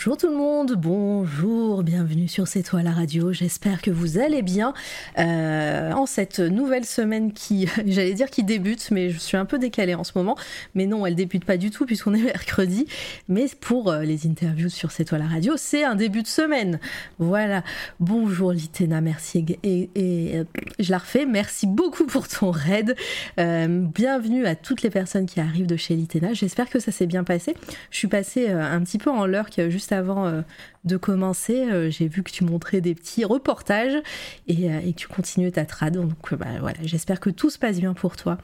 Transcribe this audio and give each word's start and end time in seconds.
bonjour 0.00 0.16
tout 0.16 0.30
le 0.30 0.36
monde, 0.36 0.76
bonjour, 0.78 1.82
bienvenue 1.82 2.26
sur 2.26 2.48
C'est 2.48 2.62
toi 2.62 2.82
la 2.82 2.90
radio, 2.90 3.34
j'espère 3.34 3.82
que 3.82 3.90
vous 3.90 4.16
allez 4.16 4.40
bien. 4.40 4.72
Euh, 5.18 5.92
en 5.92 6.06
cette 6.06 6.38
nouvelle 6.38 6.86
semaine 6.86 7.34
qui, 7.34 7.68
j'allais 7.86 8.14
dire 8.14 8.30
qui 8.30 8.42
débute, 8.42 8.90
mais 8.92 9.10
je 9.10 9.18
suis 9.18 9.36
un 9.36 9.44
peu 9.44 9.58
décalée 9.58 9.94
en 9.94 10.02
ce 10.02 10.12
moment, 10.14 10.38
mais 10.74 10.86
non, 10.86 11.04
elle 11.04 11.16
débute 11.16 11.44
pas 11.44 11.58
du 11.58 11.70
tout 11.70 11.84
puisqu'on 11.84 12.14
est 12.14 12.22
mercredi, 12.22 12.86
mais 13.28 13.44
pour 13.60 13.90
euh, 13.90 14.00
les 14.00 14.26
interviews 14.26 14.70
sur 14.70 14.90
C'est 14.90 15.04
toi 15.04 15.18
la 15.18 15.26
radio, 15.26 15.52
c'est 15.58 15.84
un 15.84 15.96
début 15.96 16.22
de 16.22 16.28
semaine. 16.28 16.80
Voilà, 17.18 17.62
bonjour 17.98 18.52
Litena, 18.52 19.02
merci 19.02 19.44
et, 19.62 19.90
euh, 19.98 20.44
je 20.78 20.90
la 20.90 20.96
refais, 20.96 21.26
merci 21.26 21.66
beaucoup 21.66 22.06
pour 22.06 22.26
ton 22.26 22.50
raid, 22.50 22.96
bienvenue 23.36 24.46
à 24.46 24.54
toutes 24.54 24.80
les 24.80 24.88
personnes 24.88 25.26
qui 25.26 25.40
arrivent 25.40 25.66
de 25.66 25.76
chez 25.76 25.94
Litena, 25.94 26.32
j'espère 26.32 26.70
que 26.70 26.80
ça 26.80 26.90
s'est 26.90 27.04
bien 27.04 27.22
passé, 27.22 27.54
je 27.90 27.98
suis 27.98 28.08
passée 28.08 28.48
un 28.48 28.80
petit 28.80 28.96
peu 28.96 29.10
en 29.10 29.26
l'heure 29.26 29.50
juste 29.68 29.89
avant 29.92 30.26
euh, 30.26 30.42
de 30.84 30.96
commencer, 30.96 31.70
euh, 31.70 31.90
j'ai 31.90 32.08
vu 32.08 32.22
que 32.22 32.30
tu 32.30 32.44
montrais 32.44 32.80
des 32.80 32.94
petits 32.94 33.24
reportages 33.24 34.00
et, 34.46 34.70
euh, 34.70 34.80
que 34.80 34.96
tu 34.96 35.08
continues 35.08 35.52
ta 35.52 35.64
trad. 35.64 35.94
Donc 35.94 36.34
bah, 36.34 36.46
voilà, 36.60 36.78
j'espère 36.82 37.20
que 37.20 37.30
tout 37.30 37.50
se 37.50 37.58
passe 37.58 37.78
bien 37.78 37.94
pour 37.94 38.16
toi. 38.16 38.38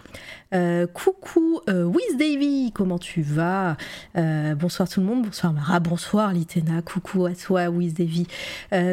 coucou 0.95 1.61
Wiz 1.69 2.17
Davy, 2.19 2.73
comment 2.75 2.99
tu 2.99 3.23
vas? 3.23 3.77
Bonsoir 4.15 4.89
tout 4.89 5.01
le 5.01 5.07
monde, 5.07 5.25
bonsoir 5.25 5.53
Mara, 5.53 5.81
bonsoir 5.81 6.33
Litena, 6.33 6.83
coucou 6.83 7.27
à 7.27 7.35
toi 7.35 7.69
Wiz 7.69 7.95
Davy. 7.95 8.27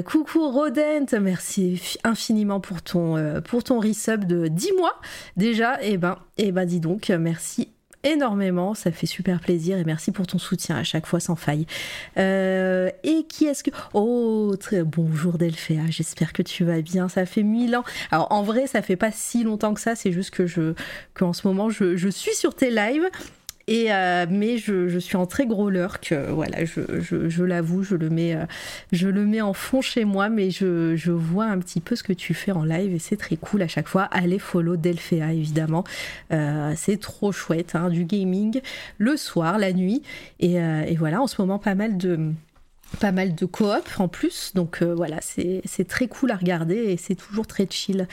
coucou 0.06 0.50
Rodent, 0.50 1.20
merci 1.22 1.98
infiniment 2.04 2.60
pour 2.60 2.82
ton, 2.82 3.42
pour 3.42 3.64
ton 3.64 3.80
resub 3.80 4.26
de 4.26 4.48
10 4.48 4.74
mois 4.78 5.00
déjà. 5.38 5.82
Et 5.84 5.94
eh 5.94 5.98
ben, 5.98 6.18
et 6.38 6.48
eh 6.48 6.52
ben 6.52 6.66
dis 6.66 6.80
donc, 6.80 7.10
merci 7.10 7.70
énormément, 8.04 8.74
ça 8.74 8.92
fait 8.92 9.06
super 9.06 9.40
plaisir 9.40 9.78
et 9.78 9.84
merci 9.84 10.12
pour 10.12 10.28
ton 10.28 10.38
soutien 10.38 10.76
à 10.76 10.84
chaque 10.84 11.06
fois 11.06 11.20
sans 11.20 11.36
faille. 11.36 11.66
Euh, 12.18 12.90
et 13.04 13.24
qui 13.28 13.46
est-ce 13.46 13.64
que... 13.64 13.72
Oh, 13.94 14.56
très... 14.60 14.84
bonjour 14.84 15.38
Delphéa, 15.38 15.84
j'espère 15.90 16.34
que 16.34 16.42
tu 16.42 16.64
vas 16.64 16.82
bien, 16.82 17.10
ça 17.10 17.26
fait 17.26 17.44
mille 17.44 17.76
ans. 17.76 17.84
Alors 18.12 18.32
en 18.32 18.44
vrai, 18.44 18.68
ça 18.68 18.82
fait 18.82 18.96
pas 18.96 19.12
si 19.12 19.44
longtemps 19.44 19.74
que 19.74 19.82
ça, 19.82 19.96
c'est 19.96 20.12
juste 20.12 20.32
que 20.32 20.46
je 20.46 20.74
qu'en 21.14 21.34
ce 21.34 21.48
moment, 21.48 21.70
je, 21.70 21.96
je 21.96 22.10
suis 22.10 22.36
sur 22.36 22.56
tes 22.56 22.70
lives 22.70 23.10
et 23.68 23.94
euh, 23.94 24.26
mais 24.30 24.58
je, 24.58 25.00
suis 25.00 25.16
en 25.16 25.26
très 25.26 25.46
gros 25.46 25.70
lurk, 25.70 26.12
euh, 26.12 26.32
voilà, 26.32 26.66
je, 26.66 27.44
l'avoue, 27.44 27.84
je 27.84 27.96
le 27.96 28.10
mets, 28.10 28.36
euh, 28.36 28.46
je 28.92 29.08
le 29.08 29.26
mets 29.26 29.40
en 29.40 29.54
fond 29.54 29.82
chez 29.82 30.04
moi, 30.04 30.28
mais 30.28 30.52
je, 30.52 31.12
vois 31.12 31.46
un 31.46 31.60
petit 31.60 31.80
peu 31.80 31.96
ce 31.96 32.04
que 32.04 32.12
tu 32.12 32.34
fais 32.34 32.52
en 32.52 32.66
live 32.66 32.94
et 32.94 33.00
c'est 33.00 33.16
très 33.16 33.38
cool 33.38 33.62
à 33.62 33.68
chaque 33.68 33.88
fois. 33.88 34.04
Allez 34.12 34.40
follow 34.40 34.76
Delphea 34.76 35.34
évidemment, 35.34 35.86
c'est 36.30 37.00
trop 37.00 37.32
chouette, 37.32 37.76
hein, 37.76 37.90
du 37.90 38.04
gaming 38.04 38.60
le 38.98 39.16
soir, 39.16 39.58
la 39.58 39.72
nuit 39.72 40.02
et, 40.40 40.56
et 40.56 40.96
voilà, 40.98 41.22
en 41.22 41.28
ce 41.28 41.42
moment 41.42 41.60
pas 41.60 41.76
mal 41.76 41.98
de 41.98 42.34
pas 43.00 43.12
mal 43.12 43.36
de 43.36 43.46
coop 43.46 43.88
en 43.98 44.08
plus, 44.08 44.52
donc 44.56 44.82
euh, 44.82 44.94
voilà, 44.94 45.18
c'est 45.22 45.88
très 45.88 46.08
cool 46.08 46.32
à 46.32 46.36
regarder 46.36 46.76
et 46.76 46.98
c'est 46.98 47.16
toujours 47.16 47.48
très 47.48 47.68
chill. 47.70 48.08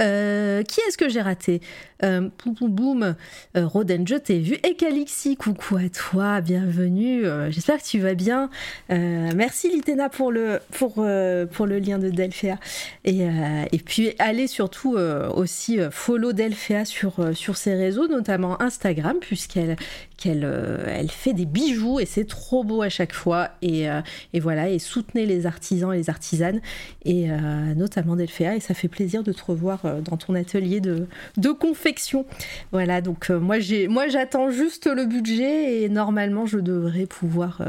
Euh, 0.00 0.62
qui 0.62 0.80
est-ce 0.80 0.98
que 0.98 1.08
j'ai 1.08 1.20
raté? 1.20 1.60
Euh, 2.02 2.28
Boum 2.44 2.54
boum 2.54 2.70
boum, 2.70 3.14
euh, 3.56 3.66
Roden, 3.66 4.06
je 4.06 4.16
t'ai 4.16 4.40
vu. 4.40 4.58
Et 4.64 4.74
Calixi, 4.74 5.36
coucou 5.36 5.76
à 5.76 5.88
toi, 5.88 6.40
bienvenue. 6.40 7.24
J'espère 7.50 7.78
que 7.78 7.86
tu 7.86 8.00
vas 8.00 8.14
bien. 8.14 8.50
merci 8.88 9.68
Litena 9.68 10.08
pour 10.08 10.32
le, 10.32 10.60
lien 11.78 11.98
de 11.98 12.10
Delphia. 12.10 12.58
Et, 13.04 13.28
puis 13.84 14.14
allez 14.18 14.46
surtout 14.46 14.96
aussi 14.96 15.78
follow 15.90 16.32
Delphia 16.32 16.84
sur, 16.84 17.14
sur 17.34 17.56
ses 17.56 17.74
réseaux, 17.74 18.08
notamment 18.08 18.60
Instagram, 18.60 19.16
puisqu'elle 19.20 19.76
qu'elle 20.22 20.44
elle 20.86 21.10
fait 21.10 21.32
des 21.32 21.46
bijoux 21.46 22.00
et 22.00 22.06
c'est 22.06 22.26
trop 22.26 22.64
beau 22.64 22.82
à 22.82 22.88
chaque 22.88 23.12
fois. 23.12 23.50
Et, 23.62 23.86
et 24.32 24.40
voilà, 24.40 24.68
et 24.68 24.78
soutenez 24.78 25.26
les 25.26 25.46
artisans 25.46 25.92
et 25.92 25.96
les 25.96 26.10
artisanes, 26.10 26.60
et 27.04 27.30
euh, 27.30 27.74
notamment 27.74 28.16
Delphéa, 28.16 28.56
et 28.56 28.60
ça 28.60 28.74
fait 28.74 28.88
plaisir 28.88 29.22
de 29.22 29.32
te 29.32 29.42
revoir 29.42 29.84
euh, 29.84 30.00
dans 30.00 30.16
ton 30.16 30.34
atelier 30.34 30.80
de, 30.80 31.06
confection. 31.52 32.24
Voilà, 32.72 33.00
donc 33.00 33.30
euh, 33.30 33.38
moi 33.38 33.58
j'attends 33.58 34.50
juste 34.50 34.86
le 34.86 35.04
budget 35.04 35.82
et 35.82 35.88
normalement 35.88 36.46
je 36.46 36.58
devrais 36.58 37.06
pouvoir 37.06 37.62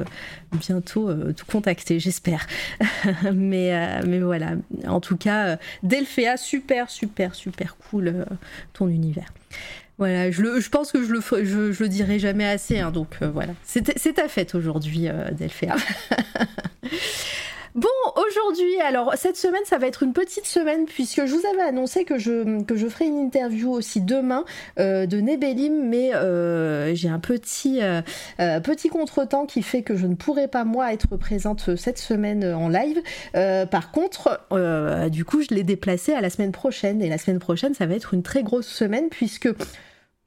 bientôt 0.53 1.14
te 1.34 1.44
contacter, 1.44 2.00
j'espère. 2.00 2.47
mais, 3.34 4.02
mais 4.06 4.20
voilà, 4.20 4.53
en 4.88 5.00
tout 5.00 5.18
cas, 5.18 5.58
Delphéa, 5.84 6.38
super, 6.38 6.90
super, 6.90 7.35
super 7.35 7.75
cool 7.78 8.25
ton 8.74 8.88
univers. 8.88 9.28
Voilà, 10.00 10.31
je, 10.31 10.42
le, 10.42 10.59
je, 10.59 10.70
pense 10.70 10.92
que 10.92 11.04
je 11.04 11.12
le, 11.12 11.88
dirai 11.88 12.18
jamais 12.18 12.46
assez, 12.46 12.80
hein, 12.80 12.92
donc 12.92 13.09
euh, 13.22 13.30
voilà. 13.30 13.54
C'est 13.64 13.84
ta 14.14 14.28
fête 14.28 14.56
aujourd'hui, 14.56 15.08
euh, 15.08 15.30
Delphéa. 15.31 15.76
Bon, 17.75 17.88
aujourd'hui, 18.16 18.79
alors 18.81 19.16
cette 19.16 19.35
semaine, 19.35 19.63
ça 19.66 19.79
va 19.79 19.88
être 19.88 20.03
une 20.03 20.13
petite 20.13 20.45
semaine 20.45 20.85
puisque 20.85 21.25
je 21.25 21.34
vous 21.34 21.41
avais 21.51 21.63
annoncé 21.63 22.06
que 22.06 22.19
je, 22.19 22.61
que 22.61 22.78
ferai 22.88 23.06
une 23.06 23.17
interview 23.17 23.72
aussi 23.72 24.00
demain 24.00 24.45
euh, 24.79 25.07
de 25.07 25.19
Nebelim, 25.19 25.89
mais 25.89 26.13
euh, 26.13 26.94
j'ai 26.94 27.09
un 27.09 27.17
petit, 27.17 27.81
euh, 27.81 28.01
petit 28.59 28.89
contretemps 28.89 29.47
qui 29.47 29.63
fait 29.63 29.81
que 29.81 29.95
je 29.95 30.06
ne 30.06 30.13
pourrai 30.13 30.47
pas 30.47 30.66
moi 30.66 30.94
être 30.94 31.17
présente 31.17 31.75
cette 31.75 31.97
semaine 31.97 32.45
en 32.45 32.69
live. 32.69 33.01
par 33.72 33.91
contre, 33.91 34.41
du 35.09 35.25
coup, 35.25 35.41
je 35.41 35.55
l'ai 35.55 35.63
déplacé 35.63 36.13
à 36.13 36.22
la 36.22 36.29
semaine 36.29 36.51
prochaine 36.51 37.01
et 37.01 37.09
la 37.09 37.17
semaine 37.17 37.40
prochaine, 37.40 37.73
ça 37.73 37.88
va 37.88 37.95
être 37.95 38.13
une 38.13 38.22
très 38.22 38.44
grosse 38.44 38.67
semaine 38.67 39.09
puisque 39.09 39.50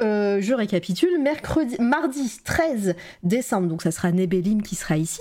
je 0.00 0.52
récapitule, 0.52 1.20
mercredi, 1.22 1.76
mardi 1.78 2.40
13 2.44 2.96
décembre, 3.22 3.68
donc 3.68 3.82
ça 3.82 3.92
sera 3.92 4.10
Nebelim 4.10 4.62
qui 4.62 4.74
sera 4.74 4.96
ici. 4.96 5.20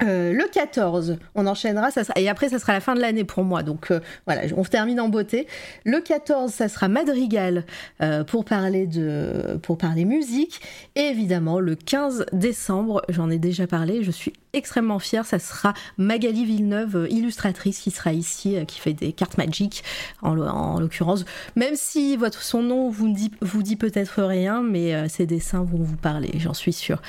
Euh, 0.00 0.32
le 0.32 0.48
14, 0.50 1.18
on 1.34 1.46
enchaînera, 1.46 1.90
et 2.16 2.28
après 2.28 2.48
ça 2.48 2.58
sera 2.58 2.72
la 2.72 2.80
fin 2.80 2.94
de 2.94 3.00
l'année 3.00 3.24
pour 3.24 3.44
moi, 3.44 3.62
donc 3.62 3.90
euh, 3.90 4.00
voilà, 4.26 4.42
on 4.56 4.64
termine 4.64 4.98
en 5.00 5.08
beauté. 5.08 5.46
Le 5.84 6.00
14, 6.00 6.50
ça 6.50 6.68
sera 6.68 6.88
Madrigal 6.88 7.64
euh, 8.00 8.24
pour 8.24 8.44
parler 8.44 8.86
de, 8.86 9.58
pour 9.62 9.76
parler 9.76 10.04
musique, 10.04 10.60
et 10.96 11.02
évidemment 11.02 11.60
le 11.60 11.74
15 11.76 12.26
décembre, 12.32 13.02
j'en 13.10 13.30
ai 13.30 13.38
déjà 13.38 13.66
parlé, 13.66 14.02
je 14.02 14.10
suis 14.10 14.32
extrêmement 14.52 14.98
fière, 14.98 15.26
ça 15.26 15.38
sera 15.38 15.74
Magali 15.98 16.44
Villeneuve, 16.44 17.06
illustratrice, 17.10 17.80
qui 17.80 17.90
sera 17.90 18.12
ici, 18.12 18.56
qui 18.66 18.80
fait 18.80 18.92
des 18.92 19.12
cartes 19.12 19.38
magiques 19.38 19.84
en, 20.22 20.34
l'occurrence, 20.78 21.24
même 21.56 21.74
si 21.74 22.16
votre 22.16 22.42
son 22.42 22.62
nom 22.62 22.90
vous 22.90 23.12
dit, 23.12 23.30
vous 23.40 23.62
dit 23.62 23.76
peut-être 23.76 24.22
rien, 24.22 24.62
mais 24.62 25.08
ses 25.08 25.26
dessins 25.26 25.62
vont 25.64 25.82
vous 25.82 25.96
parler, 25.96 26.30
j'en 26.38 26.54
suis 26.54 26.72
sûre. 26.72 27.00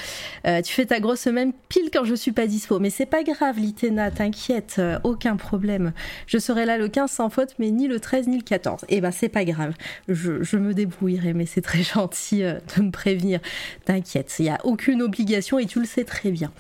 tu 0.44 0.74
fais 0.74 0.86
ta 0.86 1.00
grosse 1.00 1.22
semaine 1.22 1.54
pile 1.70 1.90
quand 1.92 2.06
je 2.06 2.16
suis 2.16 2.32
pas 2.32 2.48
dispo 2.48 2.74
mais 2.80 2.90
c'est 2.90 3.06
pas 3.06 3.24
grave, 3.24 3.60
Litena, 3.60 4.12
t'inquiète, 4.12 4.76
euh, 4.80 5.00
aucun 5.04 5.36
problème. 5.36 5.94
Je 6.28 6.38
serai 6.38 6.66
là 6.66 6.78
le 6.78 6.88
15 6.88 7.12
sans 7.12 7.30
faute, 7.30 7.56
mais 7.60 7.72
ni 7.72 7.88
le 7.88 8.00
13 8.00 8.28
ni 8.28 8.38
le 8.38 8.44
14. 8.44 8.84
Et 8.84 8.98
eh 8.98 9.02
ben, 9.02 9.12
c'est 9.12 9.30
pas 9.30 9.46
grave. 9.46 9.74
Je, 10.08 10.58
me 10.58 10.74
débrouillerai, 10.74 11.34
mais 11.34 11.46
c'est 11.46 11.62
très 11.62 11.84
gentil 11.84 12.44
euh, 12.44 12.60
de 12.76 12.84
me 12.84 12.92
prévenir. 12.92 13.40
T'inquiète, 13.86 14.34
il 14.40 14.44
n'y 14.44 14.50
a 14.50 14.60
aucune 14.64 15.02
obligation 15.02 15.60
et 15.60 15.66
tu 15.66 15.80
le 15.80 15.86
sais 15.86 16.04
très 16.04 16.32
bien. 16.32 16.52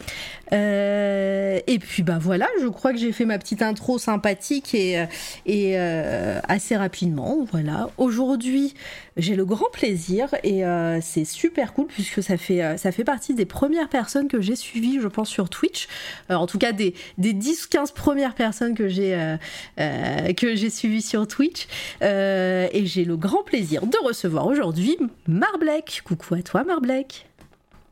Euh, 0.53 1.59
et 1.67 1.79
puis, 1.79 2.03
bah 2.03 2.19
voilà, 2.19 2.47
je 2.61 2.67
crois 2.67 2.93
que 2.93 2.99
j'ai 2.99 3.11
fait 3.11 3.25
ma 3.25 3.37
petite 3.39 3.61
intro 3.61 3.97
sympathique 3.97 4.75
et, 4.75 5.03
et 5.45 5.77
assez 5.77 6.75
rapidement. 6.75 7.39
Voilà. 7.51 7.89
Aujourd'hui, 7.97 8.73
j'ai 9.17 9.35
le 9.35 9.45
grand 9.45 9.69
plaisir 9.71 10.29
et 10.43 10.63
c'est 11.01 11.25
super 11.25 11.73
cool 11.73 11.87
puisque 11.87 12.21
ça 12.21 12.37
fait, 12.37 12.77
ça 12.77 12.91
fait 12.91 13.03
partie 13.03 13.33
des 13.33 13.45
premières 13.45 13.89
personnes 13.89 14.27
que 14.27 14.41
j'ai 14.41 14.55
suivies, 14.55 14.99
je 15.01 15.07
pense, 15.07 15.29
sur 15.29 15.49
Twitch. 15.49 15.87
Euh, 16.29 16.35
en 16.35 16.47
tout 16.47 16.57
cas 16.57 16.71
des, 16.71 16.93
des 17.17 17.33
10-15 17.33 17.93
premières 17.93 18.35
personnes 18.35 18.75
que 18.75 18.87
j'ai 18.87 19.15
euh, 19.15 19.37
euh, 19.79 20.33
que 20.33 20.55
j'ai 20.55 20.69
suivies 20.69 21.01
sur 21.01 21.27
Twitch. 21.27 21.67
et 22.01 22.85
j'ai 22.85 23.05
le 23.05 23.17
grand 23.17 23.43
plaisir 23.43 23.85
de 23.85 23.97
recevoir 24.03 24.47
aujourd'hui 24.47 24.97
Marblek. 25.27 26.01
Coucou 26.03 26.35
à 26.35 26.41
toi 26.41 26.63
Marblek. 26.63 27.25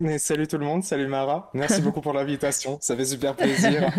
Mais 0.02 0.18
salut 0.18 0.48
tout 0.48 0.58
le 0.58 0.66
monde, 0.66 0.84
salut 0.84 1.08
Mara. 1.08 1.50
Merci 1.54 1.82
beaucoup 1.84 2.02
pour 2.02 2.14
l'invitation, 2.14 2.78
ça 2.82 2.96
fait 2.96 3.06
super 3.06 3.36
plaisir. 3.36 3.90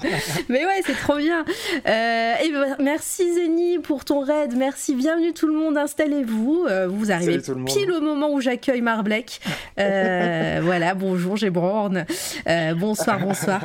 Mais 0.48 0.66
ouais, 0.66 0.82
c'est 0.84 0.96
trop 0.96 1.16
bien. 1.16 1.44
et 1.84 2.50
ben, 2.52 2.76
merci 2.80 3.32
Zeni 3.32 3.78
pour 3.78 4.04
ton 4.04 4.20
raid, 4.20 4.54
merci, 4.56 4.94
bienvenue 4.96 5.32
tout 5.32 5.46
le 5.46 5.54
monde, 5.54 5.78
installez-vous. 5.78 6.66
vous 6.88 7.12
arrivez 7.12 7.40
pile 7.66 7.92
au 7.92 8.00
moment 8.00 8.32
où 8.32 8.40
j'accueille 8.40 8.80
Marblek. 8.80 9.40
voilà, 9.76 10.94
bonjour, 10.94 11.36
j'ai 11.36 11.50
Born. 11.50 12.06
bonsoir, 12.76 13.20
bonsoir. 13.20 13.62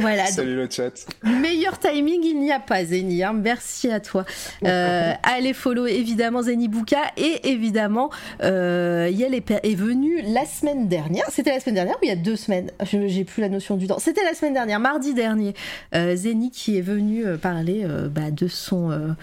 Voilà. 0.00 0.26
Salut 0.26 0.56
le 0.56 0.68
chat. 0.70 1.06
Meilleur 1.24 1.78
timing, 1.78 2.22
il 2.24 2.40
n'y 2.40 2.52
a 2.52 2.60
pas, 2.60 2.84
Zeni. 2.84 3.22
Hein. 3.22 3.32
Merci 3.34 3.90
à 3.90 4.00
toi. 4.00 4.24
Euh, 4.64 5.12
allez 5.22 5.52
follow 5.52 5.86
évidemment 5.86 6.42
Zeni 6.42 6.68
Bouka 6.68 7.00
et 7.16 7.50
évidemment 7.50 8.10
euh, 8.42 9.08
Yel 9.12 9.34
est, 9.34 9.50
est 9.50 9.74
venu 9.74 10.22
la 10.22 10.44
semaine 10.44 10.88
dernière. 10.88 11.24
C'était 11.30 11.50
la 11.50 11.60
semaine 11.60 11.76
dernière 11.76 11.96
ou 11.96 12.04
il 12.04 12.08
y 12.08 12.12
a 12.12 12.16
deux 12.16 12.36
semaines? 12.36 12.70
J'ai 12.82 13.24
plus 13.24 13.40
la 13.40 13.48
notion 13.48 13.76
du 13.76 13.86
temps. 13.86 13.98
C'était 13.98 14.24
la 14.24 14.34
semaine 14.34 14.54
dernière, 14.54 14.80
mardi 14.80 15.14
dernier. 15.14 15.54
Euh, 15.94 16.16
Zeni 16.16 16.50
qui 16.50 16.78
est 16.78 16.82
venu 16.82 17.26
euh, 17.26 17.36
parler 17.36 17.82
euh, 17.84 18.08
bah, 18.08 18.30
de 18.30 18.48
son 18.48 19.14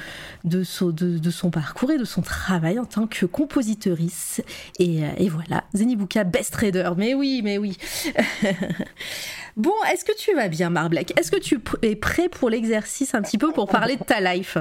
de 0.44 0.64
son 0.64 0.88
de, 0.88 1.18
de, 1.18 1.30
son 1.30 1.50
parcours 1.50 1.92
et 1.92 1.98
de 1.98 2.04
son 2.06 2.22
travail 2.22 2.80
en 2.80 2.86
tant 2.86 3.08
que 3.08 3.26
compositrice. 3.26 4.42
Et, 4.80 5.02
et 5.18 5.30
voilà, 5.30 5.64
Zeni 5.76 5.96
Bouka, 5.96 6.24
best 6.24 6.54
trader. 6.54 6.92
Mais 6.98 7.14
oui, 7.14 7.42
mais 7.44 7.58
oui. 7.58 7.78
Bon, 9.58 9.74
est-ce 9.92 10.04
que 10.04 10.16
tu 10.18 10.34
vas 10.36 10.50
bien, 10.50 10.70
Marblek? 10.70 11.18
Est-ce 11.18 11.32
que 11.32 11.40
tu 11.40 11.62
es 11.82 11.96
prêt 11.96 12.28
pour 12.28 12.50
l'exercice 12.50 13.16
un 13.16 13.22
petit 13.22 13.38
peu 13.38 13.52
pour 13.54 13.70
parler 13.70 13.96
de 13.96 14.04
ta 14.04 14.20
life? 14.20 14.58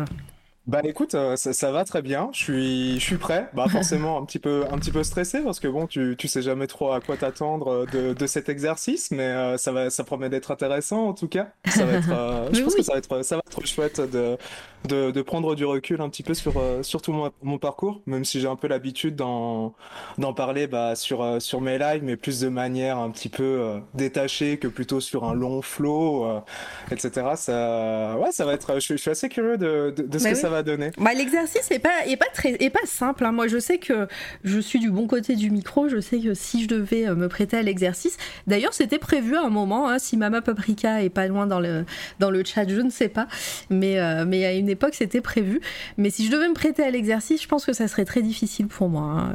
Bah 0.67 0.81
écoute, 0.83 1.15
euh, 1.15 1.37
ça, 1.37 1.53
ça, 1.53 1.73
va 1.73 1.85
très 1.85 2.01
bien. 2.01 2.31
Je 2.33 2.39
suis, 2.39 2.95
je 2.95 3.05
suis 3.05 3.17
prêt. 3.19 3.51
Bah 3.53 3.67
forcément 3.69 4.17
un 4.17 4.25
petit 4.25 4.39
peu, 4.39 4.65
un 4.71 4.79
petit 4.79 4.93
peu 4.93 5.03
stressé 5.03 5.43
parce 5.43 5.61
que 5.61 5.69
bon, 5.69 5.87
tu, 5.87 6.15
tu 6.17 6.27
sais 6.27 6.41
jamais 6.41 6.67
trop 6.67 6.93
à 6.93 7.01
quoi 7.01 7.19
t'attendre 7.19 7.87
de, 7.93 8.15
de 8.15 8.27
cet 8.27 8.49
exercice, 8.49 9.11
mais 9.11 9.25
euh, 9.25 9.59
ça 9.59 9.73
va, 9.73 9.91
ça 9.91 10.05
promet 10.05 10.31
d'être 10.31 10.51
intéressant 10.51 11.09
en 11.09 11.13
tout 11.13 11.29
cas. 11.29 11.49
Ça 11.67 11.85
va 11.85 11.93
être, 11.93 12.11
euh, 12.11 12.49
je 12.53 12.63
pense 12.63 12.73
oui. 12.73 12.79
que 12.79 12.83
ça 12.83 12.93
va 12.93 12.99
être, 12.99 13.23
ça 13.23 13.37
va 13.37 13.43
être 13.47 13.67
chouette 13.67 14.01
de, 14.01 14.39
de, 14.89 15.11
de, 15.11 15.23
prendre 15.23 15.55
du 15.55 15.65
recul 15.65 16.01
un 16.01 16.09
petit 16.09 16.23
peu 16.23 16.35
sur, 16.35 16.55
sur 16.83 17.03
tout 17.03 17.13
mon, 17.13 17.31
mon 17.43 17.59
parcours, 17.59 18.03
même 18.07 18.25
si 18.25 18.41
j'ai 18.41 18.49
un 18.49 18.57
peu 18.57 18.69
l'habitude 18.69 19.17
d'en, 19.17 19.75
parler 20.37 20.67
bah, 20.67 20.95
sur, 20.95 21.41
sur 21.41 21.61
mes 21.61 21.79
lives, 21.79 22.03
mais 22.03 22.17
plus 22.17 22.41
de 22.41 22.49
manière 22.49 22.99
un 22.99 23.11
petit 23.11 23.29
peu 23.29 23.81
détachée 23.95 24.59
que 24.59 24.69
plutôt 24.69 25.01
sur 25.01 25.25
un 25.25 25.35
long 25.35 25.63
flow, 25.63 26.27
etc. 26.91 27.11
Ça, 27.37 28.17
ouais, 28.19 28.33
ça 28.33 28.45
va 28.45 28.55
être. 28.55 28.81
Je, 28.81 28.95
je 28.95 28.97
suis 28.97 29.11
assez 29.11 29.29
curieux 29.29 29.57
de, 29.57 29.95
de, 29.97 30.03
de 30.03 30.19
ce 30.19 30.25
mais 30.25 30.31
que 30.31 30.37
oui. 30.37 30.41
ça 30.41 30.49
va 30.49 30.63
donner. 30.63 30.91
Bah, 30.99 31.15
L'exercice 31.15 31.71
n'est 31.71 31.79
pas, 31.79 32.07
est 32.07 32.17
pas, 32.17 32.27
très, 32.33 32.53
est 32.63 32.71
pas 32.71 32.87
simple. 32.87 33.25
Hein. 33.25 33.33
Moi, 33.33 33.49
je 33.49 33.59
sais 33.59 33.79
que 33.79 34.09
je 34.43 34.59
suis 34.59 34.79
du 34.79 34.91
bon 34.91 35.07
côté 35.07 35.37
du 35.37 35.51
micro. 35.51 35.89
Je 35.89 36.01
sais 36.01 36.19
que 36.19 36.35
si 36.35 36.63
je 36.63 36.69
devais 36.69 37.07
me 37.15 37.29
prêter 37.29 37.57
à 37.57 37.63
l'exercice, 37.63 38.17
d'ailleurs, 38.47 38.75
c'était 38.75 38.99
prévu 38.99 39.37
à 39.37 39.43
un 39.43 39.51
moment. 39.51 39.89
Hein, 39.89 39.99
si 39.99 40.17
Mama 40.17 40.43
Paprika 40.43 41.03
est 41.03 41.11
pas 41.11 41.27
loin 41.27 41.47
dans 41.47 41.61
le, 41.61 41.85
dans 42.19 42.31
le 42.31 42.45
chat, 42.45 42.69
je 42.69 42.81
ne 42.81 42.91
sais 42.91 43.09
pas. 43.09 43.29
Mais, 43.71 43.99
euh, 43.99 44.25
mais 44.27 44.45
à 44.45 44.53
une 44.53 44.74
époque, 44.75 44.95
c'était 44.95 45.21
prévu. 45.21 45.61
Mais 45.97 46.11
si 46.11 46.27
je 46.27 46.31
devais 46.31 46.49
me 46.49 46.55
prêter 46.55 46.83
à 46.83 46.91
l'exercice, 46.91 47.43
je 47.43 47.49
pense 47.49 47.65
que 47.65 47.73
ça 47.73 47.89
serait 47.89 48.05
très 48.05 48.23
difficile 48.23 48.67
pour 48.67 48.89
moi. 48.89 49.29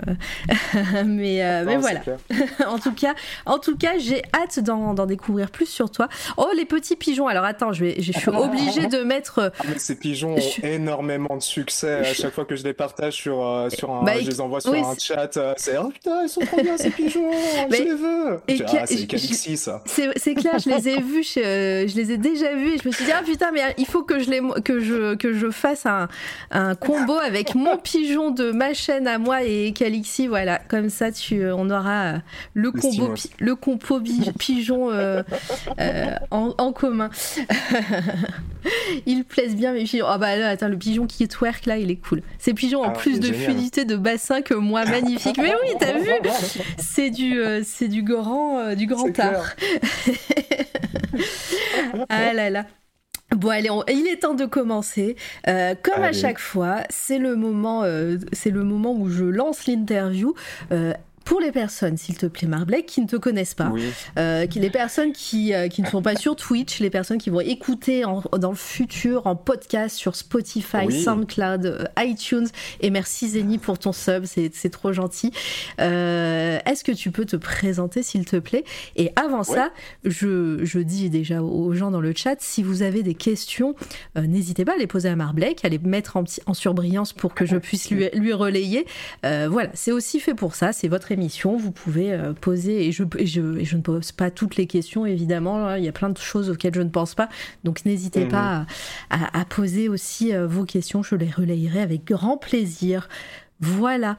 Hein. 0.49 1.03
mais, 1.05 1.43
euh, 1.43 1.63
mais 1.65 1.77
voilà. 1.77 2.01
en 2.67 2.79
tout 2.79 2.93
cas, 2.93 3.15
en 3.45 3.59
tout 3.59 3.77
cas, 3.77 3.97
j'ai 3.97 4.21
hâte 4.33 4.59
d'en 4.59 5.05
découvrir 5.05 5.49
plus 5.51 5.65
sur 5.65 5.89
toi. 5.89 6.07
Oh, 6.37 6.49
les 6.55 6.65
petits 6.65 6.95
pigeons. 6.95 7.27
Alors 7.27 7.45
attends, 7.45 7.73
je, 7.73 7.85
vais, 7.85 8.01
je 8.01 8.11
suis 8.11 8.29
obligée 8.29 8.87
de 8.87 9.03
mettre. 9.03 9.51
Ah, 9.59 9.63
ces 9.77 9.95
pigeons 9.95 10.35
ont 10.35 10.63
énormément 10.63 11.35
de 11.35 11.41
succès 11.41 11.99
à 11.99 12.13
chaque 12.13 12.33
fois 12.33 12.45
que 12.45 12.55
je 12.55 12.63
les 12.63 12.73
partage 12.73 13.13
sur, 13.13 13.45
euh, 13.45 13.69
sur 13.69 13.91
un, 13.91 14.03
bah, 14.03 14.19
je 14.19 14.29
les 14.29 14.41
envoie 14.41 14.61
sur 14.61 14.71
oui, 14.71 14.79
un 14.79 14.97
chat. 14.97 15.37
Euh, 15.37 15.53
c'est 15.57 15.77
oh 15.77 15.89
putain, 15.89 16.23
ils 16.23 16.29
sont 16.29 16.41
trop 16.41 16.61
bien 16.61 16.77
ces 16.77 16.89
pigeons, 16.89 17.31
mais, 17.69 17.77
je 17.77 17.83
les 17.83 17.93
veux. 17.93 18.39
Et 18.47 18.59
ah, 18.65 18.85
c'est 18.85 19.07
Calixi 19.07 19.57
ça. 19.57 19.81
C'est 19.85 20.35
clair, 20.35 20.59
je 20.59 20.69
les 20.69 20.89
ai 20.89 21.01
vus, 21.01 21.23
je, 21.23 21.39
euh, 21.39 21.87
je, 21.87 21.95
les 21.95 22.11
ai 22.11 22.17
déjà 22.17 22.53
vus 22.53 22.75
et 22.75 22.77
je 22.77 22.87
me 22.87 22.93
suis 22.93 23.05
dit 23.05 23.11
ah 23.11 23.21
putain 23.23 23.51
mais 23.51 23.61
il 23.77 23.85
faut 23.85 24.03
que 24.03 24.19
je 24.19 24.29
les 24.29 24.41
que 24.63 24.79
je 24.79 25.15
que 25.15 25.28
je 25.33 25.49
fasse 25.49 25.85
un, 25.85 26.07
un 26.51 26.75
combo 26.75 27.17
avec 27.25 27.55
mon 27.55 27.77
pigeon 27.77 28.31
de 28.31 28.51
ma 28.51 28.73
chaîne 28.73 29.07
à 29.07 29.17
moi 29.17 29.43
et 29.43 29.71
Calixi 29.73 30.27
voilà 30.27 30.59
comme 30.67 30.89
ça 30.89 31.11
tu 31.11 31.45
on 31.51 31.69
aura 31.69 32.15
le 32.53 32.71
combo 32.71 33.09
pi, 33.13 33.29
le 33.39 33.55
compo 33.55 33.99
pigeon 34.37 34.91
euh, 34.91 35.23
en, 36.31 36.53
en, 36.57 36.71
commun. 36.71 37.09
Ils 39.05 39.23
plaisent 39.23 39.55
bien 39.55 39.73
mes 39.73 39.83
pigeons. 39.83 40.05
Ah 40.07 40.17
bah 40.17 40.35
là 40.35 40.49
attends 40.49 40.67
le 40.67 40.77
pigeon 40.77 41.07
qui 41.07 41.27
twerk 41.27 41.65
là, 41.65 41.77
il 41.77 41.91
est 41.91 41.95
cool. 41.95 42.21
Ces 42.37 42.53
pigeons 42.53 42.81
en 42.81 42.89
ah, 42.89 42.93
plus 42.93 43.19
de 43.19 43.27
génial. 43.27 43.43
fluidité 43.43 43.85
de 43.85 43.95
bassin 43.95 44.41
que 44.41 44.53
moi, 44.53 44.85
magnifique. 44.85 45.37
Mais 45.37 45.53
oui, 45.63 45.73
t'as 45.79 45.97
vu? 45.97 46.09
C'est 46.77 47.09
du, 47.09 47.39
euh, 47.39 47.61
c'est 47.63 47.87
du 47.87 48.03
grand, 48.03 48.59
euh, 48.59 48.75
du 48.75 48.85
grand 48.85 49.17
art. 49.19 49.55
ah 52.09 52.33
là 52.33 52.49
là. 52.49 52.65
Bon 53.35 53.49
allez, 53.49 53.69
on... 53.69 53.83
il 53.87 54.07
est 54.07 54.17
temps 54.17 54.33
de 54.33 54.45
commencer. 54.45 55.15
Euh, 55.47 55.75
comme 55.81 56.03
allez. 56.03 56.07
à 56.07 56.13
chaque 56.13 56.39
fois, 56.39 56.77
c'est 56.89 57.19
le 57.19 57.35
moment, 57.35 57.83
euh, 57.83 58.17
c'est 58.33 58.49
le 58.49 58.63
moment 58.63 58.93
où 58.93 59.09
je 59.09 59.23
lance 59.23 59.67
l'interview. 59.67 60.33
Euh, 60.71 60.93
pour 61.25 61.39
les 61.39 61.51
personnes, 61.51 61.97
s'il 61.97 62.17
te 62.17 62.25
plaît, 62.25 62.47
Marblek, 62.47 62.85
qui 62.85 63.01
ne 63.01 63.07
te 63.07 63.15
connaissent 63.15 63.53
pas, 63.53 63.69
oui. 63.69 63.83
euh, 64.17 64.47
qui, 64.47 64.59
les 64.59 64.69
personnes 64.69 65.11
qui, 65.11 65.53
euh, 65.53 65.67
qui 65.67 65.81
ne 65.81 65.87
sont 65.87 66.01
pas 66.01 66.15
sur 66.15 66.35
Twitch, 66.35 66.79
les 66.79 66.89
personnes 66.89 67.17
qui 67.17 67.29
vont 67.29 67.41
écouter 67.41 68.05
en, 68.05 68.23
dans 68.37 68.49
le 68.49 68.55
futur 68.55 69.27
en 69.27 69.35
podcast 69.35 69.95
sur 69.95 70.15
Spotify, 70.15 70.85
oui. 70.87 71.01
SoundCloud, 71.01 71.65
euh, 71.65 71.83
iTunes, 71.99 72.47
et 72.81 72.89
merci 72.89 73.29
Zeni 73.29 73.57
pour 73.57 73.77
ton 73.77 73.91
sub, 73.91 74.25
c'est 74.25 74.69
trop 74.69 74.93
gentil. 74.93 75.31
Est-ce 75.77 76.83
que 76.83 76.91
tu 76.91 77.11
peux 77.11 77.25
te 77.25 77.35
présenter, 77.35 78.03
s'il 78.03 78.25
te 78.25 78.37
plaît? 78.37 78.63
Et 78.95 79.11
avant 79.15 79.43
ça, 79.43 79.69
je, 80.03 80.59
je, 80.63 80.79
dis 80.79 81.09
déjà 81.09 81.43
aux 81.43 81.73
gens 81.73 81.91
dans 81.91 82.01
le 82.01 82.13
chat, 82.15 82.35
si 82.39 82.63
vous 82.63 82.81
avez 82.81 83.03
des 83.03 83.13
questions, 83.13 83.75
n'hésitez 84.15 84.65
pas 84.65 84.73
à 84.73 84.77
les 84.77 84.87
poser 84.87 85.09
à 85.09 85.15
Marblek, 85.15 85.63
à 85.63 85.69
les 85.69 85.79
mettre 85.79 86.17
en, 86.17 86.23
en 86.45 86.53
surbrillance 86.53 87.13
pour 87.13 87.33
que 87.33 87.45
je 87.45 87.57
puisse 87.57 87.91
lui, 87.91 88.09
lui 88.13 88.33
relayer. 88.33 88.85
Voilà, 89.23 89.69
c'est 89.73 89.91
aussi 89.91 90.19
fait 90.19 90.33
pour 90.33 90.55
ça, 90.55 90.73
c'est 90.73 90.87
votre 90.87 91.11
émission 91.11 91.18
émission, 91.19 91.57
vous 91.57 91.71
pouvez 91.71 92.13
euh, 92.13 92.33
poser, 92.33 92.87
et 92.87 92.91
je, 92.91 93.03
et, 93.17 93.25
je, 93.25 93.57
et 93.59 93.65
je, 93.65 93.75
ne 93.75 93.81
pose 93.81 94.11
pas 94.11 94.31
toutes 94.31 94.55
les 94.55 94.67
questions 94.67 95.05
évidemment, 95.05 95.75
il 95.75 95.83
y 95.83 95.87
a 95.87 95.91
plein 95.91 96.09
de 96.09 96.17
choses 96.17 96.49
auxquelles 96.49 96.73
je 96.73 96.81
ne 96.81 96.89
pense 96.89 97.13
pas, 97.13 97.29
donc 97.63 97.85
n'hésitez 97.85 98.25
mmh. 98.25 98.29
pas 98.29 98.65
à, 99.09 99.25
à, 99.25 99.41
à, 99.41 99.45
poser 99.45 99.89
aussi 99.89 100.33
euh, 100.33 100.47
vos 100.47 100.63
questions, 100.63 101.03
je 101.03 101.15
les 101.15 101.29
relayerai 101.29 101.81
avec 101.81 102.05
grand 102.05 102.37
plaisir. 102.37 103.09
Voilà. 103.59 104.17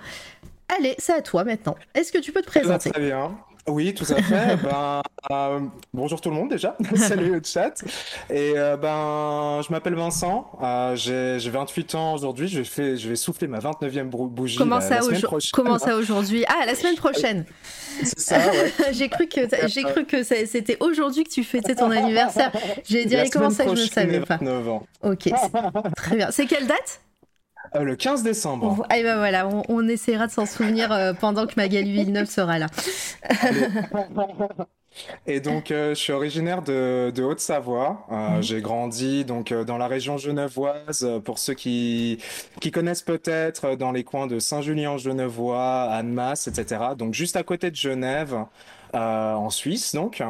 Allez, 0.79 0.95
c'est 0.99 1.15
à 1.15 1.23
toi 1.23 1.45
maintenant. 1.45 1.77
Est-ce 1.95 2.13
que 2.13 2.19
tu 2.19 2.33
peux 2.33 2.43
te 2.43 2.47
présenter? 2.47 2.91
Très 2.91 3.01
bien. 3.01 3.37
Oui, 3.69 3.95
tout 3.95 4.07
à 4.11 4.23
fait. 4.23 4.57
ben, 4.63 5.03
euh, 5.31 5.61
bonjour 5.93 6.21
tout 6.21 6.31
le 6.31 6.37
monde 6.37 6.51
déjà. 6.51 6.77
Salut 6.97 7.33
le 7.33 7.43
chat. 7.45 7.83
Et 8.31 8.55
euh, 8.57 8.77
ben, 8.77 9.61
je 9.67 9.73
m'appelle 9.73 9.95
Vincent. 9.95 10.51
Euh, 10.63 10.97
j'ai 10.97 11.51
28 11.51 11.95
ans 11.95 12.15
aujourd'hui. 12.15 12.49
Je, 12.49 12.61
vais 12.61 12.97
je 12.97 13.09
vais 13.09 13.17
souffler 13.17 13.47
ma 13.49 13.59
29e 13.59 14.05
bougie 14.05 14.57
Comment 14.57 14.77
la, 14.77 14.81
ça, 14.81 14.95
la 14.97 15.03
semaine 15.03 15.23
prochaine. 15.23 15.51
Comment 15.53 15.79
ça 15.79 15.97
aujourd'hui? 15.97 16.45
Ah, 16.49 16.67
la 16.67 16.75
semaine 16.75 16.97
prochaine. 16.97 17.45
C'est 18.03 18.21
ça, 18.21 18.39
ouais. 18.39 18.73
j'ai 18.93 19.09
cru 19.09 19.27
que 19.27 19.41
j'ai 19.67 19.83
cru 19.83 20.07
que 20.07 20.23
c'était 20.23 20.79
aujourd'hui 20.81 21.25
que 21.25 21.31
tu 21.31 21.45
fêtais 21.45 21.75
ton 21.75 21.91
anniversaire. 21.91 22.53
J'ai 22.89 23.05
dit 23.05 23.17
comment 23.31 23.51
ça 23.51 23.65
je 23.65 23.71
ne 23.71 23.77
savais 23.77 24.21
pas. 24.21 24.37
29 24.37 24.69
ans. 24.69 24.87
Ok, 25.03 25.29
très 25.97 26.17
bien. 26.17 26.31
C'est 26.31 26.47
quelle 26.47 26.67
date? 26.67 27.01
Euh, 27.77 27.83
le 27.83 27.97
15 27.97 28.23
décembre. 28.23 28.87
Et 28.95 29.03
ben 29.03 29.17
voilà, 29.17 29.47
on, 29.47 29.63
on 29.69 29.89
essaiera 29.89 30.27
de 30.27 30.33
s'en 30.33 30.47
souvenir 30.47 30.91
euh, 30.93 31.13
pendant 31.13 31.47
que 31.47 31.55
Magali 31.57 31.93
Villeneuve 31.93 32.29
sera 32.29 32.59
là. 32.59 32.67
Et 35.27 35.39
donc, 35.39 35.71
euh, 35.71 35.91
je 35.91 36.01
suis 36.01 36.13
originaire 36.13 36.63
de, 36.63 37.13
de 37.15 37.23
Haute-Savoie. 37.23 38.07
Mmh. 38.11 38.43
J'ai 38.43 38.61
grandi 38.61 39.25
donc 39.25 39.53
dans 39.53 39.79
la 39.79 39.87
région 39.87 40.19
genevoise. 40.19 41.09
Pour 41.25 41.39
ceux 41.39 41.55
qui 41.55 42.19
qui 42.61 42.73
connaissent 42.73 43.03
peut-être, 43.03 43.77
dans 43.77 43.93
les 43.93 44.03
coins 44.03 44.27
de 44.27 44.41
Saint-Julien-Genevois, 44.41 45.85
Annemasse, 45.93 46.49
etc. 46.49 46.81
Donc 46.99 47.15
juste 47.15 47.37
à 47.37 47.45
côté 47.45 47.71
de 47.71 47.77
Genève, 47.77 48.37
en 48.93 49.51
Suisse, 49.51 49.95
donc. 49.95 50.23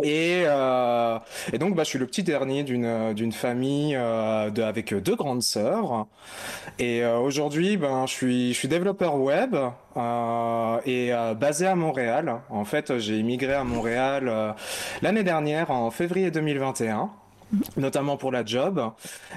Et, 0.00 0.44
euh, 0.46 1.18
et, 1.52 1.58
donc, 1.58 1.74
bah, 1.74 1.84
je 1.84 1.90
suis 1.90 1.98
le 1.98 2.06
petit 2.06 2.22
dernier 2.22 2.64
d'une 2.64 3.12
d'une 3.12 3.32
famille 3.32 3.94
euh, 3.94 4.48
de, 4.48 4.62
avec 4.62 4.94
deux 4.94 5.14
grandes 5.16 5.42
sœurs. 5.42 6.06
Et 6.78 7.04
euh, 7.04 7.18
aujourd'hui, 7.18 7.76
ben, 7.76 8.06
je 8.06 8.12
suis 8.12 8.54
je 8.54 8.58
suis 8.58 8.68
développeur 8.68 9.16
web 9.16 9.54
euh, 9.54 10.80
et 10.86 11.12
euh, 11.12 11.34
basé 11.34 11.66
à 11.66 11.74
Montréal. 11.74 12.40
En 12.48 12.64
fait, 12.64 12.98
j'ai 12.98 13.18
immigré 13.18 13.52
à 13.52 13.64
Montréal 13.64 14.28
euh, 14.28 14.52
l'année 15.02 15.24
dernière 15.24 15.70
en 15.70 15.90
février 15.90 16.30
2021 16.30 17.10
notamment 17.76 18.16
pour 18.16 18.32
la 18.32 18.46
job. 18.46 18.92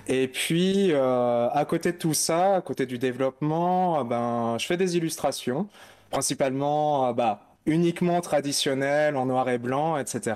Et 0.08 0.30
puis, 0.30 0.94
euh, 0.94 1.50
à 1.50 1.66
côté 1.66 1.92
de 1.92 1.98
tout 1.98 2.14
ça, 2.14 2.56
à 2.56 2.62
côté 2.62 2.86
du 2.86 2.98
développement, 2.98 4.06
ben, 4.06 4.58
je 4.58 4.66
fais 4.66 4.78
des 4.78 4.96
illustrations, 4.96 5.68
principalement, 6.12 7.12
bah, 7.14 7.45
uniquement 7.66 8.22
traditionnel, 8.22 9.16
en 9.16 9.26
noir 9.26 9.50
et 9.50 9.58
blanc, 9.58 9.98
etc. 9.98 10.36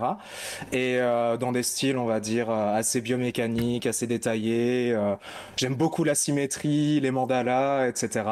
Et 0.71 0.97
euh, 0.99 1.37
dans 1.37 1.51
des 1.51 1.63
styles, 1.63 1.97
on 1.97 2.05
va 2.05 2.19
dire, 2.19 2.49
euh, 2.49 2.75
assez 2.75 3.01
biomécaniques, 3.01 3.85
assez 3.85 4.07
détaillés. 4.07 4.93
Euh, 4.93 5.15
J'aime 5.57 5.75
beaucoup 5.75 6.03
la 6.03 6.15
symétrie, 6.15 6.99
les 6.99 7.11
mandalas, 7.11 7.87
etc. 7.87 8.25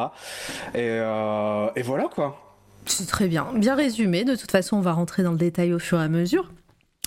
Et, 0.73 0.97
et 1.75 1.81
voilà 1.81 2.05
quoi. 2.13 2.39
C'est 2.85 3.07
très 3.07 3.27
bien, 3.27 3.47
bien 3.53 3.75
résumé. 3.75 4.23
De 4.23 4.35
toute 4.35 4.51
façon, 4.51 4.77
on 4.77 4.81
va 4.81 4.93
rentrer 4.93 5.23
dans 5.23 5.31
le 5.31 5.37
détail 5.37 5.73
au 5.73 5.79
fur 5.79 5.99
et 5.99 6.03
à 6.03 6.07
mesure. 6.07 6.51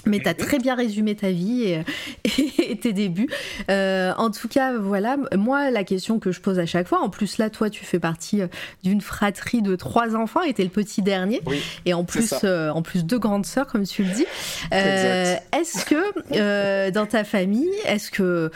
Mais 0.07 0.21
tu 0.21 0.29
as 0.29 0.35
très 0.35 0.59
bien 0.59 0.75
résumé 0.75 1.15
ta 1.15 1.31
vie 1.31 1.83
et, 2.25 2.77
tes 2.77 2.93
débuts. 2.93 3.29
Euh, 3.71 4.13
en 4.17 4.31
tout 4.31 4.49
cas, 4.49 4.77
voilà, 4.77 5.17
moi, 5.37 5.71
la 5.71 5.85
question 5.85 6.19
que 6.19 6.33
je 6.33 6.41
pose 6.41 6.59
à 6.59 6.67
chaque 6.67 6.89
fois, 6.89 7.01
en 7.01 7.11
plus 7.11 7.39
là, 7.39 7.51
toi, 7.51 7.71
tu 7.71 7.85
fais 7.85 7.99
partie 7.99 8.41
euh, 8.41 8.47
d'une 8.83 9.01
fratrie 9.01 9.63
de 9.63 9.77
trois 9.77 10.17
enfants 10.17 10.43
et 10.43 10.55
tu 10.55 10.63
es 10.63 10.65
le 10.65 10.71
petit 10.71 11.03
dernier. 11.03 11.41
et 11.85 11.95
en 11.95 12.05
plus, 12.05 12.35
euh, 12.45 12.71
en 12.71 12.83
plus, 12.83 13.05
deux 13.05 13.19
grandes 13.19 13.47
sœurs, 13.47 13.67
comme 13.67 13.85
tu 13.85 14.05
le 14.05 14.11
dis. 14.11 14.27
est-ce 14.73 15.85
que 15.85 16.91
dans 16.91 17.07
ta 17.07 17.25
famille, 17.25 17.69
est-ce 17.87 18.11
que 18.11 18.51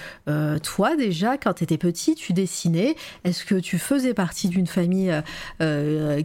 toi, 0.63 0.97
déjà, 0.97 1.37
quand 1.37 1.55
tu 1.55 1.65
étais 1.65 1.79
petit, 1.79 2.15
tu 2.15 2.33
dessinais? 2.33 2.97
Est-ce 3.25 3.45
que 3.45 3.57
tu 3.57 3.79
faisais 3.79 4.15
partie 4.15 4.49
d'une 4.49 4.67
famille 4.67 5.13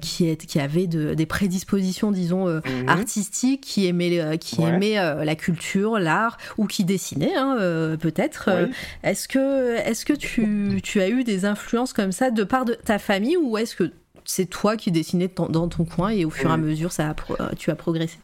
qui, 0.01 0.29
est, 0.29 0.45
qui 0.45 0.59
avait 0.59 0.87
des 0.87 1.25
prédispositions, 1.25 2.11
disons, 2.11 2.47
mhm. 2.47 2.61
artistiques, 2.87 3.61
qui 3.61 3.87
aimait, 3.87 4.37
qui 4.37 4.61
aimait 4.61 4.97
euh, 5.17 5.23
la 5.23 5.35
culture, 5.35 5.99
l'art, 5.99 6.37
ou 6.57 6.67
qui 6.67 6.83
dessinait 6.83 7.35
hein, 7.35 7.57
euh, 7.59 7.97
peut-être. 7.97 8.49
Euh, 8.49 8.67
est-ce 9.03 9.27
que, 9.27 9.75
est 9.75 10.03
que 10.03 10.13
tu, 10.13 10.79
tu, 10.83 11.01
as 11.01 11.09
eu 11.09 11.23
des 11.23 11.45
influences 11.45 11.93
comme 11.93 12.11
ça 12.11 12.31
de 12.31 12.43
part 12.43 12.65
de 12.65 12.73
ta 12.73 12.99
famille, 12.99 13.37
ou 13.37 13.57
est-ce 13.57 13.75
que 13.75 13.91
c'est 14.25 14.45
toi 14.45 14.77
qui 14.77 14.91
dessinais 14.91 15.29
dans 15.49 15.67
ton 15.67 15.85
coin 15.85 16.09
et 16.09 16.25
au 16.25 16.29
fur 16.29 16.49
et 16.49 16.53
à 16.53 16.57
mesure 16.57 16.91
ça 16.91 17.15
tu 17.57 17.71
as 17.71 17.75
progressé? 17.75 18.17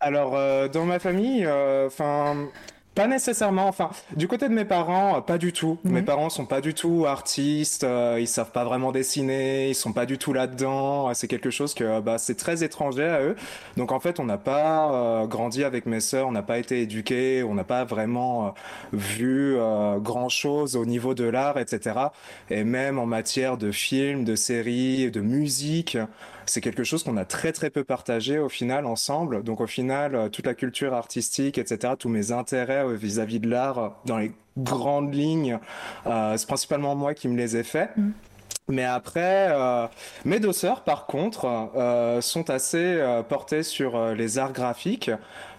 Alors, 0.00 0.32
dans 0.70 0.84
ma 0.84 0.98
famille, 0.98 1.46
enfin, 1.86 2.48
pas 2.96 3.06
nécessairement. 3.06 3.68
Enfin, 3.68 3.90
du 4.16 4.26
côté 4.26 4.48
de 4.48 4.54
mes 4.54 4.64
parents, 4.64 5.20
pas 5.20 5.36
du 5.36 5.52
tout. 5.52 5.78
Mes 5.84 6.00
parents 6.00 6.30
sont 6.30 6.46
pas 6.46 6.62
du 6.62 6.72
tout 6.72 7.04
artistes. 7.06 7.84
Euh, 7.84 8.16
ils 8.18 8.26
savent 8.26 8.52
pas 8.52 8.64
vraiment 8.64 8.90
dessiner. 8.90 9.68
Ils 9.68 9.74
sont 9.74 9.92
pas 9.92 10.06
du 10.06 10.16
tout 10.16 10.32
là-dedans. 10.32 11.12
C'est 11.12 11.28
quelque 11.28 11.50
chose 11.50 11.74
que 11.74 12.00
bah, 12.00 12.16
c'est 12.16 12.36
très 12.36 12.64
étranger 12.64 13.04
à 13.04 13.20
eux. 13.20 13.36
Donc 13.76 13.92
en 13.92 14.00
fait, 14.00 14.18
on 14.18 14.24
n'a 14.24 14.38
pas 14.38 14.90
euh, 14.92 15.26
grandi 15.26 15.62
avec 15.62 15.84
mes 15.84 16.00
sœurs. 16.00 16.26
On 16.26 16.32
n'a 16.32 16.42
pas 16.42 16.58
été 16.58 16.80
éduqués. 16.80 17.42
On 17.42 17.54
n'a 17.54 17.64
pas 17.64 17.84
vraiment 17.84 18.46
euh, 18.46 18.50
vu 18.94 19.56
grand 20.00 20.30
chose 20.30 20.74
au 20.74 20.86
niveau 20.86 21.12
de 21.12 21.24
l'art, 21.24 21.58
etc. 21.58 21.96
Et 22.48 22.64
même 22.64 22.98
en 22.98 23.06
matière 23.06 23.58
de 23.58 23.72
films, 23.72 24.24
de 24.24 24.36
séries, 24.36 25.10
de 25.10 25.20
musique 25.20 25.98
c'est 26.46 26.60
quelque 26.60 26.84
chose 26.84 27.02
qu'on 27.02 27.16
a 27.16 27.24
très 27.24 27.52
très 27.52 27.70
peu 27.70 27.84
partagé 27.84 28.38
au 28.38 28.48
final 28.48 28.86
ensemble. 28.86 29.42
Donc 29.42 29.60
au 29.60 29.66
final, 29.66 30.14
euh, 30.14 30.28
toute 30.28 30.46
la 30.46 30.54
culture 30.54 30.94
artistique, 30.94 31.58
etc., 31.58 31.94
tous 31.98 32.08
mes 32.08 32.32
intérêts 32.32 32.84
euh, 32.84 32.94
vis-à-vis 32.94 33.40
de 33.40 33.48
l'art 33.48 33.78
euh, 33.78 33.88
dans 34.04 34.18
les 34.18 34.32
grandes 34.56 35.14
lignes, 35.14 35.58
c'est 36.04 36.46
principalement 36.46 36.94
moi 36.94 37.12
qui 37.12 37.28
me 37.28 37.36
les 37.36 37.58
ai 37.58 37.62
faits. 37.62 37.90
Mm. 37.96 38.10
Mais 38.68 38.84
après, 38.84 39.54
mes 40.24 40.40
deux 40.40 40.52
sœurs, 40.52 40.82
par 40.82 41.06
contre, 41.06 41.70
sont 42.20 42.50
assez 42.50 43.00
portées 43.28 43.62
sur 43.62 44.14
les 44.14 44.38
arts 44.38 44.52
graphiques. 44.52 45.10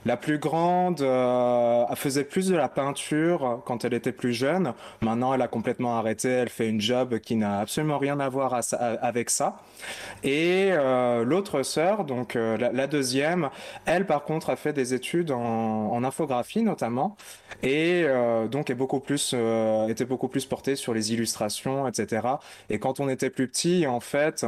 La 0.07 0.15
plus 0.15 0.37
grande 0.37 1.01
euh, 1.01 1.85
faisait 1.95 2.23
plus 2.23 2.47
de 2.47 2.55
la 2.55 2.69
peinture 2.69 3.61
quand 3.65 3.83
elle 3.83 3.93
était 3.93 4.13
plus 4.13 4.31
jeune. 4.31 4.73
Maintenant, 5.01 5.33
elle 5.33 5.41
a 5.41 5.49
complètement 5.49 5.97
arrêté. 5.97 6.29
Elle 6.29 6.47
fait 6.47 6.69
une 6.69 6.79
job 6.79 7.19
qui 7.19 7.35
n'a 7.35 7.59
absolument 7.59 7.97
rien 7.97 8.17
à 8.21 8.29
voir 8.29 8.57
avec 9.01 9.29
ça. 9.29 9.57
Et 10.23 10.69
euh, 10.71 11.25
l'autre 11.25 11.61
sœur, 11.61 12.05
donc 12.05 12.37
euh, 12.37 12.55
la, 12.57 12.87
deuxième, 12.87 13.49
elle 13.85 14.05
par 14.05 14.23
contre 14.23 14.49
a 14.49 14.55
fait 14.55 14.71
des 14.71 14.93
études 14.93 15.31
en, 15.31 16.01
infographie 16.05 16.63
notamment, 16.63 17.17
et 17.63 18.05
donc 18.49 18.69
est 18.69 18.75
beaucoup 18.75 19.01
plus 19.01 19.35
était 19.89 20.05
beaucoup 20.05 20.29
plus 20.29 20.45
portée 20.45 20.77
sur 20.77 20.93
les 20.93 21.11
illustrations, 21.11 21.85
etc. 21.85 22.27
Et 22.69 22.79
quand 22.79 23.01
on 23.01 23.09
était 23.09 23.29
plus 23.29 23.49
petit, 23.49 23.85
en 23.87 23.99
fait 23.99 24.45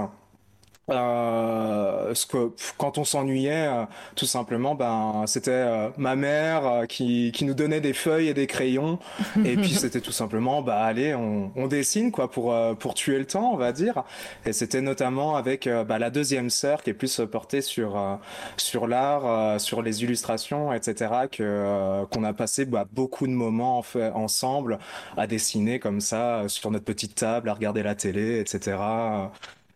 euh, 0.92 2.14
ce 2.14 2.26
que 2.26 2.52
quand 2.78 2.98
on 2.98 3.04
s'ennuyait, 3.04 3.68
euh, 3.68 3.86
tout 4.16 4.26
simplement, 4.26 4.76
ben 4.76 5.24
c'était 5.28 5.52
euh, 5.52 5.90
ma 5.98 6.16
mère 6.16 6.86
qui, 6.88 7.32
qui 7.34 7.46
nous 7.46 7.54
donnait 7.54 7.82
des 7.82 7.94
feuilles 7.94 8.28
et 8.30 8.34
des 8.34 8.48
crayons, 8.48 9.00
et 9.46 9.56
puis 9.56 9.70
c'était 9.76 10.02
tout 10.02 10.12
simplement, 10.12 10.62
bah 10.62 10.82
allez, 10.82 11.14
on, 11.14 11.52
on 11.56 11.68
dessine 11.68 12.12
quoi 12.12 12.32
pour 12.32 12.56
pour 12.80 12.94
tuer 12.94 13.20
le 13.20 13.26
temps, 13.26 13.52
on 13.54 13.58
va 13.58 13.72
dire. 13.72 14.04
Et 14.46 14.54
c'était 14.54 14.82
notamment 14.82 15.36
avec 15.36 15.70
bah, 15.88 16.00
la 16.00 16.10
deuxième 16.10 16.50
sœur 16.50 16.84
qui 16.84 16.92
est 16.92 16.94
plus 16.94 17.22
portée 17.32 17.62
sur 17.62 18.20
sur 18.58 18.88
l'art, 18.88 19.60
sur 19.60 19.82
les 19.82 20.04
illustrations, 20.04 20.74
etc. 20.74 21.14
que 21.32 22.06
qu'on 22.12 22.24
a 22.24 22.34
passé 22.34 22.66
bah, 22.66 22.86
beaucoup 22.92 23.28
de 23.28 23.32
moments 23.32 23.78
en 23.80 23.84
fait, 23.84 24.10
ensemble 24.12 24.80
à 25.18 25.28
dessiner 25.28 25.80
comme 25.80 26.02
ça 26.02 26.44
sur 26.48 26.72
notre 26.72 26.86
petite 26.86 27.16
table, 27.16 27.50
à 27.50 27.54
regarder 27.54 27.84
la 27.84 27.96
télé, 27.96 28.40
etc. 28.40 28.78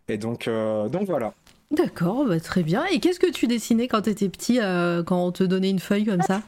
Et 0.08 0.18
donc, 0.18 0.48
euh, 0.48 0.88
donc 0.88 1.06
voilà. 1.06 1.32
D'accord, 1.70 2.24
bah, 2.26 2.40
très 2.40 2.62
bien. 2.62 2.84
Et 2.92 3.00
qu'est-ce 3.00 3.18
que 3.18 3.30
tu 3.30 3.46
dessinais 3.46 3.88
quand 3.88 4.02
tu 4.02 4.10
étais 4.10 4.28
petit, 4.28 4.60
euh, 4.60 5.02
quand 5.02 5.26
on 5.26 5.32
te 5.32 5.42
donnait 5.44 5.70
une 5.70 5.80
feuille 5.80 6.04
comme 6.04 6.22
ça? 6.22 6.42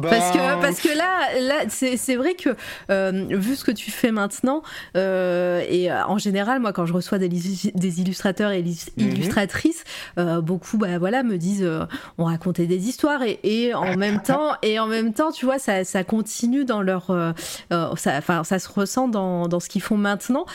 Parce, 0.00 0.30
que, 0.32 0.38
ben, 0.38 0.58
parce 0.60 0.80
que 0.80 0.88
là, 0.88 1.40
là 1.40 1.64
c'est 1.68 2.16
vrai 2.16 2.34
que 2.34 2.50
euh, 2.90 3.26
vu 3.30 3.56
ce 3.56 3.64
que 3.64 3.70
tu 3.70 3.90
fais 3.90 4.10
maintenant, 4.10 4.62
euh, 4.96 5.64
et 5.68 5.90
euh, 5.90 6.04
en 6.06 6.18
général, 6.18 6.60
moi, 6.60 6.72
quand 6.72 6.86
je 6.86 6.92
reçois 6.92 7.18
des, 7.18 7.28
des 7.28 8.00
illustrateurs 8.00 8.50
et 8.50 8.62
mhm. 8.62 8.72
illustratrices, 8.96 9.84
beaucoup 10.42 10.78
bah, 10.78 10.98
voilà, 10.98 11.22
me 11.22 11.38
disent 11.38 11.68
on 12.18 12.24
racontait 12.24 12.66
des 12.66 12.88
histoires 12.88 13.22
et, 13.22 13.40
et, 13.42 13.74
en 13.74 13.96
même 14.02 14.20
temps, 14.22 14.52
et 14.62 14.78
en 14.78 14.86
même 14.86 15.12
temps, 15.12 15.32
tu 15.32 15.44
vois, 15.44 15.58
ça, 15.58 15.84
ça 15.84 16.04
continue 16.04 16.64
dans 16.64 16.82
leur. 16.82 17.06
ça, 17.96 18.20
ça 18.44 18.58
se 18.58 18.68
ressent 18.68 19.08
dans, 19.08 19.48
dans 19.48 19.60
ce 19.60 19.68
qu'ils 19.68 19.82
font 19.82 19.96
maintenant. 19.96 20.46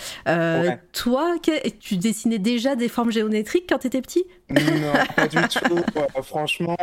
Toi, 0.93 1.35
tu 1.79 1.97
dessinais 1.97 2.39
déjà 2.39 2.75
des 2.75 2.89
formes 2.89 3.11
géométriques 3.11 3.65
quand 3.69 3.79
tu 3.79 3.87
étais 3.87 4.01
petit? 4.01 4.25
Non, 4.49 4.93
pas 5.15 5.27
du 5.27 5.37
tout. 5.47 5.83
franchement, 6.23 6.77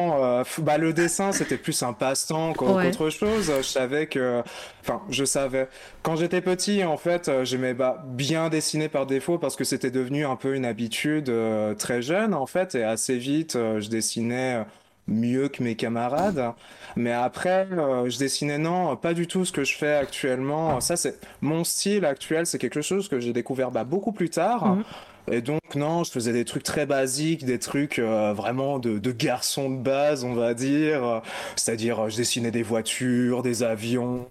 bah, 0.58 0.78
le 0.78 0.92
dessin, 0.92 1.32
c'était 1.32 1.56
plus 1.56 1.82
un 1.82 1.92
passe-temps 1.92 2.52
qu'autre 2.52 3.10
chose. 3.10 3.50
Je 3.56 3.62
savais 3.62 4.06
que, 4.06 4.42
enfin, 4.82 5.00
je 5.08 5.24
savais. 5.24 5.68
Quand 6.02 6.16
j'étais 6.16 6.42
petit, 6.42 6.84
en 6.84 6.96
fait, 6.96 7.30
j'aimais 7.44 7.74
bah, 7.74 8.04
bien 8.06 8.50
dessiner 8.50 8.88
par 8.88 9.06
défaut 9.06 9.38
parce 9.38 9.56
que 9.56 9.64
c'était 9.64 9.90
devenu 9.90 10.26
un 10.26 10.36
peu 10.36 10.54
une 10.54 10.64
habitude 10.64 11.28
euh, 11.28 11.74
très 11.74 12.02
jeune, 12.02 12.34
en 12.34 12.46
fait, 12.46 12.74
et 12.74 12.84
assez 12.84 13.16
vite, 13.16 13.56
euh, 13.56 13.80
je 13.80 13.88
dessinais 13.88 14.64
mieux 15.06 15.48
que 15.48 15.62
mes 15.62 15.74
camarades. 15.74 16.52
Mais 16.96 17.12
après, 17.12 17.66
euh, 17.72 18.08
je 18.08 18.18
dessinais 18.18 18.58
non, 18.58 18.96
pas 18.96 19.14
du 19.14 19.26
tout 19.26 19.44
ce 19.44 19.52
que 19.52 19.64
je 19.64 19.76
fais 19.76 19.94
actuellement. 19.94 20.80
Ça, 20.80 20.96
c'est 20.96 21.18
mon 21.40 21.64
style 21.64 22.04
actuel, 22.04 22.46
c'est 22.46 22.58
quelque 22.58 22.82
chose 22.82 23.08
que 23.08 23.20
j'ai 23.20 23.32
découvert 23.32 23.70
bah, 23.70 23.84
beaucoup 23.84 24.12
plus 24.12 24.30
tard. 24.30 24.76
Mhm. 24.76 24.84
Et 25.30 25.40
donc 25.40 25.60
non, 25.74 26.04
je 26.04 26.10
faisais 26.10 26.32
des 26.32 26.44
trucs 26.44 26.62
très 26.62 26.86
basiques, 26.86 27.44
des 27.44 27.58
trucs 27.58 27.98
euh, 27.98 28.32
vraiment 28.34 28.78
de, 28.78 28.98
de 28.98 29.12
garçon 29.12 29.70
de 29.70 29.76
base, 29.82 30.24
on 30.24 30.34
va 30.34 30.54
dire. 30.54 31.22
C'est-à-dire, 31.56 32.10
je 32.10 32.16
dessinais 32.16 32.50
des 32.50 32.62
voitures, 32.62 33.42
des 33.42 33.62
avions. 33.62 34.28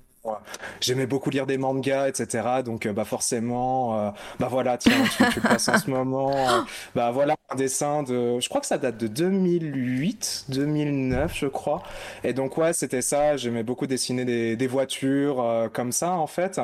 J'aimais 0.80 1.06
beaucoup 1.06 1.30
lire 1.30 1.46
des 1.46 1.58
mangas, 1.58 2.08
etc. 2.08 2.62
Donc, 2.64 2.86
euh, 2.86 2.94
bah 2.94 3.04
forcément, 3.04 4.00
euh, 4.00 4.12
bah 4.40 4.48
voilà, 4.50 4.78
tiens, 4.78 5.04
tu, 5.18 5.24
tu 5.34 5.42
passes 5.42 5.68
en 5.68 5.78
ce 5.78 5.90
moment. 5.90 6.32
bah 6.96 7.12
voilà, 7.12 7.36
un 7.50 7.56
dessin 7.56 8.04
de, 8.04 8.40
je 8.40 8.48
crois 8.48 8.62
que 8.62 8.68
ça 8.68 8.78
date 8.78 8.98
de 8.98 9.08
2008, 9.08 10.46
2009, 10.50 11.36
je 11.36 11.48
crois. 11.48 11.84
Et 12.24 12.34
donc 12.34 12.58
ouais, 12.58 12.72
c'était 12.72 13.02
ça. 13.02 13.36
J'aimais 13.36 13.64
beaucoup 13.64 13.88
dessiner 13.88 14.24
des, 14.26 14.56
des 14.56 14.68
voitures 14.68 15.70
comme 15.74 15.92
ça, 15.92 16.12
en 16.12 16.28
fait. 16.28 16.62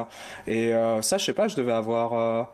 Et 0.47 0.71
ça, 1.01 1.17
je 1.17 1.25
sais 1.25 1.33
pas, 1.33 1.47
je 1.49 1.55
devais 1.57 1.73
avoir, 1.73 2.47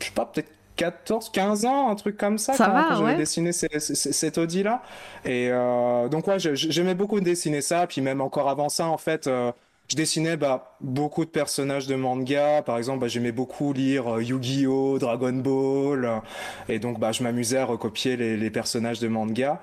je 0.00 0.06
sais 0.06 0.12
pas, 0.12 0.24
peut-être 0.26 0.53
14, 0.76 1.30
15 1.30 1.64
ans, 1.66 1.90
un 1.90 1.94
truc 1.94 2.16
comme 2.16 2.38
ça, 2.38 2.54
ça 2.54 2.66
quand, 2.66 2.96
j'avais 2.96 3.16
dessiné 3.16 3.52
cet 3.52 4.38
Audi-là. 4.38 4.82
Et 5.24 5.48
euh, 5.50 6.08
donc, 6.08 6.26
ouais, 6.26 6.38
j'aimais 6.38 6.94
beaucoup 6.94 7.20
dessiner 7.20 7.60
ça. 7.60 7.86
Puis 7.86 8.00
même 8.00 8.20
encore 8.20 8.48
avant 8.48 8.68
ça, 8.68 8.86
en 8.86 8.98
fait, 8.98 9.26
euh, 9.28 9.52
je 9.88 9.94
dessinais 9.94 10.36
bah, 10.36 10.76
beaucoup 10.80 11.24
de 11.24 11.30
personnages 11.30 11.86
de 11.86 11.94
manga. 11.94 12.62
Par 12.62 12.76
exemple, 12.78 13.00
bah, 13.00 13.08
j'aimais 13.08 13.30
beaucoup 13.30 13.72
lire 13.72 14.16
euh, 14.16 14.22
Yu-Gi-Oh!, 14.22 14.98
Dragon 14.98 15.32
Ball. 15.32 16.22
et 16.68 16.80
donc, 16.80 16.98
bah, 16.98 17.12
je 17.12 17.22
m'amusais 17.22 17.58
à 17.58 17.66
recopier 17.66 18.16
les, 18.16 18.36
les, 18.36 18.50
personnages 18.50 18.98
de 18.98 19.06
manga. 19.06 19.60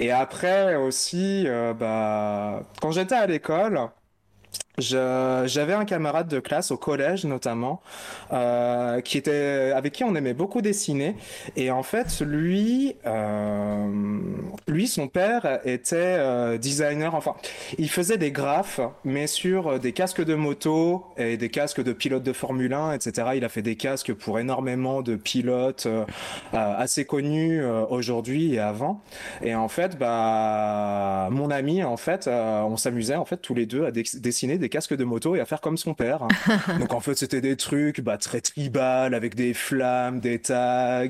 Et 0.00 0.10
après 0.10 0.74
aussi, 0.74 1.46
bah, 1.78 2.62
quand 2.80 2.90
j'étais 2.90 3.14
à 3.14 3.26
l'école, 3.26 3.90
j'avais 4.78 5.72
un 5.72 5.84
camarade 5.84 6.28
de 6.28 6.40
classe 6.40 6.70
au 6.70 6.76
collège 6.76 7.24
notamment 7.24 7.80
euh, 8.32 9.00
qui 9.00 9.18
était 9.18 9.72
avec 9.74 9.92
qui 9.92 10.04
on 10.04 10.14
aimait 10.14 10.34
beaucoup 10.34 10.62
dessiner. 10.62 11.16
Et 11.56 11.70
en 11.70 11.82
fait 11.82 12.20
lui 12.20 12.94
euh, 13.06 13.88
lui 14.66 14.86
son 14.86 15.08
père 15.08 15.60
était 15.64 15.96
euh, 15.96 16.58
designer. 16.58 17.14
Enfin 17.14 17.34
il 17.78 17.90
faisait 17.90 18.18
des 18.18 18.30
graphes 18.30 18.80
mais 19.04 19.26
sur 19.26 19.80
des 19.80 19.92
casques 19.92 20.24
de 20.24 20.34
moto 20.34 21.04
et 21.16 21.36
des 21.36 21.48
casques 21.48 21.82
de 21.82 21.92
pilotes 21.92 22.22
de 22.22 22.32
Formule 22.32 22.72
1 22.72 22.92
etc 22.92 23.28
il 23.34 23.44
a 23.44 23.48
fait 23.48 23.62
des 23.62 23.76
casques 23.76 24.12
pour 24.12 24.38
énormément 24.38 25.02
de 25.02 25.16
pilotes 25.16 25.88
assez 26.52 27.04
connus 27.04 27.64
aujourd'hui 27.90 28.54
et 28.54 28.60
avant. 28.60 29.00
Et 29.42 29.54
en 29.54 29.68
fait 29.68 29.98
bah 29.98 31.28
mon 31.30 31.50
ami 31.50 31.82
en 31.82 31.96
fait 31.96 32.28
on 32.28 32.76
s'amusait 32.76 33.16
en 33.16 33.24
fait 33.24 33.38
tous 33.38 33.54
les 33.54 33.66
deux 33.66 33.84
à 33.84 33.90
dessiner 33.90 34.58
des 34.58 34.67
des 34.68 34.70
casques 34.70 34.94
de 34.94 35.04
moto 35.04 35.34
et 35.34 35.40
à 35.40 35.46
faire 35.46 35.62
comme 35.62 35.78
son 35.78 35.94
père. 35.94 36.28
Donc 36.78 36.92
en 36.92 37.00
fait, 37.00 37.14
c'était 37.14 37.40
des 37.40 37.56
trucs 37.56 38.00
bah, 38.00 38.18
très 38.18 38.40
tribal 38.42 39.14
avec 39.14 39.34
des 39.34 39.54
flammes, 39.54 40.20
des 40.20 40.38
tags. 40.38 41.06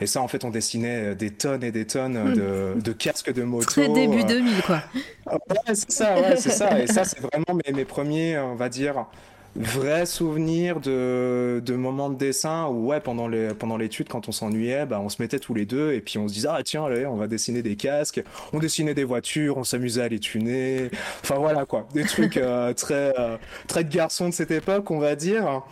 Et 0.00 0.06
ça, 0.06 0.20
en 0.20 0.28
fait, 0.28 0.44
on 0.44 0.50
dessinait 0.50 1.14
des 1.14 1.30
tonnes 1.30 1.64
et 1.64 1.72
des 1.72 1.86
tonnes 1.86 2.34
de, 2.34 2.78
de 2.78 2.92
casques 2.92 3.32
de 3.32 3.42
moto. 3.42 3.64
Très 3.64 3.88
début 3.88 4.22
2000, 4.22 4.62
quoi. 4.62 4.82
Ouais, 5.26 5.38
c'est 5.74 5.90
ça, 5.90 6.20
ouais, 6.20 6.36
c'est 6.36 6.50
ça. 6.50 6.78
Et 6.78 6.86
ça, 6.86 7.04
c'est 7.04 7.20
vraiment 7.20 7.58
mes, 7.66 7.72
mes 7.72 7.84
premiers, 7.84 8.38
on 8.38 8.54
va 8.54 8.68
dire, 8.68 9.06
vrai 9.56 10.06
souvenir 10.06 10.80
de, 10.80 11.60
de 11.64 11.74
moments 11.74 12.08
de 12.08 12.16
dessin 12.16 12.66
où 12.66 12.86
ouais 12.86 13.00
pendant 13.00 13.26
les 13.26 13.48
pendant 13.54 13.76
l'étude 13.76 14.08
quand 14.08 14.28
on 14.28 14.32
s'ennuyait 14.32 14.86
bah 14.86 15.00
on 15.00 15.08
se 15.08 15.20
mettait 15.20 15.40
tous 15.40 15.54
les 15.54 15.66
deux 15.66 15.92
et 15.92 16.00
puis 16.00 16.18
on 16.18 16.28
se 16.28 16.34
disait 16.34 16.48
ah 16.50 16.62
tiens 16.62 16.84
allez 16.84 17.04
on 17.06 17.16
va 17.16 17.26
dessiner 17.26 17.62
des 17.62 17.76
casques. 17.76 18.22
On 18.52 18.58
dessinait 18.58 18.94
des 18.94 19.04
voitures 19.04 19.56
on 19.56 19.64
s'amusait 19.64 20.02
à 20.02 20.08
les 20.08 20.20
tuner. 20.20 20.90
Enfin 21.22 21.36
voilà 21.36 21.64
quoi. 21.64 21.86
Des 21.94 22.04
trucs 22.04 22.36
euh, 22.36 22.72
très 22.74 23.12
euh, 23.18 23.36
très 23.66 23.84
de 23.84 23.92
garçons 23.92 24.28
de 24.28 24.34
cette 24.34 24.50
époque 24.50 24.90
on 24.90 24.98
va 24.98 25.16
dire 25.16 25.62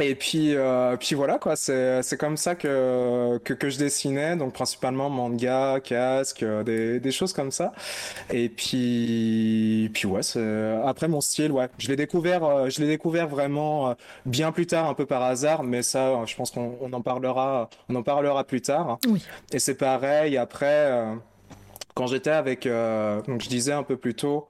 et 0.00 0.14
puis, 0.14 0.54
euh, 0.54 0.96
puis 0.96 1.14
voilà 1.14 1.38
quoi, 1.38 1.56
c'est 1.56 2.02
c'est 2.02 2.16
comme 2.16 2.36
ça 2.36 2.54
que, 2.54 3.38
que 3.38 3.52
que 3.54 3.68
je 3.68 3.78
dessinais, 3.78 4.36
donc 4.36 4.52
principalement 4.52 5.10
manga, 5.10 5.80
casque, 5.80 6.42
euh, 6.42 6.62
des 6.62 7.00
des 7.00 7.12
choses 7.12 7.32
comme 7.32 7.50
ça. 7.50 7.72
Et 8.30 8.48
puis 8.48 9.90
puis 9.92 10.06
ouais, 10.06 10.22
c'est 10.22 10.76
après 10.84 11.08
mon 11.08 11.20
style, 11.20 11.52
ouais, 11.52 11.68
je 11.78 11.88
l'ai 11.88 11.96
découvert, 11.96 12.44
euh, 12.44 12.70
je 12.70 12.80
l'ai 12.80 12.86
découvert 12.86 13.28
vraiment 13.28 13.90
euh, 13.90 13.94
bien 14.26 14.52
plus 14.52 14.66
tard, 14.66 14.88
un 14.88 14.94
peu 14.94 15.06
par 15.06 15.22
hasard, 15.22 15.62
mais 15.64 15.82
ça, 15.82 16.24
je 16.26 16.36
pense 16.36 16.50
qu'on 16.50 16.76
on 16.80 16.92
en 16.92 17.02
parlera, 17.02 17.68
on 17.88 17.94
en 17.96 18.02
parlera 18.02 18.44
plus 18.44 18.62
tard. 18.62 18.98
Oui. 19.08 19.24
Et 19.52 19.58
c'est 19.58 19.74
pareil 19.76 20.36
après, 20.36 20.92
quand 21.94 22.06
j'étais 22.06 22.30
avec, 22.30 22.66
donc 22.66 23.42
je 23.42 23.48
disais 23.48 23.72
un 23.72 23.82
peu 23.82 23.96
plus 23.96 24.14
tôt 24.14 24.48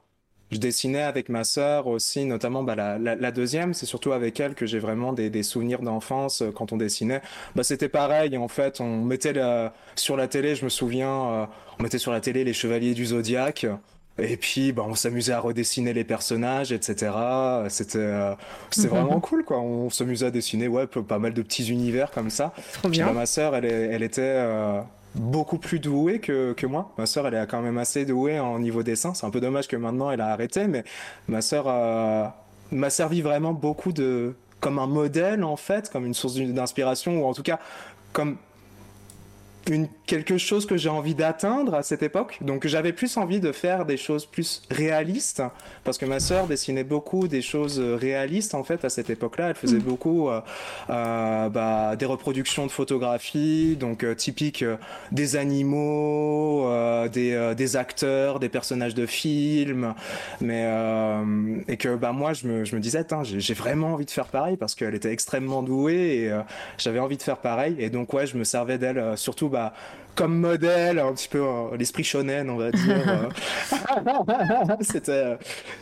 je 0.50 0.58
dessinais 0.58 1.02
avec 1.02 1.28
ma 1.28 1.44
sœur 1.44 1.86
aussi, 1.86 2.24
notamment 2.24 2.62
bah, 2.62 2.74
la, 2.74 2.98
la, 2.98 3.14
la, 3.14 3.30
deuxième. 3.30 3.74
C'est 3.74 3.86
surtout 3.86 4.12
avec 4.12 4.40
elle 4.40 4.54
que 4.54 4.66
j'ai 4.66 4.78
vraiment 4.78 5.12
des, 5.12 5.30
des 5.30 5.42
souvenirs 5.42 5.80
d'enfance 5.82 6.42
euh, 6.42 6.50
quand 6.50 6.72
on 6.72 6.76
dessinait. 6.76 7.20
Bah, 7.54 7.62
c'était 7.62 7.88
pareil, 7.88 8.36
en 8.36 8.48
fait. 8.48 8.80
On 8.80 9.04
mettait 9.04 9.32
la, 9.32 9.74
sur 9.94 10.16
la 10.16 10.28
télé, 10.28 10.54
je 10.54 10.64
me 10.64 10.70
souviens, 10.70 11.24
euh, 11.26 11.46
on 11.78 11.82
mettait 11.82 11.98
sur 11.98 12.12
la 12.12 12.20
télé 12.20 12.44
les 12.44 12.54
Chevaliers 12.54 12.94
du 12.94 13.06
Zodiaque. 13.06 13.66
Et 14.18 14.36
puis, 14.36 14.72
bah, 14.72 14.84
on 14.86 14.94
s'amusait 14.94 15.32
à 15.32 15.40
redessiner 15.40 15.92
les 15.92 16.04
personnages, 16.04 16.72
etc. 16.72 17.12
C'était, 17.68 17.98
euh, 17.98 18.34
c'était 18.70 18.88
vraiment 18.88 19.20
cool, 19.20 19.44
quoi. 19.44 19.60
On 19.60 19.90
s'amusait 19.90 20.26
à 20.26 20.30
dessiner, 20.30 20.66
ouais, 20.66 20.86
pas 20.86 21.18
mal 21.18 21.34
de 21.34 21.42
petits 21.42 21.70
univers 21.70 22.10
comme 22.10 22.30
ça. 22.30 22.52
Trop 22.74 22.88
bien. 22.88 23.04
Puis, 23.04 23.14
bah, 23.14 23.20
ma 23.20 23.26
sœur, 23.26 23.54
elle, 23.54 23.64
elle 23.64 24.02
était, 24.02 24.22
euh, 24.22 24.80
beaucoup 25.14 25.58
plus 25.58 25.80
douée 25.80 26.20
que, 26.20 26.52
que 26.52 26.66
moi. 26.66 26.92
Ma 26.98 27.06
sœur, 27.06 27.26
elle 27.26 27.34
est 27.34 27.46
quand 27.46 27.62
même 27.62 27.78
assez 27.78 28.04
douée 28.04 28.38
en 28.38 28.58
niveau 28.58 28.82
dessin. 28.82 29.14
C'est 29.14 29.26
un 29.26 29.30
peu 29.30 29.40
dommage 29.40 29.68
que 29.68 29.76
maintenant 29.76 30.10
elle 30.10 30.20
a 30.20 30.28
arrêté, 30.28 30.66
mais 30.68 30.84
ma 31.28 31.40
sœur 31.40 31.64
euh, 31.66 32.26
m'a 32.70 32.90
servi 32.90 33.22
vraiment 33.22 33.52
beaucoup 33.52 33.92
de 33.92 34.34
comme 34.60 34.78
un 34.78 34.86
modèle 34.86 35.44
en 35.44 35.56
fait, 35.56 35.88
comme 35.90 36.04
une 36.04 36.14
source 36.14 36.34
d'inspiration 36.36 37.22
ou 37.22 37.26
en 37.26 37.34
tout 37.34 37.42
cas 37.42 37.58
comme 38.12 38.36
une, 39.68 39.88
quelque 40.06 40.38
chose 40.38 40.66
que 40.66 40.76
j'ai 40.76 40.88
envie 40.88 41.14
d'atteindre 41.14 41.75
à 41.75 41.82
cette 41.82 42.02
époque. 42.02 42.38
Donc 42.40 42.66
j'avais 42.66 42.92
plus 42.92 43.16
envie 43.16 43.40
de 43.40 43.52
faire 43.52 43.84
des 43.84 43.96
choses 43.96 44.26
plus 44.26 44.62
réalistes, 44.70 45.42
parce 45.84 45.98
que 45.98 46.06
ma 46.06 46.20
sœur 46.20 46.46
dessinait 46.46 46.84
beaucoup 46.84 47.28
des 47.28 47.42
choses 47.42 47.78
réalistes 47.78 48.54
en 48.54 48.64
fait 48.64 48.84
à 48.84 48.88
cette 48.88 49.10
époque-là. 49.10 49.50
Elle 49.50 49.54
faisait 49.54 49.78
mmh. 49.78 49.82
beaucoup 49.82 50.28
euh, 50.28 50.40
euh, 50.90 51.48
bah, 51.48 51.96
des 51.96 52.06
reproductions 52.06 52.66
de 52.66 52.70
photographies, 52.70 53.76
donc 53.76 54.04
euh, 54.04 54.14
typiques 54.14 54.62
euh, 54.62 54.76
des 55.12 55.37
animaux, 55.37 56.66
euh, 56.66 57.08
des, 57.08 57.32
euh, 57.32 57.54
des, 57.54 57.76
acteurs, 57.76 58.40
des 58.40 58.48
personnages 58.48 58.94
de 58.94 59.06
films, 59.06 59.94
mais 60.40 60.66
et 61.68 61.76
que 61.76 61.96
bah 61.96 62.12
moi 62.12 62.32
je 62.32 62.46
me, 62.46 62.64
je 62.64 62.75
me 62.75 62.80
disais, 62.80 63.04
j'ai 63.22 63.54
vraiment 63.54 63.94
envie 63.94 64.04
de 64.04 64.10
faire 64.10 64.26
pareil 64.26 64.56
parce 64.56 64.75
qu'elle 64.75 64.94
était 64.94 65.12
extrêmement 65.12 65.62
douée 65.62 65.94
et 65.94 66.32
j'avais 66.78 66.98
envie 66.98 67.16
de 67.16 67.22
faire 67.22 67.38
pareil. 67.38 67.76
Et 67.78 67.90
donc 67.90 68.12
ouais, 68.12 68.26
je 68.26 68.37
me 68.37 68.44
servais 68.44 68.78
d'elle 68.78 69.16
surtout 69.16 69.48
bah, 69.48 69.57
ば 69.58 69.74
comme 70.18 70.37
modèle, 70.37 70.98
un 70.98 71.12
petit 71.12 71.28
peu 71.28 71.38
euh, 71.38 71.76
l'esprit 71.78 72.02
shonen, 72.02 72.50
on 72.50 72.56
va 72.56 72.72
dire. 72.72 73.02
Euh. 73.06 74.75
c'était, 74.80 75.12
euh, 75.12 75.37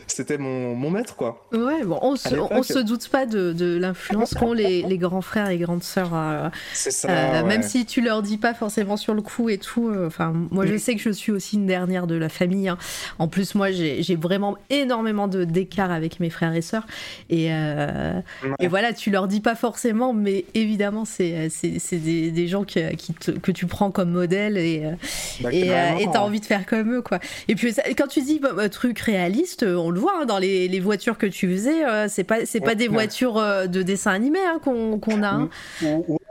c'était 0.06 0.36
mon, 0.36 0.74
mon, 0.74 0.90
maître, 0.90 1.16
quoi. 1.16 1.46
Ouais, 1.54 1.82
bon, 1.84 1.98
on 2.02 2.16
se, 2.16 2.34
on 2.34 2.62
se 2.62 2.78
doute 2.80 3.08
pas 3.08 3.24
de, 3.24 3.54
de 3.54 3.78
l'influence 3.78 4.34
qu'ont 4.34 4.52
les, 4.52 4.82
les, 4.82 4.98
grands 4.98 5.22
frères 5.22 5.48
et 5.48 5.56
grandes 5.56 5.82
sœurs. 5.82 6.10
Euh, 6.12 6.50
C'est 6.74 6.90
ça. 6.90 7.08
Ouais. 7.08 7.42
Même 7.44 7.62
si 7.62 7.86
tu 7.86 8.02
leur 8.02 8.20
dis 8.20 8.36
pas 8.36 8.52
forcément 8.52 8.98
sur 8.98 9.14
le 9.14 9.22
coup 9.22 9.48
et 9.48 9.56
tout. 9.56 9.90
Enfin, 10.06 10.34
moi, 10.50 10.66
je 10.66 10.76
sais 10.76 10.94
que 10.96 11.00
je 11.00 11.10
suis 11.10 11.32
aussi 11.32 11.56
une 11.56 11.66
dernière 11.66 12.06
de 12.06 12.14
la 12.14 12.28
famille. 12.28 12.68
Hein. 12.68 12.76
En 13.18 13.28
plus, 13.28 13.54
moi, 13.54 13.70
j'ai, 13.70 14.02
j'ai 14.02 14.16
vraiment 14.16 14.58
énormément 14.68 15.28
de, 15.28 15.44
d'écart 15.44 15.90
avec 15.90 16.20
mes 16.20 16.28
frères 16.28 16.54
et 16.54 16.62
sœurs. 16.62 16.86
Et, 17.30 17.48
ouais. 17.48 18.22
et 18.60 18.68
voilà, 18.68 18.92
tu 18.92 19.10
leur 19.10 19.28
dis 19.28 19.40
pas 19.40 19.54
forcément, 19.54 20.12
mais 20.12 20.44
évidemment, 20.52 21.06
c'est, 21.06 21.48
c'est, 21.48 21.78
c'est 21.78 21.96
des, 21.96 22.30
des 22.30 22.48
gens 22.48 22.64
qui, 22.64 22.84
qui 22.96 23.14
te, 23.14 23.30
que 23.30 23.50
tu 23.50 23.64
prends 23.64 23.90
comme 23.90 24.10
modèle 24.10 24.25
et 24.32 24.84
euh, 24.84 24.92
bah, 25.40 25.52
et 25.52 25.70
euh, 25.70 26.10
t'as 26.12 26.20
envie 26.20 26.40
de 26.40 26.46
faire 26.46 26.66
comme 26.66 26.94
eux 26.94 27.02
quoi. 27.02 27.18
Et 27.48 27.54
puis 27.54 27.74
quand 27.96 28.06
tu 28.06 28.22
dis 28.22 28.38
bah, 28.38 28.68
truc 28.68 28.98
réaliste, 29.00 29.64
on 29.64 29.90
le 29.90 30.00
voit 30.00 30.22
hein, 30.22 30.26
dans 30.26 30.38
les, 30.38 30.68
les, 30.68 30.80
voitures 30.80 31.18
que 31.18 31.26
tu 31.26 31.50
faisais, 31.50 31.84
euh, 31.84 32.06
c'est 32.08 32.24
pas 32.24 32.46
c'est 32.46 32.60
pas 32.60 32.74
des 32.74 32.88
voitures 32.88 33.34
de 33.34 33.82
dessin 33.82 34.12
animé 34.12 34.38
hein, 34.46 34.60
qu'on 34.62 35.22
a. 35.22 35.28
Hein. 35.28 35.48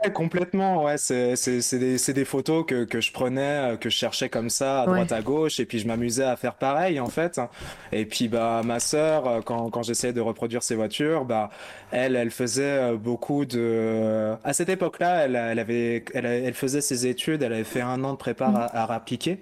Ouais, 0.06 0.12
complètement. 0.12 0.84
Ouais, 0.84 0.96
c'est 0.98 1.34
des, 1.78 2.12
des 2.12 2.24
photos 2.24 2.64
que, 2.66 2.84
que 2.84 3.00
je 3.00 3.12
prenais, 3.12 3.76
que 3.80 3.90
je 3.90 3.96
cherchais 3.96 4.28
comme 4.28 4.50
ça 4.50 4.82
à 4.82 4.86
droite 4.86 5.10
ouais. 5.10 5.16
à 5.16 5.22
gauche, 5.22 5.60
et 5.60 5.66
puis 5.66 5.78
je 5.78 5.86
m'amusais 5.86 6.24
à 6.24 6.36
faire 6.36 6.54
pareil 6.54 7.00
en 7.00 7.08
fait. 7.08 7.40
Et 7.92 8.04
puis 8.04 8.28
bah 8.28 8.62
ma 8.64 8.80
sœur, 8.80 9.42
quand 9.44 9.70
quand 9.70 9.82
j'essayais 9.82 10.12
de 10.12 10.20
reproduire 10.20 10.62
ses 10.62 10.74
voitures, 10.74 11.24
bah 11.24 11.50
elle 11.90 12.16
elle 12.16 12.30
faisait 12.30 12.94
beaucoup 12.96 13.44
de 13.44 14.34
à 14.44 14.52
cette 14.52 14.68
époque-là, 14.68 15.24
elle 15.24 15.36
elle 15.36 15.58
avait 15.58 16.04
elle, 16.14 16.26
elle 16.26 16.54
faisait 16.54 16.80
ses 16.80 17.06
études, 17.06 17.42
elle 17.42 17.52
avait 17.52 17.64
fait 17.64 17.80
un 17.80 18.02
an 18.04 18.12
de 18.12 18.18
prépa 18.18 18.48
mmh. 18.48 18.56
à, 18.56 18.64
à 18.64 18.94
appliquer. 18.94 19.38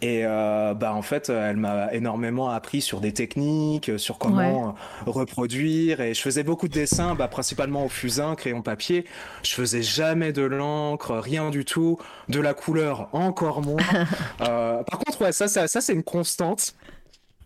Et 0.00 0.22
euh, 0.24 0.74
bah 0.74 0.94
en 0.94 1.02
fait, 1.02 1.28
elle 1.28 1.56
m'a 1.56 1.92
énormément 1.92 2.50
appris 2.50 2.80
sur 2.80 3.00
des 3.00 3.12
techniques, 3.12 3.90
sur 3.98 4.18
comment 4.18 4.68
ouais. 4.68 4.72
reproduire. 5.06 6.00
Et 6.00 6.14
je 6.14 6.20
faisais 6.20 6.42
beaucoup 6.42 6.68
de 6.68 6.72
dessins, 6.72 7.14
bah, 7.14 7.28
principalement 7.28 7.84
au 7.84 7.88
fusain, 7.88 8.34
crayon 8.34 8.62
papier. 8.62 9.04
Je 9.42 9.54
faisais 9.54 9.82
jamais 9.92 10.32
de 10.32 10.42
l'encre, 10.42 11.14
rien 11.14 11.50
du 11.50 11.64
tout. 11.64 11.98
De 12.28 12.40
la 12.40 12.54
couleur, 12.54 13.08
encore 13.12 13.62
moins. 13.62 13.76
euh, 14.40 14.82
par 14.82 14.98
contre, 14.98 15.22
ouais, 15.22 15.32
ça, 15.32 15.48
ça, 15.48 15.68
ça 15.68 15.80
c'est 15.80 15.92
une 15.92 16.02
constante. 16.02 16.74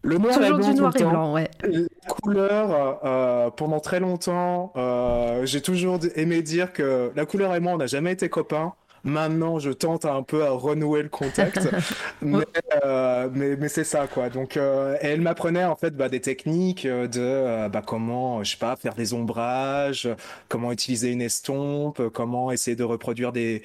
Le 0.03 0.19
noir 0.19 0.35
Toujours 0.35 0.47
et 0.47 0.53
blanc, 0.53 0.71
du 0.71 0.81
noir 0.81 0.93
et 0.97 1.05
blanc, 1.05 1.35
ouais. 1.35 1.51
La 1.63 2.13
couleur, 2.13 3.01
euh, 3.05 3.51
pendant 3.51 3.81
très 3.81 3.99
longtemps, 3.99 4.73
euh, 4.77 5.45
j'ai 5.45 5.61
toujours 5.61 5.99
aimé 6.15 6.43
dire 6.43 6.73
que 6.73 7.11
la 7.17 7.27
couleur 7.27 7.55
et 7.55 7.61
moi, 7.61 7.73
on 7.73 7.79
n'a 7.79 7.87
jamais 7.87 8.13
été 8.13 8.29
copains. 8.29 8.75
Maintenant, 9.07 9.59
je 9.59 9.71
tente 9.71 10.05
un 10.05 10.23
peu 10.23 10.45
à 10.45 10.51
renouer 10.51 11.03
le 11.03 11.09
contact, 11.09 11.61
mais, 12.23 12.45
euh, 12.85 13.29
mais, 13.33 13.57
mais 13.57 13.69
c'est 13.69 13.85
ça 13.85 14.07
quoi. 14.07 14.29
Donc, 14.29 14.57
euh, 14.57 14.97
elle 15.01 15.21
m'apprenait 15.21 15.65
en 15.65 15.77
fait 15.77 15.97
bah, 15.97 16.09
des 16.09 16.21
techniques 16.21 16.87
de 16.87 17.09
euh, 17.17 17.69
bah, 17.69 17.83
comment, 17.87 18.43
je 18.45 18.51
sais 18.51 18.57
pas, 18.59 18.77
faire 18.77 18.95
des 18.95 19.15
ombrages, 19.15 20.09
comment 20.49 20.73
utiliser 20.73 21.11
une 21.13 21.23
estompe, 21.23 22.03
comment 22.13 22.53
essayer 22.53 22.77
de 22.77 22.85
reproduire 22.85 23.33
des 23.33 23.63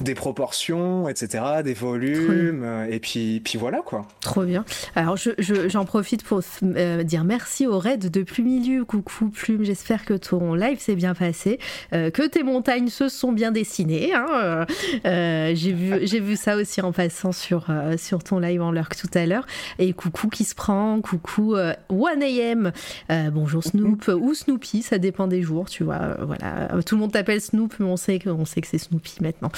des 0.00 0.14
proportions, 0.14 1.08
etc., 1.08 1.44
des 1.64 1.74
volumes, 1.74 2.86
et 2.88 3.00
puis 3.00 3.40
puis 3.40 3.58
voilà 3.58 3.82
quoi. 3.84 4.06
Trop 4.20 4.44
bien. 4.44 4.64
Alors, 4.94 5.16
j'en 5.16 5.32
je, 5.38 5.68
j'en 5.68 5.84
profite 5.84 6.22
pour 6.22 6.40
euh, 6.62 7.02
dire 7.02 7.24
merci 7.24 7.66
au 7.66 7.78
raid 7.78 8.10
de 8.10 8.22
Plumilieu. 8.22 8.84
Coucou 8.84 9.28
Plume, 9.30 9.64
j'espère 9.64 10.04
que 10.04 10.14
ton 10.14 10.54
live 10.54 10.80
s'est 10.80 10.94
bien 10.94 11.14
passé, 11.14 11.58
euh, 11.92 12.10
que 12.10 12.26
tes 12.26 12.42
montagnes 12.42 12.88
se 12.88 13.08
sont 13.08 13.32
bien 13.32 13.52
dessinées. 13.52 14.14
Hein, 14.14 14.66
euh, 15.04 15.52
j'ai 15.54 15.72
vu, 15.72 15.98
j'ai 16.02 16.20
vu 16.20 16.36
ça 16.36 16.56
aussi 16.56 16.80
en 16.80 16.92
passant 16.92 17.32
sur, 17.32 17.66
euh, 17.70 17.96
sur 17.96 18.22
ton 18.22 18.38
live 18.38 18.62
en 18.62 18.70
lurk 18.70 18.96
tout 18.96 19.10
à 19.14 19.26
l'heure. 19.26 19.46
Et 19.78 19.92
coucou 19.92 20.28
qui 20.28 20.44
se 20.44 20.54
prend, 20.54 21.00
coucou 21.00 21.56
euh, 21.56 21.74
1am, 21.90 22.72
bonjour 23.30 23.62
Snoop 23.62 24.08
ou 24.08 24.34
Snoopy, 24.34 24.82
ça 24.82 24.98
dépend 24.98 25.26
des 25.26 25.42
jours, 25.42 25.68
tu 25.68 25.84
vois. 25.84 26.16
voilà, 26.20 26.68
tout 26.84 26.94
le 26.94 27.00
monde 27.00 27.12
t'appelle 27.12 27.40
Snoop, 27.40 27.74
mais 27.78 27.86
on 27.86 27.96
sait 27.96 28.18
que, 28.18 28.30
on 28.30 28.44
sait 28.44 28.60
que 28.60 28.68
c'est 28.68 28.78
Snoopy 28.78 29.22
maintenant. 29.22 29.50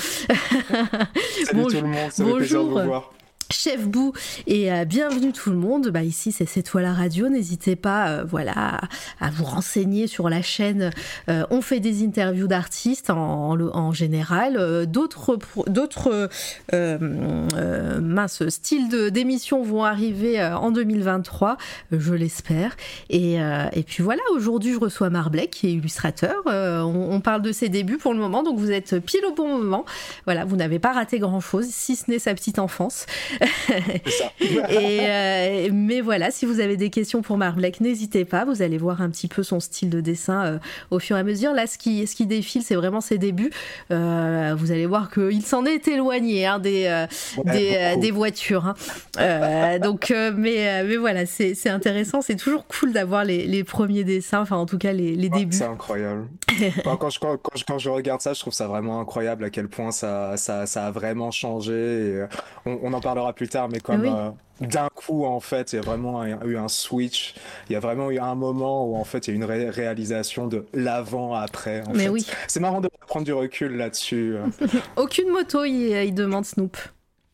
Salut 1.45 1.63
bon, 1.63 1.67
tout 1.67 1.77
le 1.77 1.83
monde, 1.83 2.11
ça 2.11 2.25
bonjour. 2.25 3.13
Chef 3.51 3.89
Bou 3.89 4.13
et 4.47 4.71
euh, 4.71 4.85
bienvenue 4.85 5.33
tout 5.33 5.49
le 5.49 5.57
monde. 5.57 5.89
Bah 5.89 6.03
ici 6.03 6.33
c'est 6.33 6.45
C'est 6.45 6.63
toi 6.63 6.83
la 6.83 6.93
radio. 6.93 7.31
N'hésitez 7.31 7.77
pas, 7.77 8.09
euh, 8.09 8.25
voilà, 8.29 8.79
à, 9.21 9.31
vous 9.31 9.45
renseigner 9.45 10.07
sur 10.07 10.29
la 10.29 10.43
chaîne. 10.43 10.91
Euh, 11.31 11.47
on 11.49 11.63
fait 11.63 11.81
des 11.81 12.05
interviews 12.05 12.47
d'artistes 12.47 13.09
en, 13.09 13.93
général. 13.93 14.87
D'autres 14.87 15.39
d'autres 15.67 16.29
euh, 16.75 18.01
mince 18.01 18.47
styles 18.51 19.11
d'émissions 19.11 19.63
vont 19.63 19.83
arriver 19.83 20.43
en 20.45 20.71
2023, 20.71 21.57
je 21.91 22.13
l'espère. 22.13 22.77
Et, 23.09 23.37
et 23.37 23.83
puis 23.83 24.03
voilà, 24.03 24.21
aujourd'hui 24.35 24.75
je 24.75 24.79
reçois 24.79 25.09
Marblek 25.09 25.51
qui 25.51 25.69
est 25.69 25.73
illustrateur. 25.73 26.37
On, 26.47 27.09
on, 27.11 27.21
parle 27.21 27.41
de 27.41 27.53
ses 27.53 27.71
débuts 27.71 27.97
pour 27.97 28.13
le 28.13 28.19
moment, 28.19 28.43
donc 28.43 28.59
vous 28.59 28.71
êtes 28.71 28.99
pile 28.99 29.25
au 29.25 29.33
bon 29.33 29.59
moment. 29.59 29.87
Voilà, 30.27 30.45
vous 30.45 30.57
n'avez 30.57 30.79
pas 30.79 30.93
raté 30.93 31.19
grand 31.19 31.41
chose, 31.41 31.67
si 31.71 31.97
ce 31.97 32.11
n'est 32.11 32.19
sa 32.19 32.35
petite 32.35 32.59
enfance. 32.59 33.07
Ça. 33.41 34.33
et, 34.71 35.71
mais 35.71 36.01
voilà, 36.01 36.31
si 36.31 36.47
vous 36.47 36.61
avez 36.61 36.77
des 36.77 36.91
questions 36.91 37.23
pour 37.23 37.37
Marblek, 37.37 37.81
n'hésitez 37.81 38.25
pas. 38.25 38.45
Vous 38.45 38.63
allez 38.63 38.79
voir 38.79 39.03
un 39.03 39.11
petit 39.11 39.29
peu 39.29 39.43
son 39.43 39.61
style 39.61 39.91
de 39.91 40.01
dessin 40.01 40.61
au 40.91 40.99
fur 40.99 41.17
et 41.17 41.21
à 41.21 41.23
mesure. 41.23 41.53
Là, 41.53 41.67
ce 41.67 41.79
qui, 41.79 42.07
ce 42.07 42.15
qui 42.15 42.27
défile, 42.27 42.63
c'est 42.63 42.75
vraiment 42.75 43.01
ses 43.01 43.19
débuts. 43.19 43.51
vous 43.91 44.73
allez 44.73 44.87
voir 44.87 45.11
qu'il 45.11 45.43
s'en 45.43 45.65
est 45.65 45.89
éloigné 45.89 46.47
hein, 46.47 46.59
des, 46.59 47.07
des, 47.45 47.97
des, 48.01 48.11
voitures. 48.11 48.75
Hein. 49.19 49.79
donc, 49.79 50.11
mais, 50.11 50.85
mais 50.85 50.97
voilà, 50.97 51.27
c'est 51.27 51.69
intéressant. 51.69 52.21
C'est 52.23 52.37
toujours 52.37 52.67
cool 52.67 52.93
d'avoir 52.93 53.25
les, 53.25 53.47
les, 53.47 53.65
premiers 53.65 54.05
dessins, 54.05 54.41
enfin 54.41 54.57
en 54.57 54.67
tout 54.67 54.79
cas 54.79 54.93
les, 54.93 55.15
les 55.15 55.29
débuts. 55.29 55.57
C'est 55.57 55.65
incroyable. 55.65 56.29
quand, 56.85 57.11
je, 57.11 57.19
quand, 57.19 57.37
quand, 57.67 57.79
je, 57.79 57.89
regarde 57.89 58.21
ça, 58.21 58.33
je 58.33 58.41
trouve 58.41 58.53
ça 58.53 58.67
vraiment 58.67 59.01
incroyable 59.01 59.45
à 59.45 59.51
quel 59.51 59.69
point 59.69 59.91
ça, 59.91 60.37
ça, 60.37 60.67
ça 60.67 60.87
a 60.87 60.91
vraiment 60.91 61.31
changé. 61.31 61.73
Euh, 61.73 62.27
on, 62.65 62.93
en 62.93 63.01
parlera 63.01 63.28
plus 63.33 63.49
tard, 63.49 63.69
mais 63.69 63.81
comme 63.81 64.05
euh, 64.05 64.31
d'un 64.61 64.89
coup, 64.95 65.25
en 65.25 65.41
fait, 65.41 65.73
il 65.73 65.77
y 65.77 65.79
a 65.79 65.83
vraiment 65.83 66.25
eu 66.25 66.57
un 66.57 66.69
switch. 66.69 67.35
Il 67.69 67.73
y 67.73 67.77
a 67.77 67.81
vraiment 67.81 68.11
eu 68.11 68.19
un 68.19 68.35
moment 68.35 68.87
où, 68.87 68.97
en 68.97 69.05
fait, 69.05 69.27
il 69.29 69.31
y 69.31 69.33
a 69.35 69.37
une 69.37 69.71
réalisation 69.71 70.47
de 70.47 70.67
l'avant-après. 70.75 71.83
Mais 71.95 72.09
oui. 72.09 72.27
C'est 72.47 72.61
marrant 72.61 72.81
de 72.81 72.89
prendre 73.07 73.25
du 73.25 73.33
recul 73.33 73.77
là-dessus. 73.77 74.37
Aucune 74.97 75.31
moto, 75.31 75.65
il, 75.65 75.91
il 76.05 76.15
demande 76.15 76.45
Snoop. 76.45 76.77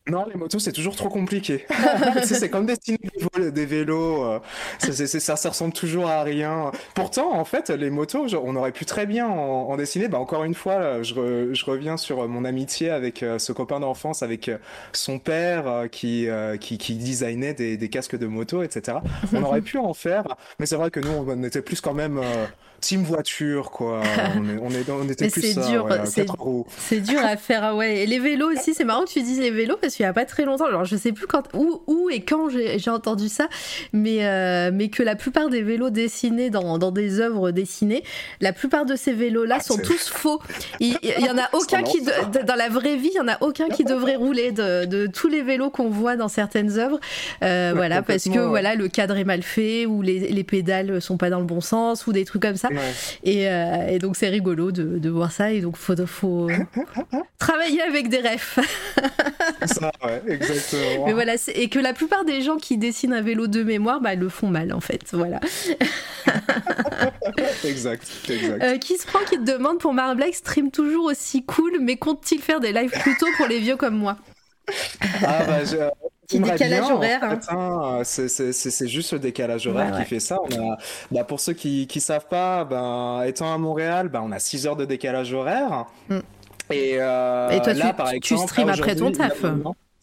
Non, 0.07 0.25
les 0.31 0.35
motos, 0.35 0.59
c'est 0.59 0.71
toujours 0.71 0.95
trop 0.95 1.09
compliqué. 1.09 1.65
c'est 2.23 2.49
comme 2.49 2.67
dessiner 2.67 2.99
des 3.51 3.65
vélos. 3.65 4.23
Euh, 4.23 4.39
ça, 4.77 5.35
ça, 5.35 5.49
ressemble 5.49 5.73
toujours 5.73 6.07
à 6.07 6.21
rien. 6.21 6.71
Pourtant, 6.93 7.33
en 7.33 7.43
fait, 7.43 7.71
les 7.71 7.89
motos, 7.89 8.27
on 8.35 8.55
aurait 8.55 8.71
pu 8.71 8.85
très 8.85 9.07
bien 9.07 9.27
en, 9.27 9.75
dessiner. 9.77 10.07
Bah, 10.07 10.19
encore 10.19 10.43
une 10.43 10.53
fois, 10.53 11.01
je, 11.01 11.53
je, 11.53 11.65
reviens 11.65 11.97
sur 11.97 12.27
mon 12.27 12.45
amitié 12.45 12.91
avec 12.91 13.23
euh, 13.23 13.39
ce 13.39 13.51
copain 13.51 13.79
d'enfance, 13.79 14.21
avec 14.21 14.47
euh, 14.47 14.59
son 14.93 15.17
père 15.17 15.85
qui, 15.91 16.27
qui, 16.59 16.77
qui, 16.77 16.95
designait 16.95 17.55
des, 17.55 17.75
des, 17.75 17.89
casques 17.89 18.17
de 18.17 18.27
moto, 18.27 18.61
etc. 18.61 18.99
On 19.33 19.41
aurait 19.41 19.61
pu 19.63 19.79
en 19.79 19.95
faire, 19.95 20.35
mais 20.59 20.67
c'est 20.67 20.75
vrai 20.75 20.91
que 20.91 20.99
nous, 20.99 21.25
on 21.27 21.43
était 21.43 21.63
plus 21.63 21.81
quand 21.81 21.93
même 21.93 22.21
team 22.81 23.03
voiture, 23.03 23.71
quoi. 23.71 24.01
on, 24.35 24.71
est, 24.71 24.89
on, 24.89 25.07
était 25.09 25.29
plus 25.29 25.53
ça, 25.53 25.67
dur, 25.67 25.87
c'est 26.05 26.99
dur 26.99 27.19
à 27.23 27.37
faire. 27.37 27.63
Ah 27.63 27.75
ouais. 27.75 28.03
Et 28.03 28.05
les 28.05 28.19
vélos 28.19 28.51
aussi, 28.51 28.73
c'est 28.73 28.83
marrant 28.83 29.05
que 29.05 29.09
tu 29.09 29.21
dises 29.21 29.39
les 29.39 29.51
vélos 29.51 29.77
parce 29.81 29.95
qu'il 29.95 30.05
n'y 30.05 30.09
a 30.09 30.13
pas 30.13 30.25
très 30.25 30.45
longtemps. 30.45 30.65
Alors 30.65 30.85
je 30.85 30.95
sais 30.95 31.11
plus 31.11 31.27
quand, 31.27 31.43
où, 31.53 31.81
où 31.87 32.09
et 32.09 32.21
quand 32.21 32.49
j'ai 32.49 32.89
entendu 32.89 33.29
ça, 33.29 33.47
mais, 33.93 34.25
euh, 34.25 34.71
mais 34.73 34.89
que 34.89 35.03
la 35.03 35.15
plupart 35.15 35.49
des 35.49 35.61
vélos 35.61 35.89
dessinés 35.89 36.49
dans, 36.49 36.77
dans 36.77 36.91
des 36.91 37.19
œuvres 37.19 37.51
dessinées, 37.51 38.03
la 38.41 38.53
plupart 38.53 38.85
de 38.85 38.95
ces 38.95 39.13
vélos-là 39.13 39.57
ah, 39.59 39.63
sont 39.63 39.77
tous 39.77 40.09
faux. 40.09 40.39
Il, 40.79 40.97
y 41.03 41.29
en 41.29 41.37
a 41.37 41.49
aucun 41.53 41.83
qui, 41.83 42.01
dans 42.01 42.55
la 42.55 42.69
vraie 42.69 42.97
vie, 42.97 43.11
il 43.13 43.17
y 43.17 43.19
en 43.19 43.27
a 43.27 43.37
aucun 43.41 43.69
qui 43.69 43.83
devrait 43.83 44.15
rouler 44.15 44.51
de, 44.51 44.85
de 44.85 45.07
tous 45.07 45.27
les 45.27 45.41
vélos 45.41 45.69
qu'on 45.69 45.89
voit 45.89 46.15
dans 46.15 46.27
certaines 46.27 46.77
œuvres. 46.77 46.99
Euh, 47.43 47.73
voilà, 47.75 48.01
parce 48.01 48.25
que 48.25 48.39
voilà, 48.39 48.75
le 48.75 48.87
cadre 48.87 49.17
est 49.17 49.23
mal 49.23 49.41
fait 49.41 49.85
ou 49.85 50.01
les, 50.01 50.19
les 50.19 50.43
pédales 50.43 51.01
sont 51.01 51.17
pas 51.17 51.29
dans 51.29 51.39
le 51.39 51.45
bon 51.45 51.61
sens 51.61 52.07
ou 52.07 52.13
des 52.13 52.25
trucs 52.25 52.41
comme 52.41 52.57
ça. 52.57 52.64
Euh, 52.71 53.87
et, 53.87 53.99
donc 53.99 54.15
c'est 54.15 54.29
rigolo 54.29 54.71
de, 54.71 55.09
voir 55.09 55.31
ça. 55.31 55.51
Et 55.51 55.61
donc 55.61 55.77
faut, 55.77 55.95
faut 56.05 56.49
travailler 57.39 57.81
avec 57.81 58.09
des 58.09 58.19
refs. 58.19 58.59
ça, 59.65 59.91
ouais, 60.03 60.21
exactement. 60.27 61.05
Mais 61.05 61.13
voilà, 61.13 61.33
et 61.53 61.69
que 61.69 61.79
la 61.79 61.93
plupart 61.93 62.25
des 62.25 62.41
gens 62.41 62.57
qui 62.57 62.77
dessinent 62.77 63.13
un 63.13 63.21
vélo 63.21 63.47
de 63.47 63.63
mémoire, 63.63 64.01
bah, 64.01 64.15
le 64.15 64.29
font 64.29 64.49
mal 64.49 64.73
en 64.73 64.81
fait. 64.81 65.03
Voilà. 65.11 65.39
exact, 67.63 68.11
exact. 68.29 68.63
Euh, 68.63 68.77
qui 68.77 68.97
se 68.97 69.05
prend 69.05 69.19
qui 69.19 69.37
te 69.37 69.51
demande 69.51 69.79
pour 69.79 69.93
Marble 69.93 70.23
stream 70.33 70.71
toujours 70.71 71.05
aussi 71.05 71.43
cool, 71.45 71.73
mais 71.81 71.97
compte-t-il 71.97 72.41
faire 72.41 72.59
des 72.59 72.73
lives 72.73 72.91
plus 73.01 73.17
tôt 73.17 73.27
pour 73.37 73.47
les 73.47 73.59
vieux 73.59 73.77
comme 73.77 73.95
moi? 73.95 74.17
Ah 75.23 75.43
bah, 75.45 75.59
Petit 76.27 76.39
décalage 76.39 76.89
horaire. 76.89 77.23
Hein. 77.23 77.39
Hein, 77.49 78.01
c'est 78.03 78.87
juste 78.87 79.13
le 79.13 79.19
décalage 79.19 79.67
horaire 79.67 79.99
qui 79.99 80.05
fait 80.05 80.19
ça. 80.19 80.37
On 80.41 80.71
a, 80.71 80.77
bah, 81.11 81.23
pour 81.23 81.39
ceux 81.39 81.53
qui 81.53 81.87
ne 81.93 81.99
savent 81.99 82.27
pas, 82.27 82.65
ben, 82.65 83.23
étant 83.25 83.53
à 83.53 83.57
Montréal, 83.57 84.09
ben, 84.09 84.21
on 84.23 84.31
a 84.31 84.39
6 84.39 84.67
heures 84.67 84.75
de 84.75 84.85
décalage 84.85 85.33
horaire. 85.33 85.85
Mm. 86.09 86.19
Et, 86.71 86.95
euh, 86.99 87.49
Et, 87.51 87.61
toi, 87.61 87.73
là, 87.73 87.89
tu, 87.89 87.93
par 87.95 88.09
exemple, 88.09 88.25
tu 88.25 88.37
streams 88.37 88.69
après 88.69 88.95
ton 88.95 89.11
taf? 89.11 89.43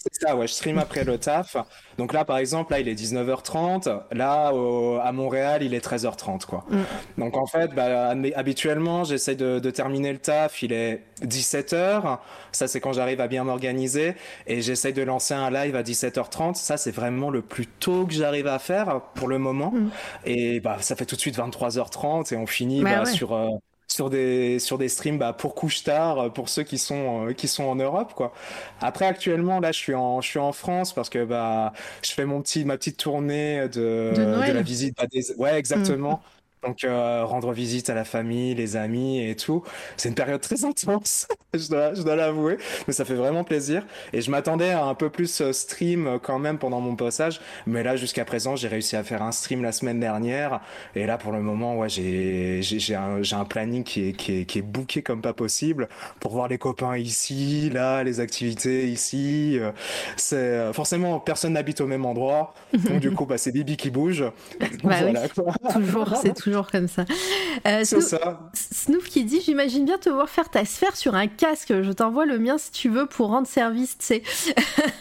C'est 0.03 0.27
ça, 0.27 0.35
ouais, 0.35 0.49
je 0.49 0.53
stream 0.53 0.79
après 0.79 1.05
le 1.05 1.17
taf. 1.17 1.57
Donc 1.97 2.13
là, 2.13 2.25
par 2.25 2.39
exemple, 2.39 2.73
là, 2.73 2.81
il 2.81 2.89
est 2.89 2.95
19h30. 2.95 4.03
Là, 4.11 4.53
à 5.01 5.13
Montréal, 5.13 5.63
il 5.63 5.75
est 5.75 5.85
13h30, 5.85 6.45
quoi. 6.45 6.65
Mm. 6.69 6.83
Donc 7.19 7.37
en 7.37 7.47
fait, 7.47 7.73
bah, 7.73 8.13
habituellement, 8.35 9.05
j'essaie 9.05 9.37
de, 9.37 9.71
terminer 9.71 10.13
le 10.13 10.19
taf. 10.19 10.61
Il 10.65 10.73
est 10.73 11.05
17h. 11.23 12.19
Ça, 12.51 12.67
c'est 12.67 12.81
quand 12.81 12.93
j'arrive 12.93 13.21
à 13.21 13.29
bien 13.29 13.45
m'organiser. 13.45 14.17
Et 14.49 14.61
j'essaie 14.61 14.93
de 14.93 15.03
lancer 15.03 15.35
un 15.35 15.51
live 15.51 15.77
à 15.77 15.83
17h30. 15.83 16.55
Ça, 16.57 16.77
c'est 16.77 16.91
vraiment 16.91 17.31
le 17.31 17.43
plus 17.43 17.69
tôt 17.69 18.05
que 18.05 18.13
j'arrive 18.13 18.49
à 18.49 18.59
faire 18.59 19.03
pour 19.15 19.29
le 19.29 19.39
moment. 19.39 19.71
Mm. 19.71 19.91
Et 20.25 20.61
bah, 20.61 20.79
ça 20.81 20.97
fait 20.97 21.07
tout 21.07 21.15
de 21.15 21.21
suite 21.21 21.39
23h30 21.39 22.35
et 22.35 22.37
on 22.37 22.47
finit 22.47 22.83
bah, 22.83 23.01
bah 23.01 23.05
sur... 23.05 23.35
Euh, 23.35 23.51
sur 23.93 24.11
des 24.11 24.59
sur 24.59 24.79
des 24.79 24.89
streams 24.89 25.19
bah, 25.19 25.33
pour 25.33 25.55
couche 25.55 25.85
tard 25.85 26.19
euh, 26.19 26.29
pour 26.29 26.49
ceux 26.49 26.63
qui 26.63 26.79
sont 26.79 27.29
euh, 27.29 27.33
qui 27.33 27.49
sont 27.49 27.65
en 27.65 27.77
Europe 27.77 28.15
quoi. 28.15 28.33
Après 28.81 29.07
actuellement 29.07 29.61
là 29.61 29.73
je 29.73 29.79
suis 29.79 29.95
en 29.95 30.21
je 30.21 30.29
suis 30.29 30.39
en 30.39 30.53
France 30.53 30.93
parce 30.93 31.11
que 31.11 31.25
bah 31.25 31.73
je 32.03 32.13
fais 32.13 32.25
mon 32.25 32.41
petit 32.43 32.65
ma 32.65 32.77
petite 32.77 32.97
tournée 32.97 33.69
de 33.69 34.13
de, 34.17 34.53
la 34.53 34.63
visite 34.63 34.97
des... 35.13 35.33
ouais 35.37 35.59
exactement. 35.59 36.23
Mm. 36.25 36.42
Donc 36.63 36.85
euh, 36.85 37.25
rendre 37.25 37.53
visite 37.53 37.91
à 37.91 37.95
la 37.95 38.05
famille, 38.05 38.55
les 38.55 38.77
amis 38.77 39.27
et 39.27 39.35
tout, 39.35 39.65
c'est 39.97 40.09
une 40.09 40.15
période 40.15 40.41
très 40.41 40.65
intense, 40.65 41.27
je 41.55 41.69
dois, 41.69 41.93
je 41.95 42.03
dois 42.03 42.15
l'avouer, 42.15 42.57
mais 42.87 42.93
ça 42.93 43.05
fait 43.05 43.17
vraiment 43.17 43.43
plaisir. 43.43 43.85
Et 44.13 44.21
je 44.21 44.31
m'attendais 44.31 44.71
à 44.71 44.85
un 44.85 44.95
peu 44.95 45.11
plus 45.11 45.41
euh, 45.41 45.53
stream 45.53 46.07
euh, 46.07 46.19
quand 46.23 46.39
même 46.39 46.59
pendant 46.59 46.81
mon 46.81 46.95
passage, 46.95 47.41
mais 47.67 47.83
là 47.83 47.97
jusqu'à 47.97 48.25
présent 48.25 48.55
j'ai 48.55 48.69
réussi 48.69 48.95
à 48.95 49.03
faire 49.03 49.23
un 49.23 49.33
stream 49.33 49.63
la 49.63 49.73
semaine 49.73 49.99
dernière, 49.99 50.61
et 50.95 51.05
là 51.05 51.19
pour 51.19 51.33
le 51.33 51.41
moment 51.41 51.77
ouais 51.77 51.89
j'ai 51.89 52.61
j'ai 52.63 52.95
un, 52.95 53.21
un 53.33 53.45
planning 53.45 53.83
qui 53.83 54.11
est, 54.11 54.13
qui 54.13 54.41
est 54.41 54.45
qui 54.45 54.61
est 54.61 54.63
booké 54.63 55.03
comme 55.03 55.21
pas 55.21 55.33
possible 55.33 55.89
pour 56.21 56.31
voir 56.33 56.47
les 56.47 56.59
copains 56.59 56.97
ici, 56.97 57.71
là 57.71 58.05
les 58.05 58.21
activités 58.21 58.89
ici. 58.89 59.59
C'est 60.17 60.73
forcément 60.73 61.19
personne 61.19 61.55
n'habite 61.55 61.81
au 61.81 61.87
même 61.89 62.05
endroit, 62.07 62.55
donc 62.85 63.01
du 63.01 63.11
coup 63.11 63.27
bah 63.27 63.39
c'est 63.39 63.51
Bibi 63.53 63.77
qui 63.77 63.91
bouge. 63.91 64.25
Bah 64.85 64.97
voilà, 65.01 65.29
toujours, 65.29 66.17
c'est 66.17 66.35
toujours 66.35 66.52
comme 66.71 66.89
ça. 66.89 67.05
Euh, 67.67 67.85
Snoop, 67.85 68.03
ça. 68.03 68.51
Snoop 68.55 69.05
qui 69.05 69.25
dit 69.25 69.41
J'imagine 69.45 69.85
bien 69.85 69.99
te 69.99 70.09
voir 70.09 70.29
faire 70.29 70.49
ta 70.51 70.65
sphère 70.65 70.97
sur 70.97 71.15
un 71.15 71.27
casque. 71.27 71.73
Je 71.83 71.93
t'envoie 71.93 72.27
le 72.27 72.39
mien 72.39 72.59
si 72.59 72.71
tu 72.71 72.89
veux 72.89 73.07
pour 73.07 73.29
rendre 73.29 73.47
service, 73.47 73.97
tu 73.99 74.07
sais. 74.07 74.23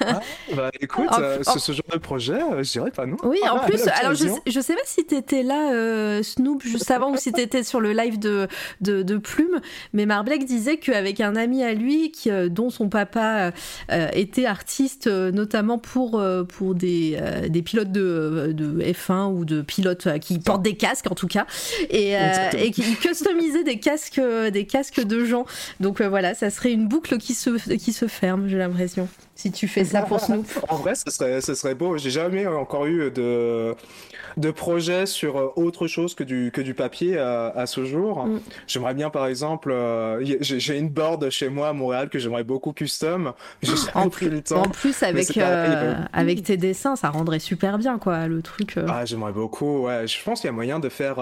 Ah, 0.02 0.20
bah 0.56 0.72
écoute, 0.80 1.10
euh, 1.20 1.44
ce 1.44 1.72
genre 1.72 1.86
de 1.92 1.98
projet, 1.98 2.42
euh, 2.42 2.64
je 2.64 2.72
dirais 2.72 2.92
pas 2.92 3.06
non. 3.06 3.18
Oui, 3.24 3.40
en 3.50 3.58
ah, 3.58 3.66
plus, 3.66 3.88
alors 3.88 4.14
je, 4.14 4.28
je 4.48 4.60
sais 4.60 4.74
pas 4.74 4.82
si 4.86 5.06
t'étais 5.06 5.44
là, 5.44 5.74
euh, 5.74 6.24
Snoop, 6.24 6.64
juste 6.64 6.92
avant, 6.92 7.12
ou 7.12 7.18
si 7.18 7.32
t'étais 7.32 7.64
sur 7.64 7.80
le 7.80 7.94
live 7.94 8.20
de, 8.20 8.48
de, 8.82 9.04
de 9.04 9.18
Plume, 9.18 9.60
mais 9.94 10.06
Marblek 10.06 10.46
disait 10.46 10.78
qu'avec 10.78 11.22
un 11.22 11.36
ami 11.36 11.64
à 11.64 11.74
lui, 11.74 12.12
qui, 12.12 12.30
dont 12.50 12.70
son 12.70 12.90
papa 12.90 13.52
était 14.14 14.46
artiste, 14.46 15.08
notamment 15.08 15.78
pour, 15.78 16.22
pour 16.48 16.76
des, 16.76 17.20
des 17.50 17.62
pilotes 17.62 17.92
de, 17.92 18.52
de 18.54 18.82
F1 18.82 19.32
ou 19.34 19.46
de 19.46 19.62
pilotes 19.62 20.20
qui 20.20 20.40
portent 20.40 20.64
des 20.64 20.76
casques 20.76 21.10
en 21.12 21.16
tout 21.16 21.28
cas, 21.28 21.41
et, 21.90 22.18
euh, 22.18 22.50
et 22.58 22.72
qui 22.72 22.96
customisait 22.96 23.64
des 23.64 23.80
casques, 23.80 24.22
des 24.52 24.66
casques 24.66 25.04
de 25.04 25.26
gens. 25.26 25.46
Donc 25.80 26.02
euh, 26.02 26.10
voilà, 26.10 26.34
ça 26.34 26.50
serait 26.50 26.72
une 26.72 26.88
boucle 26.88 27.18
qui 27.18 27.34
se, 27.34 27.76
qui 27.76 27.94
se 27.94 28.08
ferme, 28.08 28.48
j'ai 28.48 28.58
l'impression 28.58 29.08
si 29.42 29.52
tu 29.52 29.68
fais 29.68 29.84
ça 29.84 30.04
pour 30.04 30.20
Snoop. 30.20 30.46
en 30.70 30.78
vrai, 30.78 30.94
ce 30.96 31.10
serait, 31.10 31.42
ce 31.42 31.56
serait 31.56 31.74
beau. 31.74 31.98
J'ai 31.98 32.12
jamais 32.12 32.46
encore 32.46 32.86
eu 32.86 33.10
de, 33.10 33.76
de 34.38 34.52
projet 34.52 35.06
sur 35.06 35.38
euh, 35.38 35.48
autre 35.56 35.88
chose 35.88 36.14
que 36.14 36.24
du, 36.24 36.52
que 36.54 36.62
du 36.62 36.74
papier 36.74 37.18
à, 37.18 37.66
ce 37.66 37.86
jour. 37.86 38.26
Mm. 38.26 38.40
J'aimerais 38.68 38.94
bien, 38.94 39.10
par 39.10 39.26
exemple, 39.26 39.76
j'ai 40.42 40.78
une 40.78 40.90
board 40.90 41.30
chez 41.30 41.50
moi 41.50 41.70
à 41.70 41.74
Montréal 41.74 42.10
que 42.10 42.20
j'aimerais 42.20 42.44
beaucoup 42.44 42.72
custom. 42.74 43.34
J'ai 43.62 43.74
en 43.94 44.10
le 44.22 44.42
temps. 44.42 44.64
En 44.64 44.70
plus, 44.70 45.02
avec, 45.04 45.38
avec 46.14 46.44
tes 46.44 46.58
dessins, 46.58 46.96
ça 46.96 47.10
rendrait 47.10 47.40
super 47.40 47.78
bien, 47.78 47.98
quoi, 47.98 48.28
le 48.28 48.42
truc. 48.42 48.78
Ah, 48.88 49.06
j'aimerais 49.06 49.32
beaucoup, 49.32 49.86
ouais. 49.86 50.08
Je 50.08 50.24
pense 50.24 50.42
qu'il 50.42 50.48
y 50.48 50.50
a 50.50 50.54
moyen 50.54 50.80
de 50.80 50.90
faire, 50.90 51.18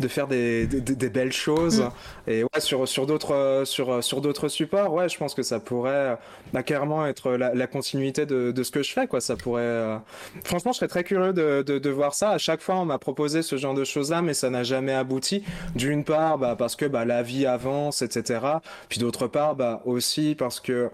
de 0.00 0.08
faire 0.08 0.26
des, 0.26 0.66
des, 0.66 1.08
belles 1.08 1.32
choses. 1.32 1.80
Mm. 1.80 2.30
Et 2.30 2.42
ouais, 2.42 2.60
sur, 2.60 2.86
sur 2.88 3.06
d'autres 3.06 3.62
sur, 3.64 4.02
sur 4.02 4.20
supports, 4.48 4.92
ouais, 4.92 5.08
je 5.08 5.16
pense 5.16 5.34
que 5.34 5.42
ça 5.42 5.60
pourrait 5.60 6.18
bah, 6.52 6.62
clairement 6.62 7.06
être 7.06 7.32
la, 7.32 7.45
la, 7.54 7.66
continuité 7.66 8.26
de, 8.26 8.52
de, 8.52 8.62
ce 8.62 8.70
que 8.70 8.82
je 8.82 8.92
fais, 8.92 9.06
quoi. 9.06 9.20
Ça 9.20 9.36
pourrait. 9.36 9.62
Euh, 9.62 9.98
franchement, 10.44 10.72
je 10.72 10.78
serais 10.78 10.88
très 10.88 11.04
curieux 11.04 11.32
de, 11.32 11.62
de, 11.62 11.78
de, 11.78 11.90
voir 11.90 12.14
ça. 12.14 12.30
À 12.30 12.38
chaque 12.38 12.60
fois, 12.60 12.76
on 12.76 12.84
m'a 12.84 12.98
proposé 12.98 13.42
ce 13.42 13.56
genre 13.56 13.74
de 13.74 13.84
choses-là, 13.84 14.22
mais 14.22 14.34
ça 14.34 14.50
n'a 14.50 14.62
jamais 14.62 14.94
abouti. 14.94 15.44
D'une 15.74 16.04
part, 16.04 16.38
bah, 16.38 16.56
parce 16.56 16.76
que 16.76 16.86
bah, 16.86 17.04
la 17.04 17.22
vie 17.22 17.46
avance, 17.46 18.02
etc. 18.02 18.40
Puis 18.88 19.00
d'autre 19.00 19.26
part, 19.26 19.54
bah, 19.56 19.82
aussi 19.84 20.34
parce 20.34 20.60
que 20.60 20.90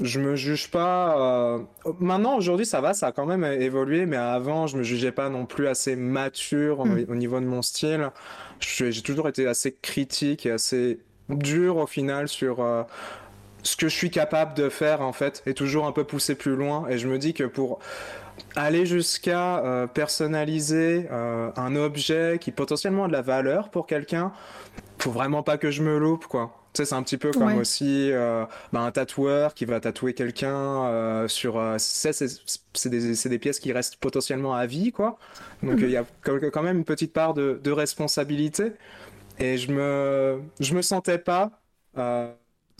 je 0.00 0.20
me 0.20 0.36
juge 0.36 0.70
pas. 0.70 1.18
Euh... 1.18 1.58
Maintenant, 2.00 2.36
aujourd'hui, 2.36 2.66
ça 2.66 2.80
va, 2.80 2.94
ça 2.94 3.08
a 3.08 3.12
quand 3.12 3.26
même 3.26 3.44
évolué, 3.44 4.06
mais 4.06 4.16
avant, 4.16 4.66
je 4.66 4.76
me 4.76 4.82
jugeais 4.82 5.12
pas 5.12 5.28
non 5.28 5.46
plus 5.46 5.66
assez 5.66 5.96
mature 5.96 6.84
hmm. 6.84 7.06
au 7.08 7.14
niveau 7.14 7.40
de 7.40 7.46
mon 7.46 7.62
style. 7.62 8.10
J'ai 8.60 9.02
toujours 9.02 9.28
été 9.28 9.46
assez 9.46 9.72
critique 9.72 10.46
et 10.46 10.50
assez 10.50 11.00
dur 11.28 11.76
au 11.76 11.86
final 11.86 12.28
sur. 12.28 12.60
Euh 12.60 12.82
ce 13.62 13.76
que 13.76 13.88
je 13.88 13.94
suis 13.94 14.10
capable 14.10 14.54
de 14.54 14.68
faire 14.68 15.00
en 15.00 15.12
fait 15.12 15.42
et 15.46 15.54
toujours 15.54 15.86
un 15.86 15.92
peu 15.92 16.04
pousser 16.04 16.34
plus 16.34 16.56
loin. 16.56 16.86
Et 16.88 16.98
je 16.98 17.08
me 17.08 17.18
dis 17.18 17.34
que 17.34 17.44
pour 17.44 17.80
aller 18.56 18.86
jusqu'à 18.86 19.58
euh, 19.58 19.86
personnaliser 19.86 21.08
euh, 21.10 21.50
un 21.56 21.76
objet 21.76 22.38
qui 22.40 22.52
potentiellement 22.52 23.04
a 23.04 23.08
de 23.08 23.12
la 23.12 23.22
valeur 23.22 23.70
pour 23.70 23.86
quelqu'un 23.86 24.32
faut 24.98 25.10
vraiment 25.10 25.42
pas 25.42 25.58
que 25.58 25.70
je 25.70 25.82
me 25.82 25.98
loupe 25.98 26.26
quoi. 26.26 26.54
Tu 26.72 26.82
sais 26.82 26.86
c'est 26.86 26.94
un 26.94 27.02
petit 27.02 27.18
peu 27.18 27.30
comme 27.30 27.56
aussi 27.56 28.10
euh, 28.12 28.44
bah, 28.72 28.80
un 28.80 28.90
tatoueur 28.90 29.54
qui 29.54 29.64
va 29.64 29.80
tatouer 29.80 30.12
quelqu'un 30.14 31.26
sur 31.28 31.62
c'est 31.78 32.88
des, 32.88 33.14
des 33.14 33.38
pièces 33.38 33.60
qui 33.60 33.72
restent 33.72 33.96
potentiellement 33.96 34.54
à 34.54 34.66
vie 34.66 34.92
quoi. 34.92 35.18
Donc 35.62 35.78
il 35.80 35.90
y 35.90 35.96
a 35.96 36.04
quand 36.22 36.62
même 36.62 36.78
une 36.78 36.84
petite 36.84 37.12
part 37.12 37.34
de, 37.34 37.60
de 37.62 37.70
responsabilité. 37.70 38.72
Et 39.38 39.56
je 39.56 39.70
me 39.70 40.40
je 40.58 40.74
me 40.74 40.82
sentais 40.82 41.18
pas 41.18 41.52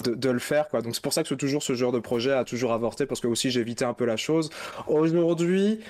de, 0.05 0.31
le 0.31 0.39
faire 0.39 0.69
quoi. 0.69 0.83
Donc 0.83 0.95
c'est 0.95 1.03
pour 1.03 1.13
ça 1.13 1.25
que 1.25 1.35
toujours 1.35 1.63
ce 1.63 1.75
genre 1.75 1.93
de 1.93 1.99
projet 1.99 2.33
a 2.33 2.45
toujours 2.45 2.73
avorté 2.73 3.07
parce 3.07 3.21
que 3.21 3.27
aussi 3.27 3.51
j'évitais 3.51 3.85
un 3.85 3.95
peu 3.95 4.05
la 4.05 4.17
chose. 4.17 4.51
Aujourd'hui 4.87 5.81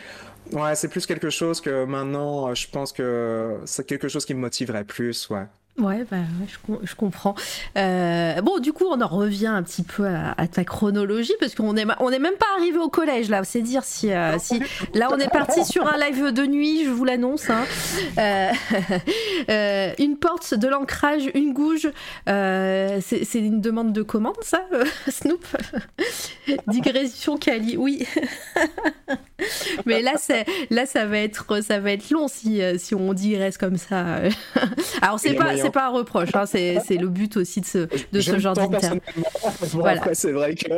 ouais 0.53 0.75
c'est 0.75 0.89
plus 0.89 1.07
quelque 1.07 1.31
chose 1.31 1.61
que 1.61 1.85
maintenant 1.85 2.55
je 2.55 2.69
pense 2.69 2.93
que 2.93 3.59
c'est 3.67 3.87
quelque 3.87 4.09
chose 4.09 4.25
qui 4.25 4.35
me 4.35 4.41
motiverait 4.41 4.85
plus 4.85 5.29
ouais 5.29 5.47
Ouais, 5.79 6.05
bah, 6.11 6.17
je, 6.83 6.95
comprends. 6.97 7.37
Euh, 7.77 8.41
bon, 8.43 8.59
du 8.59 8.73
coup, 8.73 8.87
on 8.91 9.01
en 9.01 9.07
revient 9.07 9.47
un 9.47 9.63
petit 9.63 9.85
peu 9.85 10.07
à, 10.07 10.49
ta 10.49 10.65
chronologie 10.65 11.35
parce 11.39 11.55
qu'on 11.55 11.77
est 11.77 11.87
on 12.01 12.11
est 12.11 12.19
même 12.19 12.35
pas 12.35 12.47
arrivé 12.59 12.79
au 12.79 12.89
collège 12.89 13.31
là. 13.31 13.45
C'est 13.45 13.63
dire 13.63 13.85
si 13.85 14.13
euh, 14.13 14.39
si 14.39 14.61
là 14.95 15.09
on 15.13 15.19
est 15.19 15.31
parti 15.31 15.65
sur 15.65 15.87
un 15.87 15.97
live 15.97 16.33
de 16.33 16.47
nuit, 16.47 16.85
je 16.85 16.91
vous 16.91 17.05
l'annonce. 17.05 17.49
Hein. 17.49 17.65
Euh, 18.19 19.93
une 19.99 20.17
porte, 20.17 20.55
de 20.55 20.67
l'ancrage, 20.67 21.31
une 21.35 21.53
gouge. 21.53 21.89
C'est 22.27 23.35
une 23.35 23.61
demande 23.61 23.93
de 23.93 24.03
commande, 24.03 24.43
ça, 24.43 24.63
Snoop? 25.09 25.45
Digression 26.67 27.37
Kali, 27.37 27.77
oui. 27.77 28.05
Mais 29.87 30.03
là, 30.03 30.13
c'est 30.19 30.45
là 30.71 30.87
ça 30.87 31.07
va 31.07 31.19
être 31.19 31.63
ça 31.63 31.79
va 31.81 31.93
être 31.93 32.11
long 32.11 32.29
si 32.29 32.61
si 32.79 32.95
on 32.95 33.13
digresse 33.13 33.59
comme 33.59 33.77
ça. 33.77 34.21
Alors 35.03 35.19
c'est 35.21 35.35
pas 35.35 35.57
c'est 35.57 35.71
pas 35.71 35.87
un 35.87 35.91
reproche, 35.91 36.31
hein, 36.35 36.45
c'est 36.47 36.97
le 36.97 37.09
but 37.09 37.37
aussi 37.37 37.61
de 37.61 37.67
ce, 37.67 37.79
de 38.13 38.21
ce 38.21 38.39
genre 38.39 38.55
d'interview. 38.55 39.01
voilà. 39.73 40.15
c'est 40.15 40.33
vrai 40.33 40.55
que. 40.55 40.69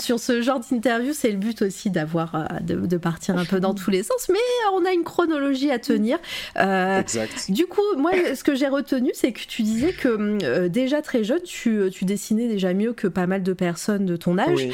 sur, 0.00 0.18
ce 0.18 0.42
genre 0.42 0.60
d'interview, 0.60 1.12
c'est 1.12 1.30
le 1.30 1.36
but 1.36 1.62
aussi 1.62 1.90
d'avoir 1.90 2.34
euh, 2.34 2.44
de, 2.60 2.96
partir 2.96 3.36
un 3.36 3.44
peu 3.44 3.60
dans 3.60 3.74
tous 3.74 3.90
les 3.90 4.02
sens, 4.02 4.28
mais 4.28 4.38
on 4.74 4.84
a 4.84 4.92
une 4.92 5.04
chronologie 5.04 5.70
à 5.70 5.78
tenir. 5.78 6.18
Euh, 6.58 7.00
exact. 7.00 7.50
Du 7.50 7.66
coup, 7.66 7.82
moi, 7.96 8.12
ce 8.34 8.44
que 8.44 8.54
j'ai 8.54 8.68
retenu, 8.68 9.10
c'est 9.14 9.32
que 9.32 9.40
tu 9.46 9.62
disais 9.62 9.92
que 9.92 10.38
euh, 10.44 10.68
déjà 10.68 11.02
très 11.02 11.24
jeune, 11.24 11.42
tu, 11.42 11.88
tu, 11.92 12.04
dessinais 12.04 12.48
déjà 12.48 12.74
mieux 12.74 12.92
que 12.92 13.06
pas 13.06 13.26
mal 13.26 13.42
de 13.42 13.52
personnes 13.52 14.06
de 14.06 14.16
ton 14.16 14.38
âge, 14.38 14.68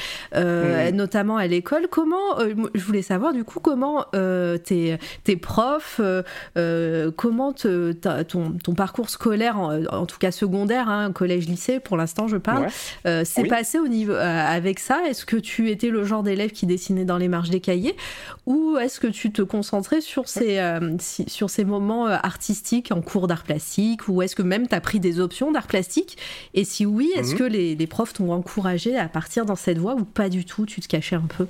notamment 0.93 1.37
à 1.37 1.47
l'école. 1.47 1.89
Comment, 1.89 2.37
je 2.75 2.85
voulais 2.85 3.03
savoir 3.03 3.33
du 3.33 3.45
coup, 3.45 3.61
comment 3.61 4.05
tes, 4.13 4.99
tes 5.25 5.37
profs, 5.37 6.01
comment 7.17 7.53
te, 7.53 7.93
ton, 8.23 8.53
ton 8.53 8.75
parcours 8.75 9.11
scolaire, 9.11 9.59
en, 9.59 10.07
tout 10.07 10.19
cas 10.19 10.31
secondaire, 10.31 10.89
hein, 10.89 11.13
collège-lycée 11.13 11.81
pour 11.81 11.97
l'instant 11.97 12.29
je 12.29 12.37
parle, 12.37 12.69
euh, 13.07 13.23
c'est 13.25 13.45
passé 13.45 13.79
au 13.79 13.89
niveau, 13.89 14.13
euh, 14.13 14.47
avec 14.47 14.79
ça? 14.79 15.03
Est-ce 15.09 15.25
que 15.25 15.37
tu 15.37 15.71
étais 15.71 15.89
le 15.89 16.05
genre 16.05 16.23
d'élève 16.23 16.51
qui 16.51 16.67
dessinait 16.67 17.05
dans 17.05 17.19
les 17.19 17.29
marges 17.29 17.51
des 17.51 17.61
cahiers? 17.61 17.97
Ou 18.47 18.77
est-ce 18.79 19.01
que 19.01 19.07
tu 19.07 19.33
te 19.33 19.43
concentrais 19.43 20.01
sur 20.01 20.29
ces, 20.29 20.59
euh, 20.59 20.97
sur 21.27 21.51
ces 21.51 21.65
moments 21.65 22.07
artistiques 22.07 22.93
en 22.93 23.01
cours 23.01 23.27
d'art 23.27 23.43
plastique? 23.43 24.09
Ou 24.09 24.23
est-ce 24.23 24.37
que 24.37 24.43
même 24.43 24.69
tu 24.69 24.75
as 24.75 24.81
pris 24.81 25.01
des 25.01 25.21
options 25.21 25.53
d'art 25.53 25.67
plastique? 25.67 26.19
Et 26.55 26.65
si 26.65 26.87
oui, 26.87 27.11
est-ce 27.17 27.33
mhm. 27.33 27.39
que 27.39 27.45
les, 27.45 27.75
les 27.75 27.87
profs 27.87 28.15
t'ont 28.15 28.33
encouragé 28.33 28.97
à 28.97 29.09
partir 29.09 29.45
dans 29.45 29.57
cette 29.57 29.79
voie 29.79 29.95
ou 29.95 30.05
pas 30.05 30.29
du 30.29 30.45
tout? 30.45 30.67
Tu 30.67 30.81
te 30.81 30.89
cachais 30.89 31.17
un 31.17 31.27
peu? 31.37 31.47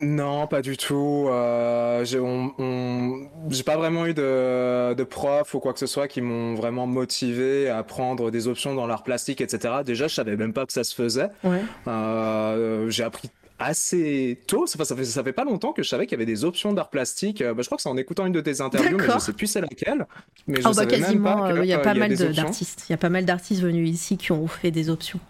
Non, 0.00 0.46
pas 0.46 0.62
du 0.62 0.76
tout. 0.76 1.26
Euh, 1.28 2.04
j'ai 2.04 3.62
pas 3.62 3.76
vraiment 3.76 4.06
eu 4.06 4.14
de, 4.14 4.94
de 4.94 5.04
profs 5.04 5.54
ou 5.54 5.60
quoi 5.60 5.72
que 5.72 5.78
ce 5.78 5.86
soit 5.86 6.08
qui 6.08 6.20
m'ont 6.20 6.54
vraiment 6.54 6.86
motivé 6.86 7.68
à 7.68 7.82
prendre 7.82 8.30
des 8.30 8.48
options 8.48 8.74
dans 8.74 8.86
l'art 8.86 9.02
plastique, 9.02 9.40
etc. 9.40 9.74
Déjà, 9.84 10.08
je 10.08 10.14
savais 10.14 10.36
même 10.36 10.52
pas 10.52 10.66
que 10.66 10.72
ça 10.72 10.84
se 10.84 10.94
faisait. 10.94 11.28
Euh, 11.86 12.88
j'ai 12.90 13.04
appris 13.04 13.30
assez 13.58 14.38
tôt, 14.46 14.66
ça 14.66 14.94
fait, 14.94 15.04
ça 15.04 15.24
fait 15.24 15.32
pas 15.32 15.44
longtemps 15.44 15.72
que 15.72 15.82
je 15.82 15.88
savais 15.88 16.06
qu'il 16.06 16.12
y 16.12 16.20
avait 16.20 16.30
des 16.30 16.44
options 16.44 16.72
d'art 16.72 16.90
plastique. 16.90 17.40
Euh, 17.40 17.54
bah, 17.54 17.62
je 17.62 17.68
crois 17.68 17.76
que 17.76 17.82
c'est 17.82 17.88
en 17.88 17.96
écoutant 17.96 18.26
une 18.26 18.32
de 18.32 18.40
tes 18.40 18.60
interviews, 18.60 18.98
mais 18.98 19.14
je 19.14 19.18
sais 19.18 19.32
plus 19.32 19.46
c'est 19.46 19.60
laquelle. 19.60 20.06
Mais 20.46 20.60
je 20.60 20.68
oh, 20.68 20.72
bah, 20.74 20.86
quasiment, 20.86 21.50
il 21.50 21.66
y 21.66 21.72
a 21.72 21.78
pas 21.78 21.94
mal 21.94 22.14
d'artistes. 22.14 22.86
Il 22.88 22.92
y 22.92 22.94
a 22.94 22.98
pas 22.98 23.08
mal 23.08 23.24
d'artistes 23.24 23.62
venus 23.62 23.88
ici 23.90 24.16
qui 24.16 24.32
ont 24.32 24.46
fait 24.46 24.70
des 24.70 24.90
options. 24.90 25.20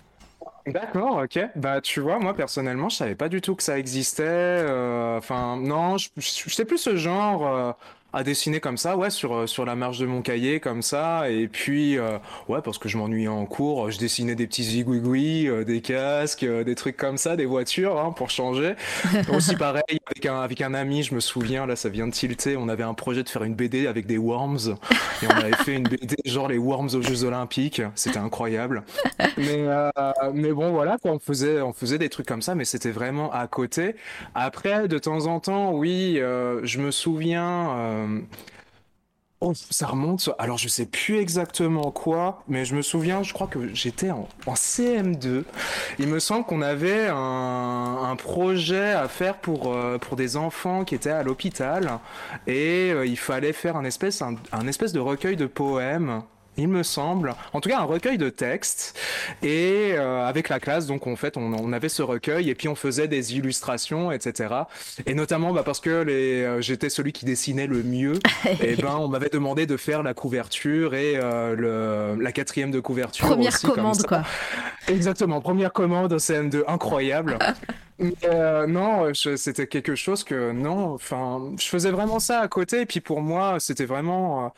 D'accord, 0.67 1.23
ok. 1.23 1.39
Bah, 1.55 1.81
tu 1.81 2.01
vois, 2.01 2.19
moi 2.19 2.35
personnellement, 2.35 2.89
je 2.89 2.97
savais 2.97 3.15
pas 3.15 3.29
du 3.29 3.41
tout 3.41 3.55
que 3.55 3.63
ça 3.63 3.79
existait. 3.79 4.25
Euh, 4.27 5.19
enfin, 5.19 5.57
non, 5.57 5.97
je, 5.97 6.09
je, 6.17 6.51
sais 6.51 6.65
plus 6.65 6.79
ce 6.79 6.97
genre. 6.97 7.77
Euh, 8.17 8.21
à 8.21 8.23
dessiner 8.23 8.61
comme 8.61 8.79
ça, 8.79 8.97
ouais, 8.97 9.11
sur, 9.11 9.35
euh, 9.35 9.47
sur 9.47 9.67
la 9.67 9.77
marge 9.77 9.99
de 9.99 10.07
mon 10.07 10.23
cahier, 10.23 10.59
comme 10.59 10.81
ça. 10.81 11.31
Et 11.31 11.49
puis, 11.49 11.99
euh, 11.99 12.19
ouais, 12.49 12.61
parce 12.65 12.79
que 12.79 12.89
je 12.89 12.97
m'ennuyais 12.97 13.29
en 13.29 13.45
cours, 13.45 13.91
je 13.91 13.99
dessinais 13.99 14.35
des 14.35 14.47
petits 14.47 14.65
zigouigouis, 14.65 15.49
euh, 15.49 15.65
des 15.65 15.83
casques, 15.83 16.45
des 16.45 16.75
trucs 16.75 16.97
comme 16.97 17.19
ça, 17.19 17.37
des 17.37 17.45
voitures, 17.45 18.01
hein, 18.01 18.13
pour 18.17 18.31
changer. 18.31 18.75
Aussi 19.35 19.55
pareil, 19.55 20.01
avec 20.07 20.25
un, 20.25 20.41
avec 20.41 20.63
un 20.63 20.73
ami, 20.73 21.03
je 21.03 21.15
me 21.15 21.21
souviens, 21.21 21.67
là, 21.67 21.77
ça 21.77 21.91
vient 21.91 22.07
de 22.07 22.13
tilter, 22.13 22.57
on 22.57 22.69
avait 22.69 22.85
un 22.85 22.95
projet 22.95 23.23
de 23.23 23.29
faire 23.29 23.45
une 23.45 23.55
BD 23.55 23.87
avec 23.87 24.07
des 24.07 24.19
worms. 24.19 24.77
Et 25.23 25.27
on 25.27 25.37
avait 25.37 25.53
fait 25.53 25.75
une 25.75 25.85
BD 25.85 26.17
genre 26.25 26.49
les 26.49 26.59
worms 26.59 26.89
aux 26.95 27.03
Jeux 27.03 27.25
Olympiques. 27.25 27.83
C'était 27.95 28.19
incroyable. 28.19 28.83
Mais, 29.39 29.67
mais 30.33 30.53
bon, 30.53 30.71
voilà, 30.73 30.97
quoi, 31.01 31.13
on 31.13 31.19
faisait, 31.19 31.61
on 31.61 31.73
faisait 31.73 31.99
des 31.99 32.09
trucs 32.09 32.27
comme 32.27 32.41
ça, 32.41 32.55
mais 32.55 32.65
c'était 32.65 32.91
vraiment 32.91 33.31
à 33.33 33.47
côté. 33.47 33.95
Après, 34.35 34.89
de 34.89 34.99
temps 34.99 35.27
en 35.27 35.41
temps, 35.41 35.73
oui, 35.73 36.19
je 36.63 36.79
me 36.79 36.91
souviens, 36.91 38.06
euh, 38.06 38.06
oh, 39.41 39.53
ça 39.55 39.87
remonte. 39.87 40.31
Alors, 40.39 40.59
je 40.59 40.69
sais 40.69 40.87
plus 40.87 41.19
exactement 41.19 41.91
quoi, 41.91 42.43
mais 42.49 42.65
je 42.65 42.75
me 42.75 42.83
souviens, 42.83 43.23
je 43.23 43.33
crois 43.33 43.47
que 43.47 43.75
j'étais 43.75 44.11
en, 44.11 44.29
CM2. 44.47 45.45
Il 45.99 46.09
me 46.09 46.19
semble 46.19 46.45
qu'on 46.47 46.63
avait 46.63 47.09
un, 47.09 48.17
projet 48.19 48.93
à 48.93 49.09
faire 49.09 49.39
pour, 49.39 49.75
euh, 49.75 49.99
pour 49.99 50.17
des 50.17 50.37
enfants 50.37 50.85
qui 50.85 50.95
étaient 50.95 51.11
à 51.11 51.23
l'hôpital 51.23 51.99
et 52.47 52.91
euh, 52.91 53.05
il 53.05 53.19
fallait 53.19 53.53
faire 53.53 53.77
un 53.77 53.85
espèce, 53.85 54.23
un 54.23 54.67
espèce 54.67 54.93
de 54.93 55.01
recueil 55.01 55.37
de 55.37 55.47
poèmes 55.47 56.23
il 56.57 56.69
me 56.69 56.83
semble. 56.83 57.35
En 57.53 57.61
tout 57.61 57.69
cas, 57.69 57.81
un 57.81 57.85
recueil 57.85 58.19
de 58.19 58.29
textes. 58.29 58.99
Et 59.43 59.93
euh, 59.93 60.25
avec 60.27 60.49
la 60.49 60.61
classe, 60.61 60.87
donc 60.87 61.07
en 61.07 61.17
fait, 61.17 61.37
on, 61.37 61.73
avait 61.73 61.89
ce 61.89 62.03
recueil 62.03 62.49
et 62.49 62.55
puis 62.55 62.69
on 62.69 62.75
faisait 62.75 63.09
des 63.09 63.37
illustrations, 63.37 64.13
etc. 64.13 64.55
Et 65.05 65.15
notamment 65.15 65.53
bah, 65.53 65.63
parce 65.65 65.81
que 65.81 66.03
les, 66.03 66.43
euh, 66.43 66.61
j'étais 66.61 66.89
celui 66.89 67.13
qui 67.13 67.25
dessinait 67.25 67.67
le 67.67 67.83
mieux. 67.83 68.15
et 68.63 68.77
ben, 68.77 68.97
on 68.99 69.09
m'avait 69.09 69.29
demandé 69.29 69.67
de 69.67 69.77
faire 69.77 70.03
la 70.03 70.15
couverture 70.15 70.95
et 70.95 71.15
euh, 71.17 72.15
le, 72.17 72.23
la 72.23 72.33
quatrième 72.33 72.71
de 72.71 72.81
couverture. 72.81 73.27
Première 73.27 73.61
commande, 73.61 74.03
quoi. 74.03 74.23
Exactement, 74.89 75.41
première 75.41 75.73
commande 75.73 76.13
au 76.13 76.19
CM2, 76.19 76.63
incroyable. 76.69 77.39
non, 78.69 79.13
c'était 79.15 79.67
quelque 79.67 79.95
chose 79.95 80.23
que 80.23 80.53
non, 80.53 80.95
enfin, 80.95 81.43
je 81.59 81.67
faisais 81.67 81.91
vraiment 81.91 82.21
ça 82.21 82.41
à 82.41 82.49
côté. 82.49 82.83
Et 82.83 82.87
puis 82.87 83.01
pour 83.01 83.21
moi, 83.21 83.57
c'était 83.59 83.87
vraiment 83.87 84.53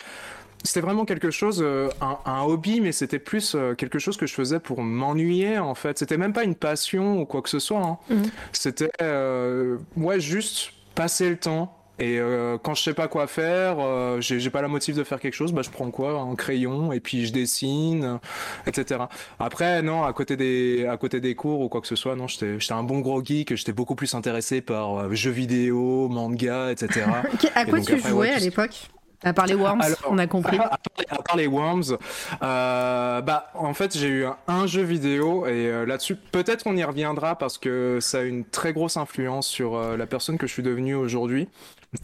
c'était 0.65 0.81
vraiment 0.81 1.05
quelque 1.05 1.31
chose, 1.31 1.61
euh, 1.63 1.89
un, 2.01 2.43
hobby, 2.43 2.81
mais 2.81 2.93
c'était 2.93 3.19
plus 3.19 3.55
euh, 3.55 3.75
quelque 3.75 3.99
chose 3.99 4.17
que 4.17 4.27
je 4.27 4.35
faisais 4.35 4.61
pour 4.61 4.83
m'ennuyer 4.83 5.59
en 5.59 5.75
fait. 5.75 5.99
C'était 5.99 6.17
même 6.17 6.33
pas 6.33 6.45
une 6.45 6.55
passion 6.55 7.21
ou 7.21 7.27
quoi 7.27 7.43
que 7.43 7.49
ce 7.49 7.59
soit. 7.59 7.83
Hein. 7.83 7.99
Mhm. 8.11 8.31
C'était, 8.53 8.91
euh, 9.03 9.79
ouais, 9.97 10.21
juste 10.21 10.73
passer 10.95 11.31
le 11.31 11.37
temps. 11.37 11.75
Et 12.01 12.21
quand 12.63 12.75
je 12.75 12.83
sais 12.85 12.95
pas 12.95 13.09
quoi 13.09 13.27
faire, 13.27 13.79
j'ai 14.21 14.51
pas 14.51 14.63
la 14.63 14.69
motive 14.69 14.95
de 14.95 15.03
faire 15.03 15.19
quelque 15.19 15.35
chose, 15.35 15.53
bah 15.53 15.63
je 15.63 15.71
prends 15.71 15.91
quoi, 15.91 16.21
un 16.21 16.37
crayon 16.37 16.93
et 16.93 17.01
puis 17.01 17.27
je 17.27 17.33
dessine, 17.33 18.21
etc. 18.69 19.01
Après 19.41 19.83
non, 19.83 20.05
à 20.05 20.13
côté 20.13 20.37
des 20.37 20.87
à 20.87 20.97
côté 20.97 21.19
des 21.19 21.35
cours 21.35 21.61
ou 21.61 21.69
quoi 21.69 21.81
que 21.81 21.89
ce 21.89 21.97
soit, 21.97 22.15
non, 22.15 22.29
j'étais 22.29 22.61
j'étais 22.61 22.75
un 22.75 22.85
bon 22.85 23.01
gros 23.01 23.21
geek, 23.25 23.57
j'étais 23.57 23.73
beaucoup 23.73 23.97
plus 23.97 24.15
intéressé 24.15 24.61
par 24.61 25.13
jeux 25.13 25.33
vidéo, 25.33 26.09
manga, 26.09 26.71
etc. 26.71 27.05
à 27.57 27.65
quoi 27.65 27.81
tu 27.81 27.99
jouais 27.99 28.31
à 28.31 28.39
l'époque? 28.39 28.89
À 29.25 29.33
part 29.33 29.47
les 29.47 29.55
Worms, 29.55 29.81
on 30.09 30.19
a 30.19 30.27
compris. 30.27 30.59
À, 31.11 31.23
part 31.23 31.37
les 31.37 31.47
Worms, 31.47 31.97
euh, 32.43 33.21
bah 33.23 33.51
en 33.55 33.73
fait 33.73 33.97
j'ai 33.97 34.09
eu 34.09 34.27
un, 34.47 34.67
jeu 34.67 34.83
vidéo 34.83 35.47
et 35.47 35.67
euh, 35.67 35.87
là-dessus 35.87 36.17
peut-être 36.17 36.67
on 36.67 36.77
y 36.77 36.85
reviendra 36.85 37.37
parce 37.37 37.57
que 37.57 37.99
ça 38.01 38.19
a 38.19 38.23
une 38.23 38.45
très 38.45 38.73
grosse 38.73 38.97
influence 38.99 39.47
sur 39.47 39.75
euh, 39.75 39.97
la 39.97 40.07
personne 40.07 40.37
que 40.37 40.47
je 40.47 40.53
suis 40.53 40.63
devenu 40.63 40.95
aujourd'hui. 40.95 41.49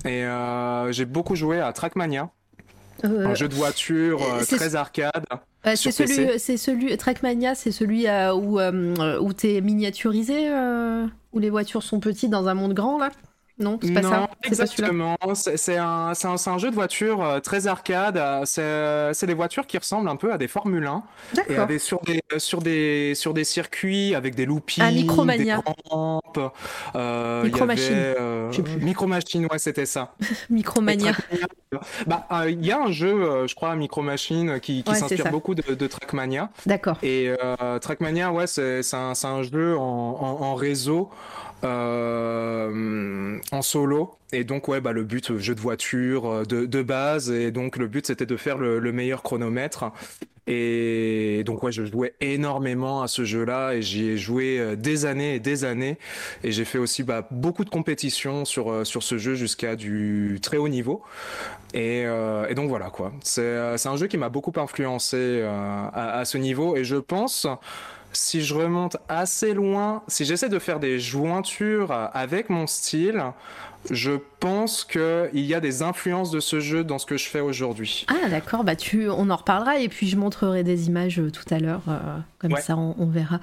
Et 0.06 0.24
j'ai 0.90 1.04
beaucoup 1.04 1.36
joué 1.36 1.60
à 1.60 1.72
Trackmania, 1.74 2.30
un 3.02 3.34
jeu 3.34 3.48
de 3.48 3.54
voiture 3.54 4.20
très 4.48 4.74
arcade. 4.74 5.26
c'est 5.62 5.92
celui, 5.92 6.38
c'est 6.38 6.56
celui, 6.56 6.96
Trackmania, 6.96 7.54
c'est 7.54 7.72
celui 7.72 8.06
où 8.08 8.58
où 8.58 9.32
t'es 9.34 9.60
miniaturisé, 9.60 10.50
où 11.32 11.38
les 11.38 11.50
voitures 11.50 11.82
sont 11.82 12.00
petites 12.00 12.30
dans 12.30 12.48
un 12.48 12.54
monde 12.54 12.72
grand 12.72 12.98
là? 12.98 13.10
Non, 13.58 13.78
c'est 13.80 13.92
pas 13.92 14.02
ça. 14.02 14.30
exactement. 14.42 15.16
C'est 15.34 15.76
un, 15.76 16.12
un, 16.12 16.34
un, 16.46 16.58
jeu 16.58 16.70
de 16.70 16.74
voiture 16.74 17.22
euh, 17.22 17.40
très 17.40 17.68
arcade. 17.68 18.20
C'est 18.44 19.26
des 19.26 19.34
voitures 19.34 19.66
qui 19.66 19.78
ressemblent 19.78 20.08
un 20.08 20.16
peu 20.16 20.32
à 20.32 20.38
des 20.38 20.48
Formule 20.48 20.86
1. 20.86 21.02
Et 21.70 21.78
sur, 21.78 22.00
des, 22.00 22.18
sur, 22.38 22.60
des, 22.60 23.14
sur 23.14 23.32
des 23.32 23.44
circuits 23.44 24.14
avec 24.14 24.34
des 24.34 24.44
loopings, 24.44 24.84
ah, 24.84 24.90
Micromania. 24.90 25.56
des 25.58 25.72
rampes. 25.88 26.52
Euh, 26.96 27.44
Micro 27.44 27.64
Machine. 27.64 27.92
Euh, 27.92 28.50
Micro 28.80 29.06
Machine, 29.06 29.46
ouais, 29.50 29.58
c'était 29.58 29.86
ça. 29.86 30.14
Micromania. 30.50 31.12
Bah, 32.06 32.26
euh, 32.32 32.50
il 32.50 32.64
y 32.64 32.72
a 32.72 32.80
un 32.80 32.90
jeu, 32.90 33.46
je 33.46 33.54
crois, 33.54 33.74
Micro 33.76 34.02
Machine, 34.02 34.58
qui, 34.60 34.82
qui 34.82 34.94
s'inspire 34.96 35.30
beaucoup 35.30 35.54
de, 35.54 35.74
de, 35.74 35.86
Trackmania. 35.86 36.50
D'accord. 36.66 36.98
Et 37.02 37.30
Trackmania, 37.80 38.32
ouais, 38.32 38.46
c'est 38.46 38.82
un, 38.94 39.12
un, 39.22 39.42
jeu 39.42 39.76
en, 39.76 39.82
en, 39.82 40.42
en 40.42 40.54
réseau. 40.54 41.10
Euh, 41.64 43.38
en 43.52 43.62
solo. 43.62 44.16
Et 44.32 44.44
donc, 44.44 44.68
ouais, 44.68 44.80
bah, 44.80 44.92
le 44.92 45.04
but, 45.04 45.38
jeu 45.38 45.54
de 45.54 45.60
voiture 45.60 46.26
euh, 46.26 46.44
de, 46.44 46.82
base. 46.82 47.30
Et 47.30 47.50
donc, 47.50 47.76
le 47.76 47.86
but, 47.86 48.06
c'était 48.06 48.26
de 48.26 48.36
faire 48.36 48.58
le, 48.58 48.92
meilleur 48.92 49.22
chronomètre. 49.22 49.90
Et 50.46 51.42
donc, 51.46 51.62
ouais, 51.62 51.72
je 51.72 51.86
jouais 51.86 52.14
énormément 52.20 53.00
à 53.00 53.08
ce 53.08 53.24
jeu-là 53.24 53.72
et 53.72 53.80
j'y 53.80 54.10
ai 54.10 54.18
joué 54.18 54.58
euh, 54.58 54.76
des 54.76 55.06
années 55.06 55.36
et 55.36 55.40
des 55.40 55.64
années. 55.64 55.96
Et 56.42 56.52
j'ai 56.52 56.66
fait 56.66 56.76
aussi 56.76 57.02
bah, 57.02 57.26
beaucoup 57.30 57.64
de 57.64 57.70
compétitions 57.70 58.44
sur, 58.44 58.86
sur 58.86 59.02
ce 59.02 59.16
jeu 59.16 59.34
jusqu'à 59.34 59.74
du 59.74 60.38
très 60.42 60.58
haut 60.58 60.68
niveau. 60.68 61.02
Et, 61.72 62.04
donc, 62.54 62.68
voilà, 62.68 62.90
quoi. 62.90 63.12
C'est 63.22 63.56
un 63.56 63.96
jeu 63.96 64.06
qui 64.06 64.18
m'a 64.18 64.28
beaucoup 64.28 64.52
influencé 64.56 65.42
à, 65.42 66.22
ce 66.24 66.36
niveau. 66.36 66.76
Et 66.76 66.84
je 66.84 66.96
pense 66.96 67.48
si 68.16 68.42
je 68.42 68.54
remonte 68.54 68.96
assez 69.08 69.54
loin, 69.54 70.02
si 70.08 70.24
j'essaie 70.24 70.48
de 70.48 70.58
faire 70.58 70.80
des 70.80 70.98
jointures 70.98 71.92
avec 72.12 72.50
mon 72.50 72.66
style, 72.66 73.22
je 73.90 74.12
pense 74.40 74.84
qu'il 74.84 75.30
y 75.34 75.54
a 75.54 75.60
des 75.60 75.82
influences 75.82 76.30
de 76.30 76.40
ce 76.40 76.60
jeu 76.60 76.84
dans 76.84 76.98
ce 76.98 77.06
que 77.06 77.16
je 77.16 77.28
fais 77.28 77.40
aujourd'hui. 77.40 78.06
Ah 78.08 78.28
d'accord, 78.28 78.64
bah 78.64 78.76
tu, 78.76 79.08
on 79.10 79.30
en 79.30 79.36
reparlera 79.36 79.78
et 79.78 79.88
puis 79.88 80.08
je 80.08 80.16
montrerai 80.16 80.62
des 80.62 80.86
images 80.86 81.18
euh, 81.18 81.30
tout 81.30 81.44
à 81.52 81.58
l'heure, 81.58 81.82
euh, 81.88 81.98
comme 82.38 82.56
ça 82.56 82.76
on, 82.76 83.06
verra. 83.06 83.40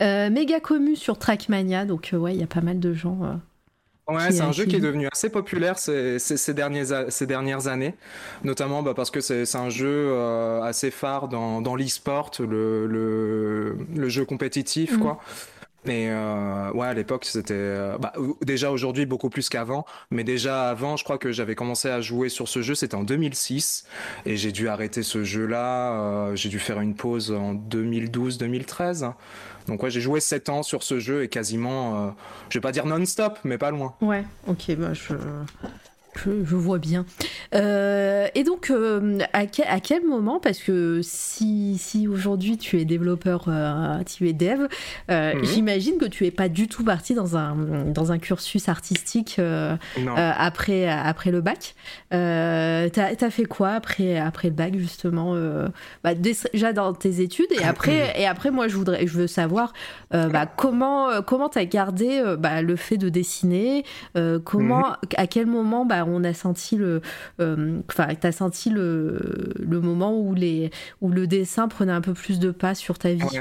Euh, 0.00 0.30
méga 0.30 0.60
commu 0.60 0.96
sur 0.96 1.18
Trackmania, 1.18 1.84
donc 1.84 2.10
ouais, 2.12 2.34
il 2.34 2.40
y 2.40 2.44
a 2.44 2.48
pas 2.48 2.60
mal 2.60 2.80
de 2.80 2.92
gens 2.92 3.40
Ouais, 4.08 4.32
c'est 4.32 4.40
un 4.40 4.52
jeu 4.52 4.64
qui 4.64 4.76
est 4.76 4.80
devenu 4.80 5.06
assez 5.12 5.28
populaire 5.28 5.78
ces, 5.78 6.18
ces, 6.18 6.54
dernières, 6.54 7.12
ces 7.12 7.26
dernières 7.26 7.68
années, 7.68 7.94
notamment 8.42 8.82
bah, 8.82 8.94
parce 8.96 9.10
que 9.10 9.20
c'est 9.20 9.56
un 9.56 9.68
jeu 9.68 10.08
euh, 10.12 10.62
assez 10.62 10.90
phare 10.90 11.28
dans, 11.28 11.60
dans 11.60 11.76
l'e-sport, 11.76 12.30
le, 12.40 12.86
le, 12.86 13.76
le, 13.94 14.08
jeu 14.08 14.24
compétitif, 14.24 14.96
mm. 14.96 15.00
quoi. 15.00 15.20
Mais 15.84 16.08
euh, 16.08 16.72
ouais, 16.72 16.86
à 16.86 16.94
l'époque, 16.94 17.26
c'était 17.26 17.54
euh, 17.54 17.98
bah, 17.98 18.14
déjà 18.42 18.70
aujourd'hui 18.70 19.04
beaucoup 19.04 19.28
plus 19.28 19.50
qu'avant. 19.50 19.84
Mais 20.10 20.24
déjà 20.24 20.70
avant, 20.70 20.96
je 20.96 21.04
crois 21.04 21.18
que 21.18 21.30
j'avais 21.30 21.54
commencé 21.54 21.88
à 21.88 22.00
jouer 22.00 22.30
sur 22.30 22.48
ce 22.48 22.62
jeu. 22.62 22.74
C'était 22.74 22.94
en 22.94 23.04
2006 23.04 23.84
et 24.24 24.36
j'ai 24.36 24.52
dû 24.52 24.68
arrêter 24.68 25.02
ce 25.02 25.22
jeu-là. 25.22 26.34
j'ai 26.34 26.48
dû 26.48 26.58
faire 26.58 26.80
une 26.80 26.94
pause 26.94 27.30
en 27.30 27.54
2012-2013. 27.54 29.12
Donc 29.68 29.82
ouais, 29.82 29.90
j'ai 29.90 30.00
joué 30.00 30.18
7 30.20 30.48
ans 30.48 30.62
sur 30.62 30.82
ce 30.82 30.98
jeu 30.98 31.22
et 31.22 31.28
quasiment, 31.28 32.06
euh, 32.06 32.10
je 32.48 32.58
vais 32.58 32.62
pas 32.62 32.72
dire 32.72 32.86
non-stop, 32.86 33.38
mais 33.44 33.58
pas 33.58 33.70
loin. 33.70 33.94
Ouais, 34.00 34.24
ok, 34.46 34.74
bah 34.76 34.94
je, 34.94 35.14
je, 36.24 36.56
vois 36.56 36.78
bien. 36.78 37.04
Euh, 37.54 38.28
et 38.34 38.44
donc, 38.44 38.70
euh, 38.70 39.18
à, 39.32 39.40
à, 39.40 39.80
quel 39.80 40.04
moment, 40.04 40.40
parce 40.40 40.58
que 40.58 41.00
si, 41.02 41.76
si 41.78 42.08
aujourd'hui 42.08 42.58
tu 42.58 42.80
es 42.80 42.84
développeur, 42.84 43.44
euh, 43.48 44.02
tu 44.04 44.28
es 44.28 44.32
dev, 44.32 44.66
mhm. 45.08 45.44
j'imagine 45.44 45.98
que 45.98 46.06
tu 46.06 46.26
es 46.26 46.30
pas 46.30 46.48
du 46.48 46.68
tout 46.68 46.84
parti 46.84 47.14
dans 47.14 47.36
un, 47.36 47.54
dans 47.86 48.12
un 48.12 48.18
cursus 48.18 48.68
artistique 48.68 49.40
après, 50.16 50.88
après 50.88 51.30
le 51.30 51.40
bac. 51.40 51.74
Euh, 52.12 52.88
t'as 52.90 53.10
as 53.20 53.30
fait 53.30 53.44
quoi 53.44 53.70
après, 53.70 54.18
après 54.18 54.48
le 54.48 54.54
bac, 54.54 54.74
justement 54.76 55.34
bah, 56.02 56.14
Déjà 56.14 56.72
dans 56.72 56.92
tes 56.92 57.20
études, 57.20 57.52
et 57.52 57.64
après, 57.64 58.12
et 58.20 58.26
après 58.26 58.50
moi, 58.50 58.68
je, 58.68 58.76
voudrais, 58.76 59.06
je 59.06 59.16
veux 59.18 59.26
savoir 59.26 59.72
bah, 60.10 60.46
comment 60.46 61.22
comment 61.22 61.48
tu 61.48 61.58
as 61.58 61.64
gardé 61.64 62.22
bah, 62.38 62.62
le 62.62 62.76
fait 62.76 62.96
de 62.96 63.08
dessiner, 63.08 63.84
comment, 64.44 64.88
mhm. 64.88 64.96
à 65.16 65.26
quel 65.26 65.46
moment 65.46 65.84
bah, 65.84 66.04
on 66.08 66.24
a 66.24 66.34
senti 66.34 66.76
le, 66.76 67.00
euh, 67.40 67.80
enfin, 67.88 68.08
senti 68.32 68.70
le, 68.70 69.54
moment 69.60 70.18
où 70.18 70.34
les, 70.34 70.70
où 71.00 71.10
le 71.10 71.26
dessin 71.26 71.68
prenait 71.68 71.92
un 71.92 72.00
peu 72.00 72.14
plus 72.14 72.38
de 72.38 72.50
pas 72.50 72.74
sur 72.74 72.98
ta 72.98 73.12
vie. 73.12 73.40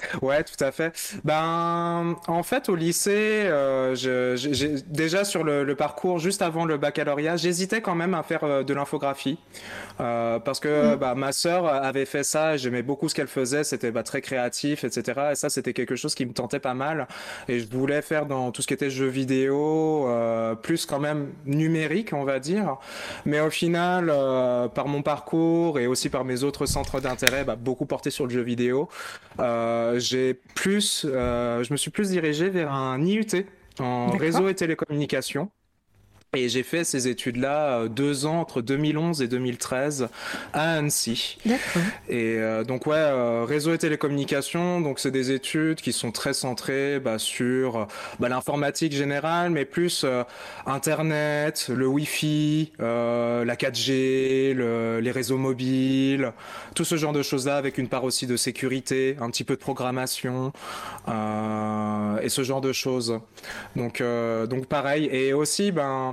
Tout 0.00 0.64
à 0.64 0.72
fait. 0.72 1.20
Ben, 1.24 2.16
en 2.26 2.42
fait, 2.42 2.68
au 2.68 2.76
lycée, 2.76 3.46
euh, 3.46 3.94
je, 3.94 4.80
déjà 4.86 5.24
sur 5.24 5.44
le, 5.44 5.74
parcours 5.74 6.18
juste 6.18 6.42
avant 6.42 6.64
le 6.64 6.76
baccalauréat, 6.76 7.36
j'hésitais 7.36 7.80
quand 7.80 7.94
même 7.94 8.14
à 8.14 8.22
faire 8.22 8.44
euh, 8.44 8.62
de 8.62 8.72
l'infographie 8.72 9.38
euh, 10.00 10.38
parce 10.38 10.60
que 10.60 10.94
mm. 10.94 10.96
bah, 10.96 11.14
ma 11.14 11.32
sœur 11.32 11.66
avait 11.66 12.04
fait 12.04 12.24
ça. 12.24 12.56
J'aimais 12.56 12.82
beaucoup 12.82 13.08
ce 13.08 13.14
qu'elle 13.14 13.28
faisait. 13.28 13.64
C'était 13.64 13.90
bah, 13.90 14.02
très 14.02 14.20
créatif, 14.20 14.84
etc. 14.84 15.20
Et 15.32 15.34
ça, 15.34 15.48
c'était 15.48 15.72
quelque 15.72 15.96
chose 15.96 16.14
qui 16.14 16.26
me 16.26 16.32
tentait 16.32 16.60
pas 16.60 16.74
mal. 16.74 17.08
Et 17.48 17.60
je 17.60 17.68
voulais 17.68 18.02
faire 18.02 18.26
dans 18.26 18.52
tout 18.52 18.62
ce 18.62 18.66
qui 18.66 18.74
était 18.74 18.90
jeux 18.90 19.06
vidéo, 19.06 20.08
euh, 20.08 20.54
plus 20.54 20.86
quand 20.86 21.00
même 21.00 21.32
numérique, 21.44 22.12
on 22.12 22.24
va 22.24 22.38
dire. 22.38 22.76
Mais 23.24 23.40
au 23.40 23.50
final, 23.50 24.10
euh, 24.10 24.68
par 24.68 24.88
mon 24.88 25.02
parcours 25.02 25.78
et 25.78 25.86
aussi 25.86 26.08
par 26.08 26.24
mes 26.24 26.42
autres 26.42 26.66
centres 26.66 27.00
d'intérêt, 27.00 27.44
bah, 27.44 27.56
beaucoup 27.56 27.86
porté 27.86 28.10
sur 28.10 28.24
le 28.24 28.30
jeu 28.30 28.42
vidéo. 28.42 28.88
Euh, 29.40 29.85
euh, 29.86 29.98
j'ai 29.98 30.34
plus, 30.34 31.06
euh, 31.08 31.62
je 31.62 31.72
me 31.72 31.76
suis 31.76 31.90
plus 31.90 32.10
dirigé 32.10 32.48
vers 32.48 32.72
un 32.72 33.04
IUT 33.04 33.44
en 33.78 34.10
réseau 34.10 34.48
et 34.48 34.54
télécommunications. 34.54 35.50
Et 36.36 36.50
j'ai 36.50 36.62
fait 36.62 36.84
ces 36.84 37.08
études-là 37.08 37.78
euh, 37.78 37.88
deux 37.88 38.26
ans 38.26 38.40
entre 38.40 38.60
2011 38.60 39.22
et 39.22 39.26
2013 39.26 40.08
à 40.52 40.72
Annecy. 40.74 41.38
D'accord. 41.46 41.82
Et 42.10 42.36
euh, 42.36 42.62
donc 42.62 42.86
ouais, 42.86 42.96
euh, 42.98 43.46
réseau 43.48 43.72
et 43.72 43.78
télécommunications, 43.78 44.82
donc 44.82 44.98
c'est 44.98 45.10
des 45.10 45.32
études 45.32 45.80
qui 45.80 45.94
sont 45.94 46.12
très 46.12 46.34
centrées 46.34 47.00
bah, 47.00 47.18
sur 47.18 47.88
bah, 48.20 48.28
l'informatique 48.28 48.92
générale, 48.92 49.50
mais 49.50 49.64
plus 49.64 50.04
Internet, 50.66 51.70
le 51.74 51.86
Wi-Fi, 51.86 52.72
la 52.78 53.56
4G, 53.56 54.52
le, 54.52 55.00
les 55.00 55.10
réseaux 55.10 55.38
mobiles, 55.38 56.32
tout 56.74 56.84
ce 56.84 56.96
genre 56.96 57.14
de 57.14 57.22
choses-là, 57.22 57.56
avec 57.56 57.78
une 57.78 57.88
part 57.88 58.04
aussi 58.04 58.26
de 58.26 58.36
sécurité, 58.36 59.16
un 59.22 59.30
petit 59.30 59.44
peu 59.44 59.54
de 59.54 59.60
programmation 59.60 60.52
et 61.08 62.28
ce 62.28 62.42
genre 62.44 62.60
de 62.60 62.72
choses. 62.72 63.20
Donc 63.74 64.02
donc 64.50 64.66
pareil. 64.66 65.08
Et 65.10 65.32
aussi 65.32 65.72
ben 65.72 66.12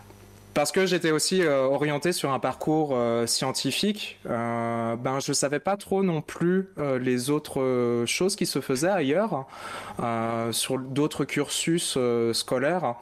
parce 0.53 0.71
que 0.71 0.85
j'étais 0.85 1.11
aussi 1.11 1.41
euh, 1.41 1.63
orienté 1.63 2.11
sur 2.11 2.31
un 2.31 2.39
parcours 2.39 2.91
euh, 2.93 3.25
scientifique, 3.25 4.19
euh, 4.29 4.95
ben 4.95 5.19
je 5.19 5.33
savais 5.33 5.59
pas 5.59 5.77
trop 5.77 6.03
non 6.03 6.21
plus 6.21 6.69
euh, 6.77 6.99
les 6.99 7.29
autres 7.29 8.03
choses 8.05 8.35
qui 8.35 8.45
se 8.45 8.59
faisaient 8.59 8.89
ailleurs, 8.89 9.45
sur 10.51 10.79
d'autres 10.79 11.25
cursus 11.25 11.97
scolaires. 12.33 12.95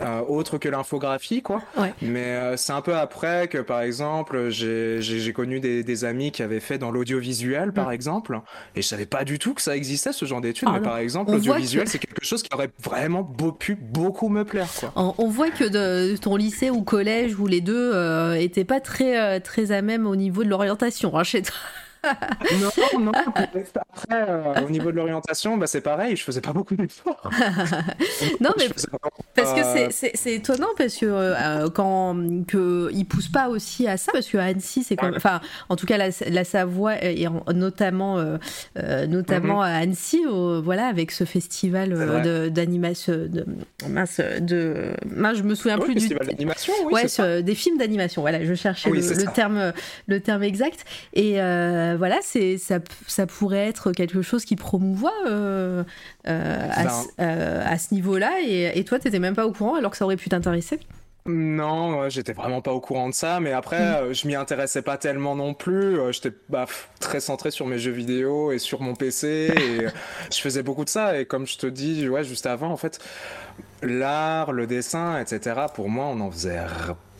Euh, 0.00 0.22
autre 0.28 0.56
que 0.56 0.68
l'infographie, 0.68 1.42
quoi. 1.42 1.62
Mais 2.00 2.24
euh, 2.24 2.56
c'est 2.56 2.72
un 2.72 2.80
peu 2.80 2.96
après 2.96 3.48
que, 3.48 3.58
par 3.58 3.82
exemple, 3.82 4.48
j'ai 4.48 5.32
connu 5.34 5.60
des, 5.60 5.84
des, 5.84 6.04
amis 6.04 6.32
qui 6.32 6.42
avaient 6.42 6.60
fait 6.60 6.78
dans 6.78 6.90
l'audiovisuel, 6.90 7.72
par 7.72 7.88
mm. 7.88 7.92
exemple, 7.92 8.40
et 8.74 8.82
je 8.82 8.86
savais 8.86 9.04
pas 9.04 9.24
du 9.24 9.38
tout 9.38 9.52
que 9.52 9.60
ça 9.60 9.76
existait 9.76 10.12
ce 10.12 10.24
genre 10.24 10.40
d'études. 10.40 10.68
Ah 10.70 10.78
mais 10.78 10.80
par 10.80 10.96
exemple, 10.96 11.32
l'audiovisuel, 11.32 11.86
c'est 11.86 11.98
quelque 11.98 12.24
chose 12.24 12.42
qui 12.42 12.48
aurait 12.54 12.70
vraiment 12.82 13.24
pu 13.24 13.74
beaucoup 13.74 14.28
me 14.30 14.44
plaire, 14.44 14.68
quoi. 14.78 14.92
On, 14.96 15.28
voit 15.28 15.50
que 15.50 15.64
de 15.64 16.16
ton 16.16 16.36
lycée 16.36 16.70
ou 16.70 16.82
collège, 16.90 17.38
où 17.38 17.46
les 17.46 17.60
deux 17.60 17.92
euh, 17.94 18.34
étaient 18.34 18.64
pas 18.64 18.80
très 18.80 19.40
très 19.40 19.70
à 19.70 19.80
même 19.80 20.06
au 20.06 20.16
niveau 20.16 20.42
de 20.42 20.48
l'orientation 20.48 21.16
hein, 21.16 21.22
chez 21.22 21.42
toi 21.42 21.56
non, 22.04 23.00
non. 23.00 23.12
Après, 23.34 23.64
euh, 24.12 24.66
au 24.66 24.70
niveau 24.70 24.90
de 24.90 24.96
l'orientation, 24.96 25.56
bah, 25.56 25.66
c'est 25.66 25.80
pareil, 25.80 26.16
je 26.16 26.24
faisais 26.24 26.40
pas 26.40 26.52
beaucoup 26.52 26.74
d'efforts. 26.74 27.30
non, 28.40 28.50
mais 28.58 28.68
parce 29.34 29.52
que 29.52 29.60
euh, 29.60 29.88
c'est 29.90 30.32
étonnant 30.32 30.68
parce 30.76 30.96
que 30.96 31.06
euh, 31.06 31.68
quand 31.70 32.16
que 32.46 32.90
ils 32.92 33.04
poussent 33.04 33.28
pas 33.28 33.48
aussi 33.48 33.86
à 33.86 33.96
ça 33.96 34.12
parce 34.12 34.28
que 34.28 34.38
Annecy, 34.38 34.82
c'est 34.84 34.96
quand 34.96 35.14
enfin, 35.14 35.40
en 35.68 35.76
tout 35.76 35.86
cas 35.86 35.98
la, 35.98 36.08
la 36.28 36.44
Savoie 36.44 37.02
et 37.02 37.26
notamment 37.54 38.18
notamment 39.08 39.56
mhm. 39.56 39.60
à 39.62 39.76
Annecy, 39.76 40.22
voilà, 40.62 40.86
avec 40.86 41.10
ce 41.10 41.24
festival 41.24 42.50
d'animation, 42.50 43.12
de, 43.28 43.46
mince, 43.88 44.20
de 44.20 44.94
mince, 45.06 45.38
je 45.38 45.42
me 45.42 45.54
souviens 45.54 45.78
plus 45.78 45.94
du 45.94 46.08
d'animation, 46.08 46.72
oui, 46.86 46.94
ouais, 46.94 47.42
des 47.42 47.54
films 47.54 47.78
d'animation. 47.78 48.22
Voilà, 48.22 48.44
je 48.44 48.54
cherchais 48.54 48.90
le, 48.90 49.32
terme 49.32 49.72
le 50.06 50.20
terme 50.20 50.42
exact 50.42 50.84
et 51.14 51.40
euh, 51.40 51.89
voilà, 51.96 52.18
c'est 52.22 52.58
ça, 52.58 52.78
ça, 53.06 53.26
pourrait 53.26 53.68
être 53.68 53.92
quelque 53.92 54.22
chose 54.22 54.44
qui 54.44 54.56
promouvoit 54.56 55.12
euh, 55.26 55.84
euh, 56.28 56.68
ben. 57.18 57.62
à, 57.64 57.78
ce 57.78 57.94
niveau-là. 57.94 58.40
Et, 58.44 58.78
et, 58.78 58.84
toi, 58.84 58.98
t'étais 58.98 59.18
même 59.18 59.34
pas 59.34 59.46
au 59.46 59.52
courant 59.52 59.74
alors 59.74 59.90
que 59.90 59.96
ça 59.96 60.04
aurait 60.04 60.16
pu 60.16 60.28
t'intéresser? 60.28 60.80
Non, 61.26 62.08
j'étais 62.08 62.32
vraiment 62.32 62.62
pas 62.62 62.72
au 62.72 62.80
courant 62.80 63.08
de 63.08 63.14
ça, 63.14 63.40
mais 63.40 63.52
après, 63.52 63.78
mm. 63.78 63.94
euh, 63.94 64.12
je 64.14 64.26
m'y 64.26 64.34
intéressais 64.34 64.82
pas 64.82 64.96
tellement 64.96 65.36
non 65.36 65.52
plus. 65.52 65.98
Euh, 65.98 66.12
j'étais 66.12 66.32
bah, 66.48 66.66
très 66.98 67.20
centré 67.20 67.50
sur 67.50 67.66
mes 67.66 67.78
jeux 67.78 67.90
vidéo 67.90 68.52
et 68.52 68.58
sur 68.58 68.80
mon 68.80 68.94
PC, 68.94 69.52
et 69.54 69.86
je 70.32 70.40
faisais 70.40 70.62
beaucoup 70.62 70.84
de 70.84 70.88
ça. 70.88 71.18
Et 71.18 71.26
comme 71.26 71.46
je 71.46 71.58
te 71.58 71.66
dis, 71.66 72.08
ouais, 72.08 72.24
juste 72.24 72.46
avant, 72.46 72.70
en 72.70 72.76
fait, 72.76 72.98
l'art, 73.82 74.52
le 74.52 74.66
dessin, 74.66 75.20
etc. 75.20 75.66
Pour 75.74 75.90
moi, 75.90 76.06
on 76.06 76.20
en 76.20 76.30
faisait 76.30 76.60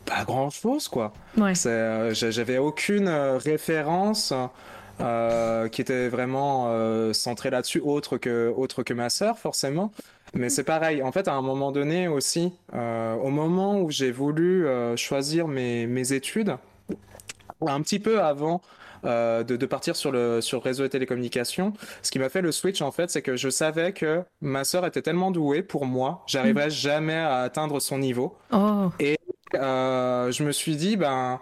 pas 0.07 0.25
grand 0.25 0.51
chose, 0.51 0.89
quoi. 0.89 1.13
Ouais. 1.37 1.53
Euh, 1.67 2.15
j'avais 2.15 2.59
aucune 2.59 3.09
référence. 3.09 4.33
Qui 5.71 5.81
était 5.81 6.09
vraiment 6.09 7.13
centrée 7.13 7.51
là-dessus, 7.51 7.81
autre 7.81 8.19
que, 8.19 8.53
autre 8.57 8.83
que 8.83 8.95
ma 8.95 9.11
sœur, 9.11 9.39
forcément. 9.39 9.93
Mais 10.35 10.49
c'est 10.49 10.65
pareil, 10.65 11.03
en 11.03 11.13
fait, 11.13 11.29
à 11.29 11.35
un 11.35 11.43
moment 11.43 11.73
donné 11.73 12.09
aussi, 12.09 12.53
euh, 12.75 13.15
au 13.17 13.31
moment 13.31 13.81
où 13.81 13.91
j'ai 13.91 14.13
voulu 14.13 14.67
euh, 14.67 14.97
choisir 14.97 15.49
mes, 15.49 15.87
mes, 15.87 16.13
études, 16.13 16.57
un 17.67 17.81
petit 17.83 17.99
peu 17.99 18.23
avant 18.23 18.61
euh, 19.05 19.43
de, 19.43 19.57
de, 19.57 19.67
partir 19.67 19.97
sur 19.97 20.13
le 20.13 20.41
sur 20.41 20.63
réseau 20.63 20.85
et 20.85 20.89
télécommunications, 20.89 21.73
ce 22.03 22.11
qui 22.11 22.19
m'a 22.19 22.29
fait 22.29 22.43
le 22.43 22.53
switch, 22.53 22.81
en 22.81 22.93
fait, 22.93 23.11
c'est 23.11 23.23
que 23.23 23.37
je 23.37 23.49
savais 23.49 23.93
que 23.93 24.23
ma 24.41 24.63
sœur 24.65 24.87
était 24.87 25.03
tellement 25.03 25.31
douée 25.31 25.63
pour 25.63 25.85
moi, 25.85 26.23
j'arriverais 26.27 26.69
mm. 26.69 26.71
jamais 26.71 27.17
à 27.17 27.39
atteindre 27.39 27.81
son 27.81 27.99
niveau. 27.99 28.37
Oh. 28.53 28.91
Et 29.01 29.19
je 29.53 30.43
me 30.45 30.53
suis 30.53 30.77
dit, 30.77 30.97
ben 30.97 31.41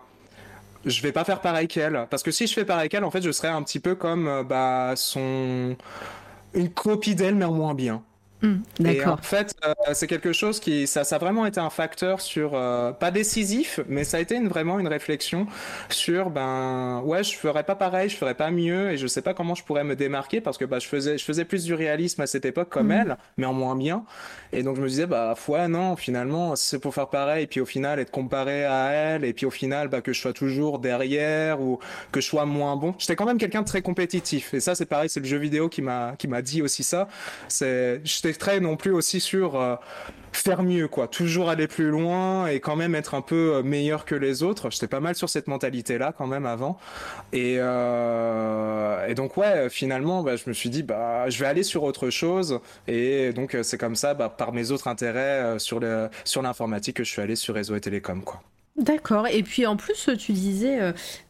je 0.84 1.02
vais 1.02 1.12
pas 1.12 1.24
faire 1.24 1.40
pareil 1.40 1.68
qu'elle. 1.68 2.06
Parce 2.10 2.22
que 2.22 2.30
si 2.30 2.46
je 2.46 2.52
fais 2.52 2.64
pareil 2.64 2.88
qu'elle 2.88 3.04
en 3.04 3.10
fait 3.10 3.22
je 3.22 3.30
serais 3.32 3.48
un 3.48 3.62
petit 3.62 3.80
peu 3.80 3.94
comme 3.94 4.44
bah 4.48 4.94
son 4.96 5.76
une 6.54 6.70
copie 6.70 7.14
d'elle 7.14 7.34
mais 7.34 7.44
en 7.44 7.52
moins 7.52 7.74
bien 7.74 8.02
Mmh, 8.40 8.86
et 8.86 9.04
en 9.04 9.16
fait, 9.16 9.54
euh, 9.64 9.72
c'est 9.94 10.06
quelque 10.06 10.32
chose 10.32 10.60
qui, 10.60 10.86
ça, 10.86 11.02
ça 11.02 11.16
a 11.16 11.18
vraiment 11.18 11.44
été 11.44 11.58
un 11.58 11.70
facteur 11.70 12.20
sur, 12.20 12.52
euh, 12.54 12.92
pas 12.92 13.10
décisif, 13.10 13.80
mais 13.88 14.04
ça 14.04 14.18
a 14.18 14.20
été 14.20 14.36
une, 14.36 14.48
vraiment 14.48 14.78
une 14.78 14.86
réflexion 14.86 15.46
sur, 15.88 16.30
ben, 16.30 17.02
ouais, 17.04 17.24
je 17.24 17.36
ferais 17.36 17.64
pas 17.64 17.74
pareil, 17.74 18.08
je 18.08 18.16
ferais 18.16 18.34
pas 18.34 18.50
mieux, 18.50 18.92
et 18.92 18.96
je 18.96 19.06
sais 19.08 19.22
pas 19.22 19.34
comment 19.34 19.56
je 19.56 19.64
pourrais 19.64 19.82
me 19.82 19.96
démarquer 19.96 20.40
parce 20.40 20.56
que 20.56 20.64
bah, 20.64 20.78
je 20.78 20.86
faisais, 20.86 21.18
je 21.18 21.24
faisais 21.24 21.44
plus 21.44 21.64
du 21.64 21.74
réalisme 21.74 22.20
à 22.20 22.26
cette 22.28 22.44
époque 22.44 22.68
comme 22.68 22.88
mmh. 22.88 22.92
elle, 22.92 23.16
mais 23.38 23.46
en 23.46 23.54
moins 23.54 23.74
bien. 23.74 24.04
Et 24.52 24.62
donc 24.62 24.76
je 24.76 24.82
me 24.82 24.88
disais, 24.88 25.06
bah, 25.06 25.34
ouais, 25.48 25.68
non, 25.68 25.96
finalement, 25.96 26.54
c'est 26.54 26.78
pour 26.78 26.94
faire 26.94 27.08
pareil, 27.08 27.46
puis 27.48 27.60
au 27.60 27.66
final 27.66 27.98
être 27.98 28.10
comparé 28.12 28.64
à 28.64 28.90
elle, 28.90 29.24
et 29.24 29.32
puis 29.32 29.46
au 29.46 29.50
final, 29.50 29.88
bah, 29.88 30.00
que 30.00 30.12
je 30.12 30.20
sois 30.20 30.32
toujours 30.32 30.78
derrière 30.78 31.60
ou 31.60 31.80
que 32.12 32.20
je 32.20 32.26
sois 32.26 32.46
moins 32.46 32.76
bon. 32.76 32.94
J'étais 32.98 33.16
quand 33.16 33.26
même 33.26 33.38
quelqu'un 33.38 33.62
de 33.62 33.66
très 33.66 33.82
compétitif, 33.82 34.54
et 34.54 34.60
ça, 34.60 34.74
c'est 34.74 34.86
pareil, 34.86 35.08
c'est 35.08 35.20
le 35.20 35.26
jeu 35.26 35.38
vidéo 35.38 35.68
qui 35.68 35.82
m'a, 35.82 36.14
qui 36.18 36.28
m'a 36.28 36.40
dit 36.42 36.62
aussi 36.62 36.84
ça. 36.84 37.08
C'est, 37.48 38.00
très 38.34 38.60
non 38.60 38.76
plus 38.76 38.90
aussi 38.90 39.20
sur 39.20 39.60
euh, 39.60 39.76
faire 40.32 40.62
mieux, 40.62 40.88
quoi. 40.88 41.08
Toujours 41.08 41.48
aller 41.48 41.66
plus 41.66 41.88
loin 41.88 42.46
et 42.46 42.60
quand 42.60 42.76
même 42.76 42.94
être 42.94 43.14
un 43.14 43.20
peu 43.20 43.56
euh, 43.56 43.62
meilleur 43.62 44.04
que 44.04 44.14
les 44.14 44.42
autres. 44.42 44.70
J'étais 44.70 44.86
pas 44.86 45.00
mal 45.00 45.14
sur 45.14 45.28
cette 45.28 45.46
mentalité-là 45.46 46.12
quand 46.16 46.26
même 46.26 46.46
avant. 46.46 46.78
Et, 47.32 47.56
euh, 47.58 49.06
et 49.06 49.14
donc 49.14 49.36
ouais, 49.36 49.68
finalement, 49.70 50.22
bah, 50.22 50.36
je 50.36 50.44
me 50.48 50.54
suis 50.54 50.70
dit, 50.70 50.82
bah, 50.82 51.28
je 51.28 51.38
vais 51.38 51.46
aller 51.46 51.62
sur 51.62 51.82
autre 51.82 52.10
chose. 52.10 52.60
Et 52.86 53.32
donc 53.32 53.56
c'est 53.62 53.78
comme 53.78 53.96
ça, 53.96 54.14
bah, 54.14 54.28
par 54.28 54.52
mes 54.52 54.70
autres 54.70 54.88
intérêts 54.88 55.58
sur 55.58 55.80
le 55.80 56.08
sur 56.24 56.42
l'informatique, 56.42 56.96
que 56.96 57.04
je 57.04 57.10
suis 57.10 57.22
allé 57.22 57.36
sur 57.36 57.54
réseau 57.54 57.76
et 57.76 57.80
télécom, 57.80 58.22
quoi. 58.22 58.42
D'accord. 58.76 59.26
Et 59.26 59.42
puis 59.42 59.66
en 59.66 59.76
plus, 59.76 60.08
tu 60.18 60.32
disais, 60.32 60.78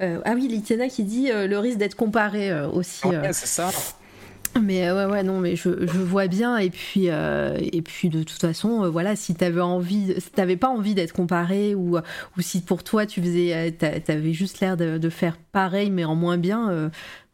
ah 0.00 0.32
oui, 0.34 0.48
Litena 0.48 0.88
qui 0.88 1.02
dit 1.04 1.30
le 1.32 1.56
risque 1.58 1.78
d'être 1.78 1.94
comparé 1.94 2.52
aussi. 2.64 3.06
Ouais, 3.06 3.32
c'est 3.32 3.46
ça. 3.46 3.70
Mais 4.60 4.90
ouais, 4.90 5.04
ouais, 5.04 5.22
non, 5.22 5.40
mais 5.40 5.56
je, 5.56 5.86
je 5.86 5.98
vois 5.98 6.26
bien. 6.26 6.56
Et 6.58 6.70
puis, 6.70 7.10
euh, 7.10 7.56
et 7.60 7.82
puis 7.82 8.08
de 8.08 8.22
toute 8.22 8.40
façon, 8.40 8.84
euh, 8.84 8.88
voilà, 8.88 9.16
si 9.16 9.34
t'avais 9.34 9.60
envie, 9.60 10.14
si 10.18 10.30
t'avais 10.30 10.56
pas 10.56 10.68
envie 10.68 10.94
d'être 10.94 11.12
comparé 11.12 11.74
ou, 11.74 11.96
ou 11.96 12.40
si 12.40 12.60
pour 12.60 12.82
toi 12.82 13.06
tu 13.06 13.20
faisais, 13.20 13.72
t'avais 13.72 14.32
juste 14.32 14.60
l'air 14.60 14.76
de, 14.76 14.98
de, 14.98 15.08
faire 15.10 15.36
pareil 15.52 15.90
mais 15.90 16.04
en 16.04 16.14
moins 16.14 16.38
bien, 16.38 16.70
euh, 16.70 16.88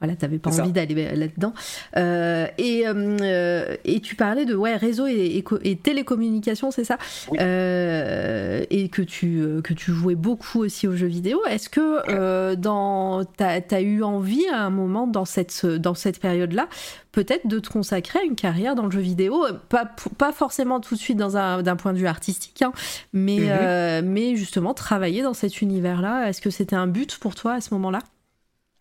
voilà, 0.05 0.17
t'avais 0.17 0.39
pas 0.39 0.51
envie 0.61 0.73
d'aller 0.73 1.17
là-dedans. 1.17 1.55
Euh, 1.97 2.47
et, 2.59 2.85
euh, 2.87 3.77
et 3.85 4.01
tu 4.01 4.17
parlais 4.17 4.45
de 4.45 4.55
ouais, 4.55 4.77
réseau 4.77 5.07
et, 5.07 5.43
et, 5.63 5.77
télécommunications, 5.77 6.71
c'est 6.71 6.85
ça? 6.85 6.99
Euh, 7.41 8.65
Et 8.71 8.89
que 8.89 9.03
tu, 9.03 9.43
que 9.63 9.73
tu 9.73 9.93
jouais 9.93 10.15
beaucoup 10.15 10.61
aussi 10.61 10.87
aux 10.87 10.95
jeux 10.95 11.07
vidéo. 11.07 11.41
Est-ce 11.49 11.69
que 11.71 12.55
dans, 12.55 13.25
t'as 13.25 13.61
as 13.71 13.81
eu 13.81 14.03
envie 14.03 14.47
à 14.53 14.61
un 14.61 14.71
moment 14.71 15.07
dans 15.07 15.25
cette, 15.25 15.65
dans 15.65 15.95
cette 15.95 16.21
période-là, 16.21 16.69
peut-être 17.13 17.47
de 17.47 17.59
te 17.59 17.71
consacrer 17.71 18.19
à 18.19 18.23
une 18.23 18.37
carrière 18.37 18.75
dans 18.75 18.85
le 18.85 18.91
jeu 18.91 19.01
vidéo? 19.01 19.47
Pas, 19.69 19.91
pas 20.19 20.33
forcément 20.33 20.81
tout 20.81 20.95
de 20.95 21.01
suite 21.01 21.17
d'un 21.17 21.77
point 21.77 21.93
de 21.95 21.99
vue 21.99 22.07
artistique, 22.07 22.61
hein, 22.63 22.73
mais, 23.13 23.39
mm-hmm. 23.39 24.03
mais 24.03 24.37
justement 24.37 24.75
travailler 24.75 25.23
dans 25.23 25.35
cet 25.35 25.63
univers-là. 25.63 26.29
Est-ce 26.29 26.43
que 26.43 26.51
c'était 26.51 26.77
un 26.77 26.87
but 26.87 27.17
pour 27.19 27.35
toi 27.35 27.55
à 27.55 27.61
ce 27.61 27.73
moment-là? 27.75 28.01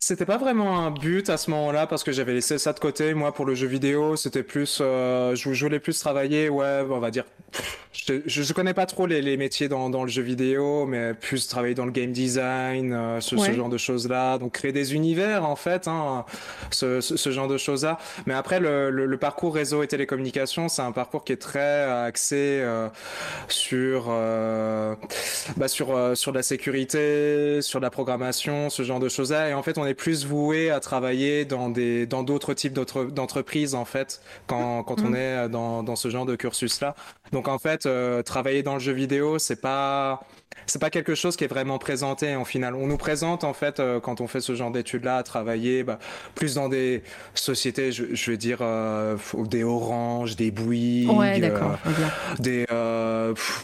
C'était 0.03 0.25
pas 0.25 0.37
vraiment 0.37 0.79
un 0.79 0.91
but 0.91 1.29
à 1.29 1.37
ce 1.37 1.49
moment-là 1.51 1.87
parce 1.87 2.03
que 2.03 2.11
j'avais 2.11 2.33
laissé 2.33 2.57
ça 2.57 2.73
de 2.73 2.79
côté. 2.79 3.13
Moi, 3.13 3.33
pour 3.33 3.45
le 3.45 3.55
jeu 3.55 3.67
vidéo, 3.67 4.17
c'était 4.17 4.43
plus, 4.43 4.79
euh, 4.81 5.33
je, 5.35 5.63
voulais 5.63 5.79
plus 5.79 5.97
travailler, 5.97 6.49
ouais, 6.49 6.83
on 6.89 6.99
va 6.99 7.09
dire. 7.09 7.23
Je, 7.93 8.15
je, 8.25 8.53
connais 8.53 8.73
pas 8.73 8.87
trop 8.87 9.05
les, 9.05 9.21
les 9.21 9.37
métiers 9.37 9.69
dans, 9.69 9.89
dans, 9.89 10.03
le 10.03 10.09
jeu 10.09 10.23
vidéo, 10.23 10.85
mais 10.87 11.13
plus 11.13 11.47
travailler 11.47 11.75
dans 11.75 11.85
le 11.85 11.91
game 11.91 12.11
design, 12.11 12.91
euh, 12.91 13.21
ce, 13.21 13.37
ce, 13.37 13.53
genre 13.53 13.69
de 13.69 13.77
choses-là. 13.77 14.39
Donc 14.39 14.53
créer 14.53 14.71
des 14.71 14.95
univers, 14.95 15.45
en 15.45 15.55
fait, 15.55 15.87
hein, 15.87 16.25
ce, 16.71 16.99
ce, 16.99 17.31
genre 17.31 17.47
de 17.47 17.57
choses-là. 17.57 17.99
Mais 18.25 18.33
après, 18.33 18.59
le, 18.59 18.89
le, 18.89 19.17
parcours 19.17 19.53
réseau 19.53 19.83
et 19.83 19.87
télécommunications, 19.87 20.69
c'est 20.69 20.81
un 20.81 20.91
parcours 20.91 21.23
qui 21.23 21.33
est 21.33 21.41
très 21.41 21.83
axé 21.83 22.35
euh, 22.61 22.89
sur, 23.47 24.07
euh, 24.09 24.95
bah, 25.55 25.67
sur, 25.67 25.95
euh, 25.95 26.15
sur 26.15 26.31
la 26.31 26.41
sécurité, 26.41 27.61
sur 27.61 27.79
la 27.79 27.91
programmation, 27.91 28.71
ce 28.71 28.81
genre 28.83 28.99
de 28.99 29.07
choses-là. 29.07 29.49
Et 29.49 29.53
en 29.53 29.61
fait, 29.61 29.77
on 29.77 29.85
est 29.85 29.92
plus 29.93 30.25
voué 30.25 30.69
à 30.69 30.79
travailler 30.79 31.45
dans 31.45 31.69
des 31.69 32.05
dans 32.05 32.23
d'autres 32.23 32.53
types 32.53 32.73
d'entreprises 32.73 33.75
en 33.75 33.85
fait 33.85 34.21
quand, 34.47 34.83
quand 34.83 35.01
on 35.01 35.09
mm. 35.09 35.15
est 35.15 35.49
dans, 35.49 35.83
dans 35.83 35.95
ce 35.95 36.09
genre 36.09 36.25
de 36.25 36.35
cursus 36.35 36.81
là. 36.81 36.95
Donc 37.33 37.47
en 37.47 37.57
fait, 37.57 37.85
euh, 37.85 38.21
travailler 38.21 38.61
dans 38.61 38.75
le 38.75 38.79
jeu 38.79 38.93
vidéo, 38.93 39.39
c'est 39.39 39.59
pas 39.59 40.21
c'est 40.65 40.79
pas 40.79 40.89
quelque 40.89 41.15
chose 41.15 41.35
qui 41.35 41.43
est 41.43 41.47
vraiment 41.47 41.77
présenté 41.77 42.35
en 42.35 42.45
final. 42.45 42.75
On 42.75 42.87
nous 42.87 42.97
présente 42.97 43.43
en 43.43 43.53
fait 43.53 43.79
euh, 43.79 43.99
quand 43.99 44.21
on 44.21 44.27
fait 44.27 44.41
ce 44.41 44.55
genre 44.55 44.71
d'études-là 44.71 45.17
à 45.17 45.23
travailler 45.23 45.83
bah, 45.83 45.99
plus 46.35 46.55
dans 46.55 46.69
des 46.69 47.03
sociétés, 47.33 47.91
je, 47.91 48.13
je 48.13 48.31
vais 48.31 48.37
dire 48.37 48.59
euh, 48.61 49.17
des 49.45 49.63
Orange, 49.63 50.35
des 50.35 50.51
Bouygues, 50.51 51.09
ouais, 51.09 51.41
euh, 51.43 51.73
des 52.39 52.65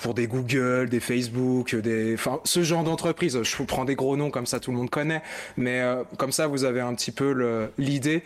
pour 0.02 0.14
des 0.14 0.28
Google, 0.28 0.90
des 0.90 1.00
Facebook, 1.00 1.76
des 1.76 2.14
enfin 2.14 2.40
ce 2.44 2.64
genre 2.64 2.84
d'entreprise. 2.84 3.42
Je 3.42 3.58
vous 3.58 3.66
prends 3.66 3.86
des 3.86 3.96
gros 3.96 4.18
noms 4.18 4.32
comme 4.32 4.46
ça, 4.46 4.60
tout 4.60 4.72
le 4.72 4.78
monde 4.78 4.90
connaît, 4.90 5.22
mais 5.58 5.82
comme 6.18 6.32
ça 6.32 6.48
vous 6.48 6.64
avez 6.64 6.82
un 6.82 6.94
petit 6.94 7.12
peu 7.12 7.70
l'idée. 7.78 8.24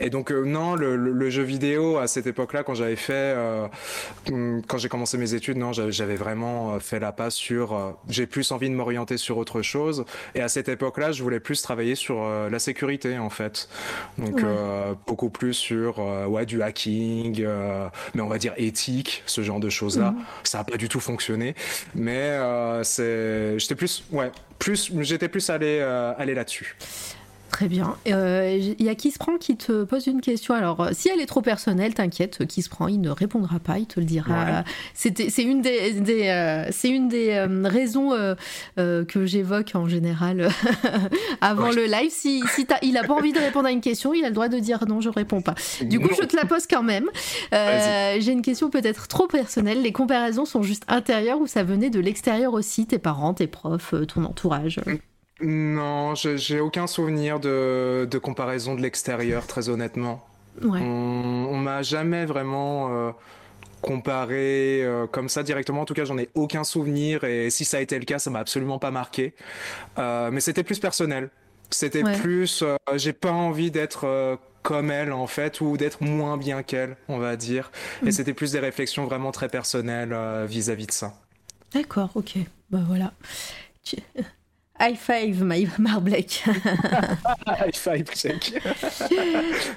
Et 0.00 0.10
donc 0.10 0.30
non, 0.30 0.74
le, 0.74 0.96
le, 0.96 1.12
le, 1.12 1.30
jeu 1.30 1.42
vidéo 1.42 1.98
à 1.98 2.06
cette 2.06 2.26
époque-là, 2.26 2.62
quand 2.62 2.74
j'avais 2.74 2.96
fait, 2.96 3.36
quand 4.26 4.78
j'ai 4.78 4.88
commencé 4.88 5.18
mes 5.18 5.34
études, 5.34 5.56
non, 5.56 5.72
j'avais 5.72 6.16
vraiment 6.16 6.78
fait 6.80 7.00
la 7.00 7.12
passe 7.12 7.34
sur 7.34 7.96
j'ai 8.08 8.26
plus 8.26 8.52
envie 8.52 8.68
de 8.68 8.74
m'orienter 8.74 9.16
sur 9.16 9.38
autre 9.38 9.62
chose. 9.62 10.04
Et 10.34 10.40
à 10.40 10.48
cette 10.48 10.68
époque-là, 10.68 11.12
je 11.12 11.22
voulais 11.22 11.40
plus 11.40 11.62
travailler 11.62 11.94
sur 11.94 12.22
euh, 12.22 12.50
la 12.50 12.58
sécurité, 12.58 13.18
en 13.18 13.30
fait. 13.30 13.68
Donc, 14.18 14.42
euh, 14.42 14.94
beaucoup 15.06 15.30
plus 15.30 15.54
sur 15.54 15.98
euh, 15.98 16.26
ouais, 16.26 16.46
du 16.46 16.62
hacking, 16.62 17.42
euh, 17.42 17.88
mais 18.14 18.22
on 18.22 18.28
va 18.28 18.38
dire 18.38 18.52
éthique, 18.56 19.22
ce 19.26 19.42
genre 19.42 19.60
de 19.60 19.68
choses-là. 19.68 20.12
Mhm. 20.12 20.24
Ça 20.44 20.58
n'a 20.58 20.64
pas 20.64 20.76
du 20.76 20.88
tout 20.88 21.00
fonctionné. 21.00 21.54
Mais 21.94 22.12
euh, 22.16 22.82
c'est, 22.82 23.58
j'étais 23.58 23.74
plus, 23.74 24.04
ouais, 24.12 24.30
plus, 24.58 24.92
j'étais 25.00 25.28
plus 25.28 25.50
allé, 25.50 25.80
aller 26.18 26.34
là-dessus. 26.34 26.76
Très 27.56 27.68
bien. 27.68 27.96
Il 28.04 28.12
euh, 28.12 28.74
y 28.78 28.90
a 28.90 28.94
qui 28.94 29.10
se 29.10 29.18
prend 29.18 29.38
qui 29.38 29.56
te 29.56 29.84
pose 29.84 30.08
une 30.08 30.20
question. 30.20 30.52
Alors, 30.52 30.78
euh, 30.80 30.90
si 30.92 31.08
elle 31.08 31.22
est 31.22 31.26
trop 31.26 31.40
personnelle, 31.40 31.94
t'inquiète, 31.94 32.46
qui 32.46 32.60
se 32.60 32.68
prend, 32.68 32.86
il 32.86 33.00
ne 33.00 33.08
répondra 33.08 33.58
pas, 33.60 33.78
il 33.78 33.86
te 33.86 33.98
le 33.98 34.04
dira. 34.04 34.62
C'est 34.92 35.42
une 35.42 35.62
des, 35.62 35.92
des 35.92 36.28
euh, 36.28 36.68
c'est 36.70 36.90
une 36.90 37.08
des 37.08 37.30
euh, 37.30 37.62
raisons 37.64 38.10
que 38.76 39.24
j'évoque 39.24 39.70
en 39.72 39.88
général 39.88 40.50
avant 41.40 41.70
le 41.70 41.86
live. 41.86 42.10
Si, 42.10 42.42
si 42.54 42.66
il 42.82 42.98
a 42.98 43.04
pas 43.04 43.14
envie 43.14 43.32
de 43.32 43.38
répondre 43.38 43.68
à 43.68 43.70
une 43.70 43.80
question, 43.80 44.12
il 44.12 44.22
a 44.26 44.28
le 44.28 44.34
droit 44.34 44.48
de 44.48 44.58
dire 44.58 44.84
non, 44.86 45.00
je 45.00 45.08
réponds 45.08 45.40
pas. 45.40 45.54
Du 45.80 45.98
coup, 45.98 46.10
je 46.14 46.26
te 46.26 46.36
la 46.36 46.44
pose 46.44 46.66
quand 46.68 46.82
même. 46.82 47.08
J'ai 47.52 48.32
une 48.32 48.42
question 48.42 48.68
peut-être 48.68 49.08
trop 49.08 49.28
personnelle. 49.28 49.80
Les 49.80 49.92
comparaisons 49.92 50.44
sont 50.44 50.62
juste 50.62 50.84
intérieures 50.88 51.40
ou 51.40 51.46
ça 51.46 51.62
venait 51.62 51.88
de 51.88 52.00
l'extérieur 52.00 52.52
aussi, 52.52 52.84
tes 52.84 52.98
parents, 52.98 53.32
tes 53.32 53.46
profs, 53.46 53.94
ton 54.08 54.24
entourage? 54.24 54.78
Non, 55.40 56.14
j'ai 56.14 56.60
aucun 56.60 56.86
souvenir 56.86 57.40
de, 57.40 58.08
de 58.10 58.18
comparaison 58.18 58.74
de 58.74 58.80
l'extérieur, 58.80 59.46
très 59.46 59.68
honnêtement. 59.68 60.26
Ouais. 60.62 60.80
On, 60.80 61.48
on 61.50 61.58
m'a 61.58 61.82
jamais 61.82 62.24
vraiment 62.24 62.88
euh, 62.90 63.10
comparé 63.82 64.82
euh, 64.82 65.06
comme 65.06 65.28
ça 65.28 65.42
directement. 65.42 65.82
En 65.82 65.84
tout 65.84 65.92
cas, 65.92 66.06
j'en 66.06 66.16
ai 66.16 66.30
aucun 66.34 66.64
souvenir. 66.64 67.24
Et 67.24 67.50
si 67.50 67.66
ça 67.66 67.76
a 67.76 67.80
été 67.80 67.98
le 67.98 68.06
cas, 68.06 68.18
ça 68.18 68.30
m'a 68.30 68.38
absolument 68.38 68.78
pas 68.78 68.90
marqué. 68.90 69.34
Euh, 69.98 70.30
mais 70.30 70.40
c'était 70.40 70.64
plus 70.64 70.78
personnel. 70.78 71.28
C'était 71.70 72.02
ouais. 72.02 72.18
plus. 72.18 72.64
J'ai 72.94 73.12
pas 73.12 73.32
envie 73.32 73.70
d'être 73.70 74.38
comme 74.62 74.90
elle 74.90 75.12
en 75.12 75.26
fait 75.26 75.60
ou 75.60 75.76
d'être 75.76 76.00
moins 76.00 76.38
bien 76.38 76.62
qu'elle, 76.62 76.96
on 77.08 77.18
va 77.18 77.36
dire. 77.36 77.70
Mm. 78.02 78.08
Et 78.08 78.12
c'était 78.12 78.34
plus 78.34 78.52
des 78.52 78.60
réflexions 78.60 79.04
vraiment 79.04 79.32
très 79.32 79.48
personnelles 79.48 80.16
vis-à-vis 80.46 80.84
-vis 80.84 80.88
de 80.88 80.92
ça. 80.92 81.14
D'accord, 81.74 82.10
ok. 82.14 82.38
Bah 82.70 82.80
voilà. 82.86 83.12
High 84.78 84.96
five, 84.96 85.42
my 85.42 85.66
Marblek. 85.78 86.44
High 87.46 87.74
five, 87.74 88.04
check. 88.14 88.52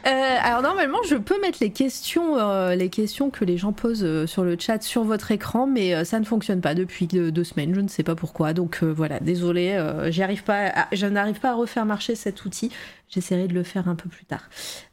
euh, 0.05 0.37
alors 0.41 0.61
normalement, 0.61 0.99
je 1.07 1.15
peux 1.15 1.39
mettre 1.41 1.59
les 1.61 1.71
questions, 1.71 2.37
euh, 2.37 2.75
les 2.75 2.89
questions 2.89 3.29
que 3.29 3.45
les 3.45 3.57
gens 3.57 3.71
posent 3.71 4.03
euh, 4.03 4.27
sur 4.27 4.43
le 4.43 4.57
chat 4.59 4.81
sur 4.81 5.03
votre 5.03 5.31
écran, 5.31 5.67
mais 5.67 5.95
euh, 5.95 6.03
ça 6.03 6.19
ne 6.19 6.25
fonctionne 6.25 6.61
pas 6.61 6.75
depuis 6.75 7.07
deux, 7.07 7.31
deux, 7.31 7.43
semaines. 7.43 7.73
Je 7.73 7.81
ne 7.81 7.87
sais 7.87 8.03
pas 8.03 8.15
pourquoi. 8.15 8.53
Donc 8.53 8.83
voilà, 8.83 9.19
désolé, 9.19 9.77
j'y 10.09 10.23
arrive 10.23 10.43
pas. 10.43 10.67
À, 10.67 10.87
je 10.91 11.05
n'arrive 11.05 11.39
pas 11.39 11.51
à 11.51 11.55
refaire 11.55 11.85
marcher 11.85 12.15
cet 12.15 12.45
outil. 12.45 12.71
J'essaierai 13.09 13.47
de 13.47 13.55
le 13.55 13.63
faire 13.63 13.87
un 13.87 13.95
peu 13.95 14.07
plus 14.07 14.25
tard. 14.25 14.43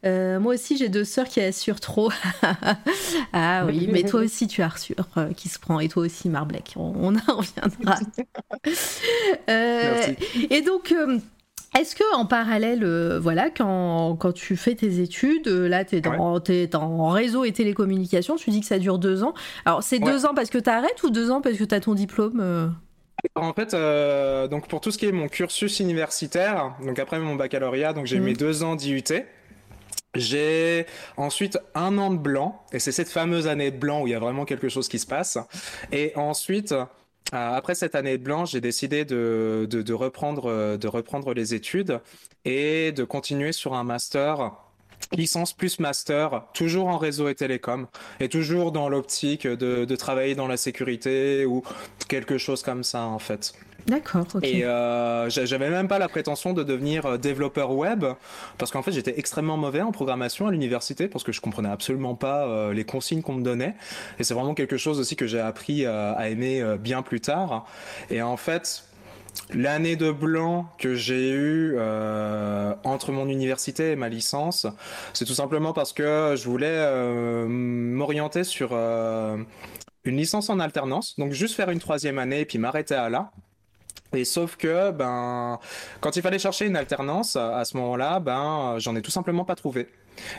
Euh, 0.03 0.39
moi 0.39 0.55
aussi, 0.55 0.75
j'ai 0.75 0.89
deux 0.89 1.03
sœurs 1.03 1.27
qui 1.27 1.39
assurent 1.39 1.79
trop. 1.79 2.11
ah 3.33 3.63
oui, 3.67 3.87
mais 3.91 4.03
toi 4.03 4.21
aussi, 4.21 4.47
tu 4.47 4.63
assures 4.63 5.07
euh, 5.17 5.31
qui 5.33 5.49
se 5.49 5.59
prend. 5.59 5.79
Et 5.79 5.87
toi 5.87 6.03
aussi, 6.03 6.27
Marblek. 6.27 6.73
On, 6.77 6.93
on 6.95 7.15
en 7.15 7.37
reviendra. 7.37 7.99
euh, 9.49 10.13
et 10.49 10.61
donc. 10.61 10.91
Euh, 10.91 11.19
est-ce 11.77 11.95
que 11.95 12.15
en 12.15 12.25
parallèle, 12.25 12.83
voilà, 13.17 13.51
quand, 13.51 14.15
quand, 14.15 14.31
tu 14.31 14.55
fais 14.55 14.73
tes 14.73 14.99
études, 14.99 15.47
là, 15.47 15.85
tu 15.85 15.97
es, 15.97 16.07
ouais. 16.07 16.41
es, 16.49 16.75
en 16.75 17.09
réseau 17.09 17.43
et 17.43 17.51
télécommunications, 17.51 18.35
tu 18.35 18.49
dis 18.49 18.61
que 18.61 18.65
ça 18.65 18.79
dure 18.79 18.97
deux 18.97 19.21
ans. 19.21 19.35
Alors, 19.63 19.83
c'est 19.83 20.01
ouais. 20.01 20.11
deux 20.11 20.25
ans 20.25 20.33
parce 20.33 20.49
que 20.49 20.57
tu 20.57 20.69
arrêtes 20.69 21.03
ou 21.03 21.11
deux 21.11 21.29
ans 21.29 21.39
parce 21.39 21.57
que 21.57 21.65
tu 21.65 21.75
as 21.75 21.81
ton 21.81 21.93
diplôme 21.93 22.73
en 23.35 23.53
fait, 23.53 23.73
euh, 23.73 24.47
donc 24.47 24.67
pour 24.67 24.81
tout 24.81 24.91
ce 24.91 24.97
qui 24.97 25.05
est 25.05 25.11
mon 25.11 25.27
cursus 25.27 25.79
universitaire, 25.79 26.75
donc 26.83 26.99
après 26.99 27.19
mon 27.19 27.35
baccalauréat, 27.35 27.93
donc 27.93 28.05
j'ai 28.05 28.19
mmh. 28.19 28.23
mes 28.23 28.33
deux 28.33 28.63
ans 28.63 28.75
d'IUT. 28.75 29.03
J'ai 30.15 30.85
ensuite 31.15 31.59
un 31.75 31.97
an 31.97 32.11
de 32.11 32.17
blanc, 32.17 32.63
et 32.71 32.79
c'est 32.79 32.91
cette 32.91 33.09
fameuse 33.09 33.47
année 33.47 33.71
de 33.71 33.77
blanc 33.77 34.01
où 34.01 34.07
il 34.07 34.11
y 34.11 34.15
a 34.15 34.19
vraiment 34.19 34.45
quelque 34.45 34.69
chose 34.69 34.87
qui 34.87 34.99
se 34.99 35.05
passe. 35.05 35.37
Et 35.91 36.13
ensuite, 36.15 36.71
euh, 36.71 36.85
après 37.31 37.75
cette 37.75 37.93
année 37.93 38.17
de 38.17 38.23
blanc, 38.23 38.45
j'ai 38.45 38.61
décidé 38.61 39.05
de, 39.05 39.67
de, 39.69 39.81
de, 39.81 39.93
reprendre, 39.93 40.77
de 40.77 40.87
reprendre 40.87 41.33
les 41.33 41.53
études 41.53 41.99
et 42.45 42.91
de 42.93 43.03
continuer 43.03 43.51
sur 43.51 43.73
un 43.73 43.83
master 43.83 44.51
licence 45.15 45.53
plus 45.53 45.79
master, 45.79 46.43
toujours 46.53 46.87
en 46.87 46.97
réseau 46.97 47.29
et 47.29 47.35
télécom, 47.35 47.87
et 48.19 48.29
toujours 48.29 48.71
dans 48.71 48.89
l'optique 48.89 49.47
de, 49.47 49.85
de, 49.85 49.95
travailler 49.95 50.35
dans 50.35 50.47
la 50.47 50.57
sécurité 50.57 51.45
ou 51.45 51.63
quelque 52.07 52.37
chose 52.37 52.61
comme 52.61 52.83
ça 52.83 53.03
en 53.03 53.19
fait. 53.19 53.53
D'accord. 53.87 54.25
Okay. 54.33 54.57
Et 54.57 54.65
euh, 54.65 55.29
j'avais 55.29 55.69
même 55.69 55.87
pas 55.87 55.97
la 55.97 56.09
prétention 56.09 56.51
de 56.51 56.61
devenir 56.61 57.17
développeur 57.17 57.71
web 57.71 58.03
parce 58.57 58.69
qu'en 58.69 58.81
fait 58.81 58.91
j'étais 58.91 59.17
extrêmement 59.17 59.55
mauvais 59.55 59.81
en 59.81 59.93
programmation 59.93 60.47
à 60.47 60.51
l'université 60.51 61.07
parce 61.07 61.23
que 61.23 61.31
je 61.31 61.39
comprenais 61.39 61.69
absolument 61.69 62.13
pas 62.13 62.45
euh, 62.47 62.73
les 62.73 62.83
consignes 62.83 63.21
qu'on 63.21 63.35
me 63.35 63.43
donnait. 63.43 63.75
Et 64.19 64.25
c'est 64.25 64.33
vraiment 64.33 64.55
quelque 64.55 64.75
chose 64.75 64.99
aussi 64.99 65.15
que 65.15 65.25
j'ai 65.25 65.39
appris 65.39 65.85
euh, 65.85 66.13
à 66.15 66.27
aimer 66.27 66.61
bien 66.79 67.01
plus 67.01 67.21
tard. 67.21 67.65
Et 68.09 68.21
en 68.21 68.35
fait, 68.35 68.83
L'année 69.53 69.95
de 69.95 70.11
blanc 70.11 70.69
que 70.77 70.95
j'ai 70.95 71.29
eue 71.31 71.75
euh, 71.77 72.73
entre 72.83 73.11
mon 73.11 73.27
université 73.27 73.91
et 73.91 73.95
ma 73.95 74.09
licence, 74.09 74.67
c'est 75.13 75.25
tout 75.25 75.33
simplement 75.33 75.73
parce 75.73 75.93
que 75.93 76.35
je 76.37 76.43
voulais 76.45 76.67
euh, 76.67 77.47
m'orienter 77.47 78.43
sur 78.43 78.69
euh, 78.73 79.37
une 80.03 80.17
licence 80.17 80.49
en 80.49 80.59
alternance, 80.59 81.17
donc 81.17 81.31
juste 81.31 81.55
faire 81.55 81.69
une 81.69 81.79
troisième 81.79 82.19
année 82.19 82.41
et 82.41 82.45
puis 82.45 82.57
m'arrêter 82.57 82.95
à 82.95 83.09
là. 83.09 83.31
Et 84.13 84.25
sauf 84.25 84.55
que, 84.55 84.91
ben, 84.91 85.59
quand 86.01 86.15
il 86.15 86.21
fallait 86.21 86.39
chercher 86.39 86.65
une 86.65 86.77
alternance, 86.77 87.35
à 87.35 87.65
ce 87.65 87.75
moment-là, 87.77 88.19
ben, 88.19 88.75
j'en 88.79 88.95
ai 88.95 89.01
tout 89.01 89.11
simplement 89.11 89.43
pas 89.43 89.55
trouvé. 89.55 89.87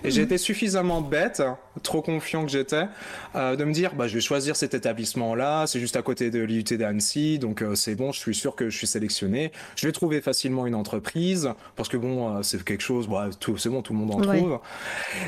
Et 0.05 0.09
mmh. 0.09 0.11
j'ai 0.11 0.23
été 0.23 0.39
suffisamment 0.39 1.01
bête, 1.01 1.43
trop 1.83 2.03
confiant 2.03 2.45
que 2.45 2.51
j'étais, 2.51 2.87
euh, 3.35 3.57
de 3.57 3.65
me 3.65 3.73
dire 3.73 3.95
bah, 3.95 4.09
je 4.09 4.15
vais 4.15 4.21
choisir 4.21 4.57
cet 4.57 4.75
établissement-là, 4.75 5.67
c'est 5.67 5.81
juste 5.81 5.97
à 5.97 6.03
côté 6.03 6.31
de 6.31 6.41
l'IUT 6.41 6.77
d'Annecy, 6.77 7.39
donc 7.39 7.63
euh, 7.63 7.75
c'est 7.75 7.95
bon, 7.95 8.13
je 8.13 8.19
suis 8.19 8.35
sûr 8.35 8.57
que 8.57 8.71
je 8.71 8.77
suis 8.77 8.87
sélectionné. 8.87 9.53
Je 9.77 9.87
vais 9.87 9.93
trouver 9.93 10.21
facilement 10.21 10.67
une 10.67 10.75
entreprise, 10.75 11.51
parce 11.77 11.89
que 11.89 11.97
bon, 11.97 12.37
euh, 12.37 12.43
c'est 12.43 12.63
quelque 12.65 12.83
chose, 12.83 13.09
bah, 13.09 13.31
c'est 13.57 13.69
bon, 13.69 13.83
tout 13.83 13.93
le 13.93 13.99
monde 13.99 14.15
en 14.15 14.21
ouais. 14.21 14.39
trouve. 14.39 14.59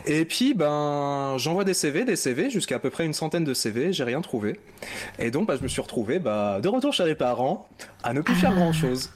Et 0.06 0.24
puis, 0.24 0.54
ben, 0.54 1.36
j'envoie 1.38 1.64
des 1.64 1.74
CV, 1.74 2.04
des 2.04 2.16
CV, 2.16 2.50
jusqu'à 2.50 2.76
à 2.76 2.78
peu 2.78 2.90
près 2.90 3.04
une 3.04 3.12
centaine 3.12 3.44
de 3.44 3.54
CV, 3.54 3.92
j'ai 3.92 4.04
rien 4.04 4.20
trouvé. 4.20 4.58
Et 5.18 5.30
donc, 5.30 5.46
bah, 5.46 5.56
je 5.56 5.62
me 5.62 5.68
suis 5.68 5.82
retrouvé 5.82 6.18
bah, 6.18 6.60
de 6.62 6.68
retour 6.68 6.92
chez 6.92 7.04
les 7.04 7.14
parents, 7.14 7.68
à 8.02 8.12
ne 8.12 8.20
plus 8.20 8.34
faire 8.34 8.54
grand-chose. 8.54 9.10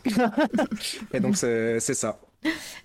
Et 1.15 1.21
donc, 1.21 1.37
c'est 1.37 1.81
ça. 1.81 2.19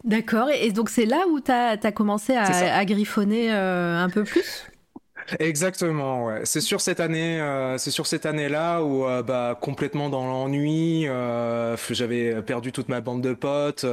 D'accord, 0.03 0.49
et 0.49 0.72
donc 0.72 0.89
c'est 0.89 1.05
là 1.05 1.26
où 1.30 1.39
tu 1.39 1.51
as, 1.51 1.78
as, 1.82 1.91
commencé 1.91 2.34
à, 2.34 2.78
à 2.78 2.86
griffonner 2.86 3.53
euh, 3.53 4.01
un 4.01 4.10
peu 4.10 4.24
plus? 4.24 4.66
Exactement, 5.39 6.26
ouais. 6.26 6.41
C'est 6.45 6.62
sur 6.62 6.82
cette 6.82 6.99
année, 6.99 7.39
euh, 7.39 7.78
c'est 7.78 7.91
sur 7.91 8.07
cette 8.07 8.26
année-là 8.26 8.82
où 8.82 9.05
euh, 9.05 9.22
bah 9.22 9.57
complètement 9.60 10.10
dans 10.10 10.26
l'ennui, 10.26 11.05
j'avais 11.91 12.41
perdu 12.41 12.72
toute 12.72 12.89
ma 12.89 13.01
bande 13.01 13.22
de 13.22 13.34
potes. 13.34 13.86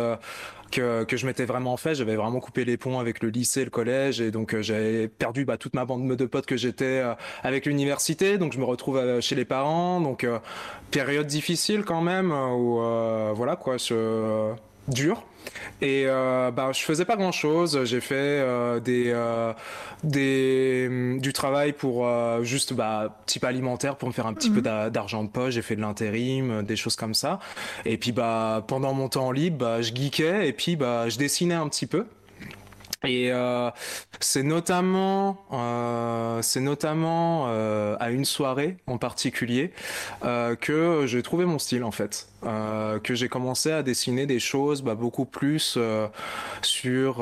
que, 0.71 1.05
que 1.05 1.17
je 1.17 1.27
m'étais 1.27 1.45
vraiment 1.45 1.77
fait, 1.77 1.95
j'avais 1.95 2.17
vraiment 2.17 2.41
coupé 2.41 2.65
les 2.65 2.77
ponts 2.77 2.99
avec 2.99 3.23
le 3.23 3.29
lycée, 3.29 3.65
le 3.65 3.71
collège, 3.71 4.21
et 4.21 4.31
donc 4.31 4.59
j'avais 4.61 5.09
perdu 5.09 5.45
bah, 5.45 5.59
toute 5.59 5.75
ma 5.75 5.85
bande 5.85 6.17
de 6.17 6.27
potes 6.27 6.47
que 6.47 6.57
j'étais 6.57 7.03
avec 7.43 7.67
l'université, 7.67 8.39
donc 8.39 8.53
je 8.53 8.59
me 8.59 8.65
retrouve 8.65 9.21
chez 9.21 9.35
les 9.35 9.45
parents, 9.45 10.01
donc 10.01 10.27
période 10.91 11.27
difficile 11.27 11.83
quand 11.85 12.01
même, 12.01 12.33
où 12.33 12.81
voilà 13.35 13.57
quoi, 13.57 13.77
je 13.77 14.55
dur. 14.89 15.23
Et 15.81 16.05
euh, 16.07 16.51
bah, 16.51 16.71
je 16.73 16.81
faisais 16.83 17.05
pas 17.05 17.17
grand 17.17 17.33
chose. 17.33 17.85
J'ai 17.85 18.01
fait 18.01 18.15
euh, 18.15 18.81
des, 18.81 19.11
euh, 19.11 19.53
des, 20.05 21.19
du 21.21 21.33
travail 21.33 21.73
pour 21.73 22.07
euh, 22.07 22.43
juste 22.43 22.73
bah, 22.73 23.19
type 23.27 23.45
alimentaire 23.45 23.97
pour 23.97 24.09
me 24.09 24.13
faire 24.13 24.27
un 24.27 24.35
petit 24.35 24.51
mmh. 24.51 24.55
peu 24.55 24.91
d'argent 24.91 25.25
de 25.25 25.29
poche. 25.29 25.55
J'ai 25.55 25.63
fait 25.63 25.77
de 25.77 25.81
l'intérim, 25.81 26.63
des 26.63 26.77
choses 26.77 26.97
comme 26.97 27.15
ça. 27.15 27.39
Et 27.85 27.97
puis 27.97 28.13
bah, 28.13 28.65
pendant 28.67 28.93
mon 28.93 29.09
temps 29.09 29.33
libre, 29.33 29.59
bah, 29.59 29.83
je 29.83 29.93
geekais 29.95 30.49
et 30.49 30.53
puis 30.53 30.77
bah, 30.77 31.09
je 31.09 31.19
dessinais 31.19 31.55
un 31.55 31.69
petit 31.69 31.87
peu. 31.87 32.07
Et 33.05 33.31
euh, 33.31 33.71
c'est 34.21 34.43
notamment, 34.43 35.39
euh, 35.53 36.41
c'est 36.43 36.61
notamment 36.61 37.47
euh, 37.49 37.97
à 38.01 38.11
une 38.11 38.25
soirée 38.25 38.77
en 38.87 38.99
particulier 38.99 39.73
euh, 40.25 40.57
que 40.57 41.05
j'ai 41.07 41.23
trouvé 41.23 41.45
mon 41.45 41.59
style 41.59 41.85
en 41.85 41.91
fait, 41.91 42.29
euh, 42.45 42.99
que 42.99 43.15
j'ai 43.15 43.29
commencé 43.29 43.71
à 43.71 43.83
dessiner 43.83 44.27
des 44.27 44.41
choses 44.41 44.83
bah, 44.83 44.95
beaucoup 44.95 45.25
plus 45.25 45.75
euh, 45.77 46.09
sur 46.63 47.17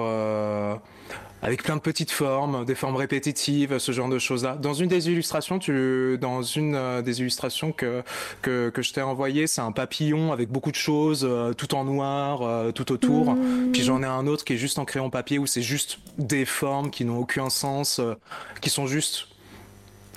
avec 1.45 1.63
plein 1.63 1.77
de 1.77 1.81
petites 1.81 2.11
formes, 2.11 2.65
des 2.65 2.75
formes 2.75 2.97
répétitives, 2.97 3.79
ce 3.79 3.93
genre 3.93 4.09
de 4.09 4.19
choses-là. 4.19 4.57
Dans 4.57 4.75
une 4.75 4.89
des 4.89 5.09
illustrations, 5.09 5.59
tu, 5.59 6.19
dans 6.21 6.43
une 6.43 6.75
euh, 6.75 7.03
des 7.03 7.21
illustrations 7.21 7.71
que 7.71 8.03
que, 8.43 8.71
que 8.71 8.83
je 8.83 8.93
t'ai 8.93 9.03
envoyé, 9.03 9.47
c'est 9.47 9.61
un 9.61 9.73
papillon 9.73 10.33
avec 10.33 10.49
beaucoup 10.49 10.71
de 10.71 10.77
choses, 10.77 11.25
euh, 11.29 11.53
tout 11.53 11.75
en 11.75 11.85
noir, 11.85 12.43
euh, 12.43 12.73
tout 12.73 12.91
autour. 12.91 13.35
Mmh. 13.35 13.73
Puis 13.73 13.83
j'en 13.83 14.03
ai 14.03 14.07
un 14.07 14.27
autre 14.27 14.45
qui 14.45 14.55
est 14.55 14.59
juste 14.59 14.79
en 14.79 14.85
crayon 14.85 15.11
papier 15.11 15.39
où 15.39 15.47
c'est 15.47 15.63
juste 15.63 15.99
des 16.19 16.45
formes 16.45 16.91
qui 16.91 17.05
n'ont 17.05 17.19
aucun 17.19 17.51
sens, 17.51 18.01
qui 18.61 18.71
sont 18.71 18.87
juste 18.87 19.29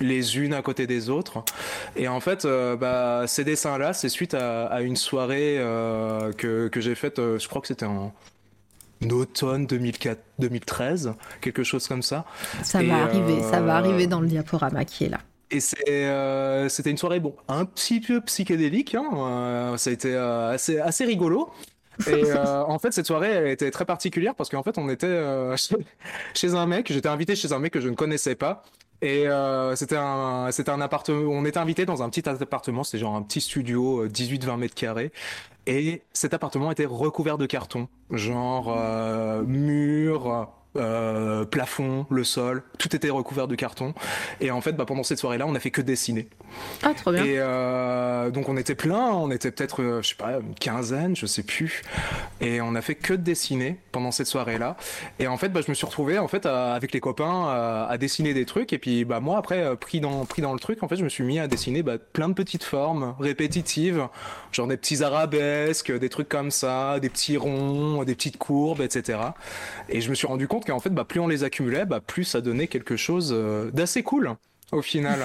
les 0.00 0.38
unes 0.38 0.54
à 0.54 0.62
côté 0.62 0.86
des 0.86 1.10
autres. 1.10 1.42
Et 1.96 2.08
en 2.08 2.20
fait, 2.20 2.44
euh, 2.44 2.76
bah, 2.76 3.24
ces 3.26 3.44
dessins-là, 3.44 3.92
c'est 3.92 4.08
suite 4.08 4.34
à, 4.34 4.66
à, 4.66 4.82
une 4.82 4.96
soirée 4.96 5.56
euh, 5.58 6.32
que, 6.32 6.68
que 6.68 6.80
j'ai 6.80 6.94
faite, 6.94 7.18
euh, 7.18 7.38
je 7.38 7.48
crois 7.48 7.60
que 7.60 7.68
c'était 7.68 7.86
en 7.86 8.12
automne 9.10 9.66
2004, 9.66 10.20
2013, 10.38 11.12
quelque 11.40 11.62
chose 11.62 11.86
comme 11.86 12.02
ça. 12.02 12.24
Ça 12.62 12.82
et 12.82 12.86
va 12.86 13.02
arriver, 13.02 13.42
ça 13.42 13.60
va 13.60 13.76
arriver 13.76 14.06
dans 14.06 14.20
le 14.20 14.28
diaporama 14.28 14.84
qui 14.84 15.04
est 15.04 15.08
là. 15.08 15.20
Et 15.50 15.60
c'était 15.60 16.04
euh, 16.04 16.68
une 16.84 16.98
soirée 16.98 17.20
bon, 17.20 17.34
un 17.48 17.64
petit 17.64 18.00
peu 18.00 18.20
psychédélique, 18.20 18.94
hein, 18.94 19.08
euh, 19.14 19.76
ça 19.78 19.90
a 19.90 19.92
été 19.94 20.14
euh, 20.14 20.52
assez, 20.52 20.78
assez 20.78 21.04
rigolo. 21.06 21.50
Et 22.06 22.24
euh, 22.24 22.64
en 22.64 22.78
fait, 22.78 22.92
cette 22.92 23.06
soirée, 23.06 23.28
elle 23.28 23.48
était 23.48 23.70
très 23.70 23.84
particulière 23.84 24.34
parce 24.34 24.48
qu'en 24.50 24.62
fait, 24.62 24.78
on 24.78 24.88
était 24.88 25.06
euh, 25.06 25.56
chez, 25.56 25.76
chez, 26.34 26.54
un 26.54 26.66
mec. 26.66 26.92
J'étais 26.92 27.08
invité 27.08 27.34
chez 27.34 27.52
un 27.52 27.58
mec 27.58 27.72
que 27.72 27.80
je 27.80 27.88
ne 27.88 27.94
connaissais 27.94 28.34
pas. 28.34 28.64
Et 29.00 29.28
euh, 29.28 29.76
c'était 29.76 29.96
un, 29.96 30.50
c'était 30.50 30.70
un 30.70 30.80
appartement. 30.80 31.30
On 31.30 31.44
était 31.44 31.58
invité 31.58 31.86
dans 31.86 32.02
un 32.02 32.10
petit 32.10 32.28
appartement. 32.28 32.82
C'était 32.84 32.98
genre 32.98 33.14
un 33.14 33.22
petit 33.22 33.40
studio, 33.40 34.06
18-20 34.08 34.56
mètres 34.56 34.74
carrés. 34.74 35.12
Et 35.66 36.02
cet 36.12 36.32
appartement 36.32 36.70
était 36.72 36.86
recouvert 36.86 37.36
de 37.36 37.44
carton, 37.44 37.88
genre 38.10 38.74
euh, 38.74 39.42
mur, 39.42 40.48
euh, 40.76 41.44
plafond, 41.44 42.06
le 42.10 42.24
sol, 42.24 42.62
tout 42.78 42.94
était 42.94 43.08
recouvert 43.08 43.48
de 43.48 43.54
carton. 43.54 43.94
Et 44.40 44.50
en 44.50 44.60
fait, 44.60 44.72
bah, 44.72 44.84
pendant 44.84 45.02
cette 45.02 45.18
soirée-là, 45.18 45.46
on 45.46 45.54
a 45.54 45.60
fait 45.60 45.70
que 45.70 45.80
dessiner. 45.80 46.28
Ah, 46.82 46.92
trop 46.94 47.10
bien. 47.10 47.24
Et 47.24 47.38
euh, 47.38 48.30
donc 48.30 48.48
on 48.48 48.56
était 48.56 48.74
plein, 48.74 49.10
on 49.12 49.30
était 49.30 49.50
peut-être, 49.50 49.82
euh, 49.82 50.02
je 50.02 50.10
sais 50.10 50.14
pas, 50.14 50.38
une 50.40 50.54
quinzaine, 50.54 51.16
je 51.16 51.26
sais 51.26 51.42
plus. 51.42 51.82
Et 52.40 52.60
on 52.60 52.74
a 52.74 52.82
fait 52.82 52.94
que 52.94 53.14
dessiner 53.14 53.78
pendant 53.92 54.10
cette 54.10 54.26
soirée-là. 54.26 54.76
Et 55.18 55.26
en 55.26 55.36
fait, 55.38 55.48
bah, 55.48 55.60
je 55.64 55.70
me 55.70 55.74
suis 55.74 55.86
retrouvé 55.86 56.18
en 56.18 56.28
fait 56.28 56.44
à, 56.44 56.74
avec 56.74 56.92
les 56.92 57.00
copains 57.00 57.46
à, 57.48 57.86
à, 57.88 57.98
dessiner 57.98 58.34
des 58.34 58.44
trucs. 58.44 58.72
Et 58.72 58.78
puis 58.78 59.04
bah 59.04 59.20
moi 59.20 59.38
après 59.38 59.74
pris 59.76 60.00
dans 60.00 60.26
pris 60.26 60.42
dans 60.42 60.52
le 60.52 60.60
truc, 60.60 60.82
en 60.82 60.88
fait, 60.88 60.96
je 60.96 61.04
me 61.04 61.08
suis 61.08 61.24
mis 61.24 61.38
à 61.38 61.48
dessiner 61.48 61.82
bah, 61.82 61.96
plein 61.98 62.28
de 62.28 62.34
petites 62.34 62.64
formes 62.64 63.14
répétitives, 63.18 64.06
genre 64.52 64.66
des 64.66 64.76
petits 64.76 65.02
arabesques, 65.02 65.96
des 65.96 66.08
trucs 66.08 66.28
comme 66.28 66.50
ça, 66.50 67.00
des 67.00 67.08
petits 67.08 67.36
ronds, 67.36 68.04
des 68.04 68.14
petites 68.14 68.36
courbes, 68.36 68.82
etc. 68.82 69.18
Et 69.88 70.00
je 70.00 70.10
me 70.10 70.14
suis 70.14 70.26
rendu 70.26 70.46
compte 70.46 70.57
qu'en 70.64 70.80
fait, 70.80 70.90
bah, 70.90 71.04
plus 71.04 71.20
on 71.20 71.28
les 71.28 71.44
accumulait, 71.44 71.84
bah, 71.84 72.00
plus 72.00 72.24
ça 72.24 72.40
donnait 72.40 72.68
quelque 72.68 72.96
chose 72.96 73.34
d'assez 73.72 74.02
cool. 74.02 74.34
au 74.72 74.82
final. 74.82 75.20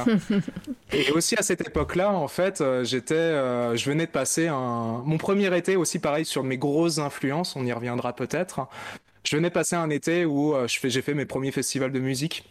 et 0.94 1.12
aussi 1.12 1.36
à 1.36 1.42
cette 1.42 1.68
époque-là, 1.68 2.12
en 2.12 2.28
fait, 2.28 2.62
euh, 2.62 2.84
j'étais, 2.84 3.16
euh, 3.16 3.76
je 3.76 3.90
venais 3.90 4.06
de 4.06 4.12
passer 4.12 4.48
un, 4.48 5.02
mon 5.06 5.18
premier 5.18 5.56
été 5.58 5.76
aussi 5.76 6.00
pareil 6.00 6.26
sur 6.26 6.44
mes 6.44 6.58
grosses 6.58 7.00
influences. 7.00 7.56
On 7.56 7.66
y 7.66 7.74
reviendra 7.74 8.16
peut-être. 8.16 8.68
Je 9.24 9.36
venais 9.36 9.50
de 9.50 9.54
passer 9.54 9.76
un 9.76 9.90
été 9.90 10.26
où 10.26 10.54
je 10.68 10.80
fais, 10.80 10.90
j'ai 10.90 11.02
fait 11.02 11.14
mes 11.14 11.26
premiers 11.26 11.52
festivals 11.52 11.94
de 11.94 12.00
musique. 12.00 12.44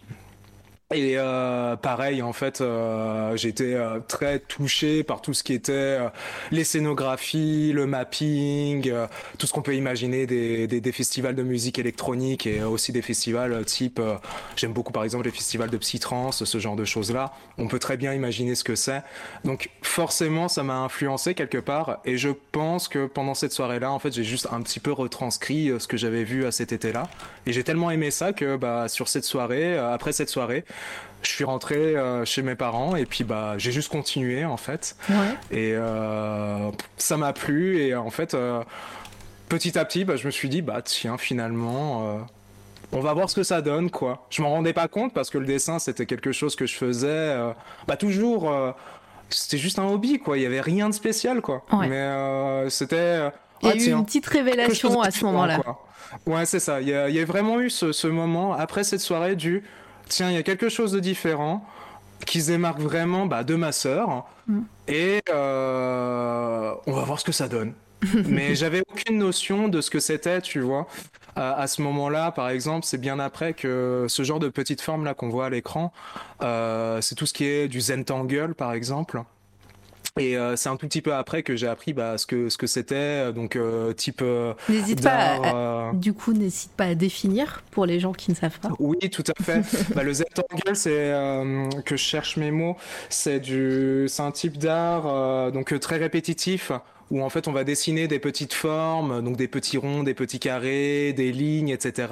Et 0.95 1.15
euh, 1.17 1.77
pareil, 1.77 2.23
en 2.23 2.33
fait, 2.33 2.61
euh, 2.61 3.37
j'étais 3.37 3.75
euh, 3.75 4.01
très 4.01 4.39
touché 4.41 5.03
par 5.03 5.23
tout 5.23 5.33
ce 5.33 5.43
qui 5.43 5.55
était 5.55 5.73
euh, 5.73 6.09
les 6.51 6.65
scénographies, 6.65 7.73
le 7.73 7.87
mapping, 7.87 8.91
euh, 8.91 9.07
tout 9.39 9.47
ce 9.47 9.53
qu'on 9.53 9.63
peut 9.63 9.75
imaginer 9.75 10.27
des, 10.27 10.67
des, 10.67 10.81
des, 10.81 10.93
festivals 10.93 11.35
de 11.35 11.43
musique 11.43 11.79
électronique 11.79 12.47
et 12.47 12.63
aussi 12.63 12.93
des 12.93 13.01
festivals 13.01 13.65
type, 13.65 14.01
j'aime 14.57 14.73
beaucoup 14.73 14.93
par 14.93 15.05
exemple 15.05 15.25
les 15.25 15.31
festivals 15.31 15.71
de 15.71 15.79
psytrance, 15.79 16.45
ce 16.45 16.59
genre 16.59 16.77
de 16.77 16.85
choses-là. 16.85 17.33
On 17.57 17.69
peut 17.69 17.79
très 17.79 17.97
bien 17.97 18.13
imaginer 18.13 18.55
ce 18.55 18.65
que 18.65 18.75
c'est. 18.75 19.03
Donc 19.45 19.71
forcément, 19.81 20.49
ça 20.49 20.63
m'a 20.63 20.77
influencé 20.77 21.35
quelque 21.35 21.59
part 21.59 22.01
et 22.05 22.19
je 22.19 22.31
pense 22.53 22.89
que 22.89 23.07
pendant 23.07 23.35
cette 23.35 23.53
soirée-là, 23.53 23.91
en 23.91 23.99
fait, 23.99 24.13
j'ai 24.13 24.25
juste 24.25 24.49
un 24.53 24.61
petit 24.61 24.81
peu 24.81 24.93
retranscrit 24.93 25.73
ce 25.79 25.87
que 25.87 25.97
j'avais 25.97 26.25
vu 26.25 26.45
à 26.45 26.53
cet 26.53 26.73
été-là. 26.73 27.09
Et 27.47 27.53
j'ai 27.53 27.65
tellement 27.65 27.91
aimé 27.91 28.11
ça 28.11 28.33
que 28.33 28.57
bah, 28.57 28.89
sur 28.89 29.09
cette 29.09 29.25
soirée, 29.25 29.77
après 29.79 30.13
cette 30.13 30.29
soirée, 30.29 30.65
je 31.23 31.31
suis 31.31 31.45
rentré 31.45 31.77
euh, 31.77 32.25
chez 32.25 32.43
mes 32.43 32.55
parents 32.55 32.97
et 32.97 33.07
puis 33.07 33.25
bah 33.25 33.55
j'ai 33.57 33.73
juste 33.73 33.91
continué 33.91 34.45
en 34.45 34.57
fait. 34.57 34.97
Ouais. 35.09 35.17
Et 35.51 35.73
euh, 35.75 36.71
ça 36.97 37.17
m'a 37.17 37.33
plu 37.33 37.79
et 37.79 37.95
en 37.95 38.11
fait 38.11 38.35
euh, 38.35 38.63
petit 39.49 39.79
à 39.79 39.85
petit 39.85 40.05
bah, 40.05 40.17
je 40.17 40.27
me 40.27 40.31
suis 40.31 40.49
dit 40.49 40.63
bah 40.63 40.83
tiens 40.83 41.19
finalement 41.19 42.27
on 42.93 43.01
va 43.01 43.13
voir 43.15 43.31
ce 43.31 43.37
que 43.37 43.43
ça 43.43 43.63
donne 43.63 43.91
quoi. 43.91 44.27
Je 44.31 44.43
m'en 44.43 44.51
rendais 44.51 44.73
pas 44.73 44.89
compte 44.89 45.15
parce 45.15 45.31
que 45.31 45.39
le 45.39 45.47
dessin 45.47 45.79
c'était 45.79 46.07
quelque 46.07 46.33
chose 46.33 46.57
que 46.57 46.67
je 46.67 46.77
faisais 46.77 47.37
bah 47.87 47.97
toujours 47.97 48.53
c'était 49.31 49.59
juste 49.59 49.79
un 49.79 49.87
hobby 49.87 50.19
quoi. 50.19 50.37
Il 50.39 50.43
y 50.43 50.47
avait 50.47 50.61
rien 50.61 50.89
de 50.89 50.95
spécial 50.95 51.41
quoi. 51.41 51.65
Ouais. 51.73 51.87
Mais 51.87 52.69
c'était 52.69 53.31
il 53.63 53.69
y 53.69 53.71
a 53.71 53.75
eu 53.77 53.79
tiens, 53.79 53.99
une 53.99 54.05
petite 54.05 54.27
révélation 54.27 55.01
à 55.01 55.13
ce 55.13 55.25
moment-là. 55.25 55.61
Ouais, 56.27 56.45
c'est 56.45 56.61
ça. 56.61 56.81
Il 56.81 56.89
y, 56.89 56.95
a, 56.95 57.09
il 57.09 57.15
y 57.15 57.21
a 57.21 57.25
vraiment 57.25 57.61
eu 57.61 57.71
ce, 57.71 57.93
ce 57.93 58.07
moment 58.07 58.53
après 58.53 58.85
cette 58.85 59.01
soirée 59.01 59.37
du 59.37 59.63
tiens, 60.09 60.31
il 60.31 60.35
y 60.35 60.39
a 60.39 60.43
quelque 60.43 60.69
chose 60.69 60.93
de 60.93 61.01
différent 61.01 61.67
qui 62.27 62.41
se 62.41 62.51
démarque 62.51 62.81
vraiment 62.81 63.27
bah, 63.27 63.45
de 63.45 63.55
ma 63.55 63.73
sœur 63.73 64.27
mm. 64.47 64.61
et 64.89 65.21
euh, 65.31 66.73
on 66.87 66.93
va 66.93 67.03
voir 67.03 67.19
ce 67.19 67.25
que 67.25 67.33
ça 67.33 67.49
donne. 67.49 67.75
Mais 68.27 68.55
j'avais 68.55 68.83
aucune 68.91 69.19
notion 69.19 69.69
de 69.69 69.81
ce 69.81 69.91
que 69.91 70.01
c'était, 70.01 70.41
tu 70.41 70.61
vois. 70.61 70.89
À, 71.37 71.55
à 71.55 71.67
ce 71.67 71.83
moment-là, 71.83 72.33
par 72.33 72.49
exemple, 72.49 72.85
c'est 72.85 72.99
bien 72.99 73.19
après 73.19 73.55
que 73.55 74.07
ce 74.09 74.23
genre 74.23 74.41
de 74.41 74.49
petite 74.49 74.81
forme 74.81 75.05
là 75.05 75.15
qu'on 75.15 75.29
voit 75.29 75.47
à 75.47 75.51
l'écran, 75.51 75.93
euh, 76.43 77.01
c'est 77.01 77.15
tout 77.15 77.27
ce 77.27 77.33
qui 77.33 77.45
est 77.45 77.69
du 77.69 77.81
Zentangle, 77.81 78.55
par 78.55 78.73
exemple. 78.73 79.23
Et 80.21 80.37
euh, 80.37 80.57
c'est 80.57 80.69
un 80.69 80.77
tout 80.77 80.87
petit 80.87 81.01
peu 81.01 81.15
après 81.15 81.43
que 81.43 81.57
j'ai 81.57 81.67
appris 81.67 81.95
bah, 81.95 82.19
ce 82.19 82.27
que 82.27 82.51
ce 82.51 82.59
que 82.59 82.67
c'était, 82.67 83.33
donc 83.33 83.57
euh, 83.57 83.95
type. 83.95 84.21
Euh, 84.21 84.53
n'hésite 84.69 85.03
pas, 85.03 85.39
à, 85.43 85.93
du 85.95 86.13
coup, 86.13 86.35
n'hésite 86.35 86.73
pas 86.73 86.85
à 86.85 86.95
définir 86.95 87.63
pour 87.71 87.87
les 87.87 87.99
gens 87.99 88.13
qui 88.13 88.31
ne 88.31 88.37
savent 88.37 88.59
pas. 88.61 88.69
Oui, 88.79 88.99
tout 89.11 89.25
à 89.27 89.43
fait. 89.43 89.63
bah, 89.95 90.03
le 90.03 90.13
Zentangle, 90.13 90.77
c'est 90.77 91.13
que 91.87 91.97
je 91.97 92.03
cherche 92.03 92.37
mes 92.37 92.51
mots. 92.51 92.77
C'est 93.09 93.41
du, 93.41 94.05
c'est 94.09 94.23
un 94.23 94.33
type 94.33 94.59
d'art 94.59 95.51
donc 95.51 95.79
très 95.81 95.97
répétitif 95.97 96.73
où 97.13 97.23
en 97.23 97.29
fait 97.29 97.47
on 97.47 97.53
va 97.53 97.63
dessiner 97.63 98.09
des 98.09 98.19
petites 98.19 98.55
formes, 98.55 99.23
donc 99.23 99.37
des 99.37 99.47
petits 99.47 99.77
ronds, 99.77 100.03
des 100.03 100.15
petits 100.15 100.41
carrés, 100.41 101.13
des 101.13 101.31
lignes, 101.31 101.69
etc., 101.69 102.09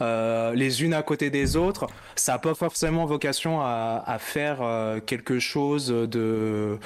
euh, 0.00 0.54
les 0.54 0.82
unes 0.82 0.94
à 0.94 1.02
côté 1.02 1.28
des 1.30 1.56
autres. 1.56 1.86
Ça 2.16 2.32
n'a 2.32 2.38
pas 2.38 2.54
forcément 2.54 3.04
vocation 3.04 3.60
à, 3.60 4.02
à 4.06 4.18
faire 4.18 4.62
euh, 4.62 4.98
quelque 5.00 5.38
chose 5.38 5.88
de, 5.88 6.78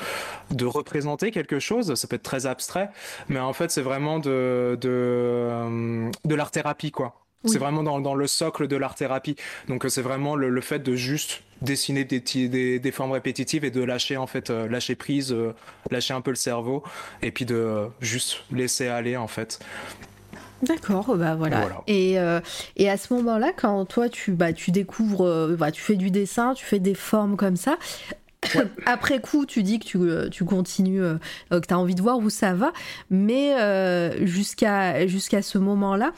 de 0.51 0.67
représenter 0.67 1.31
quelque 1.31 1.61
chose. 1.61 1.95
Ça 1.95 2.09
peut 2.09 2.17
être 2.17 2.23
très 2.25 2.47
abstrait, 2.47 2.91
mais 3.29 3.39
en 3.39 3.53
fait 3.53 3.71
c'est 3.71 3.83
vraiment 3.83 4.19
de, 4.19 4.77
de, 4.81 4.89
euh, 4.91 6.11
de 6.25 6.35
l'art 6.35 6.51
thérapie, 6.51 6.91
quoi. 6.91 7.24
Oui. 7.45 7.51
C'est 7.51 7.59
vraiment 7.59 7.82
dans, 7.82 8.01
dans, 8.01 8.14
le 8.14 8.26
socle 8.26 8.68
de 8.68 8.76
l'art 8.76 8.95
thérapie. 8.95 9.36
Donc 9.68 9.84
c'est 9.88 10.03
vraiment 10.03 10.36
le, 10.36 10.49
le, 10.49 10.61
fait 10.61 10.80
de 10.80 10.97
juste 10.97 11.42
dessiner 11.62 12.05
des, 12.05 12.20
des, 12.20 12.78
des, 12.78 12.92
formes 12.92 13.12
répétitives 13.12 13.64
et 13.64 13.70
de 13.70 13.82
lâcher 13.82 14.16
en 14.16 14.26
fait 14.26 14.51
euh, 14.51 14.68
lâcher 14.68 14.95
prise, 14.95 15.32
euh, 15.32 15.55
lâcher 15.90 16.14
un 16.14 16.20
peu 16.20 16.30
le 16.30 16.36
cerveau 16.36 16.82
et 17.22 17.30
puis 17.30 17.45
de 17.45 17.55
euh, 17.55 17.86
juste 18.01 18.42
laisser 18.51 18.88
aller 18.88 19.16
en 19.16 19.28
fait. 19.28 19.61
D'accord, 20.62 21.16
bah 21.16 21.34
voilà. 21.34 21.61
voilà. 21.61 21.82
Et, 21.86 22.18
euh, 22.18 22.40
et 22.76 22.88
à 22.88 22.97
ce 22.97 23.12
moment-là, 23.14 23.53
quand 23.55 23.84
toi 23.84 24.09
tu, 24.09 24.32
bah, 24.32 24.53
tu 24.53 24.70
découvres, 24.70 25.26
euh, 25.26 25.57
bah, 25.59 25.70
tu 25.70 25.82
fais 25.82 25.97
du 25.97 26.11
dessin, 26.11 26.55
tu 26.55 26.64
fais 26.64 26.78
des 26.78 26.95
formes 26.95 27.36
comme 27.36 27.57
ça, 27.57 27.76
Ouais. 28.55 28.66
Après 28.86 29.20
coup, 29.20 29.47
tu 29.47 29.62
dis 29.62 29.78
que 29.78 29.84
tu, 29.84 30.30
tu 30.30 30.45
continues, 30.45 31.03
euh, 31.03 31.16
que 31.51 31.66
tu 31.66 31.74
as 31.74 31.78
envie 31.78 31.95
de 31.95 32.03
voir 32.03 32.18
où 32.18 32.30
ça 32.30 32.55
va, 32.55 32.72
mais 33.11 33.55
euh, 33.59 34.26
jusqu'à 34.26 35.07
jusqu'à 35.07 35.42
ce 35.42 35.59
moment-là, 35.59 36.12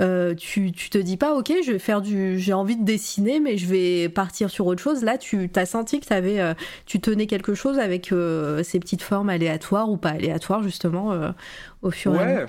euh, 0.00 0.34
tu, 0.34 0.72
tu 0.72 0.90
te 0.90 0.98
dis 0.98 1.16
pas 1.16 1.36
ok 1.36 1.52
je 1.64 1.70
vais 1.70 1.78
faire 1.78 2.02
du 2.02 2.36
j'ai 2.40 2.52
envie 2.52 2.76
de 2.76 2.84
dessiner 2.84 3.38
mais 3.38 3.56
je 3.56 3.66
vais 3.66 4.08
partir 4.08 4.50
sur 4.50 4.66
autre 4.66 4.82
chose. 4.82 5.04
Là 5.04 5.18
tu 5.18 5.48
as 5.54 5.66
senti 5.66 6.00
que 6.00 6.12
avais, 6.12 6.40
euh, 6.40 6.54
tu 6.86 7.00
tenais 7.00 7.26
quelque 7.26 7.54
chose 7.54 7.78
avec 7.78 8.10
euh, 8.10 8.62
ces 8.64 8.80
petites 8.80 9.02
formes 9.02 9.28
aléatoires 9.28 9.88
ou 9.88 9.96
pas 9.96 10.10
aléatoires 10.10 10.62
justement 10.62 11.14
au 11.82 11.90
fur 11.90 12.14
et 12.14 12.18
à 12.18 12.26
mesure? 12.26 12.48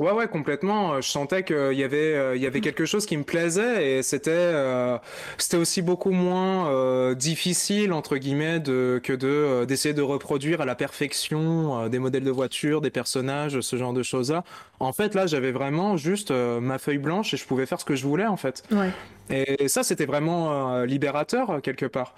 Ouais, 0.00 0.12
ouais, 0.12 0.28
complètement. 0.28 0.98
Je 1.02 1.08
sentais 1.10 1.44
qu'il 1.44 1.74
y 1.74 1.84
avait, 1.84 2.14
euh, 2.14 2.34
il 2.34 2.40
y 2.40 2.46
avait 2.46 2.62
quelque 2.62 2.86
chose 2.86 3.04
qui 3.04 3.18
me 3.18 3.22
plaisait 3.22 3.98
et 3.98 4.02
c'était, 4.02 4.30
euh, 4.30 4.96
c'était 5.36 5.58
aussi 5.58 5.82
beaucoup 5.82 6.12
moins 6.12 6.70
euh, 6.70 7.14
difficile 7.14 7.92
entre 7.92 8.16
guillemets 8.16 8.60
de, 8.60 8.98
que 9.04 9.12
de 9.12 9.28
euh, 9.28 9.66
d'essayer 9.66 9.92
de 9.92 10.00
reproduire 10.00 10.62
à 10.62 10.64
la 10.64 10.74
perfection 10.74 11.82
euh, 11.82 11.88
des 11.90 11.98
modèles 11.98 12.24
de 12.24 12.30
voitures, 12.30 12.80
des 12.80 12.88
personnages, 12.88 13.60
ce 13.60 13.76
genre 13.76 13.92
de 13.92 14.02
choses-là. 14.02 14.42
En 14.78 14.94
fait, 14.94 15.14
là, 15.14 15.26
j'avais 15.26 15.52
vraiment 15.52 15.98
juste 15.98 16.30
euh, 16.30 16.60
ma 16.60 16.78
feuille 16.78 16.96
blanche 16.96 17.34
et 17.34 17.36
je 17.36 17.44
pouvais 17.44 17.66
faire 17.66 17.78
ce 17.78 17.84
que 17.84 17.94
je 17.94 18.06
voulais 18.06 18.26
en 18.26 18.38
fait. 18.38 18.62
Ouais. 18.70 18.92
Et 19.28 19.68
ça, 19.68 19.82
c'était 19.82 20.06
vraiment 20.06 20.80
libérateur 20.84 21.60
quelque 21.62 21.84
part, 21.86 22.14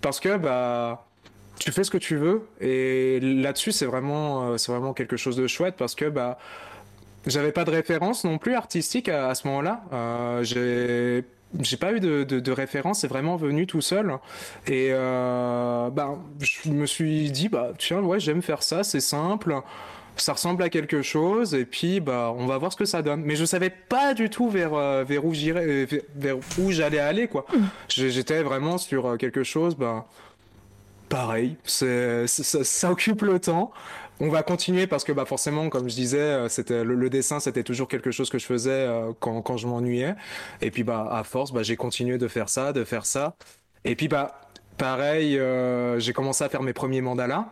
parce 0.00 0.18
que 0.18 0.36
bah 0.36 1.06
tu 1.60 1.72
fais 1.72 1.84
ce 1.84 1.90
que 1.90 1.98
tu 1.98 2.16
veux 2.16 2.48
et 2.60 3.20
là-dessus, 3.20 3.72
c'est 3.72 3.86
vraiment, 3.86 4.58
c'est 4.58 4.72
vraiment 4.72 4.94
quelque 4.94 5.16
chose 5.16 5.36
de 5.36 5.46
chouette 5.46 5.76
parce 5.78 5.94
que 5.94 6.06
bah 6.06 6.38
j'avais 7.26 7.52
pas 7.52 7.64
de 7.64 7.70
référence 7.70 8.24
non 8.24 8.38
plus 8.38 8.54
artistique 8.54 9.08
à, 9.08 9.28
à 9.28 9.34
ce 9.34 9.46
moment-là. 9.48 9.82
Euh, 9.92 10.42
j'ai 10.42 11.24
j'ai 11.58 11.76
pas 11.76 11.92
eu 11.92 11.98
de, 11.98 12.22
de, 12.22 12.38
de 12.38 12.52
référence, 12.52 13.00
c'est 13.00 13.08
vraiment 13.08 13.36
venu 13.36 13.66
tout 13.66 13.80
seul. 13.80 14.14
Et 14.68 14.90
euh, 14.92 15.90
bah, 15.90 16.16
je 16.38 16.70
me 16.70 16.86
suis 16.86 17.30
dit, 17.32 17.48
bah 17.48 17.72
tiens, 17.76 18.00
ouais, 18.00 18.20
j'aime 18.20 18.40
faire 18.40 18.62
ça, 18.62 18.84
c'est 18.84 19.00
simple, 19.00 19.56
ça 20.16 20.34
ressemble 20.34 20.62
à 20.62 20.68
quelque 20.68 21.02
chose, 21.02 21.54
et 21.54 21.64
puis 21.64 21.98
bah 21.98 22.32
on 22.36 22.46
va 22.46 22.56
voir 22.58 22.72
ce 22.72 22.76
que 22.76 22.84
ça 22.84 23.02
donne. 23.02 23.22
Mais 23.22 23.34
je 23.34 23.44
savais 23.44 23.70
pas 23.70 24.14
du 24.14 24.30
tout 24.30 24.48
vers 24.48 24.74
euh, 24.74 25.02
vers 25.02 25.24
où 25.24 25.34
j'irais, 25.34 25.86
vers, 25.86 26.02
vers 26.14 26.36
où 26.58 26.70
j'allais 26.70 27.00
aller 27.00 27.26
quoi. 27.26 27.46
Mm. 27.52 27.58
J'étais 27.88 28.42
vraiment 28.44 28.78
sur 28.78 29.18
quelque 29.18 29.42
chose, 29.42 29.74
bah 29.74 30.06
pareil, 31.08 31.56
ça 31.64 32.90
occupe 32.92 33.22
le 33.22 33.40
temps 33.40 33.72
on 34.20 34.28
va 34.28 34.42
continuer 34.42 34.86
parce 34.86 35.04
que 35.04 35.12
bah 35.12 35.24
forcément 35.24 35.68
comme 35.70 35.88
je 35.88 35.94
disais 35.94 36.18
euh, 36.18 36.48
c'était 36.48 36.84
le, 36.84 36.94
le, 36.94 37.10
dessin 37.10 37.40
c'était 37.40 37.62
toujours 37.64 37.88
quelque 37.88 38.10
chose 38.10 38.28
que 38.30 38.38
je 38.38 38.46
faisais 38.46 38.70
euh, 38.70 39.12
quand, 39.18 39.42
quand 39.42 39.56
je 39.56 39.66
m'ennuyais. 39.66 40.14
Et 40.60 40.70
puis 40.70 40.84
bah 40.84 41.08
à 41.10 41.24
force 41.24 41.52
bah 41.52 41.62
j'ai 41.62 41.76
continué 41.76 42.18
de 42.18 42.28
faire 42.28 42.48
ça 42.48 42.72
de 42.72 42.84
faire 42.84 43.06
ça. 43.06 43.34
Et 43.84 43.96
puis 43.96 44.08
bah 44.08 44.40
pareil 44.76 45.38
euh, 45.38 45.98
j'ai 45.98 46.12
commencé 46.12 46.44
à 46.44 46.48
faire 46.48 46.62
mes 46.62 46.72
premiers 46.74 47.00
mandalas 47.00 47.46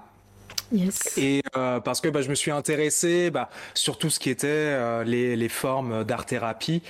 Yes. 0.71 1.17
Et 1.17 1.43
euh, 1.57 1.81
parce 1.81 2.01
que 2.01 2.09
bah, 2.09 2.21
je 2.21 2.29
me 2.29 2.35
suis 2.35 2.51
intéressé 2.51 3.31
bah, 3.31 3.49
sur 3.75 3.97
tout 3.97 4.11
ce 4.11 4.21
qui 4.21 4.29
était 4.29 4.47
euh, 4.49 5.03
les, 5.03 5.35
les, 5.35 5.49
formes 5.49 6.05
d'art 6.05 6.27
thérapie 6.27 6.83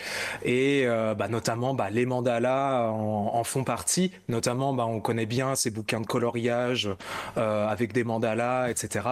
et 0.44 0.82
euh, 0.84 1.14
bah, 1.14 1.28
notamment 1.28 1.74
bah, 1.74 1.88
les 1.90 2.04
mandalas 2.04 2.90
en, 2.90 3.30
en, 3.34 3.44
font 3.44 3.62
partie. 3.62 4.10
Notamment, 4.28 4.74
bah, 4.74 4.86
on 4.86 5.00
connaît 5.00 5.26
bien 5.26 5.54
ces 5.54 5.70
bouquins 5.70 6.00
de 6.00 6.06
coloriage 6.06 6.90
euh, 7.36 7.68
avec 7.68 7.92
des 7.92 8.02
mandalas, 8.02 8.68
etc. 8.70 9.06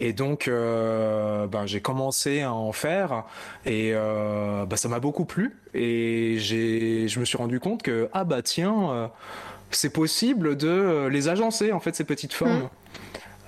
Et 0.00 0.12
donc, 0.12 0.48
euh, 0.48 1.46
bah, 1.46 1.66
j'ai 1.66 1.80
commencé 1.80 2.42
à 2.42 2.52
en 2.52 2.72
faire 2.72 3.24
et 3.66 3.92
euh, 3.94 4.66
bah, 4.66 4.76
ça 4.76 4.88
m'a 4.88 5.00
beaucoup 5.00 5.24
plu. 5.24 5.56
Et 5.74 6.38
je 6.38 7.20
me 7.20 7.24
suis 7.24 7.38
rendu 7.38 7.60
compte 7.60 7.82
que 7.82 8.08
ah 8.12 8.24
bah 8.24 8.42
tiens, 8.42 9.10
c'est 9.70 9.92
possible 9.92 10.56
de 10.56 11.06
les 11.10 11.28
agencer 11.28 11.72
en 11.72 11.78
fait 11.78 11.94
ces 11.94 12.04
petites 12.04 12.32
formes. 12.32 12.64
Mmh 12.64 12.68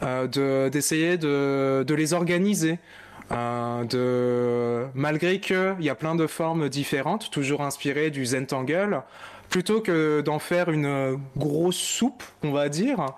d'essayer 0.03 1.19
de, 1.19 1.95
les 1.95 2.13
organiser. 2.13 2.79
Euh, 3.33 3.85
de, 3.85 4.89
malgré 4.95 5.39
qu'il 5.39 5.77
y 5.81 5.89
a 5.89 5.95
plein 5.95 6.17
de 6.17 6.27
formes 6.27 6.69
différentes, 6.69 7.31
toujours 7.31 7.63
inspirées 7.63 8.11
du 8.11 8.27
Zentangle, 8.27 9.03
plutôt 9.49 9.81
que 9.81 10.21
d'en 10.21 10.41
faire 10.41 10.69
une 10.71 11.17
grosse 11.37 11.77
soupe, 11.77 12.25
on 12.43 12.51
va 12.51 12.69
dire, 12.69 13.15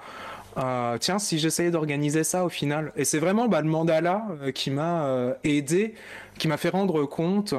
euh, 0.58 0.98
tiens, 0.98 1.18
si 1.18 1.38
j'essayais 1.38 1.70
d'organiser 1.70 2.24
ça 2.24 2.44
au 2.44 2.48
final. 2.48 2.92
Et 2.96 3.04
c'est 3.04 3.18
vraiment 3.18 3.48
bah, 3.48 3.62
le 3.62 3.68
mandala 3.68 4.26
euh, 4.42 4.52
qui 4.52 4.70
m'a 4.70 5.04
euh, 5.04 5.34
aidé, 5.44 5.94
qui 6.38 6.48
m'a 6.48 6.56
fait 6.56 6.68
rendre 6.68 7.04
compte 7.04 7.54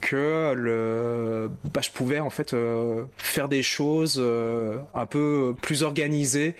que 0.00 0.54
le, 0.54 1.50
bah, 1.72 1.80
je 1.82 1.90
pouvais 1.90 2.20
en 2.20 2.30
fait 2.30 2.54
euh, 2.54 3.04
faire 3.16 3.48
des 3.48 3.62
choses 3.62 4.16
euh, 4.18 4.78
un 4.94 5.06
peu 5.06 5.54
plus 5.60 5.82
organisées 5.82 6.54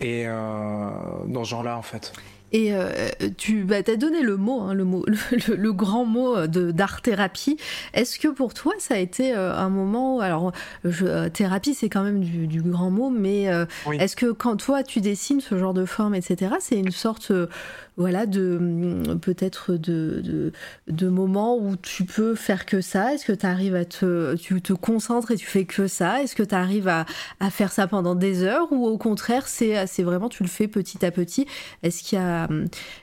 et 0.00 0.24
euh, 0.26 0.88
dans 1.26 1.44
ce 1.44 1.50
genre-là 1.50 1.76
en 1.76 1.82
fait. 1.82 2.12
Et 2.52 2.72
euh, 2.72 3.10
tu 3.36 3.64
bah, 3.64 3.76
as 3.86 3.96
donné 3.96 4.22
le 4.22 4.36
mot, 4.36 4.60
hein, 4.60 4.72
le, 4.72 4.84
mot 4.84 5.04
le, 5.08 5.56
le, 5.56 5.72
grand 5.72 6.04
mot 6.04 6.46
de 6.46 6.70
d'art 6.70 7.02
thérapie. 7.02 7.56
Est-ce 7.92 8.18
que 8.18 8.28
pour 8.28 8.54
toi 8.54 8.72
ça 8.78 8.94
a 8.94 8.98
été 8.98 9.34
euh, 9.34 9.54
un 9.54 9.68
moment 9.68 10.20
alors 10.20 10.52
je, 10.84 11.28
thérapie 11.28 11.74
c'est 11.74 11.88
quand 11.88 12.02
même 12.02 12.20
du, 12.20 12.46
du, 12.46 12.62
grand 12.62 12.90
mot, 12.90 13.10
mais 13.10 13.48
oui. 13.86 13.96
est-ce 13.98 14.14
que 14.14 14.30
quand 14.30 14.56
toi 14.56 14.84
tu 14.84 15.00
dessines 15.00 15.40
ce 15.40 15.58
genre 15.58 15.74
de 15.74 15.84
forme, 15.84 16.14
etc., 16.14 16.54
c'est 16.60 16.78
une 16.78 16.92
sorte 16.92 17.32
voilà, 17.96 18.26
de 18.26 18.58
mm, 18.58 19.20
peut-être 19.20 19.72
de, 19.72 20.20
de, 20.22 20.52
de, 20.88 21.08
moments 21.08 21.56
où 21.56 21.76
tu 21.76 22.04
peux 22.04 22.34
faire 22.34 22.66
que 22.66 22.82
ça. 22.82 23.14
Est-ce 23.14 23.24
que 23.24 23.32
tu 23.32 23.46
arrives 23.46 23.74
à 23.74 23.86
te, 23.86 24.34
tu 24.36 24.60
te 24.60 24.74
concentres 24.74 25.30
et 25.30 25.36
tu 25.36 25.46
fais 25.46 25.64
que 25.64 25.86
ça? 25.86 26.22
Est-ce 26.22 26.36
que 26.36 26.42
tu 26.42 26.54
arrives 26.54 26.88
à, 26.88 27.06
à, 27.40 27.50
faire 27.50 27.72
ça 27.72 27.86
pendant 27.86 28.14
des 28.14 28.42
heures 28.42 28.70
ou 28.70 28.86
au 28.86 28.98
contraire 28.98 29.48
c'est, 29.48 29.86
c'est 29.86 30.02
vraiment 30.02 30.28
tu 30.28 30.42
le 30.42 30.48
fais 30.48 30.68
petit 30.68 31.04
à 31.06 31.10
petit? 31.10 31.46
Est-ce 31.82 32.02
qu'il 32.02 32.18
y 32.18 32.20
a, 32.20 32.48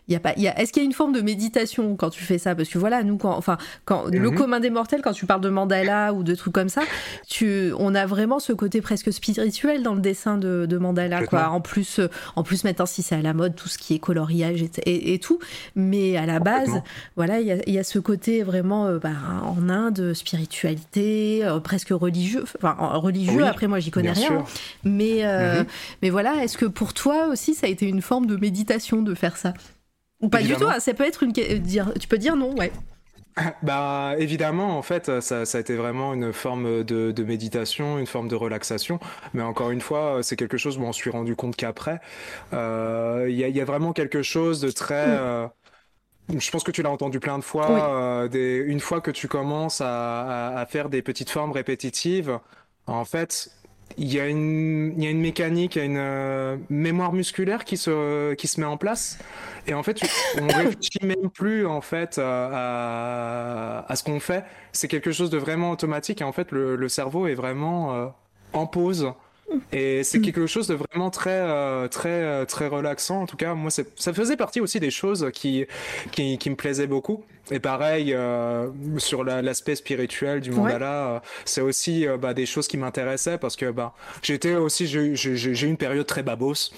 il 0.07 0.13
y 0.13 0.15
a 0.15 0.19
pas, 0.19 0.33
il 0.37 0.43
y 0.43 0.47
a, 0.47 0.59
est-ce 0.59 0.71
qu'il 0.71 0.83
y 0.83 0.85
a 0.85 0.87
une 0.87 0.93
forme 0.93 1.13
de 1.13 1.21
méditation 1.21 1.95
quand 1.95 2.11
tu 2.11 2.23
fais 2.23 2.37
ça? 2.37 2.53
Parce 2.53 2.69
que 2.69 2.77
voilà, 2.77 3.03
nous 3.03 3.17
quand, 3.17 3.35
enfin, 3.35 3.57
quand 3.85 4.09
mm-hmm. 4.09 4.19
le 4.19 4.31
commun 4.31 4.59
des 4.59 4.69
mortels, 4.69 5.01
quand 5.01 5.13
tu 5.13 5.25
parles 5.25 5.41
de 5.41 5.49
mandala 5.49 6.13
ou 6.13 6.21
de 6.21 6.35
trucs 6.35 6.53
comme 6.53 6.69
ça, 6.69 6.83
tu, 7.27 7.73
on 7.79 7.95
a 7.95 8.05
vraiment 8.05 8.37
ce 8.37 8.53
côté 8.53 8.79
presque 8.81 9.11
spirituel 9.11 9.81
dans 9.81 9.95
le 9.95 10.01
dessin 10.01 10.37
de, 10.37 10.67
de 10.67 10.77
mandala, 10.77 11.25
quoi. 11.25 11.49
En 11.49 11.61
plus, 11.61 11.99
en 12.35 12.43
plus 12.43 12.63
maintenant 12.63 12.85
si 12.85 13.01
c'est 13.01 13.15
à 13.15 13.21
la 13.21 13.33
mode, 13.33 13.55
tout 13.55 13.67
ce 13.67 13.79
qui 13.79 13.95
est 13.95 13.99
coloriage, 13.99 14.61
etc 14.61 14.82
et, 14.85 15.13
et, 15.13 15.19
tout. 15.19 15.39
Mais 15.75 16.17
à 16.17 16.25
la 16.25 16.39
base, 16.39 16.81
voilà, 17.15 17.39
il 17.39 17.63
y, 17.67 17.71
y, 17.71 17.79
a 17.79 17.83
ce 17.83 17.99
côté 17.99 18.43
vraiment 18.43 18.87
euh, 18.87 18.99
bah, 18.99 19.11
en 19.43 19.69
Inde, 19.69 20.13
spiritualité, 20.13 21.43
euh, 21.43 21.59
presque 21.59 21.89
religieux. 21.89 22.43
Enfin, 22.57 22.75
religieux, 22.97 23.43
oui, 23.43 23.47
après 23.47 23.67
moi 23.67 23.79
j'y 23.79 23.91
connais 23.91 24.11
rien. 24.11 24.27
Sûr. 24.27 24.45
Mais, 24.83 25.25
euh, 25.25 25.61
-hmm. 25.61 25.67
mais 26.01 26.09
voilà, 26.09 26.43
est-ce 26.43 26.57
que 26.57 26.65
pour 26.65 26.93
toi 26.93 27.27
aussi 27.27 27.53
ça 27.53 27.67
a 27.67 27.69
été 27.69 27.85
une 27.87 28.01
forme 28.01 28.25
de 28.27 28.35
méditation 28.37 29.01
de 29.01 29.13
faire 29.15 29.37
ça? 29.37 29.53
Ou 30.21 30.29
pas 30.29 30.39
Évidemment. 30.39 30.59
du 30.59 30.65
tout, 30.65 30.71
hein, 30.71 30.79
ça 30.79 30.93
peut 30.93 31.05
être 31.05 31.23
une. 31.23 31.31
Dire, 31.31 31.91
tu 31.99 32.07
peux 32.07 32.17
dire 32.17 32.35
non, 32.35 32.55
ouais. 32.55 32.71
Bah 33.63 34.15
évidemment, 34.17 34.77
en 34.77 34.81
fait, 34.81 35.21
ça, 35.21 35.45
ça, 35.45 35.57
a 35.57 35.61
été 35.61 35.75
vraiment 35.75 36.13
une 36.13 36.33
forme 36.33 36.83
de, 36.83 37.11
de, 37.11 37.23
méditation, 37.23 37.97
une 37.97 38.07
forme 38.07 38.27
de 38.27 38.35
relaxation. 38.35 38.99
Mais 39.33 39.41
encore 39.41 39.71
une 39.71 39.81
fois, 39.81 40.19
c'est 40.21 40.35
quelque 40.35 40.57
chose 40.57 40.77
où 40.77 40.83
on 40.83 40.93
s'est 40.93 41.09
rendu 41.09 41.35
compte 41.35 41.55
qu'après, 41.55 41.99
il 42.51 42.57
euh, 42.57 43.29
y, 43.29 43.43
a, 43.43 43.47
y, 43.47 43.61
a, 43.61 43.65
vraiment 43.65 43.93
quelque 43.93 44.21
chose 44.21 44.61
de 44.61 44.71
très... 44.71 45.05
Euh, 45.07 45.47
je 46.37 46.51
pense 46.51 46.63
que 46.63 46.71
tu 46.71 46.81
l'as 46.81 46.89
entendu 46.89 47.19
plein 47.19 47.37
de 47.37 47.43
fois. 47.43 47.71
Oui. 47.71 47.79
Euh, 47.81 48.27
des, 48.27 48.57
une 48.57 48.79
fois 48.79 49.01
que 49.01 49.11
tu 49.11 49.27
commences 49.27 49.81
à, 49.81 50.21
à, 50.21 50.59
à, 50.59 50.65
faire 50.65 50.89
des 50.89 51.01
petites 51.01 51.29
formes 51.29 51.51
répétitives, 51.51 52.39
en 52.87 53.03
fait, 53.03 53.51
il 53.97 54.13
y, 54.13 54.19
a 54.19 54.27
une, 54.27 54.93
il 54.97 55.03
y 55.03 55.07
a 55.07 55.09
une 55.09 55.21
mécanique, 55.21 55.75
il 55.75 55.79
y 55.79 55.81
a 55.81 55.85
une 55.85 55.97
euh, 55.97 56.57
mémoire 56.69 57.13
musculaire 57.13 57.65
qui 57.65 57.77
se, 57.77 58.33
qui 58.33 58.47
se 58.47 58.59
met 58.59 58.65
en 58.65 58.77
place. 58.77 59.19
Et 59.67 59.73
en 59.73 59.83
fait, 59.83 60.01
on 60.35 60.47
réfléchit 60.51 60.99
même 61.03 61.29
plus 61.31 61.65
en 61.65 61.81
fait 61.81 62.19
à, 62.21 63.85
à 63.87 63.95
ce 63.95 64.03
qu'on 64.03 64.19
fait. 64.19 64.43
C'est 64.71 64.87
quelque 64.87 65.11
chose 65.11 65.29
de 65.29 65.37
vraiment 65.37 65.71
automatique. 65.71 66.21
Et 66.21 66.23
en 66.23 66.31
fait, 66.31 66.51
le, 66.51 66.75
le 66.75 66.89
cerveau 66.89 67.27
est 67.27 67.35
vraiment 67.35 67.93
euh, 67.93 68.07
en 68.53 68.67
pause. 68.67 69.13
Et 69.71 70.03
c'est 70.03 70.21
quelque 70.21 70.47
chose 70.47 70.67
de 70.67 70.75
vraiment 70.75 71.09
très, 71.09 71.31
euh, 71.31 71.87
très, 71.87 72.45
très 72.45 72.67
relaxant. 72.67 73.21
En 73.21 73.25
tout 73.25 73.37
cas, 73.37 73.53
moi, 73.53 73.71
ça 73.71 74.13
faisait 74.13 74.37
partie 74.37 74.61
aussi 74.61 74.79
des 74.79 74.91
choses 74.91 75.29
qui, 75.33 75.65
qui, 76.11 76.37
qui 76.37 76.49
me 76.49 76.55
plaisaient 76.55 76.87
beaucoup. 76.87 77.23
Et 77.51 77.59
pareil, 77.59 78.13
euh, 78.13 78.69
sur 78.97 79.25
l'aspect 79.25 79.71
la, 79.73 79.75
spirituel 79.75 80.39
du 80.39 80.51
mandala, 80.51 81.09
ouais. 81.09 81.15
euh, 81.17 81.19
c'est 81.43 81.59
aussi 81.59 82.07
euh, 82.07 82.17
bah, 82.17 82.33
des 82.33 82.45
choses 82.45 82.69
qui 82.69 82.77
m'intéressaient 82.77 83.37
parce 83.37 83.57
que 83.57 83.69
bah, 83.69 83.93
j'étais 84.21 84.55
aussi, 84.55 84.87
j'ai 84.87 85.11
eu 85.11 85.67
une 85.67 85.77
période 85.77 86.05
très 86.07 86.23
babos. 86.23 86.71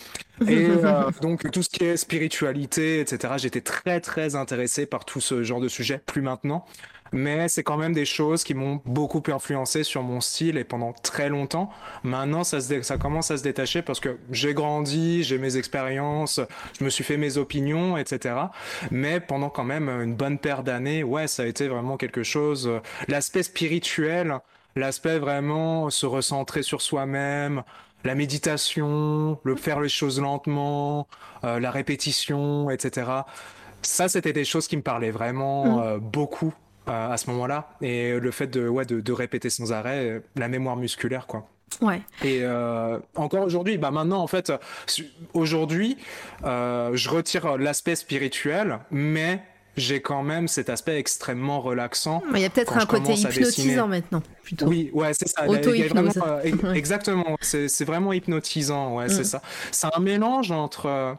Et 0.47 0.67
euh, 0.84 1.11
donc, 1.21 1.49
tout 1.51 1.61
ce 1.61 1.69
qui 1.69 1.84
est 1.84 1.97
spiritualité, 1.97 2.99
etc., 2.99 3.36
j'étais 3.38 3.61
très, 3.61 3.99
très 4.01 4.36
intéressé 4.36 4.88
par 4.88 5.05
tout 5.05 5.21
ce 5.21 5.43
genre 5.43 5.61
de 5.61 5.67
sujet, 5.67 6.01
plus 6.03 6.21
maintenant 6.23 6.65
mais 7.12 7.47
c'est 7.47 7.64
quand 7.64 7.78
même 7.78 7.93
des 7.93 8.06
choses 8.06 8.43
qui 8.43 8.53
m'ont 8.53 8.82
beaucoup 8.86 9.24
influencé 9.28 9.84
sur 9.84 10.03
mon 10.03 10.22
style 10.22 10.58
et 10.58 10.64
pendant 10.64 10.93
très 10.93 11.30
longtemps. 11.30 11.70
Maintenant, 12.03 12.43
ça, 12.43 12.60
se 12.62 12.82
ça 12.82 12.97
commence 12.97 13.32
à 13.32 13.38
se 13.38 13.43
détacher 13.43 13.82
parce 13.82 13.99
que 13.99 14.18
j'ai 14.32 14.53
grandi, 14.53 15.24
j'ai 15.24 15.38
mes 15.38 15.58
expériences, 15.58 16.39
je 16.80 16.84
me 16.84 16.89
suis 16.89 17.03
fait 17.03 17.18
mes 17.18 17.38
opinions, 17.38 17.97
etc. 17.97 18.36
Mais 18.91 19.20
pendant 19.20 19.49
quand 19.49 19.64
même 19.64 19.89
une 19.89 20.16
bonne 20.16 20.38
paire 20.38 20.64
d'années, 20.64 21.03
ouais, 21.03 21.28
ça 21.28 21.43
a 21.43 21.45
été 21.45 21.68
vraiment 21.68 21.97
quelque 21.97 22.24
chose. 22.24 22.70
L'aspect 23.08 23.43
spirituel, 23.43 24.39
l'aspect 24.76 25.20
vraiment 25.20 25.89
se 25.89 26.06
recentrer 26.06 26.64
sur 26.64 26.82
soi-même, 26.82 27.64
la 28.03 28.16
méditation, 28.16 29.39
le 29.43 29.56
faire 29.56 29.80
les 29.80 29.89
choses 29.89 30.20
lentement, 30.22 31.08
euh, 31.43 31.60
la 31.60 31.72
répétition, 31.72 32.70
etc. 32.70 33.12
Ça, 33.82 34.08
c'était 34.10 34.34
des 34.34 34.45
choses 34.45 34.68
qui 34.68 34.78
me 34.78 34.82
parlaient 34.82 35.12
vraiment 35.12 35.82
euh, 35.82 35.97
beaucoup 35.97 36.53
euh, 36.88 37.12
à 37.12 37.18
ce 37.18 37.30
moment-là. 37.32 37.70
Et 37.82 38.20
le 38.20 38.32
fait 38.32 38.48
de, 38.48 38.68
ouais, 38.68 38.86
de, 38.86 39.02
de, 39.02 39.12
répéter 39.12 39.50
sans 39.50 39.72
arrêt, 39.72 40.22
la 40.36 40.48
mémoire 40.48 40.76
musculaire, 40.76 41.28
quoi. 41.28 41.48
Ouais. 41.82 42.02
Et 42.24 42.40
euh, 42.42 43.00
encore 43.16 43.44
aujourd'hui, 43.44 43.78
bah 43.78 43.92
maintenant 43.92 44.22
en 44.22 44.28
fait, 44.28 44.52
aujourd'hui, 45.34 45.98
euh, 46.44 46.92
je 46.94 47.10
retire 47.10 47.58
l'aspect 47.58 47.96
spirituel, 47.96 48.80
mais 48.92 49.42
j'ai 49.76 50.02
quand 50.02 50.24
même 50.24 50.48
cet 50.48 50.70
aspect 50.70 50.98
extrêmement 50.98 51.60
relaxant. 51.60 52.24
Il 52.34 52.40
y 52.40 52.46
a 52.46 52.50
peut-être 52.50 52.78
un 52.78 52.86
côté 52.86 53.14
hypnotisant 53.14 53.88
maintenant, 53.88 54.24
plutôt. 54.44 54.68
Oui, 54.68 54.90
ouais, 54.94 55.14
c'est 55.14 55.28
ça. 55.28 55.48
Auto-hypnose. 55.48 56.18
Euh, 56.26 56.74
exactement, 56.74 57.36
c'est 57.42 57.84
vraiment 57.84 58.14
hypnotisant, 58.14 58.96
ouais, 58.96 59.08
mm. 59.08 59.10
c'est 59.10 59.26
ça. 59.26 59.42
C'est 59.72 59.88
un 59.94 60.00
mélange 60.00 60.52
entre. 60.52 61.18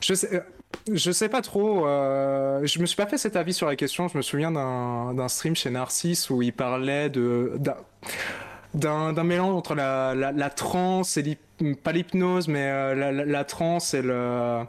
Je 0.00 0.14
sais, 0.14 0.42
je 0.90 1.10
sais 1.12 1.28
pas 1.28 1.42
trop. 1.42 1.86
Euh, 1.86 2.64
je 2.64 2.80
me 2.80 2.86
suis 2.86 2.96
pas 2.96 3.06
fait 3.06 3.18
cet 3.18 3.36
avis 3.36 3.52
sur 3.52 3.66
la 3.66 3.76
question. 3.76 4.08
Je 4.08 4.16
me 4.16 4.22
souviens 4.22 4.50
d'un 4.50 5.28
stream 5.28 5.54
chez 5.54 5.70
Narcisse 5.70 6.30
où 6.30 6.42
il 6.42 6.52
parlait 6.52 7.10
de 7.10 7.52
d'un 8.74 9.24
mélange 9.24 9.54
entre 9.54 9.74
la, 9.74 10.14
la, 10.14 10.32
la 10.32 10.50
transe 10.50 11.16
et 11.16 11.38
pas 11.82 11.92
l'hypnose, 11.92 12.48
mais 12.48 12.66
euh, 12.66 12.94
la, 12.94 13.24
la, 13.24 13.44
transe 13.44 13.94
et 13.94 14.02
le 14.02 14.64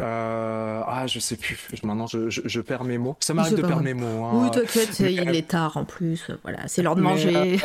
euh, 0.00 0.80
ah, 0.86 1.06
je 1.06 1.18
sais 1.20 1.36
plus. 1.36 1.58
Maintenant, 1.84 2.06
je, 2.06 2.28
je, 2.28 2.42
je 2.44 2.60
perds 2.60 2.84
mes 2.84 2.98
mots. 2.98 3.16
Ça 3.20 3.32
m'arrive 3.32 3.56
de 3.56 3.62
perdre 3.62 3.82
mes 3.82 3.94
mots. 3.94 4.24
Hein. 4.24 4.30
Oui, 4.34 4.50
t'inquiète, 4.50 4.98
il 5.00 5.34
est 5.34 5.48
tard 5.48 5.76
en 5.76 5.84
plus. 5.84 6.30
Voilà, 6.42 6.66
c'est 6.66 6.82
l'heure 6.82 6.96
de 6.96 7.00
manger. 7.00 7.58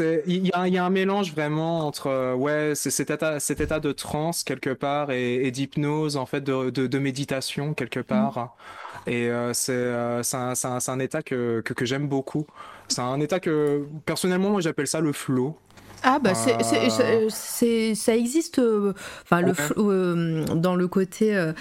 Euh, 0.00 0.20
il 0.26 0.46
y, 0.46 0.50
y, 0.50 0.78
a 0.78 0.84
un 0.84 0.90
mélange 0.90 1.32
vraiment 1.32 1.86
entre 1.86 2.34
ouais, 2.34 2.74
cet 2.74 3.10
état, 3.10 3.40
cet 3.40 3.60
état 3.60 3.80
de 3.80 3.92
transe 3.92 4.44
quelque 4.44 4.70
part 4.70 5.10
et, 5.10 5.46
et 5.46 5.50
d'hypnose 5.50 6.16
en 6.16 6.26
fait, 6.26 6.42
de, 6.42 6.70
de, 6.70 6.86
de, 6.86 6.98
méditation 6.98 7.74
quelque 7.74 8.00
part. 8.00 8.38
Mmh. 8.38 9.10
Et 9.10 9.28
euh, 9.28 9.52
c'est 9.52 9.72
euh, 9.72 10.22
un, 10.32 10.52
un, 10.62 10.78
un, 10.86 10.98
état 10.98 11.22
que, 11.22 11.60
que, 11.64 11.72
que 11.72 11.84
j'aime 11.84 12.08
beaucoup. 12.08 12.46
C'est 12.88 13.00
un 13.00 13.20
état 13.20 13.40
que 13.40 13.86
personnellement, 14.04 14.50
moi, 14.50 14.60
j'appelle 14.60 14.86
ça 14.86 15.00
le 15.00 15.12
flow. 15.12 15.56
Ah 16.02 16.18
bah 16.20 16.34
c'est 16.34 16.54
euh... 16.54 17.94
ça 17.94 18.16
existe 18.16 18.58
euh, 18.58 18.92
euh, 19.32 20.44
dans 20.44 20.76
le 20.76 20.88
côté 20.88 21.36
euh, 21.36 21.52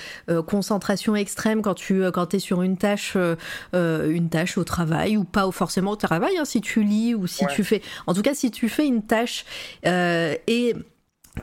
concentration 0.44 1.16
extrême 1.16 1.62
quand 1.62 1.74
tu 1.74 2.04
quand 2.12 2.34
es 2.34 2.40
sur 2.40 2.62
une 2.62 2.78
tâche 2.78 3.18
une 3.74 4.30
tâche 4.30 4.58
au 4.58 4.64
travail 4.64 5.18
ou 5.18 5.24
pas 5.24 5.50
forcément 5.52 5.92
au 5.92 5.96
travail 5.96 6.38
hein, 6.38 6.46
si 6.46 6.62
tu 6.62 6.84
lis 6.84 7.16
ou 7.16 7.26
si 7.28 7.46
ouais. 7.46 7.52
tu 7.54 7.64
fais 7.64 7.82
en 8.06 8.14
tout 8.14 8.22
cas 8.22 8.34
si 8.34 8.52
tu 8.52 8.70
fais 8.70 8.86
une 8.86 9.04
tâche 9.04 9.46
et 9.84 10.76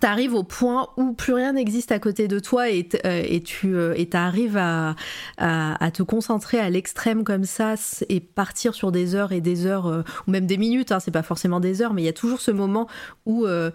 t'arrives 0.01 0.35
au 0.35 0.43
point 0.43 0.89
où 0.97 1.13
plus 1.13 1.33
rien 1.33 1.53
n'existe 1.53 1.93
à 1.93 1.99
côté 1.99 2.29
de 2.29 2.39
toi 2.39 2.71
et, 2.71 2.89
euh, 3.05 3.23
et 3.27 3.43
tu 3.43 3.75
euh, 3.75 3.95
et 3.97 4.09
arrives 4.15 4.57
à, 4.57 4.95
à, 5.39 5.85
à, 5.85 5.91
te 5.91 6.03
concentrer 6.03 6.59
à 6.59 6.71
l'extrême 6.71 7.25
comme 7.25 7.45
ça 7.45 7.75
et 8.09 8.21
partir 8.21 8.75
sur 8.75 8.93
des 8.93 9.15
heures 9.15 9.33
et 9.33 9.41
des 9.41 9.67
heures 9.67 9.87
euh, 9.87 10.03
ou 10.27 10.31
même 10.31 10.47
des 10.47 10.57
minutes 10.57 10.93
hein, 10.93 11.01
c'est 11.01 11.11
pas 11.11 11.23
forcément 11.23 11.61
des 11.61 11.83
heures 11.83 11.95
mais 11.95 12.03
il 12.03 12.07
y 12.07 12.09
a 12.09 12.15
toujours 12.15 12.41
ce 12.41 12.51
moment 12.51 12.89
où 13.27 13.47
euh, 13.47 13.71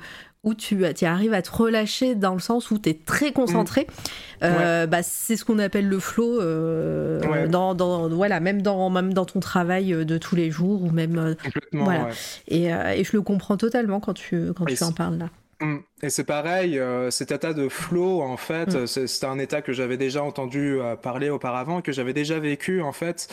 où 0.45 0.53
tu, 0.53 0.85
arrives 1.01 1.33
à 1.33 1.41
te 1.41 1.51
relâcher 1.51 2.15
dans 2.15 2.33
le 2.33 2.39
sens 2.39 2.71
où 2.71 2.79
tu 2.79 2.87
es 2.87 2.93
très 2.93 3.33
concentré, 3.33 3.87
mmh. 4.41 4.45
ouais. 4.45 4.87
bah, 4.87 5.03
c'est 5.03 5.35
ce 5.35 5.43
qu'on 5.43 5.59
appelle 5.59 5.89
le 5.89 5.99
flow, 5.99 6.39
ouais. 6.39 7.49
dans, 7.49 7.75
dans, 7.75 8.07
voilà, 8.07 8.39
même, 8.39 8.61
dans, 8.61 8.89
même 8.89 9.13
dans 9.13 9.25
ton 9.25 9.41
travail 9.41 9.89
de 10.05 10.17
tous 10.17 10.37
les 10.37 10.49
jours 10.49 10.81
ou 10.81 10.91
même. 10.91 11.35
voilà. 11.73 12.05
Ouais. 12.05 12.11
Et, 12.47 12.67
et, 12.67 13.03
je 13.03 13.17
le 13.17 13.21
comprends 13.21 13.57
totalement 13.57 13.99
quand 13.99 14.13
tu, 14.13 14.53
quand 14.53 14.63
tu 14.63 14.81
en 14.81 14.93
parles 14.93 15.17
là. 15.17 15.29
Mmh. 15.61 15.77
Et 16.03 16.09
c'est 16.09 16.23
pareil, 16.23 16.79
euh, 16.79 17.11
cet 17.11 17.31
état 17.31 17.53
de 17.53 17.67
flow, 17.67 18.21
en 18.21 18.37
fait, 18.37 18.73
mmh. 18.75 18.87
c'est 18.87 19.25
un 19.25 19.39
état 19.39 19.61
que 19.61 19.73
j'avais 19.73 19.97
déjà 19.97 20.23
entendu 20.23 20.79
euh, 20.79 20.95
parler 20.95 21.29
auparavant, 21.29 21.81
que 21.81 21.91
j'avais 21.91 22.13
déjà 22.13 22.39
vécu, 22.39 22.81
en 22.81 22.93
fait. 22.93 23.27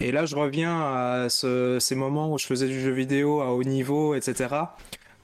Et 0.00 0.12
là, 0.12 0.26
je 0.26 0.36
reviens 0.36 0.80
à 0.80 1.28
ce, 1.28 1.78
ces 1.80 1.94
moments 1.94 2.32
où 2.32 2.38
je 2.38 2.46
faisais 2.46 2.66
du 2.68 2.80
jeu 2.80 2.92
vidéo 2.92 3.40
à 3.40 3.52
haut 3.52 3.64
niveau, 3.64 4.14
etc. 4.14 4.48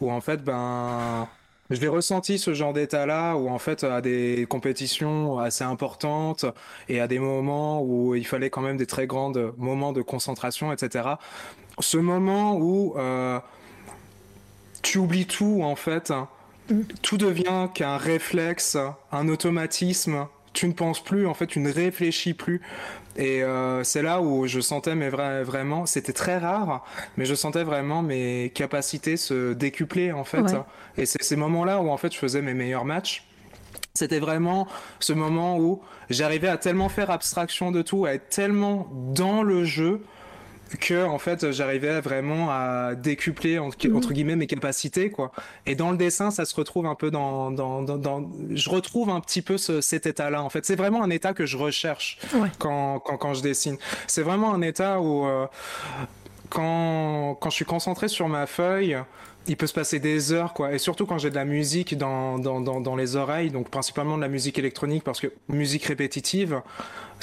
Où, 0.01 0.11
en 0.11 0.21
fait, 0.21 0.43
ben, 0.43 1.29
je 1.71 1.81
l'ai 1.81 1.89
ressenti 1.89 2.39
ce 2.39 2.53
genre 2.53 2.73
d'état-là 2.73 3.37
où 3.37 3.49
en 3.49 3.59
fait 3.59 3.85
à 3.85 4.01
des 4.01 4.45
compétitions 4.51 5.39
assez 5.39 5.63
importantes 5.63 6.45
et 6.89 7.01
à 7.01 7.07
des 7.07 7.21
moments 7.21 7.81
où 7.81 8.17
il 8.17 8.27
fallait 8.27 8.51
quand 8.51 8.61
même 8.61 8.77
des 8.77 8.87
très 8.87 9.07
grands 9.07 9.33
moments 9.57 9.93
de 9.93 10.03
concentration, 10.03 10.73
etc. 10.73 11.11
Ce 11.79 11.97
moment 11.97 12.57
où 12.57 12.95
euh, 12.99 13.39
tu 14.83 14.99
oublies 14.99 15.27
tout 15.27 15.61
en 15.63 15.77
fait, 15.77 16.11
mm. 16.11 16.27
Tout 17.03 17.17
devient 17.17 17.69
qu'un 17.75 17.97
réflexe, 17.97 18.77
un 19.13 19.29
automatisme. 19.29 20.27
Tu 20.53 20.67
ne 20.67 20.73
penses 20.73 21.03
plus, 21.03 21.27
en 21.27 21.35
fait, 21.35 21.47
tu 21.47 21.61
ne 21.61 21.73
réfléchis 21.73 22.35
plus. 22.35 22.61
Et 23.17 23.43
euh, 23.43 23.85
c'est 23.85 24.03
là 24.03 24.21
où 24.21 24.47
je 24.47 24.61
sentais 24.61 24.95
mais 24.95 25.09
vraiment, 25.11 25.87
c'était 25.87 26.13
très 26.13 26.39
rare, 26.39 26.85
mais 27.17 27.25
je 27.25 27.35
sentais 27.35 27.65
vraiment 27.65 28.03
mes 28.03 28.51
capacités 28.55 29.17
se 29.17 29.53
décupler 29.53 30.13
en 30.13 30.25
fait. 30.25 30.45
Et 30.97 31.07
c'est 31.07 31.23
ces 31.23 31.37
moments-là 31.37 31.81
où 31.81 31.91
en 31.91 31.97
fait 31.97 32.13
je 32.13 32.19
faisais 32.19 32.41
mes 32.41 32.55
meilleurs 32.55 32.85
matchs. 32.85 33.27
C'était 33.95 34.21
vraiment 34.21 34.69
ce 35.01 35.13
moment 35.13 35.59
où 35.59 35.83
j'arrivais 36.09 36.49
à 36.49 36.57
tellement 36.57 36.89
faire 36.89 37.11
abstraction 37.11 37.73
de 37.73 37.83
tout, 37.83 38.07
à 38.07 38.15
être 38.15 38.29
tellement 38.29 38.89
dans 38.93 39.43
le 39.43 39.65
jeu 39.65 40.03
que 40.79 41.05
en 41.05 41.19
fait 41.19 41.51
j'arrivais 41.53 42.01
vraiment 42.01 42.49
à 42.51 42.95
décupler 42.95 43.59
mhm. 43.59 43.97
entre, 43.97 44.13
guillemets 44.13 44.37
mes 44.37 44.47
capacités 44.47 45.11
quoi 45.11 45.33
et 45.67 45.75
dans 45.75 45.91
le 45.91 45.97
dessin 45.97 46.31
ça 46.31 46.45
se 46.45 46.55
retrouve 46.55 46.87
un 46.87 46.95
peu 46.95 47.11
dans 47.11 47.51
dans, 47.51 47.83
dans, 47.83 48.31
je 48.51 48.71
retrouve 48.71 49.11
un 49.11 49.21
petit 49.21 49.43
peu 49.43 49.59
cet 49.59 50.07
état 50.07 50.31
là 50.31 50.43
en 50.43 50.51
fait 50.51 50.65
c'est 50.65 50.77
vraiment 50.77 51.03
un 51.03 51.11
état 51.11 51.35
que 51.35 51.47
je 51.47 51.57
recherche 51.57 52.19
quand, 52.59 52.99
quand, 53.01 53.17
quand 53.17 53.35
je 53.35 53.43
dessine 53.43 53.77
c'est 54.07 54.23
vraiment 54.23 54.55
un 54.55 54.63
état 54.63 55.01
où 55.01 55.27
euh, 55.27 55.47
quand 56.49 57.37
quand 57.41 57.51
je 57.51 57.55
suis 57.55 57.65
concentré 57.65 58.09
sur 58.09 58.29
ma 58.29 58.47
feuille 58.47 58.99
il 59.47 59.57
peut 59.57 59.67
se 59.67 59.73
passer 59.73 59.99
des 59.99 60.33
heures, 60.33 60.53
quoi. 60.53 60.73
Et 60.73 60.79
surtout 60.79 61.07
quand 61.07 61.19
j'ai 61.19 61.31
de 61.31 61.35
la 61.35 61.45
musique 61.45 61.97
dans, 61.97 62.39
dans, 62.39 62.61
dans, 62.61 62.81
dans, 62.81 62.95
les 62.95 63.17
oreilles, 63.17 63.51
donc 63.51 63.71
principalement 63.71 64.17
de 64.17 64.23
la 64.23 64.29
musique 64.29 64.59
électronique, 64.59 65.03
parce 65.03 65.21
que 65.21 65.33
musique 65.49 65.85
répétitive, 65.85 66.61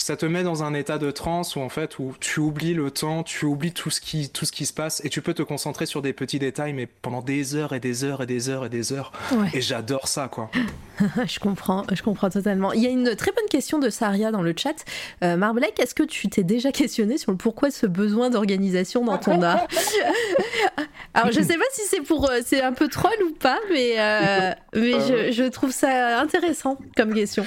ça 0.02 0.16
te 0.16 0.26
met 0.26 0.44
dans 0.44 0.64
un 0.64 0.74
état 0.74 0.98
de 0.98 1.12
transe 1.12 1.56
où 1.56 1.60
en 1.60 1.70
fait 1.70 2.00
où 2.00 2.14
tu 2.20 2.40
oublies 2.40 2.74
le 2.74 2.92
temps, 2.92 3.24
tu 3.24 3.46
oublies 3.46 3.74
tout 3.74 3.90
ce 3.90 4.02
qui 4.02 4.30
tout 4.30 4.46
ce 4.46 4.52
qui 4.52 4.66
se 4.66 4.74
passe 4.74 5.04
et 5.04 5.10
tu 5.10 5.22
peux 5.22 5.34
te 5.34 5.44
concentrer 5.44 5.86
sur 5.86 6.02
des 6.02 6.14
petits 6.14 6.40
détails 6.40 6.74
mais 6.74 6.88
pendant 6.88 7.22
des 7.22 7.56
heures 7.56 7.74
et 7.74 7.80
des 7.80 8.04
heures 8.04 8.24
et 8.24 8.26
des 8.26 8.50
heures 8.50 8.66
et 8.66 8.70
des 8.70 8.94
heures. 8.94 9.12
Et 9.54 9.62
j'adore 9.62 10.08
ça 10.08 10.28
quoi. 10.28 10.52
je 11.28 11.40
comprends, 11.40 11.86
je 11.92 12.02
comprends 12.02 12.30
totalement. 12.30 12.74
Il 12.74 12.82
y 12.82 12.88
a 12.88 12.90
une 12.90 13.16
très 13.16 13.32
bonne 13.32 13.48
question 13.50 13.80
de 13.80 13.90
Saria 13.90 14.32
dans 14.32 14.42
le 14.42 14.54
chat. 14.56 14.86
Euh, 15.24 15.38
Marblek, 15.38 15.80
est-ce 15.80 15.96
que 15.96 16.04
tu 16.04 16.30
t'es 16.30 16.44
déjà 16.44 16.72
questionné 16.72 17.18
sur 17.18 17.32
le 17.32 17.38
pourquoi 17.38 17.72
ce 17.72 17.86
besoin 17.86 18.30
d'organisation 18.30 19.06
dans 19.06 19.18
ton 19.18 19.42
art 19.42 19.68
Alors 21.14 21.32
je 21.32 21.42
sais 21.42 21.58
pas 21.58 21.66
si 21.72 21.82
c'est 21.90 22.02
pour 22.02 22.30
euh, 22.30 22.40
c'est 22.46 22.62
un 22.62 22.74
peu 22.74 22.88
troll 22.88 23.12
ou 23.26 23.34
pas 23.34 23.60
mais 23.72 23.96
euh, 23.98 24.52
mais 24.76 25.00
je, 25.02 25.32
je 25.32 25.44
trouve 25.44 25.72
ça 25.72 26.20
intéressant 26.20 26.78
comme 26.96 27.14
question. 27.14 27.44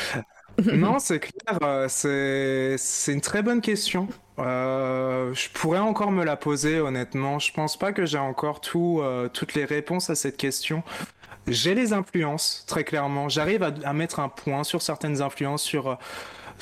non, 0.75 0.99
c'est 0.99 1.21
clair, 1.21 1.59
euh, 1.63 1.87
c'est 1.89 3.13
une 3.13 3.21
très 3.21 3.43
bonne 3.43 3.61
question. 3.61 4.09
Euh, 4.39 5.33
je 5.35 5.49
pourrais 5.51 5.79
encore 5.79 6.13
me 6.13 6.25
la 6.25 6.37
poser, 6.37 6.81
honnêtement. 6.81 7.39
Je 7.39 7.53
pense 7.53 7.79
pas 7.79 7.93
que 7.93 8.07
j'ai 8.07 8.19
encore 8.19 8.61
tout, 8.61 9.01
euh, 9.03 9.29
toutes 9.29 9.55
les 9.55 9.65
réponses 9.65 10.11
à 10.11 10.15
cette 10.15 10.37
question. 10.37 10.83
J'ai 11.47 11.75
les 11.75 11.93
influences, 11.93 12.65
très 12.67 12.85
clairement. 12.85 13.29
J'arrive 13.29 13.63
à, 13.63 13.93
mettre 13.93 14.21
un 14.21 14.29
point 14.29 14.63
sur 14.65 14.83
certaines 14.83 15.23
influences, 15.23 15.63
sur 15.63 15.99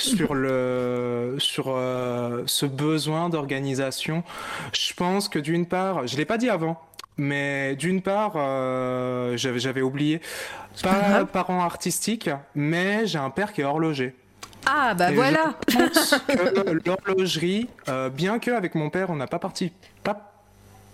sur 0.00 0.34
le 0.34 1.36
sur 1.38 1.76
ce 2.46 2.66
besoin 2.66 3.28
d'organisation. 3.28 4.22
Je 4.72 4.94
pense 4.94 5.28
que 5.28 5.38
d'une 5.38 5.66
part, 5.66 6.06
je 6.06 6.16
l'ai 6.16 6.24
pas 6.24 6.38
dit 6.38 6.48
avant, 6.48 6.80
mais 7.18 7.74
d'une 7.76 8.00
part, 8.00 8.34
euh, 8.36 9.36
j'avais 9.36 9.82
oublié, 9.82 10.20
pas 10.82 11.24
parent 11.24 11.62
artistique, 11.62 12.30
mais 12.54 13.06
j'ai 13.06 13.18
un 13.18 13.30
père 13.30 13.52
qui 13.52 13.60
est 13.60 13.64
horloger. 13.64 14.14
Ah 14.66 14.94
bah 14.94 15.10
voilà. 15.12 15.54
L'horlogerie, 16.84 17.68
euh, 17.88 18.08
bien 18.08 18.38
que 18.38 18.50
avec 18.50 18.74
mon 18.74 18.90
père 18.90 19.10
on 19.10 19.16
n'a 19.16 19.26
pas 19.26 19.38
parti, 19.38 19.72
pas 20.04 20.27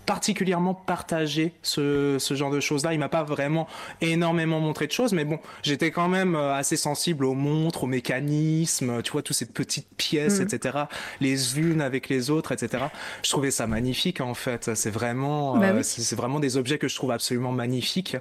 particulièrement 0.05 0.73
partagé 0.73 1.53
ce, 1.61 2.17
ce 2.19 2.33
genre 2.33 2.51
de 2.51 2.59
choses-là. 2.59 2.93
Il 2.93 2.99
m'a 2.99 3.09
pas 3.09 3.23
vraiment 3.23 3.67
énormément 4.01 4.59
montré 4.59 4.87
de 4.87 4.91
choses, 4.91 5.13
mais 5.13 5.25
bon, 5.25 5.39
j'étais 5.63 5.91
quand 5.91 6.07
même 6.07 6.35
euh, 6.35 6.53
assez 6.53 6.77
sensible 6.77 7.25
aux 7.25 7.33
montres, 7.33 7.83
aux 7.83 7.87
mécanismes, 7.87 9.01
tu 9.01 9.11
vois, 9.11 9.21
toutes 9.21 9.35
ces 9.35 9.45
petites 9.45 9.87
pièces, 9.97 10.39
mm. 10.39 10.43
etc. 10.43 10.77
Les 11.21 11.59
unes 11.59 11.81
avec 11.81 12.09
les 12.09 12.29
autres, 12.29 12.51
etc. 12.51 12.85
Je 13.23 13.29
trouvais 13.29 13.51
ça 13.51 13.67
magnifique 13.67 14.21
en 14.21 14.33
fait. 14.33 14.75
C'est 14.75 14.89
vraiment, 14.89 15.57
bah 15.57 15.67
euh, 15.67 15.83
c'est 15.83 16.15
vraiment 16.15 16.39
des 16.39 16.57
objets 16.57 16.77
que 16.77 16.87
je 16.87 16.95
trouve 16.95 17.11
absolument 17.11 17.51
magnifiques. 17.51 18.17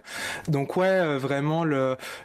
Donc 0.49 0.77
ouais, 0.77 0.87
euh, 0.87 1.19
vraiment 1.19 1.65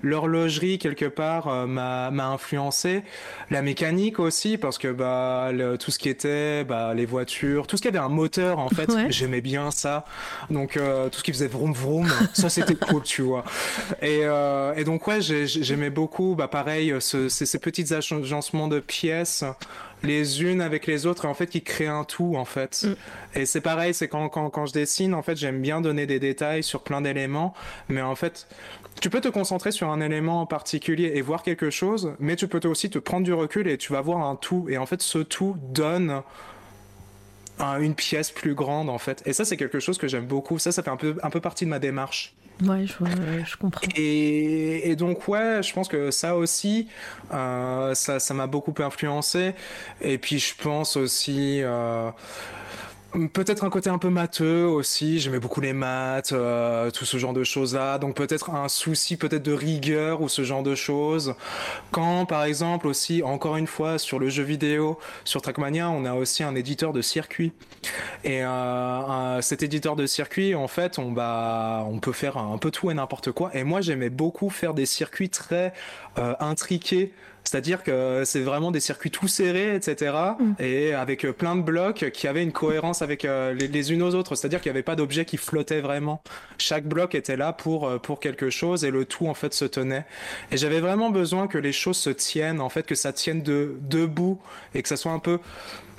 l'horlogerie 0.01 0.77
quelque 0.79 1.05
part 1.05 1.67
m'a 1.67 2.11
m'a 2.11 2.27
influencé. 2.27 3.03
La 3.49 3.61
mécanique 3.61 4.19
aussi 4.19 4.57
parce 4.57 4.77
que 4.77 4.91
bah 4.91 5.51
le, 5.51 5.77
tout 5.77 5.91
ce 5.91 5.99
qui 5.99 6.09
était 6.09 6.63
bah 6.63 6.93
les 6.93 7.05
voitures, 7.05 7.67
tout 7.67 7.77
ce 7.77 7.81
qui 7.81 7.87
avait 7.87 7.99
un 7.99 8.09
moteur 8.09 8.59
en 8.59 8.69
fait, 8.69 8.89
j'aimais 9.09 9.41
bien 9.41 9.48
bien 9.49 9.71
ça. 9.71 10.05
Donc 10.51 10.77
euh, 10.77 11.09
tout 11.09 11.19
ce 11.19 11.23
qui 11.23 11.33
faisait 11.33 11.47
vroom 11.47 11.73
vroom, 11.73 12.07
ça 12.33 12.49
c'était 12.49 12.75
cool, 12.87 13.01
tu 13.01 13.23
vois. 13.23 13.43
Et, 14.01 14.21
euh, 14.23 14.75
et 14.75 14.83
donc 14.83 15.07
ouais, 15.07 15.21
j'aimais 15.21 15.89
beaucoup, 15.89 16.35
bah 16.35 16.47
pareil, 16.47 16.93
ce, 16.99 17.29
ces, 17.29 17.47
ces 17.47 17.59
petits 17.59 17.93
agencements 17.93 18.67
de 18.67 18.79
pièces 18.79 19.43
les 20.03 20.43
unes 20.43 20.61
avec 20.61 20.87
les 20.87 21.05
autres 21.05 21.25
et 21.25 21.27
en 21.27 21.33
fait 21.33 21.47
qui 21.47 21.61
créent 21.61 21.87
un 21.87 22.03
tout 22.03 22.35
en 22.35 22.45
fait. 22.45 22.85
Mm. 22.85 23.39
Et 23.39 23.45
c'est 23.45 23.61
pareil, 23.61 23.93
c'est 23.93 24.07
quand, 24.07 24.29
quand, 24.29 24.49
quand 24.49 24.65
je 24.65 24.73
dessine, 24.73 25.13
en 25.13 25.21
fait 25.21 25.35
j'aime 25.35 25.61
bien 25.61 25.81
donner 25.81 26.05
des 26.05 26.19
détails 26.19 26.63
sur 26.63 26.83
plein 26.83 27.01
d'éléments, 27.01 27.53
mais 27.89 28.01
en 28.01 28.15
fait 28.15 28.47
tu 29.01 29.09
peux 29.09 29.21
te 29.21 29.29
concentrer 29.29 29.71
sur 29.71 29.89
un 29.89 30.01
élément 30.01 30.41
en 30.41 30.45
particulier 30.45 31.13
et 31.15 31.21
voir 31.21 31.43
quelque 31.43 31.69
chose, 31.69 32.13
mais 32.19 32.35
tu 32.35 32.47
peux 32.47 32.65
aussi 32.67 32.89
te 32.89 32.99
prendre 32.99 33.23
du 33.23 33.33
recul 33.33 33.67
et 33.67 33.77
tu 33.77 33.93
vas 33.93 34.01
voir 34.01 34.25
un 34.25 34.35
tout. 34.35 34.67
Et 34.69 34.77
en 34.77 34.85
fait 34.85 35.01
ce 35.01 35.19
tout 35.19 35.55
donne 35.73 36.21
une 37.59 37.95
pièce 37.95 38.31
plus 38.31 38.55
grande 38.55 38.89
en 38.89 38.97
fait. 38.97 39.21
Et 39.25 39.33
ça 39.33 39.45
c'est 39.45 39.57
quelque 39.57 39.79
chose 39.79 39.97
que 39.97 40.07
j'aime 40.07 40.25
beaucoup. 40.25 40.59
Ça 40.59 40.71
ça 40.71 40.83
fait 40.83 40.89
un 40.89 40.97
peu 40.97 41.15
un 41.21 41.29
peu 41.29 41.41
partie 41.41 41.65
de 41.65 41.69
ma 41.69 41.79
démarche. 41.79 42.35
Ouais, 42.63 42.85
je, 42.85 42.93
je 43.45 43.55
comprends. 43.55 43.87
Et, 43.95 44.89
et, 44.89 44.95
donc 44.97 45.27
ouais, 45.29 45.63
je 45.63 45.73
pense 45.73 45.87
que 45.87 46.11
ça 46.11 46.35
aussi, 46.35 46.89
euh, 47.33 47.93
ça 47.95 48.19
ça 48.19 48.33
m'a 48.33 48.47
beaucoup 48.47 48.73
influencé. 48.79 49.53
Et 50.01 50.17
puis 50.17 50.39
je 50.39 50.55
pense 50.55 50.97
aussi. 50.97 51.61
Euh, 51.63 52.11
Peut-être 53.33 53.63
un 53.63 53.71
côté 53.71 53.89
un 53.89 53.97
peu 53.97 54.09
matheux 54.09 54.67
aussi, 54.67 55.19
j'aimais 55.19 55.39
beaucoup 55.39 55.61
les 55.61 55.73
maths, 55.73 56.31
euh, 56.31 56.91
tout 56.91 57.05
ce 57.05 57.17
genre 57.17 57.33
de 57.33 57.43
choses-là, 57.43 57.97
donc 57.97 58.15
peut-être 58.15 58.51
un 58.51 58.69
souci 58.69 59.17
peut-être 59.17 59.41
de 59.41 59.51
rigueur 59.51 60.21
ou 60.21 60.29
ce 60.29 60.43
genre 60.43 60.61
de 60.61 60.75
choses. 60.75 61.33
Quand 61.89 62.27
par 62.27 62.43
exemple 62.43 62.85
aussi, 62.85 63.23
encore 63.23 63.57
une 63.57 63.65
fois, 63.65 63.97
sur 63.97 64.19
le 64.19 64.29
jeu 64.29 64.43
vidéo, 64.43 64.99
sur 65.25 65.41
Trackmania, 65.41 65.89
on 65.89 66.05
a 66.05 66.13
aussi 66.13 66.43
un 66.43 66.53
éditeur 66.53 66.93
de 66.93 67.01
circuit. 67.01 67.51
Et 68.23 68.45
euh, 68.45 69.41
cet 69.41 69.63
éditeur 69.63 69.95
de 69.95 70.05
circuit, 70.05 70.53
en 70.53 70.67
fait, 70.67 70.99
on, 70.99 71.11
bah, 71.11 71.87
on 71.89 71.97
peut 71.97 72.13
faire 72.13 72.37
un 72.37 72.59
peu 72.59 72.69
tout 72.69 72.91
et 72.91 72.93
n'importe 72.93 73.31
quoi. 73.31 73.49
Et 73.55 73.63
moi, 73.63 73.81
j'aimais 73.81 74.11
beaucoup 74.11 74.51
faire 74.51 74.75
des 74.75 74.85
circuits 74.85 75.31
très 75.31 75.73
euh, 76.19 76.35
intriqués 76.39 77.11
c'est-à-dire 77.43 77.83
que 77.83 78.23
c'est 78.25 78.41
vraiment 78.41 78.71
des 78.71 78.79
circuits 78.79 79.11
tout 79.11 79.27
serrés, 79.27 79.75
etc. 79.75 80.13
Mm. 80.39 80.53
Et 80.59 80.93
avec 80.93 81.25
euh, 81.25 81.33
plein 81.33 81.55
de 81.55 81.61
blocs 81.61 82.11
qui 82.13 82.27
avaient 82.27 82.43
une 82.43 82.51
cohérence 82.51 83.01
avec 83.01 83.25
euh, 83.25 83.53
les, 83.53 83.91
unes 83.91 84.03
aux 84.03 84.13
autres. 84.15 84.35
C'est-à-dire 84.35 84.61
qu'il 84.61 84.71
n'y 84.71 84.77
avait 84.77 84.83
pas 84.83 84.95
d'objet 84.95 85.25
qui 85.25 85.37
flottait 85.37 85.81
vraiment. 85.81 86.21
Chaque 86.57 86.85
bloc 86.85 87.15
était 87.15 87.37
là 87.37 87.53
pour, 87.53 87.87
euh, 87.87 87.97
pour 87.97 88.19
quelque 88.19 88.49
chose 88.49 88.83
et 88.85 88.91
le 88.91 89.05
tout, 89.05 89.27
en 89.27 89.33
fait, 89.33 89.53
se 89.53 89.65
tenait. 89.65 90.05
Et 90.51 90.57
j'avais 90.57 90.79
vraiment 90.79 91.09
besoin 91.09 91.47
que 91.47 91.57
les 91.57 91.71
choses 91.71 91.97
se 91.97 92.09
tiennent, 92.09 92.61
en 92.61 92.69
fait, 92.69 92.83
que 92.83 92.95
ça 92.95 93.13
tienne 93.13 93.41
de, 93.41 93.77
debout 93.81 94.39
et 94.75 94.83
que 94.83 94.89
ça 94.89 94.97
soit 94.97 95.11
un 95.11 95.19
peu 95.19 95.39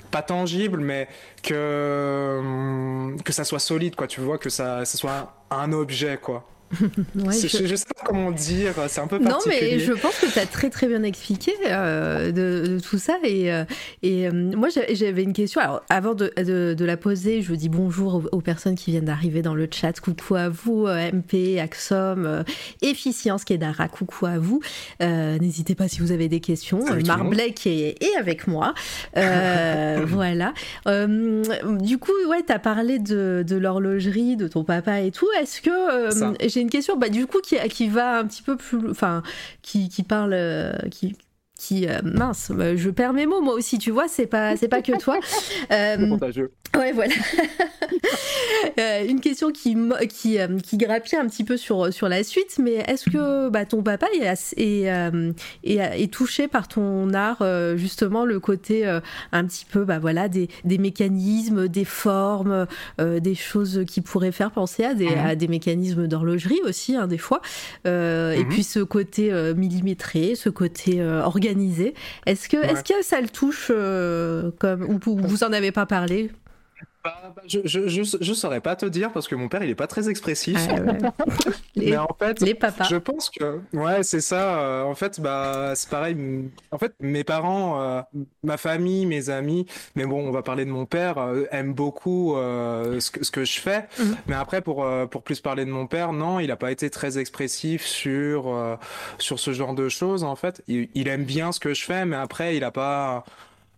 pas 0.09 0.21
tangible, 0.21 0.81
mais 0.81 1.07
que, 1.41 2.37
hum, 2.39 3.21
que 3.23 3.31
ça 3.31 3.43
soit 3.43 3.59
solide, 3.59 3.95
quoi. 3.95 4.07
Tu 4.07 4.21
vois, 4.21 4.37
que 4.37 4.49
ça, 4.49 4.85
ça 4.85 4.97
soit 4.97 5.33
un 5.49 5.71
objet, 5.71 6.17
quoi. 6.21 6.45
Je... 6.73 7.75
sais 7.75 7.85
pas 7.85 8.03
comment 8.05 8.31
dire, 8.31 8.73
c'est 8.87 9.01
un 9.01 9.07
peu 9.07 9.19
particulier. 9.19 9.55
Non, 9.55 9.67
mais 9.71 9.79
je 9.79 9.93
pense 9.93 10.17
que 10.19 10.31
tu 10.31 10.39
as 10.39 10.45
très 10.45 10.69
très 10.69 10.87
bien 10.87 11.03
expliqué 11.03 11.53
euh, 11.65 12.31
de, 12.31 12.79
tout 12.79 12.97
ça. 12.97 13.17
Et, 13.23 13.51
euh, 13.51 13.63
et 14.03 14.27
euh, 14.27 14.31
moi, 14.31 14.69
j'avais 14.69 15.23
une 15.23 15.33
question. 15.33 15.61
Alors, 15.61 15.81
avant 15.89 16.13
de, 16.13 16.31
de, 16.37 16.85
la 16.85 16.97
poser, 16.97 17.41
je 17.41 17.47
vous 17.47 17.55
dis 17.55 17.69
bonjour 17.69 18.23
aux, 18.31 18.41
personnes 18.41 18.75
qui 18.75 18.91
viennent 18.91 19.05
d'arriver 19.05 19.41
dans 19.41 19.55
le 19.55 19.67
chat. 19.71 19.99
Coucou 19.99 20.35
à 20.35 20.49
vous, 20.49 20.87
MP, 20.87 21.59
Axom, 21.59 22.43
Efficience, 22.81 23.43
Kedara, 23.43 23.87
coucou 23.87 24.25
à 24.25 24.39
vous. 24.39 24.61
N'hésitez 24.99 25.75
pas 25.75 25.87
si 25.87 25.99
vous 25.99 26.11
avez 26.11 26.27
des 26.27 26.39
questions. 26.39 26.79
Marblek 27.05 27.67
est, 27.67 28.01
est, 28.01 28.15
avec 28.17 28.47
moi. 28.47 28.73
voilà. 29.15 30.53
du 30.85 31.97
coup, 31.97 32.11
ouais, 32.29 32.43
tu 32.45 32.53
as 32.53 32.59
parlé 32.59 32.99
de, 32.99 33.43
de 33.47 33.55
l'horlogerie, 33.55 34.37
de 34.37 34.47
ton 34.47 34.63
papa 34.63 35.01
et 35.01 35.11
tout. 35.11 35.27
Est-ce 35.39 35.61
que 35.61 36.47
j'ai 36.47 36.60
une 36.61 36.69
question, 36.69 36.97
bah, 36.97 37.09
du 37.09 37.27
coup, 37.27 37.39
qui, 37.41 37.57
qui 37.69 37.87
va 37.87 38.19
un 38.19 38.25
petit 38.25 38.41
peu 38.41 38.57
plus. 38.57 38.89
Enfin, 38.89 39.23
qui, 39.61 39.89
qui 39.89 40.03
parle. 40.03 40.33
Euh, 40.33 40.73
qui, 41.61 41.81
qui 41.85 41.87
mince, 42.03 42.51
je 42.75 42.89
perds 42.89 43.13
mes 43.13 43.27
mots 43.27 43.41
moi 43.41 43.53
aussi, 43.53 43.77
tu 43.77 43.91
vois, 43.91 44.07
c'est 44.07 44.25
pas 44.25 44.55
c'est 44.57 44.67
pas 44.67 44.81
que 44.81 44.97
toi. 44.97 45.19
ouais, 46.77 46.91
voilà. 46.91 47.13
une 49.07 49.19
question 49.19 49.51
qui 49.51 49.77
qui 50.09 50.37
qui 50.63 50.77
grappille 50.77 51.19
un 51.19 51.27
petit 51.27 51.43
peu 51.43 51.57
sur 51.57 51.93
sur 51.93 52.09
la 52.09 52.23
suite, 52.23 52.57
mais 52.59 52.83
est-ce 52.87 53.09
que 53.09 53.49
bah, 53.49 53.65
ton 53.65 53.83
papa 53.83 54.07
est, 54.13 54.55
est, 54.57 54.87
est, 55.63 56.13
touché 56.13 56.47
par 56.47 56.67
ton 56.67 57.13
art 57.13 57.43
justement 57.75 58.25
le 58.25 58.39
côté 58.39 58.85
un 59.31 59.45
petit 59.45 59.65
peu 59.65 59.83
bah 59.83 59.99
voilà 59.99 60.29
des, 60.29 60.49
des 60.63 60.77
mécanismes, 60.77 61.67
des 61.67 61.85
formes, 61.85 62.65
des 62.99 63.35
choses 63.35 63.83
qui 63.87 64.01
pourraient 64.01 64.31
faire 64.31 64.51
penser 64.51 64.83
à 64.83 64.93
des, 64.93 65.09
mhm. 65.09 65.25
à 65.25 65.35
des 65.35 65.47
mécanismes 65.47 66.07
d'horlogerie 66.07 66.61
aussi 66.65 66.95
hein, 66.95 67.07
des 67.07 67.17
fois. 67.17 67.41
Et 67.85 67.89
mhm. 67.89 68.49
puis 68.49 68.63
ce 68.63 68.79
côté 68.79 69.31
millimétré, 69.55 70.35
ce 70.35 70.49
côté 70.49 71.03
organisé. 71.03 71.50
Est-ce 72.25 72.49
que, 72.49 72.57
est-ce 72.57 72.83
que 72.83 73.03
ça 73.03 73.21
le 73.21 73.29
touche 73.29 73.67
comme, 74.59 74.83
ou 74.83 74.99
vous 75.27 75.43
en 75.43 75.53
avez 75.53 75.71
pas 75.71 75.85
parlé? 75.85 76.31
Bah, 77.03 77.33
bah, 77.35 77.41
je, 77.47 77.59
je, 77.65 77.87
je, 77.87 78.33
saurais 78.33 78.61
pas 78.61 78.75
te 78.75 78.85
dire 78.85 79.11
parce 79.11 79.27
que 79.27 79.33
mon 79.33 79.47
père 79.47 79.63
il 79.63 79.69
est 79.71 79.75
pas 79.75 79.87
très 79.87 80.07
expressif. 80.07 80.57
Ah, 80.69 80.75
les, 81.75 81.91
Mais 81.91 81.97
en 81.97 82.15
fait, 82.17 82.39
les 82.41 82.53
papas. 82.53 82.87
Je 82.89 82.97
pense 82.97 83.31
que 83.31 83.59
ouais 83.73 84.03
c'est 84.03 84.21
ça. 84.21 84.59
Euh, 84.59 84.83
en 84.83 84.93
fait 84.93 85.19
bah 85.19 85.73
c'est 85.75 85.89
pareil. 85.89 86.15
En 86.69 86.77
fait 86.77 86.93
mes 86.99 87.23
parents, 87.23 87.81
euh, 87.81 88.01
ma 88.43 88.57
famille, 88.57 89.07
mes 89.07 89.31
amis. 89.31 89.65
Mais 89.95 90.05
bon 90.05 90.27
on 90.27 90.31
va 90.31 90.43
parler 90.43 90.63
de 90.63 90.69
mon 90.69 90.85
père 90.85 91.17
euh, 91.17 91.45
aiment 91.51 91.73
beaucoup 91.73 92.35
ce 92.35 93.09
que, 93.09 93.23
ce, 93.23 93.31
que, 93.31 93.45
je 93.45 93.59
fais. 93.59 93.87
Mhm. 93.99 94.17
Mais 94.27 94.35
après 94.35 94.61
pour 94.61 94.85
pour 95.09 95.23
plus 95.23 95.39
parler 95.41 95.65
de 95.65 95.71
mon 95.71 95.87
père 95.87 96.13
non 96.13 96.39
il 96.39 96.51
a 96.51 96.55
pas 96.55 96.71
été 96.71 96.91
très 96.91 97.17
expressif 97.17 97.83
sur 97.83 98.77
sur 99.17 99.39
ce 99.39 99.53
genre 99.53 99.73
de 99.73 99.89
choses 99.89 100.23
en 100.23 100.35
fait. 100.35 100.61
Il, 100.67 100.87
il, 100.93 101.07
aime 101.07 101.23
bien 101.23 101.51
ce 101.51 101.59
que 101.59 101.73
je 101.73 101.83
fais 101.83 102.05
mais 102.05 102.17
après 102.17 102.55
il 102.55 102.63
a 102.63 102.71
pas 102.71 103.23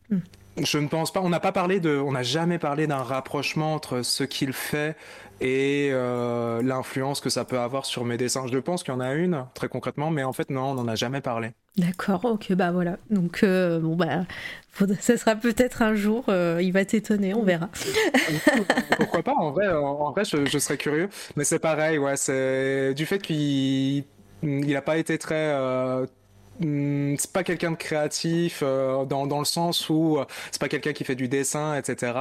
mhm. 0.10 0.22
Je 0.58 0.78
ne 0.78 0.88
pense 0.88 1.12
pas. 1.12 1.22
On 1.22 1.30
n'a 1.30 1.40
pas 1.40 1.52
parlé 1.52 1.80
de. 1.80 1.98
On 1.98 2.12
n'a 2.12 2.24
jamais 2.24 2.60
parlé 2.60 2.86
d'un 2.86 3.02
rapprochement 3.02 3.74
entre 3.74 4.04
ce 4.04 4.24
qu'il 4.24 4.54
fait 4.54 4.96
et 5.42 5.90
euh, 5.92 6.62
l'influence 6.62 7.20
que 7.20 7.30
ça 7.30 7.44
peut 7.44 7.60
avoir 7.60 7.86
sur 7.86 8.06
mes 8.06 8.18
dessins. 8.18 8.46
Je 8.48 8.58
pense 8.60 8.84
qu'il 8.84 8.94
y 8.94 8.98
en 8.98 9.00
a 9.00 9.14
une, 9.14 9.46
très 9.56 9.68
concrètement, 9.68 10.12
mais 10.12 10.24
en 10.24 10.32
fait, 10.32 10.50
non, 10.50 10.72
on 10.72 10.74
n'en 10.76 10.88
a 10.88 10.96
jamais 10.96 11.22
parlé. 11.22 11.52
D'accord, 11.78 12.24
ok, 12.26 12.54
bah 12.54 12.72
voilà. 12.72 12.98
Donc, 13.10 13.42
euh, 13.44 13.80
bon, 13.80 13.96
bah, 13.96 14.26
ça 15.00 15.18
sera 15.18 15.36
peut-être 15.36 15.82
un 15.82 15.96
jour, 15.96 16.26
euh, 16.30 16.60
il 16.62 16.72
va 16.72 16.86
t'étonner, 16.86 17.34
on 17.34 17.44
verra. 17.44 17.70
Pourquoi 18.98 19.24
pas, 19.24 19.34
en 19.34 19.52
vrai, 19.52 19.68
en, 19.70 20.12
vrai 20.12 20.24
je, 20.24 20.46
je, 20.46 20.58
serais 20.60 20.78
curieux. 20.78 21.10
Mais 21.36 21.44
c'est 21.44 21.60
pareil, 21.60 21.98
ouais, 21.98 22.16
c'est 22.16 22.94
du 22.94 23.06
fait 23.06 23.20
qu'il 23.20 24.06
n'a 24.44 24.82
pas 24.82 24.98
été 24.98 25.18
très 25.18 25.52
Hmm, 25.54 26.06
c'est 26.62 27.32
pas 27.32 27.44
quelqu'un 27.44 27.72
de 27.72 27.76
créatif 27.76 28.60
euh, 28.62 29.06
dans, 29.06 29.28
dans, 29.28 29.40
le 29.40 29.46
sens 29.46 29.90
où 29.90 30.18
euh, 30.18 30.26
c'est 30.52 30.60
pas 30.60 30.70
quelqu'un 30.70 30.94
qui 30.94 31.04
fait 31.04 31.16
du 31.16 31.28
dessin, 31.28 31.76
etc. 31.76 32.14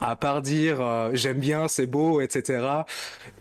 À 0.00 0.16
part 0.16 0.42
dire 0.42 0.80
euh, 0.80 1.10
j'aime 1.14 1.38
bien, 1.38 1.68
c'est 1.68 1.86
beau, 1.86 2.20
etc. 2.20 2.82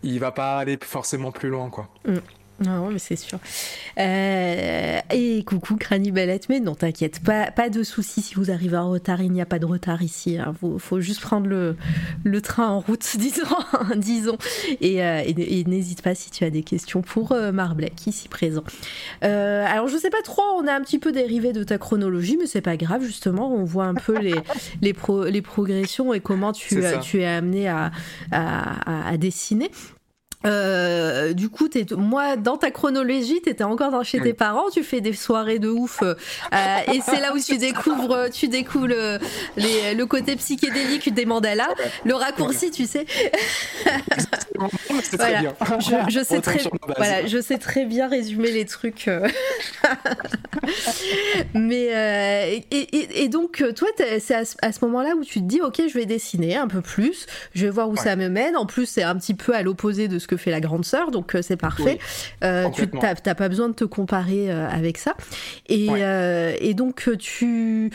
Il 0.03 0.19
va 0.19 0.31
pas 0.31 0.57
aller 0.57 0.77
forcément 0.81 1.31
plus 1.31 1.49
loin, 1.49 1.69
quoi. 1.69 1.89
Mm. 2.05 2.17
Non, 2.59 2.89
mais 2.89 2.97
c'est 2.97 3.15
sûr. 3.15 3.39
Euh, 3.99 4.99
et 5.11 5.43
coucou 5.43 5.75
Crani 5.75 6.11
Bellette, 6.11 6.49
mais 6.49 6.59
non, 6.59 6.73
t'inquiète, 6.73 7.19
pas, 7.19 7.51
pas 7.51 7.69
de 7.69 7.83
soucis 7.83 8.21
si 8.21 8.33
vous 8.33 8.49
arrivez 8.49 8.77
en 8.77 8.89
retard, 8.89 9.21
il 9.21 9.31
n'y 9.31 9.41
a 9.41 9.45
pas 9.45 9.59
de 9.59 9.65
retard 9.65 10.01
ici. 10.01 10.33
Il 10.33 10.39
hein. 10.39 10.55
faut, 10.79 10.99
juste 10.99 11.21
prendre 11.21 11.45
le, 11.45 11.75
le 12.23 12.41
train 12.41 12.67
en 12.67 12.79
route, 12.79 13.05
disons. 13.17 13.43
disons. 13.95 14.37
Et, 14.81 15.03
euh, 15.03 15.21
et, 15.25 15.63
n'hésite 15.65 16.01
pas 16.01 16.15
si 16.15 16.31
tu 16.31 16.43
as 16.45 16.49
des 16.49 16.63
questions 16.63 17.01
pour 17.03 17.31
euh, 17.31 17.51
Marblek, 17.51 18.07
ici 18.07 18.27
présent. 18.27 18.63
alors, 19.21 19.87
je 19.87 19.97
sais 19.97 20.09
pas 20.09 20.21
trop, 20.23 20.41
on 20.55 20.65
a 20.65 20.73
un 20.73 20.81
petit 20.81 20.99
peu 20.99 21.11
dérivé 21.11 21.53
de 21.53 21.63
ta 21.63 21.77
chronologie, 21.77 22.37
mais 22.39 22.47
c'est 22.47 22.61
pas 22.61 22.77
grave, 22.77 23.03
justement. 23.03 23.53
On 23.53 23.65
voit 23.65 23.85
un 23.85 23.93
peu 23.93 24.17
les, 24.17 24.35
les, 24.81 24.95
les 25.29 25.41
progressions 25.43 26.11
et 26.13 26.21
comment 26.21 26.53
tu, 26.53 26.81
tu 27.03 27.21
es 27.21 27.25
amené 27.25 27.67
à, 27.67 27.91
à, 28.31 29.09
à 29.09 29.17
dessiner. 29.17 29.69
Euh, 30.47 31.33
du 31.33 31.49
coup, 31.49 31.67
es, 31.75 31.85
moi, 31.95 32.35
dans 32.37 32.57
ta 32.57 32.71
chronologie, 32.71 33.41
tu 33.43 33.49
étais 33.49 33.63
encore 33.63 33.91
dans, 33.91 34.03
chez 34.03 34.19
tes 34.19 34.33
parents, 34.33 34.69
tu 34.71 34.83
fais 34.83 35.01
des 35.01 35.13
soirées 35.13 35.59
de 35.59 35.69
ouf, 35.69 36.01
euh, 36.01 36.15
et 36.93 37.01
c'est 37.01 37.19
là 37.19 37.33
où 37.33 37.39
tu 37.39 37.57
découvres, 37.57 38.29
tu 38.31 38.47
découvres 38.47 38.87
le, 38.87 39.19
le 39.57 40.05
côté 40.05 40.35
psychédélique 40.35 41.13
des 41.13 41.25
mandalas, 41.25 41.73
le 42.05 42.15
raccourci, 42.15 42.71
tu 42.71 42.85
sais. 42.85 43.05
voilà. 45.13 45.41
Je, 45.79 46.11
je 46.11 46.23
sais 46.23 46.41
très, 46.41 46.59
voilà, 46.95 47.25
je 47.25 47.41
sais 47.41 47.57
très 47.57 47.85
bien 47.85 48.07
résumer 48.07 48.51
les 48.51 48.65
trucs. 48.65 49.07
Euh. 49.07 49.27
Mais 51.53 52.63
et, 52.71 52.77
et, 52.77 53.23
et, 53.23 53.27
donc, 53.29 53.63
toi, 53.75 53.87
c'est 54.19 54.35
à, 54.35 54.71
ce 54.71 54.85
moment-là 54.85 55.15
où 55.19 55.23
tu 55.23 55.39
te 55.39 55.45
dis, 55.45 55.61
ok, 55.61 55.81
je 55.87 55.93
vais 55.93 56.05
dessiner 56.05 56.55
un 56.55 56.67
peu 56.67 56.81
plus, 56.81 57.25
je 57.53 57.65
vais 57.65 57.71
voir 57.71 57.89
où 57.89 57.95
ça 57.95 58.15
me 58.15 58.29
mène. 58.29 58.55
En 58.55 58.65
plus, 58.65 58.85
c'est 58.85 59.03
un 59.03 59.15
petit 59.15 59.33
peu 59.33 59.53
à 59.53 59.61
l'opposé 59.61 60.07
de 60.07 60.19
ce 60.19 60.27
que 60.27 60.36
fait 60.37 60.51
la 60.51 60.59
grande 60.59 60.85
sœur, 60.85 61.11
donc 61.11 61.35
euh, 61.35 61.41
c'est 61.41 61.57
parfait. 61.57 61.99
Euh, 62.43 62.69
tu 62.69 62.87
n'as 62.93 63.35
pas 63.35 63.49
besoin 63.49 63.69
de 63.69 63.73
te 63.73 63.83
comparer 63.83 64.51
euh, 64.51 64.67
avec 64.69 64.97
ça. 64.97 65.15
Et, 65.67 65.87
et 66.59 66.73
donc, 66.73 67.09
tu 67.19 67.91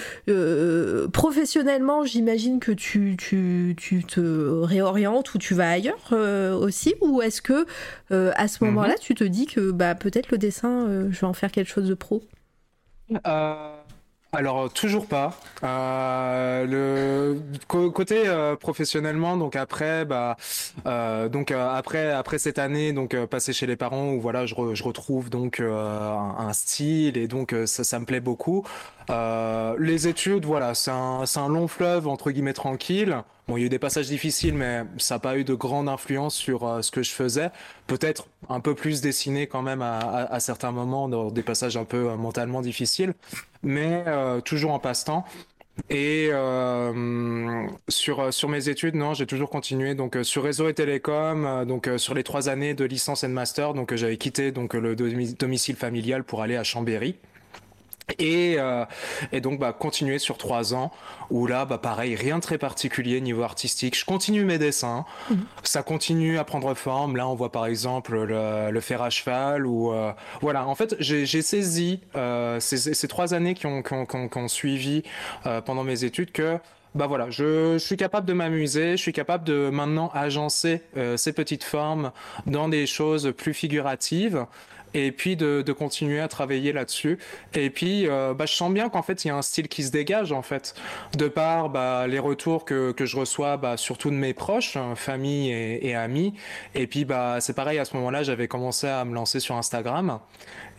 professionnellement, 1.13 2.05
j'imagine 2.05 2.61
que 2.61 2.73
tu, 2.73 3.17
tu, 3.19 3.75
tu, 3.77 4.05
te 4.05 4.21
réorientes 4.21 5.35
ou 5.35 5.39
tu 5.39 5.55
vas 5.55 5.71
ailleurs 5.71 6.13
aussi, 6.61 6.95
ou 7.01 7.23
est-ce 7.23 7.43
que 7.43 7.67
à 8.11 8.49
ce 8.49 8.65
moment-là, 8.65 8.95
mhm. 8.95 9.01
tu 9.01 9.15
te 9.15 9.25
dis 9.25 9.47
que 9.47 9.71
bah, 9.71 9.95
peut-être 9.95 10.31
le 10.31 10.39
dessin, 10.39 10.87
je 11.11 11.21
vais 11.21 11.27
en 11.27 11.33
faire 11.33 11.53
quelque 11.53 11.71
chose 11.71 11.89
de 11.89 11.95
pro? 11.95 12.23
Alors 14.35 14.73
toujours 14.73 15.07
pas. 15.07 15.35
Euh, 15.63 16.65
le 16.67 17.59
côté 17.91 18.23
euh, 18.27 18.57
professionnellement, 18.57 19.37
donc 19.37 19.57
après, 19.57 20.07
bah, 20.07 20.37
euh, 20.87 21.29
donc 21.29 21.51
après 21.51 22.11
après 22.11 22.39
cette 22.39 22.59
année, 22.59 22.95
donc 22.95 23.15
passer 23.27 23.53
chez 23.53 23.67
les 23.67 23.77
parents 23.77 24.13
où 24.13 24.21
voilà, 24.21 24.47
je, 24.47 24.55
je 24.73 24.83
retrouve 24.85 25.29
donc 25.29 25.61
un, 25.61 26.53
style 26.55 27.19
et 27.19 27.29
donc 27.29 27.55
ça, 27.67 27.85
ça 27.85 27.99
me 27.99 28.07
plaît 28.07 28.21
beaucoup. 28.21 28.65
les 29.11 30.09
études, 30.09 30.47
voilà, 30.47 30.75
c'est 30.75 30.91
un 30.91 31.25
un 31.37 31.49
long 31.49 31.69
fleuve 31.69 32.09
entre 32.09 32.31
guillemets 32.31 32.53
tranquille. 32.55 33.23
Bon, 33.49 33.57
il 33.57 33.61
y 33.61 33.63
a 33.65 33.67
eu 33.67 33.71
des 33.71 33.81
passages 33.81 34.07
difficiles, 34.07 34.55
mais 34.55 34.85
ça 34.99 35.17
n'a 35.17 35.19
pas 35.19 35.37
eu 35.37 35.45
de 35.45 35.55
grande 35.55 35.89
influence 35.89 36.35
sur 36.35 36.79
ce 36.83 36.91
que 36.91 37.03
je 37.03 37.11
faisais. 37.11 37.51
Peut-être 37.89 38.29
un 38.49 38.61
peu 38.61 38.75
plus 38.75 39.01
dessiné 39.01 39.49
quand 39.49 39.63
même 39.63 39.83
à, 39.83 40.39
certains 40.39 40.71
moments 40.71 41.09
dans 41.09 41.31
des 41.31 41.43
passages 41.43 41.77
un 41.77 41.85
peu 41.85 42.15
mentalement 42.15 42.63
difficiles 42.63 43.15
mais 43.63 44.05
euh, 44.07 44.41
toujours 44.41 44.73
en 44.73 44.79
passe-temps. 44.79 45.25
Et 45.89 46.29
euh, 46.31 47.67
sur 47.89 48.33
sur 48.33 48.49
mes 48.51 48.69
études, 48.69 48.95
non, 48.95 49.15
j'ai 49.15 49.27
toujours 49.27 49.49
continué 49.49 49.95
donc 49.95 50.17
euh, 50.17 50.23
sur 50.23 50.43
réseau 50.45 50.69
et 50.69 50.75
télécom, 50.75 51.65
donc 51.67 51.89
sur 51.97 52.13
les 52.13 52.23
trois 52.23 52.51
années 52.51 52.75
de 52.75 52.85
licence 52.85 53.25
et 53.25 53.29
de 53.29 53.33
master, 53.33 53.73
donc 53.73 53.95
j'avais 53.95 54.19
quitté 54.19 54.53
donc 54.53 54.75
le 54.75 54.95
domicile 54.95 55.77
familial 55.77 56.25
pour 56.25 56.43
aller 56.43 56.57
à 56.57 56.65
Chambéry. 56.65 57.17
Et, 58.19 58.57
euh, 58.59 58.85
et, 59.31 59.41
donc 59.41 59.59
bah, 59.59 59.73
continuer 59.73 60.19
sur 60.19 60.37
trois 60.37 60.75
ans 60.75 60.91
où 61.31 61.47
là 61.47 61.65
bah 61.65 61.79
pareil 61.79 62.15
rien 62.15 62.37
de 62.37 62.43
très 62.43 62.59
particulier 62.59 63.21
niveau 63.21 63.43
artistique. 63.43 63.97
Je 63.99 64.05
continue 64.05 64.45
mes 64.45 64.59
dessins. 64.59 65.05
Mhm. 65.31 65.45
ça 65.63 65.83
continue 65.83 66.39
à 66.39 66.45
prendre 66.45 66.75
forme. 66.75 67.17
Là 67.17 67.29
on 67.29 67.35
voit 67.35 67.53
par 67.53 67.67
exemple 67.67 68.19
le, 68.25 68.71
le 68.71 68.81
fer 68.81 69.03
à 69.03 69.11
cheval 69.11 69.67
ou 69.67 69.93
euh, 69.93 70.13
voilà. 70.41 70.67
En 70.67 70.75
fait 70.75 70.97
j'ai 70.99 71.43
saisi 71.43 72.01
euh, 72.17 72.61
ces, 72.61 72.95
ces, 72.95 73.09
trois 73.09 73.35
années 73.35 73.55
qui 73.55 73.67
ont, 73.67 73.83
qui 73.83 73.95
ont, 73.95 74.07
qui 74.07 74.39
ont, 74.39 74.49
suivi 74.49 75.03
euh, 75.47 75.61
pendant 75.61 75.85
mes 75.85 76.05
études 76.05 76.33
que 76.33 76.59
bah 76.95 77.07
voilà, 77.07 77.31
je, 77.31 77.75
je 77.75 77.79
suis 77.79 77.97
capable 77.97 78.27
de 78.27 78.35
m'amuser, 78.35 78.93
je 78.93 79.03
suis 79.03 79.15
capable 79.15 79.45
de 79.45 79.71
maintenant 79.71 80.11
agencer 80.13 80.83
euh, 80.97 81.17
ces 81.17 81.33
petites 81.33 81.65
formes 81.65 82.13
dans 82.47 82.69
des 82.69 82.87
choses 82.87 83.33
plus 83.37 83.55
figuratives 83.55 84.45
et 84.95 85.13
puis 85.13 85.37
de, 85.37 85.63
de 85.63 85.73
continuer 85.73 86.21
à 86.21 86.29
travailler 86.29 86.73
là-dessus. 86.73 87.19
Et 87.55 87.71
puis, 87.71 88.07
euh, 88.07 88.35
bah, 88.35 88.47
je 88.47 88.55
sens 88.55 88.73
bien 88.73 88.89
qu'en 88.89 89.03
fait, 89.03 89.25
il 89.25 89.29
y 89.29 89.31
a 89.31 89.37
un 89.37 89.43
style 89.43 89.69
qui 89.69 89.83
se 89.83 89.91
dégage, 89.91 90.33
en 90.33 90.43
fait, 90.43 90.75
de 91.17 91.29
par 91.29 91.69
bah, 91.71 92.07
les 92.07 92.19
retours 92.19 92.65
que, 92.65 92.93
que 92.93 93.07
je 93.07 93.17
reçois, 93.17 93.57
bah, 93.57 93.77
surtout 93.77 94.11
de 94.11 94.17
mes 94.17 94.35
proches, 94.35 94.77
hein, 94.77 94.95
famille 94.95 95.51
et, 95.51 95.95
amis. 95.95 96.35
Et 96.75 96.87
puis, 96.87 97.05
bah, 97.05 97.39
c'est 97.41 97.55
pareil, 97.55 97.79
à 97.79 97.85
ce 97.85 97.97
moment-là, 97.97 98.23
j'avais 98.23 98.49
commencé 98.49 98.87
à 98.87 99.05
me 99.05 99.15
lancer 99.15 99.41
sur 99.41 99.57
Instagram 99.57 100.21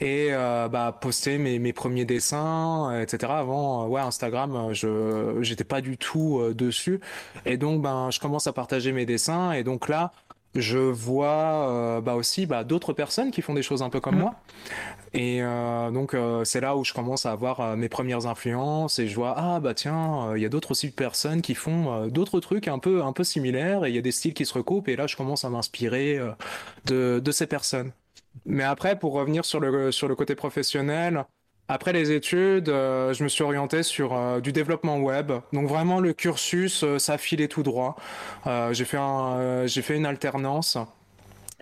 et 0.02 0.30
euh, 0.32 0.68
bah, 0.68 0.98
poster 1.00 1.38
mes, 1.38 1.60
mes 1.60 1.74
premiers 1.74 2.06
dessins, 2.06 3.00
etc. 3.02 3.32
Avant, 3.36 3.86
euh, 3.86 3.88
ouais, 3.88 4.02
Instagram, 4.02 4.70
je 4.74 5.38
j'étais 5.42 5.64
pas 5.64 5.82
du 5.82 5.98
tout 5.98 6.40
euh, 6.40 6.54
dessus. 6.54 7.00
Et 7.46 7.58
donc, 7.58 7.82
ben, 7.82 8.10
je 8.12 8.20
commence 8.20 8.48
à 8.48 8.54
partager 8.54 8.92
mes 8.92 9.06
dessins. 9.06 9.54
Et 9.54 9.64
donc 9.64 9.88
là, 9.88 10.12
je 10.56 10.78
vois 10.78 11.70
euh, 11.70 12.02
bah 12.02 12.16
aussi 12.16 12.46
bah, 12.46 12.64
d'autres 12.64 12.94
personnes 12.94 13.32
qui 13.32 13.42
font 13.42 13.54
des 13.54 13.64
choses 13.64 13.82
un 13.82 13.90
peu 13.90 14.00
comme 14.00 14.16
mm. 14.16 14.20
moi. 14.20 14.36
Et 15.14 15.44
euh, 15.44 15.92
donc 15.92 16.14
euh, 16.14 16.44
c'est 16.44 16.60
là 16.60 16.76
où 16.76 16.84
je 16.84 16.94
commence 16.94 17.26
à 17.26 17.32
avoir 17.32 17.60
euh, 17.60 17.76
mes 17.76 17.90
premières 17.90 18.26
influences 18.26 18.98
et 19.00 19.08
je 19.08 19.16
vois 19.16 19.36
ah 19.38 19.60
bah 19.60 19.74
tiens 19.76 20.36
il 20.36 20.42
y 20.42 20.46
a 20.46 20.50
d'autres 20.50 20.72
aussi 20.72 20.90
personnes 20.92 21.42
qui 21.42 21.54
font 21.54 22.08
d'autres 22.08 22.40
trucs 22.40 22.68
un 22.68 22.80
peu 22.80 23.04
un 23.04 23.14
peu 23.14 23.24
similaires 23.24 23.86
et 23.86 23.90
il 23.90 23.96
y 23.96 24.00
a 24.00 24.02
des 24.02 24.12
styles 24.12 24.34
qui 24.34 24.46
se 24.46 24.54
recoupent 24.54 24.88
et 24.88 24.96
là 24.96 25.06
je 25.08 25.16
commence 25.16 25.46
à 25.46 25.50
m'inspirer 25.50 26.20
de, 26.86 27.22
de 27.24 27.32
ces 27.32 27.48
personnes. 27.48 27.92
Mais 28.46 28.64
après 28.64 28.98
pour 28.98 29.14
revenir 29.14 29.46
sur 29.46 29.60
le 29.60 29.92
sur 29.92 30.08
le 30.08 30.16
côté 30.16 30.36
professionnel, 30.36 31.26
Après 31.70 31.94
les 31.94 32.12
études, 32.12 32.68
euh, 32.68 33.14
je 33.14 33.24
me 33.24 33.30
suis 33.30 33.44
orienté 33.44 33.84
sur 33.84 34.14
euh, 34.14 34.42
du 34.42 34.52
développement 34.52 34.98
web. 35.00 35.32
Donc 35.54 35.70
vraiment 35.70 36.02
le 36.02 36.12
cursus, 36.12 36.84
euh, 36.84 37.00
ça 37.00 37.18
tout 37.48 37.64
droit. 37.64 37.96
j'ai 38.72 38.86
fait 38.86 38.98
un, 38.98 39.66
j'ai 39.66 39.82
fait 39.82 39.96
une 39.96 40.06
alternance 40.06 40.78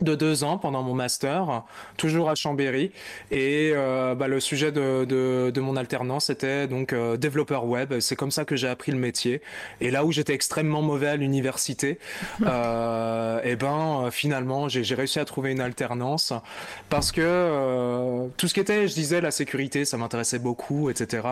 de 0.01 0.15
deux 0.15 0.43
ans 0.43 0.57
pendant 0.57 0.83
mon 0.83 0.93
master, 0.93 1.63
toujours 1.97 2.29
à 2.29 2.35
Chambéry. 2.35 2.91
Et 3.29 3.71
euh, 3.73 4.15
bah, 4.15 4.27
le 4.27 4.39
sujet 4.39 4.71
de, 4.71 5.05
de, 5.05 5.51
de, 5.53 5.61
mon 5.61 5.75
alternance 5.75 6.29
était 6.29 6.67
donc 6.67 6.93
euh, 6.93 7.17
développeur 7.17 7.65
web. 7.65 7.99
C'est 7.99 8.15
comme 8.15 8.31
ça 8.31 8.45
que 8.45 8.55
j'ai 8.55 8.67
appris 8.67 8.91
le 8.91 8.97
métier. 8.97 9.41
Et 9.79 9.91
là 9.91 10.05
où 10.05 10.11
j'étais 10.11 10.33
extrêmement 10.33 10.81
mauvais 10.81 11.07
à 11.07 11.15
l'université, 11.15 11.99
euh, 12.45 13.41
et 13.43 13.55
ben 13.55 14.09
finalement 14.11 14.69
j'ai 14.69 14.95
réussi 14.95 15.19
à 15.19 15.25
trouver 15.25 15.51
une 15.51 15.61
alternance 15.61 16.33
parce 16.89 17.11
que 17.11 17.21
euh, 17.21 18.27
tout 18.37 18.47
ce 18.47 18.53
qui 18.53 18.59
était, 18.59 18.87
je 18.87 18.93
disais, 18.93 19.21
la 19.21 19.31
sécurité, 19.31 19.85
ça 19.85 19.97
m'intéressait 19.97 20.39
beaucoup, 20.39 20.89
etc. 20.89 21.27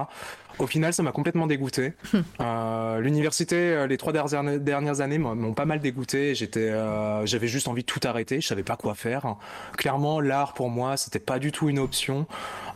Au 0.60 0.68
final, 0.68 0.94
ça 0.94 1.04
m'a 1.04 1.14
complètement 1.14 1.48
dégoûté. 1.48 1.94
euh, 2.42 3.00
L'université, 3.00 3.56
euh, 3.56 3.88
les 3.88 3.98
trois 3.98 4.12
dernières 4.12 5.02
années 5.02 5.18
m'ont 5.18 5.54
pas 5.54 5.64
mal 5.64 5.80
dégoûté. 5.80 6.36
J'étais, 6.36 6.70
euh, 6.70 7.26
j'avais 7.26 7.48
juste 7.48 7.70
envie 7.70 7.84
de 7.84 7.88
tout 7.88 8.02
arrêter. 8.04 8.42
Je 8.42 8.48
savais 8.48 8.64
pas 8.64 8.76
quoi 8.76 8.94
faire. 8.94 9.38
Clairement, 9.78 10.20
l'art 10.20 10.54
pour 10.54 10.70
moi, 10.70 10.98
c'était 10.98 11.20
pas 11.20 11.40
du 11.40 11.54
tout 11.54 11.70
une 11.70 11.80
option. 11.80 12.28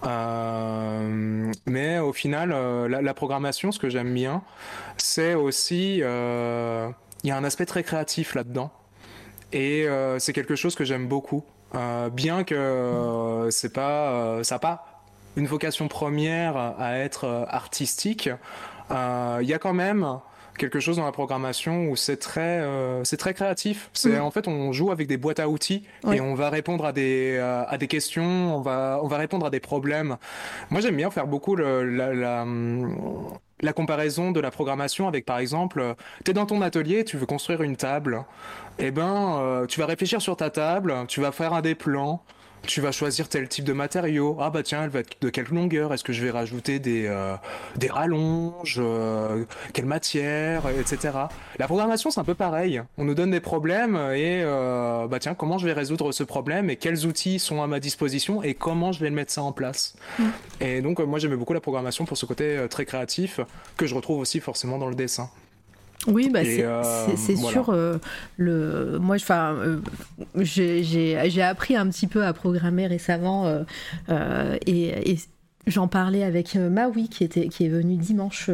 Euh, 0.05 1.51
mais 1.65 1.99
au 1.99 2.13
final, 2.13 2.49
la, 2.89 3.01
la, 3.01 3.13
programmation, 3.13 3.73
ce 3.73 3.79
que 3.79 3.89
j'aime 3.89 4.13
bien, 4.13 4.43
c'est 4.97 5.33
aussi, 5.33 5.97
il 5.97 6.01
y 6.01 6.03
a 7.31 7.37
un 7.37 7.43
aspect 7.43 7.65
très 7.65 7.83
créatif 7.83 8.33
là-dedans. 8.33 8.71
Et 9.51 9.87
c'est 10.19 10.33
quelque 10.33 10.55
chose 10.55 10.75
que 10.75 10.85
j'aime 10.85 11.07
beaucoup. 11.07 11.43
bien 12.13 12.45
que 12.45 13.47
c'est 13.51 13.73
pas, 13.73 14.41
ça 14.43 14.57
pas 14.59 14.92
une 15.35 15.47
vocation 15.47 15.87
première 15.87 16.57
à 16.57 16.97
être 16.97 17.25
euh, 17.25 17.45
artistique, 17.47 18.29
euh, 18.91 19.39
il 19.41 19.47
y 19.47 19.53
a 19.53 19.59
quand 19.59 19.73
même 19.73 20.19
quelque 20.57 20.79
chose 20.79 20.97
dans 20.97 21.05
la 21.05 21.11
programmation 21.11 21.87
où 21.87 21.95
c'est 21.95 22.17
très 22.17 22.59
euh, 22.59 23.03
c'est 23.03 23.17
très 23.17 23.33
créatif 23.33 23.89
c'est 23.93 24.19
mmh. 24.19 24.21
en 24.21 24.31
fait 24.31 24.47
on 24.47 24.71
joue 24.71 24.91
avec 24.91 25.07
des 25.07 25.17
boîtes 25.17 25.39
à 25.39 25.49
outils 25.49 25.83
oui. 26.03 26.17
et 26.17 26.21
on 26.21 26.35
va 26.35 26.49
répondre 26.49 26.85
à 26.85 26.91
des 26.91 27.35
euh, 27.37 27.63
à 27.67 27.77
des 27.77 27.87
questions 27.87 28.55
on 28.55 28.61
va 28.61 28.99
on 29.01 29.07
va 29.07 29.17
répondre 29.17 29.45
à 29.45 29.49
des 29.49 29.59
problèmes 29.59 30.17
moi 30.69 30.81
j'aime 30.81 30.95
bien 30.95 31.09
faire 31.11 31.27
beaucoup 31.27 31.55
le, 31.55 31.83
la, 31.83 32.13
la 32.13 32.45
la 33.61 33.73
comparaison 33.73 34.31
de 34.31 34.39
la 34.39 34.51
programmation 34.51 35.07
avec 35.07 35.25
par 35.25 35.39
exemple 35.39 35.95
tu 36.23 36.31
es 36.31 36.33
dans 36.33 36.45
ton 36.45 36.61
atelier 36.61 37.03
tu 37.03 37.17
veux 37.17 37.25
construire 37.25 37.61
une 37.61 37.75
table 37.75 38.23
et 38.79 38.87
eh 38.87 38.91
ben 38.91 39.39
euh, 39.39 39.65
tu 39.65 39.79
vas 39.79 39.85
réfléchir 39.85 40.21
sur 40.21 40.35
ta 40.35 40.49
table 40.49 40.93
tu 41.07 41.21
vas 41.21 41.31
faire 41.31 41.53
un 41.53 41.61
des 41.61 41.75
plans 41.75 42.23
tu 42.65 42.81
vas 42.81 42.91
choisir 42.91 43.29
tel 43.29 43.47
type 43.47 43.65
de 43.65 43.73
matériau. 43.73 44.37
Ah 44.39 44.49
bah 44.49 44.63
tiens, 44.63 44.83
elle 44.83 44.89
va 44.89 44.99
être 44.99 45.21
de 45.21 45.29
quelle 45.29 45.47
longueur? 45.47 45.93
Est-ce 45.93 46.03
que 46.03 46.13
je 46.13 46.23
vais 46.23 46.31
rajouter 46.31 46.79
des, 46.79 47.07
euh, 47.07 47.35
des 47.75 47.89
rallonges 47.89 48.77
euh, 48.79 49.45
Quelle 49.73 49.85
matière 49.85 50.63
Etc. 50.69 51.13
La 51.59 51.67
programmation, 51.67 52.09
c'est 52.09 52.19
un 52.19 52.23
peu 52.23 52.35
pareil. 52.35 52.81
On 52.97 53.05
nous 53.05 53.15
donne 53.15 53.31
des 53.31 53.39
problèmes 53.39 53.95
et 53.95 54.41
euh, 54.43 55.07
bah 55.07 55.19
tiens, 55.19 55.33
comment 55.33 55.57
je 55.57 55.65
vais 55.65 55.73
résoudre 55.73 56.11
ce 56.11 56.23
problème 56.23 56.69
et 56.69 56.75
quels 56.75 57.05
outils 57.05 57.39
sont 57.39 57.61
à 57.61 57.67
ma 57.67 57.79
disposition 57.79 58.43
et 58.43 58.53
comment 58.53 58.91
je 58.91 58.99
vais 58.99 59.09
mettre 59.09 59.31
ça 59.31 59.43
en 59.43 59.51
place? 59.51 59.95
Mmh. 60.19 60.23
Et 60.61 60.81
donc, 60.81 60.99
moi, 60.99 61.19
j'aimais 61.19 61.35
beaucoup 61.35 61.53
la 61.53 61.61
programmation 61.61 62.05
pour 62.05 62.17
ce 62.17 62.25
côté 62.25 62.57
euh, 62.57 62.67
très 62.67 62.85
créatif 62.85 63.39
que 63.77 63.85
je 63.85 63.95
retrouve 63.95 64.19
aussi 64.19 64.39
forcément 64.39 64.77
dans 64.77 64.89
le 64.89 64.95
dessin. 64.95 65.29
Oui, 66.07 66.29
bah 66.29 66.43
c'est 66.43 66.63
euh, 66.63 66.81
voilà. 67.35 67.51
sûr. 67.51 67.69
Euh, 67.69 67.97
le, 68.37 68.99
moi, 68.99 69.15
enfin, 69.15 69.55
euh, 69.55 69.79
j'ai 70.35 71.41
appris 71.41 71.75
un 71.75 71.87
petit 71.87 72.07
peu 72.07 72.25
à 72.25 72.33
programmer 72.33 72.87
récemment 72.87 73.47
euh, 73.47 73.63
euh, 74.09 74.57
et, 74.65 75.11
et 75.11 75.19
J'en 75.67 75.87
parlais 75.87 76.23
avec 76.23 76.55
Maui 76.55 77.07
qui, 77.09 77.23
était, 77.23 77.47
qui 77.47 77.65
est 77.65 77.69
venu 77.69 77.95
dimanche 77.95 78.49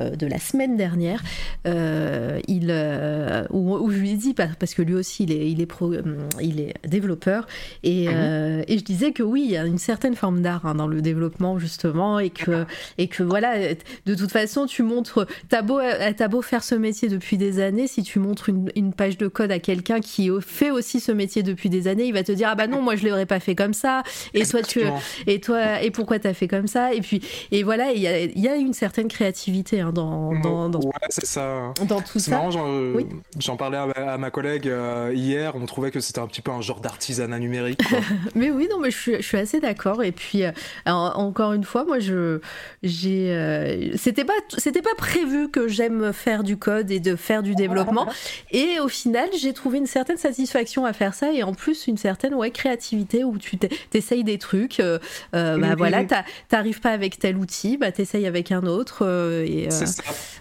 euh, 0.00 0.10
de 0.10 0.26
la 0.26 0.38
semaine 0.38 0.76
dernière, 0.76 1.22
euh, 1.66 2.38
il, 2.46 2.68
euh, 2.70 3.44
où, 3.50 3.74
où, 3.76 3.90
je 3.90 3.98
lui 3.98 4.10
ai 4.12 4.16
dit, 4.16 4.34
parce 4.34 4.74
que 4.74 4.82
lui 4.82 4.94
aussi 4.94 5.24
il 5.24 5.32
est, 5.32 5.50
il 5.50 5.60
est, 5.60 5.66
pro, 5.66 5.92
il 6.40 6.60
est 6.60 6.74
développeur, 6.86 7.46
et, 7.82 8.06
-hmm. 8.06 8.64
et, 8.68 8.78
je 8.78 8.84
disais 8.84 9.12
que 9.12 9.22
oui, 9.22 9.42
il 9.44 9.50
y 9.50 9.56
a 9.56 9.64
une 9.64 9.78
certaine 9.78 10.14
forme 10.14 10.40
d'art 10.40 10.66
hein, 10.66 10.74
dans 10.74 10.86
le 10.86 11.00
développement 11.02 11.58
justement, 11.58 12.20
et 12.20 12.30
que, 12.30 12.64
et 12.98 13.08
que 13.08 13.22
voilà, 13.24 13.74
de 14.06 14.14
toute 14.14 14.30
façon 14.30 14.66
tu 14.66 14.82
montres, 14.82 15.26
t'as 15.48 15.62
beau, 15.62 15.78
as 15.78 16.28
beau 16.28 16.42
faire 16.42 16.62
ce 16.62 16.76
métier 16.76 17.08
depuis 17.08 17.36
des 17.36 17.58
années, 17.60 17.88
si 17.88 18.02
tu 18.02 18.18
montres 18.20 18.48
une, 18.50 18.70
une 18.76 18.92
page 18.92 19.18
de 19.18 19.26
code 19.26 19.50
à 19.50 19.58
quelqu'un 19.58 20.00
qui 20.00 20.30
fait 20.40 20.70
aussi 20.70 21.00
ce 21.00 21.12
métier 21.12 21.42
depuis 21.42 21.70
des 21.70 21.88
années, 21.88 22.06
il 22.06 22.14
va 22.14 22.22
te 22.22 22.32
dire, 22.32 22.48
ah 22.52 22.54
bah 22.54 22.68
non, 22.68 22.82
moi 22.82 22.94
je 22.94 23.06
l'aurais 23.06 23.26
pas 23.26 23.40
fait 23.40 23.56
comme 23.56 23.74
ça, 23.74 24.02
et 24.34 24.44
toi 24.46 24.62
tu, 24.62 24.80
et 25.26 25.40
toi, 25.40 25.82
et 25.82 25.90
pourquoi 25.90 26.18
fait 26.34 26.48
comme 26.48 26.66
ça. 26.66 26.94
Et 26.94 27.00
puis 27.00 27.22
et 27.50 27.62
voilà 27.62 27.92
il 27.92 28.00
y 28.00 28.06
a, 28.06 28.24
y 28.24 28.48
a, 28.48 28.56
une 28.56 28.72
certaine 28.72 29.08
créativité 29.08 29.80
hein, 29.80 29.92
dans, 29.92 30.32
dans, 30.40 30.68
dans, 30.68 30.80
ouais, 30.80 30.92
c'est 31.08 31.26
ça. 31.26 31.72
dans 31.86 32.00
tout 32.00 32.18
ça. 32.18 32.32
marrant, 32.32 32.50
j'en, 32.50 32.68
oui. 32.94 33.06
j'en 33.38 33.56
parlais 33.56 33.78
à, 33.78 34.12
à, 34.12 34.18
ma 34.18 34.30
collègue 34.30 34.68
euh, 34.68 35.12
hier. 35.14 35.54
On 35.54 35.66
trouvait 35.66 35.90
que 35.90 36.00
c'était 36.00 36.20
un 36.20 36.26
petit 36.26 36.42
peu 36.42 36.50
un 36.50 36.60
genre 36.60 36.80
d'artisanat 36.80 37.38
numérique 37.38 37.80
mais 38.34 38.50
oui 38.50 38.68
non 38.70 38.78
mais 38.80 38.90
je 38.90 38.96
suis, 38.96 39.16
je 39.16 39.22
suis 39.22 39.36
assez 39.36 39.60
d'accord. 39.60 40.02
Et 40.02 40.12
puis 40.12 40.44
euh, 40.44 40.52
alors, 40.84 41.18
encore 41.18 41.52
une 41.52 41.64
fois 41.64 41.84
moi 41.84 41.98
je 41.98 42.40
j'ai 42.82 43.32
euh, 43.32 43.96
c'était 43.96 44.24
pas 44.24 44.34
c'était 44.56 44.82
pas 44.82 44.94
prévu 44.96 45.48
que 45.50 45.68
j'aime 45.68 46.12
faire 46.12 46.44
du 46.44 46.56
code 46.56 46.90
et 46.90 47.00
de 47.00 47.16
faire 47.16 47.42
du 47.42 47.54
développement. 47.54 48.06
Et 48.50 48.80
au 48.80 48.88
final 48.88 49.28
j'ai 49.38 49.52
trouvé 49.52 49.78
une 49.78 49.86
certaine 49.86 50.16
satisfaction 50.16 50.84
à 50.84 50.92
faire 50.92 51.14
ça. 51.14 51.32
Et 51.32 51.42
en 51.42 51.54
plus 51.54 51.86
une 51.86 51.96
certaine 51.96 52.34
ouais 52.34 52.50
créativité 52.50 53.24
où 53.24 53.38
tu 53.38 53.58
t'essayes 53.90 54.24
des 54.24 54.38
trucs 54.38 54.80
euh, 54.80 54.98
bah 55.32 55.74
voilà 55.76 56.04
t'arrives 56.48 56.80
pas 56.80 56.90
avec 56.90 57.18
tel 57.18 57.36
outil, 57.36 57.76
bah 57.76 57.92
t'essayes 57.92 58.26
avec 58.26 58.52
un 58.52 58.64
autre. 58.64 59.00
Euh, 59.02 59.44
et, 59.46 59.68
euh... 59.70 59.86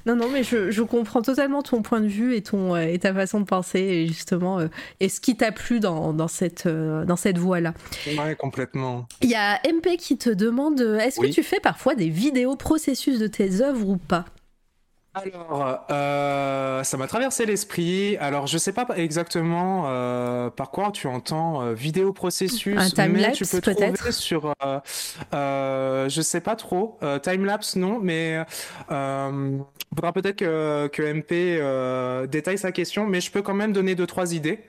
Non, 0.05 0.15
non, 0.15 0.29
mais 0.29 0.43
je, 0.43 0.71
je, 0.71 0.81
comprends 0.81 1.21
totalement 1.21 1.61
ton 1.61 1.81
point 1.81 1.99
de 1.99 2.07
vue 2.07 2.35
et, 2.35 2.41
ton, 2.41 2.75
euh, 2.75 2.87
et 2.87 2.99
ta 2.99 3.13
façon 3.13 3.39
de 3.39 3.45
penser, 3.45 3.79
et 3.79 4.07
justement, 4.07 4.59
et 4.99 5.09
ce 5.09 5.19
qui 5.19 5.35
t'a 5.35 5.51
plu 5.51 5.79
dans, 5.79 6.13
dans 6.13 6.27
cette, 6.27 6.67
dans 6.67 7.15
cette 7.15 7.37
voie-là. 7.37 7.73
Ouais, 8.07 8.35
complètement. 8.35 9.07
Il 9.21 9.29
y 9.29 9.35
a 9.35 9.59
MP 9.67 9.97
qui 9.97 10.17
te 10.17 10.29
demande 10.29 10.79
est-ce 10.81 11.19
oui. 11.19 11.29
que 11.29 11.35
tu 11.35 11.43
fais 11.43 11.59
parfois 11.59 11.95
des 11.95 12.09
vidéos 12.09 12.55
processus 12.55 13.19
de 13.19 13.27
tes 13.27 13.61
œuvres 13.61 13.87
ou 13.87 13.97
pas? 13.97 14.25
Alors, 15.23 15.85
euh, 15.91 16.83
ça 16.83 16.97
m'a 16.97 17.07
traversé 17.07 17.45
l'esprit. 17.45 18.17
Alors, 18.17 18.47
je 18.47 18.57
sais 18.57 18.73
pas 18.73 18.85
exactement 18.95 19.85
euh, 19.87 20.49
par 20.49 20.71
quoi 20.71 20.91
tu 20.91 21.07
entends 21.07 21.61
euh, 21.61 21.73
vidéo 21.73 22.13
processus, 22.13 22.77
un 22.77 22.89
time 22.89 23.13
mais 23.13 23.31
tu 23.31 23.45
peux 23.45 23.61
trouver 23.61 24.11
sur, 24.11 24.53
euh, 24.63 24.79
euh, 25.33 26.09
je 26.09 26.21
sais 26.21 26.41
pas 26.41 26.55
trop, 26.55 26.97
euh, 27.03 27.19
time 27.19 27.45
lapse 27.45 27.75
non, 27.75 27.99
mais 28.01 28.39
il 28.89 29.95
faudra 29.95 30.13
peut-être 30.13 30.37
que, 30.37 30.87
que 30.87 31.01
MP 31.01 32.27
détaille 32.29 32.57
sa 32.57 32.71
question, 32.71 33.05
mais 33.05 33.21
je 33.21 33.31
peux 33.31 33.41
quand 33.41 33.53
même 33.53 33.73
donner 33.73 33.95
deux 33.95 34.07
trois 34.07 34.33
idées. 34.33 34.59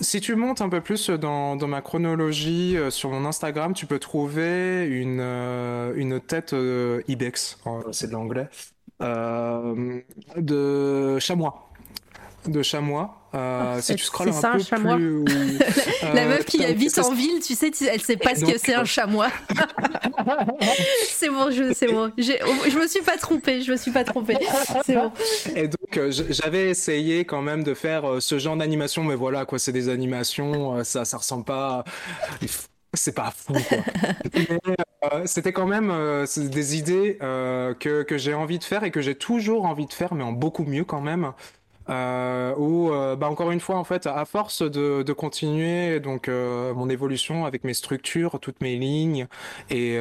si 0.00 0.20
tu 0.20 0.34
montes 0.34 0.60
un 0.60 0.68
peu 0.68 0.80
plus 0.80 1.10
dans, 1.10 1.56
dans 1.56 1.68
ma 1.68 1.80
chronologie 1.80 2.76
sur 2.90 3.10
mon 3.10 3.24
Instagram, 3.24 3.72
tu 3.74 3.86
peux 3.86 3.98
trouver 3.98 4.86
une 4.86 5.20
une 5.20 6.20
tête 6.20 6.54
ibex, 7.08 7.58
c'est 7.92 8.08
de 8.08 8.12
l'anglais 8.12 8.48
de 9.00 11.18
chamois 11.18 11.70
de 12.46 12.62
chamois. 12.62 13.16
Euh, 13.32 13.76
oh, 13.76 13.80
si 13.80 13.94
tu 13.94 14.04
scrolles 14.04 14.30
un 14.30 14.32
ça, 14.32 14.50
peu 14.50 14.56
un 14.56 14.64
chamois. 14.64 14.96
plus, 14.96 15.18
ou, 15.18 15.24
euh, 15.28 16.14
la 16.14 16.26
meuf 16.26 16.44
qui 16.46 16.64
habite 16.64 16.98
en 16.98 17.12
ville, 17.12 17.40
tu 17.40 17.54
sais, 17.54 17.70
elle 17.86 18.00
sait 18.00 18.16
pas 18.16 18.34
ce 18.34 18.44
que 18.44 18.58
c'est 18.58 18.74
un 18.74 18.84
chamois. 18.84 19.28
c'est 21.08 21.28
bon, 21.28 21.50
je, 21.50 21.72
c'est 21.72 21.86
bon. 21.86 22.10
Je 22.18 22.78
me 22.78 22.88
suis 22.88 23.02
pas 23.02 23.16
trompée, 23.18 23.62
je 23.62 23.70
me 23.70 23.76
suis 23.76 23.92
pas 23.92 24.04
trompée. 24.04 24.36
C'est 24.84 24.94
bon. 24.94 25.12
Et 25.54 25.68
donc 25.68 25.96
euh, 25.96 26.10
j'avais 26.10 26.70
essayé 26.70 27.24
quand 27.24 27.42
même 27.42 27.62
de 27.62 27.74
faire 27.74 28.08
euh, 28.08 28.20
ce 28.20 28.38
genre 28.38 28.56
d'animation, 28.56 29.04
mais 29.04 29.14
voilà 29.14 29.44
quoi, 29.44 29.58
c'est 29.58 29.72
des 29.72 29.88
animations, 29.88 30.78
euh, 30.78 30.84
ça, 30.84 31.04
ça 31.04 31.18
ressemble 31.18 31.44
pas. 31.44 31.84
C'est 32.94 33.14
pas 33.14 33.30
fou 33.30 33.52
quoi. 33.52 33.78
Euh, 35.12 35.22
c'était 35.24 35.52
quand 35.52 35.66
même 35.66 35.90
euh, 35.90 36.26
des 36.36 36.76
idées 36.76 37.16
euh, 37.22 37.72
que, 37.74 38.02
que 38.02 38.18
j'ai 38.18 38.34
envie 38.34 38.58
de 38.58 38.64
faire 38.64 38.84
et 38.84 38.90
que 38.90 39.00
j'ai 39.00 39.14
toujours 39.14 39.64
envie 39.64 39.86
de 39.86 39.92
faire, 39.94 40.12
mais 40.14 40.22
en 40.24 40.32
beaucoup 40.32 40.64
mieux 40.64 40.84
quand 40.84 41.00
même. 41.00 41.32
Où, 41.88 42.90
bah, 43.18 43.28
encore 43.28 43.50
une 43.50 43.58
fois, 43.58 43.74
en 43.76 43.82
fait, 43.82 44.06
à 44.06 44.24
force 44.24 44.62
de, 44.62 45.02
de 45.02 45.12
continuer 45.12 45.98
donc 45.98 46.28
mon 46.28 46.88
évolution 46.88 47.46
avec 47.46 47.64
mes 47.64 47.74
structures, 47.74 48.38
toutes 48.38 48.60
mes 48.60 48.76
lignes 48.76 49.26
et 49.70 49.98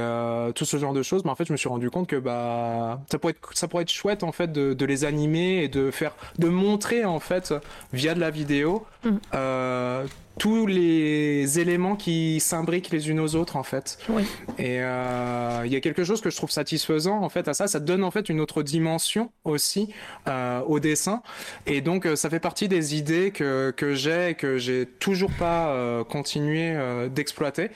tout 0.53 0.65
ce 0.65 0.77
genre 0.77 0.93
de 0.93 1.01
choses, 1.01 1.23
bah, 1.23 1.31
en 1.31 1.35
fait, 1.35 1.45
je 1.45 1.51
me 1.51 1.57
suis 1.57 1.67
rendu 1.69 1.89
compte 1.89 2.05
que 2.05 2.17
bah 2.17 3.01
ça 3.11 3.17
pourrait 3.17 3.31
être, 3.31 3.57
ça 3.57 3.67
pourrait 3.67 3.83
être 3.83 3.91
chouette 3.91 4.21
en 4.21 4.31
fait 4.31 4.51
de, 4.51 4.75
de 4.75 4.85
les 4.85 5.03
animer 5.03 5.63
et 5.63 5.67
de 5.67 5.89
faire, 5.89 6.15
de 6.37 6.47
montrer 6.47 7.05
en 7.05 7.19
fait 7.19 7.55
via 7.91 8.13
de 8.13 8.19
la 8.19 8.29
vidéo 8.29 8.85
mm. 9.03 9.17
euh, 9.33 10.05
tous 10.37 10.65
les 10.65 11.59
éléments 11.59 11.95
qui 11.95 12.39
s'imbriquent 12.39 12.91
les 12.91 13.09
unes 13.09 13.19
aux 13.19 13.35
autres 13.35 13.57
en 13.57 13.63
fait. 13.63 13.97
Oui. 14.09 14.23
Et 14.57 14.81
euh, 14.81 15.63
il 15.65 15.71
y 15.71 15.75
a 15.75 15.81
quelque 15.81 16.03
chose 16.03 16.21
que 16.21 16.29
je 16.29 16.37
trouve 16.37 16.51
satisfaisant 16.51 17.21
en 17.21 17.29
fait 17.29 17.47
à 17.47 17.53
ça. 17.53 17.67
Ça 17.67 17.79
donne 17.79 18.03
en 18.03 18.11
fait 18.11 18.29
une 18.29 18.39
autre 18.39 18.63
dimension 18.63 19.31
aussi 19.43 19.93
euh, 20.27 20.61
au 20.61 20.79
dessin. 20.79 21.21
Et 21.65 21.81
donc 21.81 22.07
ça 22.15 22.29
fait 22.29 22.39
partie 22.39 22.67
des 22.67 22.95
idées 22.95 23.31
que, 23.31 23.71
que 23.75 23.93
j'ai 23.93 24.35
que 24.35 24.57
j'ai 24.57 24.85
toujours 24.85 25.31
pas 25.31 26.03
continué 26.05 26.77
d'exploiter. 27.09 27.69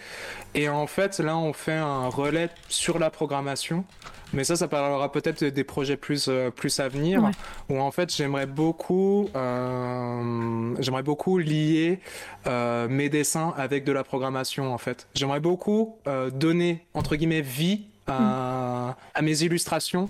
Et 0.55 0.69
en 0.69 0.87
fait 0.87 1.19
là 1.19 1.37
on 1.37 1.53
fait 1.53 1.73
un 1.73 2.07
relais 2.07 2.49
sur 2.69 2.97
la 2.97 3.09
programmation. 3.09 3.85
Mais 4.33 4.43
ça, 4.43 4.55
ça 4.55 4.67
parlera 4.67 5.11
peut-être 5.11 5.43
des 5.43 5.63
projets 5.63 5.95
plus, 5.97 6.27
euh, 6.27 6.49
plus 6.49 6.79
à 6.79 6.87
venir, 6.89 7.21
où 7.69 7.79
en 7.79 7.91
fait 7.91 8.13
j'aimerais 8.15 8.47
beaucoup, 8.47 9.29
euh, 9.35 10.75
j'aimerais 10.79 11.03
beaucoup 11.03 11.37
lier 11.37 11.99
euh, 12.47 12.87
mes 12.89 13.09
dessins 13.09 13.53
avec 13.57 13.83
de 13.83 13.91
la 13.91 14.03
programmation 14.03 14.73
en 14.73 14.77
fait. 14.77 15.07
J'aimerais 15.13 15.39
beaucoup 15.39 15.95
euh, 16.07 16.29
donner 16.31 16.85
entre 16.93 17.15
guillemets 17.15 17.41
vie 17.41 17.83
à, 18.07 18.95
à 19.13 19.21
mes 19.21 19.43
illustrations 19.43 20.09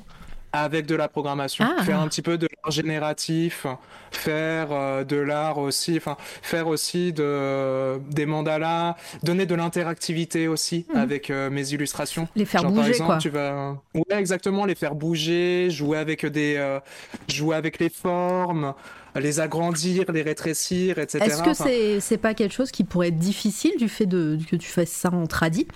avec 0.53 0.85
de 0.85 0.95
la 0.95 1.07
programmation, 1.07 1.65
ah. 1.67 1.84
faire 1.84 1.99
un 1.99 2.07
petit 2.07 2.21
peu 2.21 2.38
de 2.38 2.47
l'art 2.47 2.71
génératif, 2.71 3.65
faire 4.11 4.67
euh, 4.71 5.03
de 5.03 5.15
l'art 5.15 5.57
aussi, 5.57 5.97
enfin 5.97 6.15
faire 6.43 6.67
aussi 6.67 7.11
de 7.11 7.99
des 8.11 8.27
mandalas, 8.27 8.95
donner 9.23 9.47
de 9.47 9.55
l'interactivité 9.55 10.47
aussi 10.47 10.85
hmm. 10.93 10.97
avec 10.97 11.31
euh, 11.31 11.49
mes 11.49 11.73
illustrations. 11.73 12.27
Les 12.35 12.45
faire 12.45 12.63
bouger 12.63 12.75
par 12.75 12.88
exemple, 12.88 13.09
quoi. 13.09 13.17
Tu 13.17 13.30
vas 13.30 13.77
ouais 13.95 14.19
exactement 14.19 14.65
les 14.65 14.75
faire 14.75 14.93
bouger, 14.93 15.69
jouer 15.71 15.97
avec 15.97 16.23
des 16.27 16.55
euh, 16.57 16.80
jouer 17.27 17.55
avec 17.55 17.80
les 17.80 17.89
formes 17.89 18.73
les 19.15 19.39
agrandir, 19.39 20.11
les 20.11 20.23
rétrécir, 20.23 20.97
etc. 20.97 21.25
Est-ce 21.25 21.43
que 21.43 21.53
c'est 21.53 21.99
c'est 21.99 22.17
pas 22.17 22.34
quelque 22.34 22.53
chose 22.53 22.71
qui 22.71 22.84
pourrait 22.84 23.09
être 23.09 23.19
difficile 23.19 23.73
du 23.77 23.88
fait 23.88 24.07
de 24.07 24.39
que 24.49 24.55
tu 24.55 24.67
fasses 24.67 24.89
ça 24.89 25.11
en 25.11 25.27
tradi? 25.27 25.67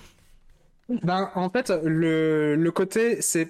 Ben, 1.04 1.30
en 1.36 1.50
fait, 1.50 1.72
le, 1.84 2.56
le 2.56 2.72
côté, 2.72 3.22
c'est 3.22 3.50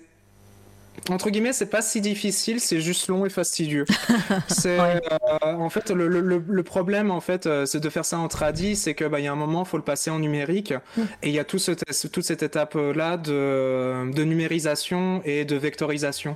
entre 1.09 1.29
guillemets, 1.29 1.53
c'est 1.53 1.69
pas 1.69 1.81
si 1.81 2.01
difficile, 2.01 2.59
c'est 2.59 2.81
juste 2.81 3.07
long 3.07 3.25
et 3.25 3.29
fastidieux. 3.29 3.85
c'est 4.47 4.79
euh, 4.79 4.99
en 5.43 5.69
fait 5.69 5.89
le, 5.91 6.07
le, 6.07 6.21
le, 6.21 6.63
problème 6.63 7.11
en 7.11 7.21
fait, 7.21 7.45
euh, 7.45 7.65
c'est 7.65 7.79
de 7.79 7.89
faire 7.89 8.05
ça 8.05 8.19
en 8.19 8.27
tradi, 8.27 8.75
c'est 8.75 8.93
que 8.93 9.05
bah 9.05 9.19
il 9.19 9.25
y 9.25 9.27
a 9.27 9.31
un 9.31 9.35
moment, 9.35 9.65
faut 9.65 9.77
le 9.77 9.83
passer 9.83 10.09
en 10.09 10.19
numérique 10.19 10.73
mm. 10.97 11.01
et 11.23 11.29
il 11.29 11.33
y 11.33 11.39
a 11.39 11.45
tout 11.45 11.59
ce, 11.59 11.71
toute 12.07 12.23
cette 12.23 12.43
étape 12.43 12.75
là 12.75 13.17
de, 13.17 14.11
de 14.11 14.23
numérisation 14.23 15.21
et 15.23 15.45
de 15.45 15.55
vectorisation. 15.55 16.35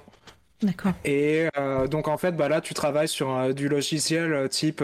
D'accord. 0.64 0.94
Et 1.06 1.48
euh, 1.58 1.88
donc 1.88 2.08
en 2.08 2.18
fait, 2.18 2.34
bah 2.34 2.48
là, 2.48 2.62
tu 2.62 2.74
travailles 2.74 3.08
sur 3.08 3.36
euh, 3.36 3.54
du 3.54 3.68
logiciel 3.68 4.48
type 4.50 4.84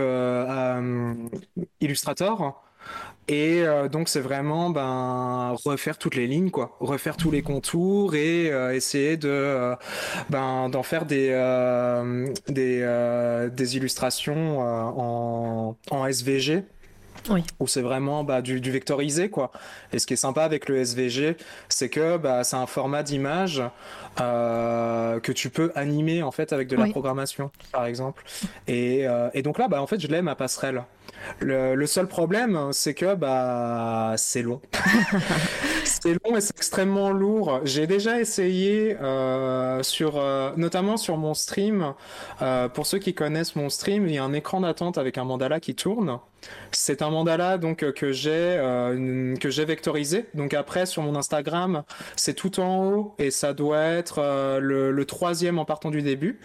Illustrator. 1.79 2.63
Et 3.29 3.63
euh, 3.63 3.89
donc 3.89 4.07
c'est 4.07 4.21
vraiment 4.21 4.69
ben 4.69 5.53
refaire 5.65 5.97
toutes 5.97 6.15
les 6.15 6.27
lignes 6.27 6.49
quoi, 6.49 6.77
refaire 6.79 7.17
tous 7.17 7.29
les 7.29 7.41
contours 7.41 8.15
et 8.15 8.49
euh, 8.51 8.73
essayer 8.73 9.17
de 9.17 9.27
euh, 9.27 9.75
ben 10.29 10.69
d'en 10.69 10.83
faire 10.83 11.05
des 11.05 11.27
des 12.47 13.49
des 13.51 13.77
illustrations 13.77 14.59
en 14.59 15.75
en 15.91 16.05
SVG. 16.07 16.63
Oui. 17.29 17.43
Où 17.59 17.67
c'est 17.67 17.81
vraiment 17.81 18.23
bah, 18.23 18.41
du, 18.41 18.61
du, 18.61 18.71
vectorisé 18.71 19.29
quoi. 19.29 19.51
Et 19.91 19.99
ce 19.99 20.07
qui 20.07 20.13
est 20.13 20.17
sympa 20.17 20.43
avec 20.43 20.69
le 20.69 20.77
SVG, 20.77 21.35
c'est 21.69 21.89
que 21.89 22.17
bah, 22.17 22.43
c'est 22.43 22.55
un 22.55 22.67
format 22.67 23.03
d'image 23.03 23.61
euh, 24.21 25.19
que 25.19 25.31
tu 25.31 25.49
peux 25.49 25.71
animer 25.75 26.23
en 26.23 26.31
fait 26.31 26.53
avec 26.53 26.67
de 26.67 26.75
la 26.75 26.87
programmation, 26.87 27.51
par 27.71 27.85
exemple. 27.85 28.23
Et, 28.67 29.07
euh, 29.07 29.29
et 29.33 29.41
donc 29.41 29.57
là, 29.57 29.67
bah, 29.67 29.81
en 29.81 29.87
fait, 29.87 29.99
je 29.99 30.07
l'ai 30.07 30.21
ma 30.21 30.35
passerelle. 30.35 30.83
Le, 31.39 31.75
le, 31.75 31.87
seul 31.87 32.07
problème, 32.07 32.69
c'est 32.71 32.93
que 32.93 33.15
bah 33.15 34.13
c'est 34.17 34.41
long. 34.41 34.61
c'est 35.83 36.13
long 36.25 36.35
et 36.35 36.41
c'est 36.41 36.55
extrêmement 36.55 37.11
lourd. 37.11 37.61
J'ai 37.63 37.87
déjà 37.87 38.19
essayé 38.19 38.97
euh, 39.01 39.83
sur, 39.83 40.17
euh, 40.17 40.51
notamment 40.57 40.97
sur 40.97 41.17
mon 41.17 41.33
stream. 41.33 41.93
Euh, 42.41 42.69
pour 42.69 42.85
ceux 42.87 42.99
qui 42.99 43.13
connaissent 43.13 43.55
mon 43.55 43.69
stream, 43.69 44.07
il 44.07 44.15
y 44.15 44.17
a 44.17 44.23
un 44.23 44.33
écran 44.33 44.61
d'attente 44.61 44.97
avec 44.97 45.17
un 45.17 45.23
mandala 45.23 45.59
qui 45.59 45.75
tourne. 45.75 46.19
C'est 46.71 47.01
un 47.01 47.09
mandala 47.09 47.57
donc 47.57 47.91
que 47.93 48.11
j'ai 48.11 48.31
euh, 48.31 49.35
que 49.37 49.49
j'ai 49.49 49.65
vectorisé. 49.65 50.25
Donc 50.33 50.53
après 50.53 50.85
sur 50.85 51.01
mon 51.03 51.15
Instagram, 51.15 51.83
c'est 52.15 52.33
tout 52.33 52.59
en 52.59 52.85
haut 52.85 53.15
et 53.19 53.31
ça 53.31 53.53
doit 53.53 53.81
être 53.81 54.19
euh, 54.19 54.59
le, 54.59 54.91
le 54.91 55.05
troisième 55.05 55.59
en 55.59 55.65
partant 55.65 55.91
du 55.91 56.01
début. 56.01 56.39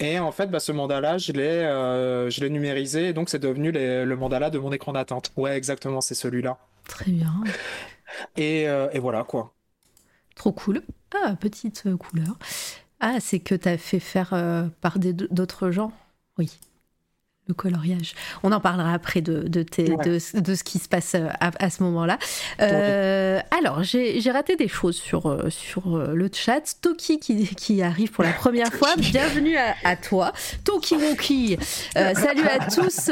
Et 0.00 0.18
en 0.18 0.30
fait, 0.30 0.46
bah, 0.46 0.60
ce 0.60 0.70
mandala, 0.72 1.18
je 1.18 1.32
l'ai, 1.32 1.42
euh, 1.42 2.30
je 2.30 2.40
l'ai 2.40 2.50
numérisé, 2.50 3.08
et 3.08 3.12
donc 3.12 3.28
c'est 3.28 3.38
devenu 3.38 3.72
les, 3.72 4.04
le 4.04 4.16
mandala 4.16 4.50
de 4.50 4.58
mon 4.58 4.72
écran 4.72 4.92
d'attente. 4.92 5.32
Ouais, 5.36 5.56
exactement, 5.56 6.00
c'est 6.00 6.14
celui-là. 6.14 6.58
Très 6.86 7.10
bien. 7.10 7.34
Et, 8.36 8.68
euh, 8.68 8.88
et, 8.92 8.98
voilà 9.00 9.24
quoi. 9.24 9.54
Trop 10.34 10.52
cool. 10.52 10.82
Ah, 11.14 11.34
petite 11.36 11.84
couleur. 11.96 12.38
Ah, 13.00 13.16
c'est 13.20 13.40
que 13.40 13.54
tu 13.54 13.68
as 13.68 13.78
fait 13.78 14.00
faire 14.00 14.32
euh, 14.32 14.68
par 14.80 14.98
d'autres 14.98 15.70
gens? 15.70 15.92
Oui 16.38 16.58
le 17.48 17.54
coloriage. 17.54 18.14
On 18.42 18.52
en 18.52 18.60
parlera 18.60 18.92
après 18.92 19.22
de, 19.22 19.48
de, 19.48 19.64
de, 19.64 20.54
ce 20.54 20.62
qui 20.62 20.78
se 20.78 20.88
passe 20.88 21.14
euh, 21.14 21.28
à, 21.40 21.70
ce 21.70 21.82
moment-là. 21.82 22.18
Euh, 22.60 23.40
alors, 23.58 23.82
j'ai 23.82 24.30
raté 24.30 24.56
des 24.56 24.68
choses 24.68 24.96
sur, 24.96 25.26
euh, 25.26 25.48
sur 25.48 25.96
le 25.96 26.30
chat. 26.32 26.76
Toki 26.82 27.18
qui, 27.18 27.46
qui 27.54 27.82
arrive 27.82 28.12
pour 28.12 28.22
la 28.22 28.32
première 28.32 28.72
fois. 28.72 28.90
Bienvenue 28.98 29.56
à, 29.56 29.96
toi. 29.96 30.32
Toki 30.64 30.96
Moki. 30.96 31.58
salut 31.94 32.46
à 32.46 32.66
tous 32.66 33.10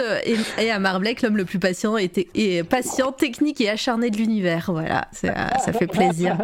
et, 0.59 0.71
à 0.71 0.79
Marblek, 0.79 1.23
l'homme 1.23 1.39
le 1.39 1.45
plus 1.47 1.59
patient 1.59 1.97
et, 1.97 2.11
et, 2.35 2.63
patient, 2.63 3.13
technique 3.13 3.61
et 3.61 3.71
acharné 3.71 4.11
de 4.11 4.19
l'univers. 4.19 4.71
Voilà, 4.71 5.09
ça 5.13 5.73
fait 5.73 5.87
plaisir. 5.87 6.37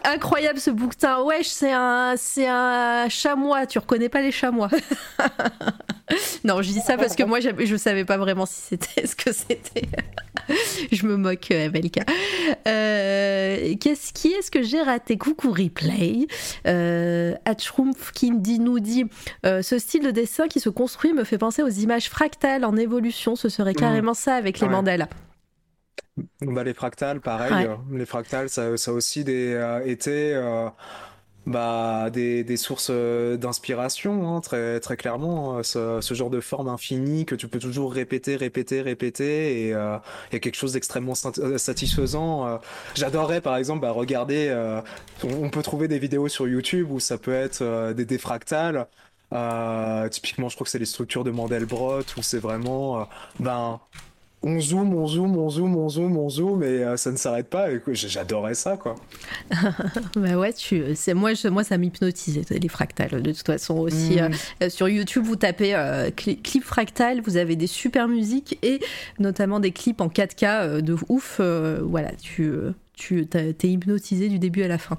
incroyable 0.05 0.61
ce 0.61 0.71
bouquetin. 0.71 1.23
Wesh, 1.25 1.49
c'est 1.49 1.73
un, 1.73 2.15
un 2.47 3.09
chamois. 3.09 3.67
Tu 3.67 3.79
reconnais 3.79 4.09
pas 4.09 4.21
les 4.21 4.33
chamois 4.33 4.69
non, 6.45 6.63
je 6.63 6.71
dis 6.73 6.81
ça 6.81 6.97
parce 6.97 7.17
que 7.17 7.23
moi, 7.23 7.39
je 7.41 7.77
savais 7.77 8.05
pas 8.05 8.17
vraiment 8.17 8.47
si 8.47 8.61
c'était 8.61 9.07
ce 9.07 9.17
que 9.17 9.33
c'était. 9.33 9.89
je 10.93 11.07
me 11.07 11.17
moque, 11.17 11.51
euh, 11.51 11.71
Melka. 11.71 12.03
Euh, 12.67 13.75
qu'est-ce 13.81 14.13
qui 14.13 14.29
est-ce 14.29 14.51
que 14.51 14.63
j'ai 14.63 14.83
raté? 14.83 15.17
Coucou 15.19 15.51
replay. 15.51 16.27
Euh, 16.67 17.35
qui 18.15 18.59
nous 18.59 18.81
dit 18.81 19.05
euh, 19.47 19.63
ce 19.63 19.79
style 19.79 20.03
de 20.03 20.11
dessin 20.11 20.49
qui 20.49 20.61
se 20.61 20.69
construit 20.69 21.13
me 21.13 21.25
fait 21.25 21.39
penser 21.39 21.63
aux 21.63 21.69
images 21.69 22.09
fractales 22.09 22.65
en 22.65 22.77
évolution. 22.77 23.37
Ce 23.37 23.49
serait 23.49 23.75
carrément 23.75 24.15
ça 24.15 24.35
avec 24.35 24.61
les 24.61 24.69
mandalas. 24.69 25.09
Bah, 26.41 26.63
les 26.63 26.75
fractales, 26.75 27.21
pareil. 27.21 27.69
Les 27.93 28.07
fractales, 28.07 28.49
ça, 28.49 28.77
ça 28.77 28.91
a 28.91 28.95
aussi 28.95 29.25
des, 29.25 29.81
été 29.87 30.35
bah, 31.47 32.11
des, 32.11 32.45
des 32.45 32.57
sources 32.57 32.89
euh, 32.91 33.37
d'inspiration, 33.37 34.37
hein, 34.37 34.41
très, 34.41 34.79
très 34.81 34.97
clairement. 34.97 35.59
Hein, 35.59 35.63
ce, 35.63 36.01
ce, 36.01 36.15
genre 36.15 36.31
de 36.31 36.41
forme 36.41 36.69
infinie 36.69 37.27
que 37.27 37.35
tu 37.35 37.49
peux 37.49 37.59
toujours 37.59 37.93
répéter, 37.93 38.37
répéter, 38.37 38.81
répéter, 38.81 39.63
et 39.63 39.69
il 39.69 39.71
y 40.33 40.37
a 40.37 40.39
quelque 40.39 40.55
chose 40.55 40.75
d'extrêmement 40.75 41.15
euh, 41.39 41.59
satisfaisant. 41.59 42.47
Euh. 42.47 42.57
J'adorerais, 42.95 43.41
par 43.41 43.57
exemple, 43.57 43.81
bah, 43.81 43.91
regarder. 43.91 44.47
Euh, 44.49 44.81
on 45.25 45.51
peut 45.51 45.63
trouver 45.63 45.89
des 45.89 45.99
vidéos 45.99 46.29
sur 46.29 46.47
YouTube 46.47 46.91
où 46.91 47.01
ça 47.01 47.19
peut 47.19 47.35
être 47.35 47.93
des 47.93 48.05
défractales. 48.05 48.87
typiquement, 50.11 50.49
je 50.49 50.55
crois 50.55 50.65
que 50.65 50.71
c'est 50.71 50.79
les 50.79 50.87
structures 50.87 51.25
de 51.25 51.31
Mandelbrot 51.31 52.03
où 52.17 52.23
c'est 52.23 52.39
vraiment, 52.39 53.09
ben 53.41 53.81
on 54.43 54.61
zoome, 54.61 54.95
on 54.95 55.07
zoome, 55.07 55.37
on 55.37 55.49
zoome, 55.49 55.77
on 55.77 55.89
zoome, 55.89 56.17
on 56.17 56.29
zoome, 56.29 56.63
et 56.63 56.85
euh, 56.85 56.97
ça 56.97 57.13
ne 57.13 57.17
s'arrête 57.17 57.49
pas. 57.49 57.69
J'adorais 57.93 58.55
ça, 58.55 58.77
quoi. 58.77 58.97
bah 60.17 60.37
ouais, 60.37 60.53
tu, 60.53 60.83
c'est 60.95 61.15
moi, 61.15 61.35
je, 61.35 61.49
moi, 61.49 61.65
ça 61.65 61.79
m'hypnotisait 61.79 62.45
les 62.51 62.69
fractales. 62.69 63.23
De 63.23 63.33
toute 63.33 63.47
façon 63.47 63.79
aussi, 63.79 64.17
mm. 64.21 64.31
euh, 64.63 64.71
sur 64.71 64.89
YouTube, 64.89 65.25
vous 65.25 65.37
tapez 65.37 65.75
euh, 65.75 66.11
clip 66.11 66.65
fractal, 66.65 67.21
vous 67.21 67.37
avez 67.37 67.57
des 67.57 67.67
super 67.67 68.09
musiques 68.09 68.59
et 68.63 68.81
notamment 69.19 69.61
des 69.61 69.71
clips 69.71 70.01
en 70.01 70.09
4K 70.09 70.81
de 70.81 70.97
ouf. 71.09 71.41
voilà, 71.41 72.11
tu 72.21 72.53
tu 73.03 73.27
t'es 73.27 73.55
hypnotisé 73.67 74.29
du 74.29 74.39
début 74.39 74.63
à 74.63 74.69
la 74.69 74.79
fin. 74.79 74.97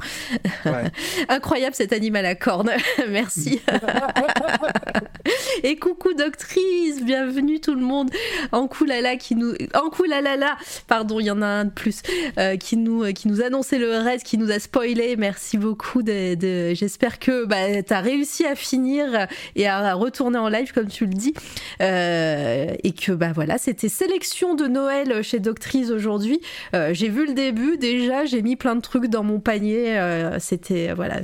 Incroyable 1.29 1.73
cet 1.73 1.93
animal 1.93 2.25
à 2.25 2.35
cornes. 2.35 2.71
Merci. 3.09 3.61
Et 5.63 5.77
coucou 5.77 6.13
doctrice, 6.13 7.01
bienvenue 7.03 7.61
tout 7.61 7.75
le 7.75 7.81
monde. 7.81 8.09
En 8.51 8.67
Koulala 8.67 9.15
qui 9.15 9.35
nous, 9.35 9.53
en 9.73 9.89
Koulalala, 9.89 10.57
pardon, 10.87 11.21
il 11.21 11.27
y 11.27 11.31
en 11.31 11.41
a 11.41 11.45
un 11.45 11.65
de 11.65 11.69
plus 11.69 12.01
euh, 12.37 12.57
qui 12.57 12.75
nous 12.75 13.05
qui 13.13 13.29
nous 13.29 13.41
annonçait 13.41 13.79
le 13.79 13.97
reste, 13.97 14.25
qui 14.25 14.37
nous 14.37 14.51
a 14.51 14.59
spoilé. 14.59 15.15
Merci 15.15 15.57
beaucoup. 15.57 16.03
De, 16.03 16.73
J'espère 16.73 17.19
que 17.19 17.45
bah, 17.45 17.81
t'as 17.83 18.01
réussi 18.01 18.45
à 18.45 18.55
finir 18.55 19.27
et 19.55 19.67
à 19.67 19.93
retourner 19.93 20.39
en 20.39 20.49
live 20.49 20.73
comme 20.73 20.87
tu 20.87 21.05
le 21.05 21.13
dis, 21.13 21.33
euh, 21.81 22.67
et 22.83 22.91
que 22.91 23.13
bah 23.13 23.31
voilà, 23.33 23.57
c'était 23.57 23.89
sélection 23.89 24.55
de 24.55 24.67
Noël 24.67 25.23
chez 25.23 25.39
Doctrice 25.39 25.89
aujourd'hui. 25.89 26.41
Euh, 26.73 26.93
j'ai 26.93 27.07
vu 27.07 27.25
le 27.25 27.33
début 27.33 27.77
déjà, 27.97 28.25
j'ai 28.25 28.41
mis 28.41 28.55
plein 28.55 28.75
de 28.75 28.81
trucs 28.81 29.07
dans 29.07 29.23
mon 29.23 29.39
panier. 29.39 29.97
Euh, 29.97 30.39
c'était 30.39 30.93
voilà, 30.93 31.21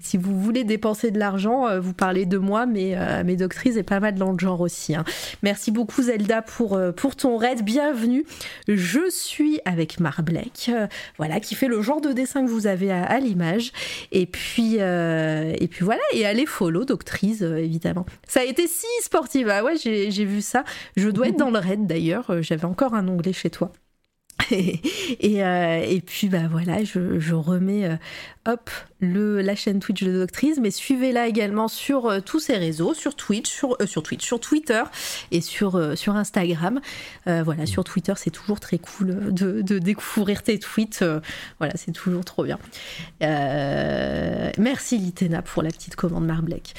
si 0.00 0.16
vous 0.16 0.40
voulez 0.40 0.64
dépenser 0.64 1.10
de 1.10 1.18
l'argent, 1.18 1.80
vous 1.80 1.94
parlez 1.94 2.26
de 2.26 2.38
moi, 2.38 2.66
mais 2.66 2.96
mais 3.24 3.36
Doctrice 3.36 3.76
est 3.76 3.82
pas 3.82 4.00
mal 4.00 4.14
dans 4.14 4.32
le 4.32 4.38
genre 4.38 4.60
aussi. 4.60 4.94
Hein. 4.94 5.04
Merci 5.42 5.70
beaucoup 5.70 6.02
Zelda 6.02 6.42
pour, 6.42 6.80
pour 6.96 7.16
ton 7.16 7.36
raid. 7.36 7.62
Bienvenue. 7.62 8.24
Je 8.68 9.10
suis 9.10 9.60
avec 9.64 10.00
Marblek, 10.00 10.70
voilà, 11.18 11.40
qui 11.40 11.54
fait 11.54 11.68
le 11.68 11.82
genre 11.82 12.00
de 12.00 12.12
dessin 12.12 12.44
que 12.44 12.50
vous 12.50 12.66
avez 12.66 12.90
à, 12.90 13.18
l'image. 13.18 13.72
Et 14.12 14.26
puis, 14.26 14.76
et 14.76 15.68
puis 15.70 15.84
voilà, 15.84 16.02
et 16.12 16.26
allez 16.26 16.46
follow 16.46 16.84
Doctrice, 16.84 17.42
évidemment. 17.42 18.06
Ça 18.26 18.40
a 18.40 18.44
été 18.44 18.66
si 18.66 18.86
sportif. 19.02 19.46
Ah 19.50 19.64
ouais, 19.64 19.76
j'ai 19.76 20.24
vu 20.24 20.40
ça. 20.40 20.64
Je 20.96 21.08
dois 21.08 21.28
être 21.28 21.36
dans 21.36 21.50
le 21.50 21.58
raid 21.58 21.86
d'ailleurs. 21.86 22.42
J'avais 22.42 22.66
encore 22.66 22.94
un 22.94 23.06
onglet 23.08 23.32
chez 23.32 23.50
toi. 23.50 23.72
et, 25.20 25.44
euh, 25.44 25.84
et, 25.86 26.00
puis 26.00 26.28
bah 26.28 26.48
voilà, 26.50 26.82
je, 26.82 27.34
remets 27.34 27.86
euh, 27.86 27.96
hop 28.46 28.70
le, 29.00 29.40
la 29.40 29.54
chaîne 29.54 29.78
Twitch 29.80 30.02
de 30.02 30.12
Doctrice, 30.12 30.58
mais 30.60 30.70
suivez-la 30.70 31.28
également 31.28 31.68
sur 31.68 32.06
euh, 32.06 32.20
tous 32.20 32.40
ses 32.40 32.56
réseaux, 32.56 32.92
sur 32.94 33.14
Twitch, 33.14 33.48
sur, 33.48 33.76
sur 33.86 34.02
Twitch, 34.02 34.24
sur 34.24 34.40
Twitter 34.40 34.82
et 35.30 35.40
sur, 35.40 35.96
sur 35.96 36.16
Instagram. 36.16 36.80
voilà, 37.26 37.66
sur 37.66 37.84
Twitter, 37.84 38.14
c'est 38.16 38.30
toujours 38.30 38.60
très 38.60 38.78
cool 38.78 39.32
de, 39.32 39.62
de 39.62 39.78
découvrir 39.78 40.42
tes 40.42 40.58
tweets. 40.58 41.04
voilà, 41.58 41.74
c'est 41.76 41.92
toujours 41.92 42.24
trop 42.24 42.44
bien. 42.44 42.58
merci 43.20 44.98
Litena 44.98 45.42
pour 45.42 45.62
la 45.62 45.70
petite 45.70 45.96
commande 45.96 46.26
Marblek. 46.26 46.74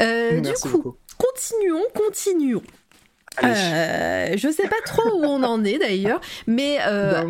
du 0.00 0.52
coup, 0.62 0.96
continuons, 1.18 1.84
continuons. 1.94 2.62
Euh, 3.42 4.34
je 4.36 4.48
sais 4.48 4.68
pas 4.68 4.76
trop 4.84 5.08
où 5.18 5.24
on 5.24 5.42
en 5.42 5.64
est 5.64 5.78
d'ailleurs, 5.78 6.20
mais 6.46 6.78
euh, 6.86 7.24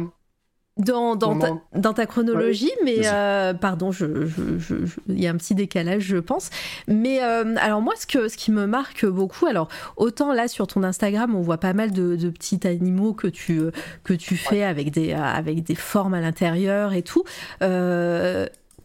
dans, 0.76 1.16
dans, 1.16 1.38
ta, 1.38 1.50
dans, 1.74 1.92
ta, 1.92 2.06
chronologie, 2.06 2.72
mais 2.84 3.00
euh, 3.04 3.54
pardon, 3.54 3.90
il 3.90 4.26
je, 4.26 4.86
y 5.08 5.26
a 5.26 5.30
un 5.30 5.36
petit 5.36 5.54
décalage, 5.54 6.02
je 6.02 6.16
pense. 6.16 6.50
Mais 6.88 7.20
alors 7.20 7.82
moi, 7.82 7.94
ce, 7.96 8.06
que, 8.06 8.28
ce 8.28 8.36
qui 8.36 8.50
me 8.50 8.66
marque 8.66 9.06
beaucoup, 9.06 9.46
alors 9.46 9.68
autant 9.96 10.32
là 10.32 10.48
sur 10.48 10.66
ton 10.66 10.82
Instagram, 10.82 11.34
on 11.34 11.40
voit 11.40 11.58
pas 11.58 11.72
mal 11.72 11.92
de, 11.92 12.16
de 12.16 12.30
petits 12.30 12.66
animaux 12.66 13.12
que 13.12 13.28
tu, 13.28 13.60
que 14.02 14.14
tu 14.14 14.36
fais 14.36 14.64
avec, 14.64 14.90
des, 14.90 15.12
avec 15.12 15.62
des 15.62 15.76
formes 15.76 16.14
à 16.14 16.20
l'intérieur 16.20 16.94
et 16.94 17.02
tout. 17.02 17.24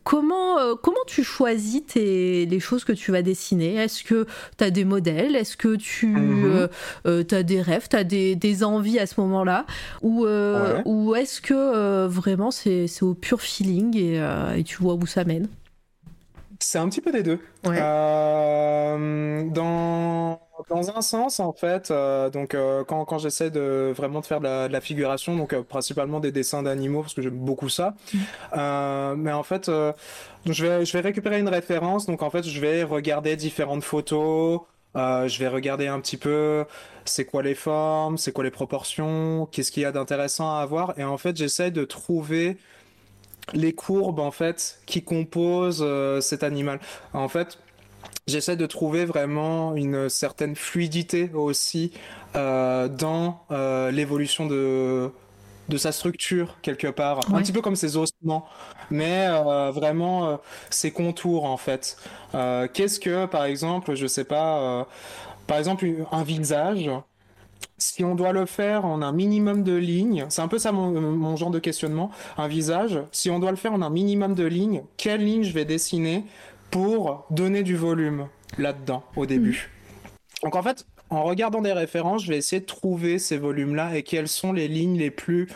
Comment, 0.08 0.58
euh, 0.58 0.76
comment 0.82 1.04
tu 1.06 1.22
choisis 1.22 1.84
les 1.94 2.60
choses 2.62 2.86
que 2.86 2.94
tu 2.94 3.12
vas 3.12 3.22
dessiner? 3.22 3.76
Est-ce 3.76 4.06
que 4.06 4.26
tu 4.58 4.64
as 4.64 4.72
des 4.72 4.86
modèles? 4.86 5.36
Est-ce 5.36 5.58
que 5.58 5.76
tu 5.76 6.16
euh, 6.18 6.70
euh, 7.06 7.26
as 7.30 7.44
des 7.44 7.62
rêves? 7.62 7.90
Tu 7.90 7.98
as 7.98 8.06
des, 8.06 8.64
envies 8.64 9.00
à 9.00 9.06
ce 9.06 9.20
moment-là? 9.20 9.66
Ou, 10.04 10.26
ou 10.86 11.14
est-ce 11.14 11.42
que 11.42 12.08
vraiment 12.08 12.52
c'est 12.52 12.88
au 13.02 13.16
pur 13.16 13.42
feeling 13.42 13.98
et, 13.98 14.24
et, 14.58 14.64
tu 14.64 14.78
vois 14.78 14.94
où 14.94 15.06
ça 15.06 15.26
mène? 15.26 15.50
C'est 16.60 16.80
un 16.80 16.90
petit 16.90 17.02
peu 17.02 17.12
des 17.12 17.24
deux. 17.24 17.40
dans 19.54 20.40
dans 20.70 20.90
un 20.96 21.02
sens, 21.02 21.40
en 21.40 21.54
fait, 21.54 21.92
euh, 21.92 22.30
donc 22.30 22.54
euh, 22.54 22.84
quand, 22.84 23.06
quand 23.06 23.20
j'essaie 23.20 23.50
de 23.50 23.94
vraiment 23.96 24.22
de 24.22 24.26
faire 24.26 24.42
de 24.42 24.68
la, 24.68 24.82
figuration, 24.82 25.36
donc 25.36 25.54
euh, 25.54 25.62
principalement 25.62 26.20
des 26.20 26.32
dessins 26.32 26.64
d'animaux 26.64 27.02
parce 27.02 27.14
que 27.14 27.22
j'aime 27.22 27.38
beaucoup 27.38 27.70
ça, 27.70 27.96
mm. 28.14 29.16
mais 29.18 29.32
en 29.32 29.44
fait, 29.44 29.68
je 29.68 30.66
vais 30.66 30.86
je 30.86 30.94
vais 30.94 31.02
récupérer 31.02 31.40
une 31.40 31.50
référence, 31.50 32.06
donc 32.06 32.22
en 32.22 32.30
fait, 32.30 32.44
je 32.44 32.60
vais 32.60 32.84
regarder 32.84 33.36
différentes 33.36 33.84
photos, 33.84 34.62
je 34.96 35.40
vais 35.40 35.48
regarder 35.48 35.88
un 35.88 36.00
petit 36.00 36.18
peu 36.18 36.66
c'est 37.06 37.26
quoi 37.26 37.44
les 37.44 37.56
formes, 37.56 38.18
c'est 38.18 38.32
quoi 38.32 38.44
les 38.44 38.52
proportions, 38.52 39.48
qu'est-ce 39.52 39.72
qu'il 39.72 39.84
y 39.84 39.86
a 39.86 39.92
d'intéressant 39.92 40.58
à 40.58 40.62
avoir, 40.62 40.98
et 41.00 41.04
en 41.04 41.18
fait, 41.18 41.38
j'essaie 41.38 41.72
de 41.72 41.86
trouver 41.86 42.58
les 43.54 43.74
courbes 43.74 44.20
en 44.20 44.32
fait 44.32 44.80
qui 44.86 45.04
composent 45.04 45.86
cet 46.22 46.44
animal. 46.44 46.80
En 47.14 47.28
fait, 47.28 47.58
j'essaie 48.28 48.58
de 48.58 48.66
trouver 48.66 49.06
vraiment 49.06 49.74
une 49.76 50.10
certaine 50.10 50.56
fluidité 50.56 51.32
aussi 51.34 51.92
euh, 52.36 52.88
dans 52.88 53.42
euh, 53.52 53.90
l'évolution 53.92 54.46
de 54.46 55.10
de 55.70 55.76
sa 55.76 55.92
structure 55.92 56.56
quelque 56.62 56.88
part, 56.88 57.20
un 57.34 57.42
petit 57.42 57.52
peu 57.52 57.60
comme 57.60 57.76
ses 57.76 57.98
ossements, 57.98 58.48
mais 58.90 59.28
euh, 59.28 59.70
vraiment 59.70 60.40
ses 60.70 60.92
contours 60.92 61.44
en 61.44 61.58
fait. 61.58 61.98
Qu'est-ce 62.32 63.02
que, 63.02 63.26
par 63.26 63.44
exemple, 63.44 63.94
je 63.96 64.08
sais 64.08 64.24
pas, 64.24 64.88
par 65.46 65.58
exemple 65.58 65.86
un 66.14 66.24
visage, 66.24 66.90
si 67.78 68.04
on 68.04 68.16
doit 68.16 68.32
le 68.32 68.46
faire 68.46 68.86
en 68.86 69.02
un 69.02 69.12
minimum 69.12 69.64
de 69.64 69.76
lignes, 69.76 70.26
c'est 70.30 70.42
un 70.42 70.48
peu 70.48 70.58
ça 70.58 70.72
mon, 70.72 70.92
mon, 71.00 71.36
genre 71.36 71.52
de 71.52 71.60
questionnement, 71.60 72.12
un 72.38 72.48
visage, 72.48 73.00
si 73.12 73.30
on 73.30 73.40
doit 73.40 73.52
le 73.52 73.58
faire 73.58 73.74
en 73.74 73.82
un 73.82 73.90
minimum 73.90 74.34
de 74.34 74.46
lignes, 74.46 74.84
quelle 74.98 75.24
ligne 75.24 75.44
je 75.44 75.54
vais 75.54 75.66
dessiner 75.66 76.24
pour 76.72 77.26
donner 77.30 77.64
du 77.64 77.76
volume 77.76 78.28
là-dedans 78.58 79.04
au 79.16 79.26
début? 79.26 79.70
Mm. 79.72 80.46
Donc 80.46 80.56
en 80.56 80.64
fait, 80.64 80.86
en 81.10 81.24
regardant 81.24 81.62
des 81.62 81.72
références, 81.72 82.24
je 82.24 82.30
vais 82.30 82.38
essayer 82.38 82.60
de 82.60 82.66
trouver 82.66 83.18
ces 83.18 83.38
volumes-là 83.38 83.96
et 83.96 84.04
quelles 84.04 84.28
sont 84.28 84.52
les 84.52 84.68
lignes 84.68 84.98
les 84.98 85.12
plus 85.12 85.48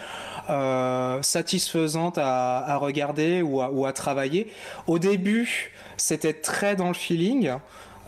euh, 0.50 1.22
satisfaisantes 1.22 2.18
à, 2.18 2.78
regarder 2.78 3.42
ou 3.42 3.86
à, 3.86 3.94
travailler. 3.94 4.48
Au 4.88 4.98
début, 4.98 5.72
c'était 5.98 6.34
très 6.34 6.76
dans 6.76 6.88
le 6.88 6.94
feeling. 6.94 7.52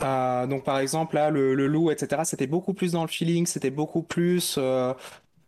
Euh, 0.04 0.48
donc 0.48 0.64
par 0.64 0.80
exemple 0.80 1.16
là 1.16 1.30
le, 1.30 1.56
loup 1.68 1.90
etc 1.90 2.24
c'était 2.26 2.48
beaucoup 2.48 2.74
plus 2.74 2.92
dans 2.92 3.04
le 3.04 3.08
feeling 3.08 3.46
c'était 3.46 3.70
beaucoup 3.70 4.04
plus 4.04 4.56
euh, 4.58 4.94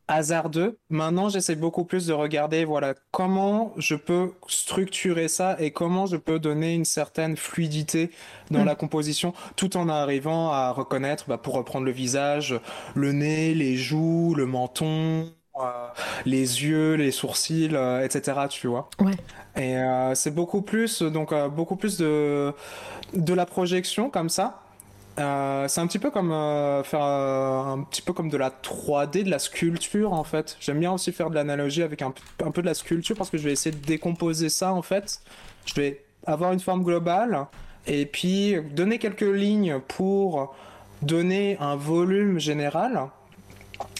hasardeux. 0.08 0.78
Maintenant, 0.90 1.30
j'essaie 1.30 1.56
beaucoup 1.56 1.84
plus 1.84 2.06
de 2.08 2.14
regarder, 2.14 2.66
voilà, 2.66 2.94
comment 3.12 3.74
je 3.78 3.96
peux 3.96 4.34
structurer 4.48 5.28
ça 5.28 5.56
et 5.60 5.72
comment 5.72 6.06
je 6.06 6.18
peux 6.18 6.40
donner 6.40 6.74
une 6.74 6.86
certaine 6.86 7.36
fluidité 7.38 8.12
dans 8.52 8.62
mm. 8.62 8.66
la 8.66 8.76
composition, 8.76 9.34
tout 9.56 9.78
en 9.78 9.90
arrivant 9.90 10.52
à 10.52 10.72
reconnaître, 10.72 11.26
bah, 11.28 11.38
pour 11.38 11.56
reprendre 11.56 11.86
le 11.86 11.92
visage, 11.92 12.60
le 12.94 13.12
nez, 13.12 13.54
les 13.54 13.76
joues, 13.76 14.36
le 14.36 14.46
menton, 14.46 15.32
les 16.26 16.64
yeux, 16.64 16.96
les 16.96 17.12
sourcils, 17.12 17.70
euh, 17.74 18.04
etc. 18.04 18.42
Tu 18.50 18.68
vois. 18.68 18.90
Ouais. 19.00 19.14
Et 19.56 19.78
euh, 19.78 20.16
c'est 20.16 20.32
beaucoup 20.32 20.62
plus, 20.62 21.02
donc 21.02 21.34
beaucoup 21.52 21.76
plus 21.76 21.98
de 21.98 22.54
de 23.14 23.34
la 23.34 23.46
projection 23.46 24.10
comme 24.10 24.30
ça 24.30 24.66
euh, 25.18 25.68
c'est 25.70 25.80
un 25.80 25.88
petit 25.88 26.00
peu 26.00 26.12
comme 26.12 26.32
euh, 26.32 26.84
faire 26.84 27.04
euh, 27.04 27.74
un 27.74 27.84
petit 27.84 28.02
peu 28.02 28.12
comme 28.12 28.30
de 28.30 28.38
la 28.38 28.50
3D, 28.50 29.24
de 29.24 29.30
la 29.30 29.40
sculpture 29.40 30.12
en 30.14 30.24
fait. 30.24 30.58
J'aime 30.60 30.80
bien 30.80 30.92
aussi 30.92 31.12
faire 31.12 31.30
de 31.30 31.36
l'analogie 31.36 31.84
avec 31.84 32.02
un, 32.02 32.14
un, 32.44 32.52
peu 32.52 32.62
de 32.62 32.68
la 32.68 32.74
sculpture 32.74 33.16
parce 33.16 33.30
que 33.30 33.38
je 33.38 33.44
vais 33.44 33.54
essayer 33.54 33.76
de 33.76 33.86
décomposer 33.86 34.50
ça 34.50 34.74
en 34.74 34.82
fait. 34.82 35.22
Je 35.66 35.74
vais 35.76 36.04
avoir 36.26 36.52
une 36.52 36.60
forme 36.60 36.84
globale 36.84 37.48
et 37.88 38.06
puis 38.06 38.58
donner 38.72 39.00
quelques 39.00 39.22
lignes 39.22 39.80
pour 39.88 40.54
donner 41.02 41.58
un 41.62 41.76
volume 41.76 42.40
général. 42.40 43.08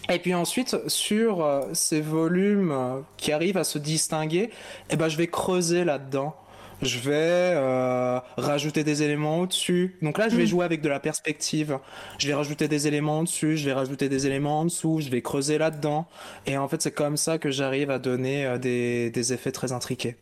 Et 0.10 0.20
puis 0.20 0.34
ensuite, 0.34 0.78
sur 0.88 1.66
ces 1.74 2.02
volumes 2.02 3.04
qui 3.18 3.32
arrivent 3.32 3.58
à 3.58 3.64
se 3.64 3.80
distinguer, 3.80 4.52
eh 4.90 4.96
ben, 4.96 5.08
je 5.08 5.18
vais 5.18 5.28
creuser 5.28 5.84
là-dedans 5.84 6.36
je 6.82 7.00
vais 7.00 7.52
euh, 7.56 8.20
rajouter 8.38 8.84
des 8.84 9.04
éléments 9.04 9.40
au-dessus. 9.40 9.96
Donc 10.02 10.18
là, 10.18 10.30
je 10.30 10.36
vais 10.36 10.44
hmm. 10.44 10.48
jouer 10.48 10.66
avec 10.66 10.82
de 10.82 10.90
la 10.90 11.00
perspective. 11.00 11.80
Je 12.18 12.28
vais 12.28 12.34
rajouter 12.34 12.68
des 12.68 12.88
éléments 12.88 13.20
au-dessus, 13.20 13.58
je 13.58 13.66
vais 13.66 13.74
rajouter 13.74 14.10
des 14.10 14.28
éléments 14.28 14.62
en 14.62 14.66
dessous, 14.66 15.02
je 15.02 15.10
vais 15.10 15.22
creuser 15.22 15.58
là-dedans. 15.58 16.06
Et 16.46 16.58
en 16.58 16.68
fait, 16.68 16.82
c'est 16.82 16.92
comme 16.92 17.18
ça 17.18 17.38
que 17.38 17.52
j'arrive 17.52 17.92
à 17.92 18.00
donner 18.00 18.46
euh, 18.46 18.58
des 18.58 19.34
effets 19.34 19.52
très 19.52 19.72
intriqués. 19.72 20.16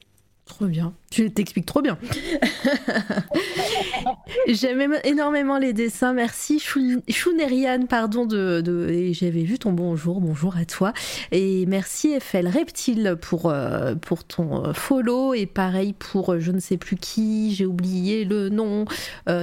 Trop 0.46 0.66
bien. 0.66 0.94
Tu 1.10 1.32
t'expliques 1.32 1.66
trop 1.66 1.82
bien. 1.82 1.98
J'aime 4.48 4.98
énormément 5.06 5.58
les 5.58 5.72
dessins. 5.72 6.12
Merci 6.12 6.60
Chounerian, 6.60 7.86
pardon 7.88 8.26
de, 8.26 8.62
de 8.62 9.12
j'avais 9.14 9.44
vu 9.44 9.58
ton 9.58 9.72
bonjour. 9.72 10.20
Bonjour 10.20 10.58
à 10.58 10.66
toi. 10.66 10.92
Et 11.32 11.66
merci 11.68 12.20
FL 12.20 12.48
Reptile 12.48 13.16
pour 13.22 13.50
euh, 13.50 13.96
pour 13.96 14.26
ton 14.26 14.66
euh, 14.66 14.74
follow 14.74 15.34
et 15.34 15.46
pareil 15.46 15.94
pour 15.94 16.34
euh, 16.34 16.40
je 16.40 16.52
ne 16.52 16.60
sais 16.60 16.78
plus 16.78 16.98
qui. 16.98 17.54
J'ai 17.56 17.66
oublié 17.66 18.26
le 18.26 18.50
nom. 18.50 18.86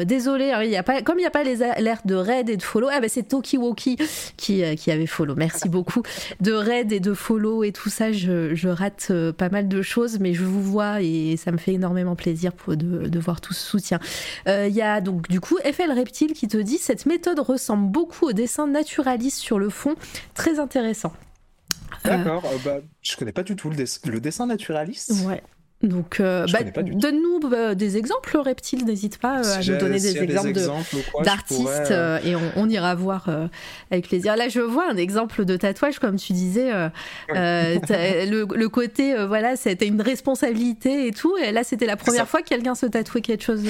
désolé. 0.04 0.50
Hein, 0.50 0.64
y 0.64 0.76
a 0.76 0.82
pas 0.82 1.00
comme 1.00 1.18
il 1.18 1.22
n'y 1.22 1.26
a 1.26 1.30
pas 1.30 1.44
les 1.44 1.62
alertes 1.62 2.06
de 2.06 2.16
raid 2.16 2.50
et 2.50 2.56
de 2.58 2.62
follow. 2.62 2.88
Ah 2.92 3.00
ben 3.00 3.08
c'est 3.08 3.22
Tokiwoki 3.22 3.96
qui 4.36 4.62
qui 4.76 4.90
avait 4.90 5.06
follow. 5.06 5.34
Merci 5.34 5.68
beaucoup 5.70 6.02
de 6.40 6.52
raid 6.52 6.92
et 6.92 7.00
de 7.00 7.14
follow 7.14 7.64
et 7.64 7.72
tout 7.72 7.90
ça. 7.90 8.12
Je, 8.12 8.54
je 8.54 8.68
rate 8.68 9.12
pas 9.38 9.48
mal 9.48 9.68
de 9.68 9.82
choses, 9.82 10.18
mais 10.18 10.34
je 10.34 10.44
vous 10.44 10.62
vois 10.62 10.89
et 10.98 11.36
ça 11.36 11.52
me 11.52 11.58
fait 11.58 11.74
énormément 11.74 12.16
plaisir 12.16 12.52
de, 12.68 13.18
voir 13.18 13.40
tout 13.40 13.54
ce 13.54 13.64
soutien. 13.64 14.00
Euh, 14.48 14.66
il 14.68 14.74
y 14.74 14.82
a 14.82 15.00
donc 15.00 15.28
du 15.28 15.40
coup 15.40 15.58
FL 15.58 15.92
Reptile 15.92 16.32
qui 16.32 16.48
te 16.48 16.56
dit 16.56 16.78
cette 16.78 17.06
méthode 17.06 17.38
ressemble 17.38 17.90
beaucoup 17.90 18.26
au 18.26 18.32
dessin 18.32 18.66
naturaliste 18.66 19.38
sur 19.38 19.58
le 19.58 19.70
fond, 19.70 19.94
très 20.34 20.58
intéressant. 20.58 21.12
D'accord, 22.04 22.42
euh, 22.46 22.56
bah, 22.64 22.76
je 23.02 23.16
connais 23.16 23.32
pas 23.32 23.42
du 23.42 23.56
tout 23.56 23.70
le, 23.70 23.76
le 23.76 24.20
dessin 24.20 24.46
naturaliste. 24.46 25.12
Ouais. 25.26 25.42
Donc, 25.82 26.20
euh, 26.20 26.44
bah, 26.52 26.58
donne-nous 26.62 27.48
bah, 27.48 27.74
des 27.74 27.96
exemples, 27.96 28.36
Reptile, 28.36 28.84
n'hésite 28.84 29.16
pas 29.16 29.40
euh, 29.40 29.56
à 29.56 29.58
nous 29.60 29.78
donner 29.78 29.98
des 29.98 30.18
exemples 30.18 30.52
d'artistes 31.24 31.90
euh, 31.90 32.18
et 32.22 32.34
on, 32.56 32.68
ira 32.68 32.94
voir 32.94 33.30
avec 33.90 34.06
plaisir. 34.06 34.36
Là, 34.36 34.48
je 34.48 34.60
vois 34.60 34.90
un 34.90 34.96
exemple 34.96 35.46
de 35.46 35.56
tatouage, 35.56 35.98
comme 35.98 36.16
tu 36.16 36.34
disais, 36.34 36.70
le, 37.28 38.66
côté, 38.66 39.14
voilà, 39.26 39.56
c'était 39.56 39.86
une 39.86 40.02
responsabilité 40.02 41.06
et 41.06 41.12
tout. 41.12 41.36
Et 41.38 41.50
là, 41.50 41.64
c'était 41.64 41.86
la 41.86 41.96
première 41.96 42.28
fois 42.28 42.42
que 42.42 42.48
quelqu'un 42.48 42.74
se 42.74 42.86
tatouait 42.86 43.22
quelque 43.22 43.42
chose 43.44 43.64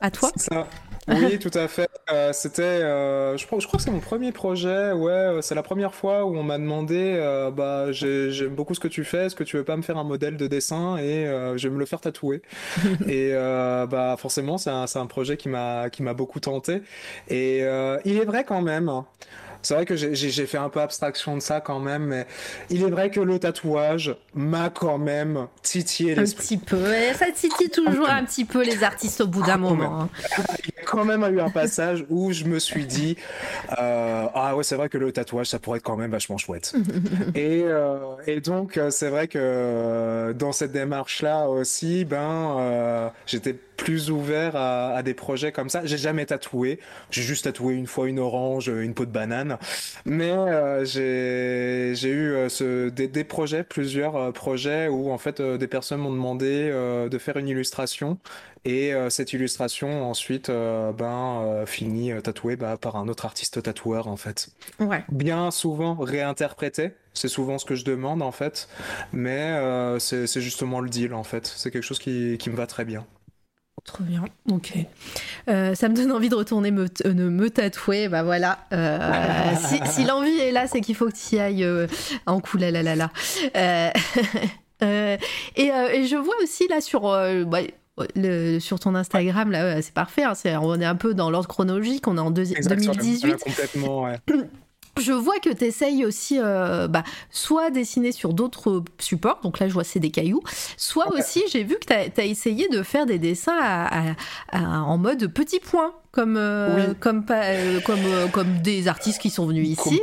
à 0.00 0.10
toi. 0.10 0.30
Ça. 0.34 0.66
Oui, 1.08 1.38
tout 1.38 1.50
à 1.54 1.68
fait. 1.68 1.88
Euh, 2.12 2.32
c'était, 2.32 2.62
euh, 2.62 3.36
je, 3.36 3.46
crois, 3.46 3.60
je 3.60 3.66
crois 3.66 3.78
que 3.78 3.84
c'est 3.84 3.90
mon 3.90 4.00
premier 4.00 4.32
projet. 4.32 4.92
Ouais, 4.92 5.12
euh, 5.12 5.40
c'est 5.40 5.54
la 5.54 5.62
première 5.62 5.94
fois 5.94 6.24
où 6.24 6.36
on 6.36 6.42
m'a 6.42 6.58
demandé, 6.58 7.16
bah, 7.54 7.92
j'aime 7.92 8.54
beaucoup 8.54 8.74
ce 8.74 8.80
que 8.80 8.88
tu 8.88 9.04
fais. 9.04 9.26
Est-ce 9.26 9.34
que 9.34 9.44
tu 9.44 9.56
veux 9.56 9.64
pas 9.64 9.76
me 9.76 9.82
faire 9.82 9.98
un 9.98 10.04
modèle 10.04 10.36
de 10.36 10.46
dessin 10.46 10.96
et 10.98 11.26
je 11.56 11.68
vais 11.68 11.74
me 11.74 11.78
le 11.78 11.86
faire 11.86 12.00
tatouer. 12.00 12.42
et 13.08 13.32
bah, 13.32 14.16
forcément, 14.18 14.58
c'est 14.58 14.70
un, 14.70 14.86
un, 14.92 15.06
projet 15.06 15.36
qui 15.36 15.48
m'a, 15.48 15.90
qui 15.90 16.02
m'a 16.02 16.14
beaucoup 16.14 16.40
tenté. 16.40 16.82
Et 17.28 17.60
il 18.04 18.16
est 18.16 18.24
vrai 18.24 18.44
quand 18.44 18.62
même 18.62 18.90
c'est 19.66 19.74
vrai 19.74 19.84
que 19.84 19.96
j'ai 19.96 20.46
fait 20.46 20.58
un 20.58 20.68
peu 20.68 20.80
abstraction 20.80 21.34
de 21.36 21.42
ça 21.42 21.60
quand 21.60 21.80
même, 21.80 22.04
mais 22.04 22.26
il 22.70 22.84
est 22.84 22.90
vrai 22.90 23.10
que 23.10 23.18
le 23.18 23.40
tatouage 23.40 24.14
m'a 24.32 24.70
quand 24.70 24.96
même 24.96 25.48
titillé 25.62 26.14
l'esprit. 26.14 26.54
Un 26.54 26.58
petit 26.58 26.58
peu, 26.58 26.92
ça 27.14 27.26
titille 27.34 27.70
toujours 27.70 28.08
un 28.08 28.24
petit 28.24 28.44
peu 28.44 28.62
les 28.62 28.84
artistes 28.84 29.22
au 29.22 29.26
bout 29.26 29.42
d'un 29.42 29.56
moment. 29.56 30.02
Hein. 30.02 30.08
Il 30.62 30.72
y 30.76 30.80
a 30.80 30.84
quand 30.84 31.04
même 31.04 31.22
eu 31.34 31.40
un 31.40 31.50
passage 31.50 32.06
où 32.10 32.30
je 32.32 32.44
me 32.44 32.60
suis 32.60 32.86
dit, 32.86 33.16
euh, 33.78 34.26
ah 34.32 34.54
ouais, 34.54 34.62
c'est 34.62 34.76
vrai 34.76 34.88
que 34.88 34.98
le 34.98 35.10
tatouage, 35.10 35.46
ça 35.46 35.58
pourrait 35.58 35.78
être 35.78 35.84
quand 35.84 35.96
même 35.96 36.12
vachement 36.12 36.38
chouette. 36.38 36.72
et, 37.34 37.62
euh, 37.64 37.98
et, 38.28 38.40
donc, 38.40 38.76
euh, 38.76 38.90
c'est 38.90 39.08
vrai 39.08 39.26
que 39.26 40.32
dans 40.38 40.52
cette 40.52 40.70
démarche-là 40.70 41.48
aussi, 41.48 42.04
ben, 42.04 43.10
j'étais 43.26 43.56
plus 43.76 44.10
ouvert 44.10 44.56
à, 44.56 45.02
des 45.02 45.14
projets 45.14 45.52
comme 45.52 45.68
ça. 45.68 45.84
J'ai 45.84 45.98
jamais 45.98 46.26
tatoué. 46.26 46.80
J'ai 47.10 47.22
juste 47.22 47.44
tatoué 47.44 47.74
une 47.74 47.86
fois 47.86 48.08
une 48.08 48.18
orange, 48.18 48.68
une 48.68 48.94
peau 48.94 49.04
de 49.06 49.10
banane. 49.10 49.58
Mais 50.04 50.30
euh, 50.30 50.84
j'ai 50.84 52.08
eu 52.08 52.32
euh, 52.32 52.48
ce, 52.48 52.88
des, 52.88 53.24
projets, 53.24 53.62
plusieurs 53.62 54.16
euh, 54.16 54.32
projets 54.32 54.88
où 54.88 55.10
en 55.10 55.18
fait 55.18 55.40
des 55.40 55.66
personnes 55.66 56.00
m'ont 56.00 56.12
demandé 56.12 56.70
de 57.10 57.18
faire 57.18 57.36
une 57.36 57.48
illustration 57.48 58.18
et 58.64 58.92
cette 59.10 59.32
illustration 59.32 60.10
ensuite 60.10 60.50
ben 60.50 61.64
finit 61.66 62.10
tatouée 62.22 62.56
bah, 62.56 62.76
par 62.76 62.96
un 62.96 63.06
autre 63.08 63.24
artiste 63.24 63.62
tatoueur 63.62 64.08
en 64.08 64.16
fait. 64.16 64.48
Ouais. 64.80 65.04
Bien 65.10 65.50
souvent 65.50 65.94
réinterprété. 65.94 66.92
C'est 67.14 67.28
souvent 67.28 67.58
ce 67.58 67.64
que 67.64 67.74
je 67.74 67.84
demande 67.84 68.22
en 68.22 68.32
fait, 68.32 68.68
mais 69.12 69.58
c'est 69.98 70.40
justement 70.40 70.80
le 70.80 70.88
deal 70.88 71.14
en 71.14 71.24
fait. 71.24 71.46
C'est 71.46 71.70
quelque 71.70 71.84
chose 71.84 71.98
qui, 71.98 72.36
qui 72.38 72.50
me 72.50 72.56
va 72.56 72.66
très 72.66 72.84
bien. 72.84 73.06
Trop 73.84 74.02
bien, 74.02 74.24
ok. 74.50 74.72
Euh, 75.48 75.74
ça 75.74 75.88
me 75.88 75.94
donne 75.94 76.10
envie 76.10 76.28
de 76.28 76.34
retourner 76.34 76.70
me, 76.72 76.86
euh, 77.04 77.14
me 77.14 77.50
tatouer, 77.50 78.08
bah 78.08 78.24
voilà. 78.24 78.58
Euh, 78.72 79.54
si, 79.90 80.04
l'envie 80.04 80.38
est 80.38 80.50
là, 80.50 80.66
c'est 80.66 80.80
qu'il 80.80 80.96
faut 80.96 81.06
que 81.06 81.14
tu 81.14 81.36
y 81.36 81.38
ailles 81.38 81.66
en 82.26 82.40
coulé 82.40 82.70
la 82.70 82.82
la 82.82 82.96
la. 82.96 83.10
et, 84.82 85.18
et, 85.56 86.06
je 86.06 86.16
vois 86.16 86.34
aussi 86.42 86.66
là 86.68 86.80
sur... 86.80 87.02
Bah, 87.02 87.60
le, 88.14 88.58
sur 88.58 88.78
ton 88.78 88.94
Instagram, 88.94 89.50
là, 89.50 89.80
c'est 89.80 89.94
parfait. 89.94 90.24
Hein, 90.24 90.34
on 90.60 90.78
est 90.80 90.84
un 90.84 90.96
peu 90.96 91.14
dans 91.14 91.30
l'ordre 91.30 91.48
chronologique. 91.48 92.06
On 92.08 92.18
est 92.18 92.20
en 92.20 92.30
2018. 92.30 93.38
Complètement, 93.42 94.02
ouais. 94.02 94.18
Je 94.98 95.12
vois 95.12 95.38
que 95.40 95.50
tu 95.50 95.64
essayes 95.64 96.04
aussi 96.06 96.38
euh, 96.40 96.88
bah, 96.88 97.04
soit 97.30 97.70
dessiner 97.70 98.12
sur 98.12 98.32
d'autres 98.32 98.82
supports, 98.98 99.40
donc 99.42 99.58
là 99.58 99.68
je 99.68 99.74
vois 99.74 99.84
c'est 99.84 100.00
des 100.00 100.10
cailloux, 100.10 100.42
soit 100.76 101.12
aussi 101.12 101.42
j'ai 101.50 101.64
vu 101.64 101.76
que 101.78 101.86
tu 101.86 102.20
as, 102.20 102.24
essayé 102.24 102.68
de 102.68 102.82
faire 102.82 103.04
des 103.04 103.18
dessins 103.18 104.16
en 104.52 104.98
mode 104.98 105.26
petit 105.26 105.60
point, 105.60 105.92
comme, 106.12 106.36
euh, 106.38 106.94
comme, 106.98 107.26
euh, 107.30 107.80
comme, 107.80 107.98
comme 108.32 108.58
des 108.62 108.88
artistes 108.88 109.20
qui 109.20 109.28
sont 109.28 109.46
venus 109.46 109.68
ici, 109.68 110.00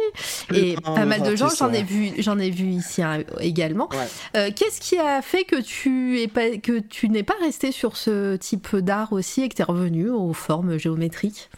et 0.53 0.76
pas 0.84 1.06
mal 1.06 1.24
de 1.24 1.36
gens, 1.36 1.49
j'en 1.49 1.74
ai, 1.74 1.82
vu, 1.82 2.11
j'en 2.20 2.38
ai 2.38 2.52
vu 2.52 2.68
ici 2.68 3.02
hein, 3.02 3.24
également. 3.40 3.90
Qu'est-ce 4.34 4.80
qui 4.80 4.99
a 4.99 5.24
fait 5.24 5.44
que 5.44 5.60
tu, 5.60 6.22
es 6.22 6.28
pas, 6.28 6.57
que 6.57 6.80
tu 6.80 7.10
n'es 7.10 7.24
pas 7.24 7.36
resté 7.41 7.72
sur 7.72 7.98
ce 7.98 8.36
type 8.36 8.76
d'art 8.76 9.11
aussi 9.11 9.41
et 9.41 9.49
que 9.49 9.56
tu 9.56 9.61
es 9.64 9.65
revenu 9.65 10.10
aux 10.11 10.34
formes 10.34 10.78
géométriques? 10.78 11.49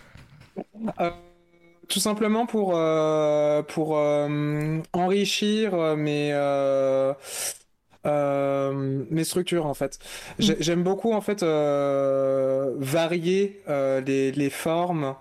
Tout 1.88 2.00
simplement 2.00 2.46
pour, 2.46 2.74
euh, 2.76 3.62
pour 3.64 3.98
euh, 3.98 4.80
enrichir 4.94 5.74
euh, 5.74 5.96
mes, 5.96 6.34
mes 9.10 9.24
structures 9.24 9.66
en 9.66 9.74
fait. 9.74 10.00
Mm. 10.40 10.52
J'aime 10.60 10.84
beaucoup 10.84 11.14
en 11.14 11.22
fait 11.22 11.44
varier 11.44 13.62
les, 13.68 14.32
les, 14.32 14.50
formes 14.50 15.16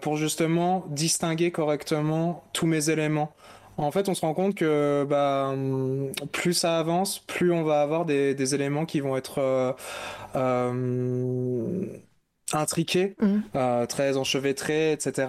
pour 0.00 0.16
justement 0.16 0.84
distinguer 0.88 1.50
correctement 1.50 2.44
tous 2.52 2.66
mes 2.66 2.90
éléments. 2.90 3.32
En 3.78 3.90
fait, 3.90 4.10
on 4.10 4.14
se 4.14 4.20
rend 4.20 4.34
compte 4.34 4.54
que 4.54 5.06
bah, 5.08 5.54
plus 6.30 6.52
ça 6.52 6.78
avance, 6.78 7.20
plus 7.20 7.52
on 7.52 7.64
va 7.64 7.80
avoir 7.80 8.04
des, 8.04 8.34
des 8.34 8.54
éléments 8.54 8.84
qui 8.84 9.00
vont 9.00 9.16
être 9.16 9.74
intriqué, 12.52 13.14
mmh. 13.20 13.38
euh, 13.56 13.86
très 13.86 14.16
enchevêtré, 14.16 14.92
etc. 14.92 15.26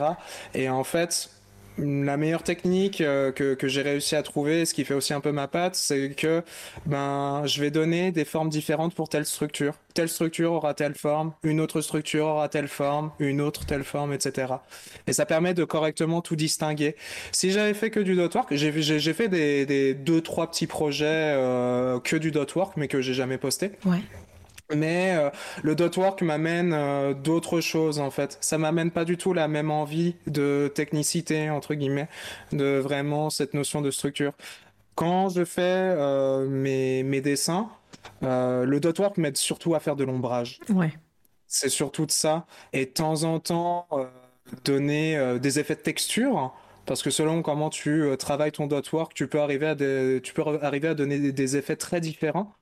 Et 0.53 0.69
en 0.69 0.83
fait, 0.83 1.29
la 1.77 2.17
meilleure 2.17 2.43
technique 2.43 3.01
euh, 3.01 3.31
que, 3.31 3.55
que 3.55 3.67
j'ai 3.67 3.81
réussi 3.81 4.15
à 4.15 4.23
trouver, 4.23 4.65
ce 4.65 4.73
qui 4.73 4.85
fait 4.85 4.93
aussi 4.93 5.13
un 5.13 5.21
peu 5.21 5.31
ma 5.31 5.47
patte, 5.47 5.75
c'est 5.75 6.11
que 6.11 6.43
ben 6.85 7.43
je 7.45 7.61
vais 7.61 7.71
donner 7.71 8.11
des 8.11 8.25
formes 8.25 8.49
différentes 8.49 8.93
pour 8.93 9.09
telle 9.09 9.25
structure. 9.25 9.75
Telle 9.93 10.09
structure 10.09 10.51
aura 10.51 10.73
telle 10.73 10.95
forme, 10.95 11.33
une 11.43 11.59
autre 11.59 11.81
structure 11.81 12.25
aura 12.25 12.49
telle 12.49 12.67
forme, 12.67 13.11
une 13.19 13.41
autre 13.41 13.65
telle 13.65 13.83
forme, 13.83 14.13
etc. 14.13 14.53
Et 15.07 15.13
ça 15.13 15.25
permet 15.25 15.53
de 15.53 15.63
correctement 15.63 16.21
tout 16.21 16.35
distinguer. 16.35 16.95
Si 17.31 17.51
j'avais 17.51 17.73
fait 17.73 17.89
que 17.89 17.99
du 17.99 18.15
dot 18.15 18.33
work, 18.33 18.53
j'ai 18.53 18.71
fait 19.13 19.27
des, 19.27 19.65
des 19.65 19.93
deux 19.93 20.21
trois 20.21 20.49
petits 20.49 20.67
projets 20.67 21.05
euh, 21.07 21.99
que 21.99 22.15
du 22.15 22.31
dot 22.31 22.53
work, 22.55 22.73
mais 22.77 22.87
que 22.87 23.01
j'ai 23.01 23.13
jamais 23.13 23.37
posté. 23.37 23.71
Ouais. 23.85 24.01
Mais 24.73 25.15
euh, 25.15 25.29
le 25.61 25.75
dot 25.75 25.95
work 25.97 26.21
m'amène 26.21 26.73
euh, 26.73 27.13
d'autres 27.13 27.61
choses 27.61 27.99
en 27.99 28.11
fait. 28.11 28.37
Ça 28.41 28.57
m'amène 28.57 28.91
pas 28.91 29.05
du 29.05 29.17
tout 29.17 29.33
la 29.33 29.47
même 29.47 29.71
envie 29.71 30.15
de 30.27 30.71
technicité 30.73 31.49
entre 31.49 31.73
guillemets, 31.73 32.07
de 32.51 32.77
vraiment 32.79 33.29
cette 33.29 33.53
notion 33.53 33.81
de 33.81 33.91
structure. 33.91 34.33
Quand 34.95 35.29
je 35.29 35.43
fais 35.43 35.61
euh, 35.61 36.47
mes, 36.47 37.03
mes, 37.03 37.21
dessins, 37.21 37.69
le 38.21 38.77
dot 38.79 38.97
work 38.99 39.17
m'aide 39.17 39.37
surtout 39.37 39.75
à 39.75 39.79
faire 39.79 39.95
de 39.95 40.03
l'ombrage. 40.03 40.59
Ouais. 40.69 40.93
C'est 41.47 41.69
surtout 41.69 42.05
de 42.05 42.11
ça. 42.11 42.45
Et 42.73 42.85
de 42.85 42.91
temps 42.91 43.23
en 43.23 43.39
temps, 43.39 43.87
donner 44.63 45.37
des 45.39 45.59
effets 45.59 45.75
de 45.75 45.81
texture. 45.81 46.53
Parce 46.85 47.01
que 47.01 47.11
selon 47.11 47.41
comment 47.41 47.69
tu 47.69 48.05
travailles 48.19 48.51
ton 48.51 48.67
dot 48.67 48.91
work, 48.91 49.13
tu 49.13 49.27
peux 49.27 49.39
arriver 49.39 49.67
à, 49.67 49.75
des, 49.75 50.19
tu 50.23 50.33
peux 50.33 50.43
arriver 50.61 50.89
à 50.89 50.93
donner 50.95 51.31
des 51.31 51.57
effets 51.57 51.75
très 51.75 52.01
différents. 52.01 52.53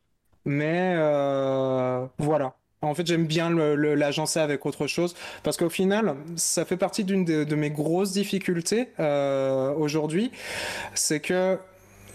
Mais 0.45 0.95
euh, 0.97 2.05
voilà. 2.17 2.55
En 2.83 2.95
fait, 2.95 3.05
j'aime 3.05 3.27
bien 3.27 3.51
l'agencer 3.51 4.39
avec 4.39 4.65
autre 4.65 4.87
chose 4.87 5.15
parce 5.43 5.55
qu'au 5.55 5.69
final, 5.69 6.15
ça 6.35 6.65
fait 6.65 6.77
partie 6.77 7.03
d'une 7.03 7.25
de, 7.25 7.55
mes 7.55 7.69
grosses 7.69 8.11
difficultés 8.11 8.89
euh, 8.99 9.71
aujourd'hui. 9.75 10.31
C'est 10.95 11.19
que 11.19 11.59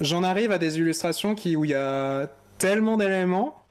j'en 0.01 0.25
arrive 0.25 0.51
à 0.51 0.59
des 0.59 0.79
illustrations 0.79 1.37
qui, 1.37 1.55
où 1.55 1.65
il 1.65 1.71
y 1.71 1.75
a 1.75 2.27
tellement 2.59 2.97
d'éléments 2.97 3.63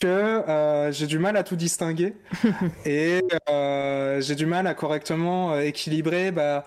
que 0.00 0.06
euh, 0.06 0.90
j'ai 0.90 1.06
du 1.06 1.20
mal 1.20 1.36
à 1.36 1.44
tout 1.44 1.54
distinguer 1.54 2.14
et 2.86 3.20
euh, 3.48 4.20
j'ai 4.20 4.34
du 4.34 4.46
mal 4.46 4.66
à 4.66 4.74
correctement 4.74 5.58
équilibrer 5.58 6.32
bah, 6.32 6.64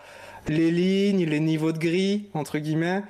les 0.47 0.71
lignes, 0.71 1.25
les 1.25 1.39
niveaux 1.39 1.71
de 1.71 1.79
gris, 1.79 2.29
entre 2.33 2.59
guillemets. 2.59 3.03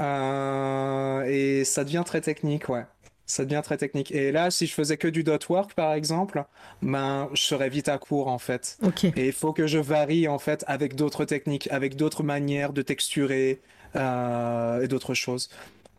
Euh, 0.00 1.22
et 1.26 1.64
ça 1.64 1.84
devient 1.84 2.02
très 2.04 2.20
technique, 2.20 2.68
ouais 2.68 2.84
ça 3.28 3.44
devient 3.44 3.60
très 3.62 3.76
technique. 3.76 4.10
Et 4.10 4.32
là, 4.32 4.50
si 4.50 4.66
je 4.66 4.74
faisais 4.74 4.96
que 4.96 5.06
du 5.06 5.22
dot 5.22 5.48
work, 5.48 5.74
par 5.74 5.92
exemple, 5.92 6.44
ben, 6.82 7.28
je 7.34 7.42
serais 7.42 7.68
vite 7.68 7.88
à 7.88 7.98
court, 7.98 8.28
en 8.28 8.38
fait. 8.38 8.78
Et 9.16 9.26
il 9.26 9.32
faut 9.32 9.52
que 9.52 9.66
je 9.66 9.78
varie, 9.78 10.26
en 10.26 10.38
fait, 10.38 10.64
avec 10.66 10.96
d'autres 10.96 11.24
techniques, 11.24 11.68
avec 11.70 11.94
d'autres 11.94 12.22
manières 12.22 12.72
de 12.72 12.82
texturer 12.82 13.60
euh, 13.94 14.82
et 14.82 14.88
d'autres 14.88 15.14
choses. 15.14 15.50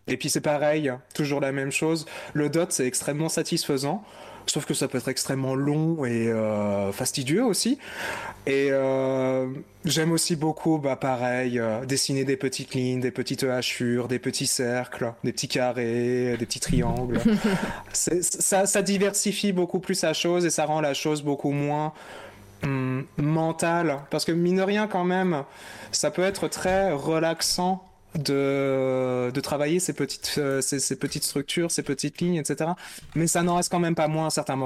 Et 0.07 0.17
puis 0.17 0.29
c'est 0.29 0.41
pareil, 0.41 0.91
toujours 1.13 1.39
la 1.39 1.51
même 1.51 1.71
chose. 1.71 2.07
Le 2.33 2.49
dot, 2.49 2.71
c'est 2.71 2.87
extrêmement 2.87 3.29
satisfaisant. 3.29 4.03
Sauf 4.49 4.65
que 4.65 4.73
ça 4.73 4.87
peut 4.87 4.97
être 4.97 5.07
extrêmement 5.09 5.53
long 5.53 6.05
et 6.05 6.27
euh, 6.27 6.91
fastidieux 6.91 7.45
aussi. 7.45 7.77
Et 8.47 8.69
euh, 8.71 9.47
j'aime 9.85 10.11
aussi 10.11 10.35
beaucoup, 10.35 10.79
bah, 10.79 10.95
pareil, 10.95 11.59
euh, 11.59 11.85
dessiner 11.85 12.23
des 12.23 12.35
petites 12.35 12.73
lignes, 12.73 12.99
des 12.99 13.11
petites 13.11 13.43
hachures, 13.43 14.07
des 14.07 14.17
petits 14.17 14.47
cercles, 14.47 15.13
des 15.23 15.33
petits 15.33 15.47
carrés, 15.47 16.35
des 16.37 16.45
petits 16.47 16.59
triangles. 16.59 17.19
ça, 17.93 18.65
ça 18.65 18.81
diversifie 18.81 19.51
beaucoup 19.51 19.79
plus 19.79 20.01
la 20.01 20.13
chose 20.13 20.45
et 20.45 20.49
ça 20.49 20.65
rend 20.65 20.81
la 20.81 20.95
chose 20.95 21.21
beaucoup 21.21 21.51
moins 21.51 21.93
hum, 22.63 23.05
mentale. 23.17 23.99
Parce 24.09 24.25
que 24.25 24.31
mine 24.31 24.57
de 24.57 24.63
rien, 24.63 24.87
quand 24.87 25.03
même, 25.03 25.43
ça 25.91 26.09
peut 26.09 26.23
être 26.23 26.47
très 26.47 26.91
relaxant 26.91 27.83
de, 28.15 29.31
de 29.31 29.41
travailler 29.41 29.79
ces 29.79 29.93
petites, 29.93 30.35
euh, 30.37 30.61
ces, 30.61 30.95
petites 30.95 31.23
structures, 31.23 31.71
ces 31.71 31.83
petites 31.83 32.19
lignes, 32.19 32.35
etc. 32.35 32.71
Mais 33.15 33.27
ça 33.27 33.43
n'en 33.43 33.55
reste 33.55 33.71
quand 33.71 33.79
même 33.79 33.95
pas 33.95 34.07
moins 34.07 34.27
à 34.27 34.29
certains, 34.29 34.59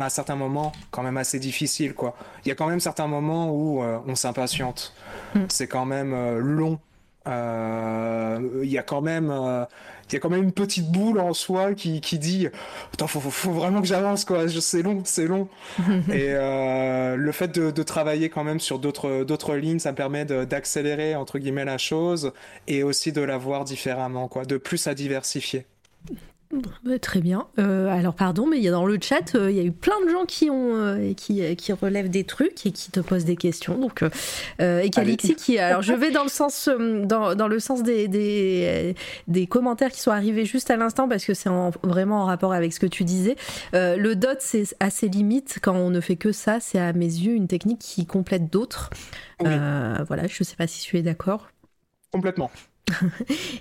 à 0.00 0.10
certains 0.10 0.36
moments 0.36 0.72
quand 0.90 1.02
même 1.02 1.16
assez 1.16 1.38
difficile. 1.38 1.94
Quoi. 1.94 2.16
Il 2.44 2.48
y 2.48 2.52
a 2.52 2.54
quand 2.54 2.66
même 2.66 2.80
certains 2.80 3.06
moments 3.06 3.50
où 3.52 3.82
euh, 3.82 3.98
on 4.06 4.14
s'impatiente. 4.14 4.94
Mm. 5.34 5.44
C'est 5.48 5.68
quand 5.68 5.84
même 5.84 6.12
euh, 6.12 6.38
long 6.38 6.78
il 7.28 8.70
y 8.70 8.78
a 8.78 8.82
quand 8.82 9.00
même 9.00 9.66
il 10.08 10.14
y 10.14 10.16
a 10.16 10.20
quand 10.20 10.30
même 10.30 10.42
une 10.42 10.52
petite 10.52 10.90
boule 10.90 11.20
en 11.20 11.34
soi 11.34 11.74
qui, 11.74 12.00
qui 12.00 12.18
dit 12.18 12.48
Attends, 12.94 13.06
faut, 13.06 13.20
faut, 13.20 13.52
vraiment 13.52 13.80
que 13.80 13.86
j'avance, 13.86 14.24
quoi. 14.24 14.48
C'est 14.48 14.82
long, 14.82 15.02
c'est 15.04 15.26
long. 15.26 15.48
et 16.08 16.30
euh, 16.30 17.16
le 17.16 17.32
fait 17.32 17.48
de, 17.48 17.70
de, 17.70 17.82
travailler 17.82 18.30
quand 18.30 18.44
même 18.44 18.60
sur 18.60 18.78
d'autres, 18.78 19.24
d'autres 19.24 19.54
lignes, 19.56 19.78
ça 19.78 19.92
me 19.92 19.96
permet 19.96 20.24
d'accélérer, 20.24 21.14
entre 21.14 21.38
guillemets, 21.38 21.64
la 21.64 21.78
chose 21.78 22.32
et 22.66 22.82
aussi 22.82 23.12
de 23.12 23.20
la 23.20 23.36
voir 23.36 23.64
différemment, 23.64 24.28
quoi. 24.28 24.44
De 24.44 24.56
plus 24.56 24.86
à 24.86 24.94
diversifier. 24.94 25.66
Bah, 26.50 26.98
très 26.98 27.20
bien. 27.20 27.46
Euh, 27.58 27.88
alors 27.88 28.14
pardon, 28.14 28.46
mais 28.46 28.56
il 28.56 28.62
y 28.62 28.68
a 28.68 28.70
dans 28.70 28.86
le 28.86 28.98
chat, 29.00 29.34
euh, 29.34 29.50
il 29.50 29.56
y 29.56 29.60
a 29.60 29.62
eu 29.62 29.70
plein 29.70 30.02
de 30.02 30.08
gens 30.08 30.24
qui 30.24 30.48
ont 30.48 30.76
euh, 30.76 31.12
qui, 31.12 31.54
qui, 31.56 31.72
relèvent 31.74 32.08
des 32.08 32.24
trucs 32.24 32.64
et 32.64 32.72
qui 32.72 32.90
te 32.90 33.00
posent 33.00 33.26
des 33.26 33.36
questions. 33.36 33.76
Donc 33.76 34.02
et 34.58 34.88
Calixi 34.88 35.34
qui, 35.34 35.58
alors 35.58 35.82
je 35.82 35.92
vais 35.92 36.10
dans 36.10 36.22
le 36.22 36.30
sens 36.30 36.70
dans, 36.70 37.34
dans 37.34 37.48
le 37.48 37.58
sens 37.60 37.82
des, 37.82 38.08
des, 38.08 38.94
des 39.26 39.46
commentaires 39.46 39.90
qui 39.90 40.00
sont 40.00 40.10
arrivés 40.10 40.46
juste 40.46 40.70
à 40.70 40.78
l'instant 40.78 41.06
parce 41.06 41.26
que 41.26 41.34
c'est 41.34 41.50
vraiment 41.82 42.22
en 42.22 42.24
rapport 42.24 42.54
avec 42.54 42.72
ce 42.72 42.80
que 42.80 42.86
tu 42.86 43.04
disais. 43.04 43.36
le 43.74 44.14
dot 44.14 44.38
c'est 44.40 44.74
assez 44.80 45.08
limite 45.08 45.58
quand 45.60 45.74
on 45.74 45.90
ne 45.90 46.00
fait 46.00 46.16
que 46.16 46.32
ça. 46.32 46.60
C'est 46.60 46.78
à 46.78 46.94
mes 46.94 47.04
yeux 47.04 47.34
une 47.34 47.48
technique 47.48 47.80
qui 47.80 48.06
complète 48.06 48.50
d'autres. 48.50 48.88
voilà, 49.40 50.26
je 50.26 50.42
sais 50.42 50.56
pas 50.56 50.66
si 50.66 50.80
tu 50.80 50.96
es 50.96 51.02
d'accord. 51.02 51.48
Complètement. 52.10 52.50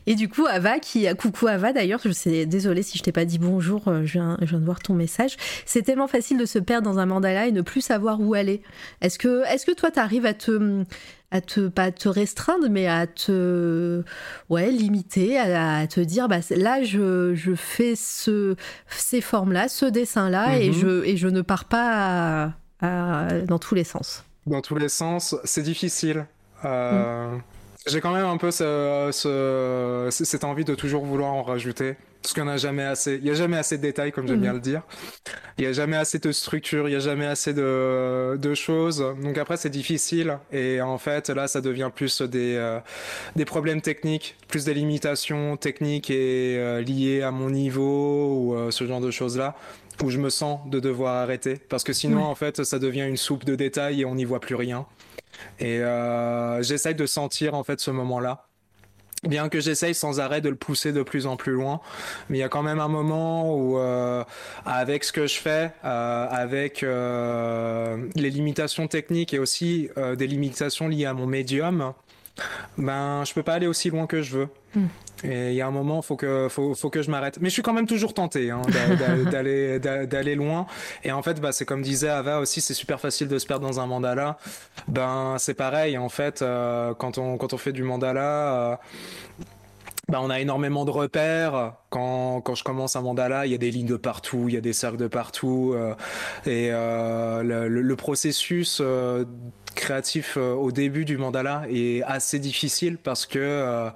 Et 0.06 0.16
du 0.16 0.30
coup, 0.30 0.45
Ava, 0.45 0.80
qui, 0.80 1.08
coucou 1.16 1.48
Ava 1.48 1.74
d'ailleurs, 1.74 1.99
je 2.04 2.12
sais, 2.12 2.45
désolée 2.45 2.84
si 2.84 2.98
je 2.98 3.04
t'ai 3.04 3.12
pas 3.12 3.26
dit 3.26 3.40
bonjour, 3.40 3.88
euh, 3.88 4.06
je 4.06 4.14
viens, 4.14 4.38
je 4.41 4.48
viens, 4.48 4.60
de 4.60 4.66
voir 4.66 4.80
ton 4.80 4.94
message. 4.94 5.38
C'est 5.66 5.82
tellement 5.82 6.08
facile 6.08 6.38
de 6.38 6.45
se 6.45 6.60
perdre 6.60 6.90
dans 6.90 6.99
un 6.99 7.06
mandala 7.06 7.48
et 7.48 7.52
ne 7.52 7.62
plus 7.62 7.82
savoir 7.82 8.20
où 8.22 8.34
aller. 8.34 8.62
Est-ce 9.02 9.20
que, 9.20 9.44
est-ce 9.48 9.66
que 9.66 9.72
toi, 9.72 9.91
tu 9.91 9.99
arrives 9.99 10.26
à 10.26 10.34
te, 10.34 10.84
à 11.32 11.41
te, 11.41 11.68
pas 11.68 11.84
à 11.84 11.91
te 11.91 12.10
restreindre, 12.10 12.68
mais 12.70 12.88
à 12.88 13.08
te, 13.08 14.04
ouais, 14.49 14.72
limiter, 14.72 15.40
à, 15.40 15.86
te 15.88 15.99
dire, 15.99 16.28
bah, 16.28 16.40
là, 16.52 16.84
je, 16.84 17.34
je 17.36 17.56
fais 17.56 17.95
ce, 17.95 18.56
ces 18.90 19.22
formes-là, 19.22 19.68
ce 19.68 19.86
dessin-là, 19.86 20.60
et, 20.60 20.70
mhm. 20.70 20.74
je, 20.74 21.04
et 21.06 21.18
je 21.18 21.28
ne 21.28 21.41
pars 21.41 21.66
pas 21.66 22.54
dans 22.82 23.60
tous 23.60 23.76
les 23.76 23.84
sens. 23.84 24.24
Dans 24.45 24.62
tous 24.62 24.76
les 24.76 24.90
sens, 24.90 25.36
c'est 25.44 25.64
difficile. 25.64 26.26
Euh... 26.64 27.36
Mm. 27.36 27.41
J'ai 27.88 28.02
quand 28.02 28.14
même 28.14 28.26
un 28.26 28.38
peu 28.38 28.52
ce, 28.52 29.10
ce, 29.12 30.10
cette 30.12 30.44
envie 30.44 30.66
de 30.66 30.76
toujours 30.76 31.06
vouloir 31.06 31.34
en 31.34 31.44
rajouter. 31.44 31.96
Parce 32.22 32.34
qu'il 32.34 32.44
n'y 32.44 32.50
a 32.50 32.58
jamais 32.58 32.84
assez. 32.84 33.16
Il 33.16 33.24
n'y 33.24 33.30
a 33.30 33.36
jamais 33.36 33.58
assez 33.58 33.78
de 33.78 33.82
détails, 33.82 34.12
comme 34.12 34.28
j'aime 34.28 34.42
bien 34.42 34.52
le 34.54 34.60
dire. 34.60 34.82
Il 35.58 35.62
n'y 35.62 35.68
a 35.68 35.72
jamais 35.72 35.96
assez 35.96 36.20
de 36.20 36.32
structure, 36.34 36.88
il 36.88 36.92
n'y 36.92 36.98
a 36.98 37.00
jamais 37.00 37.26
assez 37.26 37.54
de, 37.54 38.36
de 38.36 38.54
choses. 38.54 39.00
Donc 39.22 39.38
après, 39.38 39.56
c'est 39.56 39.70
difficile. 39.70 40.38
Et 40.52 40.82
en 40.82 40.98
fait, 40.98 41.30
là, 41.30 41.48
ça 41.48 41.62
devient 41.62 41.90
plus 41.94 42.22
des, 42.22 42.56
euh, 42.56 42.80
des 43.36 43.46
problèmes 43.46 43.82
techniques, 43.82 44.36
plus 44.50 44.66
des 44.66 44.74
limitations 44.74 45.56
techniques 45.56 46.10
et 46.10 46.58
euh, 46.58 46.82
liées 46.82 47.22
à 47.22 47.32
mon 47.32 47.50
niveau 47.50 48.34
ou 48.34 48.56
euh, 48.56 48.72
ce 48.72 48.86
genre 48.86 49.00
de 49.02 49.12
choses-là 49.12 49.56
où 50.04 50.10
je 50.10 50.20
me 50.20 50.30
sens 50.30 50.60
de 50.70 50.80
devoir 50.80 51.16
arrêter. 51.16 51.56
Parce 51.70 51.84
que 51.84 51.94
sinon, 51.94 52.24
en 52.24 52.36
fait, 52.36 52.64
ça 52.64 52.78
devient 52.78 53.06
une 53.08 53.18
soupe 53.18 53.46
de 53.46 53.56
détails 53.56 54.02
et 54.02 54.06
on 54.06 54.16
n'y 54.16 54.26
voit 54.26 54.40
plus 54.40 54.56
rien. 54.56 54.86
Et 55.60 55.80
euh, 55.80 56.62
j'essaye 56.64 56.96
de 56.96 57.06
sentir 57.06 57.54
en 57.54 57.64
fait 57.64 57.80
ce 57.80 57.92
moment-là. 57.92 58.46
Bien 59.24 59.50
que 59.50 59.60
j'essaye 59.60 59.96
sans 59.96 60.20
arrêt 60.20 60.42
de 60.42 60.50
le 60.50 60.56
pousser 60.56 60.92
de 60.94 61.02
plus 61.02 61.26
en 61.26 61.38
plus 61.38 61.54
loin, 61.54 61.82
mais 62.30 62.38
il 62.38 62.42
y 62.42 62.44
a 62.44 62.50
quand 62.50 62.62
même 62.62 62.80
un 62.80 62.88
moment 62.88 63.56
où, 63.56 63.80
euh, 63.80 64.24
avec 64.64 65.04
ce 65.04 65.12
que 65.12 65.26
je 65.26 65.40
fais, 65.40 65.72
euh, 65.84 66.28
avec 66.30 66.82
les 66.84 68.30
limitations 68.30 68.88
techniques 68.88 69.34
et 69.34 69.40
aussi 69.40 69.90
des 70.18 70.28
limitations 70.28 70.88
liées 70.88 71.08
à 71.08 71.16
mon 71.16 71.26
médium, 71.26 71.94
ben 72.78 73.24
je 73.26 73.34
peux 73.34 73.44
pas 73.44 73.54
aller 73.54 73.68
aussi 73.68 73.90
loin 73.90 74.08
que 74.08 74.22
je 74.22 74.38
veux. 74.38 74.48
Mm. 74.76 74.86
Et 75.24 75.50
il 75.50 75.56
y 75.56 75.62
a 75.62 75.68
un 75.68 75.72
moment, 75.72 76.02
faut 76.02 76.16
que 76.16 76.48
faut, 76.50 76.76
faut 76.76 76.90
que 76.90 77.02
je 77.02 77.10
m'arrête. 77.10 77.40
Mais 77.42 77.50
je 77.50 77.54
suis 77.54 77.64
quand 77.64 77.74
même 77.74 77.88
toujours 77.88 78.14
tenté 78.14 78.52
hein, 78.52 78.62
d'aller 79.32 79.80
d'aller 79.80 80.36
loin. 80.36 80.68
Et 81.04 81.12
en 81.12 81.24
fait, 81.24 81.42
bah, 81.42 81.52
c'est 81.52 81.66
comme 81.66 81.82
disait 81.82 82.10
Ava 82.10 82.40
aussi, 82.40 82.62
c'est 82.62 82.74
super 82.74 83.00
facile 83.00 83.28
de 83.28 83.40
se 83.40 83.46
perdre 83.46 83.66
dans 83.66 83.80
un 83.80 83.88
mandala. 83.88 84.38
Ben 84.88 85.36
c'est 85.40 85.56
pareil 85.56 85.98
en 85.98 86.10
fait 86.10 86.42
euh, 86.42 86.94
quand 86.94 87.18
on 87.18 87.38
quand 87.38 87.54
on 87.54 87.58
fait 87.58 87.74
du 87.74 87.84
mandala. 87.84 88.72
Euh, 88.72 88.76
bah, 90.10 90.20
on 90.22 90.30
a 90.30 90.40
énormément 90.40 90.86
de 90.86 90.92
repères. 90.92 91.74
Quand, 91.90 92.40
quand 92.40 92.56
je 92.56 92.64
commence 92.64 92.96
un 92.96 93.02
mandala, 93.02 93.46
il 93.46 93.52
y 93.52 93.56
a 93.56 93.58
des 93.58 93.72
lignes 93.72 93.88
de 93.88 93.98
partout, 93.98 94.46
il 94.48 94.54
y 94.54 94.58
a 94.58 94.62
des 94.62 94.72
cercles 94.72 94.98
de 94.98 95.08
partout. 95.08 95.74
Euh, 95.76 95.96
et 96.46 96.70
euh, 96.72 97.44
le, 97.44 97.68
le, 97.68 97.96
processus 97.98 98.80
euh, 98.82 99.26
créatif 99.78 100.36
euh, 100.36 100.54
au 100.54 100.72
début 100.72 101.06
du 101.06 101.18
mandala 101.18 101.64
est 101.70 102.04
assez 102.04 102.40
difficile 102.40 102.98
parce 102.98 103.26
que 103.26 103.40
euh, 103.40 103.90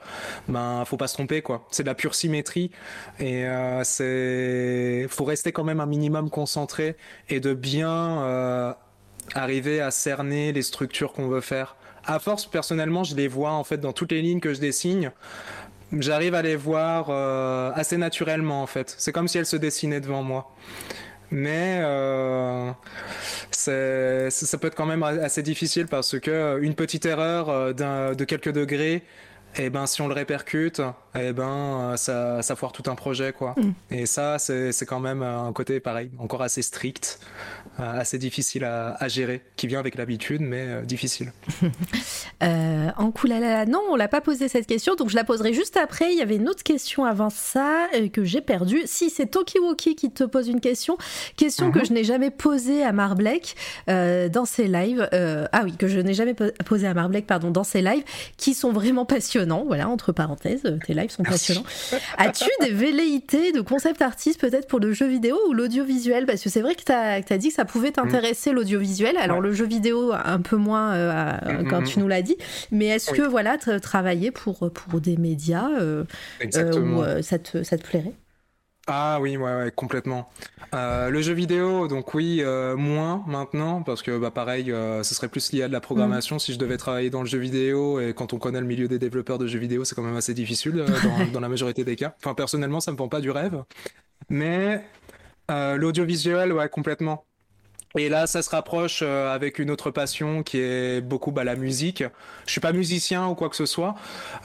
ben 0.48 0.86
faut 0.86 0.96
pas 0.96 1.08
se 1.08 1.16
tromper 1.16 1.42
quoi. 1.42 1.68
C'est 1.72 1.84
de 1.84 1.88
la 1.88 1.96
pure 1.96 2.16
symétrie 2.16 2.72
et 3.20 3.46
euh, 3.46 3.84
c'est 3.84 5.08
faut 5.10 5.26
rester 5.26 5.52
quand 5.52 5.66
même 5.66 5.82
un 5.82 5.86
minimum 5.86 6.30
concentré 6.30 6.96
et 7.30 7.40
de 7.40 7.54
bien 7.54 8.76
arriver 9.34 9.82
à 9.82 9.92
cerner 9.92 10.54
les 10.54 10.62
structures 10.62 11.12
qu'on 11.14 11.28
veut 11.28 11.42
faire. 11.42 11.76
À 12.06 12.20
force, 12.20 12.46
personnellement, 12.46 13.04
je 13.04 13.16
les 13.16 13.28
vois 13.28 13.52
en 13.52 13.64
fait 13.64 13.78
dans 13.78 13.94
toutes 13.94 14.12
les 14.12 14.22
lignes 14.22 14.40
que 14.40 14.54
je 14.54 14.60
dessine. 14.60 15.12
J'arrive 16.00 16.36
à 16.36 16.42
les 16.42 16.56
voir 16.56 17.10
assez 17.76 17.98
naturellement 17.98 18.62
en 18.62 18.68
fait. 18.68 18.96
C'est 18.98 19.12
comme 19.12 19.28
si 19.28 19.38
elles 19.38 19.46
se 19.46 19.58
dessinaient 19.58 20.02
devant 20.02 20.24
moi 20.24 20.54
mais 21.32 21.80
euh, 21.82 22.72
ça 23.52 24.58
peut 24.58 24.68
être 24.68 24.76
quand 24.76 24.86
même 24.86 25.04
assez 25.04 25.42
difficile 25.44 25.88
parce 25.88 26.20
que 26.20 26.60
une 26.62 26.76
petite 26.76 27.06
erreur 27.06 27.50
euh, 27.50 28.14
de 28.14 28.24
quelques 28.26 28.52
degrés 28.52 29.04
et 29.58 29.66
eh 29.66 29.70
ben 29.70 29.86
si 29.86 30.02
on 30.02 30.08
le 30.08 30.14
répercute, 30.14 30.80
et 31.14 31.28
eh 31.28 31.34
ben 31.34 31.96
ça, 31.98 32.42
ça 32.42 32.56
foire 32.56 32.72
tout 32.72 32.90
un 32.90 32.96
projet 32.96 33.34
quoi. 33.34 33.54
Mm. 33.58 33.72
Et 33.94 34.06
ça 34.06 34.40
c'est 34.40 34.86
quand 34.86 35.02
même 35.02 35.22
un 35.24 35.52
côté 35.52 35.82
pareil, 35.82 36.10
encore 36.20 36.42
assez 36.42 36.62
strict, 36.62 37.20
euh, 37.80 38.00
assez 38.00 38.18
difficile 38.18 38.64
à, 38.64 38.96
à, 38.96 39.10
gérer, 39.10 39.42
qui 39.58 39.68
vient 39.68 39.80
avec 39.80 39.96
l'habitude 39.96 40.42
mais 40.42 40.62
euh, 40.62 40.82
difficile. 40.84 41.34
euh, 42.44 42.90
en 42.98 43.12
Koulalala, 43.12 43.66
non, 43.66 43.82
on 43.90 43.98
l'a 43.98 44.08
pas 44.08 44.22
posé 44.22 44.48
cette 44.48 44.68
question, 44.68 44.96
donc 44.96 45.10
je 45.10 45.16
la 45.16 45.26
poserai 45.26 45.54
juste 45.54 45.76
après. 45.76 46.14
Il 46.14 46.18
y 46.18 46.22
avait 46.22 46.38
une 46.38 46.48
autre 46.48 46.64
question 46.64 47.04
avant 47.04 47.30
ça 47.30 47.88
euh, 47.94 48.08
que 48.08 48.24
j'ai 48.24 48.42
perdue. 48.42 48.84
Si 48.86 49.10
c'est 49.10 49.28
Tokiwoki 49.28 49.96
qui 49.96 50.12
te 50.12 50.24
pose 50.24 50.48
une 50.48 50.62
question, 50.62 50.98
question 51.36 51.72
que 51.72 51.80
mhm. 51.80 51.86
je 51.86 51.94
n'ai 51.94 52.04
jamais 52.06 52.32
posée 52.32 52.84
à 52.84 52.94
Marblek 52.94 53.56
dans 53.88 54.46
ses 54.46 54.68
lives. 54.68 55.10
ah 55.12 55.62
oui, 55.64 55.76
que 55.76 55.88
je 55.88 56.00
n'ai 56.00 56.14
jamais 56.14 56.36
posée 56.66 56.88
à 56.88 56.94
Marblek 56.94 57.28
pardon 57.28 57.52
dans 57.52 57.64
ses 57.64 57.82
lives, 57.82 58.04
qui 58.38 58.54
sont 58.54 58.72
vraiment 58.72 59.06
passionnants 59.06 59.41
voilà, 59.66 59.90
entre 59.90 60.12
parenthèses, 60.12 60.62
euh, 60.66 60.78
tes 60.86 60.94
lives 60.94 61.10
sont 61.10 61.24
passionnants. 61.24 61.64
As-tu 62.18 62.50
des 62.62 62.72
velléités 62.72 63.52
de 63.52 63.62
concept 63.62 64.02
artiste 64.02 64.40
peut-être 64.40 64.68
pour 64.68 64.80
le 64.80 64.94
jeu 64.94 65.08
vidéo 65.08 65.38
ou 65.48 65.54
l'audiovisuel? 65.54 66.26
Parce 66.26 66.42
que 66.42 66.50
c'est 66.50 66.62
vrai 66.62 66.76
que 66.76 66.84
tu 66.84 66.92
as, 66.92 67.38
dit 67.38 67.50
que 67.50 67.54
ça 67.54 67.66
pouvait 67.66 67.92
t'intéresser 67.92 68.52
mm. 68.52 68.56
l'audiovisuel, 68.56 69.18
alors 69.18 69.42
le 69.42 69.54
jeu 69.54 69.66
vidéo 69.66 70.12
un 70.14 70.42
peu 70.42 70.56
moins 70.56 70.94
euh, 70.94 71.62
mm, 71.64 71.68
quand 71.70 71.82
mm, 71.82 71.86
tu 71.86 72.00
nous 72.00 72.08
l'as 72.08 72.22
dit, 72.22 72.38
mais 72.72 72.88
est-ce 72.88 73.12
que 73.12 73.22
voilà, 73.22 73.58
travailler 73.58 74.32
pour, 74.32 74.72
pour 74.72 75.02
des 75.02 75.18
médias 75.18 75.70
euh, 75.80 76.04
où 76.42 77.22
ça, 77.22 77.40
te, 77.40 77.64
ça 77.64 77.78
te 77.78 77.84
plairait? 77.84 78.14
Ah 78.94 79.20
oui, 79.22 79.38
ouais, 79.38 79.56
ouais 79.56 79.72
complètement. 79.76 80.30
Euh, 80.74 81.10
le 81.10 81.22
jeu 81.22 81.34
vidéo, 81.34 81.88
donc 81.88 82.14
oui, 82.14 82.42
euh, 82.42 82.76
moins 82.76 83.24
maintenant, 83.28 83.82
parce 83.84 84.02
que 84.02 84.18
bah, 84.18 84.32
pareil, 84.32 84.72
euh, 84.72 85.04
ce 85.04 85.16
serait 85.16 85.28
plus 85.28 85.52
lié 85.52 85.64
à 85.64 85.68
de 85.68 85.74
la 85.74 85.82
programmation. 85.82 86.38
Mm. 86.38 86.40
Si 86.40 86.54
je 86.54 86.60
devais 86.60 86.78
travailler 86.78 87.10
dans 87.10 87.22
le 87.22 87.28
jeu 87.28 87.40
vidéo, 87.40 88.00
et 88.00 88.14
quand 88.14 88.34
on 88.34 88.38
connaît 88.38 88.62
le 88.62 88.68
milieu 88.68 88.88
des 88.88 89.00
développeurs 89.00 89.38
de 89.38 89.48
jeux 89.48 89.60
vidéo, 89.60 89.84
c'est 89.84 89.96
quand 89.96 90.04
même 90.04 90.16
assez 90.16 90.34
difficile 90.34 90.74
dans, 90.74 91.26
dans, 91.34 91.40
la 91.40 91.50
majorité 91.50 91.84
des 91.84 91.96
cas. 91.96 92.16
Enfin, 92.20 92.34
personnellement, 92.34 92.80
ça 92.80 92.92
me 92.92 92.98
vend 92.98 93.08
pas 93.08 93.22
du 93.22 93.32
rêve. 93.32 93.64
Mais 94.30 94.84
l'audiovisuel, 95.50 96.54
ouais, 96.54 96.70
complètement. 96.70 97.26
Et 97.98 98.10
là, 98.10 98.26
ça 98.28 98.42
se 98.42 98.50
rapproche 98.50 99.02
euh, 99.04 99.34
avec 99.34 99.60
une 99.60 99.70
autre 99.70 99.92
passion 99.92 100.44
qui 100.44 100.60
est 100.60 101.02
beaucoup 101.02 101.32
bah, 101.32 101.44
la 101.44 101.56
musique. 101.56 102.04
Je 102.46 102.52
suis 102.52 102.62
pas 102.62 102.72
musicien 102.72 103.28
ou 103.28 103.36
quoi 103.36 103.50
que 103.50 103.56
ce 103.56 103.66
soit. 103.66 103.96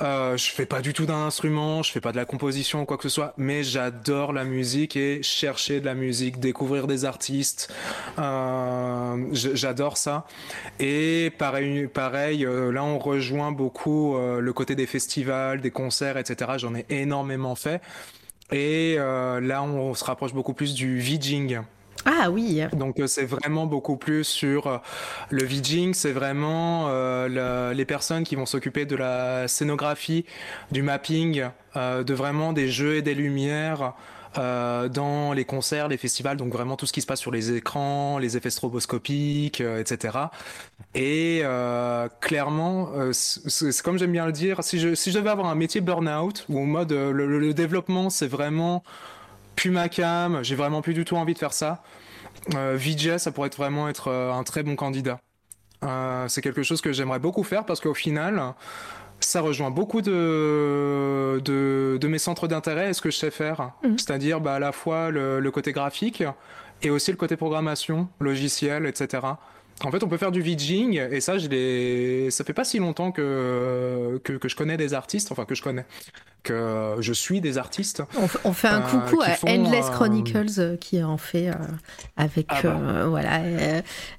Euh, 0.02 0.36
je 0.36 0.50
fais 0.50 0.66
pas 0.66 0.80
du 0.80 0.92
tout 0.92 1.06
d'un 1.06 1.26
instrument, 1.26 1.82
je 1.82 1.92
fais 1.92 2.00
pas 2.00 2.12
de 2.12 2.16
la 2.16 2.24
composition 2.24 2.82
ou 2.82 2.84
quoi 2.84 2.96
que 2.96 3.04
ce 3.04 3.08
soit. 3.08 3.34
Mais 3.36 3.62
j'adore 3.62 4.32
la 4.32 4.44
musique 4.44 4.96
et 4.96 5.22
chercher 5.22 5.80
de 5.80 5.86
la 5.86 5.94
musique, 5.94 6.40
découvrir 6.40 6.86
des 6.86 7.04
artistes. 7.04 7.72
Euh, 8.18 9.26
j'adore 9.32 9.96
ça. 9.96 10.26
Et 10.80 11.32
pareil, 11.38 11.86
pareil 11.86 12.44
euh, 12.44 12.72
là 12.72 12.84
on 12.84 12.98
rejoint 12.98 13.52
beaucoup 13.52 14.16
euh, 14.16 14.40
le 14.40 14.52
côté 14.52 14.74
des 14.74 14.86
festivals, 14.86 15.60
des 15.60 15.70
concerts, 15.70 16.16
etc. 16.16 16.52
J'en 16.58 16.74
ai 16.74 16.86
énormément 16.90 17.54
fait. 17.54 17.80
Et 18.52 18.96
là 18.96 19.62
on 19.62 19.94
se 19.94 20.04
rapproche 20.04 20.32
beaucoup 20.32 20.54
plus 20.54 20.74
du 20.74 21.00
VJing. 21.00 21.60
Ah 22.08 22.30
oui. 22.30 22.62
Donc 22.72 23.00
euh, 23.00 23.08
c'est 23.08 23.24
vraiment 23.24 23.66
beaucoup 23.66 23.96
plus 23.96 24.22
sur 24.22 24.68
euh, 24.68 24.78
le 25.30 25.44
VJing, 25.44 25.92
c'est 25.92 26.12
vraiment 26.12 26.86
euh, 26.88 27.74
les 27.74 27.84
personnes 27.84 28.22
qui 28.22 28.36
vont 28.36 28.46
s'occuper 28.46 28.86
de 28.86 28.94
la 28.94 29.48
scénographie, 29.48 30.24
du 30.70 30.82
mapping, 30.82 31.42
de 31.74 32.14
vraiment 32.14 32.52
des 32.52 32.68
jeux 32.68 32.96
et 32.96 33.02
des 33.02 33.14
lumières. 33.14 33.94
dans 34.36 35.32
les 35.34 35.44
concerts, 35.44 35.88
les 35.88 35.96
festivals, 35.96 36.36
donc 36.36 36.52
vraiment 36.52 36.76
tout 36.76 36.86
ce 36.86 36.92
qui 36.92 37.00
se 37.00 37.06
passe 37.06 37.20
sur 37.20 37.32
les 37.32 37.52
écrans, 37.52 38.18
les 38.18 38.36
effets 38.36 38.50
stroboscopiques, 38.50 39.60
etc. 39.60 40.18
Et 40.94 41.42
clairement, 42.20 42.90
c'est 43.12 43.82
comme 43.82 43.98
j'aime 43.98 44.12
bien 44.12 44.26
le 44.26 44.32
dire, 44.32 44.62
si 44.62 44.78
je, 44.78 45.10
devais 45.10 45.30
avoir 45.30 45.48
un 45.48 45.54
métier 45.54 45.80
burn-out, 45.80 46.44
ou 46.48 46.60
en 46.60 46.66
mode 46.66 46.92
le, 46.92 47.52
développement, 47.54 48.10
c'est 48.10 48.28
vraiment 48.28 48.82
plus 49.56 49.70
ma 49.70 49.88
cam, 49.88 50.40
j'ai 50.42 50.54
vraiment 50.54 50.82
plus 50.82 50.94
du 50.94 51.04
tout 51.04 51.16
envie 51.16 51.34
de 51.34 51.38
faire 51.38 51.54
ça. 51.54 51.82
Euh, 52.54 52.76
VJ, 52.78 53.16
ça 53.18 53.32
pourrait 53.32 53.50
vraiment 53.56 53.88
être 53.88 54.10
un 54.10 54.42
très 54.44 54.62
bon 54.62 54.76
candidat. 54.76 55.20
Euh, 55.84 56.28
c'est 56.28 56.40
quelque 56.40 56.62
chose 56.62 56.80
que 56.80 56.92
j'aimerais 56.92 57.18
beaucoup 57.18 57.42
faire 57.42 57.64
parce 57.64 57.80
qu'au 57.80 57.94
final, 57.94 58.54
ça 59.20 59.40
rejoint 59.40 59.70
beaucoup 59.70 60.02
de, 60.02 61.40
de, 61.44 62.08
mes 62.08 62.18
centres 62.18 62.48
d'intérêt 62.48 62.90
et 62.90 62.92
ce 62.92 63.02
que 63.02 63.10
je 63.10 63.16
sais 63.16 63.30
faire. 63.30 63.72
Mhm. 63.82 63.98
C'est-à-dire 63.98 64.40
bah, 64.40 64.54
à 64.54 64.58
la 64.58 64.72
fois 64.72 65.10
le, 65.10 65.50
côté 65.50 65.72
graphique 65.72 66.22
et 66.82 66.90
aussi 66.90 67.10
le 67.10 67.16
côté 67.16 67.36
programmation, 67.36 68.08
logiciel, 68.20 68.86
etc. 68.86 69.22
En 69.84 69.90
fait, 69.90 70.02
on 70.02 70.08
peut 70.08 70.16
faire 70.16 70.32
du 70.32 70.40
VJing 70.40 71.00
et 71.10 71.20
ça, 71.20 71.38
je 71.38 72.28
ça 72.30 72.44
fait 72.44 72.52
pas 72.52 72.64
si 72.64 72.78
longtemps 72.78 73.12
que, 73.12 74.20
que, 74.24 74.32
que 74.32 74.48
je 74.48 74.56
connais 74.56 74.76
des 74.76 74.94
artistes, 74.94 75.32
enfin 75.32 75.44
que 75.44 75.54
je 75.54 75.62
connais, 75.62 75.84
je 77.00 77.12
suis 77.12 77.40
des 77.40 77.58
artistes. 77.58 78.02
On, 78.44 78.52
fait 78.52 78.68
un 78.68 78.80
euh, 78.80 78.84
coucou 78.84 79.22
à 79.22 79.48
Endless 79.48 79.90
Chronicles 79.90 80.58
euh, 80.58 80.76
qui 80.76 81.02
en 81.02 81.16
fait 81.16 81.48
euh, 81.48 81.52
avec 82.16 82.46
ah 82.50 82.60
bah. 82.62 83.06
voilà 83.06 83.40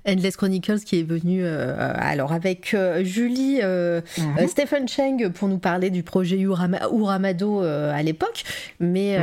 Endless 0.08 0.38
Chronicles 0.38 0.80
qui 0.80 1.00
est 1.00 1.04
venu 1.04 1.46
alors 1.46 2.32
avec 2.32 2.76
Julie 3.02 3.62
mhm. 3.62 4.48
Stephen 4.48 4.88
Cheng 4.88 5.30
pour 5.30 5.48
nous 5.48 5.60
parler 5.60 5.90
du 5.90 6.04
projet 6.04 6.38
Uramado 6.38 7.62
à 7.62 8.04
l'époque, 8.04 8.44
mais 8.80 9.18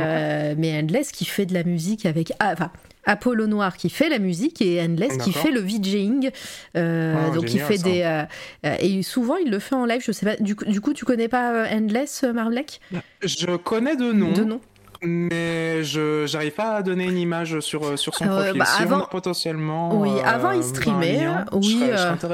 mais 0.55 0.79
Endless 0.79 1.11
qui 1.11 1.25
fait 1.25 1.45
de 1.45 1.53
la 1.53 1.63
musique 1.63 2.05
avec 2.05 2.33
ah, 2.39 2.51
enfin 2.53 2.71
Apollo 3.05 3.47
Noir 3.47 3.77
qui 3.77 3.89
fait 3.89 4.09
la 4.09 4.19
musique 4.19 4.61
et 4.61 4.81
Endless 4.81 5.17
qui 5.17 5.31
fait 5.31 5.51
le 5.51 5.61
VJing. 5.61 6.31
Euh, 6.75 7.15
ah, 7.17 7.33
donc 7.33 7.53
il 7.53 7.59
fait 7.59 7.77
des 7.77 8.01
euh, 8.01 8.23
euh, 8.65 8.75
et 8.79 9.03
souvent 9.03 9.37
il 9.37 9.49
le 9.49 9.59
fait 9.59 9.75
en 9.75 9.85
live. 9.85 10.01
Je 10.03 10.11
sais 10.11 10.25
pas. 10.25 10.35
Du, 10.41 10.55
du 10.67 10.81
coup, 10.81 10.93
tu 10.93 11.05
connais 11.05 11.27
pas 11.27 11.67
Endless, 11.71 12.23
Marblek 12.23 12.79
Je 13.21 13.55
connais 13.55 13.95
de 13.95 14.11
nom. 14.11 14.31
De 14.33 14.43
nom. 14.43 14.61
Mais 15.01 15.83
je 15.83 16.25
j'arrive 16.25 16.53
pas 16.53 16.77
à 16.77 16.81
donner 16.81 17.03
une 17.03 17.17
image 17.17 17.59
sur, 17.59 17.99
sur 17.99 18.15
son 18.15 18.25
profil. 18.25 18.57
Bah, 18.57 18.65
avant, 18.79 19.05
potentiellement. 19.05 19.95
Oui, 19.99 20.09
avant 20.25 20.51
il 20.51 20.63
streamait. 20.63 21.27
oui, 21.51 21.83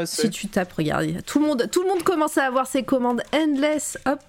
si 0.06 0.30
tu 0.30 0.48
tapes, 0.48 0.72
regarde, 0.73 1.06
tout 1.26 1.39
le 1.39 1.48
monde 1.48 1.68
tout 1.72 1.81
le 1.81 1.89
monde 1.89 2.03
commence 2.03 2.38
à 2.38 2.45
avoir 2.45 2.68
ses 2.68 2.84
commandes 2.84 3.23
endless. 3.34 3.98
Hop, 4.06 4.22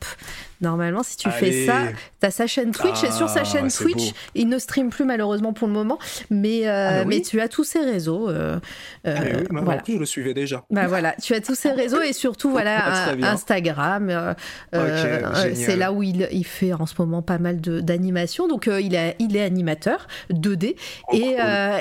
Normalement, 0.62 1.02
si 1.02 1.16
tu 1.16 1.28
fais 1.28 1.66
ça, 1.66 1.88
tu 2.20 2.26
as 2.26 2.30
sa 2.30 2.46
chaîne 2.46 2.70
Twitch 2.70 3.02
et 3.02 3.10
sur 3.10 3.28
sa 3.28 3.40
ah, 3.40 3.44
chaîne 3.44 3.68
Twitch, 3.68 4.12
il 4.36 4.48
ne 4.48 4.58
stream 4.58 4.90
plus 4.90 5.04
malheureusement 5.04 5.52
pour 5.52 5.66
le 5.66 5.74
moment, 5.74 5.98
mais, 6.30 6.68
euh, 6.68 6.88
ah, 6.88 6.98
bah 6.98 7.04
mais 7.04 7.20
tu 7.20 7.40
as 7.40 7.48
tous 7.48 7.64
ses 7.64 7.80
réseaux. 7.80 8.28
Euh, 8.28 8.60
euh 9.06 9.16
ah, 9.18 9.22
oui, 9.38 9.46
voilà. 9.50 9.82
je 9.86 9.96
le 9.96 10.06
suivais 10.06 10.34
déjà. 10.34 10.64
Bah 10.70 10.86
voilà, 10.86 11.16
tu 11.20 11.34
as 11.34 11.40
tous 11.40 11.56
ses 11.56 11.72
réseaux 11.72 12.00
et 12.00 12.12
surtout 12.12 12.50
voilà 12.52 13.10
Instagram. 13.22 14.34
Euh, 14.74 15.52
c'est 15.54 15.76
là 15.76 15.92
où 15.92 16.04
il, 16.04 16.28
il, 16.30 16.46
fait 16.46 16.72
en 16.72 16.86
ce 16.86 16.94
moment 16.98 17.22
pas 17.22 17.38
mal 17.38 17.60
d'animation. 17.60 18.46
Donc 18.46 18.66
il, 18.68 18.94
est, 18.94 19.16
il 19.18 19.36
est 19.36 19.42
animateur 19.42 20.06
2D 20.30 20.76
et, 21.12 21.36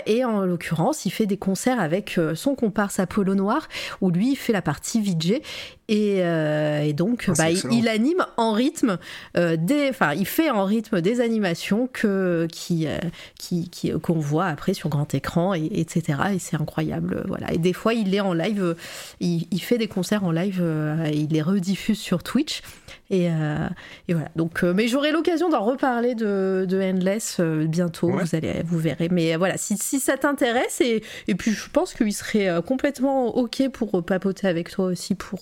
et 0.08 0.26
en 0.26 0.42
l'occurrence, 0.42 1.06
il 1.06 1.12
fait 1.12 1.28
des 1.28 1.38
concerts 1.38 1.80
avec 1.80 2.20
son 2.34 2.56
comparse 2.56 3.00
Apollo 3.00 3.36
Noir 3.36 3.68
où 4.02 4.10
lui 4.10 4.32
il 4.32 4.36
fait 4.36 4.54
la 4.54 4.64
partie 4.64 5.02
VJ 5.02 5.42
euh, 5.92 6.82
et, 6.82 6.94
donc, 6.94 7.26
ah, 7.28 7.34
bah, 7.38 7.50
il, 7.50 7.88
anime 7.88 8.26
en 8.38 8.54
rythme 8.54 8.98
euh, 9.38 9.58
des, 9.58 9.90
enfin, 9.90 10.14
il 10.14 10.26
fait 10.26 10.50
en 10.50 10.64
rythme 10.64 11.02
des 11.02 11.20
animations 11.20 11.90
que 11.92 12.48
qui 12.52 12.88
euh, 12.88 12.98
qui 13.38 13.70
qu'on 14.02 14.20
voit 14.20 14.46
après 14.46 14.74
sur 14.74 14.90
grand 14.90 15.14
écran 15.14 15.54
et 15.54 15.70
etc. 15.74 16.20
Et 16.34 16.40
c'est 16.40 16.56
incroyable, 16.56 17.24
voilà. 17.28 17.52
Et 17.54 17.58
des 17.58 17.74
fois, 17.74 17.94
il 17.94 18.16
est 18.16 18.22
en 18.22 18.34
live, 18.34 18.76
il, 19.20 19.48
il 19.52 19.62
fait 19.62 19.78
des 19.78 19.88
concerts 19.88 20.24
en 20.24 20.32
live, 20.32 20.64
il 21.14 21.28
les 21.30 21.42
rediffuse 21.42 22.00
sur 22.00 22.24
Twitch. 22.24 22.62
Et, 23.12 23.26
et 24.08 24.14
voilà. 24.14 24.30
Donc, 24.36 24.64
mais 24.64 24.88
j'aurai 24.88 25.12
l'occasion 25.12 25.50
d'en 25.50 25.64
reparler 25.64 26.16
de, 26.16 26.66
de 26.68 26.82
Endless 26.82 27.40
bientôt. 27.40 28.10
Vous 28.10 28.36
allez, 28.36 28.64
vous 28.66 28.80
verrez. 28.80 29.10
Mais 29.12 29.36
voilà, 29.36 29.58
si, 29.58 29.78
si 29.78 30.00
ça 30.00 30.18
t'intéresse 30.18 30.80
et, 30.82 31.04
et 31.28 31.36
puis 31.36 31.52
je 31.52 31.70
pense 31.70 31.94
qu'il 31.94 32.14
serait 32.14 32.50
complètement 32.66 33.36
ok 33.36 33.70
pour 33.74 34.04
papoter 34.04 34.48
avec 34.48 34.72
toi 34.72 34.86
aussi 34.86 35.16
pour 35.16 35.42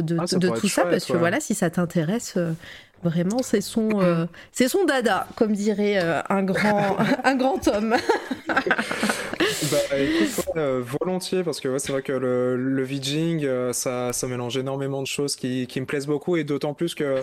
de, 0.00 0.16
ah, 0.18 0.24
tout 0.26 0.68
ça, 0.68 0.84
parce 0.84 1.04
que 1.04 1.16
voilà, 1.16 1.40
si 1.40 1.54
ça 1.54 1.68
t'intéresse, 1.70 2.34
euh, 2.36 2.52
vraiment, 3.02 3.42
c'est 3.42 3.60
son, 3.60 3.88
euh, 4.00 4.26
c'est 4.52 4.68
son 4.68 4.84
dada, 4.84 5.26
comme 5.36 5.52
dirait 5.52 5.98
euh, 6.02 6.20
un, 6.28 6.42
grand, 6.42 6.96
un 7.24 7.34
grand 7.34 7.66
homme. 7.68 7.96
bah, 8.48 9.98
écoute, 9.98 10.56
volontiers, 10.56 11.42
parce 11.42 11.60
que 11.60 11.78
c'est 11.78 11.92
vrai 11.92 12.02
que 12.02 12.12
le, 12.12 12.56
le 12.56 12.82
VJing, 12.84 13.72
ça, 13.72 14.12
ça 14.12 14.26
mélange 14.26 14.56
énormément 14.56 15.02
de 15.02 15.06
choses 15.06 15.36
qui, 15.36 15.66
qui 15.66 15.80
me 15.80 15.86
plaisent 15.86 16.06
beaucoup, 16.06 16.36
et 16.36 16.44
d'autant 16.44 16.74
plus 16.74 16.94
que 16.94 17.22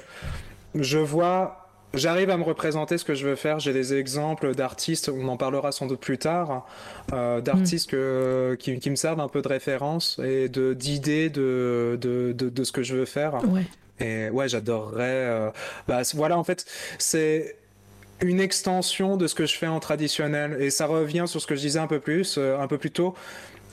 je 0.76 0.99
vois 0.99 1.69
J'arrive 1.95 2.30
à 2.30 2.38
me 2.38 2.43
représenter 2.43 2.99
ce 2.99 3.06
que 3.06 3.15
je 3.15 3.27
veux 3.27 3.35
faire. 3.35 3.60
J'ai 3.60 3.73
des 3.73 3.95
exemples 3.95 4.53
d'artistes, 4.53 5.10
on 5.10 5.27
en 5.27 5.38
parlera 5.38 5.72
sans 5.72 5.88
doute 5.88 5.99
plus 5.99 6.19
tard, 6.19 6.68
euh, 7.14 7.41
d'artistes 7.41 7.93
mm. 7.93 8.57
qui, 8.57 8.80
qui, 8.80 8.89
me 8.91 8.95
servent 8.95 9.19
un 9.19 9.27
peu 9.27 9.41
de 9.41 9.47
référence 9.47 10.19
et 10.23 10.49
de 10.49 10.76
d'idées 10.76 11.30
de, 11.30 11.97
de, 11.99 12.31
de, 12.31 12.64
ce 12.64 12.72
que 12.72 12.84
je 12.84 12.95
veux 12.95 13.06
faire. 13.06 13.43
Ouais. 13.51 13.65
Et 13.99 14.30
ouais, 14.30 14.47
j'adorerais. 14.47 15.03
Euh, 15.03 15.49
bah, 15.88 16.01
voilà, 16.13 16.38
en 16.38 16.43
fait, 16.43 16.65
c'est 16.97 17.55
une 18.21 18.39
extension 18.39 19.17
de 19.17 19.27
ce 19.27 19.35
que 19.35 19.45
je 19.45 19.55
fais 19.55 19.67
en 19.67 19.80
traditionnel. 19.80 20.57
Et 20.59 20.69
ça 20.69 20.85
revient 20.85 21.26
sur 21.27 21.41
ce 21.41 21.47
que 21.47 21.55
je 21.55 21.61
disais 21.61 21.80
un 21.80 21.88
peu 21.88 21.99
plus, 21.99 22.38
euh, 22.38 22.59
un 22.59 22.67
peu 22.67 22.77
plus 22.77 22.91
tôt. 22.91 23.15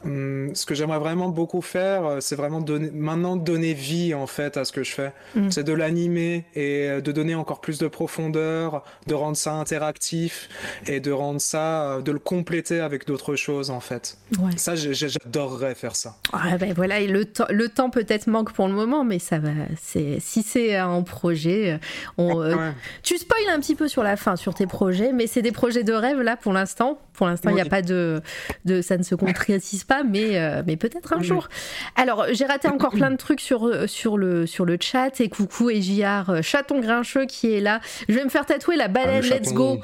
Hum, 0.06 0.54
ce 0.54 0.64
que 0.66 0.74
j'aimerais 0.74 0.98
vraiment 0.98 1.28
beaucoup 1.28 1.60
faire, 1.60 2.06
euh, 2.06 2.20
c'est 2.20 2.36
vraiment 2.36 2.60
donner, 2.60 2.90
maintenant 2.92 3.36
donner 3.36 3.74
vie 3.74 4.14
en 4.14 4.26
fait 4.26 4.56
à 4.56 4.64
ce 4.64 4.72
que 4.72 4.82
je 4.84 4.92
fais. 4.92 5.12
Mm. 5.34 5.50
C'est 5.50 5.64
de 5.64 5.72
l'animer 5.72 6.44
et 6.54 6.88
euh, 6.88 7.00
de 7.00 7.12
donner 7.12 7.34
encore 7.34 7.60
plus 7.60 7.78
de 7.78 7.88
profondeur, 7.88 8.84
de 9.06 9.14
rendre 9.14 9.36
ça 9.36 9.54
interactif 9.54 10.48
et 10.86 11.00
de 11.00 11.10
rendre 11.10 11.40
ça, 11.40 11.82
euh, 11.82 12.02
de 12.02 12.12
le 12.12 12.18
compléter 12.18 12.80
avec 12.80 13.06
d'autres 13.06 13.36
choses 13.36 13.70
en 13.70 13.80
fait. 13.80 14.18
Ça, 14.56 14.74
j'adorerais 14.76 15.74
faire 15.74 15.96
ça. 15.96 16.16
Ah, 16.32 16.56
ben 16.58 16.72
voilà, 16.72 17.00
et 17.00 17.08
le, 17.08 17.24
temps, 17.24 17.46
le 17.50 17.68
temps 17.68 17.90
peut-être 17.90 18.26
manque 18.28 18.52
pour 18.52 18.68
le 18.68 18.74
moment, 18.74 19.04
mais 19.04 19.18
ça 19.18 19.38
va. 19.38 19.50
C'est 19.80 20.18
si 20.20 20.42
c'est 20.42 20.76
un 20.76 21.02
projet, 21.02 21.78
on, 22.18 22.44
tu 23.02 23.18
spoil 23.18 23.48
un 23.50 23.60
petit 23.60 23.74
peu 23.74 23.88
sur 23.88 24.02
la 24.02 24.16
fin 24.16 24.36
sur 24.36 24.54
tes 24.54 24.66
projets, 24.66 25.12
mais 25.12 25.26
c'est 25.26 25.42
des 25.42 25.52
projets 25.52 25.84
de 25.84 25.92
rêve 25.92 26.20
là 26.20 26.36
pour 26.36 26.52
l'instant. 26.52 26.98
Pour 27.14 27.26
l'instant, 27.26 27.48
il 27.48 27.54
n'y 27.54 27.62
a 27.62 27.64
pas 27.64 27.80
de, 27.80 28.20
de, 28.66 28.82
ça 28.82 28.98
ne 28.98 29.02
se 29.02 29.14
concrétise 29.14 29.84
pas, 29.84 29.95
mais, 30.04 30.38
euh, 30.38 30.62
mais 30.66 30.76
peut-être 30.76 31.12
un 31.12 31.22
jour. 31.22 31.48
Alors, 31.96 32.26
j'ai 32.32 32.44
raté 32.44 32.68
encore 32.68 32.92
plein 32.92 33.10
de 33.10 33.16
trucs 33.16 33.40
sur, 33.40 33.66
euh, 33.66 33.86
sur, 33.86 34.16
le, 34.16 34.46
sur 34.46 34.64
le 34.64 34.78
chat. 34.80 35.20
Et 35.20 35.28
coucou, 35.28 35.70
et 35.70 35.80
euh, 36.04 36.42
chaton 36.42 36.80
grincheux 36.80 37.26
qui 37.26 37.52
est 37.52 37.60
là. 37.60 37.80
Je 38.08 38.14
vais 38.14 38.24
me 38.24 38.28
faire 38.28 38.46
tatouer 38.46 38.76
la 38.76 38.88
baleine, 38.88 39.24
ah, 39.30 39.34
let's 39.34 39.52
go. 39.52 39.80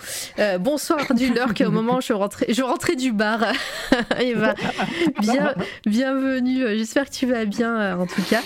bonsoir 0.60 1.14
du 1.14 1.32
lurk, 1.32 1.62
au 1.66 1.70
moment 1.70 1.96
où 1.96 2.00
je 2.00 2.12
rentrais, 2.12 2.46
je 2.48 2.62
rentrais 2.62 2.96
du 2.96 3.12
bar. 3.12 3.40
Eva, 4.20 4.54
bien, 5.20 5.54
bienvenue. 5.86 6.76
J'espère 6.76 7.06
que 7.06 7.14
tu 7.14 7.26
vas 7.26 7.44
bien, 7.44 7.98
en 7.98 8.06
tout 8.06 8.22
cas. 8.22 8.42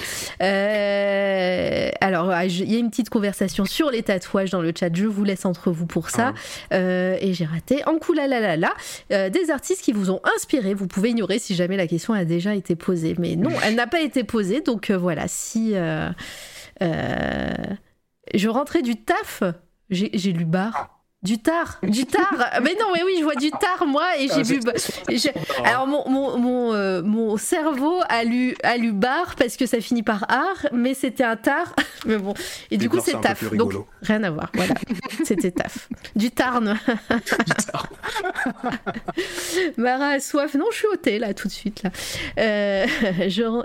alors, 2.01 2.31
ah, 2.31 2.45
il 2.47 2.73
y 2.73 2.77
a 2.77 2.79
une 2.79 2.91
petite 2.91 3.11
conversation 3.11 3.65
sur 3.65 3.91
les 3.91 4.03
tatouages 4.03 4.51
dans 4.51 4.63
le 4.63 4.73
chat. 4.79 4.95
Je 4.95 5.07
vous 5.07 5.25
laisse 5.25 5.45
entre 5.45 5.71
vous 5.71 5.87
pour 5.87 6.11
ça. 6.11 6.33
Ah. 6.71 6.77
et 7.21 7.33
j'ai 7.33 7.45
raté. 7.45 7.83
En 7.87 7.99
la 8.15 8.57
la, 8.57 9.29
des 9.31 9.51
artistes 9.51 9.83
qui 9.83 9.93
vous 9.93 10.11
ont 10.11 10.21
inspiré. 10.37 10.75
Vous 10.75 10.87
pouvez 10.87 11.11
ignorer 11.11 11.39
si 11.39 11.46
jamais 11.55 11.77
la 11.77 11.87
question 11.87 12.13
a 12.15 12.25
déjà 12.25 12.55
été 12.55 12.77
posée. 12.77 13.15
Mais 13.19 13.37
non, 13.37 13.51
elle 13.65 13.75
n'a 13.75 13.87
pas 13.87 14.01
été 14.01 14.25
posée. 14.25 14.61
Donc 14.61 14.91
euh, 14.91 14.99
voilà, 14.99 15.29
si 15.29 15.73
euh, 15.75 16.11
euh, 16.83 17.55
je 18.35 18.49
rentrais 18.49 18.83
du 18.83 18.97
taf, 18.97 19.43
j'ai 19.91 20.33
lu 20.33 20.45
bar. 20.45 20.96
Du 21.27 21.39
tard, 21.39 21.79
du 21.83 22.07
tard. 22.07 22.37
mais 22.63 22.77
non, 22.79 22.87
mais 22.95 23.03
oui, 23.05 23.17
je 23.19 23.25
vois 23.25 23.35
du 23.35 23.51
tard 23.51 23.85
moi 23.85 24.17
et 24.17 24.29
j'ai 24.29 24.43
vu. 24.43 24.61
Alors 25.65 25.89
mon 25.89 26.09
mon, 26.09 26.39
mon, 26.39 27.03
mon, 27.03 27.37
cerveau 27.37 28.01
a 28.09 28.23
lu 28.23 28.55
a 28.63 28.77
lu 28.77 28.93
bar 28.93 29.35
parce 29.37 29.57
que 29.57 29.67
ça 29.67 29.81
finit 29.81 30.05
par 30.05 30.25
art, 30.31 30.69
mais 30.73 30.95
c'était 30.95 31.25
un 31.25 31.37
tard. 31.37 31.75
mais 32.07 32.17
bon, 32.17 32.33
et 32.71 32.77
du 32.77 32.89
coup 32.89 33.01
c'est 33.05 33.21
taf. 33.21 33.53
Donc 33.55 33.73
rien 34.03 34.23
à 34.23 34.31
voir. 34.31 34.53
Voilà, 34.55 34.75
c'était 35.25 35.51
taf. 35.51 35.89
Du 36.15 36.31
tarn. 36.31 36.79
Mara 39.77 40.11
a 40.11 40.21
soif. 40.21 40.55
Non, 40.55 40.67
je 40.71 40.77
suis 40.77 40.87
au 40.87 40.97
thé 40.97 41.19
là 41.19 41.35
tout 41.35 41.49
de 41.49 41.53
suite 41.53 41.83
là. 41.83 41.91
Euh, 42.39 42.87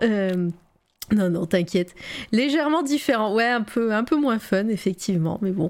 euh, 0.04 0.50
non, 1.11 1.30
non, 1.30 1.45
t'inquiète. 1.45 1.94
Légèrement 2.32 2.84
différent. 2.84 3.34
Ouais, 3.34 3.48
un 3.48 3.61
peu, 3.61 3.94
un 3.94 4.03
peu 4.03 4.15
moins 4.15 4.40
fun, 4.40 4.68
effectivement, 4.69 5.40
mais 5.41 5.52
bon. 5.52 5.69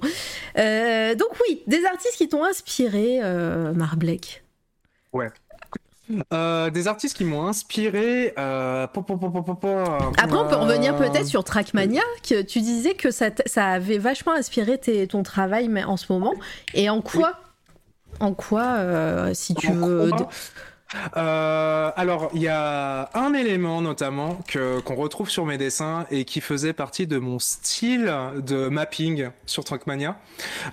Euh, 0.58 1.16
donc 1.16 1.30
oui, 1.48 1.64
des 1.68 1.84
artistes 1.86 2.16
qui 2.18 2.30
t'ont 2.30 2.44
inspiré, 2.44 3.20
euh, 3.24 3.74
Marblek. 3.74 4.44
Ouais. 5.14 5.30
Euh, 6.34 6.70
des 6.70 6.88
artistes 6.88 7.16
qui 7.16 7.24
m'ont 7.24 7.48
inspiré. 7.48 8.34
Euh, 8.38 8.84
Après, 8.84 9.00
on 9.02 10.48
peut 10.48 10.56
revenir 10.56 10.96
peut-être 10.98 11.26
sur 11.26 11.44
Trackmania. 11.44 12.02
Que 12.28 12.42
tu 12.42 12.60
disais 12.60 12.94
que 12.94 13.12
ça, 13.12 13.30
ça 13.46 13.68
avait 13.68 13.98
vachement 13.98 14.34
inspiré 14.34 14.80
ton 15.08 15.24
travail 15.24 15.70
mais 15.70 15.84
en 15.84 15.98
ce 15.98 16.12
moment. 16.12 16.34
Et 16.74 16.90
en 16.90 17.02
quoi 17.02 17.40
En 18.20 18.34
quoi, 18.34 19.34
si 19.34 19.56
tu 19.56 19.72
veux. 19.72 20.12
Euh, 21.18 21.92
alors, 21.96 22.30
il 22.34 22.42
y 22.42 22.48
a 22.48 23.10
un 23.14 23.34
élément 23.34 23.82
notamment 23.82 24.40
que 24.48 24.80
qu'on 24.82 24.96
retrouve 24.96 25.30
sur 25.30 25.46
mes 25.46 25.58
dessins 25.58 26.06
et 26.12 26.26
qui 26.26 26.42
faisait 26.42 26.74
partie 26.74 27.08
de 27.08 27.18
mon 27.18 27.40
style 27.40 28.14
de 28.38 28.68
mapping 28.68 29.30
sur 29.46 29.64
Trunkmania, 29.64 30.18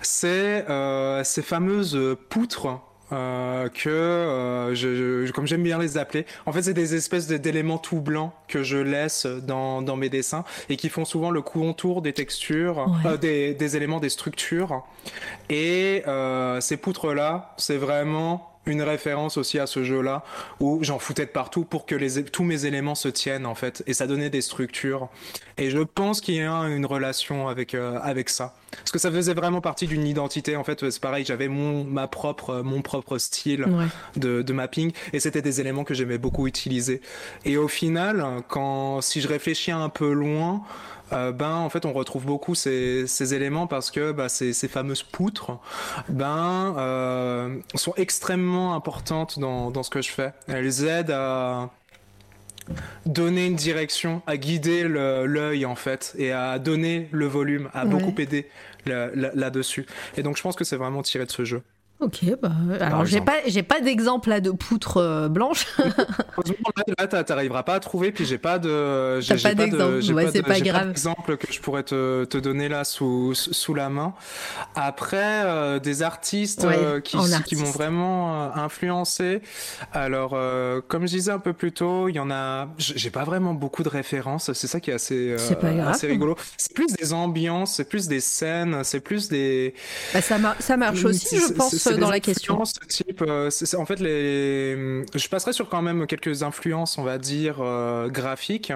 c'est 0.02 0.68
euh, 0.68 1.22
ces 1.24 1.42
fameuses 1.42 2.16
poutres 2.28 2.80
euh, 3.10 3.68
que 3.70 3.88
euh, 3.88 4.74
je, 4.74 5.30
comme 5.32 5.46
j'aime 5.46 5.62
bien 5.62 5.78
les 5.78 5.96
appeler. 5.96 6.26
En 6.44 6.52
fait, 6.52 6.62
c'est 6.62 6.74
des 6.74 6.94
espèces 6.94 7.26
d'éléments 7.26 7.78
tout 7.78 8.00
blancs 8.00 8.32
que 8.48 8.62
je 8.62 8.76
laisse 8.76 9.24
dans, 9.26 9.80
dans 9.80 9.96
mes 9.96 10.10
dessins 10.10 10.44
et 10.68 10.76
qui 10.76 10.90
font 10.90 11.06
souvent 11.06 11.30
le 11.30 11.40
contour 11.40 12.02
des 12.02 12.12
textures, 12.12 12.86
euh, 13.06 13.16
des, 13.16 13.54
des, 13.54 13.76
éléments, 13.76 14.00
des 14.00 14.10
structures. 14.10 14.84
Et 15.48 16.02
euh, 16.06 16.60
ces 16.60 16.76
poutres-là, 16.76 17.54
c'est 17.56 17.78
vraiment 17.78 18.57
une 18.68 18.82
référence 18.82 19.36
aussi 19.36 19.58
à 19.58 19.66
ce 19.66 19.82
jeu-là 19.84 20.24
où 20.60 20.78
j'en 20.82 20.98
foutais 20.98 21.26
de 21.26 21.30
partout 21.30 21.64
pour 21.64 21.86
que 21.86 21.94
les, 21.94 22.22
tous 22.24 22.44
mes 22.44 22.66
éléments 22.66 22.94
se 22.94 23.08
tiennent 23.08 23.46
en 23.46 23.54
fait 23.54 23.82
et 23.86 23.94
ça 23.94 24.06
donnait 24.06 24.30
des 24.30 24.40
structures. 24.40 25.08
Et 25.56 25.70
je 25.70 25.78
pense 25.78 26.20
qu'il 26.20 26.36
y 26.36 26.40
a 26.40 26.52
une 26.68 26.86
relation 26.86 27.48
avec 27.48 27.74
euh, 27.74 27.98
avec 28.02 28.28
ça 28.28 28.54
parce 28.70 28.92
que 28.92 28.98
ça 28.98 29.10
faisait 29.10 29.34
vraiment 29.34 29.60
partie 29.60 29.86
d'une 29.86 30.06
identité 30.06 30.56
en 30.56 30.64
fait. 30.64 30.90
C'est 30.90 31.00
pareil, 31.00 31.24
j'avais 31.24 31.48
mon 31.48 31.84
ma 31.84 32.06
propre 32.06 32.62
mon 32.62 32.82
propre 32.82 33.18
style 33.18 33.66
de, 34.16 34.42
de 34.42 34.52
mapping 34.52 34.92
et 35.12 35.20
c'était 35.20 35.42
des 35.42 35.60
éléments 35.60 35.84
que 35.84 35.94
j'aimais 35.94 36.18
beaucoup 36.18 36.46
utiliser. 36.46 37.00
Et 37.44 37.56
au 37.56 37.68
final, 37.68 38.42
quand 38.48 39.00
si 39.00 39.20
je 39.20 39.28
réfléchis 39.28 39.72
un 39.72 39.88
peu 39.88 40.12
loin 40.12 40.62
euh, 41.12 41.32
ben 41.32 41.54
en 41.54 41.70
fait 41.70 41.86
on 41.86 41.92
retrouve 41.92 42.26
beaucoup 42.26 42.54
ces, 42.54 43.06
ces 43.06 43.34
éléments 43.34 43.66
parce 43.66 43.90
que 43.90 44.14
ces, 44.28 44.52
ces, 44.52 44.68
fameuses 44.68 45.02
poutres 45.02 45.58
ben 46.08 46.74
euh, 46.78 47.56
sont 47.74 47.94
extrêmement 47.96 48.74
importantes 48.74 49.38
dans, 49.38 49.70
dans 49.70 49.82
ce 49.82 49.90
que 49.90 50.02
je 50.02 50.10
fais. 50.10 50.32
Elles 50.48 50.84
aident 50.84 51.12
à 51.12 51.70
donner 53.06 53.46
une 53.46 53.56
direction, 53.56 54.22
à 54.26 54.36
guider 54.36 54.84
l'œil 54.84 55.64
en 55.64 55.74
fait 55.74 56.14
et 56.18 56.32
à 56.32 56.58
donner 56.58 57.08
le 57.12 57.26
volume, 57.26 57.70
à 57.72 57.84
beaucoup 57.84 58.14
aider 58.18 58.48
là-dessus. 58.84 59.86
Et 60.16 60.22
donc 60.22 60.36
je 60.36 60.42
pense 60.42 60.56
que 60.56 60.64
c'est 60.64 60.76
vraiment 60.76 61.02
tiré 61.02 61.24
de 61.24 61.30
ce 61.30 61.44
jeu. 61.44 61.62
Ok, 62.00 62.20
bah, 62.40 62.52
alors 62.80 63.04
j'ai 63.06 63.20
pas, 63.20 63.38
j'ai 63.46 63.64
pas 63.64 63.80
d'exemple 63.80 64.28
là 64.28 64.40
de 64.40 64.52
poutre 64.52 64.98
euh, 64.98 65.28
blanche. 65.28 65.66
là, 66.98 67.24
t'arriveras 67.24 67.64
pas 67.64 67.74
à 67.74 67.80
trouver, 67.80 68.12
puis 68.12 68.24
j'ai 68.24 68.38
pas 68.38 68.60
de, 68.60 69.20
j'ai 69.20 69.36
pas 69.36 69.52
d'exemple, 69.52 70.14
ouais, 70.14 70.30
c'est 70.32 70.44
pas, 70.44 70.60
grave. 70.60 70.90
Exemple 70.90 71.36
que 71.36 71.52
je 71.52 71.58
pourrais 71.58 71.82
te, 71.82 72.24
te, 72.24 72.38
donner 72.38 72.68
là 72.68 72.84
sous, 72.84 73.34
sous 73.34 73.74
la 73.74 73.88
main. 73.88 74.14
Après, 74.76 75.42
euh, 75.44 75.80
des 75.80 76.04
artistes 76.04 76.64
euh, 76.64 77.00
qui, 77.00 77.18
qui 77.44 77.56
m'ont 77.56 77.70
vraiment 77.70 78.54
influencé. 78.54 79.42
Alors, 79.92 80.36
comme 80.86 81.02
je 81.08 81.12
disais 81.14 81.32
un 81.32 81.40
peu 81.40 81.52
plus 81.52 81.72
tôt, 81.72 82.08
il 82.08 82.14
y 82.14 82.20
en 82.20 82.30
a, 82.30 82.68
j'ai 82.78 83.10
pas 83.10 83.24
vraiment 83.24 83.54
beaucoup 83.54 83.82
de 83.82 83.88
références. 83.88 84.52
C'est 84.52 84.68
ça 84.68 84.78
qui 84.78 84.92
est 84.92 84.94
assez, 84.94 85.34
assez 85.84 86.06
rigolo. 86.06 86.36
C'est 86.56 86.72
plus 86.72 86.92
des 86.92 87.12
ambiances, 87.12 87.74
c'est 87.74 87.88
plus 87.88 88.06
des 88.06 88.20
scènes, 88.20 88.84
c'est 88.84 89.00
plus 89.00 89.28
des. 89.28 89.74
Bah, 90.14 90.22
ça, 90.22 90.36
ça 90.60 90.76
marche 90.76 91.04
aussi, 91.04 91.40
je 91.40 91.52
pense 91.52 91.87
dans 91.96 92.10
la 92.10 92.20
question. 92.20 92.62
Type, 92.88 93.22
euh, 93.26 93.50
en 93.76 93.86
fait, 93.86 94.00
les... 94.00 95.04
je 95.14 95.28
passerai 95.28 95.52
sur 95.52 95.68
quand 95.68 95.82
même 95.82 96.06
quelques 96.06 96.42
influences, 96.42 96.98
on 96.98 97.02
va 97.02 97.18
dire, 97.18 97.56
euh, 97.60 98.08
graphiques, 98.08 98.72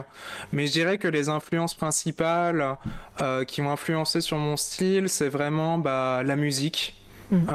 mais 0.53 0.67
je 0.67 0.73
dirais 0.73 0.99
que 0.99 1.09
les 1.09 1.29
influences 1.29 1.75
principales 1.75 2.77
euh, 3.21 3.45
qui 3.45 3.61
ont 3.63 3.71
influencé 3.71 4.21
sur 4.21 4.39
mon 4.39 4.57
style, 4.57 5.09
c'est 5.09 5.29
vraiment 5.29 5.79
bah, 5.79 6.23
la 6.25 6.37
musique. 6.37 6.99
Mm. 7.31 7.47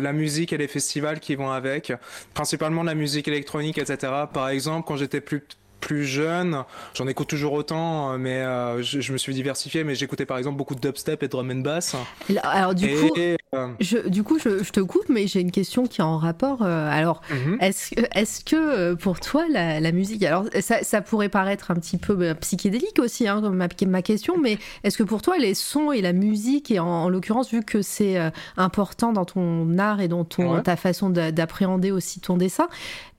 la 0.00 0.12
musique 0.14 0.54
et 0.54 0.56
les 0.56 0.68
festivals 0.68 1.20
qui 1.20 1.34
vont 1.34 1.50
avec, 1.50 1.92
principalement 2.32 2.82
la 2.82 2.94
musique 2.94 3.28
électronique, 3.28 3.76
etc. 3.76 4.10
Par 4.32 4.48
exemple, 4.48 4.88
quand 4.88 4.96
j'étais 4.96 5.20
plus 5.20 5.42
plus 5.80 6.04
jeune, 6.04 6.64
j'en 6.94 7.06
écoute 7.06 7.28
toujours 7.28 7.52
autant, 7.52 8.12
euh, 8.12 8.18
mais 8.18 8.38
euh, 8.38 8.82
je, 8.82 9.12
me 9.12 9.18
suis 9.18 9.34
diversifié, 9.34 9.84
mais 9.84 9.94
j'écoutais 9.94 10.26
par 10.26 10.38
exemple 10.38 10.56
beaucoup 10.56 10.74
de 10.74 10.80
dubstep 10.80 11.22
et 11.22 11.28
drum 11.28 11.50
and 11.50 11.60
bass. 11.60 11.94
Alors 12.42 12.74
du 12.74 12.88
coup, 12.88 13.14
euh, 13.54 13.68
je, 13.80 14.08
du 14.08 14.22
coup, 14.22 14.38
je, 14.38 14.70
te 14.70 14.80
coupe, 14.80 15.08
mais 15.08 15.26
j'ai 15.26 15.40
une 15.40 15.50
question 15.50 15.86
qui 15.86 16.00
est 16.00 16.04
en 16.04 16.18
rapport. 16.18 16.62
alors, 16.62 17.22
mhm. 17.30 17.58
est-ce 17.60 17.94
est 17.94 18.44
que 18.44 18.94
pour 18.94 19.20
toi 19.20 19.44
la, 19.48 19.92
musique, 19.92 20.22
alors 20.24 20.44
ça, 20.60 20.82
ça, 20.82 21.00
pourrait 21.00 21.28
paraître 21.28 21.70
un 21.70 21.74
petit 21.74 21.96
peu 21.96 22.34
psychédélique 22.34 22.98
aussi, 22.98 23.28
hein, 23.28 23.40
ma, 23.40 23.68
ma 23.86 24.02
question, 24.02 24.36
mais 24.38 24.58
est-ce 24.84 24.98
que 24.98 25.02
pour 25.02 25.22
toi 25.22 25.38
les 25.38 25.54
sons 25.54 25.92
et 25.92 26.02
la 26.02 26.12
musique, 26.12 26.70
et 26.70 26.78
en, 26.78 27.08
l'occurrence 27.08 27.50
vu 27.50 27.62
que 27.62 27.82
c'est 27.82 28.18
important 28.56 29.12
dans 29.12 29.24
ton 29.24 29.78
art 29.78 30.00
et 30.00 30.08
dans 30.08 30.24
ton, 30.24 30.60
ta 30.60 30.76
façon 30.76 31.08
d'appréhender 31.10 31.92
aussi 31.92 32.20
ton 32.20 32.36
dessin, 32.36 32.68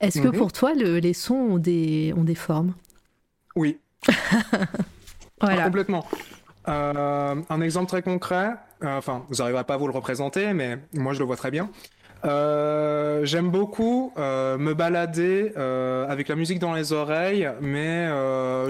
est-ce 0.00 0.20
que 0.20 0.28
mhm. 0.28 0.36
pour 0.36 0.52
toi 0.52 0.74
les 0.74 1.14
sons 1.14 1.34
ont 1.34 1.58
des, 1.58 2.12
ont 2.16 2.24
des 2.24 2.34
formes 2.34 2.49
Oui. 3.56 3.78
voilà. 5.40 5.64
complètement. 5.64 6.04
Euh, 6.68 7.34
un 7.48 7.60
exemple 7.60 7.86
très 7.86 8.02
concret, 8.02 8.52
euh, 8.84 8.98
enfin, 8.98 9.24
vous 9.28 9.36
n'arriverez 9.36 9.64
pas 9.64 9.74
à 9.74 9.76
vous 9.76 9.86
le 9.86 9.92
représenter, 9.92 10.52
mais 10.52 10.78
moi 10.92 11.14
je 11.14 11.18
le 11.18 11.24
vois 11.24 11.36
très 11.36 11.50
bien. 11.50 11.70
Euh, 12.26 13.24
j'aime 13.24 13.50
beaucoup 13.50 14.12
me 14.16 14.72
balader 14.74 15.52
avec 16.08 16.28
la 16.28 16.36
musique 16.36 16.58
dans 16.58 16.74
les 16.74 16.92
oreilles, 16.92 17.50
mais 17.60 18.08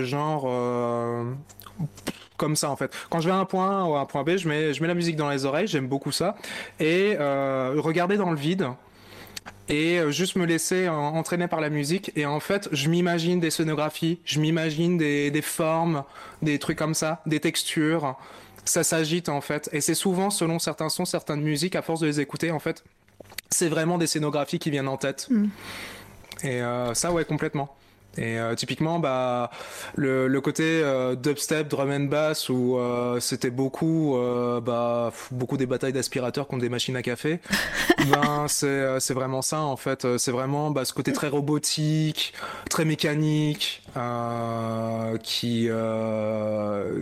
genre 0.05 0.49
comme 2.37 2.57
ça 2.57 2.71
en 2.71 2.77
fait. 2.77 2.95
Quand 3.11 3.21
je 3.21 3.29
vais 3.29 3.35
à 3.35 3.39
un 3.39 3.45
point 3.45 3.83
A 3.83 3.85
ou 3.85 3.95
à 3.97 4.01
un 4.01 4.07
point 4.07 4.23
B, 4.23 4.37
je 4.37 4.49
mets, 4.49 4.73
je 4.73 4.81
mets 4.81 4.89
la 4.89 4.95
musique 4.95 5.17
dans 5.17 5.29
les 5.29 5.45
oreilles, 5.45 5.67
j'aime 5.67 5.89
beaucoup 5.89 6.13
ça. 6.13 6.37
Et 6.79 7.17
regarder 7.19 8.17
dans 8.17 8.31
le 8.31 8.37
vide, 8.37 8.69
et 9.71 9.99
euh, 9.99 10.11
juste 10.11 10.37
me 10.37 10.45
laisser 10.45 10.89
entraîner 10.89 11.49
par 11.49 11.61
la 11.61 11.71
musique. 11.71 12.13
Et 12.17 12.27
en 12.27 12.41
fait, 12.41 12.69
je 12.73 12.89
m'imagine 12.89 13.41
des 13.41 13.51
scénographies, 13.51 14.19
je 14.25 14.41
m'imagine 14.41 14.99
des, 14.99 15.31
des 15.31 15.43
formes, 15.43 16.05
des 16.43 16.59
trucs 16.59 16.79
comme 16.79 16.95
ça, 16.95 17.23
des 17.27 17.41
textures. 17.41 18.17
Ça 18.65 18.85
s'agite 18.85 19.29
en 19.29 19.41
fait. 19.41 19.71
Et 19.73 19.81
c'est 19.81 19.95
souvent, 19.95 20.31
selon 20.31 20.59
certains 20.59 20.91
sons, 20.91 21.05
certaines 21.05 21.41
musiques, 21.41 21.77
à 21.77 21.83
force 21.83 22.01
de 22.01 22.07
les 22.07 22.21
écouter, 22.21 22.51
en 22.51 22.59
fait, 22.59 22.85
c'est 23.49 23.69
vraiment 23.69 23.97
des 23.97 24.07
scénographies 24.07 24.59
qui 24.59 24.71
viennent 24.71 24.89
en 24.89 24.97
tête. 24.97 25.29
Mm. 25.31 25.47
Et 26.43 26.63
euh, 26.63 26.95
ça, 26.95 27.13
ouais, 27.13 27.25
complètement. 27.25 27.75
Et 28.19 28.39
euh, 28.39 28.55
typiquement, 28.55 28.99
bah, 28.99 29.51
le, 29.95 30.27
le 30.27 30.41
côté 30.41 30.65
euh, 30.65 31.15
dubstep, 31.15 31.69
drum 31.69 31.91
and 31.91 32.05
bass, 32.05 32.49
où 32.49 32.77
euh, 32.77 33.21
c'était 33.21 33.51
beaucoup, 33.51 34.17
bah, 34.63 35.13
beaucoup 35.31 35.57
des 35.57 35.67
batailles 35.67 35.93
d'aspirateurs 35.93 36.47
contre 36.47 36.63
des 36.63 36.69
machines 36.69 36.97
à 36.97 37.03
café, 37.03 37.41
ben, 38.11 38.47
c'est 38.49 39.15
vraiment 39.15 39.43
ça 39.43 39.61
en 39.61 39.77
fait. 39.77 40.19
C'est 40.19 40.33
vraiment 40.33 40.71
bah, 40.71 40.85
ce 40.85 40.93
côté 40.93 41.13
très 41.13 41.29
robotique, 41.29 42.35
très 42.69 42.85
mécanique, 42.85 43.83
qui, 45.23 45.69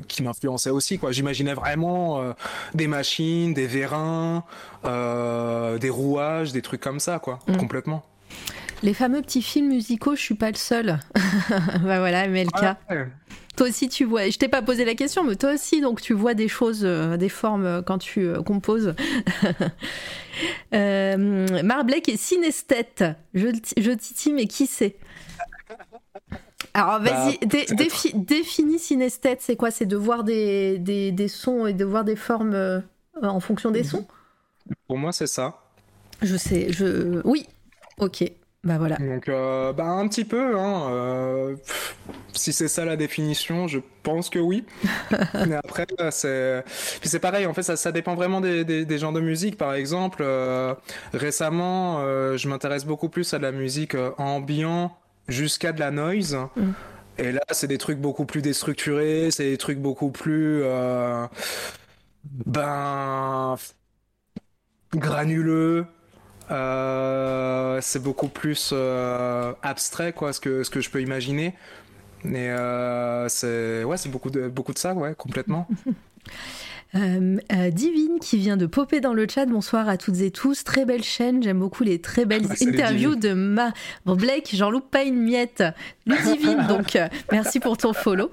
qui 0.09 0.23
m'influençait 0.23 0.71
aussi. 0.71 1.01
J'imaginais 1.11 1.55
vraiment 1.55 2.35
des 2.75 2.87
machines, 2.87 3.55
des 3.55 3.67
vérins, 3.67 4.45
des 4.85 5.91
rouages, 5.91 6.53
des 6.53 6.63
trucs 6.63 6.81
comme 6.81 7.01
ça, 7.01 7.19
quoi, 7.19 7.39
mm. 7.49 7.57
complètement. 7.57 8.05
Les 8.83 8.95
fameux 8.95 9.23
petits 9.23 9.43
films 9.43 9.69
musicaux, 9.69 10.15
je 10.15 10.21
suis 10.21 10.35
pas 10.35 10.51
le 10.51 10.57
seul. 10.57 10.99
bah 11.83 11.99
voilà, 11.99 12.29
MLK. 12.29 12.77
Toi 13.57 13.67
aussi, 13.67 13.89
tu 13.89 14.05
vois. 14.05 14.31
Je 14.31 14.39
t'ai 14.39 14.47
pas 14.47 14.63
posé 14.63 14.85
la 14.85 14.95
question, 14.95 15.25
mais 15.25 15.35
toi 15.35 15.55
aussi, 15.55 15.81
donc 15.81 16.01
tu 16.01 16.15
vois 16.15 16.35
des 16.35 16.47
choses, 16.47 16.85
euh, 16.85 17.17
des 17.17 17.29
formes 17.29 17.67
euh, 17.67 17.83
quand 17.83 17.99
tu 17.99 18.21
euh, 18.21 18.41
composes. 18.41 18.95
Marblek 20.73 22.09
est 22.09 22.17
synesthète. 22.17 23.05
Je, 23.35 23.49
je 23.77 23.91
titille, 23.91 24.33
mais 24.33 24.47
qui 24.47 24.69
c'est? 24.69 24.95
Alors 26.73 27.01
vas-y, 27.01 27.39
bah, 27.47 27.59
définis 28.15 28.79
synesthète, 28.79 29.43
c'est 29.43 29.57
quoi? 29.57 29.73
C'est 29.73 29.87
de 29.87 29.97
voir 29.97 30.23
des, 30.23 30.79
des, 30.79 31.11
des, 31.11 31.29
sons 31.29 31.67
et 31.67 31.73
de 31.73 31.85
voir 31.85 32.05
des 32.05 32.15
formes 32.15 32.85
en 33.21 33.41
fonction 33.41 33.73
des 33.73 33.83
sons? 33.83 34.07
Pour 34.87 34.99
moi, 34.99 35.11
c'est 35.11 35.27
ça. 35.27 35.65
Je 36.23 36.37
sais, 36.37 36.73
je... 36.73 37.21
Oui, 37.25 37.49
ok. 37.99 38.23
Bah 38.65 38.77
voilà. 38.77 38.97
Donc, 38.97 39.29
euh, 39.29 39.73
bah 39.73 39.85
un 39.85 40.09
petit 40.09 40.25
peu. 40.25 40.59
Hein, 40.59 40.89
euh, 40.91 41.57
si 42.33 42.53
c'est 42.53 42.67
ça 42.67 42.85
la 42.85 42.97
définition, 42.97 43.69
je 43.69 43.79
pense 44.03 44.31
que 44.31 44.41
oui. 44.41 44.65
Mais 45.47 45.55
après, 45.55 45.87
c'est 46.11 46.65
c'est 47.03 47.21
pareil. 47.21 47.47
En 47.47 47.55
fait, 47.55 47.63
ça, 47.63 47.77
ça 47.77 47.93
dépend 47.93 48.17
vraiment 48.17 48.41
des, 48.41 48.65
des, 48.65 48.85
des 48.85 48.99
genres 48.99 49.13
de 49.13 49.21
musique. 49.21 49.57
Par 49.57 49.75
exemple, 49.75 50.23
euh, 50.23 50.75
récemment, 51.13 52.01
je 52.37 52.49
m'intéresse 52.49 52.85
beaucoup 52.85 53.09
plus 53.09 53.33
à 53.33 53.39
la 53.39 53.53
musique 53.53 53.97
ambiant 54.19 54.97
jusqu'à 55.29 55.73
de 55.73 55.79
la 55.79 55.93
noise. 55.93 56.37
Mm. 56.57 56.71
Et 57.19 57.33
là, 57.33 57.43
c'est 57.53 57.69
des 57.69 57.79
trucs 57.79 57.99
beaucoup 57.99 58.25
plus 58.27 58.43
déstructurés. 58.43 59.31
C'est 59.31 59.51
des 59.51 59.59
trucs 59.59 59.79
beaucoup 59.79 60.11
plus 60.11 60.63
ben 62.25 63.57
granuleux. 64.95 65.87
Euh, 66.51 67.79
c'est 67.83 68.03
beaucoup 68.03 68.29
plus 68.29 68.71
euh, 68.73 69.53
abstrait, 69.63 70.13
quoi, 70.13 70.33
ce 70.33 70.41
que, 70.41 70.63
ce 70.63 70.71
que 70.71 70.81
je 70.81 70.91
peux 70.91 71.03
imaginer. 71.03 71.55
Mais 72.25 72.51
euh, 72.51 73.29
c'est 73.29 73.85
beaucoup 74.09 74.31
de, 74.31 74.49
ça, 74.79 74.95
complètement. 75.15 75.69
Divine 76.95 78.19
qui 78.21 78.39
vient 78.39 78.57
de 78.57 78.67
popper 78.67 79.01
dans 79.01 79.13
le 79.13 79.27
chat. 79.29 79.47
Bonsoir 79.47 79.89
à 79.89 79.97
toutes 79.97 80.21
et 80.21 80.31
tous. 80.31 80.63
Très 80.65 80.85
belle 80.85 81.03
chaîne. 81.03 81.43
J'aime 81.43 81.59
beaucoup 81.59 81.83
les 81.85 82.01
très 82.01 82.25
belles 82.25 82.47
ah, 82.49 82.65
interviews 82.65 83.15
de 83.15 83.35
ma 83.35 83.73
Blake. 84.07 84.51
J'en 84.55 84.71
loupe 84.71 84.91
pas 84.91 85.03
une 85.03 85.21
miette. 85.21 85.63
Ludivine, 86.07 86.67
donc 86.69 86.97
merci 87.31 87.61
pour 87.61 87.77
ton 87.77 87.93
follow. 87.93 88.31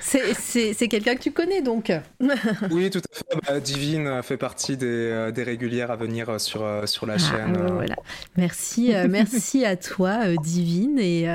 C'est 0.00 0.88
quelqu'un 0.88 1.16
que 1.16 1.20
tu 1.20 1.32
connais 1.32 1.60
donc. 1.60 1.92
oui, 2.70 2.88
tout 2.90 3.00
à 3.00 3.14
fait. 3.14 3.24
Bah, 3.46 3.60
Divine 3.60 4.22
fait 4.22 4.38
partie 4.38 4.76
des, 4.76 5.30
des, 5.34 5.42
régulières 5.42 5.90
à 5.90 5.96
venir 5.96 6.40
sur, 6.40 6.88
sur 6.88 7.06
la 7.06 7.14
ah, 7.14 7.18
chaîne. 7.18 7.56
voilà. 7.72 7.96
Merci, 8.36 8.92
merci 9.08 9.64
à 9.64 9.76
toi, 9.76 10.36
Divine. 10.42 10.98
Et, 10.98 11.26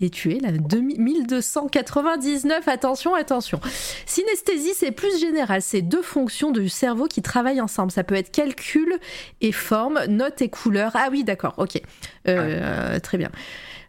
et 0.00 0.10
tu 0.10 0.32
es 0.32 0.38
la 0.38 0.52
1299. 0.52 2.68
Attention, 2.68 3.14
attention. 3.14 3.60
Synesthésie, 4.06 4.72
c'est 4.76 4.92
plus 4.92 5.20
général. 5.20 5.62
C'est 5.62 5.82
deux 5.82 6.02
fonctions 6.12 6.50
du 6.50 6.68
cerveau 6.68 7.06
qui 7.06 7.22
travaillent 7.22 7.60
ensemble. 7.60 7.90
Ça 7.90 8.04
peut 8.04 8.14
être 8.14 8.30
calcul 8.30 8.98
et 9.40 9.52
forme, 9.52 9.98
note 10.08 10.42
et 10.42 10.48
couleur. 10.48 10.92
Ah 10.94 11.08
oui, 11.10 11.24
d'accord, 11.24 11.54
ok. 11.56 11.80
Euh, 12.28 12.98
très 13.00 13.18
bien. 13.18 13.30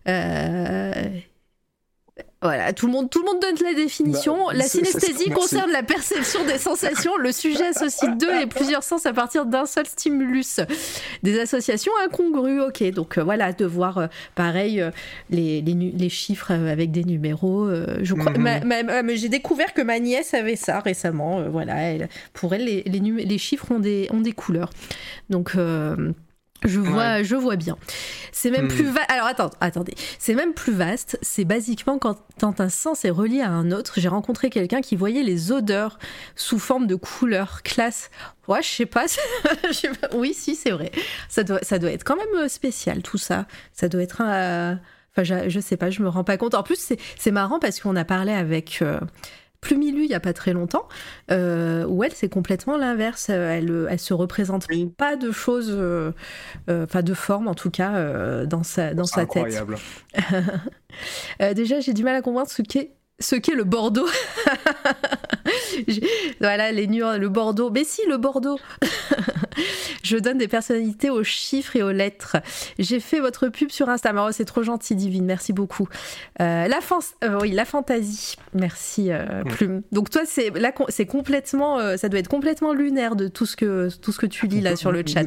Euh, 0.07 0.93
voilà, 2.43 2.73
tout 2.73 2.87
le 2.87 2.91
monde, 2.91 3.09
tout 3.09 3.19
le 3.19 3.25
monde 3.25 3.41
donne 3.41 3.55
la 3.63 3.73
définition. 3.73 4.47
Bah, 4.47 4.53
la 4.53 4.65
synesthésie 4.65 5.29
concerne 5.29 5.71
la 5.71 5.81
perception 5.81 6.43
des 6.45 6.57
sensations. 6.57 7.15
Le 7.17 7.31
sujet 7.31 7.67
associe 7.67 8.11
deux 8.17 8.33
et 8.33 8.47
plusieurs 8.47 8.83
sens 8.83 9.05
à 9.05 9.13
partir 9.13 9.45
d'un 9.45 9.65
seul 9.65 9.85
stimulus. 9.85 10.59
Des 11.23 11.39
associations 11.39 11.93
incongrues, 12.05 12.61
ok. 12.61 12.83
Donc 12.91 13.17
euh, 13.17 13.23
voilà, 13.23 13.53
de 13.53 13.65
voir 13.65 13.97
euh, 13.97 14.07
pareil 14.35 14.81
euh, 14.81 14.91
les, 15.29 15.61
les, 15.61 16.09
chiffres 16.09 16.51
avec 16.51 16.91
des 16.91 17.05
numéros. 17.05 17.69
je 18.01 18.13
crois, 18.13 18.31
mhm. 18.33 19.09
j'ai 19.15 19.29
découvert 19.29 19.73
que 19.73 19.81
ma 19.81 19.99
nièce 19.99 20.33
avait 20.33 20.57
ça 20.57 20.79
récemment. 20.79 21.49
voilà, 21.49 21.77
elle, 21.77 22.09
pour 22.33 22.53
elle, 22.53 22.65
les, 22.65 22.83
les, 22.83 23.37
chiffres 23.37 23.71
ont 23.71 23.79
des, 23.79 24.07
ont 24.11 24.21
des 24.21 24.33
couleurs. 24.33 24.71
Donc 25.29 25.55
je 26.65 26.79
vois, 26.79 27.23
je 27.23 27.35
vois 27.35 27.55
bien. 27.55 27.77
C'est 28.31 28.51
même 28.51 28.67
plus 28.67 28.85
hmm. 28.85 28.93
vaste. 28.93 29.11
Alors 29.11 29.27
attends, 29.27 29.49
attendez. 29.61 29.93
C'est 30.19 30.33
même 30.33 30.53
plus 30.53 30.73
vaste. 30.73 31.17
C'est 31.21 31.45
basiquement 31.45 31.99
quand 31.99 32.59
un 32.59 32.69
sens 32.69 33.05
est 33.05 33.09
relié 33.09 33.41
à 33.41 33.49
un 33.49 33.71
autre. 33.71 33.93
J'ai 33.97 34.07
rencontré 34.07 34.49
quelqu'un 34.49 34.81
qui 34.81 34.95
voyait 34.95 35.23
les 35.23 35.51
odeurs 35.51 35.99
sous 36.35 36.59
forme 36.59 36.87
de 36.87 36.95
couleurs. 36.95 37.61
Classe. 37.63 38.09
Ouais, 38.47 38.61
je 38.61 38.67
sais 38.67 38.85
pas. 38.85 39.05
Oui, 40.13 40.33
si, 40.33 40.55
c'est 40.55 40.71
vrai. 40.71 40.91
Ça 41.29 41.43
doit, 41.43 41.59
ça 41.61 41.79
doit 41.79 41.91
être 41.91 42.03
quand 42.03 42.15
même 42.15 42.43
euh, 42.43 42.47
spécial 42.47 43.01
tout 43.01 43.17
ça. 43.17 43.45
Ça 43.73 43.87
doit 43.87 44.01
être 44.01 44.21
un. 44.21 44.79
Enfin, 45.11 45.23
je, 45.23 45.49
je, 45.49 45.59
sais 45.59 45.77
pas, 45.77 45.89
je 45.89 46.01
me 46.01 46.09
rends 46.09 46.23
pas 46.23 46.37
compte. 46.37 46.55
En 46.55 46.63
plus, 46.63 46.93
c'est 47.17 47.31
marrant 47.31 47.59
parce 47.59 47.79
qu'on 47.79 47.95
a 47.95 48.05
parlé 48.05 48.33
avec. 48.33 48.79
Euh, 48.81 48.99
Plumilu 49.63 50.03
il 50.03 50.11
y 50.11 50.13
a 50.13 50.19
pas 50.19 50.33
très 50.33 50.51
longtemps, 50.51 50.89
euh, 51.31 51.85
où 51.85 52.03
elle 52.03 52.11
c'est 52.13 52.27
complètement 52.27 52.75
l'inverse. 52.75 53.29
Elle, 53.29 53.87
elle 53.89 53.99
se 53.99 54.13
représente 54.13 54.67
pas 54.97 55.15
de 55.15 55.31
choses, 55.31 55.71
euh, 55.71 56.11
euh, 56.69 56.83
enfin 56.83 57.01
de 57.01 57.13
forme 57.13 57.47
en 57.47 57.55
tout 57.55 57.71
cas 57.71 58.45
dans 58.45 58.63
sa 58.63 58.93
dans 58.93 59.05
sa 59.05 59.25
tête. 59.25 59.57
Incroyable. 59.57 59.77
déjà 61.55 61.79
j'ai 61.79 61.93
du 61.93 62.03
mal 62.03 62.15
à 62.15 62.21
comprendre 62.21 62.49
ce 62.49 62.61
qu'est 62.61 62.91
ce 63.19 63.35
qu'est 63.35 63.55
le 63.55 63.63
Bordeaux. 63.63 64.09
voilà, 66.41 66.71
les 66.71 66.87
nuances, 66.87 67.17
le 67.17 67.29
Bordeaux. 67.29 67.69
Mais 67.69 67.83
si, 67.83 68.01
le 68.07 68.17
Bordeaux. 68.17 68.59
je 70.03 70.17
donne 70.17 70.37
des 70.37 70.47
personnalités 70.47 71.09
aux 71.09 71.23
chiffres 71.23 71.75
et 71.75 71.83
aux 71.83 71.91
lettres. 71.91 72.37
J'ai 72.79 72.99
fait 72.99 73.19
votre 73.19 73.47
pub 73.47 73.69
sur 73.71 73.89
Instagram. 73.89 74.27
Oh, 74.29 74.31
c'est 74.31 74.45
trop 74.45 74.63
gentil, 74.63 74.95
Divine. 74.95 75.25
Merci 75.25 75.53
beaucoup. 75.53 75.87
Euh, 76.41 76.67
la, 76.67 76.79
euh, 77.23 77.39
oui, 77.41 77.51
la 77.51 77.65
fantaisie. 77.65 78.35
Merci, 78.53 79.11
euh, 79.11 79.43
Plume. 79.43 79.81
Donc, 79.91 80.09
toi, 80.09 80.23
c'est 80.25 80.49
là, 80.51 80.71
c'est 80.89 81.05
complètement, 81.05 81.97
ça 81.97 82.09
doit 82.09 82.19
être 82.19 82.27
complètement 82.27 82.73
lunaire 82.73 83.15
de 83.15 83.27
tout 83.27 83.45
ce 83.45 83.55
que, 83.55 83.89
tout 84.01 84.11
ce 84.11 84.19
que 84.19 84.25
tu 84.25 84.47
lis 84.47 84.61
là 84.61 84.75
sur 84.75 84.91
le 84.91 85.03
chat. 85.05 85.23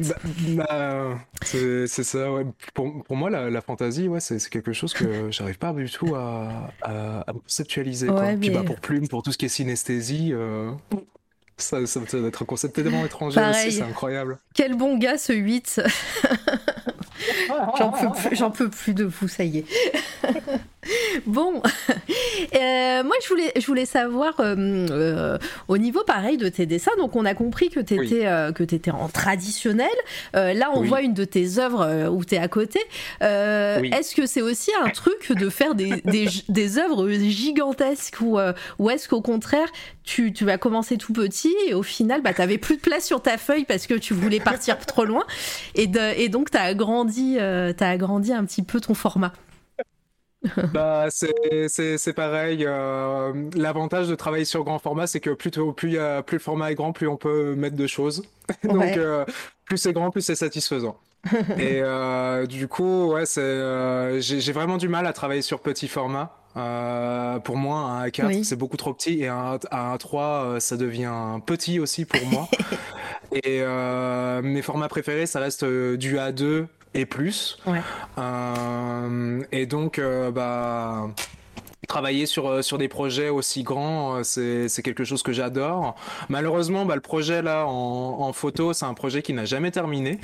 Bah, 0.55 0.65
bah, 0.67 1.17
c'est 1.43 1.87
ça, 1.87 2.31
ouais. 2.31 2.45
Pour, 2.73 3.03
pour, 3.03 3.15
moi, 3.15 3.29
la, 3.29 3.49
la 3.49 3.61
fantaisie, 3.61 4.07
ouais, 4.07 4.19
c'est 4.19 4.37
quelque 4.49 4.73
chose 4.73 4.93
que 4.93 5.27
j'arrive 5.31 5.57
pas 5.57 5.73
du 5.73 5.89
tout 5.89 6.15
à, 6.15 6.71
à, 6.81 7.25
conceptualiser. 7.33 8.07
Puis, 8.39 8.49
bah, 8.49 8.63
pour 8.65 8.79
Plume, 8.79 9.07
pour 9.07 9.23
tout 9.23 9.31
ce 9.31 9.37
qui 9.37 9.45
est 9.45 9.49
synesthésie, 9.49 10.33
ça, 11.57 11.85
ça, 11.85 11.99
doit 11.99 12.27
être 12.27 12.43
un 12.43 12.45
concept 12.45 12.75
tellement 12.75 13.05
étranger 13.05 13.39
aussi, 13.49 13.71
c'est 13.73 13.81
incroyable. 13.81 14.37
Quel 14.53 14.75
bon 14.75 14.97
gars 14.97 15.17
ce 15.17 15.33
8 15.33 15.81
J'en 17.77 17.91
peux, 17.91 18.11
plus, 18.11 18.39
peux 18.57 18.69
plus 18.69 18.93
de 18.93 19.05
vous, 19.05 19.27
ça 19.27 19.43
y 19.43 19.59
est. 19.59 19.65
bon, 21.25 21.61
euh, 22.55 23.03
moi 23.03 23.15
je 23.23 23.29
voulais, 23.29 23.51
je 23.55 23.65
voulais 23.65 23.85
savoir 23.85 24.33
euh, 24.39 24.55
euh, 24.89 25.37
au 25.67 25.77
niveau 25.77 26.03
pareil 26.03 26.37
de 26.37 26.49
tes 26.49 26.65
dessins. 26.65 26.91
Donc 26.97 27.15
on 27.15 27.25
a 27.25 27.33
compris 27.33 27.69
que 27.69 27.79
tu 27.79 27.95
étais, 27.95 28.25
que 28.53 28.63
étais 28.63 28.91
en 28.91 29.07
traditionnel. 29.09 29.87
là 30.33 30.69
on 30.73 30.81
voit 30.83 31.01
une 31.01 31.13
de 31.13 31.25
tes 31.25 31.59
œuvres 31.59 32.09
où 32.09 32.23
tu 32.23 32.35
es 32.35 32.37
à 32.37 32.47
côté. 32.47 32.79
Est-ce 33.21 34.15
que 34.15 34.25
c'est 34.25 34.41
aussi 34.41 34.71
un 34.83 34.89
truc 34.89 35.31
de 35.31 35.49
faire 35.49 35.75
des, 35.75 36.01
des, 36.05 36.27
des 36.49 36.77
œuvres 36.77 37.09
gigantesques 37.09 38.21
ou, 38.21 38.37
ou 38.79 38.89
est-ce 38.89 39.07
qu'au 39.07 39.21
contraire 39.21 39.67
tu, 40.07 40.31
tu 40.31 40.45
vas 40.45 40.57
commencer 40.57 40.97
tout 40.97 41.11
petit 41.11 41.53
et 41.67 41.73
au 41.73 41.83
final 41.83 42.21
bah, 42.21 42.33
tu 42.33 42.39
n'avais 42.39 42.57
plus 42.57 42.77
de 42.77 42.81
place 42.81 43.05
sur 43.05 43.21
ta 43.21 43.37
feuille 43.37 43.65
parce 43.65 43.87
que 43.87 43.93
tu 43.93 44.13
voulais 44.13 44.39
partir 44.39 44.79
trop 44.79 45.03
loin 45.03 45.25
et, 45.75 45.85
de, 45.85 46.17
et 46.17 46.29
donc 46.29 46.49
tu 46.49 46.57
as 46.57 46.61
agrandi, 46.61 47.16
as 47.39 47.89
agrandi 47.89 48.33
un 48.33 48.45
petit 48.45 48.63
peu 48.63 48.79
ton 48.79 48.93
format 48.93 49.33
bah, 50.73 51.07
c'est 51.09 52.13
pareil. 52.15 52.63
Euh, 52.65 53.33
l'avantage 53.55 54.07
de 54.07 54.15
travailler 54.15 54.45
sur 54.45 54.63
grand 54.63 54.79
format, 54.79 55.07
c'est 55.07 55.19
que 55.19 55.31
plus, 55.31 55.51
plus, 55.51 55.73
plus 55.75 55.97
le 56.35 56.39
format 56.39 56.71
est 56.71 56.75
grand, 56.75 56.91
plus 56.91 57.07
on 57.07 57.17
peut 57.17 57.55
mettre 57.55 57.75
de 57.75 57.87
choses. 57.87 58.23
Donc, 58.63 58.97
euh, 58.97 59.25
plus 59.65 59.77
c'est 59.77 59.93
grand, 59.93 60.11
plus 60.11 60.21
c'est 60.21 60.35
satisfaisant. 60.35 60.97
Et 61.57 61.81
euh, 61.81 62.45
du 62.45 62.67
coup, 62.67 63.11
ouais, 63.13 63.23
j'ai 64.19 64.51
vraiment 64.51 64.77
du 64.77 64.87
mal 64.87 65.07
à 65.07 65.13
travailler 65.13 65.41
sur 65.41 65.59
petit 65.59 65.87
format. 65.87 66.37
pour 67.43 67.57
moi, 67.57 67.79
un 67.79 68.07
A4, 68.07 68.43
c'est 68.43 68.55
beaucoup 68.55 68.77
trop 68.77 68.93
petit 68.93 69.23
et 69.23 69.27
un, 69.27 69.59
un 69.71 69.95
A3, 69.95 70.59
ça 70.59 70.77
devient 70.77 71.39
petit 71.45 71.79
aussi 71.79 72.05
pour 72.05 72.25
moi. 72.27 72.47
et 73.31 73.61
mes 74.43 74.61
formats 74.61 74.87
préférés, 74.87 75.25
ça 75.25 75.39
reste 75.39 75.65
du 75.65 76.17
A2 76.17 76.67
et 76.93 77.05
plus. 77.05 77.59
Euh, 78.17 79.43
et 79.51 79.65
donc, 79.65 79.99
euh, 79.99 80.31
bah 80.31 81.09
travailler 81.87 82.25
sur, 82.25 82.47
euh, 82.49 82.61
sur 82.61 82.77
des 82.77 82.89
projets 82.89 83.29
aussi 83.29 83.63
grands, 83.63 84.21
c'est 84.23 84.81
quelque 84.83 85.05
chose 85.05 85.23
que 85.23 85.31
j'adore. 85.31 85.95
Malheureusement, 86.27 86.85
bah, 86.85 86.95
le 86.95 87.01
projet 87.01 87.41
là 87.41 87.65
en, 87.65 88.19
en 88.19 88.33
photo, 88.33 88.73
c'est 88.73 88.85
un 88.85 88.93
projet 88.93 89.21
qui 89.21 89.31
n'a 89.31 89.45
jamais 89.45 89.71
terminé. 89.71 90.19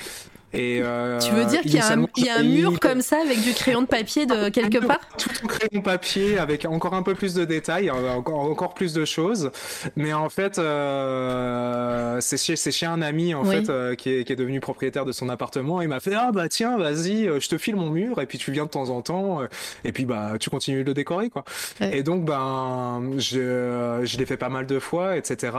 Euh, 0.56 1.20
tu 1.20 1.32
veux 1.32 1.46
dire 1.46 1.62
qu'il 1.62 1.74
y, 1.74 1.80
a 1.80 2.38
un 2.38 2.44
mur 2.44 2.80
comme 2.80 3.02
ça 3.02 3.18
avec 3.22 3.42
du 3.42 3.54
crayon 3.54 3.82
de 3.82 3.88
papier 3.88 4.26
de 4.26 4.50
quelque 4.50 4.86
part 4.86 5.00
Tout 5.18 5.30
un 5.44 5.48
crayon 5.48 5.80
de 5.80 5.84
papier 5.84 6.38
avec 6.38 6.66
encore 6.66 6.94
un 6.94 7.02
peu 7.02 7.16
plus 7.16 7.34
de 7.34 7.44
détails, 7.44 7.90
euh, 7.90 8.14
encore, 8.14 8.40
encore 8.40 8.74
plus 8.74 8.94
de 8.94 9.04
choses. 9.06 9.52
Mais 9.96 10.14
en 10.14 10.30
fait, 10.30 10.60
euh, 10.60 12.18
c'est 12.22 12.38
chez, 12.38 12.56
chez, 12.56 12.86
un 12.86 13.02
ami 13.02 13.34
en 13.34 13.44
fait 13.44 13.64
qui, 13.96 14.10
est, 14.10 14.24
qui, 14.24 14.34
est, 14.34 14.36
devenu 14.36 14.60
propriétaire 14.60 15.06
de 15.06 15.12
son 15.12 15.30
appartement. 15.30 15.82
Il 15.82 15.88
m'a 15.88 16.00
fait 16.00 16.14
ah 16.14 16.32
bah 16.32 16.50
tiens 16.50 16.78
vas-y, 16.78 17.26
je 17.40 17.50
te 17.50 17.58
file 17.58 17.76
mon 17.76 17.90
mur 17.90 18.22
et 18.22 18.26
puis 18.26 18.38
tu 18.38 18.52
viens 18.52 18.66
de 18.66 18.70
temps 18.70 18.90
en 18.90 19.02
temps 19.02 19.40
et 19.84 19.92
puis 19.92 20.06
bah 20.06 20.34
tu 20.40 20.50
continues 20.50 20.84
de 20.84 20.88
le 20.88 20.94
décorer 20.94 21.30
quoi. 21.30 21.46
Et 21.82 22.04
donc 22.04 22.26
ben 22.26 23.02
je, 23.18 24.02
je 24.04 24.18
l'ai 24.18 24.26
fait 24.26 24.38
pas 24.38 24.50
mal 24.50 24.68
de 24.68 24.80
fois 24.80 25.18
etc. 25.18 25.58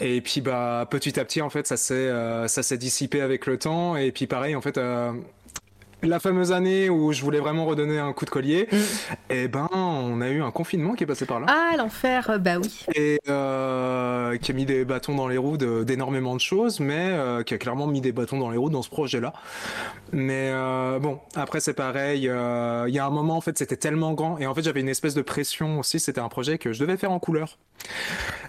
Et 0.00 0.20
puis 0.20 0.40
bah 0.40 0.86
petit 0.90 1.18
à 1.18 1.24
petit 1.24 1.40
en 1.40 1.50
fait 1.50 1.66
ça 1.66 1.76
s'est 1.76 2.10
ça 2.48 2.62
s'est 2.62 2.78
dissipé 2.78 3.20
avec 3.20 3.46
le 3.46 3.58
temps 3.58 3.96
et 3.96 4.12
puis 4.12 4.25
pareil, 4.26 4.56
en 4.56 4.60
fait, 4.60 4.78
euh, 4.78 5.12
la 6.02 6.20
fameuse 6.20 6.52
année 6.52 6.90
où 6.90 7.12
je 7.12 7.22
voulais 7.22 7.40
vraiment 7.40 7.66
redonner 7.66 7.98
un 7.98 8.12
coup 8.12 8.24
de 8.24 8.30
collier, 8.30 8.68
mm. 8.70 8.76
et 8.76 9.42
eh 9.44 9.48
ben 9.48 9.68
on 9.72 10.20
a 10.20 10.28
eu 10.28 10.42
un 10.42 10.50
confinement 10.50 10.94
qui 10.94 11.04
est 11.04 11.06
passé 11.06 11.26
par 11.26 11.40
là. 11.40 11.46
Ah 11.48 11.76
l'enfer, 11.76 12.38
bah 12.40 12.58
oui. 12.58 12.84
Et 12.94 13.18
euh, 13.28 14.36
qui 14.38 14.50
a 14.50 14.54
mis 14.54 14.66
des 14.66 14.84
bâtons 14.84 15.14
dans 15.14 15.28
les 15.28 15.38
roues 15.38 15.56
d'énormément 15.56 16.34
de, 16.34 16.40
choses, 16.40 16.80
mais 16.80 17.08
euh, 17.10 17.42
qui 17.42 17.54
a 17.54 17.58
clairement 17.58 17.86
mis 17.86 18.00
des 18.00 18.12
bâtons 18.12 18.38
dans 18.38 18.50
les 18.50 18.58
roues 18.58 18.70
dans 18.70 18.82
ce 18.82 18.90
projet-là. 18.90 19.32
Mais 20.12 20.52
bon, 21.00 21.18
après 21.34 21.60
c'est 21.60 21.74
pareil. 21.74 22.20
Il 22.20 22.94
y 22.94 22.98
a 22.98 23.06
un 23.06 23.10
moment 23.10 23.36
en 23.36 23.40
fait 23.40 23.56
c'était 23.58 23.76
tellement 23.76 24.12
grand 24.12 24.38
et 24.38 24.46
en 24.46 24.54
fait 24.54 24.62
j'avais 24.62 24.80
une 24.80 24.88
espèce 24.88 25.14
de 25.14 25.22
pression 25.22 25.78
aussi. 25.78 26.00
C'était 26.00 26.20
un 26.20 26.28
projet 26.28 26.58
que 26.58 26.72
je 26.72 26.80
devais 26.80 26.96
faire 26.96 27.12
en 27.12 27.18
couleur. 27.18 27.58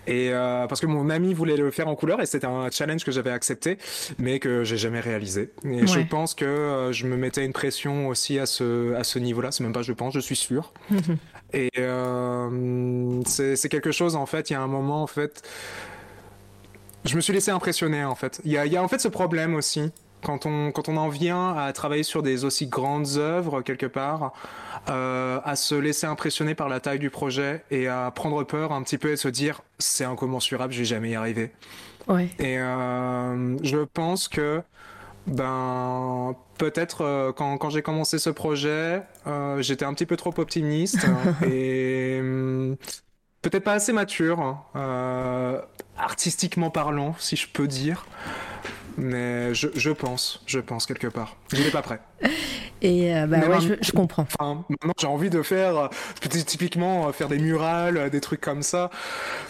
Et 0.08 0.30
euh, 0.32 0.68
parce 0.68 0.80
que 0.80 0.86
mon 0.86 1.10
ami 1.10 1.34
voulait 1.34 1.58
le 1.58 1.70
faire 1.70 1.90
en 1.90 1.96
couleur 1.96 2.22
et 2.22 2.26
c'était 2.26 2.48
un 2.48 2.70
challenge 2.72 3.04
que 3.04 3.12
j'avais 3.12 3.30
accepté, 3.30 3.78
mais 4.18 4.40
que 4.40 4.64
j'ai 4.64 4.78
jamais 4.78 5.02
réalisé. 5.02 5.52
Et 5.66 5.86
je 5.86 6.00
pense 6.00 6.34
que 6.34 6.46
euh, 6.46 6.92
je 6.94 7.06
me 7.08 7.18
mettais 7.18 7.37
une 7.44 7.54
pression 7.54 8.08
aussi 8.08 8.40
à 8.40 8.46
ce 8.46 8.94
à 8.96 9.04
ce 9.04 9.20
niveau-là. 9.20 9.52
C'est 9.52 9.64
même 9.64 9.74
pas 9.74 9.82
je 9.82 9.94
pense, 9.94 10.14
je 10.14 10.20
suis 10.20 10.36
sûr. 10.36 10.74
et 11.54 11.70
euh, 11.78 13.22
c'est 13.26 13.70
quelque 13.70 13.92
chose 13.92 14.16
en 14.16 14.26
fait. 14.26 14.50
Il 14.50 14.54
y 14.54 14.56
a 14.56 14.62
un 14.62 14.68
moment 14.68 15.04
en 15.04 15.08
fait, 15.08 15.48
je 17.06 17.16
me 17.16 17.22
suis 17.22 17.34
laissé 17.34 17.52
impressionner 17.52 18.04
en 18.04 18.16
fait. 18.16 18.42
Il 18.46 18.52
y 18.52 18.58
a, 18.58 18.66
il 18.66 18.72
y 18.72 18.78
a 18.78 18.84
en 18.84 18.88
fait 18.88 19.00
ce 19.00 19.08
problème 19.08 19.56
aussi 19.56 19.92
quand 20.24 20.46
on, 20.46 20.72
quand 20.72 20.90
on 20.90 20.98
en 20.98 21.10
vient 21.10 21.56
à 21.56 21.72
travailler 21.74 22.04
sur 22.04 22.24
des 22.24 22.46
aussi 22.46 22.68
grandes 22.68 23.18
œuvres, 23.18 23.62
quelque 23.62 23.86
part, 23.86 24.34
euh, 24.90 25.40
à 25.44 25.56
se 25.56 25.76
laisser 25.76 26.08
impressionner 26.08 26.56
par 26.56 26.70
la 26.70 26.80
taille 26.80 27.00
du 27.00 27.10
projet 27.10 27.64
et 27.72 27.88
à 27.88 28.12
prendre 28.12 28.44
peur 28.44 28.72
un 28.72 28.82
petit 28.84 28.98
peu 28.98 29.12
et 29.12 29.18
se 29.18 29.28
dire 29.28 29.62
c'est 29.80 30.06
incommensurable, 30.06 30.74
je 30.74 30.80
vais 30.80 30.86
jamais 30.86 31.12
y 31.12 31.16
arriver. 31.16 31.52
Ouais. 32.08 32.30
Et 32.40 32.58
euh, 32.58 33.58
je 33.64 33.80
pense 33.80 34.28
que 34.28 34.62
ben 35.28 36.36
peut-être 36.58 37.02
euh, 37.02 37.32
quand, 37.34 37.58
quand 37.58 37.70
j'ai 37.70 37.82
commencé 37.82 38.18
ce 38.18 38.30
projet, 38.30 39.04
euh, 39.28 39.62
j'étais 39.62 39.86
un 39.86 39.94
petit 39.94 40.06
peu 40.06 40.16
trop 40.16 40.34
optimiste 40.38 41.06
et 41.46 42.18
hum, 42.22 42.78
peut-être 43.42 43.64
pas 43.64 43.74
assez 43.74 43.94
mature, 43.94 44.40
hein, 44.40 44.64
euh, 44.76 45.62
artistiquement 45.98 46.70
parlant, 46.70 47.14
si 47.20 47.36
je 47.36 47.48
peux 47.48 47.68
dire. 47.68 48.06
Mais 48.98 49.54
je, 49.54 49.68
je 49.76 49.92
pense, 49.92 50.42
je 50.48 50.60
pense 50.60 50.88
quelque 50.88 51.08
part. 51.08 51.36
Je 51.54 51.62
n'ai 51.62 51.70
pas 51.70 51.84
prêt. 51.84 52.00
Et 52.82 53.16
euh, 53.16 53.26
bah 53.26 53.38
Mais 53.42 53.48
ouais, 53.48 53.60
je, 53.62 53.74
je 53.82 53.92
comprends. 53.92 54.28
Enfin, 54.40 54.64
maintenant 54.70 54.94
j'ai 55.00 55.08
envie 55.08 55.30
de 55.32 55.42
faire, 55.42 55.78
euh, 55.78 55.88
typiquement, 56.46 57.08
euh, 57.08 57.12
faire 57.12 57.28
des 57.28 57.40
murales, 57.40 57.98
euh, 57.98 58.10
des 58.10 58.22
trucs 58.22 58.42
comme 58.42 58.62
ça. 58.62 58.90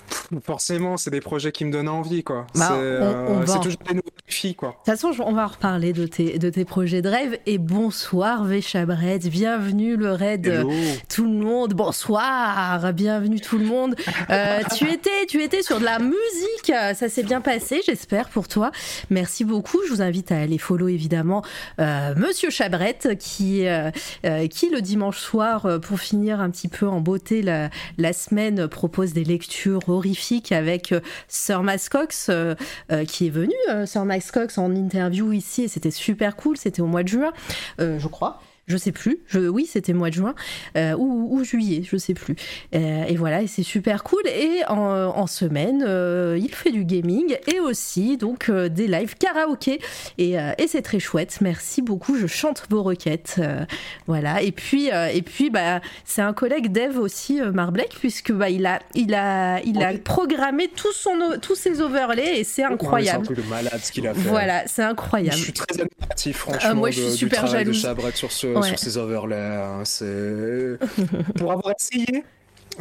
Pff, 0.10 0.27
Forcément, 0.45 0.95
c'est 0.98 1.10
des 1.11 1.19
projets 1.22 1.52
qui 1.52 1.65
me 1.65 1.72
donnent 1.72 1.89
envie, 1.89 2.23
quoi. 2.23 2.48
Bah, 2.56 2.68
c'est 2.69 2.73
euh, 2.76 3.44
en- 3.44 3.60
toujours 3.60 3.80
des 3.88 3.95
nouveaux 3.95 4.07
défis, 4.26 4.56
quoi. 4.56 4.69
De 4.69 4.73
toute 4.91 4.99
façon, 4.99 5.11
on 5.26 5.34
va 5.34 5.44
en 5.44 5.48
reparler 5.48 5.91
de 5.94 6.06
tes, 6.06 6.38
de 6.39 6.49
tes 6.49 6.64
projets 6.65 7.02
de 7.02 7.10
rêve. 7.10 7.38
Et 7.45 7.57
bonsoir, 7.57 8.44
Véchabret. 8.45 9.19
Bienvenue, 9.19 9.95
le 9.98 10.11
raid. 10.14 10.45
Hello. 10.48 10.72
Tout 11.14 11.23
le 11.26 11.45
monde, 11.45 11.73
bonsoir, 11.73 12.94
bienvenue 12.94 13.41
tout 13.41 13.57
le 13.57 13.65
monde. 13.65 13.95
Euh, 14.30 14.60
tu 14.77 14.89
étais, 14.89 15.26
tu 15.27 15.41
étais 15.44 15.64
sur 15.64 15.80
de 15.80 15.85
la 15.85 15.99
musique, 15.99 16.72
ça 16.95 17.10
s'est 17.10 17.23
bien 17.23 17.41
passé, 17.41 17.81
j'espère 17.85 18.30
pour 18.30 18.48
toi. 18.48 18.72
Merci 19.10 19.44
beaucoup. 19.44 19.80
Je 19.88 19.94
vous 19.94 20.02
invite 20.02 20.31
à 20.31 20.38
aller 20.39 20.57
follow 20.57 20.88
évidemment 20.88 21.41
Monsieur 21.77 22.49
Chabrette 22.58 23.20
qui, 23.20 23.68
euh, 23.68 23.92
euh, 24.26 24.48
qui 24.48 24.72
le 24.72 24.82
dimanche 24.82 25.20
soir, 25.20 25.68
euh, 25.68 25.78
pour 25.78 26.00
finir 26.00 26.42
un 26.42 26.50
petit 26.50 26.68
peu 26.68 26.88
en 26.88 27.02
beauté 27.02 27.44
la, 27.44 28.14
semaine, 28.14 28.68
propose 28.68 29.14
des 29.14 29.24
lectures 29.24 29.88
horrifiques 29.88 30.52
avec 30.52 30.92
Sir 31.28 31.62
Mascox 31.62 32.30
euh, 32.30 32.56
euh, 32.92 33.06
qui 33.06 33.28
est 33.28 33.30
venu, 33.30 33.54
Sir 33.86 34.06
Mascox 34.06 34.58
en 34.58 34.74
interview 34.74 35.34
ici 35.34 35.64
et 35.64 35.68
c'était 35.68 35.92
super 35.92 36.36
cool. 36.36 36.58
C'était 36.58 36.82
au 36.82 36.88
mois 36.88 37.04
de 37.04 37.10
juin, 37.10 37.32
je 37.78 38.08
crois. 38.08 38.42
Je 38.68 38.76
sais 38.76 38.91
plus. 38.91 39.19
Je, 39.27 39.39
oui, 39.39 39.65
c'était 39.65 39.94
mois 39.94 40.10
de 40.10 40.15
juin 40.15 40.35
euh, 40.76 40.94
ou, 40.98 41.27
ou 41.31 41.44
juillet, 41.45 41.84
je 41.89 41.95
sais 41.95 42.14
plus. 42.14 42.35
Euh, 42.76 43.03
et 43.07 43.15
voilà, 43.15 43.41
et 43.41 43.48
c'est 43.48 43.64
super 43.64 44.03
cool. 44.03 44.22
Et 44.27 44.61
en, 44.68 44.77
en 44.77 45.26
semaine, 45.26 45.85
euh, 45.88 46.38
il 46.38 46.53
fait 46.53 46.72
du 46.72 46.84
gaming 46.84 47.38
et 47.48 47.61
aussi 47.61 48.18
donc 48.18 48.52
des 48.52 48.88
lives 48.88 49.15
karaoké. 49.15 49.80
Et, 50.18 50.34
et 50.34 50.68
c'est 50.68 50.81
très 50.81 50.99
chouette. 50.99 51.38
Merci 51.39 51.81
beaucoup. 51.81 52.18
Je 52.18 52.27
chante 52.27 52.64
vos 52.69 52.84
requêtes. 52.84 53.39
voilà. 54.06 54.41
Et 54.41 54.52
puis, 54.52 54.89
et 54.89 55.22
puis, 55.22 55.49
bah, 55.49 55.80
c'est 56.03 56.22
un 56.22 56.34
collègue 56.34 56.69
dev 56.72 56.98
aussi, 56.99 57.39
Marblek, 57.41 57.95
puisque 57.99 58.34
bah, 58.34 58.49
il 58.49 58.65
a, 58.65 58.80
il 58.95 59.14
a, 59.14 59.61
il 59.64 59.81
a 59.81 59.91
Oui. 59.91 59.98
programmé 59.99 60.68
tout 60.76 60.91
son, 60.94 61.11
o- 61.31 61.38
tous 61.38 61.56
ses 61.56 61.80
overlays 61.80 62.39
et 62.39 62.44
c'est 62.44 62.65
Ouais, 62.65 62.73
incroyable. 62.73 63.26
C'est 63.26 63.31
un 63.31 63.35
truc 63.35 63.45
de 63.45 63.49
malade 63.49 63.80
ce 63.81 63.91
qu'il 63.94 64.07
a 64.07 64.14
fait. 64.14 64.19
Voilà, 64.27 64.68
c'est 64.68 64.81
Je 64.84 64.88
incroyable. 64.89 65.38
suis 65.38 65.53
très 65.53 65.80
admiratif, 65.81 66.35
franchement, 66.38 66.60
Ah, 66.64 66.73
moi, 66.73 66.91
je 66.91 66.99
suis 67.02 67.11
super 67.11 67.44
de 67.44 67.72
sur, 68.15 68.31
ce, 68.31 68.57
Sur 68.64 68.80
ces 68.80 68.98
overlays. 68.98 69.36
hein. 69.36 69.82
C'est 69.84 70.78
pour 71.38 71.52
avoir 71.52 71.74
essayé. 71.80 72.24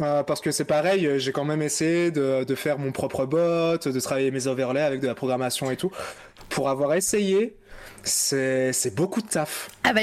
euh, 0.01 0.23
parce 0.23 0.41
que 0.41 0.51
c'est 0.51 0.65
pareil, 0.65 1.09
j'ai 1.19 1.31
quand 1.31 1.45
même 1.45 1.61
essayé 1.61 2.11
de 2.11 2.55
faire 2.55 2.77
mon 2.79 2.91
propre 2.91 3.25
bot, 3.25 3.77
de 3.77 3.99
travailler 3.99 4.31
mes 4.31 4.47
overlays 4.47 4.81
avec 4.81 4.99
de 5.01 5.07
la 5.07 5.15
programmation 5.15 5.71
et 5.71 5.77
tout. 5.77 5.91
Pour 6.49 6.69
avoir 6.69 6.93
essayé, 6.93 7.55
c'est 8.07 8.95
beaucoup 8.95 9.21
de 9.21 9.27
taf. 9.27 9.69
Ah 9.83 9.93
bah, 9.93 10.01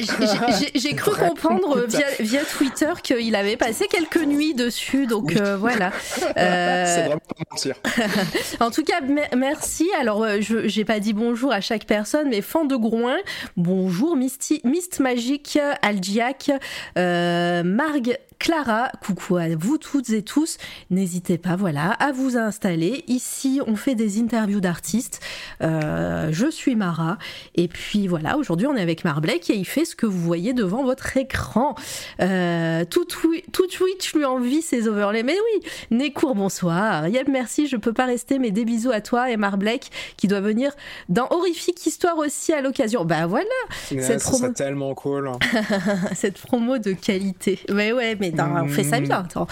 j'ai- 0.74 0.94
cru 0.94 1.10
comprendre 1.16 1.78
euh, 1.78 1.86
via, 1.86 2.06
via 2.20 2.40
Twitter 2.44 2.92
qu'il 3.02 3.34
avait 3.34 3.56
passé 3.56 3.86
quelques 3.88 4.22
nuits 4.24 4.54
dessus, 4.54 5.06
donc 5.06 5.26
Oui. 5.28 5.36
euh, 5.40 5.56
voilà. 5.56 5.90
Euh, 6.36 6.84
C'est 6.86 7.00
vraiment 7.06 7.20
pas 7.20 7.34
mentir. 7.50 7.74
en 8.60 8.70
tout 8.70 8.82
cas, 8.84 9.00
me- 9.00 9.36
merci. 9.36 9.88
Alors, 10.00 10.22
euh, 10.24 10.38
je 10.40 10.68
j'ai 10.68 10.84
pas 10.84 11.00
dit 11.00 11.12
bonjour 11.12 11.52
à 11.52 11.60
chaque 11.60 11.84
personne, 11.86 12.28
mais 12.28 12.40
Fan 12.42 12.66
de 12.68 12.76
Groin, 12.76 13.16
bonjour, 13.56 14.16
Misty, 14.16 14.60
Mist 14.64 15.00
Magique, 15.00 15.58
Algiac, 15.82 16.50
euh, 16.98 17.62
Marg, 17.64 18.18
Clara, 18.38 18.90
coucou 19.04 19.36
à 19.36 19.48
vous 19.56 19.78
toutes 19.78 20.10
et 20.10 20.22
tous. 20.22 20.58
N'hésitez 20.90 21.38
pas, 21.38 21.56
voilà, 21.56 21.90
à 21.92 22.12
vous 22.12 22.36
installer. 22.36 23.04
Ici, 23.08 23.60
on 23.66 23.76
fait 23.76 23.94
des 23.94 24.20
interviews 24.20 24.60
d'artistes. 24.60 25.20
Euh, 25.62 26.28
je 26.32 26.50
suis 26.50 26.76
Mara. 26.76 27.18
Et 27.54 27.68
puis 27.68 28.06
voilà, 28.06 28.36
aujourd'hui, 28.36 28.66
on 28.66 28.76
est 28.76 28.82
avec 28.82 29.04
Marblek 29.04 29.48
et 29.50 29.54
il 29.54 29.64
fait 29.64 29.84
ce 29.84 29.96
que 29.96 30.06
vous 30.06 30.18
voyez 30.20 30.52
devant 30.52 30.84
votre 30.84 31.16
écran. 31.16 31.74
Euh, 32.20 32.84
tout, 32.84 33.04
tout 33.52 33.66
Twitch 33.66 34.14
lui 34.14 34.24
envie 34.24 34.62
ses 34.62 34.88
overlays. 34.88 35.22
Mais 35.22 35.36
oui, 35.36 35.68
Nécourt, 35.90 36.34
bonsoir. 36.34 37.08
Yep, 37.08 37.28
merci, 37.28 37.66
je 37.66 37.76
peux 37.76 37.92
pas 37.92 38.06
rester, 38.06 38.38
mais 38.38 38.50
des 38.50 38.64
bisous 38.64 38.90
à 38.92 39.00
toi 39.00 39.30
et 39.30 39.36
Marblek 39.36 39.90
qui 40.16 40.28
doit 40.28 40.40
venir 40.40 40.72
dans 41.08 41.26
Horrifique 41.30 41.84
Histoire 41.86 42.18
aussi 42.18 42.52
à 42.52 42.60
l'occasion. 42.60 43.04
Bah 43.04 43.26
voilà, 43.26 43.44
Cette 43.88 44.20
promo- 44.22 44.52
tellement 44.52 44.94
cool. 44.94 45.30
cette 46.14 46.38
promo 46.38 46.78
de 46.78 46.92
qualité. 46.92 47.58
Mais 47.72 47.92
ouais, 47.92 48.16
mais 48.20 48.23
on 48.32 48.68
fait 48.68 48.84
ça 48.84 49.00
bien. 49.00 49.20
Attends. 49.20 49.46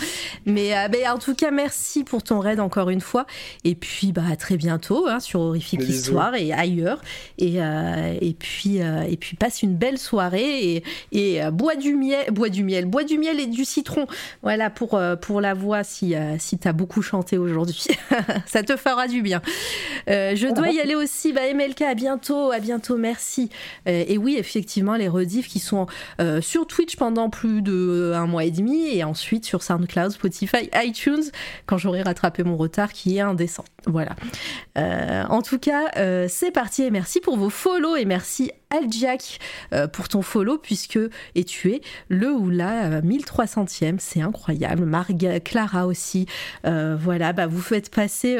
Mais, 0.47 0.77
euh, 0.77 0.89
mais 0.91 1.09
en 1.09 1.19
tout 1.19 1.35
cas, 1.35 1.51
merci 1.51 2.05
pour 2.05 2.23
ton 2.23 2.41
raid 2.41 2.61
encore 2.61 2.91
une 2.91 3.01
fois. 3.01 3.27
Et 3.65 3.75
puis, 3.75 4.13
bah, 4.13 4.23
à 4.31 4.37
très 4.37 4.57
bientôt 4.57 5.07
hein, 5.09 5.21
sur 5.21 5.41
Horrifique 5.41 5.81
bisous. 5.81 5.93
Histoire 5.93 6.35
et 6.35 6.53
ailleurs. 6.53 7.01
Et, 7.39 7.63
euh, 7.63 8.17
et, 8.21 8.35
puis, 8.35 8.83
euh, 8.83 9.03
et 9.03 9.17
puis, 9.17 9.37
passe 9.37 9.63
une 9.63 9.75
belle 9.75 9.99
soirée 9.99 10.75
et, 10.77 10.85
et 11.13 11.51
bois 11.51 11.77
du 11.77 11.95
miel, 11.95 12.31
bois 12.31 12.49
du 12.49 12.65
miel, 12.65 12.87
bois 12.87 13.05
du 13.05 13.19
miel 13.19 13.41
et 13.41 13.47
du 13.47 13.65
citron. 13.65 14.07
Voilà 14.43 14.71
pour, 14.71 15.01
pour 15.21 15.41
la 15.41 15.55
voix 15.55 15.85
si, 15.85 16.15
si 16.39 16.59
t'as 16.59 16.73
beaucoup 16.73 17.03
chanté 17.03 17.39
aujourd'hui. 17.39 17.87
ça 18.47 18.63
te 18.63 18.77
fera 18.77 19.09
du 19.09 19.23
bien. 19.23 19.43
Je 20.07 20.55
dois 20.55 20.69
y 20.69 20.81
aller 20.81 20.95
aussi. 20.95 21.33
Bah, 21.33 21.43
MLK, 21.53 21.83
à 21.83 21.95
bientôt, 21.95 22.51
à 22.51 22.61
bientôt, 22.61 22.97
merci. 22.97 23.51
Et 23.87 24.19
oui, 24.19 24.37
effectivement, 24.39 24.97
les 24.97 25.09
rediffs 25.09 25.49
qui 25.49 25.59
sont 25.59 25.87
sur 26.41 26.67
Twitch 26.67 26.97
pendant 26.97 27.31
plus 27.31 27.63
de 27.63 28.13
un 28.15 28.27
mois 28.27 28.45
et 28.45 28.51
demi 28.51 28.62
et 28.71 29.05
ensuite 29.05 29.45
sur 29.45 29.63
SoundCloud, 29.63 30.11
Spotify, 30.13 30.69
iTunes 30.75 31.23
quand 31.67 31.79
j'aurai 31.79 32.03
rattrapé 32.03 32.43
mon 32.45 32.57
retard 32.57 32.93
qui 32.93 33.17
est 33.17 33.21
indécent. 33.21 33.65
Voilà. 33.87 34.15
Euh, 34.79 35.25
en 35.29 35.43
tout 35.43 35.59
cas, 35.59 35.91
euh, 35.97 36.27
c'est 36.29 36.51
parti 36.51 36.83
et 36.83 36.91
merci 36.91 37.21
pour 37.21 37.37
vos 37.37 37.51
follow 37.51 37.97
et 37.97 38.05
merci 38.05 38.51
Aljac 38.71 39.39
euh, 39.75 39.87
pour 39.87 40.09
ton 40.09 40.23
follow 40.23 40.57
puisque 40.59 40.99
et 41.35 41.45
tu 41.45 41.73
es 41.73 41.81
le 42.09 42.31
ou 42.33 42.49
la 42.49 42.85
euh, 42.85 43.01
1300e, 43.03 43.97
c'est 43.99 44.23
incroyable. 44.23 44.85
Marg 44.85 45.43
Clara 45.45 45.87
aussi. 45.87 46.27
Voilà, 46.65 47.33
bah 47.33 47.47
vous 47.47 47.61
faites 47.61 47.91
passer 47.91 48.37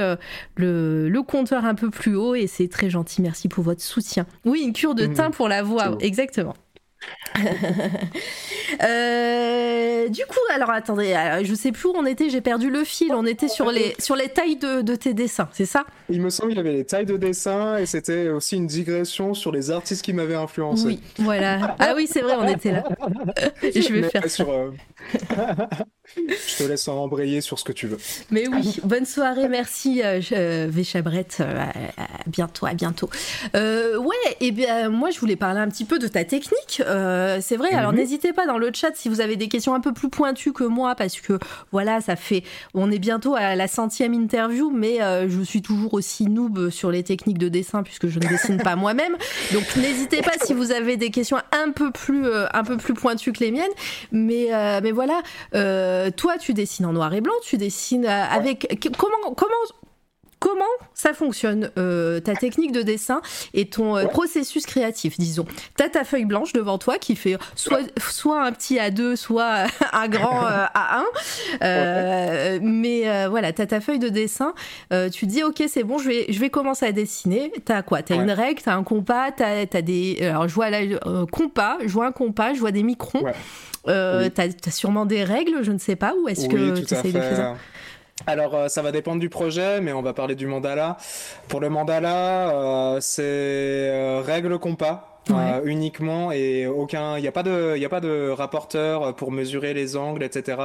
le, 0.57 1.09
le 1.09 1.23
compteur 1.23 1.65
un 1.65 1.75
peu 1.75 1.91
plus 1.91 2.15
haut 2.17 2.35
et 2.35 2.47
c'est 2.47 2.69
très 2.69 2.91
gentil. 2.91 3.23
Merci 3.23 3.49
pour 3.49 3.65
votre 3.65 3.83
soutien. 3.83 4.27
Oui, 4.45 4.63
une 4.65 4.73
cure 4.73 4.95
de 4.95 5.07
Mhm. 5.07 5.15
thym 5.15 5.31
pour 5.33 5.49
la 5.49 5.63
voix, 5.63 5.97
exactement. 6.01 6.55
Euh, 8.83 10.09
du 10.09 10.23
coup, 10.27 10.39
alors 10.51 10.71
attendez, 10.71 11.13
alors, 11.13 11.45
je 11.45 11.55
sais 11.55 11.73
plus 11.73 11.89
où 11.89 11.93
on 11.95 12.07
était, 12.07 12.31
j'ai 12.31 12.41
perdu 12.41 12.71
le 12.71 12.85
fil. 12.85 13.13
On 13.13 13.27
était 13.27 13.49
sur 13.49 13.71
les, 13.71 13.95
sur 13.99 14.17
les 14.17 14.29
tailles 14.29 14.57
de, 14.57 14.81
de 14.81 14.95
tes 14.95 15.13
dessins, 15.13 15.49
c'est 15.53 15.67
ça? 15.67 15.85
Il 16.09 16.23
me 16.23 16.31
semble 16.31 16.51
qu'il 16.51 16.57
y 16.57 16.61
avait 16.61 16.73
les 16.73 16.85
tailles 16.87 17.05
de 17.05 17.19
dessin 17.19 17.77
et 17.77 17.85
c'était 17.87 18.29
aussi 18.29 18.57
une 18.57 18.67
digression 18.67 19.35
sur 19.35 19.53
les 19.53 19.71
artistes 19.71 20.03
qui 20.03 20.15
m'avaient 20.15 20.35
influencé. 20.37 20.87
Oui, 20.87 21.01
voilà. 21.19 21.77
Ah 21.79 21.93
oui, 21.95 22.09
c'est 22.11 22.23
vrai, 22.23 22.35
on 22.39 22.49
était 22.49 22.73
là. 22.73 22.85
je 23.63 23.93
vais 23.93 24.01
Mais 24.01 24.09
faire 24.09 24.23
ça. 24.23 24.29
sur, 24.29 24.51
euh, 24.51 24.71
Je 26.17 26.57
te 26.57 26.69
laisse 26.69 26.87
embrayer 26.89 27.41
sur 27.41 27.59
ce 27.59 27.65
que 27.65 27.73
tu 27.73 27.87
veux. 27.87 27.99
Mais 28.31 28.47
oui, 28.49 28.79
bonne 28.85 29.07
soirée, 29.07 29.49
merci 29.49 30.03
euh, 30.03 30.21
euh, 30.33 30.67
Véchabrette, 30.71 31.39
euh, 31.41 31.65
à, 31.97 32.07
bientôt, 32.27 32.67
à 32.67 32.75
bientôt. 32.75 33.09
Euh, 33.57 33.97
ouais, 33.99 34.37
et 34.41 34.51
bien 34.51 34.89
moi 34.89 35.11
je 35.11 35.19
voulais 35.21 35.37
parler 35.37 35.61
un 35.61 35.69
petit 35.69 35.85
peu 35.85 35.99
de 35.99 36.07
ta 36.09 36.25
technique. 36.25 36.83
C'est 37.41 37.57
vrai, 37.57 37.71
alors 37.73 37.93
Mhm. 37.93 37.99
n'hésitez 37.99 38.33
pas 38.33 38.47
dans 38.47 38.59
le 38.59 38.71
chat 38.75 38.91
si 38.95 39.09
vous 39.09 39.21
avez 39.21 39.37
des 39.37 39.49
questions 39.49 39.75
un 39.75 39.81
peu 39.81 39.93
plus 39.93 40.09
pointues 40.09 40.53
que 40.53 40.65
moi, 40.65 40.95
parce 40.95 41.21
que 41.21 41.39
voilà, 41.73 42.01
ça 42.01 42.17
fait, 42.17 42.43
on 42.75 42.91
est 42.91 42.99
bientôt 42.99 43.35
à 43.35 43.55
la 43.57 43.69
centième 43.69 44.15
interview, 44.15 44.71
mais 44.71 44.99
je 45.29 45.43
suis 45.43 45.63
toujours 45.63 45.95
aussi 45.95 46.27
noob 46.27 46.71
sur 46.71 46.91
les 46.91 47.03
techniques 47.03 47.39
de 47.39 47.49
dessin 47.49 47.83
puisque 47.83 48.09
je 48.09 48.19
ne 48.19 48.27
dessine 48.29 48.59
pas 48.59 48.77
moi-même. 48.77 49.17
Donc 49.53 49.65
n'hésitez 49.77 50.23
pas 50.23 50.33
si 50.45 50.55
vous 50.55 50.73
avez 50.73 50.97
des 50.97 51.11
questions 51.11 51.39
un 51.53 51.71
peu 51.73 51.91
plus, 51.91 52.25
un 52.53 52.65
peu 52.65 52.77
plus 52.77 52.95
pointues 52.95 53.33
que 53.33 53.41
les 53.45 53.51
miennes. 53.51 53.71
Mais, 54.11 54.49
mais 54.83 54.91
voilà, 54.93 55.23
euh, 55.55 56.02
toi, 56.11 56.39
tu 56.39 56.55
dessines 56.55 56.87
en 56.87 56.93
noir 56.93 57.13
et 57.15 57.21
blanc, 57.21 57.35
tu 57.43 57.57
dessines 57.57 58.07
euh, 58.07 58.25
avec. 58.25 58.89
Comment, 58.99 59.35
comment 59.35 59.55
comment 60.43 60.65
ça 60.93 61.15
fonctionne, 61.15 61.71
euh, 61.79 62.19
ta 62.19 62.35
technique 62.35 62.73
de 62.73 62.83
dessin 62.83 63.23
et 63.55 63.67
ton 63.67 63.97
euh, 63.97 64.07
processus 64.07 64.67
créatif, 64.67 65.17
disons. 65.17 65.47
Tu 65.77 65.85
as 65.85 65.89
ta 65.89 66.03
feuille 66.03 66.25
blanche 66.25 66.53
devant 66.53 66.79
toi 66.79 66.99
qui 66.99 67.15
fait 67.15 67.39
soit, 67.55 67.83
soit 67.97 68.43
un 68.43 68.51
petit 68.51 68.77
A2, 68.77 69.15
soit 69.15 69.67
un 69.93 70.09
grand 70.09 70.45
euh, 70.45 70.65
A1. 71.61 72.61
mais 72.61 73.29
voilà, 73.29 73.53
tu 73.53 73.63
as 73.63 73.67
ta 73.67 73.81
feuille 73.81 74.01
de 74.01 74.09
dessin. 74.09 74.53
tu 75.13 75.27
dis, 75.27 75.45
OK, 75.45 75.63
c'est 75.69 75.85
bon, 75.85 75.99
je 75.99 76.09
vais, 76.09 76.27
je 76.29 76.41
vais 76.41 76.51
commencer 76.51 76.87
à 76.87 76.93
dessiner. 76.93 77.53
Tu 77.65 77.71
as 77.71 77.83
quoi? 77.83 78.03
Tu 78.03 78.13
as 78.13 78.17
une 78.17 78.31
règle, 78.33 78.61
tu 78.61 78.69
as 78.69 78.75
un 78.75 78.83
compas, 78.83 79.31
tu 79.31 79.45
as, 79.45 79.83
des. 79.83 80.19
Alors, 80.23 80.49
je 80.49 80.55
vois 80.55 80.71
là, 80.71 80.81
compas, 81.31 81.79
je 81.83 81.93
vois 81.93 82.07
un 82.07 82.13
compas, 82.13 82.53
je 82.55 82.59
vois 82.59 82.73
des 82.73 82.83
microns. 82.83 83.23
Tu 83.87 83.93
as, 83.93 84.71
sûrement 84.71 85.07
des 85.07 85.23
règles, 85.23 85.63
je 85.63 85.71
ne 85.71 85.79
sais 85.79 85.97
pas, 85.97 86.15
ou 86.21 86.29
est-ce 86.29 86.49
que 86.49 86.81
tu 86.81 86.95
essaies 86.95 87.13
de 87.13 87.21
faire 87.21 87.37
ça? 87.37 87.57
Alors, 88.27 88.55
euh, 88.55 88.69
ça 88.69 88.83
va 88.83 88.93
dépendre 88.93 89.21
du 89.21 89.29
projet, 89.29 89.81
mais 89.81 89.93
on 89.93 90.03
va 90.03 90.13
parler 90.13 90.35
du 90.35 90.47
mandala. 90.47 90.97
Pour 91.49 91.61
le 91.61 91.69
mandala, 91.69 92.51
euh, 92.51 92.99
c'est 93.01 93.23
euh, 93.25 94.23
règle 94.25 94.59
compas. 94.59 95.12
Euh, 95.31 95.61
uniquement 95.65 96.33
et 96.33 96.67
aucun, 96.67 97.17
il 97.17 97.23
n'y 97.23 97.29
a 97.29 97.33
pas 97.33 97.45
de, 97.45 97.75
il 97.77 97.85
a 97.85 97.89
pas 97.89 98.01
de 98.01 98.31
rapporteur 98.31 99.15
pour 99.15 99.31
mesurer 99.31 99.73
les 99.73 99.97
angles, 99.97 100.25
etc. 100.25 100.59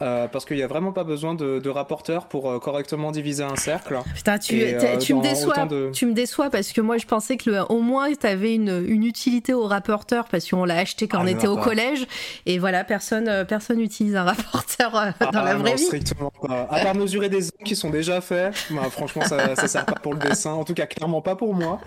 Euh, 0.00 0.28
parce 0.28 0.44
qu'il 0.44 0.56
n'y 0.56 0.62
a 0.62 0.66
vraiment 0.66 0.92
pas 0.92 1.04
besoin 1.04 1.34
de, 1.34 1.58
de 1.58 1.70
rapporteur 1.70 2.26
pour 2.26 2.50
euh, 2.50 2.58
correctement 2.58 3.10
diviser 3.10 3.42
un 3.42 3.56
cercle. 3.56 3.98
Putain, 4.14 4.38
tu, 4.38 4.62
tu 5.00 5.14
me 5.14 5.22
déçois, 5.22 5.66
tu 5.92 6.06
me 6.06 6.12
déçois 6.12 6.50
parce 6.50 6.72
que 6.72 6.80
moi 6.80 6.98
je 6.98 7.06
pensais 7.06 7.36
que 7.36 7.50
le, 7.50 7.62
au 7.68 7.80
moins 7.80 8.12
tu 8.12 8.26
avais 8.26 8.54
une, 8.54 8.84
une, 8.86 9.04
utilité 9.04 9.54
au 9.54 9.64
rapporteur 9.64 10.26
parce 10.26 10.48
qu'on 10.48 10.64
l'a 10.64 10.76
acheté 10.76 11.08
quand 11.08 11.18
ah, 11.18 11.24
on 11.24 11.26
était 11.26 11.46
au 11.46 11.56
collège 11.56 12.06
et 12.44 12.58
voilà 12.58 12.84
personne, 12.84 13.44
personne 13.48 13.78
n'utilise 13.78 14.16
un 14.16 14.24
rapporteur 14.24 14.92
dans 15.32 15.42
la 15.42 15.50
ah, 15.50 15.54
vraie 15.54 15.70
non, 15.70 15.76
vie. 15.76 15.84
Strictement 15.84 16.30
pas. 16.30 16.68
À 16.70 16.80
part 16.80 16.94
mesurer 16.94 17.28
des 17.28 17.46
angles 17.46 17.64
qui 17.64 17.74
sont 17.74 17.90
déjà 17.90 18.20
faits, 18.20 18.54
bah, 18.70 18.82
franchement 18.90 19.22
ça, 19.24 19.56
ça 19.56 19.66
sert 19.66 19.86
pas 19.86 19.94
pour 19.94 20.14
le 20.14 20.20
dessin, 20.20 20.52
en 20.52 20.64
tout 20.64 20.74
cas 20.74 20.86
clairement 20.86 21.22
pas 21.22 21.34
pour 21.34 21.54
moi, 21.54 21.80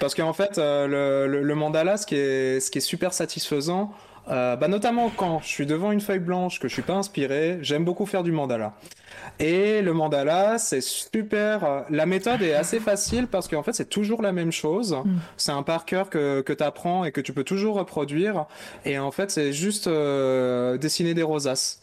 parce 0.00 0.14
qu'en 0.14 0.32
fait 0.32 0.56
le, 0.56 1.26
le 1.26 1.57
mandala, 1.58 1.98
ce 1.98 2.06
qui 2.06 2.16
est, 2.16 2.60
ce 2.60 2.70
qui 2.70 2.78
est 2.78 2.82
super 2.82 3.12
satisfaisant, 3.12 3.92
euh, 4.30 4.56
bah 4.56 4.68
notamment 4.68 5.10
quand 5.14 5.40
je 5.40 5.46
suis 5.46 5.66
devant 5.66 5.90
une 5.90 6.00
feuille 6.00 6.18
blanche, 6.18 6.60
que 6.60 6.68
je 6.68 6.72
suis 6.74 6.82
pas 6.82 6.94
inspiré, 6.94 7.58
j'aime 7.62 7.84
beaucoup 7.84 8.04
faire 8.04 8.22
du 8.22 8.32
mandala. 8.32 8.74
Et 9.40 9.80
le 9.80 9.92
mandala, 9.92 10.58
c'est 10.58 10.82
super. 10.82 11.64
Euh, 11.64 11.80
la 11.90 12.04
méthode 12.06 12.42
est 12.42 12.54
assez 12.54 12.80
facile 12.80 13.26
parce 13.26 13.48
qu'en 13.48 13.62
fait, 13.62 13.72
c'est 13.72 13.88
toujours 13.88 14.20
la 14.20 14.32
même 14.32 14.52
chose. 14.52 14.92
Mm. 14.92 15.18
C'est 15.36 15.52
un 15.52 15.62
par 15.62 15.84
cœur 15.84 16.10
que, 16.10 16.42
que 16.42 16.52
tu 16.52 16.62
apprends 16.62 17.04
et 17.04 17.12
que 17.12 17.20
tu 17.20 17.32
peux 17.32 17.44
toujours 17.44 17.76
reproduire. 17.76 18.46
Et 18.84 18.98
en 18.98 19.10
fait, 19.10 19.30
c'est 19.30 19.52
juste 19.52 19.86
euh, 19.86 20.76
dessiner 20.76 21.14
des 21.14 21.22
rosaces. 21.22 21.82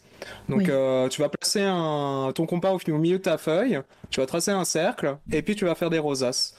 Donc, 0.49 0.64
tu 0.64 1.22
vas 1.22 1.30
placer 1.30 1.61
un, 1.61 2.31
ton 2.34 2.45
compas 2.45 2.72
au, 2.72 2.80
au 2.80 2.97
milieu 2.97 3.18
de 3.18 3.23
ta 3.23 3.38
feuille, 3.38 3.81
tu 4.10 4.22
vas 4.22 4.26
tracer 4.26 4.49
un 4.49 4.65
cercle 4.65 5.18
et 5.31 5.41
puis 5.41 5.56
tu 5.56 5.65
vas 5.65 5.76
faire 5.76 5.89
des 5.89 5.99
rosaces. 5.99 6.56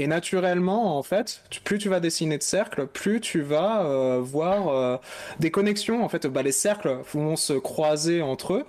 Et 0.00 0.06
naturellement, 0.06 0.96
en 0.96 1.02
fait, 1.02 1.42
plus 1.64 1.78
tu 1.78 1.88
vas 1.88 1.98
dessiner 1.98 2.38
de 2.38 2.42
cercles, 2.44 2.86
plus 2.86 3.20
tu 3.20 3.40
vas 3.40 3.84
euh, 3.84 4.20
voir 4.20 4.68
euh, 4.68 4.96
des 5.40 5.50
connexions. 5.50 6.04
En 6.04 6.08
fait, 6.08 6.26
bah, 6.28 6.42
les 6.42 6.52
cercles 6.52 6.98
vont 7.12 7.34
se 7.34 7.52
croiser 7.54 8.22
entre 8.22 8.54
eux 8.54 8.66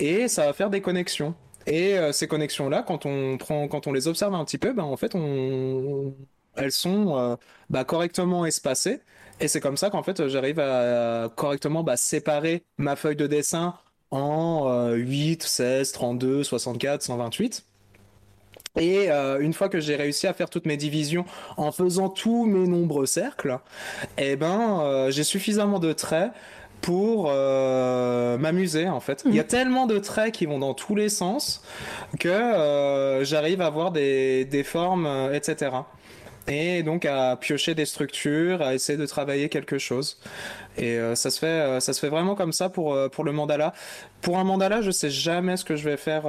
et 0.00 0.28
ça 0.28 0.46
va 0.46 0.52
faire 0.52 0.68
des 0.68 0.82
connexions. 0.82 1.34
Et 1.66 1.98
euh, 1.98 2.12
ces 2.12 2.28
connexions-là, 2.28 2.82
quand 2.82 3.06
on 3.06 3.38
prend, 3.38 3.68
quand 3.68 3.86
on 3.86 3.92
les 3.92 4.06
observe 4.06 4.34
un 4.34 4.44
petit 4.44 4.58
peu, 4.58 4.74
bah, 4.74 4.84
en 4.84 4.98
fait, 4.98 5.14
on, 5.14 6.14
elles 6.56 6.72
sont 6.72 7.38
bah, 7.70 7.84
correctement 7.84 8.44
espacées. 8.44 9.00
Et 9.40 9.48
c'est 9.48 9.60
comme 9.60 9.78
ça 9.78 9.88
qu'en 9.90 10.02
fait, 10.02 10.28
j'arrive 10.28 10.60
à 10.60 11.30
correctement 11.36 11.84
bah, 11.84 11.96
séparer 11.96 12.64
ma 12.78 12.96
feuille 12.96 13.16
de 13.16 13.26
dessin 13.26 13.74
en 14.10 14.90
8, 14.92 15.42
16, 15.42 15.92
32, 15.92 16.44
64, 16.44 17.02
128. 17.02 17.65
Et 18.76 19.10
euh, 19.10 19.40
une 19.40 19.52
fois 19.52 19.68
que 19.68 19.80
j'ai 19.80 19.96
réussi 19.96 20.26
à 20.26 20.34
faire 20.34 20.50
toutes 20.50 20.66
mes 20.66 20.76
divisions 20.76 21.24
en 21.56 21.72
faisant 21.72 22.08
tous 22.08 22.44
mes 22.46 22.66
nombreux 22.68 23.06
cercles, 23.06 23.58
eh 24.18 24.36
ben 24.36 24.80
euh, 24.80 25.10
j'ai 25.10 25.24
suffisamment 25.24 25.78
de 25.78 25.92
traits 25.92 26.30
pour 26.82 27.30
euh, 27.30 28.36
m'amuser 28.36 28.88
en 28.88 29.00
fait. 29.00 29.22
Il 29.26 29.34
y 29.34 29.40
a 29.40 29.42
mhm. 29.42 29.48
tellement 29.48 29.86
de 29.86 29.98
traits 29.98 30.32
qui 30.32 30.46
vont 30.46 30.58
dans 30.58 30.74
tous 30.74 30.94
les 30.94 31.08
sens 31.08 31.62
que 32.20 33.22
j'arrive 33.22 33.62
à 33.62 33.70
voir 33.70 33.92
des, 33.92 34.44
des 34.44 34.62
formes, 34.62 35.08
etc 35.32 35.70
et 36.48 36.82
donc 36.82 37.04
à 37.04 37.36
piocher 37.36 37.74
des 37.74 37.86
structures, 37.86 38.62
à 38.62 38.74
essayer 38.74 38.98
de 38.98 39.06
travailler 39.06 39.48
quelque 39.48 39.78
chose. 39.78 40.18
Et 40.78 40.98
euh, 40.98 41.14
ça 41.14 41.30
se 41.30 41.38
fait, 41.38 41.46
euh, 41.46 41.80
ça 41.80 41.92
se 41.92 42.00
fait 42.00 42.08
vraiment 42.08 42.34
comme 42.34 42.52
ça 42.52 42.68
pour 42.68 42.94
euh, 42.94 43.08
pour 43.08 43.24
le 43.24 43.32
mandala. 43.32 43.72
Pour 44.20 44.38
un 44.38 44.44
mandala, 44.44 44.82
je 44.82 44.90
sais 44.90 45.10
jamais 45.10 45.56
ce 45.56 45.64
que 45.64 45.76
je 45.76 45.88
vais 45.88 45.96
faire. 45.96 46.22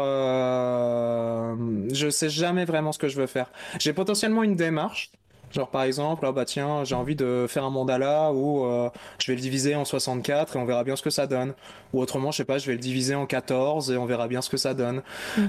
je 1.93 2.09
sais 2.09 2.29
jamais 2.29 2.65
vraiment 2.65 2.91
ce 2.91 2.99
que 2.99 3.07
je 3.07 3.19
veux 3.19 3.27
faire. 3.27 3.51
J'ai 3.79 3.93
potentiellement 3.93 4.43
une 4.43 4.55
démarche. 4.55 5.11
Genre 5.51 5.69
par 5.69 5.83
exemple, 5.83 6.25
ah 6.27 6.31
bah 6.31 6.45
tiens, 6.45 6.83
j'ai 6.83 6.95
envie 6.95 7.15
de 7.15 7.45
faire 7.47 7.63
un 7.63 7.69
mandala 7.69 8.31
où 8.33 8.65
euh, 8.65 8.89
je 9.19 9.27
vais 9.27 9.35
le 9.35 9.41
diviser 9.41 9.75
en 9.75 9.85
64 9.85 10.55
et 10.55 10.59
on 10.59 10.65
verra 10.65 10.83
bien 10.83 10.95
ce 10.95 11.01
que 11.01 11.09
ça 11.09 11.27
donne. 11.27 11.53
Ou 11.93 12.01
autrement, 12.01 12.31
je 12.31 12.37
sais 12.37 12.45
pas, 12.45 12.57
je 12.57 12.67
vais 12.67 12.73
le 12.73 12.79
diviser 12.79 13.15
en 13.15 13.25
14 13.25 13.91
et 13.91 13.97
on 13.97 14.05
verra 14.05 14.27
bien 14.27 14.41
ce 14.41 14.49
que 14.49 14.57
ça 14.57 14.73
donne. 14.73 15.01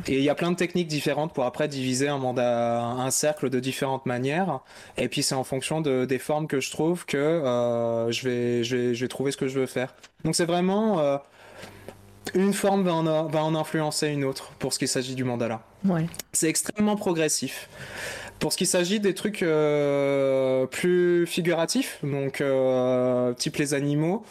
Et 0.06 0.18
il 0.18 0.22
y 0.22 0.28
a 0.28 0.34
plein 0.34 0.50
de 0.52 0.56
techniques 0.56 0.86
différentes 0.86 1.32
pour 1.32 1.44
après 1.44 1.66
diviser 1.66 2.08
un 2.08 2.18
mandat, 2.18 2.80
un 2.80 3.10
cercle 3.10 3.50
de 3.50 3.58
différentes 3.58 4.06
manières. 4.06 4.60
Et 4.96 5.08
puis 5.08 5.22
c'est 5.22 5.34
en 5.34 5.44
fonction 5.44 5.80
de, 5.80 6.04
des 6.04 6.18
formes 6.18 6.46
que 6.46 6.60
je 6.60 6.70
trouve 6.70 7.04
que 7.06 7.16
euh, 7.16 8.10
je, 8.12 8.28
vais, 8.28 8.64
je, 8.64 8.76
vais, 8.76 8.94
je 8.94 9.04
vais 9.04 9.08
trouver 9.08 9.32
ce 9.32 9.36
que 9.36 9.48
je 9.48 9.58
veux 9.58 9.66
faire. 9.66 9.94
Donc 10.24 10.36
c'est 10.36 10.46
vraiment 10.46 11.00
euh, 11.00 11.16
une 12.34 12.52
forme 12.52 12.84
va 12.84 12.94
en, 12.94 13.26
va 13.26 13.42
en 13.42 13.54
influencer 13.54 14.08
une 14.08 14.24
autre 14.24 14.52
pour 14.58 14.72
ce 14.72 14.78
qu'il 14.78 14.88
s'agit 14.88 15.14
du 15.14 15.24
mandala. 15.24 15.62
Ouais. 15.84 16.06
C'est 16.32 16.48
extrêmement 16.48 16.96
progressif. 16.96 17.68
Pour 18.39 18.52
ce 18.52 18.56
qui 18.56 18.66
s'agit 18.66 19.01
des 19.01 19.15
trucs 19.15 19.43
euh, 19.43 20.66
plus 20.66 21.27
figuratifs, 21.27 21.98
donc 22.05 22.40
euh, 22.40 23.35
type 23.35 23.56
les 23.56 23.74
animaux, 23.74 24.24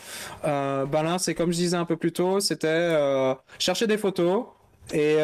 euh, 0.46 0.86
ben 0.86 1.04
là 1.04 1.18
c'est 1.20 1.36
comme 1.36 1.52
je 1.52 1.58
disais 1.58 1.76
un 1.76 1.84
peu 1.84 1.98
plus 1.98 2.14
tôt, 2.14 2.40
c'était 2.40 2.68
euh, 2.70 3.34
chercher 3.60 3.86
des 3.86 3.98
photos 3.98 4.46
et 4.94 5.18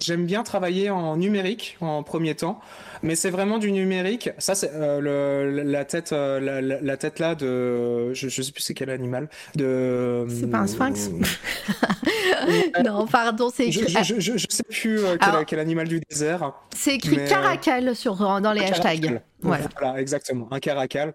j'aime 0.00 0.26
bien 0.26 0.42
travailler 0.42 0.90
en 0.90 1.16
numérique 1.16 1.76
en 1.80 2.02
premier 2.02 2.34
temps 2.34 2.60
mais 3.02 3.14
c'est 3.14 3.30
vraiment 3.30 3.58
du 3.58 3.72
numérique. 3.72 4.30
Ça, 4.38 4.54
c'est 4.54 4.70
euh, 4.74 5.64
la 5.64 5.84
tête, 5.84 6.12
euh, 6.12 6.40
la, 6.40 6.60
la, 6.60 6.96
tête 6.96 7.18
là 7.18 7.34
de, 7.34 8.12
je, 8.14 8.28
je 8.28 8.42
sais 8.42 8.52
plus 8.52 8.62
c'est 8.62 8.74
quel 8.74 8.90
animal. 8.90 9.28
De. 9.54 10.26
C'est 10.28 10.50
pas 10.50 10.58
un 10.58 10.66
sphinx. 10.66 11.10
non, 12.84 13.06
pardon, 13.06 13.50
c'est 13.54 13.66
écrit. 13.66 13.94
Je, 14.02 14.20
je, 14.20 14.36
je, 14.36 14.46
sais 14.48 14.64
plus 14.64 14.98
euh, 14.98 15.16
quel, 15.20 15.44
quel, 15.46 15.58
animal 15.58 15.88
du 15.88 16.00
désert. 16.08 16.52
C'est 16.74 16.96
écrit 16.96 17.24
caracal 17.28 17.94
sur 17.94 18.16
dans 18.16 18.52
les 18.52 18.62
hashtags. 18.62 19.20
Voilà. 19.40 19.64
voilà, 19.78 20.00
exactement, 20.00 20.48
un 20.50 20.58
caracal. 20.58 21.14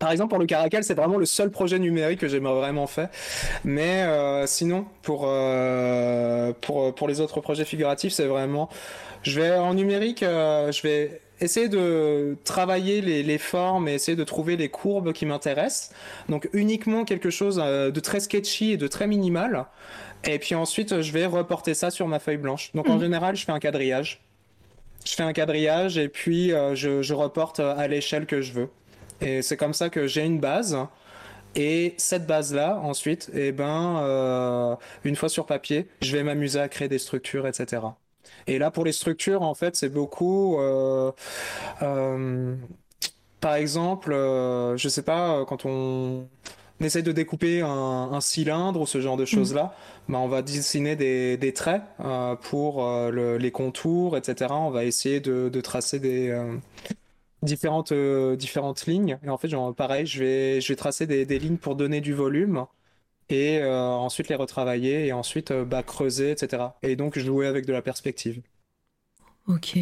Par 0.00 0.10
exemple, 0.10 0.30
pour 0.30 0.40
le 0.40 0.46
Caracal, 0.46 0.82
c'est 0.82 0.94
vraiment 0.94 1.18
le 1.18 1.26
seul 1.26 1.50
projet 1.50 1.78
numérique 1.78 2.18
que 2.18 2.26
j'ai 2.26 2.40
vraiment 2.40 2.88
fait. 2.88 3.08
Mais 3.64 4.02
euh, 4.02 4.46
sinon, 4.46 4.86
pour, 5.02 5.26
euh, 5.26 6.52
pour, 6.60 6.92
pour 6.94 7.06
les 7.06 7.20
autres 7.20 7.40
projets 7.40 7.64
figuratifs, 7.64 8.12
c'est 8.14 8.26
vraiment 8.26 8.68
je 9.22 9.40
vais 9.40 9.52
en 9.52 9.74
numérique, 9.74 10.22
euh, 10.22 10.72
je 10.72 10.82
vais 10.82 11.20
essayer 11.40 11.68
de 11.68 12.36
travailler 12.44 13.00
les, 13.00 13.22
les, 13.22 13.38
formes 13.38 13.88
et 13.88 13.94
essayer 13.94 14.16
de 14.16 14.24
trouver 14.24 14.56
les 14.56 14.68
courbes 14.68 15.12
qui 15.12 15.26
m'intéressent. 15.26 15.92
Donc 16.28 16.48
uniquement 16.52 17.04
quelque 17.04 17.30
chose 17.30 17.60
euh, 17.62 17.90
de 17.90 18.00
très 18.00 18.20
sketchy 18.20 18.72
et 18.72 18.76
de 18.76 18.86
très 18.86 19.06
minimal. 19.06 19.66
Et 20.24 20.38
puis 20.38 20.54
ensuite, 20.54 21.00
je 21.00 21.12
vais 21.12 21.26
reporter 21.26 21.74
ça 21.74 21.90
sur 21.90 22.08
ma 22.08 22.18
feuille 22.18 22.36
blanche. 22.36 22.72
Donc 22.74 22.88
en 22.88 22.96
mmh. 22.96 23.00
général, 23.00 23.36
je 23.36 23.44
fais 23.44 23.52
un 23.52 23.58
quadrillage. 23.58 24.22
Je 25.04 25.14
fais 25.14 25.22
un 25.22 25.32
quadrillage 25.32 25.96
et 25.96 26.08
puis 26.08 26.52
euh, 26.52 26.74
je, 26.74 27.00
je, 27.00 27.14
reporte 27.14 27.60
à 27.60 27.88
l'échelle 27.88 28.26
que 28.26 28.42
je 28.42 28.52
veux. 28.52 28.68
Et 29.20 29.42
c'est 29.42 29.56
comme 29.56 29.74
ça 29.74 29.90
que 29.90 30.06
j'ai 30.06 30.24
une 30.24 30.40
base. 30.40 30.76
Et 31.56 31.94
cette 31.98 32.26
base-là, 32.26 32.78
ensuite, 32.82 33.30
eh 33.34 33.52
ben, 33.52 33.98
euh, 33.98 34.76
une 35.04 35.16
fois 35.16 35.28
sur 35.28 35.46
papier, 35.46 35.88
je 36.00 36.16
vais 36.16 36.22
m'amuser 36.22 36.60
à 36.60 36.68
créer 36.68 36.88
des 36.88 36.98
structures, 36.98 37.46
etc. 37.46 37.82
Et 38.46 38.58
là, 38.58 38.70
pour 38.70 38.84
les 38.84 38.92
structures, 38.92 39.42
en 39.42 39.54
fait, 39.54 39.74
c'est 39.74 39.88
beaucoup. 39.88 40.60
Euh, 40.60 41.10
euh, 41.82 42.54
par 43.40 43.54
exemple, 43.54 44.12
je 44.12 44.88
sais 44.88 45.02
pas, 45.02 45.44
quand 45.46 45.64
on 45.64 46.28
essaie 46.80 47.02
de 47.02 47.12
découper 47.12 47.60
un, 47.60 48.10
un, 48.12 48.20
cylindre 48.20 48.80
ou 48.80 48.86
ce 48.86 49.00
genre 49.00 49.16
de 49.16 49.24
mm. 49.24 49.26
choses-là, 49.26 49.74
bah, 50.08 50.18
on 50.18 50.28
va 50.28 50.42
dessiner 50.42 50.96
des, 50.96 51.36
des 51.36 51.52
traits 51.52 51.82
euh, 52.00 52.36
pour 52.36 52.84
euh, 52.84 53.10
le, 53.10 53.36
les 53.36 53.50
contours, 53.50 54.16
etc. 54.16 54.50
On 54.50 54.70
va 54.70 54.84
essayer 54.84 55.20
de, 55.20 55.48
de 55.48 55.60
tracer 55.60 55.98
des 55.98 56.30
euh, 56.30 56.56
différentes 57.42 57.92
différentes 58.36 58.86
lignes. 58.86 59.18
Et 59.24 59.28
en 59.30 59.38
fait, 59.38 59.48
genre, 59.48 59.74
pareil, 59.74 60.06
je 60.06 60.18
vais 60.20 60.60
je 60.60 60.68
vais 60.68 60.76
tracer 60.76 61.06
des, 61.06 61.26
des 61.26 61.38
lignes 61.38 61.58
pour 61.58 61.76
donner 61.76 62.00
du 62.00 62.14
volume 62.14 62.66
et 63.30 63.58
euh, 63.58 63.86
ensuite 63.86 64.28
les 64.28 64.34
retravailler 64.34 65.06
et 65.06 65.12
ensuite 65.12 65.50
euh, 65.50 65.64
bah, 65.64 65.82
creuser, 65.82 66.32
etc. 66.32 66.64
Et 66.82 66.96
donc 66.96 67.18
jouer 67.18 67.46
avec 67.46 67.64
de 67.66 67.72
la 67.72 67.82
perspective. 67.82 68.42
Ok. 69.46 69.78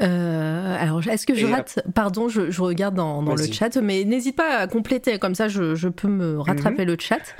Euh, 0.00 0.76
alors, 0.78 1.06
est-ce 1.06 1.26
que 1.26 1.34
je 1.34 1.46
rate? 1.46 1.80
Pardon, 1.94 2.28
je, 2.28 2.50
je 2.50 2.62
regarde 2.62 2.94
dans, 2.94 3.22
dans 3.22 3.34
le 3.34 3.44
chat, 3.44 3.76
mais 3.76 4.04
n'hésite 4.04 4.36
pas 4.36 4.56
à 4.56 4.66
compléter, 4.66 5.18
comme 5.18 5.34
ça 5.34 5.48
je, 5.48 5.74
je 5.74 5.88
peux 5.88 6.08
me 6.08 6.38
rattraper 6.38 6.84
mm 6.84 6.88
-hmm. 6.88 6.92
le 6.92 6.96
chat. 6.98 7.36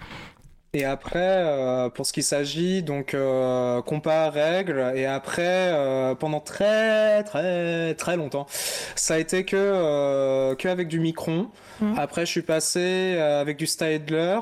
Et 0.72 0.84
après, 0.84 1.18
euh, 1.18 1.88
pour 1.88 2.06
ce 2.06 2.12
qui 2.12 2.22
s'agit, 2.22 2.84
donc 2.84 3.12
euh, 3.14 3.82
compas, 3.82 4.30
règles, 4.30 4.92
et 4.94 5.04
après, 5.04 5.42
euh, 5.72 6.14
pendant 6.14 6.38
très 6.38 7.24
très 7.24 7.94
très 7.94 8.16
longtemps, 8.16 8.46
ça 8.94 9.14
a 9.14 9.18
été 9.18 9.44
que, 9.44 9.56
euh, 9.56 10.54
que 10.54 10.68
avec 10.68 10.86
du 10.86 11.00
micron. 11.00 11.48
Mm. 11.80 11.94
Après, 11.98 12.24
je 12.24 12.30
suis 12.30 12.42
passé 12.42 13.14
euh, 13.16 13.40
avec 13.40 13.56
du 13.56 13.66
Staedtler. 13.66 14.38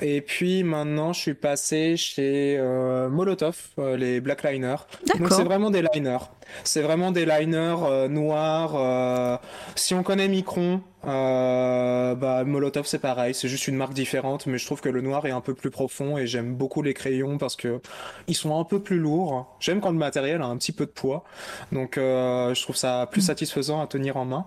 Et 0.00 0.20
puis 0.20 0.62
maintenant, 0.64 1.12
je 1.12 1.20
suis 1.20 1.34
passé 1.34 1.96
chez 1.96 2.56
euh, 2.58 3.08
Molotov, 3.08 3.56
euh, 3.78 3.96
les 3.96 4.20
Black 4.20 4.42
Liners. 4.42 4.76
Donc 5.18 5.30
c'est 5.30 5.44
vraiment 5.44 5.70
des 5.70 5.82
liners. 5.82 6.24
C'est 6.64 6.82
vraiment 6.82 7.12
des 7.12 7.24
liners 7.24 7.76
euh, 7.84 8.08
noirs. 8.08 8.72
euh, 8.76 9.36
si 9.74 9.94
on 9.94 10.02
connaît 10.02 10.28
Micron, 10.28 10.82
euh, 11.06 12.14
bah 12.14 12.44
Molotov 12.44 12.86
c'est 12.86 12.98
pareil. 12.98 13.34
C'est 13.34 13.48
juste 13.48 13.68
une 13.68 13.76
marque 13.76 13.94
différente, 13.94 14.46
mais 14.46 14.58
je 14.58 14.66
trouve 14.66 14.80
que 14.80 14.88
le 14.88 15.00
noir 15.00 15.26
est 15.26 15.30
un 15.30 15.40
peu 15.40 15.54
plus 15.54 15.70
profond 15.70 16.18
et 16.18 16.26
j'aime 16.26 16.54
beaucoup 16.54 16.82
les 16.82 16.94
crayons 16.94 17.38
parce 17.38 17.56
que 17.56 17.80
ils 18.28 18.36
sont 18.36 18.58
un 18.58 18.64
peu 18.64 18.80
plus 18.80 18.98
lourds. 18.98 19.56
J'aime 19.60 19.80
quand 19.80 19.90
le 19.90 19.98
matériel 19.98 20.42
a 20.42 20.46
un 20.46 20.56
petit 20.56 20.72
peu 20.72 20.86
de 20.86 20.90
poids, 20.90 21.24
donc 21.70 21.96
euh, 21.96 22.54
je 22.54 22.62
trouve 22.62 22.76
ça 22.76 23.08
plus 23.10 23.22
satisfaisant 23.22 23.80
à 23.80 23.86
tenir 23.86 24.16
en 24.16 24.24
main. 24.24 24.46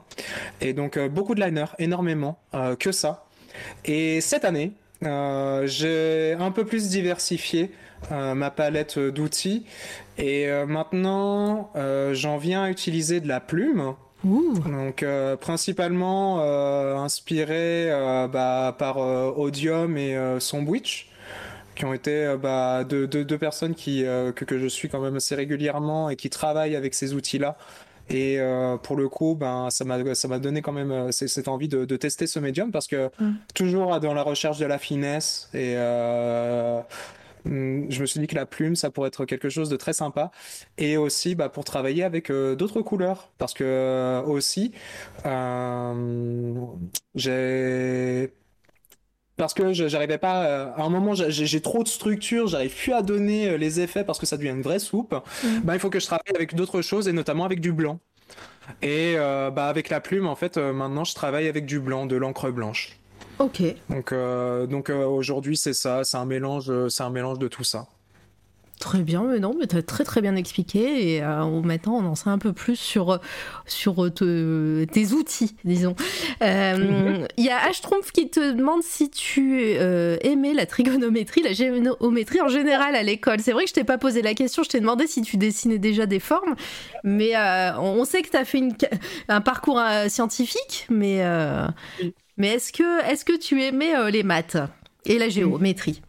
Et 0.62 0.74
donc 0.74 0.98
euh, 0.98 1.10
beaucoup 1.10 1.36
de 1.36 1.42
liners, 1.42 1.74
énormément, 1.80 2.40
euh, 2.54 2.76
que 2.76 2.92
ça. 2.92 3.26
Et 3.86 4.22
cette 4.22 4.46
année, 4.46 4.74
euh, 5.04 5.68
j'ai 5.68 6.36
un 6.40 6.52
peu 6.52 6.66
plus 6.66 6.90
diversifié 6.90 7.72
euh, 8.12 8.34
ma 8.34 8.52
palette 8.52 8.98
d'outils 9.00 9.66
et 10.18 10.48
euh, 10.48 10.66
maintenant 10.66 11.72
j'en 12.14 12.38
viens 12.38 12.64
à 12.64 12.70
utiliser 12.70 13.20
de 13.20 13.28
la 13.28 13.40
plume. 13.40 13.94
Ouh. 14.24 14.58
Donc 14.60 15.06
principalement 15.42 16.42
inspiré 17.04 17.90
bah, 18.32 18.76
par 18.78 18.98
Audium 19.38 19.98
et 19.98 20.18
Sombwitch 20.40 21.10
qui 21.76 21.86
ont 21.86 21.94
été 21.94 22.34
bah, 22.42 22.84
deux, 22.86 23.06
deux- 23.06 23.26
deux 23.26 23.38
personnes 23.38 23.76
qui, 23.76 24.04
que, 24.04 24.46
que 24.46 24.58
je 24.58 24.68
suis 24.68 24.88
quand 24.90 25.02
même 25.02 25.18
assez 25.18 25.36
régulièrement 25.36 26.10
et 26.10 26.16
qui 26.16 26.30
travaillent 26.30 26.76
avec 26.76 26.94
ces 26.96 27.14
outils-là. 27.14 27.58
Et 28.10 28.40
euh, 28.40 28.78
pour 28.78 28.96
le 28.96 29.10
coup, 29.10 29.36
ben, 29.36 29.70
ça 29.70 29.84
m'a, 29.84 30.40
donné 30.40 30.62
quand 30.62 30.72
même 30.72 30.92
euh, 30.92 31.12
cette 31.12 31.48
envie 31.48 31.68
de, 31.68 31.86
de 31.86 31.98
tester 31.98 32.28
ce 32.28 32.40
médium 32.40 32.72
parce 32.72 32.88
que 32.88 33.10
Mm. 33.20 33.32
toujours 33.54 34.00
dans 34.00 34.14
la 34.14 34.24
recherche 34.24 34.58
de 34.58 34.66
la 34.66 34.78
finesse 34.78 35.50
et 35.54 35.76
euh, 35.78 36.82
hum, 37.46 37.90
je 37.90 38.02
me 38.02 38.06
suis 38.06 38.20
dit 38.20 38.28
que 38.28 38.36
la 38.36 38.46
plume, 38.46 38.76
ça 38.76 38.90
pourrait 38.90 39.08
être 39.08 39.26
quelque 39.26 39.50
chose 39.50 39.70
de 39.70 39.78
très 39.78 39.94
sympa 39.94 40.32
et 40.78 40.98
aussi 40.98 41.36
bah, 41.36 41.50
pour 41.50 41.64
travailler 41.64 42.04
avec 42.04 42.30
euh, 42.30 42.56
d'autres 42.56 42.82
couleurs 42.82 43.30
parce 43.38 43.54
que 43.54 43.64
euh, 43.64 44.22
aussi 44.24 44.72
euh, 45.26 46.66
j'ai 47.16 48.34
parce 49.38 49.54
que 49.54 49.74
j'arrivais 49.74 50.18
pas 50.18 50.46
euh, 50.46 50.72
à 50.76 50.84
un 50.84 50.90
moment 50.90 51.14
j'ai 51.14 51.62
trop 51.62 51.84
de 51.84 51.88
structure 51.88 52.48
j'arrive 52.48 52.74
plus 52.76 52.94
à 52.94 53.02
donner 53.02 53.50
euh, 53.50 53.58
les 53.58 53.80
effets 53.82 54.04
parce 54.04 54.18
que 54.20 54.26
ça 54.26 54.38
devient 54.38 54.50
une 54.50 54.62
vraie 54.62 54.80
soupe 54.80 55.14
Mm. 55.44 55.60
bah, 55.64 55.74
il 55.76 55.80
faut 55.80 55.90
que 55.90 56.00
je 56.00 56.06
travaille 56.06 56.34
avec 56.36 56.56
d'autres 56.56 56.82
choses 56.82 57.08
et 57.08 57.12
notamment 57.14 57.46
avec 57.46 57.60
du 57.60 57.72
blanc 57.74 58.00
et 58.82 59.14
euh, 59.18 59.52
bah 59.52 59.68
avec 59.68 59.90
la 59.90 60.00
plume 60.02 60.26
en 60.28 60.36
fait 60.36 60.58
maintenant 60.58 61.04
je 61.04 61.14
travaille 61.14 61.48
avec 61.48 61.66
du 61.66 61.80
blanc 61.80 62.06
de 62.06 62.16
l'encre 62.16 62.50
blanche 62.50 62.98
Ok. 63.40 63.62
donc 63.90 64.14
donc 64.70 64.90
aujourd'hui 64.90 65.58
c'est 65.58 65.74
ça 65.74 66.04
c'est 66.04 66.18
un 66.18 66.26
mélange 66.26 66.72
c'est 66.90 67.04
un 67.04 67.10
mélange 67.10 67.38
de 67.40 67.48
tout 67.48 67.64
ça 67.66 67.88
Très 68.80 69.04
bien, 69.04 69.24
mais 69.24 69.40
non, 69.40 69.56
mais 69.58 69.68
tu 69.68 69.78
as 69.78 69.82
très 69.82 70.04
très 70.04 70.22
bien 70.22 70.36
expliqué 70.36 71.16
et 71.16 71.24
euh, 71.24 71.62
maintenant 71.62 71.94
on 71.96 72.06
en 72.06 72.14
sait 72.16 72.30
un 72.30 72.38
peu 72.38 72.52
plus 72.52 72.76
sur, 72.76 73.20
sur 73.66 74.14
te- 74.14 74.84
tes 74.84 75.14
outils, 75.14 75.56
disons. 75.64 75.96
Euh, 76.44 77.26
Il 77.38 77.46
y 77.46 77.50
a 77.50 77.70
H-Tromp 77.72 78.02
qui 78.14 78.30
te 78.30 78.52
demande 78.52 78.84
si 78.84 79.10
tu 79.10 79.62
euh, 79.78 80.18
aimais 80.22 80.54
la 80.54 80.66
trigonométrie, 80.66 81.42
la 81.42 81.54
géométrie 81.54 82.42
en 82.42 82.50
général 82.50 82.96
à 82.96 83.02
l'école. 83.02 83.40
C'est 83.40 83.54
vrai 83.54 83.64
que 83.64 83.70
je 83.70 83.76
t'ai 83.76 83.86
pas 83.86 83.98
posé 83.98 84.22
la 84.22 84.34
question, 84.34 84.62
je 84.62 84.70
t'ai 84.70 84.82
demandé 84.82 85.08
si 85.08 85.22
tu 85.22 85.38
dessinais 85.38 85.80
déjà 85.80 86.06
des 86.06 86.20
formes, 86.20 86.56
mais 87.06 87.36
euh, 87.38 87.80
on 87.80 88.04
sait 88.04 88.24
que 88.24 88.30
tu 88.30 88.38
as 88.38 88.44
fait 88.46 88.58
une, 88.58 88.74
un 89.30 89.40
parcours 89.42 89.80
euh, 89.80 90.10
scientifique, 90.10 90.86
mais, 90.90 91.24
euh, 91.24 91.66
mais 92.38 92.50
est-ce 92.56 92.74
que, 92.74 93.04
est 93.12 93.24
que 93.26 93.38
tu 93.38 93.64
aimais 93.64 93.96
euh, 93.96 94.12
les 94.12 94.24
maths 94.24 94.58
et 95.06 95.20
la 95.20 95.30
géométrie? 95.30 96.02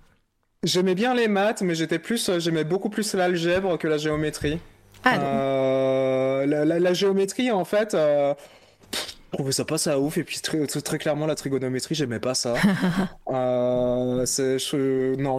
J'aimais 0.67 0.95
bien 0.95 1.15
les 1.15 1.29
maths 1.29 1.63
mais 1.63 1.75
j'étais 1.75 1.99
plus 1.99 2.29
euh, 2.29 2.39
j'aimais 2.41 2.65
beaucoup 2.65 2.91
plus 2.91 3.15
l'algèbre 3.15 3.79
que 3.79 3.89
la 3.89 3.97
géométrie 3.99 4.59
Ah, 5.05 5.17
non. 5.19 5.25
Euh, 5.25 6.47
la, 6.47 6.65
la- 6.65 6.79
la 6.81 6.93
géométrie, 6.95 7.51
en 7.51 7.65
fait, 7.65 7.95
euh, 7.95 8.35
je 8.93 9.33
trouvais 9.33 9.53
ça 9.53 9.65
pas 9.65 9.79
ça 9.79 9.99
ouf. 10.01 10.17
Et 10.19 10.25
puis, 10.25 10.39
très, 10.41 10.67
très- 10.67 10.99
clairement, 10.99 11.27
la 11.27 11.35
trigonométrie, 11.35 11.95
j'aimais 11.95 12.19
pas 12.21 12.35
ça. 12.35 12.55
Euh, 13.33 14.25
je- 14.25 15.15
non, 15.17 15.39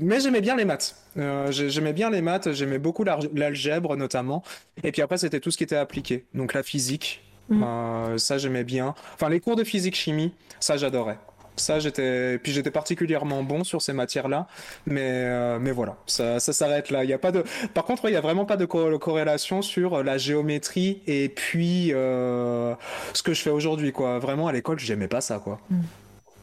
mais 0.00 0.20
j'aimais 0.20 0.40
bien 0.40 0.56
les 0.56 0.64
maths. 0.64 0.96
Euh, 1.16 1.50
j'ai- 1.52 1.68
j'aimais 1.70 1.92
bien 1.92 2.10
les 2.10 2.22
maths, 2.22 2.52
j'aimais 2.52 2.78
beaucoup 2.78 3.04
l'algèbre, 3.34 3.96
notamment. 3.96 4.42
Et 4.84 4.92
puis 4.92 5.02
après, 5.02 5.18
c'était 5.18 5.40
tout 5.40 5.50
ce 5.50 5.58
qui 5.58 5.64
était 5.64 5.76
appliqué. 5.76 6.24
Donc, 6.34 6.54
la 6.54 6.62
physique, 6.62 7.22
euh, 7.52 8.18
ça, 8.18 8.38
j'aimais 8.38 8.64
bien. 8.64 8.94
Enfin, 9.14 9.28
les 9.28 9.40
cours 9.40 9.56
de 9.56 9.64
physique-chimie, 9.64 10.32
ça, 10.60 10.76
j'adorais. 10.76 11.18
Ça, 11.58 11.78
j'étais, 11.80 12.38
puis 12.38 12.52
j'étais 12.52 12.70
particulièrement 12.70 13.42
bon 13.42 13.64
sur 13.64 13.82
ces 13.82 13.92
matières-là, 13.92 14.46
mais, 14.86 15.00
euh, 15.04 15.58
mais 15.60 15.70
voilà, 15.72 15.96
ça, 16.06 16.40
ça 16.40 16.52
s'arrête 16.52 16.90
là. 16.90 17.04
Il 17.04 17.10
y 17.10 17.12
a 17.12 17.18
pas 17.18 17.32
de, 17.32 17.44
par 17.74 17.84
contre, 17.84 18.08
il 18.08 18.12
y 18.12 18.16
a 18.16 18.20
vraiment 18.20 18.44
pas 18.44 18.56
de 18.56 18.64
co- 18.64 18.98
corrélation 18.98 19.62
sur 19.62 20.02
la 20.02 20.18
géométrie 20.18 21.02
et 21.06 21.28
puis 21.28 21.92
euh, 21.92 22.74
ce 23.12 23.22
que 23.22 23.34
je 23.34 23.42
fais 23.42 23.50
aujourd'hui, 23.50 23.92
quoi. 23.92 24.18
Vraiment, 24.18 24.48
à 24.48 24.52
l'école, 24.52 24.78
j'aimais 24.78 25.08
pas 25.08 25.20
ça, 25.20 25.38
quoi. 25.38 25.60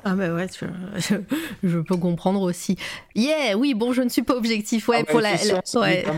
Ah 0.05 0.13
bah 0.13 0.33
ouais, 0.33 0.47
je, 0.59 0.65
je- 1.01 1.15
je 1.67 1.79
peux 1.79 1.97
comprendre 1.97 2.41
aussi. 2.41 2.77
Yeah, 3.15 3.57
oui, 3.57 3.73
bon, 3.73 3.91
je 3.91 4.03
ne 4.03 4.09
suis 4.09 4.21
pas 4.21 4.35
objectif, 4.35 4.87
ouais, 4.87 4.97
Ah, 5.01 5.03
pour 5.03 5.19
bah, 5.21 5.29
la, 5.31 5.53
la- 5.53 5.81
ouais. 5.81 6.05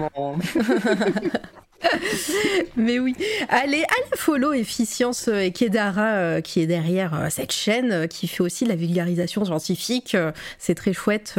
Mais 2.75 2.97
oui, 2.97 3.13
allez, 3.49 3.77
allez 3.77 3.85
follow 4.15 4.51
Efficience 4.51 5.27
euh, 5.27 5.41
et 5.41 5.51
Kedara 5.51 6.07
euh, 6.15 6.41
qui 6.41 6.59
est 6.59 6.65
derrière 6.65 7.13
euh, 7.13 7.27
cette 7.29 7.51
chaîne 7.51 7.91
euh, 7.91 8.07
qui 8.07 8.27
fait 8.27 8.41
aussi 8.41 8.63
de 8.63 8.69
la 8.69 8.75
vulgarisation 8.75 9.45
scientifique. 9.45 10.17
C'est 10.57 10.73
très 10.73 10.91
chouette. 10.93 11.35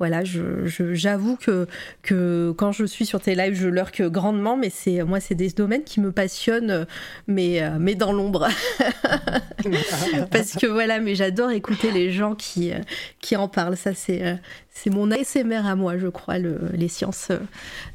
Voilà, 0.00 0.24
je- 0.24 0.66
je- 0.66 0.94
j'avoue 0.94 1.36
que, 1.36 1.68
que 2.02 2.52
quand 2.58 2.72
je 2.72 2.84
suis 2.86 3.06
sur 3.06 3.20
tes 3.20 3.36
lives, 3.36 3.54
je 3.54 3.68
lurque 3.68 4.02
grandement, 4.02 4.56
mais 4.56 4.68
c'est 4.68 5.04
moi, 5.04 5.20
c'est 5.20 5.36
des 5.36 5.50
domaines 5.50 5.84
qui 5.84 6.00
me 6.00 6.10
passionnent, 6.10 6.84
mais, 7.28 7.62
mais 7.78 7.94
dans 7.94 8.12
l'ombre. 8.12 8.48
Parce 10.32 10.54
que 10.54 10.66
voilà, 10.66 10.98
mais 10.98 11.14
j'adore 11.14 11.52
écouter 11.52 11.77
les 11.84 12.10
gens 12.12 12.34
qui, 12.34 12.72
euh, 12.72 12.78
qui 13.20 13.36
en 13.36 13.48
parlent. 13.48 13.76
Ça, 13.76 13.94
c'est 13.94 14.22
euh, 14.24 14.34
c'est 14.70 14.90
mon 14.90 15.10
ASMR 15.10 15.66
à 15.66 15.74
moi, 15.76 15.98
je 15.98 16.08
crois, 16.08 16.38
le- 16.38 16.70
les 16.72 16.88
sciences 16.88 17.28
euh, 17.30 17.38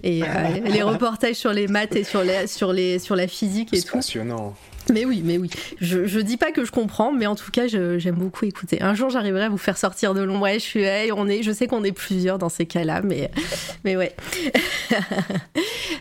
et 0.04 0.22
les 0.66 0.82
reportages 0.82 1.36
sur 1.36 1.54
les 1.54 1.68
maths 1.68 1.96
et 1.96 2.04
sur, 2.04 2.24
les, 2.24 2.48
sur, 2.48 2.74
les, 2.74 3.00
sur 3.00 3.16
la 3.16 3.28
physique 3.28 3.74
et 3.74 3.78
C'est 3.78 3.88
tout. 3.88 3.94
passionnant. 3.98 4.54
Mais 4.92 5.06
oui, 5.06 5.22
mais 5.24 5.38
oui. 5.38 5.50
Je, 5.80 6.06
je 6.06 6.20
dis 6.20 6.38
pas 6.38 6.52
que 6.52 6.66
je 6.66 6.72
comprends, 6.72 7.12
mais 7.12 7.26
en 7.26 7.36
tout 7.36 7.52
cas, 7.52 7.68
j'aime 7.68 8.16
beaucoup 8.16 8.46
écouter. 8.46 8.82
Un 8.82 8.94
jour, 8.96 9.10
j'arriverai 9.10 9.44
à 9.46 9.50
vous 9.50 9.58
faire 9.58 9.78
sortir 9.78 10.14
de 10.14 10.22
l'ombre. 10.22 10.42
Ouais, 10.44 10.56
je 10.56 10.60
suis, 10.64 10.82
hey, 10.84 11.12
on 11.14 11.28
est, 11.28 11.42
je 11.44 11.52
sais 11.52 11.68
qu'on 11.68 11.84
est 11.84 11.92
plusieurs 11.94 12.38
dans 12.38 12.50
ces 12.50 12.66
cas-là, 12.66 13.02
mais, 13.04 13.32
mais 13.84 13.96
ouais. 13.96 14.16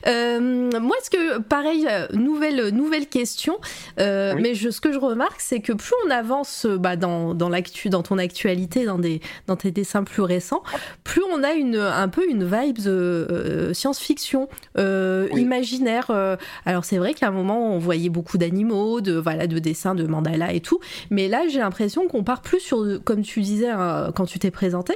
Euh, 0.08 0.40
moi, 0.80 0.96
ce 1.04 1.10
que, 1.10 1.38
pareil, 1.40 1.86
nouvelle, 2.12 2.68
nouvelle 2.70 3.06
question, 3.06 3.58
euh, 4.00 4.34
Oui. 4.34 4.42
mais 4.42 4.54
je, 4.54 4.70
ce 4.70 4.80
que 4.80 4.92
je 4.92 4.98
remarque, 4.98 5.40
c'est 5.40 5.60
que 5.60 5.72
plus 5.72 5.92
on 6.06 6.10
avance 6.10 6.66
bah, 6.66 6.96
dans, 6.96 7.34
dans 7.34 7.48
l'actu, 7.48 7.88
dans 7.88 8.02
ton 8.02 8.18
actualité, 8.18 8.84
dans, 8.84 8.98
des, 8.98 9.20
dans 9.46 9.54
tes 9.54 9.70
dessins 9.70 10.02
plus 10.02 10.22
récents, 10.22 10.62
plus 11.04 11.22
on 11.32 11.44
a 11.44 11.52
une, 11.52 11.76
un 11.76 12.08
peu 12.08 12.28
une 12.28 12.42
vibe 12.44 12.78
euh, 12.86 13.26
euh, 13.30 13.74
science-fiction, 13.74 14.48
Oui. 14.76 15.40
imaginaire. 15.40 16.10
alors 16.66 16.84
c'est 16.84 16.98
vrai 16.98 17.14
qu'à 17.14 17.28
un 17.28 17.32
moment 17.32 17.72
on 17.72 17.78
voyait 17.78 18.08
beaucoup 18.08 18.38
d'animaux, 18.38 18.71
de 19.00 19.12
voilà, 19.14 19.46
de 19.46 19.58
dessins, 19.58 19.94
de 19.94 20.06
mandalas 20.06 20.52
et 20.52 20.60
tout, 20.60 20.80
mais 21.10 21.28
là 21.28 21.42
j'ai 21.50 21.58
l'impression 21.58 22.08
qu'on 22.08 22.24
part 22.24 22.40
plus 22.42 22.60
sur, 22.60 22.84
comme 23.04 23.22
tu 23.22 23.40
disais 23.40 23.70
euh, 23.72 24.10
quand 24.12 24.24
tu 24.26 24.38
t'es 24.38 24.50
présenté, 24.50 24.94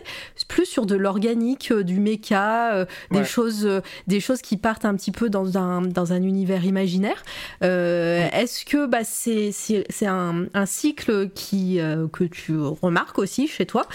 plus 0.49 0.65
sur 0.67 0.87
de 0.87 0.95
l'organique, 0.97 1.71
euh, 1.73 1.83
du 1.85 2.01
méca, 2.01 2.75
euh, 2.75 2.85
des 3.11 3.25
choses, 3.25 3.67
euh, 3.67 3.81
des 4.07 4.21
choses 4.21 4.41
qui 4.43 4.57
partent 4.57 4.85
un 4.85 4.95
petit 4.95 5.13
peu 5.13 5.29
dans 5.31 5.59
un 5.59 5.83
dans 5.83 6.13
un 6.13 6.23
univers 6.23 6.65
imaginaire. 6.65 7.23
Euh, 7.63 8.27
Est-ce 8.33 8.65
que 8.65 8.87
bah 8.87 9.05
c'est 9.05 9.51
c'est 9.53 10.07
un, 10.07 10.47
un 10.55 10.67
cycle 10.67 11.29
qui 11.35 11.79
que 12.13 12.25
tu 12.25 12.57
remarques 12.59 13.19
aussi 13.19 13.47
chez 13.49 13.67
toi 13.67 13.87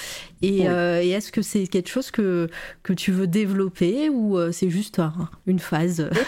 et, 0.44 0.62
est-ce 0.64 1.32
que 1.32 1.42
c'est 1.42 1.68
quelque 1.68 1.90
chose 1.90 2.10
que 2.12 2.50
que 2.84 2.94
tu 2.94 3.12
veux 3.12 3.28
développer 3.28 4.10
ou 4.10 4.38
c'est 4.52 4.70
juste 4.70 5.00
un- 5.00 5.30
une 5.46 5.60
phase 5.60 6.10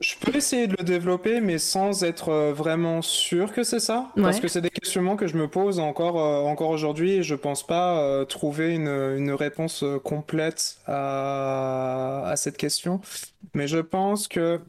je 0.00 0.14
peux 0.20 0.36
essayer 0.36 0.66
de 0.66 0.74
le 0.78 0.84
développer, 0.84 1.40
mais 1.40 1.58
sans 1.58 2.02
être 2.04 2.30
euh, 2.34 2.52
vraiment 2.52 3.02
sûr 3.02 3.52
que 3.52 3.62
c'est 3.62 3.80
ça? 3.80 4.10
Parce 4.16 4.40
que 4.40 4.48
c'est 4.48 4.60
des 4.60 4.70
questionnements 4.70 5.16
que 5.16 5.26
je 5.26 5.36
me 5.36 5.48
pose 5.48 5.78
encore, 5.78 6.20
euh, 6.20 6.42
encore 6.42 6.70
aujourd'hui 6.70 7.12
et 7.12 7.22
je 7.22 7.34
pense 7.34 7.66
pas 7.66 7.98
euh, 7.98 8.24
trouver 8.24 8.74
une, 8.74 8.88
une 8.88 9.32
réponse 9.32 9.84
complète 10.02 10.78
à, 10.86 12.24
à 12.26 12.36
cette 12.36 12.56
question. 12.56 13.00
Mais 13.54 13.66
je 13.66 13.78
pense 13.78 14.28
que 14.28 14.60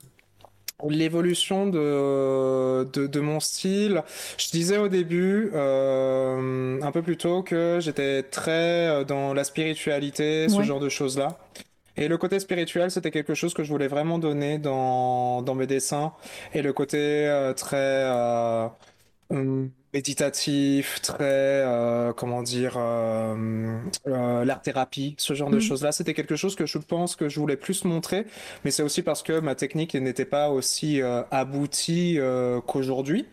l'évolution 0.90 1.68
de, 1.68 2.84
de, 2.84 3.20
mon 3.20 3.40
style. 3.40 4.04
Je 4.38 4.50
disais 4.50 4.78
au 4.78 4.90
début, 4.90 5.50
euh, 5.54 6.82
un 6.82 6.92
peu 6.92 7.02
plus 7.02 7.18
tôt, 7.18 7.44
que 7.44 7.80
j'étais 7.82 8.24
très 8.24 9.06
dans 9.06 9.34
la 9.34 9.44
spiritualité, 9.44 10.50
ce 10.50 10.62
genre 10.64 10.80
de 10.80 10.90
choses-là. 10.90 11.38
Et 11.98 12.08
le 12.08 12.18
côté 12.18 12.40
spirituel, 12.40 12.92
c'était 12.92 13.12
quelque 13.12 13.34
chose 13.34 13.54
que 13.54 13.64
je 13.64 13.70
voulais 13.72 13.88
vraiment 13.88 14.20
donner 14.20 14.58
dans, 14.58 15.42
dans 15.42 15.56
mes 15.56 15.68
dessins. 15.68 16.14
Et 16.54 16.62
le 16.62 16.74
côté 16.74 16.98
euh, 17.28 17.54
très 17.54 18.06
hum, 19.30 19.72
méditatif, 19.96 21.02
très, 21.02 21.24
euh, 21.24 22.12
comment 22.12 22.44
dire, 22.44 22.76
euh, 22.78 23.80
euh, 24.08 24.44
l'art 24.44 24.62
thérapie, 24.62 25.16
ce 25.18 25.34
genre 25.34 25.50
de 25.50 25.56
mm. 25.56 25.62
choses-là. 25.62 25.94
C'était 25.94 26.14
quelque 26.14 26.36
chose 26.36 26.56
que 26.56 26.66
je 26.66 26.78
pense 26.78 27.16
que 27.16 27.30
je 27.30 27.40
voulais 27.40 27.56
plus 27.56 27.86
montrer, 27.86 28.26
mais 28.66 28.72
c'est 28.72 28.84
aussi 28.84 29.02
parce 29.04 29.24
que 29.24 29.40
ma 29.40 29.56
technique 29.56 29.96
n'était 29.96 30.26
pas 30.26 30.50
aussi 30.50 31.02
aboutie 31.32 32.20
qu'aujourd'hui. 32.68 33.26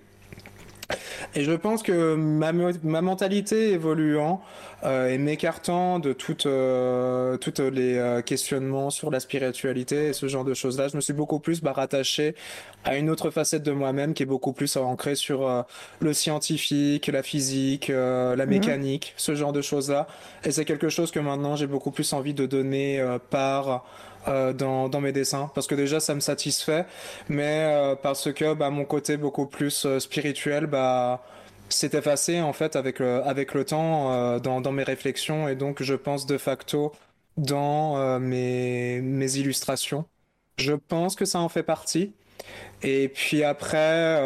Et 1.34 1.44
je 1.44 1.52
pense 1.52 1.82
que 1.82 2.14
ma, 2.14 2.52
ma 2.52 3.00
mentalité 3.00 3.72
évoluant 3.72 4.42
euh, 4.84 5.08
et 5.08 5.18
m'écartant 5.18 6.00
de 6.00 6.12
toutes 6.12 6.46
euh, 6.46 7.36
toutes 7.36 7.60
les 7.60 7.96
euh, 7.96 8.20
questionnements 8.20 8.90
sur 8.90 9.12
la 9.12 9.20
spiritualité 9.20 10.08
et 10.08 10.12
ce 10.12 10.26
genre 10.26 10.44
de 10.44 10.54
choses-là, 10.54 10.88
je 10.88 10.96
me 10.96 11.00
suis 11.00 11.12
beaucoup 11.12 11.38
plus 11.38 11.62
bah, 11.62 11.72
rattaché 11.72 12.34
à 12.84 12.96
une 12.96 13.08
autre 13.08 13.30
facette 13.30 13.62
de 13.62 13.70
moi-même 13.70 14.12
qui 14.12 14.24
est 14.24 14.26
beaucoup 14.26 14.52
plus 14.52 14.76
ancrée 14.76 15.14
sur 15.14 15.64
le 16.00 16.12
scientifique, 16.12 17.06
la 17.06 17.22
physique, 17.22 17.88
la 17.88 18.34
mhm. 18.34 18.48
mécanique, 18.48 19.14
ce 19.16 19.36
genre 19.36 19.52
de 19.52 19.62
choses-là. 19.62 20.08
Et 20.44 20.50
c'est 20.50 20.64
quelque 20.64 20.88
chose 20.88 21.12
que 21.12 21.20
maintenant 21.20 21.54
j'ai 21.54 21.68
beaucoup 21.68 21.92
plus 21.92 22.12
envie 22.12 22.34
de 22.34 22.44
donner 22.44 23.00
par 23.30 23.84
euh, 24.28 24.52
dans, 24.52 24.88
dans, 24.88 25.00
mes 25.00 25.12
dessins. 25.12 25.50
Parce 25.54 25.66
que 25.66 25.74
déjà 25.74 26.00
ça 26.00 26.14
me 26.14 26.20
satisfait. 26.20 26.86
Mais 27.28 27.66
euh, 27.66 27.94
parce 27.96 28.32
que 28.32 28.54
bah, 28.54 28.70
mon 28.70 28.84
côté 28.84 29.16
beaucoup 29.16 29.46
plus 29.46 29.84
euh, 29.84 29.98
spirituel 29.98 30.66
bah 30.66 31.24
s'est 31.68 31.90
effacé 31.94 32.40
en 32.40 32.52
fait 32.52 32.76
avec 32.76 33.00
avec 33.00 33.54
le 33.54 33.64
temps 33.64 34.38
dans, 34.40 34.60
dans, 34.60 34.72
mes 34.72 34.82
réflexions. 34.82 35.48
Et 35.48 35.56
donc 35.56 35.82
je 35.82 35.94
pense 35.94 36.26
de 36.26 36.36
facto 36.36 36.92
dans 37.38 38.20
mes, 38.20 39.00
mes 39.00 39.36
illustrations. 39.36 40.04
Je 40.58 40.74
pense 40.74 41.16
que 41.16 41.24
ça 41.24 41.40
en 41.40 41.48
fait 41.48 41.62
partie. 41.62 42.12
Et 42.82 43.08
puis 43.08 43.42
après 43.42 44.18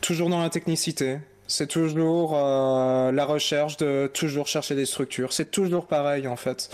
toujours 0.00 0.28
dans 0.28 0.42
la 0.42 0.50
technicité 0.50 1.18
c'est 1.52 1.66
toujours 1.66 2.32
euh, 2.34 3.12
la 3.12 3.26
recherche 3.26 3.76
de 3.76 4.10
toujours 4.14 4.46
chercher 4.46 4.74
des 4.74 4.86
structures. 4.86 5.34
C'est 5.34 5.50
toujours 5.50 5.86
pareil 5.86 6.26
en 6.26 6.36
fait. 6.36 6.70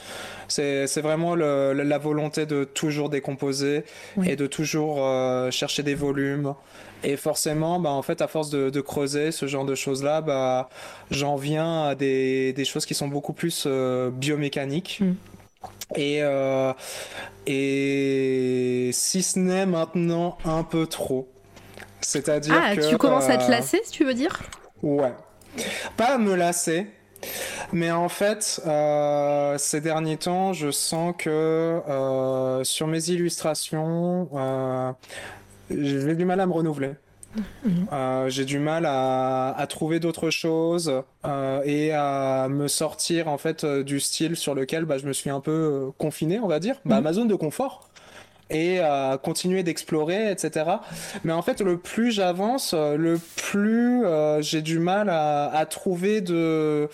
C'est 0.47 1.01
vraiment 1.01 1.35
le, 1.35 1.73
la 1.73 1.99
volonté 1.99 2.47
de 2.47 2.63
toujours 2.63 3.11
décomposer 3.11 3.83
et 4.25 4.37
de 4.37 4.47
toujours 4.47 4.99
euh, 5.01 5.51
chercher 5.51 5.83
des 5.83 5.97
volumes. 5.97 6.55
Et 7.03 7.17
forcément, 7.17 7.81
bah, 7.81 7.91
en 7.91 8.03
fait, 8.03 8.23
à 8.23 8.29
force 8.29 8.51
de, 8.51 8.71
de 8.71 8.81
creuser 8.81 9.33
ce 9.33 9.47
genre 9.47 9.65
de 9.65 9.75
choses-là, 9.75 10.21
bah, 10.21 10.69
j'en 11.11 11.35
viens 11.35 11.85
à 11.89 11.95
des, 11.97 12.53
des, 12.53 12.65
choses 12.65 12.87
qui 12.87 12.95
sont 12.95 13.09
beaucoup 13.09 13.33
plus 13.33 13.65
euh, 13.67 14.11
biomécaniques. 14.11 15.01
Mm. 15.01 15.13
Et, 15.97 16.19
euh, 16.23 16.73
et 17.47 18.91
si 18.93 19.23
ce 19.25 19.41
n'est 19.41 19.67
maintenant 19.67 20.39
un 20.45 20.63
peu 20.63 20.87
trop. 20.87 21.29
C'est-à-dire 22.01 22.55
ah, 22.57 22.77
tu 22.77 22.97
commences 22.97 23.29
à 23.29 23.39
te 23.39 23.51
lasser, 23.51 23.81
si 23.85 23.91
tu 23.91 24.05
veux 24.05 24.15
dire? 24.15 24.41
Ouais. 24.83 25.13
Pas 25.97 26.15
à 26.15 26.19
me 26.19 26.35
lasser, 26.35 26.87
mais 27.73 27.91
en 27.91 28.09
fait, 28.09 28.61
euh, 28.67 29.57
ces 29.59 29.81
derniers 29.81 30.17
temps, 30.17 30.53
je 30.53 30.71
sens 30.71 31.15
que 31.17 31.31
euh, 31.31 32.65
sur 32.65 32.87
mes 32.87 33.11
illustrations, 33.11 34.29
euh, 34.35 34.93
j'ai 35.71 36.15
du 36.15 36.25
mal 36.25 36.41
à 36.41 36.47
me 36.47 36.53
renouveler. 36.53 36.93
Mhm. 37.63 37.87
j'ai 38.29 38.47
du 38.47 38.59
mal 38.59 38.85
à, 38.87 39.51
à 39.51 39.67
trouver 39.67 40.01
d'autres 40.01 40.31
choses 40.31 40.91
et 41.65 41.93
à 41.93 42.49
me 42.49 42.67
sortir 42.69 43.29
en 43.29 43.37
fait 43.37 43.67
du 43.67 44.01
style 44.01 44.35
sur 44.35 44.55
lequel 44.55 44.87
bah, 44.87 44.97
je 44.97 45.07
me 45.07 45.13
suis 45.13 45.29
un 45.29 45.41
peu 45.41 45.93
confiné, 45.99 46.41
on 46.41 46.49
va 46.49 46.59
dire, 46.59 46.81
bah, 46.87 46.97
mhm. 46.97 47.05
ma 47.05 47.13
zone 47.13 47.29
de 47.29 47.35
confort 47.35 47.88
et 48.51 48.81
à 48.81 49.19
continuer 49.23 49.63
d'explorer, 49.63 50.31
etc. 50.31 50.67
Mais 51.25 51.33
en 51.33 51.43
fait, 51.43 51.61
le 51.61 51.79
plus 51.79 52.13
j'avance, 52.13 52.75
le 52.75 53.19
plus 53.37 54.05
euh, 54.05 54.41
j'ai 54.41 54.63
du 54.63 54.79
mal 54.79 55.09
à, 55.11 55.51
à, 55.51 55.67
trouver 55.67 56.21
de, 56.21 56.89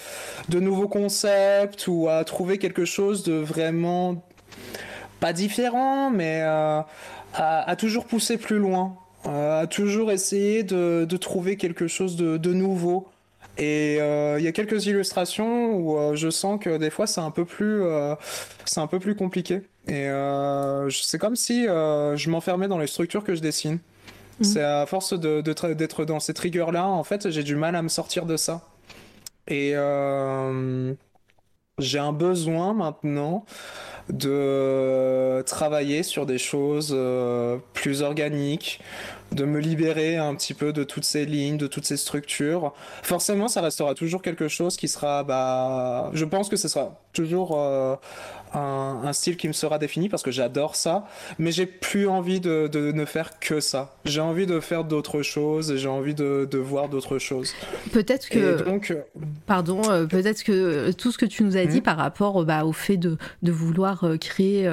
de 0.49 0.61
nouveaux 0.61 0.89
concepts 0.89 1.87
ou 1.87 2.09
à 2.09 2.25
trouver 2.25 2.59
quelque 2.59 2.85
chose 2.85 3.23
de 3.23 3.35
vraiment 3.35 4.25
pas 5.21 5.33
différent, 5.33 6.11
mais 6.11 6.41
euh, 6.43 6.81
à, 7.35 7.71
à, 7.71 7.77
toujours 7.77 8.07
pousser 8.07 8.37
plus 8.37 8.59
loin, 8.59 8.97
euh, 9.27 9.63
à 9.63 9.67
toujours 9.67 10.11
essayer 10.11 10.65
de, 10.65 11.07
de 11.09 11.17
trouver 11.17 11.57
quelque 11.57 11.87
chose 11.87 12.17
de, 12.17 12.37
de 12.37 12.53
nouveau. 12.53 13.09
Et 13.57 13.99
euh, 14.01 14.37
il 14.39 14.45
y 14.45 14.49
a 14.49 14.53
quelques 14.53 14.87
illustrations 14.87 15.75
où 15.75 15.97
euh, 15.97 16.17
je 16.17 16.29
sens 16.29 16.59
que 16.61 16.77
des 16.77 16.91
fois 16.91 17.07
c'est 17.07 17.21
un 17.21 17.31
peu 17.31 17.45
plus, 17.45 17.83
euh, 17.83 18.15
c'est 18.65 18.81
un 18.81 18.87
peu 18.87 18.99
plus 18.99 19.15
compliqué. 19.15 19.63
Et 19.89 20.09
c'est 20.91 21.19
comme 21.19 21.37
si 21.37 21.65
je 21.65 22.31
m'enfermais 22.31 22.69
dans 22.69 22.79
les 22.79 22.87
structures 22.87 23.25
que 23.25 23.35
je 23.35 23.41
dessine. 23.41 23.79
Mhm. 24.41 24.45
C'est 24.45 24.63
à 24.63 24.87
force 24.87 25.19
de, 25.19 25.41
d'être 25.41 26.05
dans 26.05 26.21
ces 26.21 26.35
triggers-là, 26.35 26.87
en 26.87 27.05
fait, 27.05 27.31
j'ai 27.31 27.43
du 27.43 27.57
mal 27.57 27.77
à 27.77 27.83
me 27.83 27.89
sortir 27.89 28.27
de 28.27 28.37
ça. 28.37 28.63
Et 29.47 29.75
j'ai 31.79 31.99
un 31.99 32.13
besoin 32.13 32.73
maintenant 32.73 33.45
de 34.09 35.43
travailler 35.47 36.03
sur 36.03 36.27
des 36.27 36.39
choses 36.39 36.97
plus 37.73 38.03
organiques, 38.03 38.81
de 39.33 39.45
me 39.45 39.59
libérer 39.59 40.17
un 40.17 40.35
petit 40.35 40.55
peu 40.55 40.73
de 40.73 40.85
toutes 40.85 41.05
ces 41.05 41.27
lignes, 41.27 41.57
de 41.57 41.67
toutes 41.67 41.85
ces 41.85 41.97
structures. 41.97 42.73
Forcément, 43.03 43.49
ça 43.49 43.61
restera 43.61 43.95
toujours 43.95 44.23
quelque 44.23 44.49
chose 44.49 44.77
qui 44.77 44.89
sera, 44.89 45.25
bah, 45.25 46.11
je 46.13 46.25
pense 46.25 46.49
que 46.49 46.57
ce 46.57 46.69
sera 46.69 47.01
toujours 47.13 47.59
euh, 47.59 47.97
un, 48.55 49.13
style 49.13 49.37
qui 49.37 49.49
me 49.49 49.53
sera 49.53 49.79
défini 49.79 50.09
parce 50.09 50.23
que 50.23 50.31
j'adore 50.31 50.77
ça, 50.77 51.07
mais 51.39 51.53
j'ai 51.53 51.67
plus 51.67 52.09
envie 52.09 52.41
de, 52.41 52.69
ne 52.93 53.05
faire 53.05 53.39
que 53.39 53.61
ça. 53.61 53.97
J'ai 54.05 54.21
envie 54.21 54.47
de 54.47 54.61
faire 54.61 54.85
d'autres 54.85 55.23
choses 55.23 55.71
et 55.71 55.79
j'ai 55.79 55.89
envie 55.89 56.15
de, 56.15 56.49
voir 56.59 56.89
d'autres 56.89 57.19
choses. 57.19 57.55
Peut-être 57.93 58.29
que, 58.29 58.63
donc, 58.63 58.97
pardon, 59.47 59.83
euh, 59.91 60.07
peut-être 60.07 60.43
que 60.43 60.93
tout 60.93 61.13
ce 61.13 61.19
que 61.19 61.27
tu 61.27 61.43
nous 61.43 61.57
as 61.57 61.67
dit 61.67 61.81
hmm. 61.81 61.83
par 61.83 61.97
rapport 61.97 62.45
bah, 62.45 62.65
au 62.65 62.73
fait 62.73 62.97
de, 62.97 63.19
vouloir 63.43 64.05
euh, 64.05 64.17
créer 64.17 64.71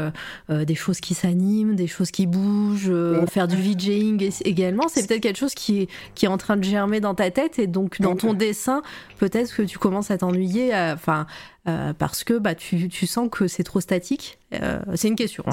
des 0.49 0.75
choses 0.75 0.99
qui 0.99 1.13
s'animent, 1.13 1.75
des 1.75 1.87
choses 1.87 2.11
qui 2.11 2.25
bougent, 2.25 2.91
faire 3.29 3.47
du 3.47 3.55
VJing 3.55 4.31
également, 4.45 4.87
c'est 4.87 5.07
peut-être 5.07 5.21
quelque 5.21 5.37
chose 5.37 5.53
qui 5.53 5.83
est, 5.83 5.89
qui 6.15 6.25
est 6.25 6.29
en 6.29 6.37
train 6.37 6.57
de 6.57 6.63
germer 6.63 6.99
dans 6.99 7.15
ta 7.15 7.31
tête 7.31 7.59
et 7.59 7.67
donc 7.67 8.01
dans 8.01 8.15
ton 8.15 8.33
dessin, 8.33 8.81
peut-être 9.19 9.55
que 9.55 9.63
tu 9.63 9.77
commences 9.77 10.11
à 10.11 10.17
t'ennuyer, 10.17 10.73
enfin, 10.75 11.25
euh, 11.67 11.93
parce 11.93 12.23
que 12.23 12.37
bah, 12.37 12.55
tu, 12.55 12.89
tu 12.89 13.07
sens 13.07 13.29
que 13.31 13.47
c'est 13.47 13.63
trop 13.63 13.81
statique. 13.81 14.39
Euh, 14.53 14.79
c'est 14.95 15.07
une 15.07 15.15
question. 15.15 15.43
Hein. 15.47 15.51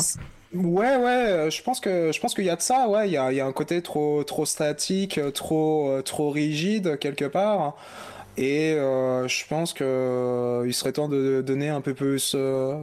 Ouais, 0.55 0.97
ouais, 0.97 1.51
je 1.51 1.63
pense 1.63 1.79
que 1.79 2.11
je 2.11 2.21
pense 2.21 2.35
qu'il 2.35 2.45
y 2.45 2.51
a 2.51 2.57
de 2.57 2.63
ça, 2.63 2.89
ouais, 2.89 3.09
il 3.09 3.13
y 3.13 3.19
a, 3.19 3.31
y 3.33 3.41
a, 3.41 3.45
un 3.45 3.53
côté 3.53 3.83
trop 3.83 4.25
trop 4.25 4.47
statique, 4.47 5.21
trop 5.35 6.01
trop 6.03 6.31
rigide 6.31 6.99
quelque 6.99 7.27
part. 7.27 7.77
Et 8.39 8.73
euh, 8.73 9.29
je 9.29 9.47
pense 9.47 9.75
que 9.75 10.65
il 10.67 10.73
serait 10.73 10.93
temps 10.93 11.09
de 11.09 11.43
donner 11.43 11.69
un 11.69 11.83
peu 11.83 11.93
plus 11.93 12.35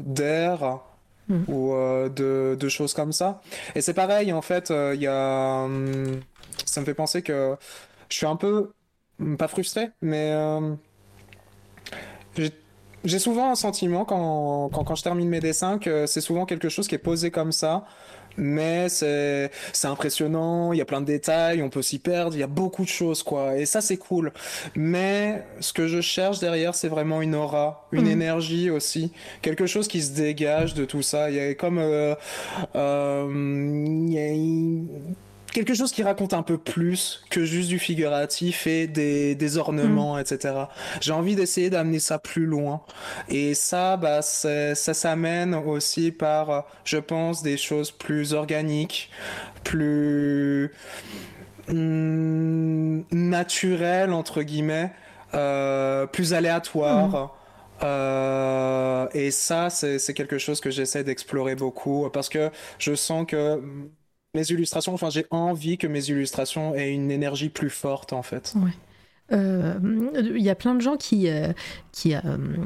d'air 0.06 0.80
Hmm. 1.28 1.44
ou 1.48 1.74
euh, 1.74 2.08
de, 2.08 2.56
de, 2.60 2.70
choses 2.70 2.94
comme 2.94 3.12
ça. 3.12 3.42
Et 3.74 3.82
c'est 3.82 3.96
pareil, 3.96 4.32
en 4.32 4.44
fait, 4.44 4.70
euh, 4.70 4.94
il 4.94 5.02
y 5.02 5.08
a. 5.08 5.64
Hum, 5.64 6.20
ça 6.66 6.82
me 6.82 6.86
fait 6.86 6.94
penser 6.94 7.24
que 7.24 7.56
je 8.10 8.16
suis 8.16 8.28
un 8.28 8.36
peu. 8.36 8.72
Pas 9.38 9.48
frustré, 9.48 9.90
mais. 10.02 10.32
Euh, 10.34 10.76
j'ai 13.06 13.20
souvent 13.20 13.52
un 13.52 13.56
sentiment 13.56 14.06
quand, 14.06 14.70
quand, 14.74 14.84
quand, 14.84 14.96
je 14.96 15.04
termine 15.04 15.30
mes 15.30 15.40
dessins 15.40 15.78
que 15.78 16.06
c'est 16.06 16.22
souvent 16.22 16.46
quelque 16.46 16.70
chose 16.70 16.88
qui 16.88 16.96
est 16.96 17.00
posé 17.00 17.32
comme 17.32 17.52
ça 17.52 17.86
mais 18.38 18.90
c'est 18.90 19.52
c'est 19.74 19.88
impressionnant, 19.88 20.74
il 20.74 20.78
y 20.78 20.82
a 20.82 20.86
plein 20.86 21.02
de 21.02 21.06
détails, 21.06 21.62
on 21.62 21.70
peut 21.70 21.82
s'y 21.82 22.00
perdre, 22.00 22.36
il 22.36 22.40
y 22.40 22.44
a 22.44 22.48
beaucoup 22.48 22.84
de 22.84 22.90
choses 22.90 23.24
quoi 23.24 23.58
et 23.58 23.66
ça 23.66 23.82
c'est 23.82 23.98
cool. 23.98 24.32
Mais 24.76 25.44
ce 25.60 25.74
que 25.74 25.88
je 25.88 26.02
cherche 26.02 26.40
derrière 26.40 26.76
c'est 26.76 26.88
vraiment 26.88 27.22
une 27.22 27.36
aura, 27.36 27.88
une 27.92 28.06
mhm. 28.06 28.12
énergie 28.12 28.70
aussi, 28.70 29.12
quelque 29.42 29.66
chose 29.66 29.88
qui 29.88 30.02
se 30.02 30.14
dégage 30.14 30.74
de 30.74 30.86
tout 30.86 31.02
ça, 31.02 31.30
il 31.30 31.36
y 31.36 31.40
a 31.40 31.54
comme 31.54 31.78
euh, 31.80 32.16
euh, 32.76 33.86
il 33.88 34.14
y 34.14 34.20
a 34.20 35.16
quelque 35.56 35.74
chose 35.74 35.94
qui 35.94 36.04
raconte 36.04 36.34
un 36.34 36.44
peu 36.44 36.58
plus 36.58 37.24
que 37.30 37.46
juste 37.46 37.70
du 37.70 37.80
figuratif 37.80 38.68
et 38.68 38.88
des, 38.88 39.36
des 39.36 39.58
ornements, 39.58 40.18
mm. 40.18 40.20
etc. 40.20 40.54
J'ai 41.00 41.14
envie 41.14 41.38
d'essayer 41.38 41.70
d'amener 41.70 42.00
ça 42.00 42.20
plus 42.20 42.46
loin. 42.46 42.82
Et 43.30 43.54
ça, 43.54 43.96
bah, 43.96 44.22
ça 44.22 44.76
s'amène 44.76 45.56
aussi 45.56 46.12
par, 46.12 46.66
je 46.84 46.98
pense, 46.98 47.42
des 47.42 47.56
choses 47.56 47.92
plus 47.92 48.34
organiques, 48.34 49.10
plus 49.64 50.74
mm, 51.70 53.04
naturelles, 53.14 54.12
entre 54.12 54.42
guillemets, 54.42 54.92
euh, 55.36 56.06
plus 56.06 56.34
aléatoires. 56.34 57.28
Mm. 57.28 57.30
Euh, 57.84 59.08
et 59.14 59.32
ça, 59.32 59.70
c'est 59.70 60.14
quelque 60.14 60.38
chose 60.38 60.60
que 60.60 60.70
j'essaie 60.70 61.06
d'explorer 61.06 61.56
beaucoup 61.56 62.10
parce 62.12 62.28
que 62.28 62.52
je 62.78 62.94
sens 62.94 63.26
que 63.26 63.62
mes 64.36 64.46
illustrations, 64.52 64.94
enfin 64.94 65.10
j'ai 65.10 65.26
envie 65.32 65.78
que 65.78 65.88
mes 65.88 66.10
illustrations 66.10 66.76
aient 66.76 66.92
une 66.92 67.10
énergie 67.12 67.50
plus 67.50 67.70
forte 67.70 68.14
en 68.14 68.22
fait. 68.22 68.54
Ouais. 68.56 68.72
Euh, 69.32 69.74
il 70.14 70.42
y 70.42 70.52
a 70.52 70.56
plein 70.56 70.76
de 70.76 70.82
gens 70.82 70.98
qui, 70.98 71.30
euh, 71.30 71.52
qui 71.92 72.14
euh, 72.14 72.20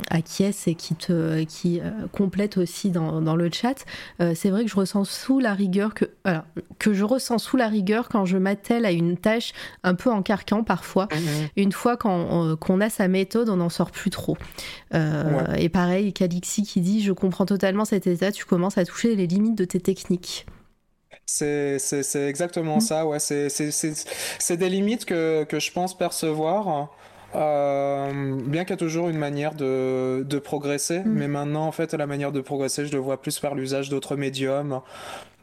acquiescent 0.10 0.68
et 0.68 0.76
qui, 0.76 0.94
te, 0.96 1.44
qui 1.44 1.82
complètent 2.12 2.58
aussi 2.58 2.90
dans, 2.90 3.22
dans 3.22 3.36
le 3.36 3.50
chat. 3.52 3.86
c'est 4.36 4.50
vrai 4.50 4.66
que 4.66 4.70
je 4.70 4.76
ressens 4.76 5.06
sous 5.06 5.40
la 5.40 5.54
rigueur 5.54 5.94
que, 5.94 6.06
alors, 6.24 6.44
que 6.78 6.94
je 6.94 7.04
ressens 7.04 7.38
sous 7.38 7.58
la 7.58 7.68
rigueur 7.68 8.10
quand 8.10 8.26
je 8.26 8.38
m'attelle 8.38 8.86
à 8.86 8.91
une 8.91 9.18
tâche 9.18 9.54
un 9.84 9.96
peu 9.96 10.12
en 10.12 10.22
carcan 10.22 10.64
parfois. 10.64 11.08
Mhm. 11.12 11.48
Une 11.56 11.72
fois 11.72 11.98
qu'on 11.98 12.82
a 12.82 12.90
sa 12.90 13.08
méthode, 13.08 13.50
on 13.50 13.58
n'en 13.58 13.70
sort 13.70 13.91
plus 13.91 14.10
trop. 14.10 14.38
Et 14.94 15.70
pareil, 15.70 16.14
Calixi 16.14 16.64
qui 16.64 16.82
dit 16.82 17.02
Je 17.02 17.14
comprends 17.14 17.46
totalement 17.46 17.86
cet 17.86 18.08
état, 18.08 18.32
tu 18.32 18.46
commences 18.46 18.78
à 18.78 18.86
toucher 18.86 19.16
les 19.16 19.28
limites 19.28 19.58
de 19.58 19.66
tes 19.66 19.80
techniques. 19.80 20.46
C'est 21.30 22.28
exactement 22.28 22.78
mm. 22.78 22.82
ça, 22.82 23.06
ouais. 23.06 23.20
C'est 23.20 24.58
des 24.58 24.70
limites 24.70 25.06
que, 25.06 25.44
que, 25.44 25.60
je 25.60 25.72
pense 25.72 25.98
percevoir. 25.98 26.90
Euh, 27.36 28.40
bien 28.44 28.64
qu'il 28.64 28.72
y 28.72 28.74
a 28.74 28.78
toujours 28.78 29.10
une 29.10 29.18
manière 29.20 29.54
de, 29.54 30.26
de 30.28 30.40
progresser, 30.40 31.00
mm. 31.00 31.06
mais 31.06 31.28
maintenant, 31.28 31.68
en 31.68 31.72
fait, 31.72 31.94
la 31.94 32.08
manière 32.08 32.32
de 32.32 32.42
progresser, 32.42 32.86
je 32.86 32.92
le 32.92 32.98
vois 32.98 33.22
plus 33.22 33.40
par 33.40 33.54
l'usage 33.54 33.90
d'autres 33.90 34.16
médiums 34.16 34.82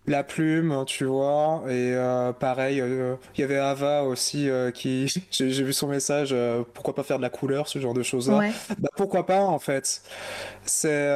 la 0.07 0.23
plume, 0.23 0.85
tu 0.87 1.05
vois. 1.05 1.63
Et 1.67 1.93
euh, 1.95 2.33
pareil, 2.33 2.81
euh, 2.81 3.17
il 3.37 3.41
y 3.41 3.45
avait 3.45 3.59
Ava 3.59 4.05
aussi 4.05 4.49
euh, 4.49 4.71
qui, 4.71 5.13
j'ai 5.31 5.63
vu 5.63 5.73
son 5.73 5.89
message, 5.89 6.35
pourquoi 6.75 6.95
pas 6.95 7.03
faire 7.03 7.19
de 7.19 7.23
la 7.23 7.31
couleur, 7.31 7.69
ce 7.69 7.79
genre 7.79 7.95
de 7.95 8.03
choses-là. 8.03 8.51
Bah, 8.79 8.89
pourquoi 8.97 9.27
pas 9.27 9.43
en 9.43 9.59
fait. 9.59 10.03
C'est 10.65 11.07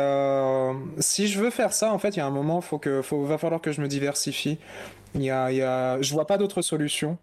si 0.98 1.28
je 1.28 1.40
veux 1.40 1.50
faire 1.50 1.72
ça, 1.72 1.92
en 1.92 1.98
fait, 1.98 2.10
il 2.10 2.18
y 2.18 2.20
a 2.22 2.26
un 2.26 2.30
moment, 2.30 2.60
faut 2.60 2.78
que, 2.78 3.02
faut, 3.02 3.24
va 3.24 3.38
falloir 3.38 3.60
que 3.60 3.72
je 3.72 3.80
me 3.80 3.88
diversifie. 3.88 4.58
Il 5.14 5.22
y 5.22 5.30
a, 5.30 5.50
y 5.50 5.62
a, 5.62 6.00
je 6.00 6.12
vois 6.12 6.26
pas 6.26 6.38
d'autre 6.38 6.62
solution. 6.62 7.18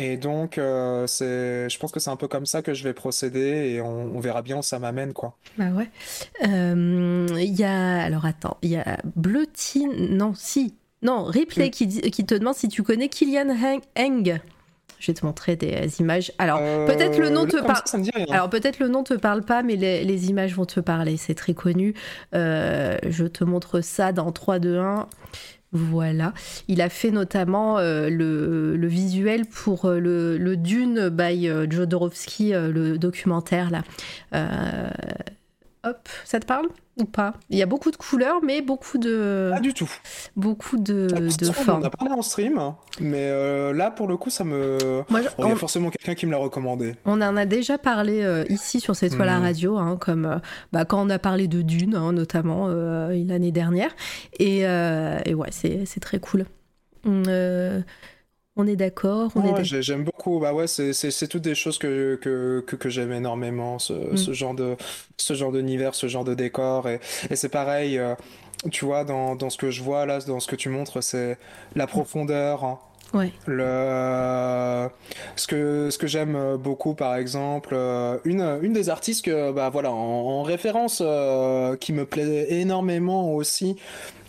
Et 0.00 0.16
donc, 0.16 0.60
c'est, 1.06 1.68
je 1.68 1.78
pense 1.78 1.90
que 1.90 1.98
c'est 1.98 2.10
un 2.10 2.16
peu 2.16 2.28
comme 2.28 2.46
ça 2.46 2.62
que 2.62 2.72
je 2.72 2.84
vais 2.84 2.92
procéder 2.94 3.72
et 3.72 3.80
on, 3.80 4.20
verra 4.20 4.42
bien 4.42 4.58
où 4.58 4.62
ça 4.62 4.78
m'amène, 4.78 5.12
quoi. 5.12 5.36
Bah 5.56 5.70
ouais. 5.70 5.90
Il 6.44 7.54
y 7.54 7.64
a, 7.64 8.02
alors 8.02 8.24
attends, 8.24 8.58
il 8.62 8.70
y 8.70 8.76
a 8.76 8.98
Bleutine, 9.16 10.16
non, 10.16 10.34
si, 10.34 10.74
non, 11.02 11.24
Ripley 11.24 11.70
qui, 11.70 11.88
qui, 11.88 12.24
te 12.26 12.34
demande 12.34 12.54
si 12.54 12.68
tu 12.68 12.82
connais 12.82 13.08
Kylian 13.08 13.54
Heng. 13.96 14.40
Je 14.98 15.06
vais 15.06 15.14
te 15.14 15.24
montrer 15.24 15.54
des 15.54 16.00
images. 16.00 16.32
Alors, 16.38 16.58
peut-être 16.86 17.18
le 17.18 17.30
nom 17.30 17.46
te 17.46 17.56
parle. 17.62 17.82
Alors, 18.30 18.50
peut-être 18.50 18.80
le 18.80 18.88
nom 18.88 19.04
te 19.04 19.14
parle 19.14 19.42
pas, 19.42 19.62
mais 19.62 19.76
les, 19.76 20.28
images 20.28 20.54
vont 20.54 20.64
te 20.64 20.80
parler. 20.80 21.16
C'est 21.16 21.34
très 21.34 21.54
connu. 21.54 21.94
Euh, 22.34 22.98
je 23.08 23.24
te 23.24 23.44
montre 23.44 23.80
ça 23.80 24.12
dans 24.12 24.32
3, 24.32 24.58
2, 24.58 24.78
1. 24.78 25.06
Voilà. 25.70 26.32
Il 26.66 26.80
a 26.80 26.88
fait 26.88 27.10
notamment 27.10 27.78
euh, 27.78 28.08
le, 28.10 28.86
visuel 28.88 29.46
pour 29.46 29.84
euh, 29.84 30.00
le, 30.00 30.56
Dune 30.56 31.10
by 31.10 31.48
Jodorowsky, 31.70 32.52
le 32.52 32.98
documentaire 32.98 33.70
là. 33.70 33.82
Hop, 35.90 36.08
ça 36.24 36.40
te 36.40 36.46
parle 36.46 36.68
ou 36.98 37.04
pas? 37.04 37.34
Il 37.50 37.58
y 37.58 37.62
a 37.62 37.66
beaucoup 37.66 37.90
de 37.90 37.96
couleurs, 37.96 38.40
mais 38.42 38.60
beaucoup 38.60 38.98
de. 38.98 39.50
Pas 39.52 39.60
du 39.60 39.72
tout. 39.72 39.90
Beaucoup 40.36 40.76
de, 40.76 41.06
de 41.06 41.52
formes. 41.52 41.80
On 41.80 41.84
en 41.84 41.86
a 41.86 41.90
parlé 41.90 42.12
en 42.12 42.22
stream, 42.22 42.60
mais 43.00 43.28
euh, 43.28 43.72
là, 43.72 43.90
pour 43.90 44.08
le 44.08 44.16
coup, 44.16 44.30
ça 44.30 44.44
me. 44.44 44.78
Moi, 45.08 45.20
Il 45.38 45.46
y 45.46 45.50
a 45.50 45.56
forcément 45.56 45.90
quelqu'un 45.90 46.14
qui 46.14 46.26
me 46.26 46.32
l'a 46.32 46.38
recommandé. 46.38 46.96
On 47.04 47.20
en 47.20 47.36
a 47.36 47.46
déjà 47.46 47.78
parlé 47.78 48.22
euh, 48.22 48.44
ici 48.48 48.80
sur 48.80 48.96
cette 48.96 49.14
toile 49.14 49.28
à 49.28 49.38
hmm. 49.38 49.42
radio, 49.42 49.78
hein, 49.78 49.96
comme 50.00 50.26
euh, 50.26 50.38
bah, 50.72 50.84
quand 50.84 51.04
on 51.04 51.10
a 51.10 51.18
parlé 51.18 51.46
de 51.46 51.62
Dune, 51.62 51.94
hein, 51.94 52.12
notamment 52.12 52.68
l'année 52.68 53.52
dernière. 53.52 53.94
Et, 54.38 54.60
et 54.60 55.34
ouais, 55.34 55.50
c'est 55.50 56.00
très 56.00 56.18
cool. 56.18 56.46
On 58.60 58.66
est 58.66 58.74
d'accord 58.74 59.30
ouais, 59.36 59.62
J'aime 59.62 60.02
beaucoup. 60.02 60.40
Bah 60.40 60.52
ouais, 60.52 60.66
c'est 60.66 61.28
toutes 61.28 61.42
des 61.42 61.54
choses 61.54 61.78
que, 61.78 62.16
que, 62.16 62.60
que, 62.60 62.88
j'aime 62.88 63.12
énormément, 63.12 63.78
ce, 63.78 63.92
mm. 63.92 64.16
ce, 64.16 64.32
genre 64.32 64.54
de 64.54 64.76
ce 65.16 65.34
genre 65.34 65.52
d'univers, 65.52 65.94
ce 65.94 66.08
genre 66.08 66.24
de 66.24 66.34
décor. 66.34 66.88
Et, 66.88 66.98
et 67.30 67.36
c'est 67.36 67.48
pareil, 67.48 67.98
euh, 67.98 68.16
tu 68.72 68.84
vois, 68.84 69.04
dans, 69.04 69.36
dans, 69.36 69.48
ce 69.48 69.58
que 69.58 69.70
je 69.70 69.80
vois 69.80 70.06
là, 70.06 70.18
dans 70.18 70.40
ce 70.40 70.48
que 70.48 70.56
tu 70.56 70.70
montres, 70.70 71.00
c'est 71.04 71.38
la 71.76 71.86
profondeur. 71.86 72.64
Hein. 72.64 72.80
Ouais. 73.14 73.30
Le, 73.46 74.88
ce 75.36 75.46
que, 75.46 75.88
ce 75.90 75.96
que 75.96 76.08
j'aime 76.08 76.56
beaucoup, 76.56 76.94
par 76.94 77.14
exemple, 77.14 77.70
euh, 77.74 78.18
une, 78.24 78.58
une 78.62 78.72
des 78.72 78.90
artistes 78.90 79.24
que, 79.24 79.52
bah 79.52 79.70
voilà, 79.70 79.92
en, 79.92 80.42
référence, 80.42 81.00
euh, 81.00 81.76
qui 81.76 81.92
me 81.92 82.04
plaît 82.04 82.52
énormément 82.54 83.32
aussi, 83.34 83.76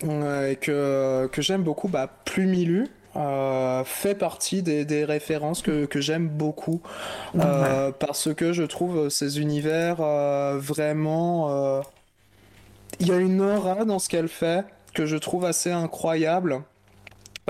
et 0.03 0.55
que, 0.55 1.27
que 1.31 1.41
j'aime 1.41 1.63
beaucoup, 1.63 1.87
bah, 1.87 2.07
Plumilu. 2.25 2.89
Euh, 3.15 3.83
fait 3.85 4.13
partie 4.13 4.61
des, 4.61 5.03
références 5.03 5.61
que, 5.61 5.87
j'aime 5.95 6.27
beaucoup. 6.27 6.81
Euh, 7.35 7.91
parce 7.91 8.33
que 8.33 8.53
je 8.53 8.63
trouve 8.63 9.09
ces 9.09 9.39
univers 9.39 9.97
euh, 9.99 10.57
vraiment 10.59 11.81
il 12.99 13.07
y 13.07 13.11
a 13.11 13.17
une 13.17 13.41
aura 13.41 13.85
dans 13.85 13.99
ce 13.99 14.09
qu'elle 14.09 14.27
fait 14.27 14.65
que 14.93 15.05
je 15.05 15.15
trouve 15.15 15.45
assez 15.45 15.71
incroyable. 15.71 16.61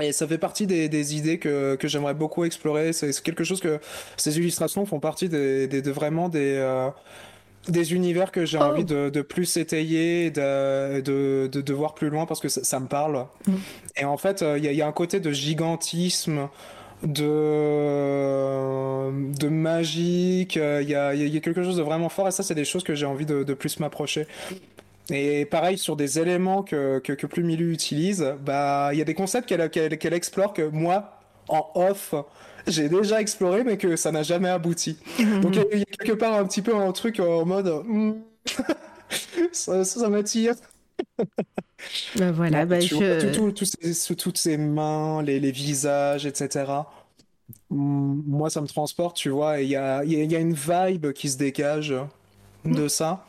Et 0.00 0.12
ça 0.12 0.26
fait 0.26 0.38
partie 0.38 0.66
des, 0.66 1.16
idées 1.16 1.38
que, 1.38 1.76
j'aimerais 1.82 2.14
beaucoup 2.14 2.44
explorer. 2.44 2.92
C'est 2.92 3.10
quelque 3.22 3.44
chose 3.44 3.60
que 3.60 3.80
ces 4.16 4.38
illustrations 4.38 4.86
font 4.86 5.00
partie 5.00 5.28
des, 5.28 5.66
de 5.66 5.90
vraiment 5.90 6.28
des 6.28 6.90
des 7.68 7.92
univers 7.94 8.32
que 8.32 8.44
j'ai 8.44 8.58
oh. 8.58 8.62
envie 8.62 8.84
de, 8.84 9.22
plus 9.22 9.56
étayer, 9.56 10.30
de, 10.30 11.00
de, 11.00 11.48
de, 11.48 11.72
voir 11.72 11.94
plus 11.94 12.08
loin 12.08 12.26
parce 12.26 12.40
que 12.40 12.48
ça, 12.48 12.80
me 12.80 12.86
parle. 12.86 13.26
Mm. 13.46 13.54
Et 13.96 14.04
en 14.04 14.16
fait, 14.16 14.42
euh, 14.42 14.58
il 14.58 14.64
y, 14.64 14.82
a 14.82 14.86
un 14.86 14.92
côté 14.92 15.20
de 15.20 15.30
gigantisme, 15.30 16.48
de, 17.02 17.22
de 19.34 19.48
magique, 19.48 20.56
il 20.56 20.88
y 20.88 20.94
a, 20.94 21.14
y 21.14 21.36
a, 21.36 21.40
quelque 21.40 21.62
chose 21.62 21.76
de 21.76 21.82
vraiment 21.82 22.08
fort 22.08 22.28
et 22.28 22.30
ça, 22.30 22.42
c'est 22.42 22.54
des 22.54 22.64
choses 22.64 22.84
que 22.84 22.94
j'ai 22.94 23.06
envie 23.06 23.26
de, 23.26 23.54
plus 23.54 23.78
m'approcher. 23.80 24.26
Et 25.10 25.44
pareil, 25.44 25.76
sur 25.76 25.96
des 25.96 26.20
éléments 26.20 26.62
que, 26.62 27.00
que, 27.00 27.12
que 27.12 27.26
Plus 27.26 27.42
Milu 27.42 27.72
utilise, 27.72 28.34
bah, 28.44 28.90
il 28.92 28.98
y 28.98 29.02
a 29.02 29.04
des 29.04 29.14
concepts 29.14 29.48
qu'elle 29.48 30.14
explore 30.14 30.52
que 30.52 30.62
moi, 30.62 31.20
en 31.48 31.68
off, 31.74 32.14
j'ai 32.66 32.88
déjà 32.88 33.20
exploré, 33.20 33.64
mais 33.64 33.76
que 33.76 33.96
ça 33.96 34.12
n'a 34.12 34.22
jamais 34.22 34.48
abouti. 34.48 34.96
Mhm. 35.18 35.40
Donc 35.40 35.56
il 35.72 35.78
y, 35.78 35.82
a 35.82 35.84
quelque 35.84 36.12
part 36.12 36.34
un 36.34 36.44
petit 36.44 36.62
peu 36.62 36.74
un 36.74 36.92
truc 36.92 37.20
en 37.20 37.44
mode 37.44 37.68
hmm, 37.86 38.14
ça, 39.52 39.84
ça 39.84 40.08
m'attire. 40.08 40.54
Ben 42.16 42.30
voilà, 42.30 42.66
bah, 42.66 42.80
je... 42.80 43.92
sous 43.92 44.14
toutes 44.14 44.38
ces 44.38 44.56
mains, 44.58 45.22
les, 45.22 45.40
les, 45.40 45.50
visages, 45.50 46.26
etc. 46.26 46.64
Hmm, 47.70 48.20
moi, 48.26 48.50
ça 48.50 48.60
me 48.60 48.66
transporte, 48.66 49.16
tu 49.16 49.30
vois, 49.30 49.60
et 49.60 49.64
il 49.64 49.70
y 49.70 49.76
a, 49.76 50.04
y 50.04 50.36
a, 50.36 50.38
une 50.38 50.54
vibe 50.54 51.12
qui 51.12 51.30
se 51.30 51.38
dégage 51.38 51.94
de 52.64 52.88
ça. 52.88 53.24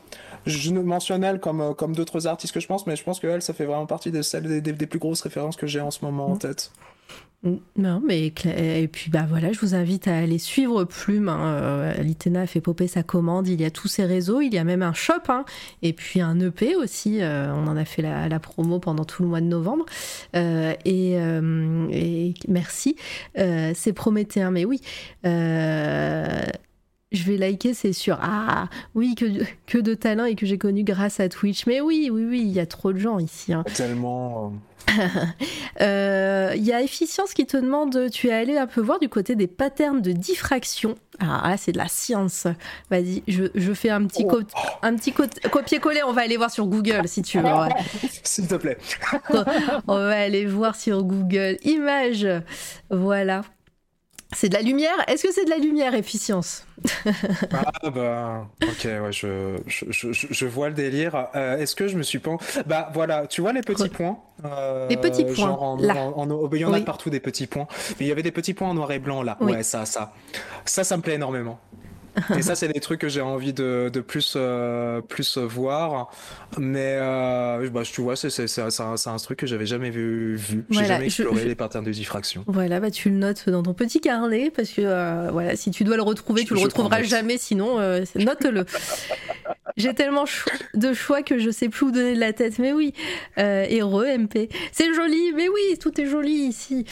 Je 0.46 0.72
mentionne 0.74 1.24
elle 1.24 1.40
comme, 1.40 1.76
comme 1.76 1.96
d'autres 1.96 2.28
artistes 2.28 2.54
que 2.54 2.60
je 2.60 2.68
pense, 2.68 2.88
mais 2.88 2.96
je 2.96 3.04
pense 3.04 3.20
que 3.20 3.28
elle, 3.28 3.42
ça 3.42 3.54
fait 3.54 3.66
vraiment 3.66 3.86
partie 3.86 4.12
de 4.12 4.22
celles 4.22 4.62
des, 4.62 4.74
des 4.74 4.88
plus 4.88 5.00
grosses 5.00 5.22
références 5.22 5.56
que 5.56 5.68
j'ai 5.68 5.82
en 5.82 5.92
ce 5.92 6.04
moment 6.04 6.28
en 6.28 6.38
tête. 6.38 6.72
Non, 7.44 8.04
mais 8.06 8.28
et 8.28 8.88
puis 8.88 9.10
bah 9.10 9.26
voilà, 9.28 9.52
je 9.52 9.60
vous 9.60 9.74
invite 9.74 10.08
à 10.08 10.16
aller 10.16 10.38
suivre 10.38 10.84
Plume. 10.84 11.28
Hein. 11.28 11.56
Euh, 11.56 11.94
Litena 12.04 12.42
a 12.42 12.48
fait 12.48 12.62
popper 12.62 12.88
sa 12.88 13.02
commande. 13.02 13.48
Il 13.48 13.60
y 13.60 13.66
a 13.66 13.72
tous 13.72 13.88
ses 13.88 14.06
réseaux, 14.06 14.42
il 14.42 14.54
y 14.54 14.60
a 14.60 14.64
même 14.64 14.84
un 14.84 14.94
shop 14.94 15.14
hein. 15.28 15.44
et 15.82 15.94
puis 15.94 16.22
un 16.22 16.40
EP 16.40 16.76
aussi. 16.76 17.20
Euh, 17.20 17.52
on 17.52 17.66
en 17.66 17.76
a 17.78 17.86
fait 17.86 18.04
la, 18.04 18.40
promo 18.40 18.78
pendant 18.78 19.06
tout 19.06 19.24
le 19.24 19.30
mois 19.30 19.42
de 19.42 19.48
novembre. 19.48 19.86
Euh, 20.36 20.76
et, 20.86 22.36
merci, 22.48 22.96
c'est 23.36 23.94
prométhéen, 23.94 24.52
mais 24.52 24.66
oui. 24.66 24.80
je 25.24 26.44
vais 27.12 27.38
liker, 27.38 27.74
c'est 27.74 27.94
sûr. 27.94 28.20
Ah 28.22 28.70
oui, 28.94 29.16
que, 29.16 29.80
de 29.80 29.94
talent 29.96 30.26
et 30.26 30.36
que 30.36 30.46
j'ai 30.46 30.60
connu 30.60 30.84
grâce 30.84 31.20
à 31.20 31.28
Twitch. 31.28 31.66
Mais 31.66 31.82
oui, 31.82 32.10
oui, 32.12 32.24
oui, 32.24 32.42
il 32.42 32.52
y 32.52 32.60
a 32.60 32.68
trop 32.68 32.94
de 32.94 33.00
gens 33.00 33.18
ici. 33.18 33.52
Hein. 33.52 33.64
Tellement. 33.74 34.54
Il 34.88 34.94
euh, 35.82 36.54
y 36.58 36.74
a 36.74 36.82
Efficience 36.82 37.34
qui 37.34 37.46
te 37.46 37.58
demande, 37.58 38.10
tu 38.12 38.28
es 38.28 38.34
allé 38.34 38.58
un 38.58 38.68
peu 38.68 38.82
voir 38.82 39.00
du 39.00 39.10
côté 39.10 39.36
des 39.36 39.48
patterns 39.48 40.02
de 40.02 40.12
diffraction. 40.12 40.96
Ah 41.20 41.50
là, 41.50 41.58
c'est 41.58 41.72
de 41.72 41.78
la 41.78 41.88
science. 41.88 42.48
Vas-y, 42.90 43.24
je, 43.28 43.74
fais 43.74 43.90
un 43.90 44.06
petit, 44.06 44.26
oh. 44.28 44.42
un 44.82 44.96
petit 44.96 45.14
copier-coller. 45.14 46.02
On 46.06 46.14
va 46.14 46.22
aller 46.22 46.38
voir 46.38 46.52
sur 46.52 46.66
Google 46.66 47.08
si 47.08 47.22
tu 47.22 47.40
veux. 47.40 47.50
S'il 48.24 48.48
te 48.48 48.56
plaît. 48.56 48.78
On 49.88 49.96
va 49.96 50.20
aller 50.20 50.46
voir 50.46 50.76
sur 50.76 51.04
Google. 51.04 51.58
Images. 51.64 52.28
Voilà. 52.90 53.44
C'est 54.34 54.50
de 54.50 54.54
la 54.54 54.62
lumière? 54.62 54.96
Est-ce 55.08 55.24
que 55.24 55.34
c'est 55.34 55.46
de 55.46 55.50
la 55.50 55.58
lumière, 55.58 55.94
efficience? 55.94 56.66
Ah 57.52 57.90
bah, 57.90 58.48
ok, 58.64 58.86
ouais, 58.86 59.12
je, 59.12 59.58
je, 59.68 60.08
je, 60.12 60.46
vois 60.46 60.70
le 60.70 60.74
délire. 60.74 61.28
Euh, 61.36 61.58
est-ce 61.58 61.76
que 61.76 61.88
je 61.88 61.98
me 61.98 62.04
suis 62.04 62.20
pas... 62.20 62.38
Bah 62.66 62.90
voilà, 62.94 63.28
tu 63.28 63.42
vois 63.42 63.54
les 63.54 63.62
petits 63.62 63.90
points 63.90 64.18
euh, 64.46 64.88
Les 64.88 64.98
petits 64.98 65.26
points, 65.26 65.78
là. 65.80 66.12
il 66.52 66.60
y 66.60 66.66
en 66.66 66.74
a 66.74 66.82
partout 66.82 67.10
des 67.10 67.20
petits 67.20 67.48
points. 67.48 67.68
Mais 68.00 68.06
il 68.06 68.08
y 68.08 68.12
avait 68.12 68.24
des 68.24 68.32
petits 68.32 68.54
points 68.54 68.70
en 68.70 68.74
noir 68.74 68.92
et 68.92 69.00
blanc, 69.00 69.22
là. 69.22 69.38
Ouais, 69.42 69.64
ça, 69.64 69.86
ça. 69.86 70.14
Ça, 70.66 70.84
ça 70.84 70.98
me 70.98 71.02
plaît 71.02 71.16
énormément. 71.16 71.60
Et 72.38 72.42
ça, 72.42 72.56
c'est 72.56 72.68
des 72.68 72.80
trucs 72.80 73.00
que 73.00 73.10
j'ai 73.10 73.22
envie 73.22 73.54
de, 73.54 73.90
de 73.92 74.02
plus, 74.02 74.34
euh, 74.36 75.02
plus 75.02 75.38
voir. 75.38 76.12
Mais 76.58 76.98
euh, 77.00 77.70
bah, 77.70 77.84
tu 77.84 78.02
vois, 78.02 78.16
c'est 78.16 78.60
un, 78.60 78.96
un, 79.06 79.18
truc 79.18 79.40
que 79.40 79.48
j'avais 79.48 79.66
jamais 79.66 79.90
vu. 79.90 80.36
vu. 80.36 80.66
J'ai 80.70 80.86
jamais 80.86 81.06
exploré 81.06 81.46
les 81.46 81.56
patterns 81.56 81.86
de 81.86 81.92
diffraction. 81.92 82.44
Voilà, 82.48 82.80
bah, 82.80 82.92
tu 82.92 83.10
le 83.10 83.18
notes 83.18 83.50
dans 83.50 83.64
ton 83.64 83.74
petit 83.74 84.02
carnet 84.02 84.52
parce 84.52 84.70
que 84.70 84.82
euh, 84.82 85.30
voilà, 85.32 85.56
si 85.56 85.72
tu 85.72 85.84
dois 85.84 85.96
le 85.96 86.04
retrouver, 86.04 86.44
tu 86.44 86.54
le 86.54 86.60
retrouveras 86.60 87.04
jamais. 87.04 87.38
Sinon, 87.38 87.78
note-le. 88.16 88.66
J'ai 89.78 89.94
tellement 89.94 90.26
de 90.74 90.94
choix 90.94 91.24
que 91.24 91.40
je 91.40 91.50
sais 91.50 91.70
plus 91.70 91.88
où 91.88 91.92
donner 91.92 92.16
de 92.16 92.20
la 92.20 92.34
tête. 92.34 92.60
Mais 92.60 92.74
oui, 92.74 92.94
euh, 93.38 93.66
heureux 93.72 94.06
MP. 94.18 94.50
C'est 94.72 94.94
joli, 94.94 95.32
mais 95.36 95.48
oui, 95.50 95.78
tout 95.80 96.00
est 96.00 96.06
joli 96.06 96.34
ici. 96.34 96.86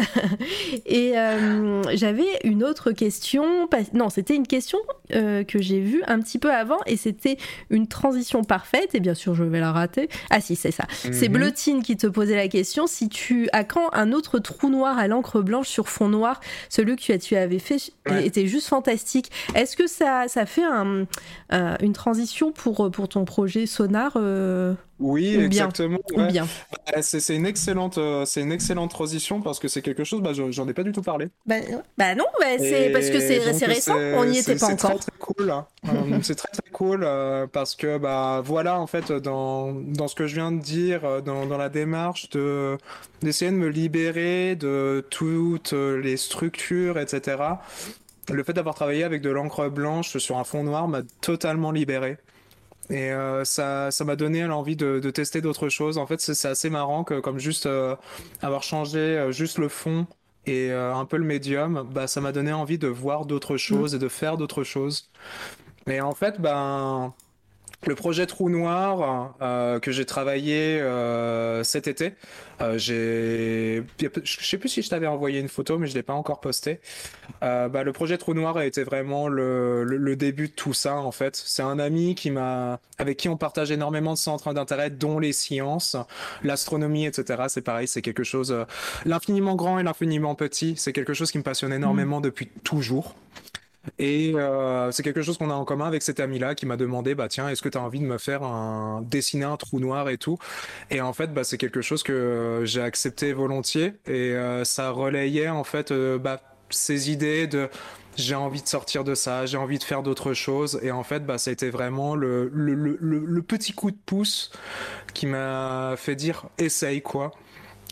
et 0.86 1.18
euh, 1.18 1.82
j'avais 1.94 2.26
une 2.44 2.64
autre 2.64 2.92
question. 2.92 3.68
Non, 3.92 4.08
c'était 4.08 4.35
une 4.36 4.46
question 4.46 4.78
euh, 5.14 5.44
que 5.44 5.60
j'ai 5.60 5.80
vue 5.80 6.02
un 6.06 6.20
petit 6.20 6.38
peu 6.38 6.52
avant 6.52 6.78
et 6.86 6.96
c'était 6.96 7.38
une 7.70 7.86
transition 7.86 8.44
parfaite. 8.44 8.94
Et 8.94 9.00
bien 9.00 9.14
sûr, 9.14 9.34
je 9.34 9.44
vais 9.44 9.60
la 9.60 9.72
rater. 9.72 10.08
Ah 10.30 10.40
si, 10.40 10.56
c'est 10.56 10.70
ça. 10.70 10.84
C'est 10.90 11.28
mhm. 11.28 11.38
Blotine 11.38 11.82
qui 11.82 11.96
te 11.96 12.06
posait 12.06 12.36
la 12.36 12.48
question. 12.48 12.86
Si 12.86 13.08
tu 13.08 13.48
as 13.52 13.64
quand 13.64 13.92
un 13.92 14.12
autre 14.12 14.38
trou 14.38 14.70
noir 14.70 14.98
à 14.98 15.08
l'encre 15.08 15.40
blanche 15.40 15.68
sur 15.68 15.88
fond 15.88 16.08
noir, 16.08 16.40
celui 16.68 16.96
que 16.96 17.16
tu 17.16 17.36
avais 17.36 17.58
fait 17.58 17.76
était 18.06 18.46
juste 18.46 18.68
fantastique. 18.68 19.30
Est-ce 19.54 19.76
que 19.76 19.86
ça, 19.86 20.28
ça 20.28 20.46
fait 20.46 20.64
un, 20.64 21.06
une 21.80 21.92
transition 21.92 22.52
pour, 22.52 22.90
pour 22.90 23.08
ton 23.08 23.24
projet 23.24 23.66
Sonar 23.66 24.12
euh, 24.16 24.74
Oui, 24.98 25.36
exactement. 25.36 25.98
Bah, 26.14 27.02
c'est 27.02 27.34
une 27.34 27.46
excellente, 27.46 27.98
euh, 27.98 28.24
c'est 28.24 28.40
une 28.40 28.52
excellente 28.52 28.90
transition 28.90 29.42
parce 29.42 29.58
que 29.58 29.68
c'est 29.68 29.82
quelque 29.82 30.04
chose. 30.04 30.22
Bah, 30.22 30.32
j'en 30.32 30.68
ai 30.68 30.72
pas 30.72 30.82
du 30.82 30.92
tout 30.92 31.02
parlé. 31.02 31.28
Bah, 31.44 31.56
bah 31.98 32.14
non, 32.14 32.24
c'est 32.58 32.90
parce 32.92 33.10
que 33.10 33.20
c'est 33.20 33.66
récent. 33.66 33.96
On 34.14 34.24
n'y 34.24 34.38
était 34.38 34.56
pas 34.56 34.66
encore. 34.66 34.98
C'est 35.02 35.10
très, 35.10 35.18
cool. 35.18 35.50
Hein. 35.50 35.66
Euh, 35.86 36.18
c'est 36.22 36.34
très 36.34 36.48
très 36.48 36.68
cool 36.72 37.08
parce 37.52 37.76
que 37.76 37.96
bah 37.98 38.42
voilà 38.44 38.80
en 38.80 38.88
fait 38.88 39.12
dans, 39.12 39.72
dans 39.72 40.08
ce 40.08 40.16
que 40.16 40.26
je 40.26 40.34
viens 40.34 40.50
de 40.50 40.60
dire 40.60 41.22
dans, 41.22 41.46
dans 41.46 41.56
la 41.56 41.68
démarche 41.68 42.28
de 42.30 42.76
d'essayer 43.22 43.52
de 43.52 43.56
me 43.56 43.68
libérer 43.68 44.56
de 44.56 45.06
toutes 45.10 45.72
les 45.72 46.16
structures 46.16 46.98
etc 46.98 47.36
le 48.32 48.42
fait 48.42 48.52
d'avoir 48.52 48.74
travaillé 48.74 49.04
avec 49.04 49.22
de 49.22 49.30
l'encre 49.30 49.68
blanche 49.68 50.16
sur 50.18 50.38
un 50.38 50.44
fond 50.44 50.64
noir 50.64 50.88
m'a 50.88 51.02
totalement 51.20 51.70
libéré. 51.70 52.18
Et 52.90 53.10
euh, 53.10 53.44
ça, 53.44 53.90
ça 53.90 54.04
m'a 54.04 54.16
donné 54.16 54.42
l'envie 54.46 54.76
de, 54.76 55.00
de, 55.00 55.10
tester 55.10 55.40
d'autres 55.40 55.68
choses. 55.68 55.98
En 55.98 56.06
fait, 56.06 56.20
c'est 56.20 56.48
assez 56.48 56.70
marrant 56.70 57.04
que 57.04 57.18
comme 57.20 57.38
juste 57.38 57.66
euh, 57.66 57.96
avoir 58.42 58.62
changé 58.62 58.98
euh, 58.98 59.32
juste 59.32 59.58
le 59.58 59.68
fond 59.68 60.06
et 60.46 60.70
un 60.70 61.04
peu 61.06 61.16
le 61.16 61.24
médium, 61.24 61.88
bah, 61.92 62.06
ça 62.06 62.20
m'a 62.20 62.30
donné 62.30 62.52
envie 62.52 62.78
de 62.78 62.86
voir 62.86 63.26
d'autres 63.26 63.56
choses 63.56 63.96
et 63.96 63.98
de 63.98 64.06
faire 64.06 64.36
d'autres 64.36 64.62
choses. 64.62 65.10
Et 65.88 66.00
en 66.00 66.14
fait, 66.14 66.40
ben, 66.40 67.12
le 67.84 67.94
projet 67.94 68.26
Trou 68.26 68.48
Noir 68.48 69.34
euh, 69.40 69.78
que 69.78 69.92
j'ai 69.92 70.04
travaillé 70.04 70.80
euh, 70.80 71.62
cet 71.62 71.86
été, 71.86 72.14
euh, 72.60 72.78
j'ai, 72.78 73.84
je 74.00 74.46
sais 74.46 74.58
plus 74.58 74.68
si 74.68 74.82
je 74.82 74.88
t'avais 74.88 75.06
envoyé 75.06 75.40
une 75.40 75.48
photo, 75.48 75.78
mais 75.78 75.86
je 75.86 75.94
l'ai 75.94 76.02
pas 76.02 76.14
encore 76.14 76.40
posté. 76.40 76.80
bah, 77.40 77.82
le 77.84 77.92
projet 77.92 78.18
Trou 78.18 78.34
Noir 78.34 78.56
a 78.56 78.66
été 78.66 78.82
vraiment 78.82 79.28
le, 79.28 79.84
le, 79.84 80.16
début 80.16 80.48
de 80.48 80.52
tout 80.52 80.72
ça 80.72 80.96
en 80.96 81.12
fait. 81.12 81.36
C'est 81.36 81.62
un 81.62 81.78
ami 81.78 82.14
qui 82.14 82.30
m'a, 82.30 82.80
avec 82.98 83.18
qui 83.18 83.28
on 83.28 83.36
partage 83.36 83.70
énormément 83.70 84.14
de 84.14 84.18
centres 84.18 84.52
d'intérêt, 84.52 84.90
dont 84.90 85.18
les 85.18 85.32
sciences, 85.32 85.96
l'astronomie, 86.42 87.06
etc. 87.06 87.44
C'est 87.48 87.62
pareil, 87.62 87.86
c'est 87.86 88.02
quelque 88.02 88.24
chose, 88.24 88.56
l'infiniment 89.04 89.54
grand 89.54 89.78
et 89.78 89.82
l'infiniment 89.82 90.34
petit, 90.34 90.74
c'est 90.76 90.92
quelque 90.92 91.14
chose 91.14 91.30
qui 91.30 91.38
me 91.38 91.44
passionne 91.44 91.72
énormément 91.72 92.18
mmh. 92.18 92.22
depuis 92.22 92.46
toujours. 92.64 93.14
Et 93.98 94.32
euh, 94.34 94.90
c'est 94.92 95.02
quelque 95.02 95.22
chose 95.22 95.38
qu'on 95.38 95.50
a 95.50 95.54
en 95.54 95.64
commun 95.64 95.86
avec 95.86 96.02
cet 96.02 96.20
ami-là 96.20 96.54
qui 96.54 96.66
m'a 96.66 96.76
demandé, 96.76 97.14
bah 97.14 97.28
tiens, 97.28 97.48
est-ce 97.48 97.62
que 97.62 97.68
tu 97.68 97.78
as 97.78 97.80
envie 97.80 98.00
de 98.00 98.04
me 98.04 98.18
faire 98.18 98.42
un 98.42 99.02
dessiner 99.02 99.44
un 99.44 99.56
trou 99.56 99.80
noir 99.80 100.08
et 100.08 100.18
tout? 100.18 100.38
Et 100.90 101.00
en 101.00 101.12
fait, 101.12 101.32
bah 101.32 101.44
c'est 101.44 101.58
quelque 101.58 101.80
chose 101.80 102.02
que 102.02 102.62
j'ai 102.64 102.82
accepté 102.82 103.32
volontiers 103.32 103.94
et 104.06 104.32
euh, 104.34 104.64
ça 104.64 104.90
relayait 104.90 105.48
en 105.48 105.64
fait 105.64 105.90
euh, 105.90 106.18
bah, 106.18 106.40
ces 106.70 107.10
idées 107.10 107.46
de 107.46 107.68
j'ai 108.16 108.34
envie 108.34 108.62
de 108.62 108.66
sortir 108.68 109.04
de 109.04 109.14
ça, 109.14 109.44
j'ai 109.44 109.58
envie 109.58 109.78
de 109.78 109.84
faire 109.84 110.02
d'autres 110.02 110.32
choses. 110.32 110.80
Et 110.82 110.90
en 110.90 111.02
fait, 111.02 111.26
bah, 111.26 111.36
ça 111.36 111.50
a 111.50 111.52
été 111.52 111.68
vraiment 111.68 112.16
le, 112.16 112.50
le, 112.50 113.42
petit 113.42 113.74
coup 113.74 113.90
de 113.90 113.98
pouce 114.06 114.50
qui 115.12 115.26
m'a 115.26 115.94
fait 115.96 116.16
dire 116.16 116.46
essaye 116.56 117.02
quoi. 117.02 117.32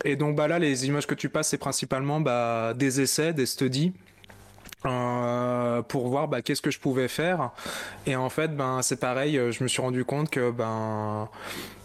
Et 0.04 0.16
donc 0.16 0.34
bah 0.34 0.48
là, 0.48 0.58
les 0.58 0.86
images 0.86 1.06
que 1.06 1.14
tu 1.14 1.28
passes, 1.28 1.48
c'est 1.48 1.58
principalement 1.58 2.20
bah, 2.20 2.72
des 2.74 3.00
essais, 3.00 3.32
des 3.32 3.46
studies 3.46 3.92
euh, 4.86 5.82
pour 5.82 6.08
voir 6.08 6.28
bah, 6.28 6.42
qu'est-ce 6.42 6.62
que 6.62 6.70
je 6.70 6.78
pouvais 6.78 7.08
faire. 7.08 7.50
Et 8.06 8.16
en 8.16 8.28
fait, 8.28 8.54
ben 8.56 8.82
c'est 8.82 9.00
pareil. 9.00 9.40
Je 9.50 9.62
me 9.62 9.68
suis 9.68 9.80
rendu 9.80 10.04
compte 10.04 10.30
que 10.30 10.50
ben 10.50 11.28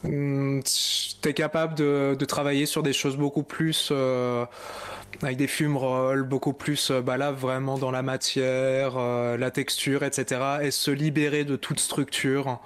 hmm, 0.04 0.60
t'es 1.22 1.34
capable 1.34 1.76
de, 1.76 2.16
de, 2.18 2.26
travailler 2.26 2.66
sur 2.66 2.84
des 2.84 2.94
choses 2.94 3.18
beaucoup 3.18 3.44
plus 3.44 3.90
euh, 3.92 4.46
avec 5.22 5.38
des 5.38 5.48
fumerolles, 5.48 6.24
beaucoup 6.24 6.54
plus 6.54 6.92
euh, 6.92 7.02
bah 7.02 7.18
là 7.18 7.32
vraiment 7.32 7.78
dans 7.78 7.92
la 7.92 8.02
matière, 8.02 8.94
euh, 8.98 9.38
la 9.38 9.52
texture, 9.52 10.04
etc. 10.04 10.42
Et 10.64 10.72
se 10.72 10.92
libérer 10.92 11.44
de 11.44 11.56
toute 11.56 11.80
structure 11.80 12.60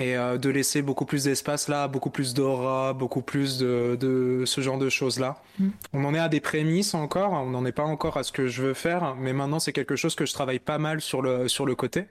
et 0.00 0.16
euh, 0.16 0.38
de 0.38 0.48
laisser 0.48 0.80
beaucoup 0.80 1.04
plus 1.04 1.24
d'espace 1.24 1.68
là, 1.68 1.86
beaucoup 1.86 2.10
plus 2.10 2.32
d'aura, 2.32 2.94
beaucoup 2.94 3.20
plus 3.20 3.58
de, 3.58 3.96
de, 4.00 4.44
ce 4.46 4.60
genre 4.62 4.78
de 4.78 4.88
choses 4.88 5.18
là. 5.18 5.36
Mm. 5.58 5.68
On 5.92 6.04
en 6.04 6.14
est 6.14 6.18
à 6.18 6.28
des 6.28 6.40
prémices 6.40 6.94
encore, 6.94 7.32
on 7.32 7.50
n'en 7.50 7.64
est 7.66 7.72
pas 7.72 7.84
encore 7.84 8.16
à 8.16 8.22
ce 8.22 8.32
que 8.32 8.48
je 8.48 8.62
veux 8.62 8.74
faire, 8.74 9.14
mais 9.18 9.32
maintenant 9.32 9.60
c'est 9.60 9.72
quelque 9.72 9.96
chose 9.96 10.14
que 10.14 10.24
je 10.24 10.32
travaille 10.32 10.58
pas 10.58 10.78
mal 10.78 11.00
sur 11.00 11.20
le 11.20 11.48
sur 11.48 11.66
le 11.66 11.74
côté. 11.74 12.06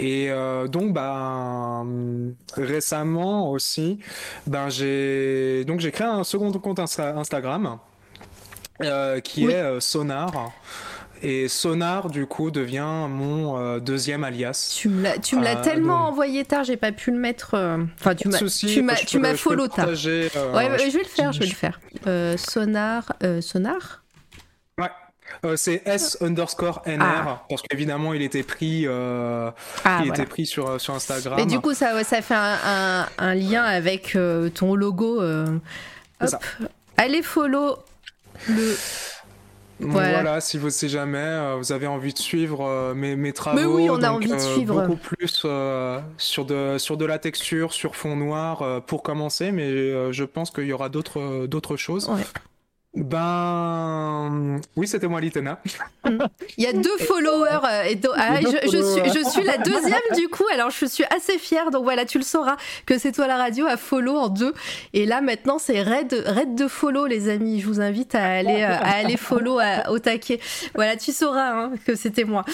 Et 0.00 0.26
euh, 0.30 0.66
donc 0.66 0.92
bah 0.92 1.84
récemment 2.56 3.50
aussi, 3.50 4.00
ben 4.46 4.68
j'ai 4.68 5.64
donc 5.64 5.80
j'ai 5.80 5.92
créé 5.92 6.08
un 6.08 6.24
second 6.24 6.50
compte 6.52 6.80
Instagram 6.80 7.78
euh, 8.82 9.20
qui 9.20 9.46
est 9.46 9.80
Sonar. 9.80 10.52
Et 11.24 11.48
Sonar, 11.48 12.10
du 12.10 12.26
coup, 12.26 12.50
devient 12.50 13.08
mon 13.08 13.58
euh, 13.58 13.80
deuxième 13.80 14.24
alias. 14.24 14.74
Tu 14.78 14.90
me 14.90 15.02
l'as, 15.02 15.18
tu 15.18 15.36
me 15.36 15.42
l'as 15.42 15.58
euh, 15.58 15.62
tellement 15.62 16.06
envoyé 16.06 16.44
tard, 16.44 16.64
j'ai 16.64 16.76
pas 16.76 16.92
pu 16.92 17.10
le 17.12 17.16
mettre. 17.16 17.54
Euh, 17.54 17.78
enfin, 17.98 18.14
tu 18.14 18.28
m'as, 18.28 18.38
tu 18.38 18.82
m'as, 18.82 18.94
tu 18.96 19.18
m'as 19.18 19.34
follow 19.34 19.66
tard. 19.66 19.88
ouais, 19.88 19.94
je 19.96 20.08
vais 20.10 20.98
le 20.98 21.08
faire, 21.08 21.32
je 21.32 21.40
vais 21.40 21.46
le 21.46 21.54
faire. 21.54 21.80
Sonar, 22.36 23.14
Sonar. 23.40 24.02
Ouais. 24.76 25.56
c'est 25.56 25.82
S 25.86 26.18
underscore 26.20 26.82
NR 26.84 27.00
ah. 27.00 27.46
parce 27.48 27.62
qu'évidemment 27.62 28.12
il 28.12 28.20
était 28.20 28.42
pris, 28.42 28.86
ah, 28.86 29.54
il 30.02 30.08
était 30.08 30.26
pris 30.26 30.44
sur, 30.44 30.78
sur 30.78 30.92
Instagram. 30.94 31.38
Et 31.38 31.46
du 31.46 31.58
coup 31.58 31.72
ça, 31.72 32.04
ça 32.04 32.20
fait 32.20 32.34
un, 32.34 33.08
un, 33.16 33.34
lien 33.34 33.62
avec 33.62 34.16
ton 34.54 34.74
logo. 34.74 35.22
Allez 36.98 37.22
follow 37.22 37.78
le 38.48 38.74
voilà. 39.80 40.40
si 40.40 40.58
vous 40.58 40.70
si 40.70 40.88
jamais 40.88 41.18
euh, 41.18 41.56
vous 41.56 41.72
avez 41.72 41.86
envie 41.86 42.12
de 42.12 42.18
suivre 42.18 42.64
euh, 42.64 42.94
mes, 42.94 43.16
mes, 43.16 43.32
travaux, 43.32 43.58
Mais 43.58 43.64
oui, 43.64 43.90
on 43.90 44.02
a 44.02 44.10
envie 44.10 44.28
de 44.28 44.34
euh, 44.34 44.38
suivre. 44.38 44.80
beaucoup 44.82 44.96
plus 44.96 45.46
sur 46.18 46.44
de 46.44 46.78
sur 46.78 46.96
de 46.96 47.04
la 47.04 47.18
texture, 47.18 47.72
sur 47.72 47.96
fond 47.96 48.16
noir 48.16 48.82
pour 48.86 49.02
commencer, 49.02 49.52
mais 49.52 50.12
je 50.12 50.24
pense 50.24 50.50
qu'il 50.50 50.64
y 50.64 50.72
aura 50.72 50.88
d'autres 50.88 51.46
d'autres 51.46 51.76
choses. 51.76 52.08
Ouais. 52.08 52.22
Ben 52.96 54.60
oui, 54.76 54.86
c'était 54.86 55.08
moi 55.08 55.20
Litena. 55.20 55.60
Il 56.56 56.64
y 56.64 56.66
a 56.66 56.72
deux 56.72 56.96
followers 56.98 57.60
euh, 57.64 57.82
et 57.84 58.00
ah, 58.16 58.40
je, 58.40 58.46
suis, 58.46 59.10
je, 59.10 59.30
suis, 59.30 59.42
la 59.42 59.58
deuxième 59.58 60.00
du 60.16 60.28
coup, 60.28 60.44
alors 60.52 60.70
je 60.70 60.86
suis 60.86 61.04
assez 61.10 61.38
fière. 61.38 61.72
Donc 61.72 61.82
voilà, 61.82 62.04
tu 62.04 62.18
le 62.18 62.24
sauras 62.24 62.56
que 62.86 62.96
c'est 62.96 63.10
toi 63.10 63.26
la 63.26 63.36
radio 63.36 63.66
à 63.66 63.76
follow 63.76 64.16
en 64.16 64.28
deux. 64.28 64.54
Et 64.92 65.06
là 65.06 65.20
maintenant 65.20 65.58
c'est 65.58 65.82
raid, 65.82 66.14
raid 66.26 66.54
de 66.54 66.68
follow 66.68 67.06
les 67.06 67.28
amis. 67.28 67.60
Je 67.60 67.66
vous 67.66 67.80
invite 67.80 68.14
à 68.14 68.24
aller 68.24 68.62
euh, 68.62 68.68
à 68.68 68.98
aller 68.98 69.16
follow 69.16 69.58
au 69.88 69.98
taquet. 69.98 70.38
Voilà, 70.76 70.96
tu 70.96 71.10
sauras 71.10 71.50
hein, 71.50 71.72
que 71.84 71.96
c'était 71.96 72.24
moi. 72.24 72.44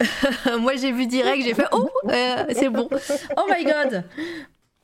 moi 0.60 0.76
j'ai 0.76 0.92
vu 0.92 1.06
direct, 1.06 1.42
j'ai 1.44 1.54
fait 1.54 1.66
oh 1.72 1.90
euh, 2.08 2.44
c'est 2.54 2.70
bon. 2.70 2.88
Oh 3.36 3.42
my 3.50 3.64
god. 3.64 4.04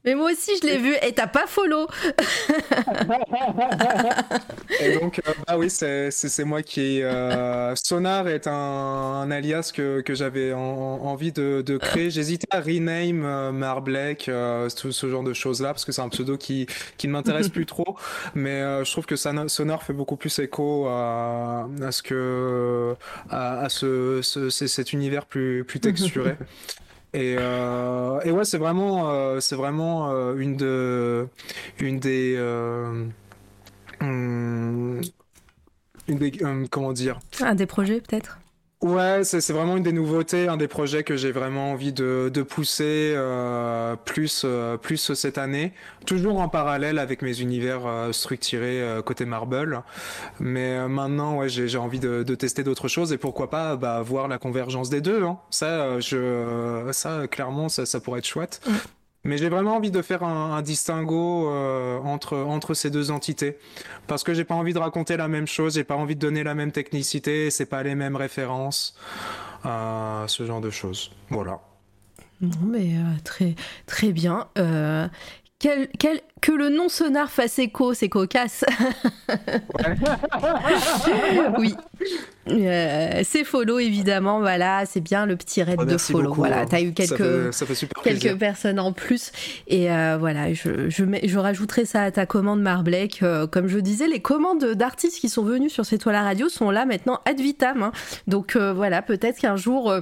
Mais 0.06 0.14
moi 0.14 0.30
aussi, 0.30 0.52
je 0.62 0.66
l'ai 0.68 0.78
vu 0.78 0.94
et 1.02 1.12
t'as 1.12 1.26
pas 1.26 1.48
follow. 1.48 1.88
et 4.80 4.98
donc, 5.00 5.20
euh, 5.26 5.32
bah 5.48 5.58
oui, 5.58 5.68
c'est 5.68 6.44
moi 6.44 6.62
qui. 6.62 7.02
Euh, 7.02 7.74
Sonar 7.74 8.28
est 8.28 8.46
un, 8.46 9.28
alias 9.32 9.72
que, 9.74 10.02
que 10.02 10.14
j'avais 10.14 10.52
envie 10.52 11.32
de, 11.32 11.60
de 11.66 11.76
créer. 11.76 12.10
J'hésitais 12.10 12.46
à 12.52 12.60
rename 12.60 13.24
euh, 13.24 13.50
Marblek, 13.50 14.28
euh, 14.28 14.70
tout 14.70 14.92
ce 14.92 15.10
genre 15.10 15.24
de 15.24 15.32
choses-là, 15.32 15.70
parce 15.70 15.84
que 15.84 15.90
c'est 15.90 16.02
un 16.02 16.08
pseudo 16.08 16.38
qui, 16.38 16.68
qui 16.98 17.08
ne 17.08 17.12
m'intéresse 17.12 17.48
plus 17.48 17.66
trop. 17.66 17.98
Mais 18.36 18.60
je 18.84 18.90
trouve 18.92 19.06
que 19.06 19.16
Sonar 19.16 19.82
fait 19.82 19.92
beaucoup 19.92 20.16
plus 20.16 20.38
écho 20.38 20.86
à, 20.86 21.68
à 21.82 21.90
ce 21.90 22.04
que. 22.04 22.94
à, 23.28 23.62
à 23.62 23.68
ce, 23.68 24.20
ce 24.22 24.50
cet 24.50 24.92
univers 24.92 25.26
plus, 25.26 25.64
plus 25.64 25.80
texturé. 25.80 26.36
Et, 27.16 27.34
euh, 27.38 28.20
et 28.26 28.30
ouais, 28.30 28.44
c'est 28.44 28.58
vraiment, 28.58 29.08
euh, 29.08 29.40
c'est 29.40 29.56
vraiment 29.56 30.10
euh, 30.12 30.36
une 30.36 30.54
de, 30.54 31.26
une 31.80 31.98
des, 31.98 32.36
hmm, 34.02 35.00
une 36.08 36.18
des, 36.18 36.32
comment 36.70 36.92
dire? 36.92 37.18
Un 37.40 37.54
des 37.54 37.64
projets 37.64 38.02
peut-être? 38.02 38.38
Ouais, 38.82 39.24
c'est 39.24 39.52
vraiment 39.54 39.78
une 39.78 39.82
des 39.82 39.92
nouveautés, 39.92 40.48
un 40.48 40.58
des 40.58 40.68
projets 40.68 41.02
que 41.02 41.16
j'ai 41.16 41.32
vraiment 41.32 41.72
envie 41.72 41.94
de, 41.94 42.30
pousser 42.46 43.14
euh, 43.16 43.96
plus, 43.96 44.42
euh, 44.44 44.76
plus 44.76 45.14
cette 45.14 45.38
année, 45.38 45.72
toujours 46.04 46.40
en 46.40 46.50
parallèle 46.50 46.98
avec 46.98 47.22
mes 47.22 47.40
univers 47.40 47.86
euh, 47.86 48.12
structurés 48.12 48.84
côté 49.06 49.24
Marble. 49.24 49.82
Mais 50.40 50.86
maintenant, 50.88 51.38
ouais, 51.38 51.48
j'ai 51.48 51.78
envie 51.78 52.00
de, 52.00 52.22
tester 52.34 52.64
d'autres 52.64 52.88
choses 52.88 53.14
et 53.14 53.18
pourquoi 53.18 53.48
pas 53.48 53.76
bah, 53.76 54.02
voir 54.02 54.28
la 54.28 54.36
convergence 54.36 54.90
des 54.90 55.00
deux. 55.00 55.24
Hein. 55.24 55.38
Ça, 55.48 55.98
ça, 56.92 57.26
clairement, 57.28 57.70
ça, 57.70 57.86
ça 57.86 57.98
pourrait 58.00 58.18
être 58.18 58.26
chouette. 58.26 58.60
Mais 59.26 59.38
j'ai 59.38 59.48
vraiment 59.48 59.76
envie 59.76 59.90
de 59.90 60.02
faire 60.02 60.22
un, 60.22 60.62
distinguo 60.62 61.50
euh, 61.50 61.98
entre, 61.98 62.36
entre 62.36 62.74
ces 62.74 62.90
deux 62.90 63.10
entités. 63.10 63.58
Parce 64.06 64.22
que 64.22 64.32
j'ai 64.34 64.44
pas 64.44 64.54
envie 64.54 64.72
de 64.72 64.78
raconter 64.78 65.16
la 65.16 65.28
même 65.28 65.46
chose, 65.46 65.74
j'ai 65.74 65.84
pas 65.84 65.96
envie 65.96 66.14
de 66.14 66.20
donner 66.20 66.44
la 66.44 66.54
même 66.54 66.72
technicité, 66.72 67.50
c'est 67.50 67.66
pas 67.66 67.82
les 67.82 67.94
mêmes 67.94 68.16
références, 68.16 68.96
euh, 69.64 70.26
ce 70.28 70.46
genre 70.46 70.60
de 70.60 70.70
choses. 70.70 71.10
Voilà. 71.30 71.60
Non, 72.40 72.66
mais 72.66 72.94
euh, 72.94 73.02
très, 73.24 73.54
très 73.86 74.12
bien. 74.12 74.46
Quel, 75.58 75.88
quel, 75.98 76.20
que 76.40 76.52
le 76.52 76.68
nom 76.68 76.88
sonar 76.88 77.30
fasse 77.30 77.58
écho, 77.58 77.94
c'est 77.94 78.08
cocasse. 78.08 78.64
oui. 81.58 81.74
Euh, 82.48 83.20
c'est 83.24 83.44
follow 83.44 83.78
évidemment, 83.78 84.38
voilà, 84.40 84.84
c'est 84.86 85.00
bien 85.00 85.26
le 85.26 85.36
petit 85.36 85.62
raid 85.62 85.78
Oh, 85.80 85.84
de 85.84 85.96
follow. 85.96 86.28
beaucoup, 86.28 86.40
Voilà, 86.42 86.60
hein. 86.60 86.66
t'as 86.68 86.80
eu 86.80 86.88
Ça 86.88 86.92
quelques, 86.94 87.16
fait, 87.16 87.52
ça 87.52 87.66
fait 87.66 87.74
super 87.74 88.02
quelques 88.02 88.20
plaisir. 88.20 88.38
personnes 88.38 88.78
en 88.78 88.92
plus. 88.92 89.32
Et 89.66 89.90
euh, 89.90 90.16
voilà, 90.18 90.52
je, 90.52 90.88
je, 90.88 91.04
mets- 91.04 91.26
je 91.26 91.38
rajouterai 91.38 91.84
ça 91.84 92.02
à 92.02 92.10
ta 92.10 92.26
commande 92.26 92.60
Marblek. 92.60 93.22
Euh, 93.22 93.46
comme 93.46 93.66
je 93.66 93.78
disais, 93.78 94.06
les 94.06 94.20
commandes 94.20 94.64
d'artistes 94.74 95.18
qui 95.20 95.28
sont 95.28 95.42
venus 95.42 95.72
sur 95.72 95.84
cette 95.84 96.02
toile 96.02 96.16
à 96.16 96.22
radio 96.22 96.48
sont 96.48 96.70
là 96.70 96.86
maintenant 96.86 97.20
ad 97.24 97.40
vitam. 97.40 97.82
hein. 97.82 97.92
Donc 98.26 98.56
euh, 98.56 98.72
voilà, 98.72 99.02
peut-être 99.02 99.38
qu'un 99.38 99.56
jour. 99.56 99.92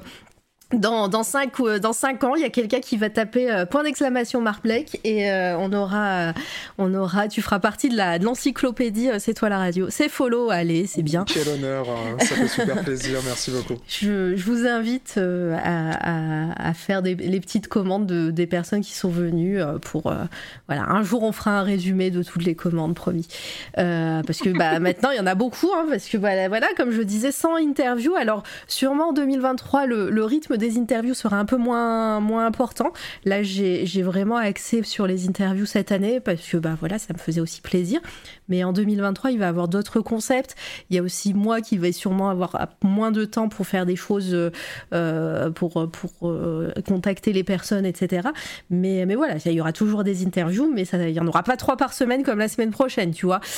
Dans, 0.72 1.08
dans, 1.08 1.22
cinq, 1.22 1.60
euh, 1.60 1.78
dans 1.78 1.92
cinq 1.92 2.24
ans, 2.24 2.34
il 2.34 2.42
y 2.42 2.44
a 2.44 2.48
quelqu'un 2.50 2.80
qui 2.80 2.96
va 2.96 3.10
taper 3.10 3.50
euh, 3.50 3.64
point 3.66 3.84
d'exclamation 3.84 4.40
Marblek 4.40 4.98
et 5.04 5.30
euh, 5.30 5.56
on 5.58 5.72
aura, 5.72 6.06
euh, 6.06 6.32
on 6.78 6.92
aura, 6.94 7.28
tu 7.28 7.42
feras 7.42 7.58
partie 7.60 7.88
de 7.90 8.24
l'encyclopédie 8.24 9.08
C'est 9.18 9.34
toi 9.34 9.48
la 9.48 9.58
radio. 9.58 9.86
C'est 9.90 10.08
follow, 10.08 10.50
allez, 10.50 10.86
c'est 10.86 11.02
bien. 11.02 11.24
Quel 11.26 11.48
honneur, 11.48 11.86
hein. 11.88 12.16
ça 12.18 12.34
fait 12.34 12.48
super 12.48 12.82
plaisir, 12.82 13.18
merci 13.24 13.50
beaucoup. 13.52 13.80
Je, 13.88 14.34
je 14.34 14.44
vous 14.44 14.66
invite 14.66 15.18
à, 15.18 15.90
à- 16.50 16.68
à 16.70 16.74
faire 16.74 17.02
des, 17.02 17.14
les 17.14 17.40
petites 17.40 17.68
commandes 17.68 18.06
de- 18.06 18.30
des 18.30 18.46
personnes 18.46 18.80
qui 18.80 18.94
sont 18.94 19.10
venues 19.10 19.58
pour 19.82 20.12
voilà 20.68 20.84
un 20.88 21.02
jour 21.02 21.22
on 21.22 21.32
fera 21.32 21.52
un 21.58 21.62
résumé 21.62 22.10
de 22.10 22.22
toutes 22.22 22.44
les 22.44 22.54
commandes 22.54 22.94
promis 22.94 23.26
parce 23.76 24.38
que 24.38 24.50
bah 24.56 24.78
maintenant 24.80 25.10
il 25.10 25.16
y 25.16 25.20
en 25.20 25.26
a 25.26 25.34
beaucoup 25.34 25.70
hein, 25.74 25.86
parce 25.88 26.08
que 26.08 26.16
bah, 26.16 26.48
voilà 26.48 26.66
comme 26.76 26.90
je 26.90 27.02
disais 27.02 27.32
100 27.32 27.56
interviews 27.56 28.14
alors 28.16 28.42
sûrement 28.66 29.10
en 29.10 29.12
2023 29.12 29.86
le, 29.86 30.10
le 30.10 30.24
rythme 30.24 30.56
des 30.56 30.63
interviews 30.78 31.14
sera 31.14 31.38
un 31.38 31.44
peu 31.44 31.56
moins 31.56 32.20
moins 32.20 32.46
important. 32.46 32.92
Là 33.24 33.42
j'ai 33.42 34.02
vraiment 34.02 34.36
axé 34.36 34.82
sur 34.82 35.06
les 35.06 35.28
interviews 35.28 35.66
cette 35.66 35.92
année 35.92 36.20
parce 36.20 36.46
que 36.46 36.56
bah 36.56 36.76
voilà 36.78 36.98
ça 36.98 37.12
me 37.12 37.18
faisait 37.18 37.40
aussi 37.40 37.60
plaisir 37.60 38.00
mais 38.48 38.64
en 38.64 38.72
2023 38.72 39.30
il 39.30 39.38
va 39.38 39.48
avoir 39.48 39.68
d'autres 39.68 40.00
concepts 40.00 40.54
il 40.90 40.96
y 40.96 40.98
a 40.98 41.02
aussi 41.02 41.34
moi 41.34 41.60
qui 41.60 41.78
vais 41.78 41.92
sûrement 41.92 42.30
avoir 42.30 42.68
moins 42.82 43.10
de 43.10 43.24
temps 43.24 43.48
pour 43.48 43.66
faire 43.66 43.86
des 43.86 43.96
choses, 43.96 44.34
euh, 44.34 44.50
euh, 44.92 45.50
pour, 45.50 45.90
pour 45.90 46.10
euh, 46.28 46.72
contacter 46.86 47.32
les 47.32 47.44
personnes, 47.44 47.86
etc. 47.86 48.28
Mais, 48.70 49.06
mais 49.06 49.14
voilà, 49.14 49.36
il 49.44 49.52
y 49.52 49.60
aura 49.60 49.72
toujours 49.72 50.04
des 50.04 50.24
interviews, 50.24 50.70
mais 50.72 50.84
ça, 50.84 50.98
il 50.98 51.12
n'y 51.12 51.20
en 51.20 51.26
aura 51.26 51.42
pas 51.42 51.56
trois 51.56 51.76
par 51.76 51.92
semaine 51.92 52.22
comme 52.22 52.38
la 52.38 52.48
semaine 52.48 52.70
prochaine, 52.70 53.12
tu 53.12 53.26
vois. 53.26 53.40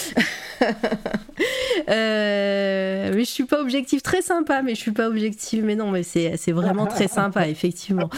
Euh, 1.90 3.12
mais 3.14 3.20
je 3.20 3.30
suis 3.30 3.44
pas 3.44 3.60
objective, 3.60 4.00
très 4.00 4.22
sympa, 4.22 4.62
mais 4.62 4.74
je 4.74 4.80
suis 4.80 4.90
pas 4.90 5.06
objective, 5.08 5.62
mais 5.62 5.76
non, 5.76 5.90
mais 5.90 6.02
c'est 6.02 6.52
vraiment 6.52 6.86
très 6.86 7.06
sympa, 7.06 7.46
effectivement. 7.48 8.10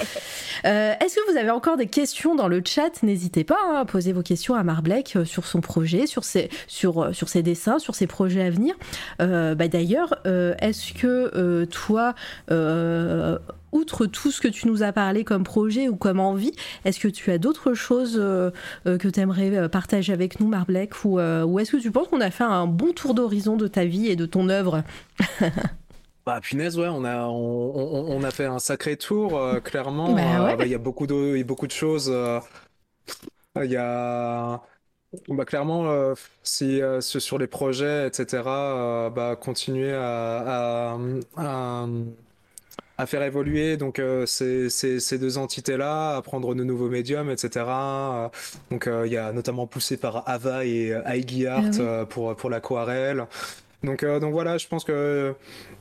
Est-ce 0.64 1.14
que 1.16 1.32
vous 1.32 1.36
avez 1.36 1.50
encore 1.50 1.76
des 1.76 1.88
questions 1.88 2.34
dans 2.34 2.48
le 2.48 2.62
chat? 2.64 3.02
N'hésitez 3.02 3.42
pas 3.42 3.58
hein, 3.68 3.74
à 3.80 3.84
poser 3.84 4.12
vos 4.12 4.22
questions 4.22 4.54
à 4.54 4.62
Marblek 4.62 5.18
sur 5.24 5.44
son 5.44 5.60
projet, 5.60 6.06
sur 6.06 6.24
ses, 6.24 6.48
sur, 6.66 7.02
euh, 7.02 7.12
sur 7.12 7.28
ses 7.28 7.42
dessins, 7.42 7.78
sur 7.78 7.94
ses 7.94 8.06
projets 8.06 8.42
à 8.42 8.50
venir. 8.50 8.74
Euh, 9.22 9.54
bah, 9.54 9.68
D'ailleurs, 9.68 10.14
euh, 10.26 10.54
est-ce 10.60 10.92
que 10.92 11.64
toi, 11.66 12.14
outre 13.72 14.06
tout 14.06 14.30
ce 14.30 14.40
que 14.40 14.48
tu 14.48 14.66
nous 14.66 14.82
as 14.82 14.92
parlé 14.92 15.24
comme 15.24 15.44
projet 15.44 15.88
ou 15.88 15.96
comme 15.96 16.20
envie, 16.20 16.52
est-ce 16.84 16.98
que 17.00 17.08
tu 17.08 17.30
as 17.30 17.38
d'autres 17.38 17.74
choses 17.74 18.14
que 18.84 19.08
tu 19.08 19.20
aimerais 19.20 19.68
partager 19.68 20.12
avec 20.12 20.40
nous, 20.40 20.48
Marblek 20.48 21.04
Ou, 21.04 21.18
ou 21.20 21.58
est-ce 21.58 21.72
que 21.72 21.76
tu 21.76 21.90
penses 21.90 22.08
qu'on 22.08 22.20
a 22.20 22.30
fait 22.30 22.44
un 22.44 22.66
bon 22.66 22.92
tour 22.92 23.14
d'horizon 23.14 23.56
de 23.56 23.68
ta 23.68 23.84
vie 23.84 24.06
et 24.08 24.16
de 24.16 24.26
ton 24.26 24.48
œuvre? 24.48 24.82
Bah 26.26 26.40
punaise, 26.42 26.78
ouais, 26.78 26.88
on 26.88 27.04
a, 27.04 27.24
on, 27.24 27.30
on- 27.74 28.16
on 28.18 28.22
a 28.22 28.30
fait 28.30 28.44
un 28.44 28.58
sacré 28.58 28.98
tour, 28.98 29.38
euh, 29.38 29.60
clairement. 29.60 30.12
Bah 30.12 30.52
Euh, 30.52 30.56
bah, 30.56 30.66
Il 30.66 30.70
y 30.70 30.74
a 30.74 30.78
beaucoup 30.78 31.06
de, 31.06 31.14
il 31.34 31.38
y 31.38 31.40
a 31.40 31.44
beaucoup 31.44 31.66
de 31.66 31.72
choses. 31.72 32.10
euh, 32.12 32.38
Il 33.64 33.70
y 33.70 33.76
a, 33.76 34.60
bah, 35.28 35.44
clairement, 35.44 35.90
euh, 35.90 36.14
si, 36.42 36.82
euh, 36.82 37.00
sur 37.00 37.20
sur 37.22 37.38
les 37.38 37.46
projets, 37.46 38.06
etc., 38.08 38.42
euh, 38.46 39.10
bah, 39.10 39.36
continuer 39.40 39.92
à, 39.94 40.94
à, 40.94 40.98
à, 41.36 41.86
à 43.00 43.06
faire 43.06 43.22
évoluer 43.22 43.76
donc 43.76 43.98
euh, 44.00 44.26
ces, 44.26 44.68
ces, 44.70 44.98
ces 45.00 45.18
deux 45.18 45.38
entités-là, 45.38 46.16
à 46.16 46.22
prendre 46.22 46.54
de 46.54 46.64
nouveaux 46.64 46.88
médiums, 46.88 47.30
etc. 47.30 48.26
Euh, 48.26 48.28
Donc 48.70 48.86
euh, 48.86 49.06
il 49.06 49.12
y 49.12 49.16
a 49.16 49.32
notamment 49.32 49.66
poussé 49.66 49.96
par 49.96 50.28
Ava 50.28 50.64
et 50.64 50.92
euh, 50.92 51.02
Art 51.04 51.14
Ah 51.54 51.60
oui. 51.70 51.80
euh, 51.80 52.04
pour, 52.04 52.34
pour 52.36 52.50
l'aquarelle. 52.50 53.26
Donc, 53.84 54.02
euh, 54.04 54.20
donc 54.20 54.32
voilà, 54.32 54.58
je 54.58 54.68
pense 54.68 54.84
que 54.84 55.34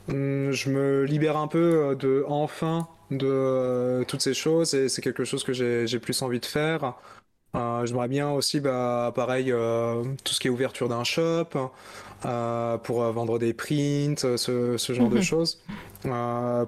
hum, 0.09 0.51
je 0.51 0.69
me 0.69 1.03
libère 1.05 1.37
un 1.37 1.47
peu 1.47 1.59
euh, 1.91 1.95
de 1.95 2.25
enfin 2.27 2.87
de 3.11 3.27
euh, 3.29 4.03
toutes 4.05 4.21
ces 4.21 4.33
choses 4.35 4.73
et 4.75 4.89
c'est 4.89 5.01
quelque 5.01 5.25
chose 5.25 5.43
que 5.43 5.53
j'ai 5.53 5.87
j'ai 5.87 5.99
plus 5.99 6.21
envie 6.23 6.39
de 6.39 6.45
faire. 6.45 6.95
Euh, 7.55 7.85
j'aimerais 7.85 8.07
bien 8.07 8.29
aussi, 8.31 8.59
bah, 8.59 9.11
pareil, 9.15 9.51
euh, 9.51 10.03
tout 10.23 10.33
ce 10.33 10.39
qui 10.39 10.47
est 10.47 10.51
ouverture 10.51 10.89
d'un 10.89 11.03
shop 11.03 11.47
euh, 12.25 12.77
pour 12.77 13.03
euh, 13.03 13.11
vendre 13.11 13.39
des 13.39 13.53
prints, 13.53 14.15
ce, 14.37 14.75
ce 14.77 14.93
genre 14.93 15.09
de 15.09 15.15
Mhm. 15.17 15.21
choses. 15.23 15.59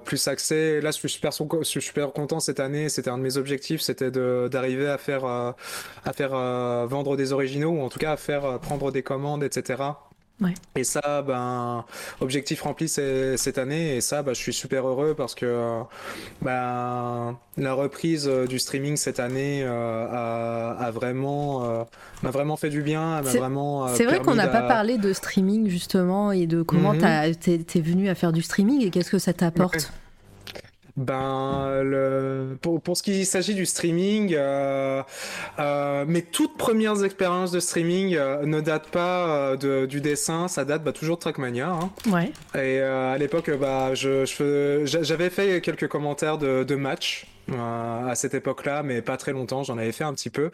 Plus 0.04 0.26
accès. 0.28 0.80
Là, 0.80 0.90
je 0.90 0.96
suis 0.98 1.08
super, 1.08 1.30
je 1.32 1.62
suis 1.64 1.80
super 1.82 2.12
content 2.12 2.40
cette 2.40 2.60
année. 2.60 2.88
C'était 2.88 3.10
un 3.10 3.18
de 3.18 3.22
mes 3.22 3.36
objectifs, 3.36 3.80
c'était 3.80 4.10
d'arriver 4.10 4.88
à 4.88 4.98
faire 4.98 5.24
à 5.24 5.54
faire 6.12 6.30
vendre 6.86 7.16
des 7.16 7.32
originaux 7.32 7.70
ou 7.70 7.80
en 7.82 7.88
tout 7.88 7.98
cas 7.98 8.12
à 8.12 8.16
faire 8.16 8.58
prendre 8.58 8.90
des 8.90 9.02
commandes, 9.02 9.42
etc. 9.44 9.82
Ouais. 10.40 10.54
Et 10.76 10.84
ça, 10.84 11.22
ben, 11.22 11.84
objectif 12.20 12.62
rempli 12.62 12.88
cette 12.88 13.58
année. 13.58 13.96
Et 13.96 14.00
ça, 14.00 14.22
ben, 14.22 14.34
je 14.34 14.40
suis 14.40 14.52
super 14.54 14.86
heureux 14.86 15.14
parce 15.14 15.34
que 15.34 15.80
ben, 16.42 17.36
la 17.56 17.72
reprise 17.74 18.26
euh, 18.28 18.46
du 18.46 18.58
streaming 18.58 18.96
cette 18.96 19.20
année 19.20 19.62
euh, 19.62 20.06
a, 20.10 20.70
a 20.86 20.90
vraiment, 20.90 21.64
euh, 21.64 21.84
m'a 22.22 22.30
vraiment 22.30 22.56
fait 22.56 22.70
du 22.70 22.82
bien. 22.82 23.20
C'est- 23.24 23.38
euh, 23.86 23.94
vrai 24.06 24.20
qu'on 24.20 24.34
n'a 24.34 24.48
pas 24.48 24.62
parlé 24.68 24.98
de 24.98 25.12
streaming 25.12 25.68
justement 25.68 26.32
et 26.32 26.46
de 26.46 26.62
comment 26.62 26.94
t'es 26.94 27.58
t'es 27.58 27.80
venu 27.80 28.08
à 28.08 28.14
faire 28.14 28.32
du 28.32 28.42
streaming 28.42 28.82
et 28.84 28.90
qu'est-ce 28.90 29.10
que 29.10 29.18
ça 29.18 29.32
t'apporte? 29.32 29.92
Ben, 31.00 31.82
le... 31.82 32.58
pour, 32.60 32.80
pour 32.80 32.96
ce 32.96 33.02
qui 33.02 33.24
s'agit 33.24 33.54
du 33.54 33.64
streaming, 33.64 34.34
euh, 34.36 35.02
euh, 35.58 36.04
mes 36.06 36.20
toutes 36.22 36.56
premières 36.58 37.02
expériences 37.04 37.50
de 37.52 37.58
streaming 37.60 38.14
euh, 38.16 38.44
ne 38.44 38.60
datent 38.60 38.88
pas 38.90 39.56
de- 39.56 39.86
du 39.86 40.00
dessin, 40.02 40.46
ça 40.46 40.64
date 40.66 40.84
bah, 40.84 40.92
toujours 40.92 41.16
de 41.16 41.22
Trackmania. 41.22 41.70
hein. 41.70 41.90
Ouais. 42.10 42.32
Et 42.60 42.80
à 42.80 43.16
l'époque, 43.16 43.50
bah, 43.58 43.94
je, 43.94 44.24
je 44.26 44.82
j'avais 45.02 45.30
fait 45.30 45.60
quelques 45.62 45.88
commentaires 45.88 46.36
de, 46.36 46.64
de 46.64 46.74
match 46.76 47.26
euh, 47.50 48.08
à 48.08 48.14
cette 48.14 48.34
époque-là, 48.34 48.82
mais 48.82 49.00
pas 49.00 49.16
très 49.16 49.32
longtemps, 49.32 49.62
j'en 49.62 49.78
avais 49.78 49.92
fait 49.92 50.04
un 50.04 50.12
petit 50.12 50.30
peu. 50.30 50.50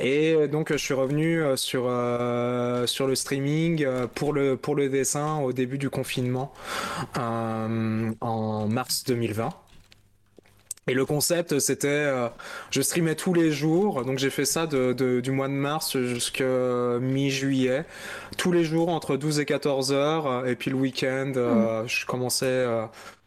Et 0.00 0.46
donc, 0.46 0.70
je 0.70 0.76
suis 0.76 0.94
revenu 0.94 1.42
sur, 1.56 1.86
euh, 1.88 2.86
sur 2.86 3.08
le 3.08 3.16
streaming 3.16 3.84
pour 4.14 4.32
le, 4.32 4.56
pour 4.56 4.76
le 4.76 4.88
dessin 4.88 5.38
au 5.40 5.52
début 5.52 5.76
du 5.76 5.90
confinement 5.90 6.52
euh, 7.18 8.10
en 8.20 8.68
mars 8.68 9.02
2020. 9.08 9.48
Et 10.88 10.94
le 10.94 11.04
concept, 11.04 11.58
c'était, 11.58 11.88
euh, 11.88 12.28
je 12.70 12.80
streamais 12.80 13.14
tous 13.14 13.34
les 13.34 13.52
jours, 13.52 14.04
donc 14.04 14.18
j'ai 14.18 14.30
fait 14.30 14.46
ça 14.46 14.66
de, 14.66 14.92
de- 14.94 15.20
du 15.20 15.30
mois 15.30 15.48
de 15.48 15.52
mars 15.52 15.98
jusqu'à 15.98 16.98
mi-juillet, 17.00 17.84
tous 18.38 18.52
les 18.52 18.64
jours 18.64 18.88
entre 18.88 19.16
12 19.16 19.38
et 19.40 19.44
14 19.44 19.92
heures, 19.92 20.46
et 20.46 20.56
puis 20.56 20.70
le 20.70 20.76
week-end, 20.76 21.32
euh, 21.36 21.86
je 21.86 22.06
commençais 22.06 22.46
euh, 22.46 22.84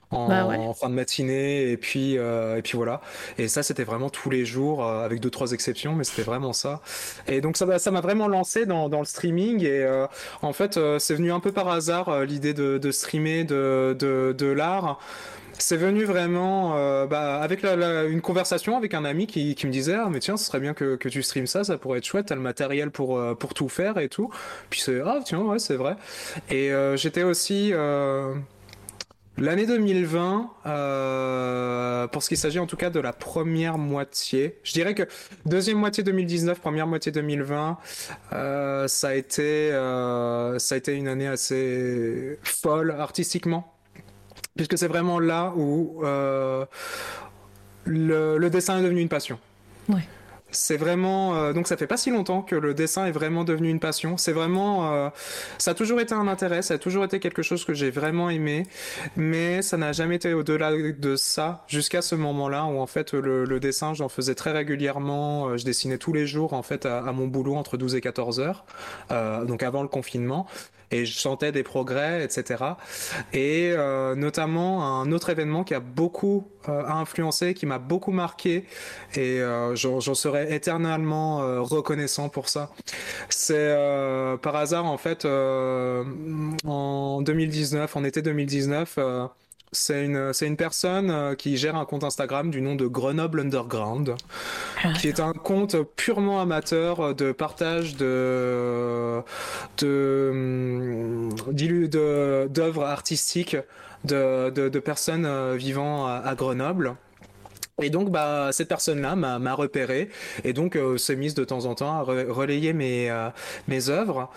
en, 0.10 0.28
Bah 0.28 0.46
ouais. 0.48 0.58
en 0.58 0.74
fin 0.74 0.90
de 0.90 0.96
matinée, 0.96 1.70
et 1.72 1.78
puis, 1.78 2.18
euh, 2.18 2.58
et 2.58 2.62
puis 2.62 2.76
voilà. 2.78 3.00
Et 3.38 3.48
ça, 3.48 3.64
c'était 3.64 3.84
vraiment 3.86 4.10
tous 4.10 4.30
les 4.30 4.44
jours, 4.44 4.86
euh, 4.86 5.06
avec 5.06 5.20
deux, 5.22 5.30
trois 5.30 5.52
exceptions, 5.54 5.94
mais 5.96 6.04
c'était 6.04 6.24
vraiment 6.24 6.54
ça. 6.54 6.82
Et 7.28 7.42
donc 7.42 7.56
ça 7.58 7.66
m'a 7.66 7.80
ça 7.80 7.92
m'a 7.92 8.02
vraiment 8.02 8.28
lancé 8.28 8.66
dans, 8.66 8.90
dans 8.90 9.00
le 9.00 9.06
streaming, 9.06 9.64
et 9.64 9.84
euh, 9.84 10.08
en 10.42 10.52
fait, 10.52 10.78
euh, 10.78 11.00
c'est 11.00 11.16
venu 11.16 11.32
un 11.32 11.40
peu 11.40 11.52
par 11.54 11.68
hasard, 11.70 12.10
euh, 12.10 12.26
l'idée 12.26 12.54
de, 12.54 12.78
de 12.78 12.92
streamer 12.92 13.44
de, 13.46 13.96
de, 13.98 14.36
de 14.38 14.48
l'art. 14.48 15.00
C'est 15.62 15.78
venu 15.78 16.06
vraiment 16.06 16.76
euh, 16.76 17.06
bah, 17.06 17.40
avec 17.42 17.62
la- 17.62 18.06
une 18.06 18.22
conversation 18.22 18.76
avec 18.78 18.94
un 18.94 19.06
ami 19.06 19.28
qui, 19.28 19.54
qui 19.56 19.68
me 19.68 19.72
disait 19.72 19.94
ah 19.96 20.08
mais 20.10 20.20
tiens 20.20 20.36
ce 20.38 20.46
serait 20.46 20.60
bien 20.60 20.74
que, 20.74 20.96
que 20.96 21.08
tu 21.08 21.22
streames 21.24 21.48
ça 21.48 21.64
ça 21.64 21.78
pourrait 21.78 22.00
être 22.00 22.06
chouette 22.06 22.26
t'as 22.28 22.36
le 22.36 22.42
matériel 22.42 22.90
pour 22.92 23.18
euh, 23.18 23.36
pour 23.36 23.54
tout 23.54 23.70
faire 23.70 23.98
et 24.00 24.10
tout. 24.10 24.30
Puis 24.70 24.82
c'est 24.82 25.00
ah 25.06 25.20
tiens 25.24 25.40
ouais 25.42 25.60
c'est 25.60 25.76
vrai. 25.76 25.96
Et 26.50 26.72
euh, 26.72 26.98
j'étais 26.98 27.24
aussi 27.24 27.74
L'année 29.38 29.66
2020, 29.66 30.52
euh, 30.68 32.06
pour 32.08 32.22
ce 32.22 32.30
qui 32.30 32.36
s'agit 32.38 32.60
en 32.60 32.68
tout 32.68 32.76
cas 32.76 32.90
de 32.90 33.00
la 33.00 33.14
première 33.14 33.78
moitié, 33.78 34.60
je 34.64 34.74
dirais 34.74 34.94
que 34.94 35.04
deuxième 35.46 35.78
moitié 35.78 36.04
2019, 36.04 36.60
première 36.60 36.86
moitié 36.86 37.12
2020, 37.12 37.78
euh, 38.34 38.88
ça 38.88 39.08
a 39.10 39.14
été 39.16 39.70
ça 39.72 40.76
a 40.76 40.78
été 40.78 40.94
une 40.96 41.08
année 41.08 41.28
assez 41.28 42.38
folle 42.44 42.92
artistiquement, 42.92 43.74
puisque 44.56 44.78
c'est 44.78 44.88
vraiment 44.88 45.20
là 45.20 45.54
où 45.56 46.02
le, 46.04 46.68
le 47.86 48.50
dessin 48.50 48.80
est 48.80 48.84
devenu 48.84 49.02
une 49.02 49.10
passion. 49.10 49.40
Ouais 49.90 50.08
c'est 50.52 50.78
vraiment 50.78 51.36
euh, 51.36 51.54
donc 51.54 51.68
ça 51.68 51.78
fait 51.78 51.88
pas 51.88 51.98
si 51.98 52.12
longtemps 52.12 52.42
que 52.42 52.56
le 52.56 52.74
dessin 52.74 53.06
est 53.06 53.12
vraiment 53.12 53.44
devenu 53.44 53.70
une 53.70 53.80
passion. 53.80 54.18
C'est 54.18 54.34
vraiment 54.34 54.92
euh, 54.92 55.10
ça 55.58 55.72
a 55.72 55.74
toujours 55.74 56.00
été 56.00 56.14
un 56.14 56.28
intérêt, 56.28 56.62
ça 56.62 56.76
a 56.76 56.78
toujours 56.78 57.04
été 57.04 57.20
quelque 57.20 57.42
chose 57.42 57.66
que 57.66 57.74
j'ai 57.74 57.90
vraiment 57.90 58.30
aimé, 58.30 58.68
mais 59.16 59.62
ça 59.62 59.78
n'a 59.78 59.94
jamais 59.94 60.16
été 60.16 60.34
au-delà 60.34 60.72
de 60.72 61.16
ça 61.16 61.64
jusqu'à 61.68 62.02
ce 62.02 62.16
moment-là 62.16 62.66
où 62.66 62.80
en 62.80 62.88
fait 62.88 63.14
le, 63.14 63.60
dessin 63.60 63.94
j'en 63.94 64.10
faisais 64.10 64.36
très 64.36 64.52
régulièrement. 64.52 65.48
Euh, 65.48 65.58
je 65.58 65.66
dessinais 65.66 65.98
tous 65.98 66.14
les 66.14 66.28
jours 66.28 66.54
en 66.54 66.64
fait 66.64 66.86
à, 66.86 67.00
à, 67.00 67.12
mon 67.12 67.28
boulot 67.28 67.56
entre 67.56 67.78
12 67.78 67.96
et 67.96 68.02
14 68.02 68.40
heures, 68.40 68.66
donc 69.46 69.64
avant 69.64 69.82
le 69.82 69.88
confinement 69.88 70.48
et 70.92 71.06
je 71.06 71.18
sentais 71.18 71.52
des 71.52 71.64
progrès, 71.64 72.24
etc. 72.24 72.64
Et 73.34 73.72
euh, 73.72 74.16
notamment 74.16 75.02
un 75.02 75.12
autre 75.12 75.30
événement 75.30 75.64
qui 75.64 75.74
a 75.74 75.80
beaucoup 75.80 76.48
euh, 76.70 76.86
influencé, 76.86 77.54
qui 77.54 77.66
m'a 77.66 77.80
beaucoup 77.80 78.12
marqué, 78.12 78.66
et 79.16 79.42
euh, 79.42 79.76
j'en 79.76 80.02
serai 80.14 80.54
éternellement 80.54 81.42
euh, 81.42 81.62
reconnaissant 81.62 82.30
pour 82.30 82.50
ça. 82.50 82.70
C'est 83.30 83.56
euh, 83.58 84.38
par 84.38 84.56
hasard 84.56 84.86
en 84.86 84.98
fait 84.98 85.26
en 85.26 87.22
2019, 87.22 87.96
en 87.96 88.04
été 88.04 88.22
2019. 88.22 89.00
C'est 89.74 90.04
une, 90.04 90.58
personne 90.58 91.10
euh, 91.10 91.34
qui 91.34 91.56
gère 91.56 91.78
un 91.78 91.86
compte 91.86 92.04
Instagram 92.04 92.52
du 92.52 92.62
nom 92.62 92.76
de 92.76 92.88
Grenoble 92.88 93.40
Underground, 93.40 94.16
ah, 94.84 94.92
qui 94.92 95.08
est 95.08 95.22
un 95.22 95.32
compte 95.32 95.78
purement 95.96 96.42
amateur 96.42 97.16
de 97.16 97.32
partage 97.32 97.96
de, 97.96 99.22
de, 99.78 100.30
hum, 100.34 101.30
d'œuvres 102.50 102.84
artistiques 102.84 103.56
de, 104.04 104.50
de, 104.50 104.68
de 104.68 104.80
personnes 104.80 105.26
euh, 105.26 105.56
vivant 105.56 106.06
à, 106.06 106.16
à 106.16 106.36
Grenoble. 106.36 106.96
Et 107.82 107.90
donc, 107.90 108.10
bah, 108.10 108.50
cette 108.52 108.68
personne-là 108.68 109.16
m'a 109.16 109.54
repéré 109.54 110.10
et 110.44 110.54
donc 110.54 110.76
euh, 110.76 110.98
s'est 110.98 111.16
mise 111.16 111.34
de 111.34 111.44
temps 111.44 111.66
en 111.66 111.76
temps 111.76 112.00
à 112.00 112.02
re 112.04 112.32
relayer 112.32 112.74
mes, 112.74 113.10
euh, 113.10 113.30
mes 113.68 113.90
œuvres. 113.90 114.30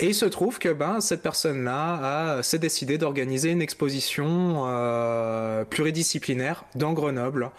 Et 0.00 0.06
il 0.06 0.14
se 0.14 0.26
trouve 0.26 0.58
que 0.58 0.68
bah, 0.68 0.96
cette 1.00 1.22
personne-là 1.22 2.42
s'est 2.42 2.58
décidé 2.58 2.98
d'organiser 2.98 3.50
une 3.50 3.62
exposition 3.62 4.64
euh, 4.66 5.64
pluridisciplinaire 5.64 6.64
dans 6.74 6.92
Grenoble. 6.92 7.50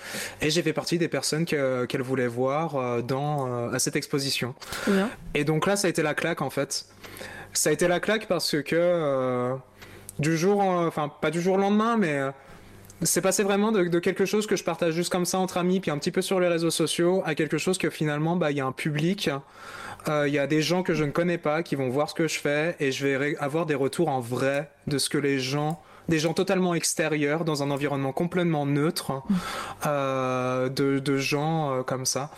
Et 0.42 0.50
j'ai 0.50 0.62
fait 0.62 0.74
partie 0.74 0.98
des 0.98 1.08
personnes 1.08 1.46
qu'elle 1.46 1.88
qu 1.88 1.98
voulait 1.98 2.28
voir 2.28 2.76
euh, 2.76 3.02
dans, 3.02 3.72
à 3.72 3.80
cette 3.80 3.96
exposition. 3.96 4.56
Bien. 4.88 5.10
Et 5.34 5.44
donc 5.44 5.68
là, 5.68 5.76
ça 5.76 5.88
a 5.88 5.90
été 5.90 6.02
la 6.04 6.14
claque 6.14 6.42
en 6.42 6.50
fait. 6.50 6.86
Ça 7.54 7.70
a 7.70 7.74
été 7.74 7.88
la 7.88 8.00
claque 8.00 8.28
parce 8.28 8.62
que 8.62 9.56
du 10.20 10.38
jour, 10.38 10.62
enfin 10.62 11.10
pas 11.10 11.32
du 11.32 11.42
jour 11.42 11.56
au 11.56 11.58
lendemain, 11.58 11.98
mais 11.98 12.20
c'est 13.03 13.22
passé 13.22 13.43
vraiment 13.43 13.72
de, 13.72 13.84
de, 13.84 14.00
quelque 14.00 14.26
chose 14.26 14.48
que 14.48 14.56
je 14.56 14.64
partage 14.64 14.93
juste 14.93 15.11
comme 15.11 15.26
ça 15.26 15.38
entre 15.40 15.58
amis, 15.58 15.80
puis 15.80 15.92
un 15.92 15.98
petit 15.98 16.11
peu 16.11 16.22
sur 16.22 16.40
les 16.40 16.48
réseaux 16.48 16.72
sociaux, 16.72 17.22
à 17.26 17.35
quelque 17.35 17.58
chose 17.58 17.77
que 17.77 17.90
finalement, 17.90 18.35
bah, 18.35 18.51
il 18.51 18.58
y 18.58 18.61
a 18.61 18.66
un 18.66 18.72
public, 18.72 19.30
il 20.08 20.11
euh, 20.11 20.27
y 20.27 20.40
a 20.40 20.48
des 20.48 20.61
gens 20.61 20.84
que 20.84 20.93
je 20.93 21.03
ne 21.03 21.11
connais 21.11 21.38
pas 21.38 21.64
qui 21.64 21.76
vont 21.76 21.90
voir 21.90 22.09
ce 22.09 22.16
que 22.16 22.27
je 22.27 22.40
fais, 22.40 22.76
et 22.80 22.92
je 22.92 23.06
vais 23.06 23.38
avoir 23.38 23.66
des 23.66 23.76
retours 23.76 24.09
en 24.09 24.19
vrai 24.19 24.72
de 24.88 24.98
ce 24.98 25.09
que 25.09 25.17
les 25.17 25.40
gens 25.40 25.82
des 26.09 26.19
gens 26.19 26.34
totalement 26.34 26.74
extérieurs 26.74 27.43
dans 27.43 27.64
un 27.64 27.69
environnement 27.69 28.14
complètement 28.14 28.66
neutre 28.66 29.24
euh, 29.85 30.69
de, 30.69 31.17
gens 31.17 31.74
euh, 31.74 31.84
comme 31.84 32.06
ça. 32.06 32.32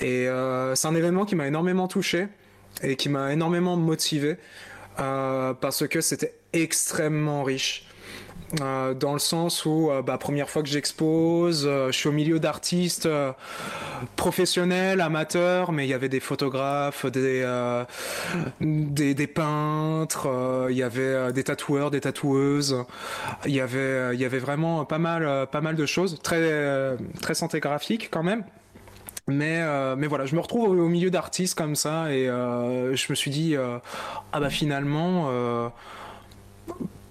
Et 0.00 0.26
c'est 0.74 0.88
un 0.88 0.94
événement 0.96 1.24
qui 1.24 1.36
m'a 1.36 1.46
énormément 1.46 1.86
touché 1.86 2.26
et 2.82 2.96
qui 2.96 3.08
m'a 3.08 3.32
énormément 3.32 3.76
motivé 3.76 4.36
parce 4.96 5.86
que 5.86 6.00
c'était 6.00 6.34
extrêmement 6.52 7.44
riche 7.44 7.86
euh, 8.60 8.94
dans 8.94 9.12
le 9.12 9.18
sens 9.18 9.64
où, 9.64 9.90
euh, 9.90 10.02
bah, 10.02 10.18
première 10.18 10.48
fois 10.48 10.62
que 10.62 10.68
j'expose, 10.68 11.64
euh, 11.66 11.90
je 11.90 11.98
suis 11.98 12.08
au 12.08 12.12
milieu 12.12 12.38
d'artistes 12.38 13.08
professionnels, 14.16 15.00
amateurs, 15.00 15.72
mais 15.72 15.86
il 15.86 15.90
y 15.90 15.94
avait 15.94 16.08
des 16.08 16.20
photographes, 16.20 17.06
des, 17.06 17.44
des, 18.60 19.26
peintres, 19.26 20.28
il 20.70 20.76
y 20.76 20.82
avait 20.82 21.32
des 21.32 21.44
tatoueurs, 21.44 21.90
des 21.90 22.00
tatoueuses, 22.00 22.84
il 23.46 23.52
y 23.52 23.60
avait, 23.60 24.16
y 24.16 24.24
avait 24.24 24.38
vraiment 24.38 24.84
pas 24.84 24.98
mal, 24.98 25.46
pas 25.50 25.60
mal 25.60 25.76
de 25.76 25.86
choses, 25.86 26.18
très, 26.22 26.96
très 27.20 27.34
santé 27.34 27.60
graphique 27.60 28.08
quand 28.10 28.22
même. 28.22 28.44
Mais, 29.26 29.62
mais 29.96 30.06
voilà, 30.06 30.26
je 30.26 30.34
me 30.34 30.40
retrouve 30.40 30.68
au, 30.68 30.88
milieu 30.88 31.10
d'artistes 31.10 31.56
comme 31.56 31.76
ça 31.76 32.12
et 32.12 32.26
je 32.26 33.06
me 33.08 33.14
suis 33.14 33.30
dit, 33.30 33.56
ah 33.56 34.40
bah 34.40 34.50
finalement, 34.50 35.72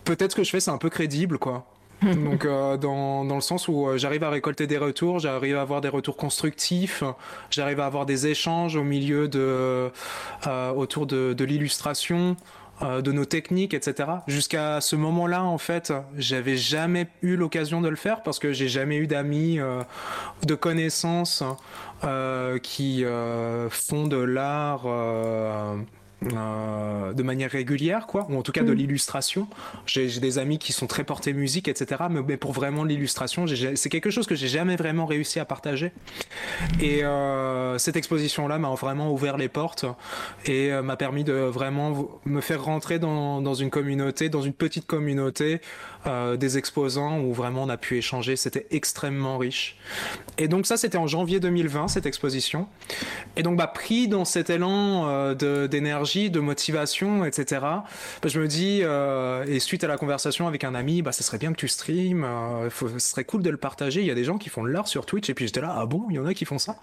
peut-être 0.05 0.31
ce 0.31 0.35
que 0.35 0.43
je 0.43 0.49
fais 0.49 0.59
c'est 0.59 0.71
un 0.71 0.77
peu 0.77 0.89
crédible 0.89 1.37
quoi. 1.37 1.65
Donc 2.01 2.43
euh, 2.43 2.75
dans, 2.75 3.23
dans 3.23 3.35
le 3.35 3.41
sens 3.41 3.69
où 3.69 3.87
euh, 3.87 3.97
j'arrive 3.97 4.23
à 4.23 4.29
récolter 4.29 4.67
des 4.67 4.77
retours, 4.77 5.19
j'arrive 5.19 5.55
à 5.55 5.61
avoir 5.61 5.79
des 5.79 5.87
retours 5.87 6.17
constructifs, 6.17 7.01
j'arrive 7.49 7.79
à 7.79 7.85
avoir 7.85 8.05
des 8.05 8.27
échanges 8.27 8.75
au 8.75 8.83
milieu 8.83 9.29
de 9.29 9.89
euh, 10.47 10.71
autour 10.73 11.05
de, 11.05 11.33
de 11.33 11.45
l'illustration, 11.45 12.35
euh, 12.81 13.01
de 13.01 13.11
nos 13.11 13.25
techniques, 13.25 13.75
etc. 13.75 14.09
Jusqu'à 14.27 14.81
ce 14.81 14.95
moment-là, 14.95 15.43
en 15.43 15.59
fait, 15.59 15.93
j'avais 16.17 16.57
jamais 16.57 17.07
eu 17.21 17.35
l'occasion 17.35 17.81
de 17.81 17.87
le 17.87 17.95
faire 17.95 18.23
parce 18.23 18.39
que 18.39 18.51
j'ai 18.51 18.67
jamais 18.67 18.97
eu 18.97 19.05
d'amis, 19.05 19.59
euh, 19.59 19.83
de 20.47 20.55
connaissances 20.55 21.43
euh, 22.03 22.57
qui 22.57 23.05
font 23.69 24.07
de 24.07 24.17
l'art 24.17 24.87
euh, 26.35 27.13
de 27.13 27.23
manière 27.23 27.51
régulière, 27.51 28.07
quoi, 28.07 28.27
ou 28.29 28.37
en 28.37 28.41
tout 28.41 28.51
cas 28.51 28.63
de 28.63 28.71
mm. 28.71 28.77
l'illustration. 28.77 29.47
J'ai 29.85 30.19
des 30.19 30.37
amis 30.37 30.57
qui 30.57 30.73
sont 30.73 30.87
très 30.87 31.03
portés 31.03 31.33
musique, 31.33 31.67
etc. 31.67 32.03
Mais, 32.09 32.21
mais 32.27 32.37
pour 32.37 32.51
vraiment 32.51 32.83
l'illustration, 32.83 33.45
c'est 33.75 33.89
quelque 33.89 34.09
chose 34.09 34.27
que 34.27 34.35
j'ai 34.35 34.47
jamais 34.47 34.75
vraiment 34.75 35.05
réussi 35.05 35.39
à 35.39 35.45
partager. 35.45 35.91
Et 36.81 37.03
euh, 37.03 37.77
cette 37.77 37.95
exposition-là 37.95 38.59
m'a 38.59 38.69
vraiment 38.69 39.11
ouvert 39.11 39.37
les 39.37 39.49
portes 39.49 39.85
et 40.45 40.71
euh, 40.71 40.81
m'a 40.81 40.95
permis 40.95 41.23
de 41.23 41.33
vraiment 41.33 42.09
me 42.25 42.41
faire 42.41 42.63
rentrer 42.63 42.99
dans, 42.99 43.41
dans, 43.41 43.53
une 43.53 43.69
communauté, 43.69 44.29
dans 44.29 44.41
une 44.41 44.53
petite 44.53 44.85
communauté 44.87 45.61
des 46.37 46.57
exposants 46.57 47.21
où 47.21 47.31
vraiment 47.33 47.63
on 47.63 47.69
a 47.69 47.77
pu 47.77 47.97
échanger. 47.97 48.35
C'était 48.35 48.67
extrêmement 48.71 49.37
riche. 49.37 49.77
Et 50.37 50.49
donc 50.49 50.65
ça, 50.65 50.75
c'était 50.75 50.97
en 50.97 51.07
janvier 51.07 51.39
2020, 51.39 51.87
cette 51.87 52.05
exposition. 52.05 52.67
Et 53.35 53.43
donc, 53.43 53.57
bah, 53.57 53.67
pris 53.67 54.07
dans 54.07 54.25
cet 54.25 54.49
élan 54.49 55.07
euh, 55.07 55.67
de, 56.29 56.39
motivation, 56.39 57.25
etc., 57.25 57.61
bah, 57.61 57.81
je 58.25 58.39
me 58.39 58.47
dis, 58.47 58.81
euh, 58.83 59.45
et 59.47 59.59
suite 59.59 59.83
à 59.83 59.87
la 59.87 59.97
conversation 59.97 60.47
avec 60.47 60.63
un 60.63 60.75
ami, 60.75 61.01
bah, 61.01 61.11
ça 61.11 61.23
serait 61.23 61.37
bien 61.37 61.51
que 61.51 61.57
tu 61.57 61.67
stream, 61.67 62.23
euh, 62.23 62.69
ce 62.69 62.99
serait 62.99 63.23
cool 63.23 63.41
de 63.41 63.49
le 63.49 63.57
partager. 63.57 64.01
Il 64.01 64.07
y 64.07 64.11
a 64.11 64.15
des 64.15 64.23
gens 64.23 64.37
qui 64.37 64.49
font 64.49 64.63
de 64.63 64.69
l'art 64.69 64.87
sur 64.87 65.05
Twitch, 65.05 65.29
et 65.29 65.33
puis 65.33 65.45
j'étais 65.45 65.61
là, 65.61 65.75
ah 65.77 65.85
bon, 65.85 66.05
il 66.09 66.15
y 66.15 66.19
en 66.19 66.25
a 66.25 66.33
qui 66.33 66.45
font 66.45 66.59
ça? 66.59 66.77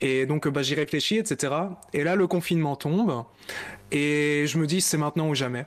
Et 0.00 0.26
donc 0.26 0.48
bah, 0.48 0.62
j'y 0.62 0.74
réfléchis, 0.74 1.18
etc. 1.18 1.52
Et 1.92 2.04
là, 2.04 2.16
le 2.16 2.26
confinement 2.26 2.76
tombe, 2.76 3.24
et 3.92 4.44
je 4.46 4.58
me 4.58 4.66
dis, 4.66 4.80
c'est 4.80 4.96
maintenant 4.96 5.28
ou 5.28 5.34
jamais. 5.34 5.66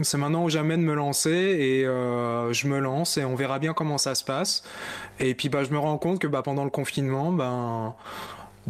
C'est 0.00 0.16
maintenant 0.16 0.44
ou 0.44 0.48
jamais 0.48 0.76
de 0.76 0.82
me 0.82 0.94
lancer 0.94 1.30
et 1.30 1.86
euh, 1.86 2.52
je 2.52 2.66
me 2.66 2.78
lance 2.78 3.18
et 3.18 3.24
on 3.24 3.34
verra 3.34 3.58
bien 3.58 3.74
comment 3.74 3.98
ça 3.98 4.14
se 4.14 4.24
passe. 4.24 4.64
Et 5.20 5.34
puis 5.34 5.50
bah, 5.50 5.64
je 5.64 5.70
me 5.70 5.78
rends 5.78 5.98
compte 5.98 6.18
que 6.18 6.26
bah, 6.26 6.42
pendant 6.42 6.64
le 6.64 6.70
confinement, 6.70 7.30
ben, 7.30 7.94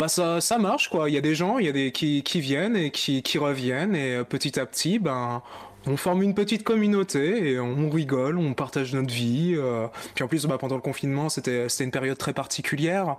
ça, 0.06 0.40
ça 0.40 0.58
marche 0.58 0.88
quoi. 0.88 1.08
Il 1.10 1.14
y 1.14 1.18
a 1.18 1.20
des 1.20 1.34
gens, 1.34 1.58
il 1.58 1.66
y 1.66 1.68
a 1.68 1.72
des 1.72 1.92
qui, 1.92 2.22
qui 2.22 2.40
viennent 2.40 2.76
et 2.76 2.90
qui, 2.90 3.22
qui 3.22 3.38
reviennent 3.38 3.94
et 3.94 4.16
euh, 4.16 4.24
petit 4.24 4.58
à 4.58 4.66
petit, 4.66 4.98
ben, 4.98 5.42
on 5.86 5.96
forme 5.96 6.22
une 6.22 6.34
petite 6.34 6.62
communauté 6.62 7.52
et 7.52 7.60
on 7.60 7.90
rigole, 7.90 8.38
on 8.38 8.54
partage 8.54 8.94
notre 8.94 9.12
vie. 9.12 9.54
Euh. 9.56 9.86
Puis 10.14 10.24
en 10.24 10.28
plus, 10.28 10.46
bah, 10.46 10.58
pendant 10.58 10.76
le 10.76 10.82
confinement, 10.82 11.28
c'était 11.28 11.66
une 11.80 11.90
période 11.90 12.18
très 12.18 12.32
particulière. 12.32 13.16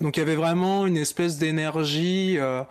Donc 0.00 0.16
il 0.16 0.20
y 0.20 0.22
avait 0.22 0.34
vraiment 0.34 0.86
une 0.86 0.96
espèce 0.96 1.38
d'énergie. 1.38 2.36
Euh, 2.38 2.62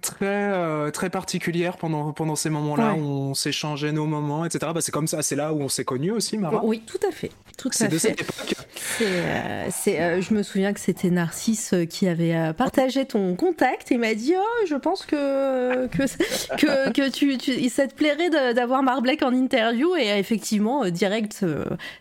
très 0.00 0.26
euh, 0.52 0.90
très 0.90 1.10
particulière 1.10 1.76
pendant 1.76 2.12
pendant 2.12 2.36
ces 2.36 2.50
moments-là 2.50 2.92
Ouais. 2.94 3.00
où 3.00 3.04
on 3.04 3.34
s'échangeait 3.34 3.92
nos 3.92 4.06
moments, 4.06 4.44
etc. 4.44 4.72
Bah, 4.74 4.80
c'est 4.80 4.92
comme 4.92 5.06
ça, 5.08 5.22
c'est 5.22 5.36
là 5.36 5.52
où 5.52 5.60
on 5.60 5.68
s'est 5.68 5.84
connus 5.84 6.10
aussi, 6.12 6.38
Mara. 6.38 6.60
Oui, 6.64 6.82
tout 6.86 6.98
à 7.06 7.10
fait. 7.12 7.30
Tout 7.56 7.70
à 7.80 7.88
de 7.88 7.98
fait. 7.98 7.98
cette 8.10 8.20
époque. 8.20 8.54
C'est, 8.76 9.04
euh, 9.06 9.68
euh, 9.88 10.20
je 10.20 10.32
me 10.34 10.42
souviens 10.42 10.72
que 10.72 10.80
c'était 10.80 11.10
Narcisse 11.10 11.72
euh, 11.74 11.84
qui 11.84 12.06
avait 12.08 12.52
partagé 12.56 13.04
ton 13.04 13.34
contact 13.34 13.90
et 13.92 13.98
m'a 13.98 14.14
dit 14.14 14.34
oh 14.36 14.66
je 14.68 14.74
pense 14.76 15.04
que 15.04 15.86
que 15.88 16.02
que, 16.56 16.90
que 16.92 17.10
tu, 17.10 17.36
tu 17.38 17.68
ça 17.68 17.86
te 17.88 17.94
plairait 17.94 18.30
d'avoir 18.54 18.82
Marblek 18.82 19.22
en 19.22 19.32
interview 19.32 19.94
et 19.96 20.06
effectivement 20.18 20.88
direct 20.88 21.44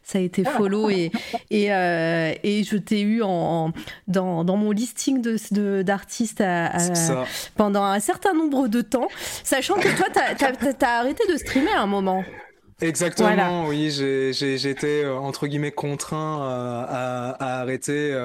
ça 0.04 0.18
a 0.20 0.22
été 0.22 0.44
follow 0.44 0.90
et 0.90 1.12
et, 1.50 1.74
euh, 1.74 2.34
et 2.44 2.64
je 2.64 2.78
t'ai 2.78 3.02
eu 3.02 3.22
en, 3.24 3.30
en- 3.30 3.74
dans, 4.08 4.44
dans 4.44 4.58
mon 4.58 4.72
listing 4.72 5.22
de, 5.22 5.82
d'artistes 5.82 6.42
à. 6.42 6.78
Pendant 7.58 7.84
un 7.84 8.00
certain 8.00 8.34
nombre 8.34 8.68
de 8.68 8.82
temps 8.82 9.08
sachant 9.44 9.76
que 9.76 9.96
toi 9.96 10.08
t'as, 10.14 10.36
t'as 10.74 11.00
arrêté 11.00 11.24
de 11.32 11.38
streamer 11.38 11.72
à 11.72 11.82
un 11.82 11.88
moment 11.88 12.24
Exactement, 12.80 13.66
oui, 13.66 13.90
j'ai 13.90 14.70
été 14.70 15.08
entre 15.08 15.48
guillemets 15.48 15.72
contraint 15.72 16.44
à, 16.44 17.32
à, 17.40 17.62
arrêter 17.62 18.16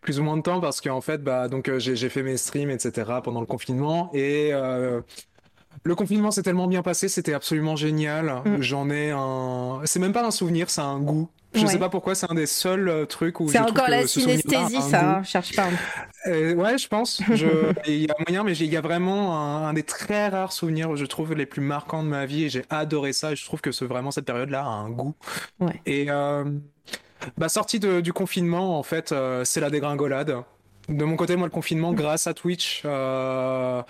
plus 0.00 0.18
ou 0.18 0.22
moins 0.22 0.38
de 0.38 0.42
temps 0.42 0.58
parce 0.58 0.80
qu'en 0.80 1.02
fait, 1.02 1.22
bah, 1.22 1.48
donc 1.48 1.70
j'ai 1.76 2.08
fait 2.08 2.22
mes 2.22 2.38
streams, 2.38 2.70
etc. 2.70 3.10
pendant 3.22 3.40
le 3.40 3.46
confinement 3.46 4.10
et 4.14 4.52
le 5.88 5.94
confinement 5.94 6.30
s'est 6.30 6.42
tellement 6.42 6.66
bien 6.66 6.82
passé, 6.82 7.08
c'était 7.08 7.32
absolument 7.32 7.74
génial. 7.74 8.42
Mm. 8.44 8.60
J'en 8.60 8.90
ai 8.90 9.10
un. 9.10 9.80
C'est 9.84 9.98
même 9.98 10.12
pas 10.12 10.22
un 10.22 10.30
souvenir, 10.30 10.68
c'est 10.68 10.82
un 10.82 11.00
goût. 11.00 11.30
Je 11.54 11.64
sais 11.64 11.78
pas 11.78 11.88
pourquoi, 11.88 12.14
c'est 12.14 12.30
un 12.30 12.34
des 12.34 12.44
seuls 12.44 12.90
euh, 12.90 13.06
trucs 13.06 13.40
où. 13.40 13.48
C'est 13.48 13.58
encore 13.58 13.88
la 13.88 14.06
synesthésie, 14.06 14.82
ça, 14.82 15.16
hein, 15.16 15.22
cherche 15.22 15.56
pas. 15.56 15.68
Euh, 16.26 16.54
ouais, 16.54 16.76
je 16.76 16.88
pense. 16.88 17.22
Je... 17.34 17.46
il 17.86 18.04
y 18.04 18.10
a 18.10 18.14
moyen, 18.26 18.44
mais 18.44 18.54
il 18.54 18.70
y 18.70 18.76
a 18.76 18.82
vraiment 18.82 19.66
un, 19.66 19.72
des 19.72 19.82
très 19.82 20.28
rares 20.28 20.52
souvenirs, 20.52 20.94
je 20.94 21.06
trouve, 21.06 21.32
les 21.32 21.46
plus 21.46 21.62
marquants 21.62 22.02
de 22.02 22.08
ma 22.08 22.26
vie 22.26 22.44
et 22.44 22.48
j'ai 22.50 22.64
adoré 22.68 23.14
ça. 23.14 23.32
Et 23.32 23.36
je 23.36 23.46
trouve 23.46 23.62
que 23.62 23.72
ce, 23.72 23.86
vraiment 23.86 24.10
cette 24.10 24.26
période-là 24.26 24.60
a 24.60 24.68
un 24.68 24.90
goût. 24.90 25.14
Ouais. 25.58 25.80
Et. 25.86 26.10
Euh... 26.10 26.44
Bah, 27.36 27.48
sortie 27.48 27.80
du 27.80 28.12
confinement, 28.12 28.78
en 28.78 28.82
fait, 28.82 29.10
euh, 29.10 29.44
c'est 29.44 29.60
la 29.60 29.70
dégringolade. 29.70 30.36
De 30.88 31.04
mon 31.04 31.16
côté, 31.16 31.36
moi, 31.36 31.46
le 31.46 31.52
confinement, 31.52 31.92
grâce 31.92 32.26
à 32.26 32.34
Twitch, 32.34 32.82
euh, 32.86 33.82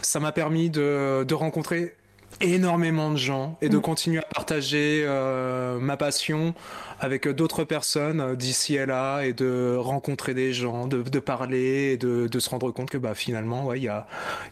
ça 0.00 0.20
m'a 0.20 0.30
permis 0.30 0.70
de, 0.70 1.24
de, 1.26 1.34
rencontrer 1.34 1.96
énormément 2.40 3.10
de 3.10 3.16
gens 3.16 3.58
et 3.62 3.68
de 3.68 3.78
mm. 3.78 3.80
continuer 3.80 4.18
à 4.18 4.28
partager 4.34 5.02
euh, 5.04 5.80
ma 5.80 5.96
passion 5.96 6.54
avec 7.00 7.28
d'autres 7.28 7.64
personnes 7.64 8.36
d'ici 8.36 8.76
et 8.76 8.86
là 8.86 9.22
et 9.22 9.32
de 9.32 9.76
rencontrer 9.76 10.34
des 10.34 10.52
gens, 10.52 10.86
de, 10.86 11.02
de 11.02 11.18
parler 11.18 11.92
et 11.92 11.96
de, 11.96 12.28
de, 12.28 12.38
se 12.38 12.48
rendre 12.48 12.70
compte 12.70 12.90
que 12.90 12.98
bah, 12.98 13.14
finalement, 13.14 13.64
il 13.64 13.66
ouais, 13.66 13.80
y, 13.80 13.88
a, 13.88 14.06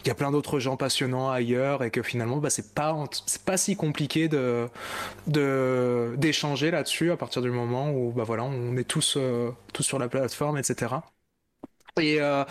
y 0.04 0.10
a 0.10 0.14
plein 0.14 0.30
d'autres 0.32 0.58
gens 0.58 0.76
passionnants 0.76 1.30
ailleurs 1.30 1.84
et 1.84 1.90
que 1.90 2.02
finalement, 2.02 2.38
bah, 2.38 2.50
c'est 2.50 2.74
pas, 2.74 2.96
c'est 3.26 3.42
pas 3.42 3.56
si 3.56 3.76
compliqué 3.76 4.28
de, 4.28 4.68
de, 5.26 6.14
d'échanger 6.16 6.70
là-dessus 6.72 7.12
à 7.12 7.16
partir 7.16 7.40
du 7.40 7.50
moment 7.50 7.92
où 7.92 8.10
bah, 8.12 8.24
voilà, 8.24 8.42
on 8.44 8.76
est 8.76 8.84
tous, 8.84 9.14
euh, 9.16 9.50
tous 9.72 9.84
sur 9.84 9.98
la 9.98 10.08
plateforme, 10.08 10.58
etc. 10.58 10.96
Et 12.00 12.20
euh, 12.20 12.44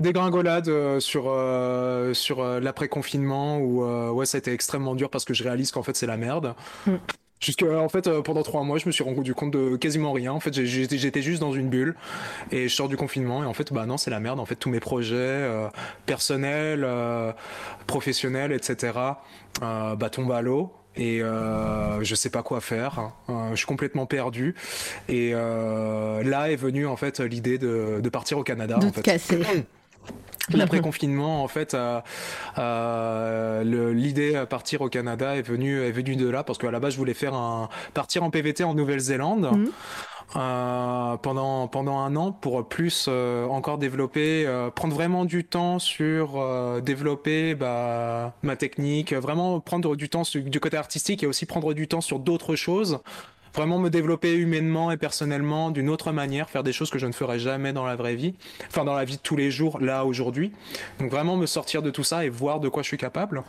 dégringolade 0.00 0.68
euh, 0.68 1.00
sur 1.00 1.24
euh, 1.26 2.14
sur 2.14 2.40
euh, 2.40 2.60
l'après-confinement 2.60 3.58
où 3.58 3.84
ouais 4.12 4.26
ça 4.26 4.36
a 4.36 4.38
été 4.38 4.52
extrêmement 4.52 4.94
dur 4.94 5.10
parce 5.10 5.24
que 5.24 5.34
je 5.34 5.42
réalise 5.42 5.72
qu'en 5.72 5.82
fait 5.82 5.96
c'est 5.96 6.06
la 6.06 6.16
merde. 6.16 6.54
Mm. 6.86 6.94
Jusque 7.40 7.62
en 7.62 7.88
fait 7.88 8.10
pendant 8.22 8.42
trois 8.42 8.64
mois 8.64 8.78
je 8.78 8.86
me 8.86 8.90
suis 8.92 9.04
rendu 9.04 9.32
compte 9.32 9.52
de 9.52 9.76
quasiment 9.76 10.12
rien. 10.12 10.32
En 10.32 10.40
fait 10.40 10.52
j'étais 10.52 11.22
juste 11.22 11.40
dans 11.40 11.52
une 11.52 11.68
bulle 11.68 11.94
et 12.50 12.68
je 12.68 12.74
sors 12.74 12.88
du 12.88 12.96
confinement 12.96 13.44
et 13.44 13.46
en 13.46 13.54
fait 13.54 13.72
bah 13.72 13.86
non 13.86 13.96
c'est 13.96 14.10
la 14.10 14.18
merde. 14.18 14.40
En 14.40 14.44
fait 14.44 14.56
tous 14.56 14.70
mes 14.70 14.80
projets 14.80 15.48
personnels, 16.04 16.84
professionnels 17.86 18.50
etc. 18.50 18.92
bah 19.60 20.10
tombent 20.10 20.32
à 20.32 20.42
l'eau 20.42 20.72
et 20.98 21.22
euh, 21.22 22.02
je 22.02 22.14
sais 22.14 22.30
pas 22.30 22.42
quoi 22.42 22.60
faire. 22.60 22.98
Hein. 22.98 23.12
Euh, 23.30 23.50
je 23.52 23.56
suis 23.56 23.66
complètement 23.66 24.06
perdu. 24.06 24.54
Et 25.08 25.30
euh, 25.32 26.22
là 26.22 26.50
est 26.50 26.56
venue 26.56 26.86
en 26.86 26.96
fait 26.96 27.20
l'idée 27.20 27.56
de, 27.56 28.00
de, 28.02 28.08
partir 28.08 28.38
au 28.38 28.42
Canada. 28.42 28.78
De 28.78 28.86
en 28.86 28.92
fait. 28.92 29.02
casser. 29.02 29.40
L'après-confinement, 30.54 31.42
en 31.42 31.48
fait, 31.48 31.74
euh, 31.74 32.00
euh, 32.58 33.92
l'idée 33.92 34.34
à 34.34 34.46
partir 34.46 34.80
au 34.80 34.88
Canada 34.88 35.36
est 35.36 35.42
venue, 35.42 35.82
est 35.82 35.92
venue 35.92 36.16
de 36.16 36.28
là 36.28 36.42
parce 36.42 36.58
qu'à 36.58 36.70
la 36.70 36.80
base, 36.80 36.94
je 36.94 36.98
voulais 36.98 37.14
faire 37.14 37.34
un 37.34 37.68
partir 37.94 38.22
en 38.22 38.30
PVT 38.30 38.64
en 38.64 38.74
Nouvelle-Zélande. 38.74 39.50
Mmh. 39.52 39.66
Euh, 40.36 41.16
pendant 41.16 41.68
pendant 41.68 42.00
un 42.00 42.14
an 42.14 42.32
pour 42.32 42.68
plus 42.68 43.06
euh, 43.08 43.46
encore 43.46 43.78
développer, 43.78 44.44
euh, 44.46 44.68
prendre 44.70 44.94
vraiment 44.94 45.24
du 45.24 45.44
temps 45.44 45.78
sur 45.78 46.38
développer 46.82 47.54
bah, 47.54 48.34
ma 48.42 48.56
technique, 48.56 49.14
vraiment 49.14 49.60
prendre 49.60 49.96
du 49.96 50.08
temps 50.08 50.22
du 50.34 50.60
côté 50.60 50.76
artistique 50.76 51.22
et 51.22 51.26
aussi 51.26 51.46
prendre 51.46 51.72
du 51.72 51.88
temps 51.88 52.02
sur 52.02 52.18
d'autres 52.18 52.56
choses. 52.56 53.00
Vraiment 53.54 53.78
me 53.78 53.88
développer 53.88 54.34
humainement 54.34 54.90
et 54.90 54.98
personnellement 54.98 55.70
d'une 55.70 55.88
autre 55.88 56.12
manière, 56.12 56.50
faire 56.50 56.62
des 56.62 56.72
choses 56.72 56.90
que 56.90 56.98
je 56.98 57.06
ne 57.06 57.12
ferais 57.12 57.38
jamais 57.38 57.72
dans 57.72 57.86
la 57.86 57.96
vraie 57.96 58.14
vie, 58.14 58.34
enfin 58.68 58.84
dans 58.84 58.94
la 58.94 59.06
vie 59.06 59.16
de 59.16 59.22
tous 59.22 59.36
les 59.36 59.50
jours, 59.50 59.80
là 59.80 60.04
aujourd'hui. 60.04 60.52
Donc 61.00 61.10
vraiment 61.10 61.36
me 61.36 61.46
sortir 61.46 61.82
de 61.82 61.90
tout 61.90 62.04
ça 62.04 62.26
et 62.26 62.28
voir 62.28 62.60
de 62.60 62.68
quoi 62.68 62.82
je 62.82 62.88
suis 62.88 62.98
capable. 62.98 63.42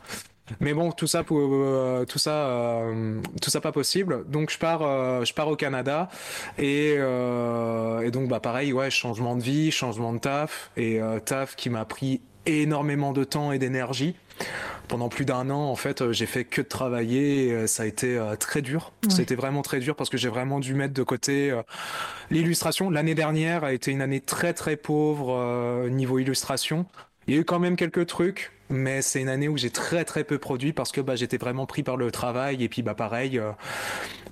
Mais 0.60 0.74
bon, 0.74 0.92
tout 0.92 1.08
ça, 1.08 1.24
pour, 1.24 1.40
euh, 1.42 2.06
tout 2.06 2.20
ça, 2.20 2.48
euh, 2.48 3.22
tout 3.42 3.50
ça 3.50 3.62
pas 3.62 3.72
possible. 3.72 4.26
Donc 4.30 4.52
je 4.52 4.58
pars, 4.58 4.82
euh, 4.82 5.24
je 5.26 5.34
pars 5.34 5.48
au 5.48 5.56
Canada 5.56 6.10
et, 6.58 6.94
et, 6.94 8.12
donc 8.12 8.28
bah 8.28 8.40
pareil, 8.40 8.74
ouais, 8.74 8.90
changement 8.90 9.36
de 9.36 9.42
vie, 9.42 9.72
changement 9.72 10.14
de 10.14 10.20
taf 10.20 10.72
et 10.78 11.00
taf 11.26 11.56
qui 11.56 11.70
m'a 11.70 11.86
pris 11.86 12.22
énormément 12.46 13.14
de 13.14 13.24
temps 13.24 13.52
et 13.52 13.60
d'énergie. 13.60 14.16
Pendant 14.88 15.10
plus 15.10 15.26
d'un 15.26 15.52
an, 15.52 15.70
en 15.70 15.76
fait, 15.76 16.12
j'ai 16.14 16.26
fait 16.26 16.46
que 16.46 16.62
de 16.62 16.68
travailler. 16.68 17.68
ça 17.68 17.84
a 17.84 17.86
été 17.86 18.20
très 18.40 18.62
dur. 18.62 18.92
C'était 19.10 19.36
vraiment 19.36 19.62
très 19.62 19.80
dur 19.80 19.96
parce 19.96 20.10
que 20.10 20.18
j'ai 20.18 20.30
vraiment 20.30 20.60
dû 20.60 20.74
mettre 20.74 20.94
de 20.94 21.04
côté 21.04 21.54
l'illustration. 22.32 22.90
L'année 22.90 23.16
dernière 23.16 23.64
a 23.64 23.74
été 23.74 23.92
une 23.92 24.02
année 24.02 24.22
très 24.22 24.54
très 24.54 24.78
pauvre 24.78 25.88
niveau 25.90 26.18
illustration. 26.18 26.86
Il 27.28 27.36
y 27.36 27.38
a 27.38 27.42
eu 27.42 27.46
quand 27.46 27.60
même 27.60 27.76
quelques 27.76 28.08
trucs, 28.08 28.52
mais 28.70 29.02
c'est 29.02 29.22
une 29.22 29.30
année 29.30 29.48
où 29.48 29.58
j'ai 29.58 29.72
très 29.72 30.06
très 30.06 30.24
peu 30.24 30.38
produit 30.38 30.74
parce 30.74 30.92
que 30.92 31.02
bah, 31.02 31.16
j'étais 31.16 31.38
vraiment 31.38 31.66
pris 31.66 31.84
par 31.84 31.98
le 31.98 32.12
travail 32.12 32.64
et 32.64 32.70
puis 32.70 32.84
bah 32.84 32.94
pareil 32.94 33.40
euh, 33.40 33.52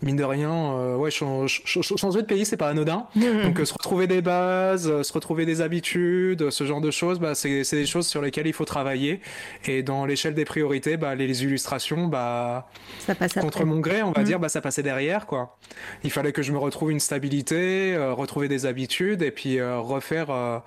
mine 0.04 0.16
de 0.16 0.24
rien 0.24 0.52
euh, 0.52 0.96
ouais 0.96 1.10
changer 1.10 2.22
de 2.22 2.26
pays 2.26 2.46
c'est 2.46 2.58
pas 2.58 2.70
anodin. 2.70 3.08
Donc 3.16 3.60
euh, 3.60 3.66
se 3.66 3.74
retrouver 3.74 4.06
des 4.06 4.22
bases 4.22 5.02
se 5.02 5.14
retrouver 5.14 5.46
des 5.46 5.62
habitudes 5.62 6.52
ce 6.52 6.66
genre 6.66 6.82
de 6.82 6.92
choses 6.92 7.20
bah 7.20 7.34
c'est 7.34 7.64
des 7.64 7.86
choses 7.86 8.08
sur 8.08 8.22
lesquelles 8.22 8.48
il 8.48 8.54
faut 8.54 8.66
travailler. 8.66 9.22
Et 9.66 9.82
dans 9.82 10.06
l'échelle 10.06 10.36
des 10.36 10.46
priorités 10.46 10.98
bah 10.98 11.16
les, 11.16 11.44
illustrations 11.44 12.08
bah 12.08 12.70
ça 13.00 13.16
contre 13.42 13.66
mon 13.66 13.80
gré 13.80 14.02
on 14.02 14.12
va 14.12 14.22
mm. 14.22 14.26
dire 14.26 14.40
bah 14.40 14.50
ça 14.50 14.62
passait 14.62 14.84
derrière 14.84 15.26
quoi. 15.26 15.58
Il 16.04 16.12
fallait 16.12 16.32
que 16.32 16.44
je 16.44 16.52
me 16.52 16.58
retrouve 16.58 16.92
une 16.92 17.00
stabilité 17.00 17.98
retrouver 18.12 18.48
des 18.48 18.66
habitudes 18.66 19.24
et 19.24 19.32
puis 19.32 19.62
refaire 19.62 20.62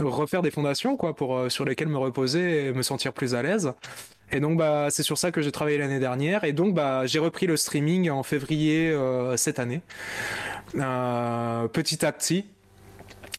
refaire 0.00 0.42
des 0.42 0.50
fondations 0.50 0.96
quoi 0.96 1.14
pour 1.14 1.36
euh, 1.36 1.48
sur 1.48 1.64
lesquelles 1.64 1.88
me 1.88 1.98
reposer 1.98 2.66
et 2.66 2.72
me 2.72 2.82
sentir 2.82 3.12
plus 3.12 3.34
à 3.34 3.42
l'aise. 3.42 3.72
Et 4.32 4.40
donc 4.40 4.58
bah 4.58 4.88
c'est 4.90 5.02
sur 5.02 5.18
ça 5.18 5.30
que 5.30 5.42
j'ai 5.42 5.52
travaillé 5.52 5.78
l'année 5.78 6.00
dernière 6.00 6.44
et 6.44 6.52
donc 6.52 6.74
bah 6.74 7.06
j'ai 7.06 7.18
repris 7.18 7.46
le 7.46 7.56
streaming 7.56 8.10
en 8.10 8.22
février 8.22 8.90
euh, 8.90 9.36
cette 9.36 9.58
année. 9.58 9.80
Euh, 10.76 11.68
petit 11.68 12.04
à 12.04 12.12
petit. 12.12 12.46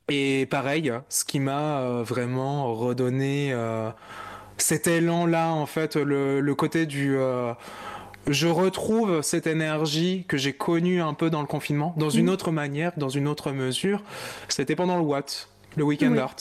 Et 0.08 0.46
pareil, 0.46 0.94
ce 1.10 1.26
qui 1.26 1.40
m'a 1.40 2.04
vraiment 2.04 2.76
redonné 2.76 3.56
cet 4.58 4.86
élan 4.86 5.26
là 5.26 5.50
en 5.50 5.66
fait 5.66 5.96
le, 5.96 6.42
le 6.42 6.56
côté 6.56 6.86
du 6.86 7.18
je 8.28 8.48
retrouve 8.48 9.22
cette 9.24 9.48
énergie 9.48 10.26
que 10.28 10.38
j'ai 10.38 10.54
connue 10.54 11.02
un 11.02 11.16
peu 11.16 11.32
dans 11.32 11.42
le 11.42 11.48
confinement, 11.48 11.94
dans 11.98 12.10
une 12.12 12.28
mmh. 12.28 12.30
autre 12.30 12.52
manière, 12.52 12.92
dans 12.98 13.10
une 13.10 13.28
autre 13.28 13.52
mesure. 13.52 14.04
C'était 14.48 14.76
pendant 14.76 14.98
le 14.98 15.04
Watt 15.04 15.50
le 15.76 15.84
Weekend 15.84 16.18
Art. 16.18 16.36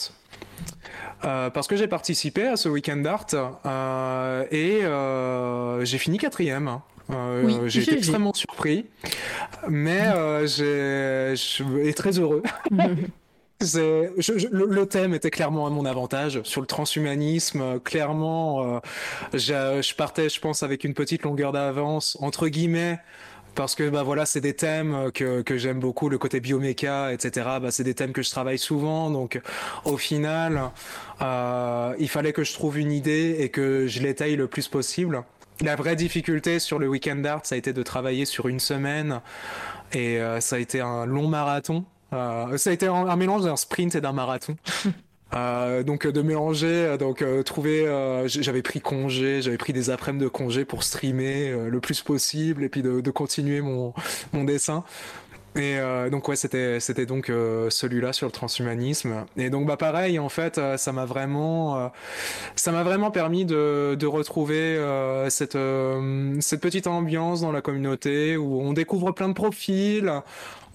Euh, 1.23 1.49
parce 1.49 1.67
que 1.67 1.75
j'ai 1.75 1.87
participé 1.87 2.47
à 2.47 2.57
ce 2.57 2.69
Weekend 2.69 3.05
Art 3.07 3.27
euh, 3.33 4.45
et 4.51 4.83
euh, 4.83 5.83
j'ai 5.85 5.97
fini 5.97 6.17
quatrième. 6.17 6.67
Hein. 6.67 6.83
j'ai 7.67 7.81
été 7.81 7.97
extrêmement 7.97 8.33
surpris, 8.33 8.85
mais 9.67 10.03
j'ai, 10.45 11.31
je 11.31 11.35
suis 11.35 11.93
très 11.93 12.19
heureux. 12.19 12.43
le, 13.61 14.83
thème 14.83 15.13
était 15.13 15.31
clairement 15.31 15.65
à 15.65 15.69
mon 15.69 15.85
avantage 15.85 16.41
sur 16.43 16.61
le 16.61 16.67
transhumanisme. 16.67 17.79
Clairement, 17.79 18.81
je, 19.33 19.81
je, 19.81 19.95
partais, 19.95 20.29
je 20.29 20.39
pense, 20.39 20.63
avec 20.63 20.83
une 20.83 20.93
petite 20.93 21.23
longueur 21.23 21.53
d'avance 21.53 22.17
entre 22.21 22.49
guillemets 22.49 22.99
parce 23.55 23.75
que 23.75 23.89
bah 23.89 24.03
voilà 24.03 24.25
c'est 24.25 24.41
des 24.41 24.53
thèmes 24.53 25.11
que, 25.13 25.41
que 25.41 25.57
j'aime 25.57 25.79
beaucoup 25.79 26.09
le 26.09 26.17
côté 26.17 26.39
bioméca 26.39 27.13
etc 27.13 27.47
bah 27.61 27.71
c'est 27.71 27.83
des 27.83 27.93
thèmes 27.93 28.13
que 28.13 28.21
je 28.21 28.29
travaille 28.29 28.59
souvent. 28.59 29.09
Donc 29.09 29.41
au 29.85 29.97
final 29.97 30.71
euh, 31.21 31.95
il 31.99 32.09
fallait 32.09 32.33
que 32.33 32.43
je 32.43 32.53
trouve 32.53 32.77
une 32.77 32.91
idée 32.91 33.37
et 33.39 33.49
que 33.49 33.87
je 33.87 34.01
l'étaye 34.01 34.35
le 34.35 34.47
plus 34.47 34.67
possible. 34.67 35.23
La 35.61 35.75
vraie 35.75 35.95
difficulté 35.95 36.59
sur 36.59 36.79
le 36.79 36.87
weekend 36.87 37.25
art 37.25 37.41
ça 37.43 37.55
a 37.55 37.57
été 37.57 37.73
de 37.73 37.83
travailler 37.83 38.25
sur 38.25 38.47
une 38.47 38.59
semaine. 38.59 39.21
Et 39.93 40.19
euh, 40.19 40.41
ça 40.41 40.57
a 40.57 40.59
été 40.59 40.81
un 40.81 41.05
long 41.05 41.27
marathon. 41.27 41.85
Euh, 42.13 42.57
ça 42.57 42.69
a 42.69 42.73
été 42.73 42.87
un 42.87 43.15
mélange 43.15 43.43
d'un 43.43 43.55
sprint 43.55 43.95
et 43.95 44.01
d'un 44.01 44.13
marathon 44.13 44.55
Euh, 45.35 45.83
donc 45.83 46.07
de 46.07 46.21
mélanger, 46.21 46.67
euh, 46.67 46.97
donc 46.97 47.21
euh, 47.21 47.43
trouver, 47.43 47.85
j'avais 48.25 48.61
pris 48.61 48.79
congé, 48.79 49.41
j'avais 49.41 49.57
pris 49.57 49.73
des 49.73 49.89
après-midi 49.89 50.23
de 50.23 50.29
congé 50.29 50.63
pour 50.65 50.83
streamer 50.83 51.51
le 51.69 51.79
plus 51.79 52.01
possible 52.01 52.63
et 52.63 52.69
puis 52.69 52.81
de, 52.81 53.01
de 53.01 53.11
continuer 53.11 53.61
mon, 53.61 53.93
mon 54.33 54.43
dessin. 54.43 54.83
Et 55.55 55.79
donc 56.11 56.27
ouais, 56.27 56.35
c'était 56.35 56.79
c'était 56.79 57.05
donc 57.05 57.27
celui-là 57.27 58.11
sur 58.13 58.27
le 58.27 58.31
transhumanisme. 58.31 59.25
Et 59.37 59.49
donc 59.49 59.65
bah 59.65 59.77
pareil, 59.77 60.19
en 60.19 60.29
fait, 60.29 60.59
ça 60.77 60.91
m'a 60.91 61.05
vraiment 61.05 61.91
ça 62.55 62.71
m'a 62.71 62.83
vraiment 62.83 63.09
permis 63.09 63.45
de 63.45 63.95
de 63.97 64.05
retrouver 64.05 64.77
cette 65.29 65.57
cette 66.41 66.61
petite 66.61 66.87
ambiance 66.87 67.41
dans 67.41 67.53
la 67.53 67.61
communauté 67.61 68.35
où 68.37 68.61
on 68.61 68.73
découvre 68.73 69.11
plein 69.11 69.29
de 69.29 69.33
profils, 69.33 70.11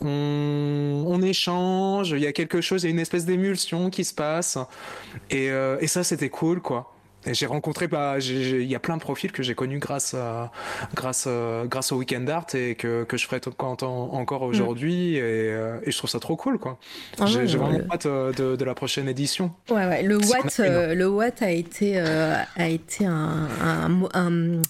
on, 0.02 1.20
échange, 1.22 2.10
il 2.12 2.20
y 2.20 2.26
a 2.26 2.32
quelque 2.32 2.60
chose, 2.60 2.82
il 2.82 2.86
y 2.86 2.88
a 2.88 2.92
une 2.92 2.98
espèce 2.98 3.24
d'émulsion 3.24 3.90
qui 3.90 4.04
se 4.04 4.14
passe. 4.14 4.58
Et, 5.30 5.50
euh, 5.50 5.78
et 5.80 5.86
ça, 5.86 6.02
c'était 6.04 6.30
cool, 6.30 6.60
quoi. 6.60 6.94
J'ai 7.26 7.46
rencontré, 7.46 7.86
bah, 7.86 8.16
il 8.18 8.62
y 8.62 8.74
a 8.74 8.78
plein 8.78 8.96
de 8.96 9.02
profils 9.02 9.32
que 9.32 9.42
j'ai 9.42 9.54
connus 9.54 9.78
grâce 9.78 10.14
à, 10.14 10.50
grâce, 10.94 11.28
grâce 11.66 11.92
au 11.92 11.96
Weekend 11.96 12.28
Art 12.30 12.46
et 12.54 12.74
que, 12.74 13.04
que 13.04 13.16
je 13.16 13.26
ferai 13.26 13.40
encore 13.58 14.40
mm. 14.40 14.44
aujourd'hui. 14.44 15.16
Et, 15.16 15.48
et, 15.84 15.90
je 15.90 15.96
trouve 15.98 16.10
ça 16.10 16.20
trop 16.20 16.36
cool, 16.36 16.58
quoi. 16.58 16.78
Ah 17.18 17.26
j'ai 17.26 17.44
vraiment 17.56 17.80
hâte 17.92 18.06
de, 18.06 18.56
de, 18.56 18.64
la 18.64 18.74
prochaine 18.74 19.08
édition. 19.08 19.52
Ouais, 19.68 19.86
ouais. 19.86 20.02
Le 20.02 20.16
Watt, 20.16 20.58
le 20.58 21.08
Watt 21.08 21.42
a 21.42 21.50
été, 21.50 21.98
a 21.98 22.68
été 22.68 23.06
un, 23.06 23.48
un 23.62 23.90
un 24.14 24.62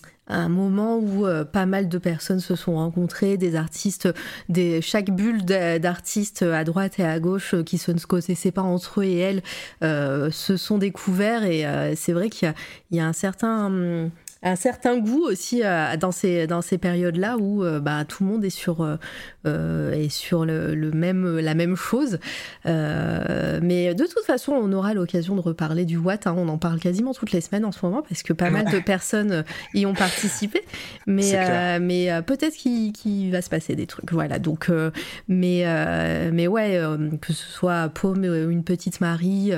moment 0.49 0.99
où 0.99 1.27
euh, 1.27 1.45
pas 1.45 1.67
mal 1.67 1.89
de 1.89 1.99
personnes 1.99 2.41
se 2.41 2.57
sont 2.57 2.75
rencontrées, 2.75 3.37
des 3.37 3.57
artistes, 3.57 4.09
des, 4.49 4.81
chaque 4.81 5.11
bulle 5.11 5.45
d'artistes 5.45 6.43
à 6.43 6.65
droite 6.65 6.99
et 6.99 7.05
à 7.05 7.19
gauche 7.19 7.55
euh, 7.55 7.63
qui 7.63 7.79
se 7.79 7.91
ne 7.91 7.99
connaissaient 7.99 8.53
pas 8.53 8.63
entre 8.63 9.01
eux 9.01 9.05
et 9.05 9.19
elles 9.19 9.43
euh, 9.83 10.31
se 10.31 10.57
sont 10.57 10.79
découverts. 10.79 11.45
Et 11.45 11.65
c'est 11.97 12.13
vrai 12.13 12.31
qu'il 12.31 12.53
y, 12.93 13.01
a 13.01 13.07
un 13.07 13.13
certain... 13.13 14.11
Un 14.43 14.57
certain 14.57 14.99
goût 14.99 15.25
aussi 15.27 15.61
dans 16.01 16.13
ces, 16.13 16.47
dans 16.47 16.63
ces 16.63 16.79
périodes-là 16.79 17.37
où 17.37 17.63
euh, 17.63 17.79
bah, 17.79 18.07
tout 18.07 18.25
le 18.25 18.31
monde 18.31 18.45
est 18.45 18.49
sur, 18.49 18.99
est 19.45 20.09
sur 20.09 20.45
le, 20.45 20.91
même, 20.93 21.39
la 21.39 21.55
même 21.55 21.77
chose. 21.77 22.19
mais 22.65 23.95
de 23.95 24.05
toute 24.05 24.25
façon, 24.25 24.53
on 24.53 24.73
aura 24.73 24.95
l'occasion 24.95 25.37
de 25.37 25.41
reparler 25.41 25.85
du 25.85 25.97
Watt. 25.97 26.27
Hein. 26.27 26.35
on 26.37 26.49
en 26.49 26.59
parle 26.59 26.79
quasiment 26.79 27.13
toutes 27.13 27.33
les 27.33 27.41
semaines 27.41 27.65
en 27.65 27.73
ce 27.73 27.85
moment 27.85 28.03
parce 28.03 28.23
que 28.23 28.33
pas 28.33 28.51
mal 28.51 28.71
de 28.71 28.79
personnes 28.79 29.45
y 29.75 29.87
ont 29.87 29.95
participé. 29.95 30.63
Mais, 31.07 31.79
mais 31.81 32.23
peut-être 32.27 32.55
qu'il 32.55 33.31
va 33.31 33.43
se 33.43 33.51
passer 33.51 33.75
des 33.75 33.87
trucs. 33.87 34.13
Voilà. 34.13 34.39
Donc, 34.39 34.71
mais, 35.29 35.65
mais 36.33 36.47
ouais, 36.47 36.81
que 37.21 37.33
ce 37.33 37.47
soit 37.47 37.89
Paume 37.89 38.25
ou 38.25 38.51
une 38.51 38.65
petite 38.65 39.01
Marie 39.01 39.53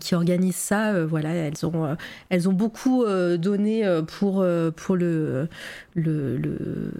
qui 0.00 0.14
organise 0.14 0.56
ça, 0.56 1.04
voilà, 1.04 1.30
elles 1.34 1.66
ont, 1.66 1.96
elles 2.30 2.48
ont 2.48 2.52
beaucoup 2.52 3.04
donné 3.36 3.84
pour, 4.06 4.40
euh, 4.40 4.70
pour 4.70 4.96
le, 4.96 5.48
le, 5.94 6.36
le, 6.36 6.90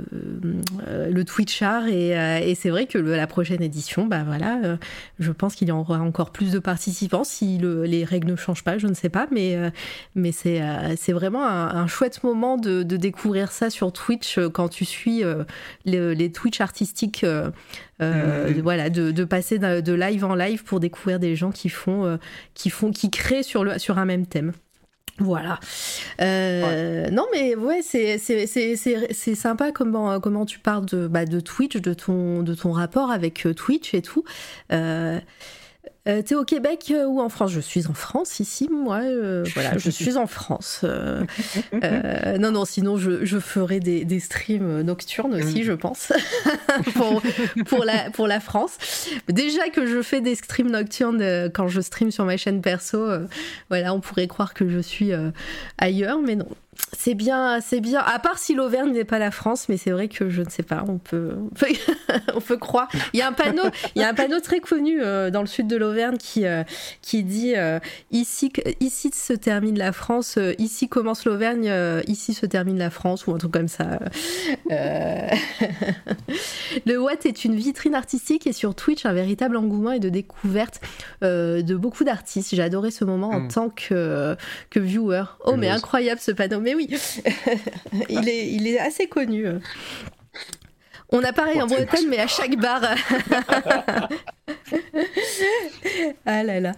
euh, 0.86 1.10
le 1.10 1.24
Twitchar. 1.24 1.86
Et, 1.86 2.18
euh, 2.18 2.38
et 2.42 2.54
c'est 2.54 2.70
vrai 2.70 2.86
que 2.86 2.98
la 2.98 3.26
prochaine 3.26 3.62
édition, 3.62 4.06
bah 4.06 4.22
voilà, 4.24 4.78
je 5.18 5.32
pense 5.32 5.54
qu'il 5.54 5.68
y 5.68 5.72
aura 5.72 6.00
encore 6.00 6.30
plus 6.30 6.52
de 6.52 6.58
participants 6.58 7.24
si 7.24 7.58
le, 7.58 7.84
les 7.84 8.04
règles 8.04 8.30
ne 8.30 8.36
changent 8.36 8.64
pas, 8.64 8.78
je 8.78 8.86
ne 8.86 8.94
sais 8.94 9.08
pas. 9.08 9.26
Mais, 9.30 9.56
mais 10.14 10.32
c'est, 10.32 10.62
c'est 10.96 11.12
vraiment 11.12 11.46
un, 11.46 11.86
chouette 11.86 12.22
moment 12.22 12.56
de, 12.56 12.82
de, 12.82 12.96
découvrir 12.96 13.52
ça 13.52 13.70
sur 13.70 13.92
Twitch 13.92 14.38
quand 14.52 14.68
tu 14.68 14.84
suis 14.84 15.22
les, 15.84 16.14
les 16.14 16.32
Twitch 16.32 16.60
artistiques. 16.60 17.24
Mm-hmm. 18.00 18.60
voilà, 18.62 18.90
de, 18.90 19.12
de 19.12 19.24
passer 19.24 19.58
de, 19.58 19.92
live 19.92 20.24
en 20.24 20.34
live 20.34 20.64
pour 20.64 20.80
découvrir 20.80 21.20
des 21.20 21.36
gens 21.36 21.52
qui 21.52 21.68
font, 21.68 22.18
qui 22.54 22.70
font, 22.70 22.90
qui 22.90 23.10
créent 23.10 23.44
sur, 23.44 23.64
le, 23.64 23.78
sur 23.78 23.98
un 23.98 24.04
même 24.04 24.26
thème. 24.26 24.52
Voilà. 25.18 25.60
Euh, 26.20 27.10
non, 27.10 27.26
mais 27.32 27.54
ouais, 27.54 27.82
c'est 27.82 28.18
sympa 29.34 29.72
comment, 29.72 30.18
comment 30.20 30.46
tu 30.46 30.58
parles 30.58 30.86
de, 30.86 31.06
bah, 31.06 31.26
de 31.26 31.40
Twitch, 31.40 31.76
de 31.76 31.94
ton, 31.94 32.42
de 32.42 32.54
ton 32.54 32.72
rapport 32.72 33.10
avec 33.10 33.46
euh, 33.46 33.54
Twitch 33.54 33.94
et 33.94 34.02
tout. 34.02 34.24
Euh, 34.72 35.20
euh, 36.08 36.20
t'es 36.20 36.34
au 36.34 36.44
Québec 36.44 36.86
euh, 36.90 37.06
ou 37.06 37.20
en 37.20 37.28
France? 37.28 37.52
Je 37.52 37.60
suis 37.60 37.86
en 37.86 37.94
France 37.94 38.40
ici, 38.40 38.68
moi. 38.70 39.00
Euh, 39.02 39.44
voilà, 39.54 39.78
je 39.78 39.90
suis 39.90 40.16
en 40.16 40.26
France. 40.26 40.84
non, 40.84 42.50
non, 42.50 42.64
sinon 42.64 42.96
je, 42.96 43.24
je 43.24 43.38
ferai 43.38 43.78
des, 43.78 44.04
des, 44.04 44.20
streams 44.20 44.82
nocturnes 44.82 45.34
aussi, 45.34 45.60
mm. 45.60 45.64
je 45.64 45.72
pense, 45.72 46.12
pour, 46.94 47.22
pour, 47.66 47.84
la, 47.84 48.10
pour 48.10 48.26
la 48.26 48.40
France. 48.40 48.78
Déjà 49.28 49.68
que 49.68 49.86
je 49.86 50.02
fais 50.02 50.20
des 50.20 50.34
streams 50.34 50.70
nocturnes 50.70 51.50
quand 51.52 51.68
je 51.68 51.80
stream 51.80 52.10
sur 52.10 52.24
ma 52.24 52.36
chaîne 52.36 52.62
perso, 52.62 53.08
voilà, 53.68 53.94
on 53.94 54.00
pourrait 54.00 54.28
croire 54.28 54.54
que 54.54 54.68
je 54.68 54.80
suis 54.80 55.12
ailleurs, 55.78 56.18
mais 56.20 56.36
non. 56.36 56.48
C'est 56.94 57.14
bien, 57.14 57.60
c'est 57.60 57.80
bien. 57.80 58.00
À 58.00 58.18
part 58.18 58.38
si 58.38 58.54
l'Auvergne 58.54 58.92
n'est 58.92 59.04
pas 59.04 59.18
la 59.18 59.30
France, 59.30 59.68
mais 59.68 59.78
c'est 59.78 59.90
vrai 59.90 60.08
que 60.08 60.28
je 60.28 60.42
ne 60.42 60.50
sais 60.50 60.62
pas. 60.62 60.84
On 60.86 60.98
peut, 60.98 61.36
on 62.34 62.40
peut, 62.40 62.58
croire. 62.58 62.88
Il 63.12 63.18
y 63.18 63.22
a 63.22 63.28
un 63.28 63.32
panneau, 63.32 63.62
il 63.96 64.02
y 64.02 64.04
a 64.04 64.08
un 64.08 64.14
panneau 64.14 64.40
très 64.40 64.60
connu 64.60 65.00
euh, 65.00 65.30
dans 65.30 65.40
le 65.40 65.46
sud 65.46 65.66
de 65.68 65.76
l'Auvergne 65.76 66.18
qui 66.18 66.46
euh, 66.46 66.64
qui 67.00 67.22
dit 67.24 67.54
euh, 67.56 67.78
ici 68.10 68.52
ici 68.80 69.10
se 69.14 69.32
termine 69.32 69.78
la 69.78 69.92
France, 69.92 70.38
ici 70.58 70.88
commence 70.88 71.24
l'Auvergne, 71.24 71.72
ici 72.06 72.34
se 72.34 72.44
termine 72.46 72.78
la 72.78 72.90
France 72.90 73.26
ou 73.26 73.32
un 73.32 73.38
truc 73.38 73.52
comme 73.52 73.68
ça. 73.68 73.98
le 76.86 76.96
Watt 76.98 77.24
est 77.26 77.44
une 77.44 77.54
vitrine 77.56 77.94
artistique 77.94 78.46
et 78.46 78.52
sur 78.52 78.74
Twitch 78.74 79.06
un 79.06 79.12
véritable 79.14 79.56
engouement 79.56 79.92
et 79.92 80.00
de 80.00 80.10
découverte 80.10 80.80
de 81.22 81.74
beaucoup 81.74 82.04
d'artistes. 82.04 82.54
J'ai 82.54 82.62
adoré 82.62 82.90
ce 82.90 83.04
moment 83.04 83.30
en 83.30 83.40
hmm. 83.40 83.48
tant 83.48 83.70
que 83.70 84.36
que 84.68 84.78
viewer. 84.78 85.24
Oh 85.44 85.56
mais 85.56 85.68
incroyable 85.68 86.20
ce 86.20 86.32
panneau 86.32 86.60
mais 86.72 86.74
oui, 86.74 86.88
il, 88.08 88.28
est, 88.28 88.48
il 88.52 88.66
est 88.66 88.78
assez 88.78 89.06
connu. 89.06 89.46
On 91.12 91.22
a 91.22 91.32
pareil 91.32 91.60
en 91.60 91.66
Bretagne, 91.66 92.06
mais 92.08 92.18
à 92.18 92.26
chaque 92.26 92.56
bar. 92.56 92.80
ah 96.26 96.42
là 96.42 96.60
là. 96.60 96.72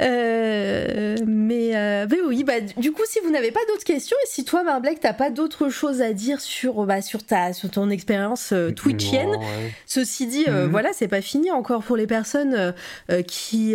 Euh, 0.00 1.16
mais, 1.26 1.76
euh, 1.76 2.06
mais, 2.08 2.18
oui, 2.24 2.44
bah, 2.44 2.60
du 2.76 2.92
coup, 2.92 3.02
si 3.06 3.18
vous 3.20 3.30
n'avez 3.30 3.50
pas 3.50 3.60
d'autres 3.68 3.84
questions, 3.84 4.16
et 4.24 4.28
si 4.28 4.44
toi, 4.44 4.62
Marblek, 4.62 5.00
t'as 5.00 5.12
pas 5.12 5.30
d'autres 5.30 5.68
choses 5.68 6.02
à 6.02 6.12
dire 6.12 6.40
sur, 6.40 6.86
bah, 6.86 7.02
sur, 7.02 7.24
ta, 7.24 7.52
sur 7.52 7.70
ton 7.70 7.90
expérience 7.90 8.52
euh, 8.52 8.70
twitchienne, 8.70 9.36
ceci 9.86 10.26
dit, 10.26 10.44
mhm. 10.48 10.66
voilà, 10.66 10.90
c'est 10.92 11.08
pas 11.08 11.20
fini 11.20 11.50
encore 11.50 11.82
pour 11.82 11.96
les 11.96 12.06
personnes 12.06 12.74
qui, 13.26 13.74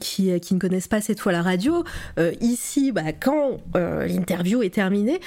qui, 0.00 0.40
qui, 0.40 0.54
ne 0.54 0.58
connaissent 0.58 0.88
pas 0.88 1.00
cette 1.00 1.20
fois 1.20 1.32
la 1.32 1.42
radio. 1.42 1.84
ici, 2.40 2.92
bah, 2.92 3.12
quand 3.18 3.58
l'interview 3.74 4.62
est 4.62 4.74
terminée, 4.74 5.20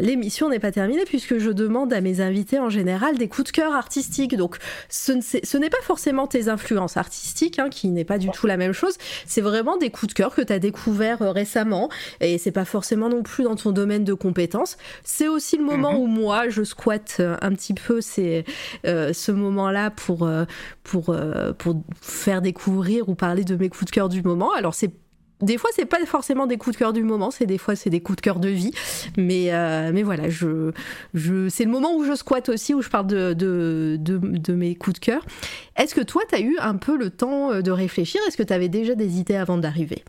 l'émission 0.00 0.48
n'est 0.48 0.58
pas 0.58 0.72
terminée 0.72 1.04
puisque 1.04 1.38
je 1.38 1.50
demande 1.50 1.92
à 1.92 2.00
mes 2.00 2.20
invités 2.20 2.58
en 2.58 2.70
général 2.70 3.11
des 3.18 3.28
coups 3.28 3.48
de 3.48 3.52
cœur 3.52 3.72
artistiques. 3.74 4.36
Donc 4.36 4.56
ce, 4.88 5.12
n'est 5.56 5.70
pas 5.70 5.82
forcément 5.82 6.26
tes 6.26 6.48
influences 6.48 6.96
artistiques, 6.96 7.58
hein, 7.58 7.68
qui 7.70 7.88
n'est 7.88 8.04
pas 8.04 8.18
du 8.18 8.28
tout 8.30 8.46
la 8.46 8.56
même 8.56 8.72
chose. 8.72 8.94
C'est 9.26 9.40
vraiment 9.40 9.76
des 9.76 9.90
coups 9.90 10.08
de 10.08 10.14
cœur 10.14 10.34
que 10.34 10.42
tu 10.42 10.52
as 10.52 10.58
découverts 10.58 11.22
euh, 11.22 11.30
récemment. 11.30 11.88
Et 12.20 12.38
c'est 12.38 12.52
pas 12.52 12.64
forcément 12.64 13.08
non 13.08 13.22
plus 13.22 13.44
dans 13.44 13.56
ton 13.56 13.72
domaine 13.72 14.04
de 14.04 14.14
compétences. 14.14 14.76
C'est 15.04 15.28
aussi 15.28 15.56
le 15.56 15.64
moment 15.64 15.92
mhm. 15.92 15.98
où 15.98 16.06
moi, 16.06 16.48
je 16.48 16.62
squatte 16.62 17.16
euh, 17.20 17.36
un 17.40 17.52
petit 17.52 17.74
peu 17.74 18.00
ces, 18.00 18.44
euh, 18.86 19.12
ce 19.12 19.32
moment-là 19.32 19.90
pour, 19.90 20.28
pour, 20.82 21.16
pour 21.58 21.82
faire 22.00 22.42
découvrir 22.42 23.08
ou 23.08 23.14
parler 23.14 23.44
de 23.44 23.56
mes 23.56 23.68
coups 23.68 23.86
de 23.86 23.90
cœur 23.90 24.08
du 24.08 24.22
moment. 24.22 24.52
Alors 24.52 24.74
c'est 24.74 24.90
des 25.42 25.58
fois 25.58 25.70
c'est 25.74 25.84
pas 25.84 26.04
forcément 26.06 26.46
des 26.46 26.56
coups 26.56 26.74
de 26.76 26.78
cœur 26.78 26.92
du 26.92 27.02
moment, 27.02 27.30
c'est 27.30 27.46
des 27.46 27.58
fois 27.58 27.76
c'est 27.76 27.90
des 27.90 28.00
coups 28.00 28.16
de 28.16 28.22
cœur 28.22 28.38
de 28.38 28.48
vie. 28.48 28.72
Mais, 29.16 29.52
euh, 29.52 29.90
mais 29.92 30.02
voilà, 30.02 30.28
je, 30.28 30.72
je, 31.14 31.48
c'est 31.48 31.64
le 31.64 31.70
moment 31.70 31.94
où 31.96 32.04
je 32.04 32.14
squatte 32.14 32.48
aussi, 32.48 32.74
où 32.74 32.82
je 32.82 32.88
parle 32.88 33.06
de, 33.06 33.32
de, 33.32 33.98
de, 33.98 34.52
mes 34.52 34.74
coups 34.74 34.98
de 34.98 35.04
cœur. 35.04 35.24
Est-ce 35.76 35.94
que 35.94 36.00
toi, 36.00 36.22
tu 36.28 36.34
as 36.34 36.40
eu 36.40 36.56
un 36.60 36.76
peu 36.76 36.96
le 36.96 37.10
temps 37.10 37.52
euh, 37.52 37.62
de 37.62 37.70
réfléchir? 37.70 38.20
Est-ce 38.26 38.36
que 38.36 38.42
tu 38.42 38.52
avais 38.52 38.68
déjà 38.68 38.94
des 38.94 39.18
idées 39.18 39.34
avant 39.36 39.58
d'arriver? 39.58 40.04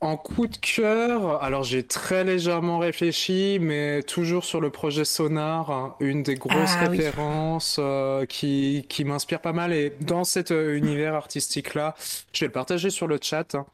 En 0.00 0.16
coup 0.16 0.46
de 0.46 0.56
cœur, 0.56 1.42
alors 1.42 1.62
j'ai 1.62 1.82
très 1.82 2.24
légèrement 2.24 2.78
réfléchi, 2.78 3.58
mais 3.60 4.02
toujours 4.02 4.44
sur 4.44 4.60
le 4.60 4.70
projet 4.70 5.04
Sonar, 5.04 5.70
hein, 5.70 5.94
une 6.00 6.22
des 6.22 6.36
grosses 6.36 6.76
ah 6.78 6.88
références 6.88 7.76
euh, 7.78 8.24
qui, 8.24 8.86
qui 8.88 9.04
m'inspire 9.04 9.40
pas 9.40 9.52
mal. 9.52 9.72
Et 9.72 9.92
dans 10.00 10.24
cet 10.24 10.52
euh, 10.52 10.76
univers 10.76 11.14
artistique-là, 11.14 11.94
je 12.32 12.40
vais 12.40 12.46
le 12.46 12.52
partager 12.52 12.88
sur 12.88 13.06
le 13.06 13.18
chat. 13.20 13.54
Hein. 13.54 13.66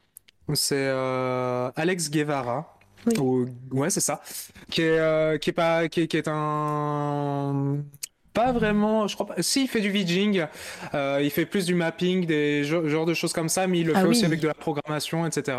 C'est 0.55 0.75
euh, 0.77 1.71
Alex 1.77 2.11
Guevara. 2.11 2.77
Oui. 3.07 3.47
ouais, 3.71 3.91
c'est 3.91 4.01
ça. 4.01 4.21
Qui 4.69 4.83
est, 4.83 5.41
qui 5.41 5.51
est 5.51 5.53
pas, 5.53 5.89
qui 5.89 6.09
qui 6.09 6.17
est 6.17 6.27
un 6.27 7.77
pas 8.37 8.53
vraiment, 8.53 9.09
je 9.09 9.15
crois 9.15 9.27
pas. 9.27 9.43
Si, 9.43 9.63
il 9.63 9.67
fait 9.67 9.81
du 9.81 9.91
VJing, 9.91 10.45
euh, 10.93 11.21
il 11.23 11.31
fait 11.31 11.47
plus 11.47 11.65
du 11.65 11.75
mapping, 11.75 12.27
des 12.27 12.65
genres 12.65 13.07
de 13.07 13.15
choses 13.15 13.33
comme 13.33 13.49
ça, 13.49 13.67
mais 13.67 13.79
il 13.79 13.87
le 13.87 13.95
ah 13.97 14.03
fait 14.03 14.07
aussi 14.07 14.27
avec 14.27 14.41
de 14.41 14.47
la 14.47 14.53
programmation, 14.53 15.27
etc. 15.27 15.57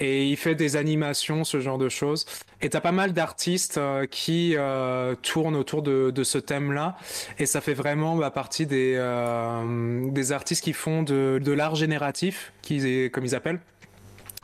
Et 0.00 0.24
il 0.24 0.36
fait 0.38 0.54
des 0.54 0.76
animations, 0.76 1.44
ce 1.44 1.60
genre 1.60 1.76
de 1.76 1.90
choses. 1.90 2.24
Et 2.62 2.70
t'as 2.70 2.80
pas 2.80 2.92
mal 2.92 3.12
d'artistes 3.12 3.76
euh, 3.76 4.06
qui 4.06 4.54
euh, 4.56 5.16
tournent 5.20 5.54
autour 5.54 5.82
de, 5.82 6.10
de 6.10 6.24
ce 6.24 6.38
thème-là. 6.38 6.96
Et 7.38 7.44
ça 7.44 7.60
fait 7.60 7.74
vraiment 7.74 8.16
bah, 8.16 8.30
partie 8.30 8.64
des, 8.64 8.94
euh, 8.96 10.10
des 10.10 10.32
artistes 10.32 10.64
qui 10.64 10.72
font 10.72 11.02
de, 11.02 11.38
de 11.44 11.52
l'art 11.52 11.74
génératif, 11.74 12.54
qui, 12.62 13.10
comme 13.10 13.26
ils 13.26 13.34
appellent. 13.34 13.60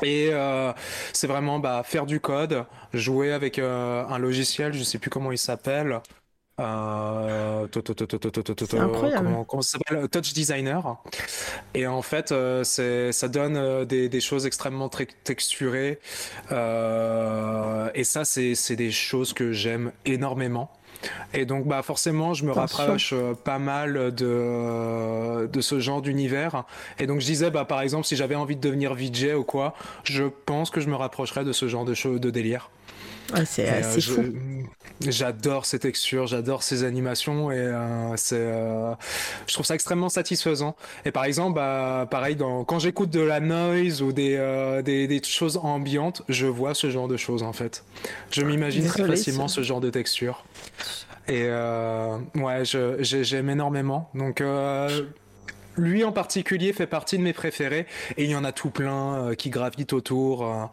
Et 0.03 0.31
euh, 0.33 0.73
c'est 1.13 1.27
vraiment 1.27 1.59
bah, 1.59 1.83
faire 1.85 2.07
du 2.07 2.21
code, 2.21 2.65
jouer 2.93 3.33
avec 3.33 3.59
euh, 3.59 4.05
un 4.07 4.19
logiciel, 4.19 4.75
je 4.75 4.83
sais 4.83 4.99
plus 4.99 5.11
comment 5.11 5.33
il 5.33 5.39
s'appelle. 5.39 6.01
Euh, 6.61 7.67
comment, 9.49 9.63
euh, 9.93 10.07
Touch 10.07 10.33
Designer. 10.33 10.97
Et 11.75 11.87
en 11.89 12.03
fait, 12.03 12.31
euh, 12.31 12.63
ça 12.65 13.29
donne 13.29 13.57
euh, 13.57 13.85
des, 13.85 14.21
choses 14.21 14.47
extrêmement 14.47 14.89
très 14.89 15.07
texturées. 15.25 15.99
Et 16.51 18.05
ça, 18.05 18.25
c'est, 18.25 18.77
des 18.77 18.91
choses 18.93 19.33
que 19.33 19.53
j'aime 19.53 19.91
énormément. 20.05 20.71
Et 21.35 21.45
donc, 21.45 21.67
bah, 21.67 21.83
forcément, 21.83 22.35
je 22.35 22.45
me 22.45 22.53
rapproche 22.53 23.15
pas 23.43 23.59
mal 23.59 24.15
de, 24.15 25.49
de 25.53 25.61
ce 25.61 25.81
genre 25.81 26.03
d'univers. 26.03 26.65
Et 27.01 27.07
donc, 27.07 27.21
je 27.21 27.27
disais, 27.27 27.51
bah, 27.51 27.65
par 27.65 27.81
exemple, 27.81 28.07
si 28.07 28.15
j'avais 28.15 28.37
envie 28.37 28.55
de 28.55 28.61
devenir 28.61 28.95
VJ 28.95 29.35
ou 29.37 29.43
quoi, 29.43 29.75
je 30.05 30.25
pense 30.47 30.71
que 30.71 30.81
je 30.81 30.89
me 30.89 30.95
rapprocherais 30.95 31.45
de 31.45 31.53
ce 31.53 31.67
genre 31.67 31.85
de, 31.85 32.19
de 32.19 32.31
délire. 32.31 32.71
Ouais, 33.33 33.45
c'est 33.47 33.69
euh, 33.69 33.83
euh, 33.83 34.01
fou. 34.01 34.25
J'adore 35.07 35.67
ces 35.67 35.79
textures, 35.79 36.27
j'adore 36.27 36.63
ces 36.63 36.85
animations 36.85 37.51
et 37.51 37.57
euh, 37.57 38.17
c'est, 38.17 38.37
euh, 38.37 38.93
je 39.47 39.55
trouve 39.55 39.67
ça 39.67 39.75
extrêmement 39.75 40.09
satisfaisant. 40.09 40.77
Et 41.05 41.11
par 41.11 41.25
exemple, 41.25 41.55
bah, 41.55 42.07
pareil, 42.11 42.37
dans, 42.37 42.65
quand 42.65 42.79
j'écoute 42.79 43.11
de 43.11 43.21
la 43.21 43.41
noise 43.41 44.03
ou 44.03 44.13
des, 44.13 44.37
des, 44.85 45.07
des 45.07 45.23
choses 45.23 45.57
ambiantes, 45.57 46.23
je 46.29 46.47
vois 46.47 46.75
ce 46.75 46.91
genre 46.91 47.09
de 47.09 47.17
choses 47.17 47.43
en 47.43 47.53
fait. 47.53 47.85
Je 48.31 48.43
m'imagine 48.43 48.87
très 48.87 49.07
facilement 49.07 49.49
ce 49.49 49.63
genre 49.63 49.81
de 49.81 49.91
texture. 49.91 50.45
Et 51.27 51.49
ouais, 52.35 52.63
j'aime 52.65 53.51
énormément. 53.51 54.11
Donc 54.15 54.43
lui 55.77 56.05
en 56.05 56.13
particulier 56.13 56.73
fait 56.73 56.87
partie 56.87 57.19
de 57.19 57.23
mes 57.23 57.33
préférés 57.33 57.87
et 58.17 58.25
il 58.25 58.31
y 58.31 58.37
en 58.37 58.45
a 58.45 58.53
tout 58.53 58.71
plein 58.71 59.15
euh, 59.15 59.35
qui 59.35 59.51
gravitent 59.51 59.93
autour, 59.93 60.47
euh, 60.47 60.65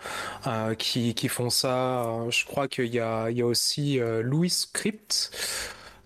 euh, 0.48 0.76
qui, 0.76 1.14
qui 1.14 1.28
font 1.28 1.50
ça. 1.50 2.08
Je 2.30 2.46
crois 2.46 2.68
qu'il 2.68 2.94
y 2.94 3.00
a, 3.00 3.30
il 3.30 3.38
y 3.38 3.42
a 3.42 3.46
aussi 3.46 4.00
Louis 4.22 4.50
Script 4.50 5.32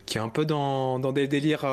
qui 0.05 0.17
est 0.17 0.21
un 0.21 0.29
peu 0.29 0.45
dans, 0.45 0.99
dans 0.99 1.11
des 1.11 1.27
délires 1.27 1.65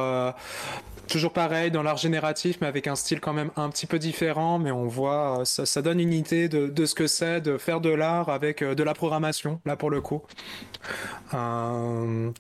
toujours 1.09 1.33
pareil, 1.33 1.70
dans 1.70 1.83
l'art 1.83 1.99
génératif, 1.99 2.59
mais 2.60 2.67
avec 2.67 2.86
un 2.86 2.94
style 2.94 3.20
quand 3.20 3.34
même 3.34 3.51
un 3.57 3.68
petit 3.68 3.86
peu 3.86 3.99
différent. 3.99 4.59
Mais 4.59 4.70
on 4.70 4.86
voit, 4.86 5.42
ça, 5.44 5.67
ça 5.67 5.83
donne 5.83 6.01
une 6.01 6.12
idée 6.15 6.49
de, 6.49 6.68
de 6.68 6.86
ce 6.86 6.94
que 6.94 7.07
c'est 7.07 7.41
de 7.41 7.59
faire 7.59 7.81
de 7.81 7.91
l'art 7.91 8.31
avec 8.31 8.65
de 8.65 8.83
la 8.83 8.94
programmation, 8.94 9.60
là 9.67 9.76
pour 9.76 9.91
le 9.91 10.01
coup. 10.01 10.23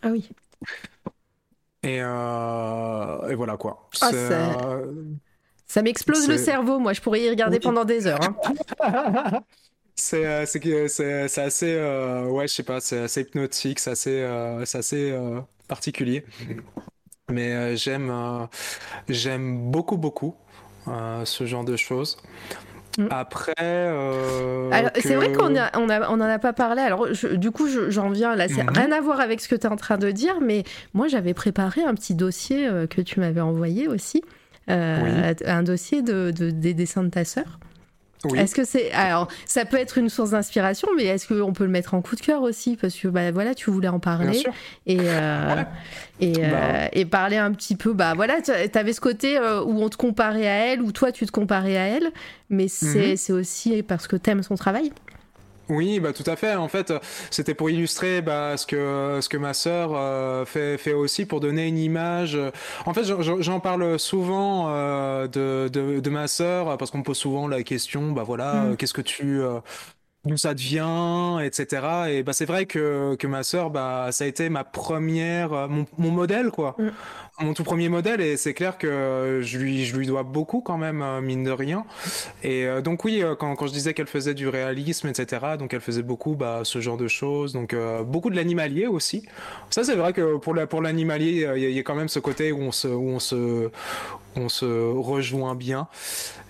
Ah 0.02 0.08
oui. 0.10 0.30
Et, 1.82 1.98
euh, 2.00 3.28
et 3.28 3.34
voilà 3.34 3.56
quoi. 3.56 3.88
Ah, 4.00 4.10
euh, 4.12 4.92
Ça 5.66 5.82
m'explose 5.82 6.28
le 6.28 6.36
cerveau, 6.38 6.78
moi, 6.78 6.92
je 6.92 7.00
pourrais 7.00 7.22
y 7.22 7.30
regarder 7.30 7.56
Oui. 7.56 7.62
pendant 7.62 7.84
des 7.84 8.06
heures. 8.06 8.20
hein. 8.22 9.40
C'est 9.94 10.24
euh, 10.26 10.46
c'est 10.46 11.38
assez 11.40 11.74
euh, 11.74 12.24
ouais 12.26 12.48
je 12.48 12.54
sais 12.54 12.62
pas 12.62 12.80
c'est 12.80 12.98
assez 13.00 13.20
hypnotique 13.20 13.78
c'est 13.78 13.90
assez 13.90 14.22
assez 14.22 15.14
particulier 15.68 16.24
mais 17.30 17.76
j'aime 17.76 18.48
j'aime 19.08 19.70
beaucoup 19.70 19.96
beaucoup 19.96 20.34
ce 20.86 21.46
genre 21.46 21.64
de 21.64 21.76
choses. 21.76 22.16
Après 23.10 23.54
euh, 23.60 24.88
c'est 25.00 25.14
vrai 25.14 25.32
qu'on 25.32 25.56
a, 25.56 25.70
on 25.78 25.88
a, 25.88 26.08
on 26.10 26.14
en 26.14 26.20
a 26.20 26.38
pas 26.38 26.52
parlé. 26.52 26.82
Alors, 26.82 27.12
je- 27.12 27.28
du 27.28 27.50
coup, 27.50 27.66
je- 27.68 27.90
j'en 27.90 28.10
viens 28.10 28.34
là. 28.36 28.48
C'est 28.48 28.62
Mhm. 28.62 28.70
rien 28.74 28.92
à 28.92 29.00
voir 29.00 29.20
avec 29.20 29.40
ce 29.40 29.48
que 29.48 29.54
tu 29.54 29.66
es 29.66 29.70
en 29.70 29.76
train 29.76 29.98
de 29.98 30.10
dire, 30.10 30.34
mais 30.42 30.64
moi, 30.94 31.08
j'avais 31.08 31.34
préparé 31.34 31.82
un 31.82 31.94
petit 31.94 32.14
dossier 32.14 32.66
euh, 32.68 32.86
que 32.86 33.00
tu 33.00 33.20
m'avais 33.20 33.40
envoyé 33.40 33.88
aussi. 33.88 34.22
Euh, 34.70 35.34
Un 35.46 35.62
dossier 35.62 36.02
de, 36.02 36.30
de- 36.30 36.50
des 36.50 36.74
dessins 36.74 37.02
de 37.02 37.08
ta 37.10 37.24
sœur. 37.24 37.58
Oui 38.24 38.38
Est-ce 38.38 38.54
que 38.54 38.64
c'est. 38.64 38.90
Alors, 38.92 39.28
ça 39.46 39.64
peut 39.64 39.76
être 39.78 39.98
une 39.98 40.08
source 40.08 40.30
d'inspiration, 40.30 40.88
mais 40.96 41.04
est-ce 41.04 41.26
qu'on 41.28 41.52
peut 41.52 41.64
le 41.64 41.70
mettre 41.70 41.94
en 41.94 42.02
coup 42.02 42.16
de 42.16 42.20
cœur 42.20 42.42
aussi? 42.42 42.76
Parce 42.76 42.94
que, 42.94 43.08
bah 43.08 43.30
voilà, 43.32 43.54
tu 43.54 43.70
voulais 43.70 43.88
en 43.88 43.92
bien 43.92 44.00
parler. 44.00 44.34
sûr 44.34 44.52
et, 44.86 44.98
euh, 45.00 45.54
Ouais. 45.56 45.66
et, 46.20 46.32
euh, 46.38 46.50
Bah. 46.50 46.88
et 46.92 47.04
parler 47.04 47.36
un 47.36 47.52
petit 47.52 47.76
peu. 47.76 47.92
Bah 47.92 48.12
voilà, 48.14 48.36
tu 48.42 48.50
avais 48.78 48.92
ce 48.92 49.00
côté 49.00 49.36
euh, 49.38 49.62
où 49.62 49.82
on 49.82 49.88
te 49.88 49.96
comparait 49.96 50.46
à 50.48 50.66
elle, 50.72 50.82
où 50.82 50.92
toi 50.92 51.12
tu 51.12 51.26
te 51.26 51.32
comparais 51.32 51.76
à 51.76 51.86
elle, 51.88 52.10
mais 52.50 52.68
c'est 52.68 53.16
c'est 53.16 53.32
aussi 53.32 53.82
parce 53.82 54.06
que 54.06 54.16
t'aimes 54.16 54.42
son 54.42 54.54
travail. 54.56 54.92
Oui, 55.68 56.00
bah 56.00 56.12
tout 56.12 56.24
à 56.26 56.36
fait. 56.36 56.54
En 56.56 56.68
fait, 56.68 56.90
euh, 56.90 56.98
c'était 57.30 57.54
pour 57.54 57.70
illustrer 57.70 58.20
bah, 58.20 58.56
ce 58.56 58.66
que 58.66 59.20
ce 59.22 59.28
que 59.28 59.36
ma 59.36 59.54
sœur 59.54 59.92
euh, 59.94 60.44
fait 60.44 60.76
fait 60.76 60.92
aussi 60.92 61.24
pour 61.24 61.40
donner 61.40 61.66
une 61.68 61.78
image. 61.78 62.36
En 62.84 62.92
fait, 62.92 63.04
j'en- 63.04 63.60
parle 63.60 63.98
souvent 63.98 64.66
euh, 64.70 65.28
de, 65.28 65.68
de 65.72 66.00
de 66.00 66.10
ma 66.10 66.26
sœur 66.28 66.76
parce 66.78 66.90
qu'on 66.90 66.98
me 66.98 67.04
pose 67.04 67.16
souvent 67.16 67.46
la 67.48 67.62
question, 67.62 68.10
bah 68.12 68.24
voilà, 68.24 68.52
Mm. 68.52 68.72
euh, 68.72 68.76
qu'est-ce 68.76 68.92
que 68.92 69.00
tu 69.02 69.40
euh, 69.40 69.60
d'où 70.24 70.36
ça 70.36 70.54
devient, 70.54 71.40
etc. 71.44 72.06
Et 72.10 72.22
bah 72.22 72.32
c'est 72.32 72.46
vrai 72.46 72.66
que 72.66 73.16
que 73.16 73.26
ma 73.26 73.42
sœur, 73.42 73.70
bah 73.70 74.08
ça 74.12 74.24
a 74.24 74.26
été 74.26 74.48
ma 74.48 74.64
première, 74.64 75.52
euh, 75.52 75.68
mon, 75.68 75.86
mon 75.98 76.10
modèle 76.10 76.50
quoi, 76.50 76.76
Mm. 76.78 76.90
mon 77.40 77.54
tout 77.54 77.64
premier 77.64 77.88
modèle. 77.88 78.20
Et 78.20 78.36
c'est 78.36 78.54
clair 78.54 78.78
que 78.78 79.40
je 79.42 79.58
lui 79.58 79.84
je 79.84 79.96
lui 79.96 80.06
dois 80.06 80.22
beaucoup 80.22 80.60
quand 80.60 80.78
même 80.78 81.02
euh, 81.02 81.20
mine 81.20 81.44
de 81.44 81.50
rien. 81.50 81.84
Et 82.42 82.66
euh, 82.66 82.80
donc 82.82 83.04
oui, 83.04 83.22
quand, 83.38 83.56
quand 83.56 83.66
je 83.66 83.72
disais 83.72 83.94
qu'elle 83.94 84.06
faisait 84.06 84.34
du 84.34 84.48
réalisme, 84.48 85.08
etc., 85.08 85.56
donc 85.58 85.74
elle 85.74 85.80
faisait 85.80 86.02
beaucoup 86.02 86.34
bah, 86.36 86.60
ce 86.64 86.80
genre 86.80 86.96
de 86.96 87.08
choses, 87.08 87.52
donc 87.52 87.74
euh, 87.74 88.02
beaucoup 88.04 88.30
de 88.30 88.36
l'animalier 88.36 88.86
aussi. 88.86 89.26
Ça 89.70 89.84
c'est 89.84 89.96
vrai 89.96 90.12
que 90.12 90.36
pour 90.36 90.54
la, 90.54 90.66
pour 90.66 90.82
l'animalier, 90.82 91.48
il 91.56 91.62
y, 91.70 91.74
y 91.74 91.78
a 91.78 91.82
quand 91.82 91.94
même 91.94 92.08
ce 92.08 92.18
côté 92.20 92.52
où 92.52 92.62
on 92.62 92.72
se, 92.72 92.88
où 92.88 93.08
on 93.08 93.18
se, 93.18 93.70
on 94.36 94.48
se 94.48 94.66
rejoint 94.66 95.54
bien. 95.54 95.88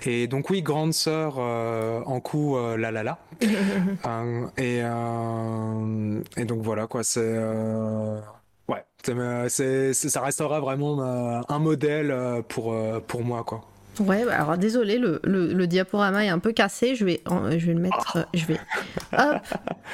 Et 0.05 0.27
donc 0.27 0.51
oui, 0.51 0.63
grande 0.63 0.93
sœur 0.93 1.37
euh, 1.39 2.01
en 2.07 2.21
coup, 2.21 2.57
euh, 2.57 2.77
la 2.77 2.91
la 2.91 3.03
la. 3.03 3.19
Euh, 4.07 4.47
et, 4.57 4.81
euh, 4.83 6.21
et 6.37 6.45
donc 6.45 6.63
voilà 6.63 6.87
quoi, 6.87 7.03
c'est... 7.03 7.39
Ouais, 8.69 8.85
ça 9.49 10.21
restera 10.21 10.61
vraiment 10.61 11.01
un 11.49 11.59
modèle 11.59 12.15
pour, 12.49 12.75
pour 13.07 13.25
moi 13.25 13.45
quoi. 13.45 13.63
Ouais, 14.01 14.25
bah 14.25 14.37
alors 14.37 14.57
désolé, 14.57 14.97
le, 14.97 15.21
le, 15.23 15.53
le 15.53 15.67
diaporama 15.67 16.25
est 16.25 16.29
un 16.31 16.39
peu 16.39 16.53
cassé. 16.53 16.95
Je 16.97 17.05
vais, 17.05 17.21
je 17.29 17.67
vais 17.67 17.75
le 17.75 17.81
mettre. 17.81 18.17
euh, 18.17 18.23
Je 18.33 18.47
vais. 18.47 18.59
Hop, 19.19 19.37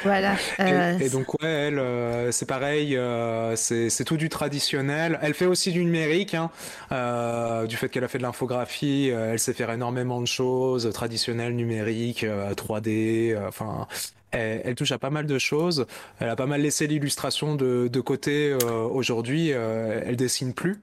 voilà. 0.05 0.37
euh, 0.61 0.97
Et, 1.01 1.07
et 1.07 1.11
donc 1.11 1.35
ouais, 1.35 1.49
elle, 1.49 1.79
euh, 1.81 2.31
c'est 2.31 2.47
pareil, 2.47 2.97
euh, 2.97 3.57
c'est 3.57 4.05
tout 4.05 4.17
du 4.17 4.29
traditionnel. 4.29 5.19
Elle 5.21 5.35
fait 5.35 5.47
aussi 5.47 5.73
du 5.73 5.85
numérique, 5.85 6.35
hein, 6.35 6.51
euh, 6.93 7.67
du 7.67 7.77
fait 7.77 7.89
qu'elle 7.89 8.05
a 8.05 8.09
fait 8.09 8.19
de 8.19 8.23
l'infographie, 8.23 9.11
euh, 9.11 9.33
elle 9.33 9.41
sait 9.41 9.53
faire 9.53 9.71
énormément 9.73 10.21
de 10.21 10.27
choses, 10.29 10.89
traditionnelles, 10.93 11.57
numériques, 11.57 12.23
euh, 12.25 12.55
3D, 12.55 13.33
euh, 13.35 13.49
enfin. 13.49 13.87
Elle, 14.31 14.61
elle 14.65 14.75
touche 14.75 14.93
à 14.93 14.99
pas 14.99 15.09
mal 15.09 15.25
de 15.25 15.39
choses. 15.39 15.87
Elle 16.21 16.29
a 16.29 16.37
pas 16.37 16.45
mal 16.45 16.61
laissé 16.61 16.87
l'illustration 16.87 17.55
de, 17.55 17.89
de 17.91 18.01
côté 18.01 18.51
euh, 18.63 18.83
aujourd'hui. 18.83 19.53
euh, 19.55 20.03
elle 20.05 20.17
dessine 20.17 20.53
plus. 20.53 20.83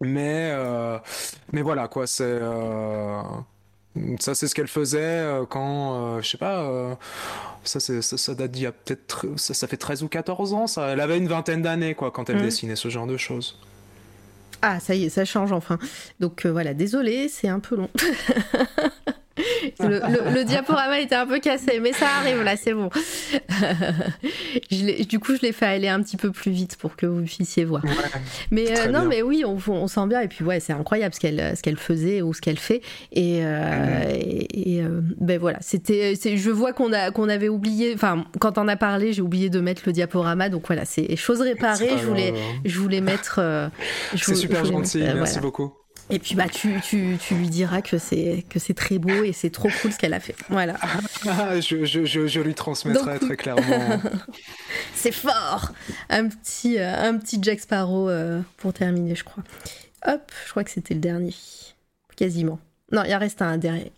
Mais, 0.00 0.50
euh, 0.52 0.98
mais 1.52 1.62
voilà 1.62 1.88
quoi, 1.88 2.06
c'est 2.06 2.24
euh, 2.24 3.20
ça, 4.20 4.34
c'est 4.34 4.46
ce 4.48 4.54
qu'elle 4.54 4.68
faisait 4.68 4.98
euh, 5.00 5.44
quand, 5.46 6.16
euh, 6.16 6.22
je 6.22 6.28
sais 6.28 6.38
pas, 6.38 6.60
euh, 6.62 6.94
ça, 7.64 7.80
c'est- 7.80 8.02
ça, 8.02 8.16
ça 8.18 8.34
date 8.34 8.50
d'il 8.52 8.62
y 8.62 8.66
a 8.66 8.72
peut-être, 8.72 9.26
ça, 9.36 9.54
ça 9.54 9.66
fait 9.66 9.76
13 9.76 10.02
ou 10.02 10.08
14 10.08 10.52
ans, 10.54 10.66
ça. 10.66 10.88
Elle 10.88 11.00
avait 11.00 11.18
une 11.18 11.28
vingtaine 11.28 11.62
d'années, 11.62 11.94
quoi, 11.94 12.10
quand 12.10 12.28
elle 12.30 12.36
Mhm. 12.36 12.42
dessinait 12.42 12.76
ce 12.76 12.88
genre 12.88 13.06
de 13.06 13.16
choses. 13.16 13.58
Ah, 14.62 14.80
ça 14.80 14.94
y 14.94 15.04
est, 15.04 15.08
ça 15.08 15.24
change 15.24 15.52
enfin. 15.52 15.78
Donc 16.20 16.44
euh, 16.46 16.50
voilà, 16.50 16.74
désolé, 16.74 17.28
c'est 17.28 17.48
un 17.48 17.60
peu 17.60 17.76
long. 17.76 17.88
le, 19.80 19.88
le- 19.88 20.34
le 20.34 20.44
diaporama 20.44 21.00
était 21.00 21.14
un 21.14 21.26
peu 21.26 21.38
cassé, 21.38 21.80
mais 21.80 21.92
ça 21.92 22.06
arrive 22.20 22.42
là, 22.42 22.56
c'est 22.56 22.74
bon. 22.74 22.90
Je 24.70 25.04
du 25.04 25.18
coup, 25.18 25.34
je 25.36 25.42
l'ai 25.42 25.52
fait 25.52 25.66
aller 25.66 25.88
un 25.88 26.02
petit 26.02 26.16
peu 26.16 26.30
plus 26.30 26.50
vite 26.50 26.76
pour 26.76 26.96
que 26.96 27.06
vous 27.06 27.22
puissiez 27.22 27.64
voir. 27.64 27.82
Mais 28.50 28.78
euh, 28.78 28.86
non, 28.86 29.00
bien. 29.00 29.04
mais 29.08 29.22
oui, 29.22 29.44
on, 29.46 29.58
on 29.70 29.86
sent 29.88 30.06
bien. 30.08 30.20
Et 30.20 30.28
puis 30.28 30.44
ouais, 30.44 30.60
c'est 30.60 30.72
incroyable 30.72 31.14
ce 31.14 31.20
qu'elle 31.20 31.56
ce 31.56 31.62
qu'elle 31.62 31.76
faisait 31.76 32.22
ou 32.22 32.32
ce 32.34 32.40
qu'elle 32.40 32.58
fait. 32.58 32.80
Et, 33.12 33.40
euh, 33.42 34.04
et, 34.14 34.76
et, 34.76 34.82
euh, 34.82 35.00
ben 35.20 35.38
voilà, 35.38 35.58
c'était. 35.60 36.14
Je 36.16 36.50
vois 36.50 36.72
qu'on 36.72 36.90
qu'on 37.14 37.28
avait 37.28 37.48
oublié. 37.48 37.92
Enfin, 37.94 38.24
quand 38.40 38.58
on 38.58 38.68
a 38.68 38.76
parlé, 38.76 39.12
j'ai 39.12 39.22
oublié 39.22 39.50
de 39.50 39.60
mettre 39.60 39.82
le 39.86 39.92
diaporama. 39.92 40.48
Donc 40.48 40.66
voilà, 40.66 40.84
c'est 40.84 41.16
chose 41.16 41.40
réparée. 41.40 41.90
Je 41.98 42.04
voulais 42.06 42.34
je 42.64 42.78
voulais 42.78 43.00
mettre. 43.00 43.40
C'est 44.16 44.34
super 44.34 44.64
gentil, 44.64 44.98
mettre, 44.98 45.14
merci 45.14 45.32
voilà. 45.34 45.40
beaucoup. 45.42 45.72
Et 46.10 46.18
puis 46.18 46.34
bah 46.34 46.48
tu, 46.48 46.80
tu, 46.80 47.16
tu 47.20 47.34
lui 47.34 47.48
diras 47.48 47.82
que 47.82 47.98
c'est 47.98 48.44
que 48.48 48.58
c'est 48.58 48.72
très 48.74 48.98
beau 48.98 49.24
et 49.24 49.32
c'est 49.32 49.50
trop 49.50 49.68
cool 49.82 49.92
ce 49.92 49.98
qu'elle 49.98 50.14
a 50.14 50.20
fait. 50.20 50.34
Voilà, 50.48 50.74
Ah, 51.26 51.60
je, 51.60 51.84
je, 51.84 52.04
je, 52.06 52.26
je 52.26 52.40
lui 52.40 52.54
transmettrai 52.54 53.18
Donc- 53.18 53.20
très 53.26 53.36
clairement. 53.36 54.00
c'est 54.94 55.12
fort. 55.12 55.72
Un 56.08 56.28
petit 56.28 56.78
euh, 56.78 56.94
un 56.96 57.18
petit 57.18 57.38
Jack 57.42 57.60
Sparrow 57.60 58.08
euh, 58.08 58.40
pour 58.56 58.72
terminer, 58.72 59.14
je 59.14 59.24
crois. 59.24 59.42
Hop, 60.06 60.32
je 60.46 60.50
crois 60.50 60.64
que 60.64 60.70
c'était 60.70 60.94
le 60.94 61.00
dernier, 61.00 61.34
quasiment. 62.16 62.58
Non, 62.92 63.02
il 63.06 63.14
en 63.14 63.18
reste 63.18 63.42
un 63.42 63.58
derrière. 63.58 63.90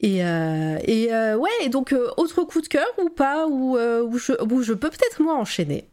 Et, 0.00 0.24
euh, 0.24 0.78
et 0.84 1.12
euh, 1.12 1.36
ouais, 1.36 1.50
et 1.62 1.68
donc 1.68 1.92
euh, 1.92 2.08
autre 2.16 2.42
coup 2.44 2.60
de 2.60 2.68
cœur 2.68 2.86
ou 3.02 3.10
pas, 3.10 3.46
ou 3.48 3.76
où 3.78 4.18
je, 4.18 4.32
où 4.42 4.62
je 4.62 4.72
peux 4.72 4.90
peut-être 4.90 5.22
moi 5.22 5.36
enchaîner? 5.36 5.84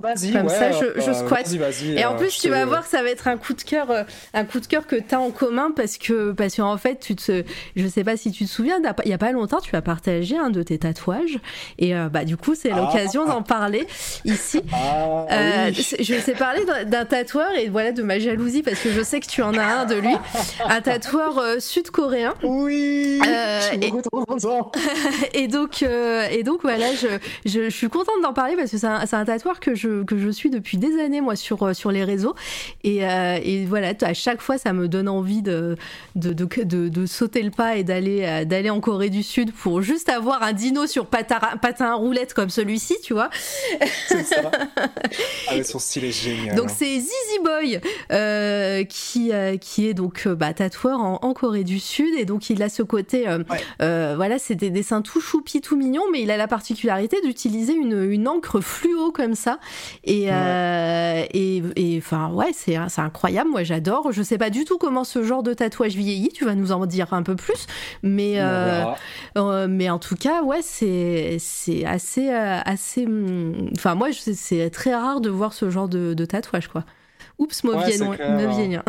Vas-y, 0.00 0.30
Comme 0.32 0.42
ouais, 0.46 0.48
ça, 0.54 0.70
je, 0.70 1.00
je 1.00 1.12
squatte. 1.12 1.48
vas-y, 1.48 1.58
vas-y, 1.58 1.98
Et 1.98 2.04
en 2.04 2.14
euh, 2.14 2.18
plus, 2.18 2.30
tu 2.36 2.42
te- 2.42 2.48
vas 2.48 2.64
voir 2.64 2.84
que 2.84 2.88
ça 2.88 3.02
va 3.02 3.10
être 3.10 3.26
un 3.26 3.36
coup 3.36 3.52
de 3.52 3.62
cœur, 3.62 3.90
euh, 3.90 4.04
un 4.32 4.44
coup 4.44 4.60
de 4.60 4.66
cœur 4.66 4.86
que 4.86 4.94
tu 4.94 5.12
as 5.12 5.18
en 5.20 5.30
commun 5.32 5.72
parce 5.74 5.98
que, 5.98 6.30
parce 6.30 6.54
qu'en 6.54 6.76
fait, 6.76 7.00
tu 7.00 7.16
te, 7.16 7.42
je 7.74 7.86
sais 7.88 8.04
pas 8.04 8.16
si 8.16 8.30
tu 8.30 8.44
te 8.44 8.48
souviens, 8.50 8.78
il 9.04 9.10
y 9.10 9.12
a 9.12 9.18
pas 9.18 9.32
longtemps, 9.32 9.58
tu 9.60 9.74
as 9.74 9.82
partagé 9.82 10.38
un 10.38 10.50
de 10.50 10.62
tes 10.62 10.78
tatouages 10.78 11.40
et 11.80 11.96
euh, 11.96 12.08
bah 12.08 12.24
du 12.24 12.36
coup, 12.36 12.54
c'est 12.54 12.70
Ah. 12.70 12.76
l'occasion 12.76 13.26
d'en 13.26 13.42
parler 13.42 13.88
ici. 14.24 14.62
Ah, 14.72 15.26
Euh, 15.32 15.66
oui. 15.70 15.82
c'est- 15.82 16.00
je 16.02 16.14
sais 16.20 16.34
parler 16.34 16.64
d'un- 16.86 17.04
tatoueur 17.04 17.50
et 17.58 17.68
voilà 17.68 17.90
de 17.90 18.02
ma 18.04 18.20
jalousie 18.20 18.62
parce 18.62 18.78
que 18.78 18.90
je 18.92 19.02
sais 19.02 19.18
que 19.18 19.26
tu 19.26 19.42
en 19.42 19.54
as 19.54 19.64
un 19.64 19.84
de 19.84 19.96
lui, 19.96 20.14
un 20.68 20.80
tatoueur 20.80 21.38
euh, 21.38 21.58
sud-coréen. 21.58 22.34
Oui, 22.44 23.20
Euh, 23.26 23.60
et-. 23.72 23.92
Et 25.34 25.48
donc, 25.48 25.82
et 25.82 26.42
donc 26.44 26.60
voilà, 26.62 26.86
je, 26.94 27.08
je, 27.44 27.64
je 27.64 27.68
suis 27.70 27.88
contente 27.88 28.14
d'en 28.22 28.32
parler 28.32 28.54
parce 28.56 28.70
que 28.70 28.78
c'est 28.78 28.86
un, 28.86 29.04
c'est 29.06 29.16
un 29.16 29.24
tatoueur 29.24 29.60
que 29.60 29.74
je, 29.74 29.87
que 30.06 30.18
je 30.18 30.28
suis 30.30 30.50
depuis 30.50 30.76
des 30.78 31.00
années, 31.00 31.20
moi, 31.20 31.36
sur, 31.36 31.62
euh, 31.62 31.74
sur 31.74 31.90
les 31.90 32.04
réseaux. 32.04 32.34
Et, 32.84 33.06
euh, 33.06 33.38
et 33.42 33.64
voilà, 33.66 33.92
à 34.00 34.14
chaque 34.14 34.40
fois, 34.40 34.58
ça 34.58 34.72
me 34.72 34.88
donne 34.88 35.08
envie 35.08 35.42
de, 35.42 35.76
de, 36.16 36.32
de, 36.32 36.48
de, 36.64 36.88
de 36.88 37.06
sauter 37.06 37.42
le 37.42 37.50
pas 37.50 37.76
et 37.76 37.84
d'aller 37.84 38.22
euh, 38.24 38.44
d'aller 38.44 38.70
en 38.70 38.80
Corée 38.80 39.10
du 39.10 39.22
Sud 39.22 39.52
pour 39.52 39.82
juste 39.82 40.08
avoir 40.08 40.42
un 40.42 40.52
dino 40.52 40.86
sur 40.86 41.06
patin, 41.06 41.38
patin 41.60 41.86
à 41.86 41.94
roulette 41.94 42.34
comme 42.34 42.50
celui-ci, 42.50 42.96
tu 43.02 43.12
vois. 43.14 43.30
C'est 44.08 44.24
ça. 44.24 44.50
Ah, 45.48 45.54
mais 45.56 45.64
son 45.64 45.78
style 45.78 46.04
est 46.04 46.12
génial. 46.12 46.54
Donc 46.56 46.66
hein. 46.68 46.74
c'est 46.76 46.98
Zizi 46.98 47.38
Boy 47.42 47.80
euh, 48.12 48.84
qui, 48.84 49.32
euh, 49.32 49.56
qui 49.56 49.88
est 49.88 49.94
donc 49.94 50.28
bah, 50.28 50.52
tatoueur 50.52 51.00
en, 51.00 51.18
en 51.22 51.32
Corée 51.32 51.64
du 51.64 51.80
Sud 51.80 52.14
et 52.18 52.24
donc 52.24 52.50
il 52.50 52.62
a 52.62 52.68
ce 52.68 52.82
côté, 52.82 53.26
Ouais. 53.28 54.14
voilà, 54.14 54.38
c'est 54.38 54.54
des 54.54 54.70
dessins 54.70 55.00
tout 55.02 55.20
choupi, 55.20 55.60
tout 55.60 55.76
mignons, 55.76 56.02
mais 56.12 56.22
il 56.22 56.30
a 56.30 56.36
la 56.36 56.48
particularité 56.48 57.20
d'utiliser 57.22 57.72
une, 57.74 58.10
une 58.10 58.28
encre 58.28 58.60
fluo 58.60 59.10
comme 59.10 59.34
ça 59.34 59.58
et 60.04 60.32
euh, 60.32 61.24
et 61.32 61.62
et, 61.76 61.98
enfin 61.98 62.30
ouais 62.32 62.50
c'est 62.52 62.76
c'est 62.88 63.00
incroyable, 63.00 63.50
moi 63.50 63.62
j'adore. 63.62 64.12
Je 64.12 64.22
sais 64.22 64.38
pas 64.38 64.50
du 64.50 64.64
tout 64.64 64.78
comment 64.78 65.04
ce 65.04 65.22
genre 65.22 65.42
de 65.42 65.54
tatouage 65.54 65.94
vieillit, 65.96 66.30
tu 66.30 66.44
vas 66.44 66.54
nous 66.54 66.72
en 66.72 66.86
dire 66.86 67.12
un 67.12 67.22
peu 67.22 67.36
plus, 67.36 67.66
mais 68.02 68.34
euh, 68.38 68.84
euh, 69.36 69.66
mais 69.68 69.90
en 69.90 69.98
tout 69.98 70.16
cas, 70.16 70.42
ouais, 70.42 70.60
c'est 70.62 71.38
assez 71.84 72.30
euh, 72.30 72.60
assez. 72.64 73.06
hum, 73.06 73.70
Enfin, 73.76 73.94
moi, 73.94 74.08
c'est 74.12 74.70
très 74.70 74.94
rare 74.94 75.20
de 75.20 75.30
voir 75.30 75.52
ce 75.52 75.70
genre 75.70 75.88
de, 75.88 76.14
de 76.14 76.24
tatouage, 76.24 76.68
quoi. 76.68 76.84
Oups, 77.38 77.62
Ouais, 77.62 78.16
clair. 78.16 78.30
mauvais 78.48 78.68
nom. 78.68 78.82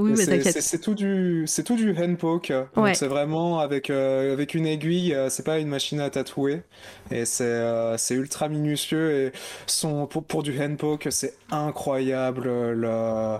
oui, 0.00 0.12
mais 0.16 0.24
t'inquiète. 0.26 0.62
c'est 0.62 0.80
tout 0.80 0.94
du 0.94 1.44
c'est 1.46 1.62
tout 1.64 1.76
du 1.76 1.90
hand 1.96 2.16
poke. 2.16 2.50
Ouais. 2.76 2.94
c'est 2.94 3.06
vraiment 3.08 3.58
avec 3.60 3.90
euh, 3.90 4.32
avec 4.32 4.54
une 4.54 4.66
aiguille, 4.66 5.12
euh, 5.14 5.28
c'est 5.28 5.42
pas 5.44 5.58
une 5.58 5.68
machine 5.68 6.00
à 6.00 6.08
tatouer 6.08 6.62
et 7.10 7.26
c'est 7.26 7.44
euh, 7.44 7.96
c'est 7.98 8.14
ultra 8.14 8.48
minutieux 8.48 9.10
et 9.26 9.32
son 9.66 10.06
pour, 10.06 10.24
pour 10.24 10.42
du 10.42 10.58
hand 10.58 10.78
poke, 10.78 11.08
c'est 11.10 11.34
incroyable 11.50 12.44
le, 12.72 13.38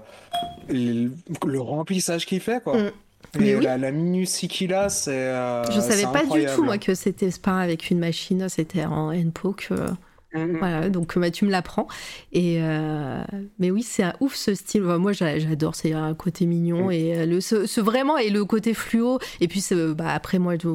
le 0.68 1.10
le 1.46 1.60
remplissage 1.60 2.26
qu'il 2.26 2.40
fait 2.40 2.62
quoi. 2.62 2.76
Mm. 2.76 2.90
Mais 3.38 3.48
Et 3.50 3.56
oui. 3.56 3.64
la, 3.64 3.78
la 3.78 3.92
minutie 3.92 4.48
qu'il 4.48 4.74
a, 4.74 4.88
c'est 4.88 5.10
euh, 5.12 5.62
Je 5.70 5.78
savais 5.80 6.02
pas 6.04 6.24
du 6.24 6.46
tout, 6.46 6.64
moi, 6.64 6.78
que 6.78 6.94
c'était 6.94 7.28
pas 7.40 7.60
avec 7.60 7.90
une 7.90 7.98
machine, 8.00 8.48
c'était 8.48 8.84
en 8.84 9.14
handpoke. 9.14 9.68
euh, 9.70 9.86
Mm, 10.34 10.38
mm. 10.42 10.58
Voilà, 10.58 10.88
donc 10.90 11.18
bah, 11.18 11.30
tu 11.30 11.44
me 11.44 11.50
l'apprends. 11.50 11.88
Et 12.32 12.58
euh, 12.60 13.22
mais 13.58 13.70
oui, 13.70 13.82
c'est 13.82 14.02
un 14.04 14.12
ouf 14.20 14.34
ce 14.34 14.54
style. 14.54 14.84
Enfin, 14.84 14.98
moi, 14.98 15.12
j'a- 15.12 15.38
j'adore. 15.38 15.74
C'est 15.74 15.92
un 15.92 16.14
côté 16.14 16.46
mignon 16.46 16.86
Mm. 16.88 16.92
et 16.92 17.18
euh, 17.18 17.26
le 17.26 17.40
ce, 17.40 17.66
ce 17.66 17.80
vraiment 17.80 18.16
et 18.16 18.30
le 18.30 18.44
côté 18.44 18.74
fluo. 18.74 19.18
Et 19.40 19.48
puis 19.48 19.64
bah, 19.96 20.12
après 20.14 20.38
moi, 20.38 20.54
je- 20.62 20.68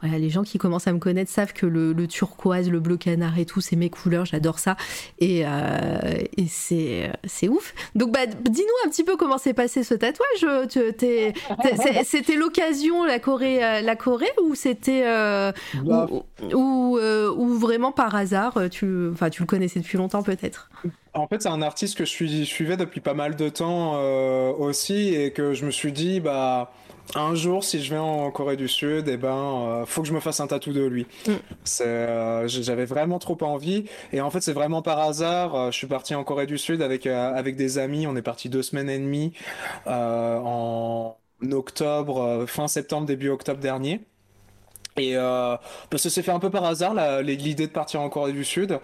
voilà, 0.00 0.18
les 0.18 0.30
gens 0.30 0.42
qui 0.42 0.58
commencent 0.58 0.86
à 0.88 0.92
me 0.92 0.98
connaître 0.98 1.30
savent 1.30 1.52
que 1.52 1.66
le, 1.66 1.92
le 1.92 2.06
turquoise, 2.06 2.70
le 2.70 2.80
bleu 2.80 2.96
canard 2.96 3.38
et 3.38 3.44
tout, 3.46 3.60
c'est 3.60 3.76
mes 3.76 3.90
couleurs. 3.90 4.24
J'adore 4.26 4.58
ça. 4.58 4.76
Et, 5.18 5.42
euh, 5.46 5.98
et 6.36 6.46
c'est 6.48 7.10
c'est 7.24 7.48
ouf. 7.48 7.74
Donc 7.94 8.12
bah, 8.12 8.26
dis-nous 8.26 8.86
un 8.86 8.90
petit 8.90 9.04
peu 9.04 9.16
comment 9.16 9.38
s'est 9.38 9.54
passé 9.54 9.82
ce 9.84 9.94
tatouage. 9.94 10.68
Tu- 10.68 10.80
c'est- 10.98 11.32
C'était 12.04 12.36
l'occasion 12.36 13.04
la 13.04 13.18
Corée, 13.18 13.62
euh, 13.64 13.80
la 13.82 13.96
Corée 13.96 14.26
ou 14.42 14.54
c'était 14.54 15.02
euh, 15.06 15.52
Bah, 15.84 16.06
ou, 16.10 16.22
ou, 16.54 16.98
euh, 16.98 17.30
ou 17.34 17.48
vraiment 17.54 17.92
par 17.92 18.14
hasard, 18.14 18.56
euh, 18.56 18.68
tu, 18.96 19.12
enfin, 19.12 19.30
tu 19.30 19.42
le 19.42 19.46
connaissais 19.46 19.80
depuis 19.80 19.98
longtemps 19.98 20.22
peut-être. 20.22 20.70
En 21.14 21.26
fait, 21.28 21.42
c'est 21.42 21.48
un 21.48 21.62
artiste 21.62 21.96
que 21.96 22.04
je, 22.04 22.44
suivais 22.44 22.76
depuis 22.76 23.00
pas 23.00 23.14
mal 23.14 23.36
de 23.36 23.48
temps 23.48 23.94
euh, 23.96 24.52
aussi 24.52 25.14
et 25.14 25.32
que 25.32 25.54
je 25.54 25.64
me 25.64 25.70
suis 25.70 25.92
dit, 25.92 26.20
bah, 26.20 26.72
un 27.14 27.34
jour, 27.34 27.62
si 27.62 27.82
je 27.82 27.90
vais 27.90 27.98
en 27.98 28.30
Corée 28.30 28.56
du 28.56 28.68
Sud, 28.68 29.08
eh 29.08 29.16
ben, 29.16 29.28
euh, 29.28 29.86
faut 29.86 30.02
que 30.02 30.08
je 30.08 30.12
me 30.12 30.20
fasse 30.20 30.40
un 30.40 30.46
tatou 30.46 30.72
de 30.72 30.84
lui. 30.84 31.06
Mm. 31.26 31.32
Euh, 31.82 32.48
j'avais 32.48 32.84
vraiment 32.84 33.18
trop 33.18 33.38
envie 33.42 33.84
et 34.12 34.20
en 34.20 34.30
fait, 34.30 34.40
c'est 34.40 34.52
vraiment 34.52 34.82
par 34.82 34.98
hasard. 34.98 35.54
euh, 35.54 35.70
je 35.70 35.76
suis 35.76 35.86
parti 35.86 36.14
en 36.14 36.24
Corée 36.24 36.46
du 36.46 36.58
Sud 36.58 36.82
avec, 36.82 37.06
avec 37.06 37.56
des 37.56 37.78
amis. 37.78 38.06
On 38.06 38.16
est 38.16 38.22
parti 38.22 38.48
deux 38.48 38.62
semaines 38.62 38.90
et 38.90 38.98
demie 38.98 39.32
en 39.86 41.16
octobre, 41.52 42.44
fin 42.46 42.68
septembre, 42.68 43.06
début 43.06 43.28
octobre 43.28 43.60
dernier. 43.60 44.00
Et 44.98 45.16
euh, 45.16 45.56
parce 45.90 46.02
que 46.02 46.08
c'est 46.08 46.22
fait 46.22 46.32
un 46.32 46.38
peu 46.38 46.50
par 46.50 46.64
hasard 46.64 46.94
l'idée 47.22 47.66
de 47.66 47.72
partir 47.72 48.00
en 48.00 48.08
Corée 48.08 48.32
du 48.32 48.44
Sud. 48.44 48.78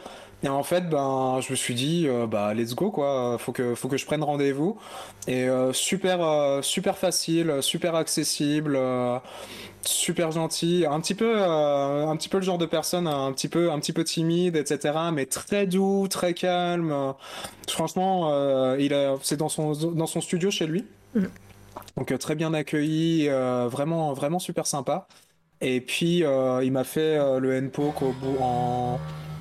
Et 0.44 0.49
en 0.49 0.65
fait, 0.65 0.89
ben, 0.89 1.39
je 1.41 1.52
me 1.52 1.57
suis 1.57 1.74
dit, 1.74 2.07
euh, 2.08 2.26
bah, 2.26 2.52
let's 2.52 2.74
go, 2.74 2.91
quoi. 2.91 3.36
Faut 3.39 3.52
que, 3.52 3.76
faut 3.76 3.89
que 3.89 3.97
je 3.97 4.05
prenne 4.05 4.24
rendez-vous. 4.24 4.76
Et 5.28 5.49
euh, 5.49 5.73
super, 5.73 6.20
euh, 6.20 6.62
super 6.62 6.99
facile, 6.99 7.58
super 7.60 7.94
accessible, 7.94 8.76
super 9.82 10.32
gentil. 10.32 10.84
Un 10.89 11.00
petit 11.00 11.15
peu, 11.15 11.41
un 11.41 12.16
petit 12.16 12.28
peu 12.28 12.39
le 12.39 12.42
genre 12.42 12.58
de 12.58 12.66
personne, 12.66 13.07
un 13.07 13.32
petit 13.32 13.49
peu, 13.49 13.70
un 13.70 13.78
petit 13.78 13.92
peu 13.92 14.02
timide, 14.02 14.57
etc. 14.57 14.94
Mais 15.12 15.26
très 15.26 15.66
doux, 15.66 16.08
très 16.08 16.34
calme. 16.34 17.15
Franchement, 17.68 18.74
il 18.74 18.92
a, 18.94 19.15
c'est 19.23 19.36
dans 19.36 19.49
son, 19.49 19.73
dans 19.73 20.07
son 20.07 20.20
studio 20.20 20.50
chez 20.50 20.66
lui. 20.66 20.84
Mhm. 21.15 21.31
Donc 21.97 22.18
très 22.18 22.34
bien 22.34 22.52
accueilli, 22.52 23.28
vraiment, 23.28 24.12
vraiment 24.12 24.41
super 24.41 24.66
sympa. 24.66 25.07
Et 25.62 25.81
puis 25.81 26.24
euh, 26.24 26.60
il 26.65 26.73
m'a 26.73 26.84
fait 26.84 27.16
euh, 27.18 27.39
le 27.39 27.52
N-Poke 27.55 28.02
au 28.02 28.12
bout 28.12 28.36
en 28.41 28.99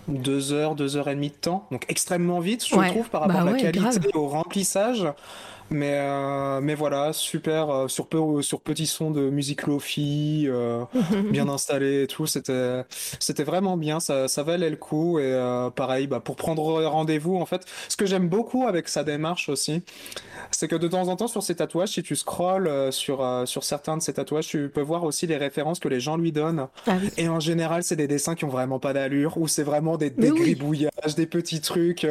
deux 0.07 0.53
heures, 0.53 0.75
deux 0.75 0.95
heures 0.97 1.07
et 1.09 1.15
demie 1.15 1.29
de 1.29 1.33
temps. 1.35 1.65
Donc 1.71 1.85
extrêmement 1.89 2.39
vite, 2.39 2.65
je 2.67 2.75
Ouais. 2.75 2.89
trouve, 2.89 3.09
par 3.09 3.21
rapport 3.21 3.35
Bah 3.37 3.41
à 3.41 3.45
la 3.45 3.51
ouais, 3.53 3.59
qualité 3.61 3.79
grave. 3.79 3.99
au 4.13 4.27
remplissage. 4.27 5.05
Mais, 5.73 5.93
euh, 5.95 6.59
mais 6.61 6.75
voilà, 6.75 7.13
super, 7.13 7.69
euh, 7.69 7.87
sur, 7.87 8.07
peu, 8.07 8.41
sur 8.41 8.59
petit 8.59 8.85
son 8.85 9.09
de 9.09 9.29
musique 9.29 9.67
lofi, 9.67 10.45
euh, 10.49 10.83
bien 11.31 11.47
installé 11.47 12.03
et 12.03 12.07
tout. 12.07 12.27
C'était, 12.27 12.83
c'était 13.19 13.43
vraiment 13.45 13.77
bien, 13.77 14.01
ça, 14.01 14.27
ça 14.27 14.43
valait 14.43 14.69
le 14.69 14.75
coup. 14.75 15.17
Et 15.19 15.23
euh, 15.23 15.69
pareil, 15.69 16.07
bah, 16.07 16.19
pour 16.19 16.35
prendre 16.35 16.83
rendez-vous, 16.83 17.37
en 17.37 17.45
fait, 17.45 17.65
ce 17.87 17.95
que 17.95 18.05
j'aime 18.05 18.27
beaucoup 18.27 18.67
avec 18.67 18.89
sa 18.89 19.05
démarche 19.05 19.47
aussi, 19.47 19.81
c'est 20.51 20.67
que 20.67 20.75
de 20.75 20.89
temps 20.89 21.07
en 21.07 21.15
temps 21.15 21.27
sur 21.27 21.41
ses 21.41 21.55
tatouages, 21.55 21.89
si 21.89 22.03
tu 22.03 22.17
scrolles 22.17 22.67
euh, 22.67 22.91
sur, 22.91 23.23
euh, 23.23 23.45
sur 23.45 23.63
certains 23.63 23.95
de 23.95 24.01
ses 24.01 24.13
tatouages, 24.13 24.47
tu 24.47 24.67
peux 24.67 24.81
voir 24.81 25.05
aussi 25.05 25.25
les 25.25 25.37
références 25.37 25.79
que 25.79 25.87
les 25.87 26.01
gens 26.01 26.17
lui 26.17 26.33
donnent. 26.33 26.67
Ah 26.85 26.97
oui. 27.01 27.09
Et 27.15 27.29
en 27.29 27.39
général, 27.39 27.83
c'est 27.83 27.95
des 27.95 28.07
dessins 28.07 28.35
qui 28.35 28.43
ont 28.43 28.49
vraiment 28.49 28.79
pas 28.79 28.91
d'allure, 28.91 29.37
ou 29.37 29.47
c'est 29.47 29.63
vraiment 29.63 29.95
des, 29.95 30.09
des 30.09 30.31
oui. 30.31 30.39
gribouillages, 30.41 31.15
des 31.15 31.27
petits 31.27 31.61
trucs. 31.61 32.05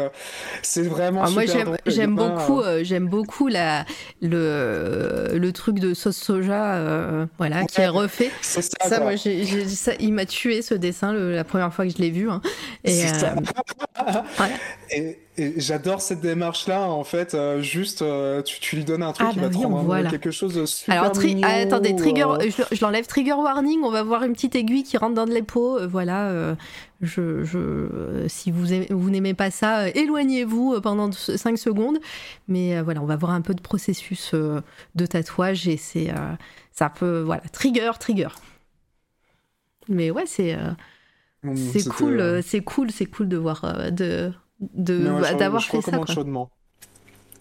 C'est 0.63 0.83
vraiment 0.83 1.25
Ah, 1.25 1.31
moi 1.31 1.47
super 1.47 1.47
j'aime 1.47 1.65
drôle. 1.67 1.79
j'aime 1.87 2.19
a, 2.19 2.29
beaucoup 2.29 2.63
j'aime 2.83 3.09
beaucoup 3.09 3.50
la 3.51 3.85
le 4.23 5.29
le 5.35 5.53
truc 5.53 5.79
de 5.79 5.95
sauce 5.95 6.17
soja 6.17 6.75
euh, 6.75 7.27
voilà 7.39 7.65
qui 7.65 7.81
est 7.81 7.89
refait. 7.89 8.31
Ça, 8.43 8.61
moi 9.01 9.17
ça 9.17 9.93
il 10.01 10.13
m'a 10.13 10.27
tué 10.27 10.63
ce 10.63 10.75
dessin 10.75 11.13
le- 11.13 11.35
la 11.35 11.45
première 11.45 11.73
fois 11.73 11.87
que 11.87 11.93
je 11.93 11.99
l'ai 11.99 12.11
vu 12.11 12.31
hein. 12.31 12.41
Et 12.85 13.05
euh, 13.05 13.09
voilà. 14.37 14.55
Et, 14.91 15.19
et 15.39 15.59
j'adore 15.61 16.03
cette 16.03 16.21
démarche-là, 16.21 16.83
en 16.91 17.05
fait. 17.05 17.35
euh, 17.35 17.63
juste, 17.63 18.03
euh, 18.03 18.43
tu, 18.43 18.61
tu 18.61 18.77
lui 18.77 18.85
donnes 18.85 19.03
un 19.03 19.13
truc 19.13 19.29
Ah 19.31 19.33
qui 19.33 19.39
bah 19.39 19.47
va 19.47 19.53
te 19.53 19.57
oui, 19.59 19.65
rendre 19.65 19.83
voilà. 19.85 20.11
quelque 20.11 20.31
chose 20.31 20.55
de 20.55 20.67
super 20.67 21.01
Alors, 21.01 21.13
tri- 21.13 21.35
mignon. 21.35 21.49
ah, 21.51 21.55
attendez, 21.63 21.95
trigger, 21.97 22.25
euh, 22.25 22.51
je, 22.51 22.75
je 22.75 22.81
l'enlève 22.85 23.07
trigger 23.07 23.33
warning, 23.35 23.81
on 23.83 23.91
va 23.91 24.03
voir 24.03 24.25
une 24.25 24.33
petite 24.33 24.55
aiguille 24.57 24.83
qui 24.83 24.97
rentre 24.99 25.15
dans 25.15 25.25
de 25.27 25.33
l'épaule. 25.33 25.83
euh, 25.83 25.87
voilà, 25.87 26.57
je, 27.01 27.45
je, 27.45 28.27
si 28.29 28.51
vous, 28.51 28.73
aimez- 28.73 28.89
vous 28.91 29.09
n'aimez 29.09 29.33
pas 29.35 29.51
ça, 29.51 29.89
éloignez-vous 29.89 30.81
pendant 30.83 31.11
5 31.13 31.57
secondes. 31.59 31.99
Mais 32.49 32.81
voilà, 32.83 33.01
on 33.01 33.07
va 33.07 33.17
voir 33.17 33.33
un 33.33 33.41
peu 33.41 33.55
de 33.55 33.63
processus 33.63 34.35
de 34.35 35.07
tatouage 35.07 35.69
et 35.69 35.77
c'est 35.79 36.13
ça 36.73 36.91
peut, 36.91 37.21
voilà, 37.25 37.43
trigger, 37.53 37.93
trigger. 37.99 38.29
Mais 39.89 40.11
ouais, 40.11 40.27
c'est 40.27 40.55
euh, 40.55 40.71
mm, 41.43 41.57
c'est 41.57 41.89
cool, 41.89 42.43
c'est 42.43 42.61
cool, 42.61 42.91
c'est 42.91 43.07
cool 43.07 43.29
de 43.29 43.37
voir, 43.37 43.91
de, 43.91 44.33
d'avoir 44.61 45.63
fait 45.63 45.81
ça. 45.81 45.97
Quoi. 45.97 46.07
chaudement, 46.07 46.51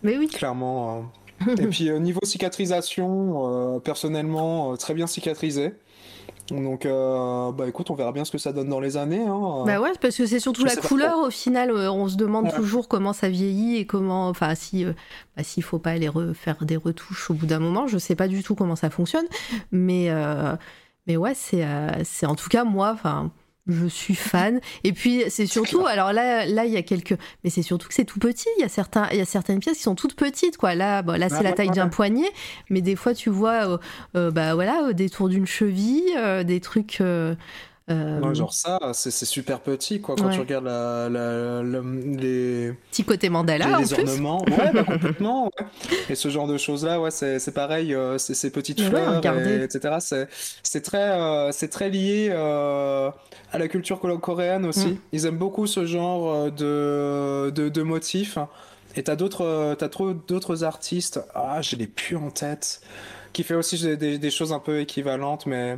Mais 0.04 0.18
oui. 0.18 0.28
clairement. 0.28 1.10
euh. 1.48 1.56
Et 1.58 1.68
puis, 1.68 1.90
euh, 1.90 2.00
niveau 2.00 2.20
cicatrisation, 2.24 3.76
euh, 3.76 3.80
personnellement, 3.80 4.76
très 4.78 4.94
bien 4.94 5.08
cicatrisé. 5.08 5.74
Donc, 6.52 6.86
euh, 6.88 7.52
bah 7.52 7.68
écoute, 7.68 7.92
on 7.92 7.94
verra 7.96 8.12
bien 8.12 8.26
ce 8.26 8.32
que 8.32 8.40
ça 8.40 8.52
donne 8.52 8.70
dans 8.70 8.80
les 8.80 8.98
années. 8.98 9.24
Hein. 9.26 9.64
Bah 9.68 9.80
ouais, 9.80 9.92
parce 10.02 10.18
que 10.18 10.26
c'est 10.26 10.40
surtout 10.40 10.62
Je 10.68 10.76
la 10.76 10.82
couleur 10.82 11.20
au 11.20 11.30
final. 11.30 11.72
on 11.72 12.08
se 12.08 12.16
demande 12.18 12.46
Ouais. 12.46 12.52
toujours 12.56 12.88
comment 12.88 13.14
ça 13.14 13.30
vieillit 13.30 13.78
et 13.78 13.86
comment, 13.86 14.28
enfin, 14.30 14.56
si, 14.56 14.84
bah, 14.84 15.44
s'il 15.44 15.62
faut 15.62 15.78
pas 15.78 15.92
aller 15.92 16.08
refaire 16.10 16.66
des 16.66 16.76
retouches 16.76 17.30
au 17.30 17.36
bout 17.36 17.46
d'un 17.46 17.60
moment. 17.60 17.86
Je 17.86 18.00
sais 18.00 18.16
pas 18.16 18.28
du 18.28 18.42
tout 18.42 18.56
comment 18.56 18.76
ça 18.76 18.90
fonctionne, 18.90 19.28
mais 19.72 20.08
euh, 20.10 20.56
mais 21.06 21.18
ouais, 21.18 21.34
c'est 21.36 21.64
euh, 21.64 21.90
c'est 22.04 22.26
en 22.26 22.34
tout 22.36 22.50
cas 22.50 22.64
moi, 22.64 22.92
enfin. 22.96 23.32
Je 23.70 23.88
suis 23.88 24.16
fan. 24.16 24.60
Et 24.84 24.94
puis 24.94 25.24
c'est 25.30 25.46
surtout, 25.46 25.86
alors 25.86 26.14
là, 26.14 26.46
là 26.46 26.66
il 26.66 26.72
y 26.72 26.78
a 26.78 26.82
quelques, 26.82 27.18
mais 27.44 27.50
c'est 27.50 27.62
surtout 27.62 27.88
que 27.88 27.94
c'est 27.94 28.06
tout 28.06 28.20
petit. 28.20 28.48
Il 28.58 28.62
y 28.62 28.66
a 28.66 28.70
certains, 28.70 29.08
il 29.12 29.18
y 29.18 29.22
a 29.22 29.26
certaines 29.26 29.60
pièces 29.60 29.78
qui 29.78 29.84
sont 29.84 29.96
toutes 29.96 30.16
petites, 30.16 30.58
quoi. 30.58 30.76
Là, 30.76 31.02
bon, 31.02 31.20
là 31.20 31.30
c'est 31.30 31.44
la 31.44 31.54
taille 31.54 31.70
d'un 31.70 31.90
poignet, 31.90 32.32
mais 32.70 32.82
des 32.82 32.96
fois 32.96 33.14
tu 33.14 33.30
vois, 33.30 33.68
euh, 33.68 33.78
euh, 34.16 34.32
bah 34.32 34.56
voilà, 34.56 34.94
des 34.94 35.10
tours 35.10 35.30
d'une 35.30 35.48
cheville, 35.48 36.14
euh, 36.18 36.44
des 36.44 36.60
trucs. 36.60 37.02
Euh, 37.90 38.34
genre 38.36 38.54
ça, 38.54 38.80
c'est 38.94 39.12
super 39.26 39.62
petit 39.62 40.00
quoi. 40.00 40.16
Quand 40.16 40.30
tu 40.30 40.40
regardes 40.40 40.66
la, 40.66 41.10
les 41.10 42.74
petit 42.92 43.04
côté 43.04 43.30
mandala, 43.30 43.80
les, 43.80 43.94
ornements, 43.94 44.44
ouais, 44.46 44.72
bah, 44.74 44.84
complètement. 44.84 45.52
Et 46.10 46.16
ce 46.16 46.30
genre 46.30 46.48
de 46.48 46.58
choses 46.58 46.86
là, 46.86 47.00
ouais, 47.02 47.10
c'est 47.12 47.54
pareil, 47.54 47.96
euh, 47.96 48.18
c'est 48.18 48.36
ces 48.36 48.52
petites 48.52 48.82
fleurs, 48.82 49.22
etc. 49.26 50.28
C'est 50.64 50.82
très, 50.82 51.20
euh, 51.20 51.52
c'est 51.52 51.70
très 51.70 51.90
lié 51.90 52.30
à 52.32 53.58
la 53.58 53.68
culture 53.68 54.00
coréenne 54.00 54.66
aussi. 54.66 54.90
Mm. 54.90 54.98
Ils 55.14 55.26
aiment 55.26 55.38
beaucoup 55.38 55.66
ce 55.66 55.86
genre 55.86 56.52
de, 56.52 57.52
de, 57.56 57.70
de 57.70 57.82
motifs. 57.82 58.38
Et 58.96 59.04
t'as 59.04 59.16
d'autres, 59.16 59.76
t'as 59.78 59.90
trop 59.90 60.14
d'autres 60.14 60.64
artistes. 60.64 61.22
Ah, 61.34 61.62
je 61.62 61.76
l'ai 61.76 61.88
plus 61.88 62.16
en 62.16 62.30
tête. 62.30 62.82
Qui 63.34 63.44
fait 63.44 63.54
aussi 63.54 63.96
des, 63.98 64.18
des 64.18 64.32
choses 64.32 64.52
un 64.52 64.60
peu 64.60 64.80
équivalentes, 64.80 65.46
mais 65.46 65.78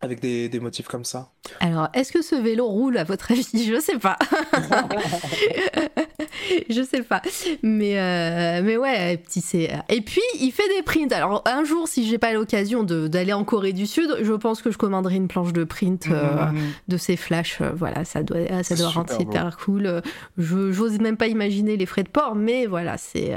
avec 0.00 0.20
des, 0.20 0.48
des, 0.48 0.60
motifs 0.60 0.88
comme 0.88 1.04
ça. 1.04 1.32
Alors, 1.60 1.88
est-ce 1.94 2.12
que 2.12 2.22
ce 2.22 2.34
vélo 2.34 2.66
roule 2.66 2.98
à 2.98 3.04
votre 3.04 3.32
avis? 3.32 3.46
Je 3.66 3.80
sais 3.80 3.98
pas. 3.98 4.18
je 6.68 6.82
sais 6.82 7.02
pas. 7.02 7.22
Mais, 7.62 7.98
euh, 7.98 8.62
mais 8.62 8.76
ouais, 8.76 9.16
petit 9.18 9.40
c'est. 9.40 9.70
Et 9.88 10.00
puis, 10.00 10.22
il 10.40 10.52
fait 10.52 10.68
des 10.76 10.82
prints. 10.82 11.12
Alors, 11.12 11.42
un 11.46 11.64
jour, 11.64 11.88
si 11.88 12.06
j'ai 12.06 12.18
pas 12.18 12.32
l'occasion 12.32 12.82
d'aller 12.82 13.32
en 13.32 13.44
Corée 13.44 13.72
du 13.72 13.86
Sud, 13.86 14.16
je 14.20 14.32
pense 14.32 14.62
que 14.62 14.70
je 14.70 14.78
commanderai 14.78 15.16
une 15.16 15.28
planche 15.28 15.52
de 15.52 15.64
print 15.64 16.08
euh, 16.10 16.46
mhm. 16.46 16.58
de 16.88 16.96
ces 16.96 17.16
flashs. 17.16 17.60
Euh, 17.60 17.70
voilà, 17.74 18.04
ça 18.04 18.22
doit, 18.22 18.62
ça 18.62 18.74
doit 18.74 18.88
rendre 18.88 19.16
super 19.16 19.56
cool. 19.58 20.02
Je 20.38 20.72
j'ose 20.72 20.98
même 20.98 21.16
pas 21.16 21.28
imaginer 21.28 21.76
les 21.76 21.86
frais 21.86 22.02
de 22.02 22.08
port, 22.08 22.34
mais 22.34 22.66
voilà, 22.66 22.98
c'est. 22.98 23.34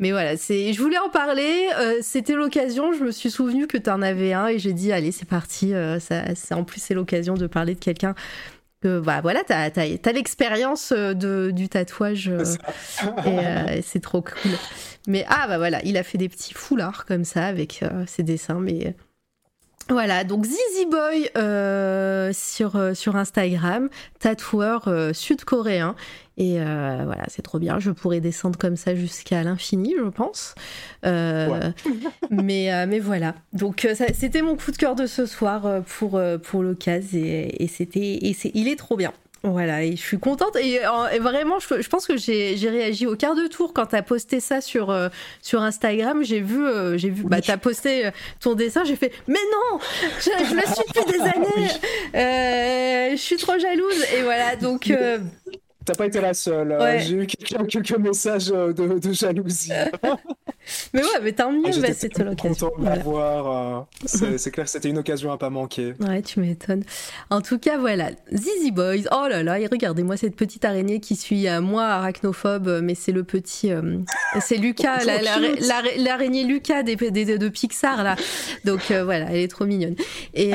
Mais 0.00 0.10
voilà, 0.10 0.36
c'est. 0.36 0.72
Je 0.72 0.82
voulais 0.82 0.98
en 0.98 1.08
parler. 1.08 1.68
C'était 2.02 2.34
l'occasion. 2.34 2.92
Je 2.92 3.04
me 3.04 3.10
suis 3.10 3.30
souvenu 3.30 3.66
que 3.66 3.78
tu 3.78 3.90
en 3.90 4.02
avais 4.02 4.32
un 4.32 4.48
et 4.48 4.58
j'ai 4.58 4.72
dit, 4.72 4.92
allez, 4.92 5.12
c'est 5.12 5.28
parti. 5.28 5.72
ça, 6.00 6.56
en 6.56 6.64
plus, 6.64 6.80
c'est 6.80 6.94
l'occasion 6.94 7.34
de 7.34 7.43
parler 7.46 7.74
de 7.74 7.80
quelqu'un 7.80 8.14
que 8.84 9.00
bah 9.00 9.20
voilà, 9.22 9.42
t'as 9.46 9.70
as, 9.74 10.12
l'expérience 10.12 10.92
euh, 10.92 11.14
du 11.52 11.68
tatouage 11.70 12.28
euh, 12.28 12.44
euh, 13.26 13.66
et 13.68 13.82
c'est 13.82 14.00
trop 14.00 14.20
cool. 14.20 14.52
Mais 15.06 15.24
ah 15.28 15.46
bah 15.48 15.56
voilà, 15.56 15.82
il 15.84 15.96
a 15.96 16.02
fait 16.02 16.18
des 16.18 16.28
petits 16.28 16.52
foulards 16.52 17.06
comme 17.06 17.24
ça 17.24 17.46
avec 17.46 17.82
ses 18.06 18.22
dessins, 18.22 18.60
mais 18.60 18.94
voilà, 19.88 20.24
donc 20.24 20.44
Zizi 20.44 20.86
Boy 20.90 21.30
sur, 22.32 22.96
sur 22.96 23.16
Instagram, 23.16 23.88
tatoueur 24.18 24.88
sud-coréen. 25.12 25.94
Et 26.36 26.54
voilà, 26.58 27.24
c'est 27.28 27.42
trop 27.42 27.58
bien. 27.58 27.78
Je 27.78 27.90
pourrais 27.90 28.20
descendre 28.20 28.58
comme 28.58 28.76
ça 28.76 28.94
jusqu'à 28.94 29.42
l'infini, 29.42 29.94
je 29.96 30.08
pense. 30.08 30.54
mais, 31.02 32.86
mais 32.86 32.98
voilà. 32.98 33.34
Donc 33.52 33.86
c'était 33.94 34.42
mon 34.42 34.56
coup 34.56 34.70
de 34.70 34.76
cœur 34.76 34.94
de 34.94 35.06
ce 35.06 35.26
soir 35.26 35.82
pour, 35.84 36.20
pour 36.42 36.62
l'occasion 36.62 37.18
et, 37.18 37.56
et 37.60 37.68
c'était 37.68 38.00
et 38.00 38.36
il 38.54 38.68
est 38.68 38.76
trop 38.76 38.96
bien. 38.96 39.12
Voilà, 39.44 39.84
et 39.84 39.94
je 39.94 40.00
suis 40.00 40.18
contente. 40.18 40.56
Et, 40.56 40.80
vraiment, 41.20 41.58
je, 41.58 41.88
pense 41.88 42.06
que 42.06 42.16
j'ai 42.16 42.56
réagi 42.68 43.06
au 43.06 43.14
quart 43.14 43.34
de 43.34 43.46
tour 43.46 43.74
quand 43.74 43.86
tu 43.86 43.96
as 43.96 44.02
posté 44.02 44.40
ça 44.40 44.62
sur, 44.62 44.88
euh, 44.88 45.10
sur 45.42 45.60
Instagram. 45.60 46.24
J'ai 46.24 46.40
vu, 46.40 46.64
euh, 46.64 46.96
j'ai 46.96 47.10
vu, 47.10 47.24
bah, 47.24 47.42
tu 47.42 47.50
as 47.50 47.58
posté 47.58 48.06
euh, 48.06 48.10
ton 48.40 48.54
dessin. 48.54 48.84
J'ai 48.84 48.96
fait, 48.96 49.12
mais 49.28 49.38
non, 49.52 49.78
je, 50.18 50.30
je, 50.46 50.54
le 50.54 50.62
suis 50.62 50.84
depuis 50.94 51.12
des 51.12 51.24
années. 52.14 53.10
je 53.12 53.20
suis 53.20 53.36
trop 53.36 53.58
jalouse. 53.58 54.04
Et 54.16 54.22
voilà, 54.22 54.56
donc. 54.56 54.90
T'as 55.84 55.94
pas 55.94 56.06
été 56.06 56.20
la 56.20 56.34
seule. 56.34 56.76
J'ai 57.00 57.14
eu 57.14 57.26
quelques, 57.26 57.98
messages 57.98 58.48
de, 58.48 58.98
de 58.98 59.12
jalousie. 59.12 59.72
mais 60.94 61.02
ouais, 61.02 61.20
mais 61.22 61.32
tant 61.32 61.52
mieux, 61.52 61.64
ah, 61.66 61.80
bah, 61.80 61.88
c'était 61.92 62.24
l'occasion. 62.24 62.70
content 62.70 62.80
de 62.80 62.84
l'avoir. 62.86 63.86
Euh, 64.06 64.36
c'est 64.38 64.50
clair 64.52 64.64
que 64.64 64.70
c'était 64.70 64.88
une 64.88 64.98
occasion 64.98 65.30
à 65.30 65.36
pas 65.36 65.50
manquer. 65.50 65.94
Ouais, 66.00 66.22
tu 66.22 66.40
m'étonnes. 66.40 66.84
En 67.30 67.40
tout 67.40 67.58
cas, 67.58 67.76
voilà. 67.78 68.10
Zizi 68.32 68.70
Boys. 68.70 69.04
Oh 69.12 69.26
là 69.28 69.42
là, 69.42 69.58
et 69.58 69.66
regardez-moi 69.66 70.16
cette 70.16 70.36
petite 70.36 70.64
araignée 70.64 71.00
qui 71.00 71.16
suit 71.16 71.46
à 71.48 71.60
moi, 71.60 71.84
arachnophobe, 71.84 72.80
mais 72.82 72.94
c'est 72.94 73.12
le 73.12 73.24
petit. 73.24 73.70
Euh, 73.70 73.98
c'est 74.40 74.56
Lucas, 74.56 75.04
l'araignée 75.98 76.44
Lucas 76.44 76.82
des, 76.82 76.96
des, 76.96 77.38
de 77.38 77.48
Pixar, 77.48 78.02
là. 78.02 78.16
Donc 78.64 78.90
euh, 78.90 79.04
voilà, 79.04 79.26
elle 79.30 79.40
est 79.40 79.48
trop 79.48 79.66
mignonne. 79.66 79.96
Et. 80.34 80.52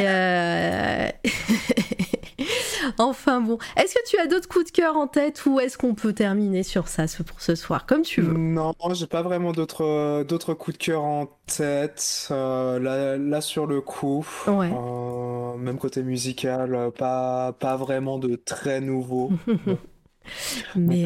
Enfin 2.97 3.41
bon. 3.41 3.57
Est-ce 3.77 3.93
que 3.93 4.07
tu 4.07 4.17
as 4.17 4.27
d'autres 4.27 4.47
coups 4.47 4.65
de 4.65 4.71
cœur 4.71 4.97
en 4.97 5.07
tête 5.07 5.45
ou 5.45 5.59
est-ce 5.59 5.77
qu'on 5.77 5.95
peut 5.95 6.13
terminer 6.13 6.63
sur 6.63 6.87
ça 6.87 7.05
pour 7.25 7.41
ce 7.41 7.55
soir, 7.55 7.85
comme 7.85 8.01
tu 8.01 8.21
veux? 8.21 8.33
Non, 8.33 8.73
j'ai 8.93 9.07
pas 9.07 9.21
vraiment 9.21 9.51
d'autres 9.51 9.85
euh, 9.85 10.23
d'autres 10.23 10.53
coups 10.53 10.77
de 10.77 10.83
cœur 10.83 11.03
en 11.03 11.27
tête. 11.45 12.27
Euh, 12.31 13.17
là, 13.17 13.41
sur 13.41 13.65
le 13.65 13.81
coup, 13.81 14.25
euh, 14.47 15.55
même 15.57 15.77
côté 15.77 16.03
musical, 16.03 16.91
pas, 16.97 17.53
pas 17.53 17.75
vraiment 17.75 18.17
de 18.17 18.35
très 18.35 18.81
nouveau. 18.81 19.31
Mais. 20.75 21.05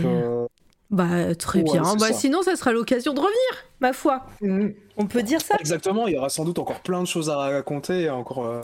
Bah, 0.89 1.33
très 1.33 1.63
bien. 1.63 1.81
Bah, 1.99 2.13
sinon, 2.13 2.43
ça 2.43 2.55
sera 2.55 2.71
l'occasion 2.71 3.13
de 3.13 3.19
revenir, 3.19 3.65
ma 3.79 3.93
foi. 3.93 4.27
Mm. 4.41 4.67
On 4.97 5.07
peut 5.07 5.23
dire 5.23 5.41
ça. 5.41 5.55
Exactement. 5.59 6.07
Il 6.07 6.13
y 6.13 6.17
aura 6.17 6.29
sans 6.29 6.45
doute 6.45 6.59
encore 6.59 6.81
plein 6.81 7.01
de 7.01 7.07
choses 7.07 7.29
à 7.29 7.37
raconter. 7.37 8.09
Encore. 8.09 8.63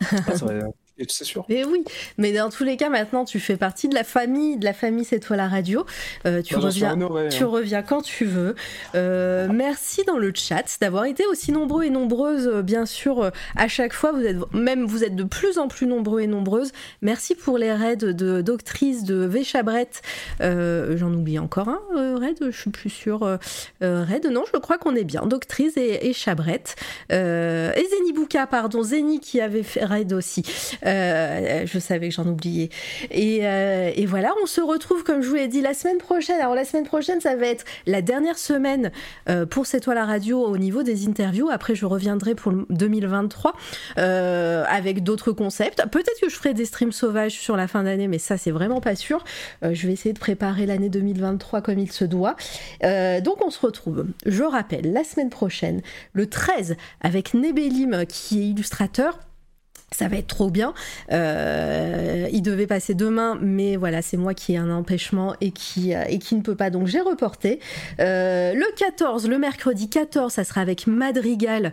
c'est 1.10 1.24
sûr. 1.24 1.44
Mais 1.48 1.64
oui, 1.64 1.84
mais 2.18 2.32
dans 2.32 2.50
tous 2.50 2.64
les 2.64 2.76
cas, 2.76 2.88
maintenant, 2.88 3.24
tu 3.24 3.40
fais 3.40 3.56
partie 3.56 3.88
de 3.88 3.94
la 3.94 4.04
famille, 4.04 4.56
de 4.56 4.64
la 4.64 4.72
famille 4.72 5.04
C'est 5.04 5.20
toi 5.20 5.36
la 5.36 5.48
radio. 5.48 5.84
Euh, 6.26 6.42
tu 6.42 6.54
bah, 6.54 6.60
reviens, 6.60 6.96
tu 7.30 7.42
hein. 7.42 7.46
reviens 7.46 7.82
quand 7.82 8.02
tu 8.02 8.24
veux. 8.24 8.54
Euh, 8.94 9.48
merci 9.52 10.04
dans 10.04 10.18
le 10.18 10.32
chat 10.34 10.78
d'avoir 10.80 11.04
été 11.04 11.26
aussi 11.26 11.52
nombreux 11.52 11.84
et 11.84 11.90
nombreuses, 11.90 12.46
euh, 12.46 12.62
bien 12.62 12.86
sûr, 12.86 13.30
à 13.56 13.68
chaque 13.68 13.92
fois. 13.92 14.12
Vous 14.12 14.24
êtes 14.24 14.36
même, 14.52 14.84
vous 14.84 15.04
êtes 15.04 15.16
de 15.16 15.24
plus 15.24 15.58
en 15.58 15.68
plus 15.68 15.86
nombreux 15.86 16.20
et 16.20 16.26
nombreuses. 16.26 16.72
Merci 17.00 17.34
pour 17.34 17.58
les 17.58 17.72
raids 17.72 17.96
de 17.96 18.40
doctrice 18.40 19.04
de 19.04 19.24
Véchabrette. 19.24 20.02
J'en 20.40 21.12
oublie 21.12 21.38
encore 21.38 21.68
un 21.68 22.18
raid, 22.18 22.38
je 22.40 22.56
suis 22.56 22.70
plus 22.70 22.90
sûre. 22.90 23.38
raid, 23.80 24.26
non, 24.26 24.44
je 24.52 24.58
crois 24.58 24.78
qu'on 24.78 24.94
est 24.94 25.04
bien. 25.04 25.26
Doctrice 25.26 25.76
et, 25.76 26.08
et 26.08 26.12
Chabrette. 26.12 26.76
et 27.10 27.14
Zenibuka, 27.90 28.46
pardon, 28.46 28.82
Zeni 28.82 29.20
qui 29.20 29.40
avait 29.40 29.62
fait 29.62 29.84
raid 29.84 30.12
aussi. 30.12 30.42
Euh, 30.86 30.91
je 30.92 31.78
savais 31.78 32.08
que 32.08 32.14
j'en 32.14 32.26
oubliais. 32.26 32.70
Euh, 33.12 33.90
et, 33.94 34.06
voilà, 34.06 34.32
on 34.42 34.46
se 34.46 34.60
retrouve, 34.60 35.04
comme 35.04 35.22
je 35.22 35.28
vous 35.28 35.34
l'ai 35.34 35.48
dit, 35.48 35.60
la 35.60 35.74
semaine 35.74 35.98
prochaine. 35.98 36.40
Alors, 36.40 36.54
la 36.54 36.64
semaine 36.64 36.84
prochaine, 36.84 37.20
ça 37.20 37.36
va 37.36 37.46
être 37.46 37.64
la 37.86 38.02
dernière 38.02 38.38
semaine 38.38 38.90
euh, 39.28 39.46
pour 39.46 39.66
cette 39.66 39.84
toile 39.84 39.98
à 39.98 40.06
radio 40.06 40.44
au 40.44 40.58
niveau 40.58 40.82
des 40.82 41.06
interviews. 41.06 41.48
Après, 41.50 41.74
je 41.74 41.86
reviendrai 41.86 42.34
pour 42.34 42.52
2023 42.70 43.54
avec 43.96 45.02
d'autres 45.02 45.32
concepts. 45.32 45.82
Peut-être 45.90 46.20
que 46.20 46.28
je 46.28 46.34
ferai 46.34 46.54
des 46.54 46.64
streams 46.64 46.92
sauvages 46.92 47.32
sur 47.32 47.56
la 47.56 47.68
fin 47.68 47.82
d'année, 47.82 48.08
mais 48.08 48.18
ça, 48.18 48.36
c'est 48.36 48.50
vraiment 48.50 48.80
pas 48.80 48.96
sûr. 48.96 49.24
je 49.62 49.86
vais 49.86 49.92
essayer 49.92 50.12
de 50.12 50.18
préparer 50.18 50.66
l'année 50.66 50.88
2023 50.88 51.60
comme 51.60 51.78
il 51.78 51.90
se 51.90 52.04
doit. 52.04 52.36
donc, 52.82 53.44
on 53.44 53.50
se 53.50 53.60
retrouve, 53.60 54.06
je 54.26 54.42
rappelle, 54.42 54.92
la 54.92 55.04
semaine 55.04 55.30
prochaine, 55.30 55.82
le 56.12 56.26
13, 56.26 56.76
avec 57.00 57.34
Nebelim, 57.34 58.06
qui 58.06 58.40
est 58.40 58.46
illustrateur 58.48 59.18
ça 59.92 60.08
va 60.08 60.16
être 60.16 60.26
trop 60.26 60.50
bien. 60.50 60.74
Euh, 61.12 62.28
il 62.32 62.42
devait 62.42 62.66
passer 62.66 62.94
demain, 62.94 63.38
mais 63.40 63.76
voilà, 63.76 64.02
c'est 64.02 64.16
moi 64.16 64.34
qui 64.34 64.54
ai 64.54 64.56
un 64.56 64.70
empêchement 64.70 65.34
et 65.40 65.50
qui, 65.50 65.94
euh, 65.94 66.04
et 66.08 66.18
qui 66.18 66.34
ne 66.34 66.42
peut 66.42 66.54
pas, 66.54 66.70
donc 66.70 66.86
j'ai 66.86 67.00
reporté. 67.00 67.60
Euh, 68.00 68.54
le 68.54 68.66
14, 68.76 69.28
le 69.28 69.38
mercredi 69.38 69.88
14, 69.88 70.32
ça 70.32 70.44
sera 70.44 70.60
avec 70.60 70.86
Madrigal, 70.86 71.72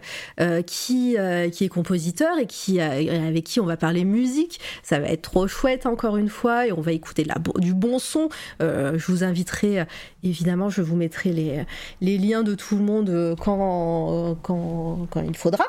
qui, 0.65 1.15
qui 1.51 1.63
est 1.63 1.69
compositeur 1.69 2.37
et 2.39 2.45
qui, 2.45 2.79
avec 2.79 3.43
qui 3.43 3.59
on 3.59 3.65
va 3.65 3.77
parler 3.77 4.03
musique. 4.03 4.59
Ça 4.83 4.99
va 4.99 5.07
être 5.07 5.21
trop 5.21 5.47
chouette, 5.47 5.85
encore 5.85 6.17
une 6.17 6.29
fois, 6.29 6.67
et 6.67 6.71
on 6.71 6.81
va 6.81 6.91
écouter 6.91 7.25
du 7.57 7.73
bon 7.73 7.99
son. 7.99 8.29
je 8.59 9.05
vous 9.07 9.23
inviterai, 9.23 9.85
évidemment, 10.23 10.69
je 10.69 10.81
vous 10.81 10.95
mettrai 10.95 11.31
les, 11.31 11.65
les 12.01 12.17
liens 12.17 12.43
de 12.43 12.55
tout 12.55 12.75
le 12.75 12.83
monde 12.83 13.35
quand, 13.39 14.37
quand, 14.41 15.07
quand 15.09 15.21
il 15.21 15.35
faudra. 15.35 15.65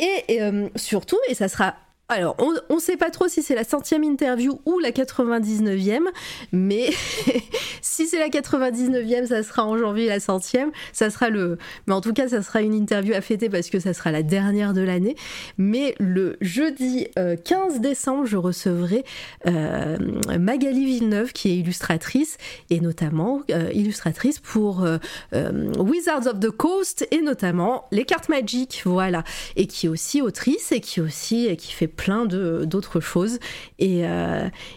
Et 0.00 0.40
euh, 0.42 0.68
surtout, 0.76 1.18
et 1.28 1.34
ça 1.34 1.48
sera 1.48 1.74
alors, 2.10 2.36
on 2.38 2.74
ne 2.74 2.80
sait 2.80 2.96
pas 2.96 3.10
trop 3.10 3.28
si 3.28 3.42
c'est 3.42 3.54
la 3.54 3.64
centième 3.64 4.02
interview 4.02 4.58
ou 4.64 4.78
la 4.78 4.92
99e, 4.92 6.04
mais 6.52 6.88
si 7.82 8.06
c'est 8.06 8.18
la 8.18 8.30
99e, 8.30 9.26
ça 9.26 9.42
sera 9.42 9.66
en 9.66 9.76
janvier 9.76 10.06
la 10.06 10.18
centième. 10.18 10.70
Ça 10.94 11.10
sera 11.10 11.28
le, 11.28 11.58
mais 11.86 11.92
en 11.92 12.00
tout 12.00 12.14
cas, 12.14 12.28
ça 12.28 12.42
sera 12.42 12.62
une 12.62 12.72
interview 12.72 13.12
à 13.12 13.20
fêter 13.20 13.50
parce 13.50 13.68
que 13.68 13.78
ça 13.78 13.92
sera 13.92 14.10
la 14.10 14.22
dernière 14.22 14.72
de 14.72 14.80
l'année. 14.80 15.16
Mais 15.58 15.94
le 15.98 16.38
jeudi 16.40 17.08
15 17.14 17.18
euh, 17.18 17.78
décembre, 17.78 18.24
je 18.24 18.38
recevrai 18.38 19.04
euh, 19.46 19.98
Magali 20.38 20.86
Villeneuve, 20.86 21.34
qui 21.34 21.50
est 21.50 21.56
illustratrice 21.56 22.38
et 22.70 22.80
notamment 22.80 23.42
euh, 23.50 23.68
illustratrice 23.74 24.38
pour 24.38 24.86
Wizards 25.32 26.26
of 26.26 26.40
the 26.40 26.50
Coast 26.50 27.06
et 27.10 27.20
notamment 27.20 27.84
les 27.92 28.06
cartes 28.06 28.30
Magic, 28.30 28.80
voilà, 28.86 29.24
et 29.56 29.66
qui 29.66 29.86
est 29.86 29.88
aussi 29.90 30.22
autrice 30.22 30.72
et 30.72 30.80
qui 30.80 31.02
aussi 31.02 31.46
et 31.46 31.56
qui 31.58 31.72
fait 31.72 31.97
plein 31.98 32.24
d'autres 32.24 33.00
choses. 33.00 33.38
Et, 33.78 34.04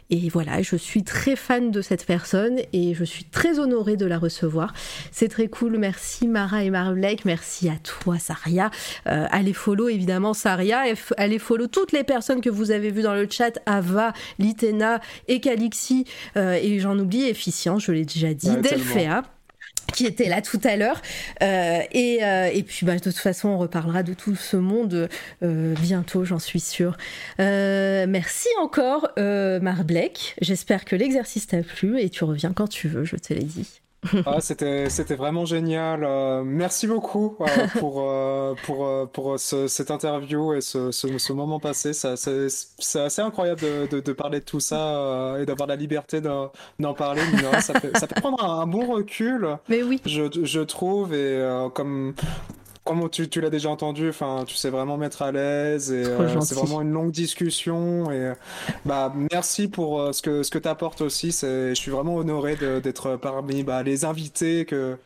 et 0.10 0.30
voilà, 0.30 0.62
je 0.62 0.76
suis 0.76 1.04
très 1.04 1.36
fan 1.36 1.72
de 1.72 1.82
cette 1.82 2.06
personne 2.06 2.60
et 2.74 2.94
je 2.94 3.04
suis 3.04 3.24
très 3.24 3.60
honorée 3.60 3.96
de 3.96 4.06
la 4.06 4.18
recevoir. 4.18 4.74
C'est 5.12 5.30
très 5.30 5.48
cool. 5.48 5.78
Merci 5.78 6.28
Mara 6.28 6.64
et 6.64 6.70
Marlek. 6.70 7.24
Merci 7.26 7.70
à 7.70 7.78
toi, 7.84 8.18
Saria. 8.20 8.72
allez 9.06 9.54
follow 9.54 9.88
évidemment 9.88 10.34
Saria. 10.34 10.84
Allez 11.18 11.40
follow 11.40 11.68
toutes 11.68 11.92
les 11.92 12.04
personnes 12.04 12.42
que 12.42 12.50
vous 12.50 12.72
avez 12.72 12.92
vues 12.92 13.04
dans 13.04 13.16
le 13.16 13.28
chat 13.30 13.60
Ava, 13.66 14.14
Litena 14.40 15.00
et 15.28 15.40
Calixi. 15.40 16.06
et 16.36 16.80
j'en 16.80 16.98
oublie, 16.98 17.24
Efficient, 17.24 17.80
je 17.80 17.92
l'ai 17.92 18.06
déjà 18.06 18.34
dit. 18.34 18.56
Delphéa 18.58 19.24
qui 19.92 20.06
était 20.06 20.30
là 20.30 20.42
tout 20.42 20.60
à 20.64 20.76
l'heure. 20.76 21.02
Euh, 21.44 21.82
et, 21.92 22.24
euh, 22.24 22.50
et, 22.54 22.64
puis, 22.64 22.86
bah, 22.86 22.96
de 22.96 23.00
toute 23.00 23.18
façon, 23.18 23.50
on 23.50 23.58
reparlera 23.58 24.04
de 24.04 24.14
tout 24.14 24.36
ce 24.36 24.58
monde 24.58 25.10
euh, 25.44 25.74
bientôt, 25.82 26.26
j'en 26.26 26.40
suis 26.40 26.60
sûre. 26.60 26.98
merci 27.38 28.48
encore, 28.62 29.10
Marblek. 29.18 30.36
J'espère 30.42 30.86
que 30.86 30.96
l'exercice 30.96 31.48
t'a 31.48 31.64
plu 31.64 32.00
et 32.00 32.10
tu 32.10 32.24
reviens 32.24 32.54
quand 32.54 32.68
tu 32.68 32.88
veux, 32.88 33.06
je 33.06 33.16
te 33.16 33.34
l'ai 33.34 33.44
dit. 33.44 33.81
Ah, 34.26 34.42
c'était 34.42 34.90
c'était 34.90 35.16
vraiment 35.16 35.46
génial. 35.46 36.04
Euh, 36.04 36.44
merci 36.44 36.88
beaucoup 36.88 37.38
euh, 37.40 37.46
pour 37.80 38.02
euh, 38.02 38.56
pour 38.64 39.10
pour 39.12 39.40
cette 39.40 39.92
interview 39.92 40.54
et 40.54 40.62
ce, 40.62 40.92
ce, 40.92 41.34
moment 41.34 41.60
passé. 41.60 41.94
Ça, 41.94 42.16
c'est 42.18 43.00
assez 43.00 43.22
incroyable 43.22 43.62
de, 43.62 44.00
de, 44.00 44.14
parler 44.14 44.40
de 44.40 44.46
tout 44.46 44.60
ça 44.60 45.36
et 45.40 45.46
d'avoir 45.46 45.68
la 45.68 45.76
liberté 45.76 46.20
d'en 46.22 46.94
parler. 46.94 47.22
Ça 47.62 47.74
peut, 47.74 47.92
ça 47.96 48.08
peut 48.08 48.20
prendre 48.20 48.44
un, 48.44 48.62
un, 48.62 48.68
bon 48.68 48.92
recul. 48.92 49.58
Mais 49.70 49.84
oui. 49.84 50.02
Je, 50.06 50.24
je 50.44 50.60
trouve 50.62 51.14
et 51.14 51.70
comme 51.74 52.14
comme 52.84 53.10
tu, 53.10 53.30
tu 53.30 53.42
l'as 53.42 53.52
déjà 53.52 53.70
entendu, 53.70 54.10
enfin, 54.10 54.44
tu 54.48 54.56
sais 54.56 54.72
vraiment 54.72 54.98
mettre 54.98 55.22
à 55.22 55.32
l'aise 55.32 55.92
et 55.92 56.04
euh, 56.04 56.40
c'est 56.42 56.56
vraiment 56.56 56.82
une 56.82 56.92
longue 56.92 57.12
discussion. 57.12 58.12
Et 58.12 58.34
bah, 58.86 59.14
merci 59.32 59.68
pour 59.68 60.02
euh, 60.02 60.14
ce 60.14 60.24
que 60.24 60.42
ce 60.42 60.50
que 60.50 60.58
t'apportes 60.58 61.02
aussi. 61.02 61.32
C'est, 61.32 61.70
je 61.70 61.80
suis 61.80 61.92
vraiment 61.92 62.16
honoré 62.16 62.56
d'être 62.56 63.18
parmi 63.18 63.64
bah, 63.64 63.84
les 63.84 64.04
invités 64.04 64.66
que 64.66 64.98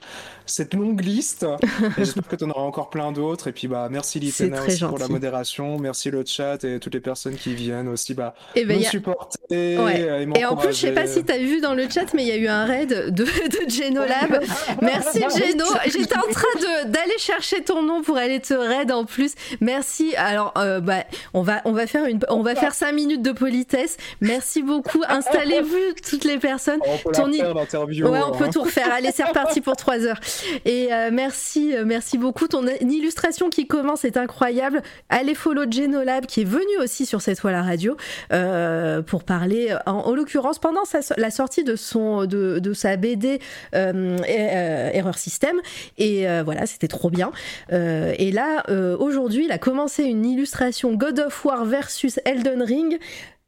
cette 0.46 0.74
longue 0.74 1.02
liste. 1.02 1.46
J'espère 1.98 2.28
que 2.28 2.36
tu 2.36 2.44
en 2.46 2.50
auras 2.50 2.62
encore 2.62 2.90
plein 2.90 3.12
d'autres. 3.12 3.48
Et 3.48 3.52
puis, 3.52 3.68
bah, 3.68 3.90
merci 3.92 4.20
Litena 4.20 4.62
pour 4.88 5.00
la 5.00 5.08
modération. 5.10 5.78
Merci 5.78 6.12
le 6.12 6.24
chat 6.26 6.64
et 6.64 6.80
toutes 6.80 6.94
les 6.94 7.00
personnes 7.02 7.36
qui 7.36 7.54
viennent 7.56 7.90
aussi 7.90 8.14
bah, 8.14 8.36
et 8.56 8.62
eh 8.62 8.66
ben, 8.66 8.78
nous 8.78 8.84
supporter. 8.86 9.38
Et, 9.50 10.46
en 10.46 10.56
plus, 10.56 10.70
je 10.70 10.88
sais 10.88 10.94
pas 10.94 11.08
si 11.08 11.26
tu 11.26 11.32
as 11.32 11.40
vu 11.40 11.60
dans 11.60 11.74
le 11.74 11.90
chat, 11.90 12.14
mais 12.14 12.24
il 12.24 12.28
y 12.28 12.32
a 12.32 12.38
eu 12.38 12.48
un 12.48 12.66
raid 12.66 12.90
de, 12.90 13.24
de 13.24 13.70
Genolab. 13.70 14.42
merci 14.82 15.20
Geno. 15.20 15.66
J'étais 15.86 16.18
en 16.18 16.32
train 16.32 16.86
d'aller 16.86 17.18
chercher 17.18 17.65
ton 17.66 17.82
nom 17.82 18.02
pour 18.02 18.18
aller 18.18 18.40
te 18.40 18.54
raid 18.54 18.92
en 18.92 19.06
plus. 19.06 19.34
Merci. 19.62 20.16
Alors, 20.16 20.54
euh, 20.58 20.80
bah, 20.80 21.04
on 21.34 21.42
va, 21.42 21.62
on 21.66 21.72
va 21.72 21.88
faire 21.88 22.06
une, 22.06 22.20
on 22.30 22.42
va 22.42 22.56
faire 22.56 22.74
cinq 22.74 22.94
minutes 22.94 23.22
de 23.22 23.32
politesse. 23.32 23.98
Merci 24.22 24.62
beaucoup. 24.62 25.02
Installez-vous 25.10 25.94
toutes 26.08 26.24
les 26.24 26.38
personnes. 26.38 26.80
On 26.86 26.98
peut 26.98 27.32
faire 27.34 27.54
l'interview. 27.54 28.08
Ouais, 28.08 28.20
on 28.26 28.32
peut 28.32 28.46
hein. 28.46 28.50
tout 28.52 28.64
refaire. 28.64 28.92
Allez, 28.94 29.12
c'est 29.12 29.24
reparti 29.24 29.62
pour 29.62 29.76
trois 29.76 30.06
heures. 30.06 30.20
Et 30.66 30.94
euh, 30.94 31.10
merci, 31.12 31.76
euh, 31.76 31.84
merci 31.86 32.18
beaucoup. 32.18 32.48
Ton 32.48 32.66
illustration 32.82 33.50
qui 33.50 33.68
commence 33.68 34.06
est 34.06 34.18
incroyable. 34.18 34.82
Allez 35.10 35.36
follow 35.36 35.70
Genolab 35.70 36.26
qui 36.26 36.42
est 36.42 36.46
venu 36.46 36.78
aussi 36.82 37.06
sur 37.06 37.22
cette 37.22 37.40
toile 37.40 37.56
à 37.56 37.64
radio 37.64 37.98
euh, 38.32 39.02
pour 39.02 39.24
parler, 39.24 39.76
en, 39.86 40.14
l'occurrence 40.14 40.60
pendant 40.60 40.84
la 41.18 41.32
sortie 41.32 41.64
de 41.64 41.76
son 41.76 42.26
de, 42.26 42.60
de 42.60 42.74
sa 42.74 42.96
BD 42.96 43.40
Erreur 43.74 45.18
System. 45.18 45.56
Et 45.98 46.26
voilà, 46.44 46.66
c'était 46.66 46.88
trop 46.88 47.10
bien. 47.10 47.32
Et 47.72 48.32
là, 48.32 48.64
aujourd'hui, 49.00 49.46
il 49.46 49.52
a 49.52 49.58
commencé 49.58 50.04
une 50.04 50.26
illustration 50.26 50.94
God 50.94 51.20
of 51.20 51.46
War 51.46 51.66
versus 51.66 52.20
Elden 52.26 52.62
Ring. 52.62 53.00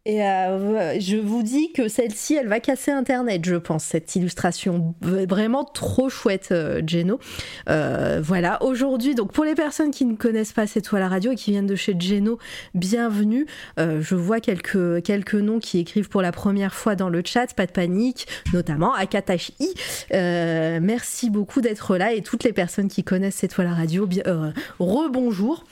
Et 0.08 0.24
euh, 0.24 0.98
je 1.02 1.18
vous 1.18 1.44
dis 1.44 1.74
que 1.74 1.90
celle-ci, 1.90 2.36
elle 2.36 2.48
va 2.48 2.62
casser 2.62 2.92
Internet, 2.92 3.44
je 3.44 3.56
pense, 3.56 3.84
cette 3.84 4.16
illustration. 4.16 4.96
Vraiment 5.02 5.66
trop 5.66 6.08
chouette, 6.08 6.48
euh, 6.52 6.82
Geno. 6.88 7.20
Euh, 7.68 8.22
voilà, 8.24 8.64
aujourd'hui, 8.64 9.16
donc 9.16 9.34
pour 9.34 9.44
les 9.44 9.54
personnes 9.54 9.92
qui 9.92 10.06
ne 10.06 10.16
connaissent 10.16 10.54
pas 10.54 10.66
cette 10.66 10.86
toile 10.86 11.02
à 11.02 11.10
radio 11.10 11.34
et 11.34 11.36
qui 11.36 11.52
viennent 11.52 11.68
de 11.68 11.76
chez 11.76 11.94
Geno, 12.00 12.40
bienvenue. 12.74 13.48
je 13.78 14.16
vois 14.16 14.40
quelques, 14.40 15.34
noms 15.34 15.60
qui 15.60 15.80
écrivent 15.80 16.08
pour 16.08 16.22
la 16.22 16.32
première 16.32 16.74
fois 16.74 16.96
dans 16.96 17.10
le 17.10 17.22
chat, 17.26 17.54
pas 17.54 17.66
de 17.66 17.74
panique, 17.74 18.28
notamment 18.54 18.94
Akatashi. 18.94 19.74
merci 20.12 21.30
beaucoup 21.30 21.60
d'être 21.60 21.98
là 21.98 22.14
et 22.14 22.22
toutes 22.22 22.46
les 22.46 22.54
personnes 22.54 22.88
qui 22.88 23.04
connaissent 23.04 23.36
cette 23.36 23.56
toile 23.56 23.68
à 23.68 23.74
radio, 23.74 24.08
rebonjour. 24.80 25.66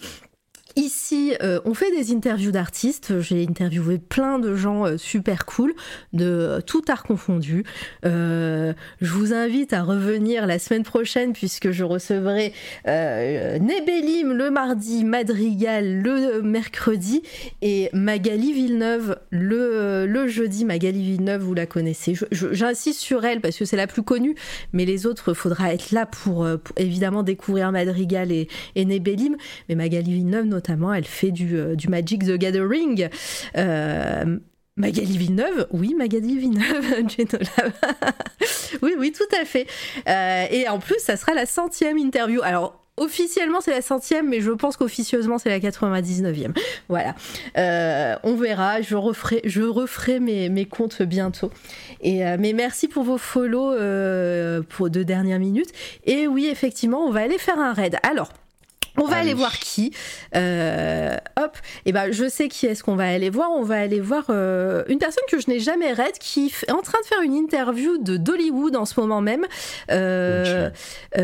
Ici, 0.77 1.33
euh, 1.41 1.61
on 1.63 1.73
fait 1.73 1.89
des 1.91 2.11
interviews 2.13 2.51
d'artistes. 2.51 3.21
J'ai 3.21 3.47
interviewé 3.47 3.97
plein 3.97 4.39
de 4.39 4.55
gens 4.55 4.85
euh, 4.85 4.97
super 4.97 5.45
cool, 5.45 5.73
de 6.11 6.61
tout 6.67 6.81
art 6.89 7.03
confondu. 7.03 7.63
Euh, 8.05 8.73
je 8.99 9.13
vous 9.13 9.33
invite 9.33 9.71
à 9.71 9.83
revenir 9.83 10.45
la 10.45 10.59
semaine 10.59 10.83
prochaine 10.83 11.31
puisque 11.31 11.71
je 11.71 11.85
recevrai 11.85 12.51
Nebelim 12.85 14.33
le 14.33 14.49
mardi, 14.51 15.05
Madrigal 15.05 16.01
le 16.01 16.41
mercredi 16.41 17.21
et 17.61 17.89
Magali 17.93 18.51
Villeneuve 18.51 19.17
le, 19.29 20.05
le 20.05 20.27
jeudi. 20.27 20.65
Magali 20.65 21.01
Villeneuve, 21.03 21.41
vous 21.41 21.53
la 21.53 21.67
connaissez. 21.67 22.15
J'insiste 22.31 22.99
sur 22.99 23.23
elle 23.23 23.39
parce 23.39 23.57
que 23.57 23.63
c'est 23.63 23.77
la 23.77 23.87
plus 23.87 24.03
connue, 24.03 24.35
mais 24.73 24.83
les 24.83 25.05
autres, 25.05 25.33
faudra 25.33 25.73
être 25.73 25.91
là 25.91 26.05
pour, 26.05 26.45
évidemment 26.75 27.23
découvrir 27.23 27.71
Madrigal 27.71 28.33
et, 28.33 28.49
et 28.75 28.83
Nebelim. 28.83 29.37
Mais 29.69 29.75
Magali 29.75 30.11
Villeneuve, 30.11 30.45
notamment, 30.45 30.64
notamment, 30.65 30.93
elle 30.93 31.05
fait 31.05 31.31
du, 31.31 31.57
euh, 31.57 31.75
Magic 31.89 32.25
the 32.25 32.37
Gathering. 32.37 33.09
Euh, 33.57 34.37
Magali 34.77 35.17
Villeneuve, 35.17 35.67
oui, 35.71 35.93
Magali 35.97 36.37
Villeneuve, 36.37 37.05
oui, 38.81 38.93
oui, 38.99 39.13
tout 39.13 39.35
à 39.39 39.45
fait. 39.45 39.67
Euh, 40.09 40.45
et 40.51 40.67
en 40.67 40.79
plus, 40.79 40.99
ça 40.99 41.15
sera 41.15 41.33
la 41.33 41.45
centième 41.45 41.97
interview. 41.97 42.41
Alors, 42.43 42.83
officiellement, 42.97 43.61
c'est 43.61 43.71
la 43.71 43.81
centième, 43.81 44.27
mais 44.27 44.41
je 44.41 44.51
pense 44.51 44.75
qu'officieusement, 44.75 45.37
c'est 45.37 45.47
la 45.47 45.59
99e. 45.59 46.53
Voilà. 46.89 47.15
on 48.23 48.35
verra, 48.35 48.81
je 48.81 48.95
referai, 48.97 49.39
je 49.45 49.61
referai 49.61 50.19
mes, 50.19 50.49
mes 50.49 50.65
comptes 50.65 51.01
bientôt. 51.03 51.51
Et, 52.01 52.19
mais 52.37 52.51
merci 52.51 52.89
pour 52.89 53.03
vos 53.03 53.17
follow 53.17 53.71
pour 54.63 54.89
deux 54.89 55.05
dernières 55.05 55.39
minutes. 55.39 55.71
Et 56.05 56.27
oui, 56.27 56.49
effectivement, 56.51 57.05
on 57.05 57.11
va 57.11 57.21
aller 57.21 57.37
faire 57.37 57.59
un 57.59 57.71
raid. 57.71 57.97
Alors, 58.03 58.29
on 58.97 59.05
va 59.05 59.17
aller 59.17 59.33
voir 59.33 59.59
qui. 59.59 59.91
Euh, 60.35 61.15
hop, 61.37 61.57
et 61.85 61.89
eh 61.89 61.91
ben 61.91 62.11
je 62.11 62.29
sais 62.29 62.47
qui 62.47 62.65
est-ce 62.65 62.83
qu'on 62.83 62.95
va 62.95 63.07
aller 63.07 63.29
voir. 63.29 63.51
On 63.51 63.63
va 63.63 63.75
aller 63.75 63.99
voir 63.99 64.25
euh, 64.29 64.83
une 64.87 64.99
personne 64.99 65.23
que 65.29 65.39
je 65.39 65.49
n'ai 65.49 65.59
jamais 65.59 65.93
raid 65.93 66.17
qui 66.19 66.53
est 66.67 66.71
en 66.71 66.81
train 66.81 66.99
de 67.01 67.05
faire 67.05 67.21
une 67.21 67.33
interview 67.33 67.97
de 67.97 68.17
Dollywood 68.17 68.75
en 68.75 68.85
ce 68.85 68.99
moment 68.99 69.21
même, 69.21 69.45
euh, 69.91 70.69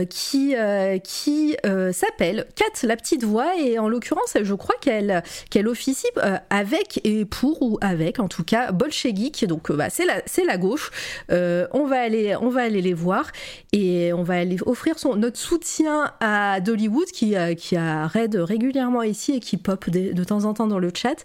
qui 0.09 0.55
qui 1.03 1.55
s'appelle 1.91 2.45
Kat 2.55 2.87
la 2.87 2.95
petite 2.95 3.23
voix 3.23 3.57
et 3.57 3.79
en 3.79 3.87
l'occurrence 3.87 4.35
je 4.41 4.53
crois 4.53 4.75
qu'elle 4.81 5.23
qu'elle 5.49 5.67
officie 5.67 6.07
avec 6.49 6.99
et 7.03 7.25
pour 7.25 7.61
ou 7.61 7.77
avec 7.81 8.19
en 8.19 8.27
tout 8.27 8.43
cas 8.43 8.71
Bolchegeek. 8.71 9.45
Donc 9.45 9.71
bah, 9.71 9.89
c'est 9.89 10.05
la 10.05 10.21
c'est 10.25 10.45
la 10.45 10.57
gauche. 10.57 10.91
on 11.29 11.85
va 11.85 12.01
aller 12.01 12.35
on 12.35 12.49
va 12.49 12.63
aller 12.63 12.81
les 12.81 12.93
voir 12.93 13.31
et 13.71 14.13
on 14.13 14.23
va 14.23 14.35
aller 14.35 14.57
offrir 14.65 14.99
son 14.99 15.15
notre 15.15 15.37
soutien 15.37 16.13
à 16.19 16.59
Dollywood 16.59 17.07
qui 17.11 17.35
qui 17.60 17.60
a 17.77 18.07
raid 18.07 18.35
régulièrement 18.35 19.03
ici 19.03 19.33
et 19.33 19.39
qui 19.39 19.57
pop 19.57 19.89
de, 19.89 20.23
temps 20.23 20.45
en 20.45 20.53
temps 20.53 20.67
dans 20.67 20.79
le 20.79 20.91
chat. 20.93 21.23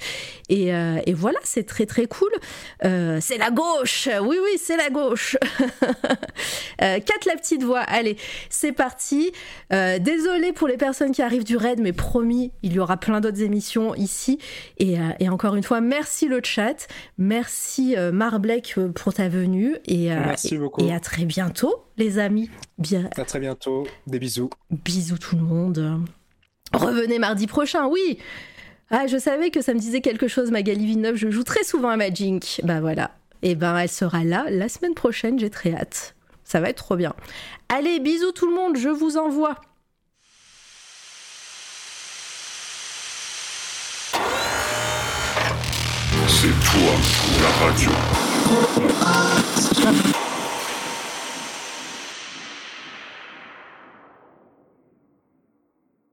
Et, 0.48 0.74
euh, 0.74 1.00
voilà, 1.14 1.38
c'est 1.44 1.64
très 1.64 1.86
très 1.86 2.06
cool. 2.06 2.30
Euh, 2.84 3.18
c'est 3.20 3.38
la 3.38 3.50
gauche 3.50 4.08
Oui, 4.22 4.36
oui, 4.42 4.58
c'est 4.58 4.76
la 4.76 4.90
gauche 4.90 5.36
euh, 6.82 6.98
la 7.26 7.36
petite 7.36 7.62
voix. 7.62 7.80
Allez, 7.80 8.16
c'est 8.50 8.72
parti. 8.72 9.32
Désolé 9.70 10.52
pour 10.52 10.68
les 10.68 10.76
personnes 10.76 11.12
qui 11.12 11.22
arrivent 11.22 11.44
du 11.44 11.56
raid, 11.56 11.80
mais 11.80 11.92
promis, 11.92 12.52
il 12.62 12.72
y 12.72 12.78
aura 12.78 12.96
plein 12.96 13.20
d'autres 13.20 13.42
émissions 13.42 13.94
ici. 13.94 14.38
Et, 14.78 14.96
encore 15.28 15.56
une 15.56 15.62
fois, 15.62 15.80
merci 15.80 16.28
le 16.28 16.40
chat. 16.42 16.86
Merci 17.18 17.96
Marblek 18.12 18.76
pour 18.94 19.14
ta 19.14 19.28
venue. 19.28 19.76
Et, 19.86 20.08
merci 20.08 20.56
beaucoup. 20.56 20.84
Et 20.84 20.92
à 20.92 21.00
très 21.00 21.24
bientôt, 21.24 21.84
les 21.96 22.18
amis. 22.18 22.50
Bien. 22.78 23.08
À 23.16 23.24
très 23.24 23.40
bientôt. 23.40 23.86
Des 24.06 24.18
bisous. 24.18 24.50
Bisous 24.70 25.18
tout 25.18 25.36
le 25.36 25.42
monde. 25.42 26.04
Revenez 26.72 27.18
mardi 27.18 27.46
prochain, 27.46 27.86
oui 27.86 28.18
Ah, 28.90 29.06
je 29.06 29.16
savais 29.16 29.50
que 29.50 29.62
ça 29.62 29.74
me 29.74 29.78
disait 29.78 30.00
quelque 30.00 30.28
chose, 30.28 30.50
Magali 30.50 30.86
Villeneuve. 30.86 31.16
Je 31.16 31.30
joue 31.30 31.44
très 31.44 31.64
souvent 31.64 31.88
à 31.88 31.96
Magic. 31.96 32.60
Bah 32.64 32.80
voilà. 32.80 33.12
Et 33.42 33.50
eh 33.50 33.54
ben, 33.54 33.76
elle 33.76 33.90
sera 33.90 34.24
là 34.24 34.46
la 34.50 34.68
semaine 34.68 34.94
prochaine. 34.94 35.38
J'ai 35.38 35.50
très 35.50 35.72
hâte. 35.74 36.14
Ça 36.44 36.60
va 36.60 36.70
être 36.70 36.78
trop 36.78 36.96
bien. 36.96 37.14
Allez, 37.68 38.00
bisous 38.00 38.32
tout 38.32 38.48
le 38.48 38.54
monde. 38.54 38.76
Je 38.76 38.88
vous 38.88 39.16
envoie. 39.16 39.60
C'est 46.28 46.48
toi, 46.64 46.92
la 47.40 47.66
radio. 47.66 47.90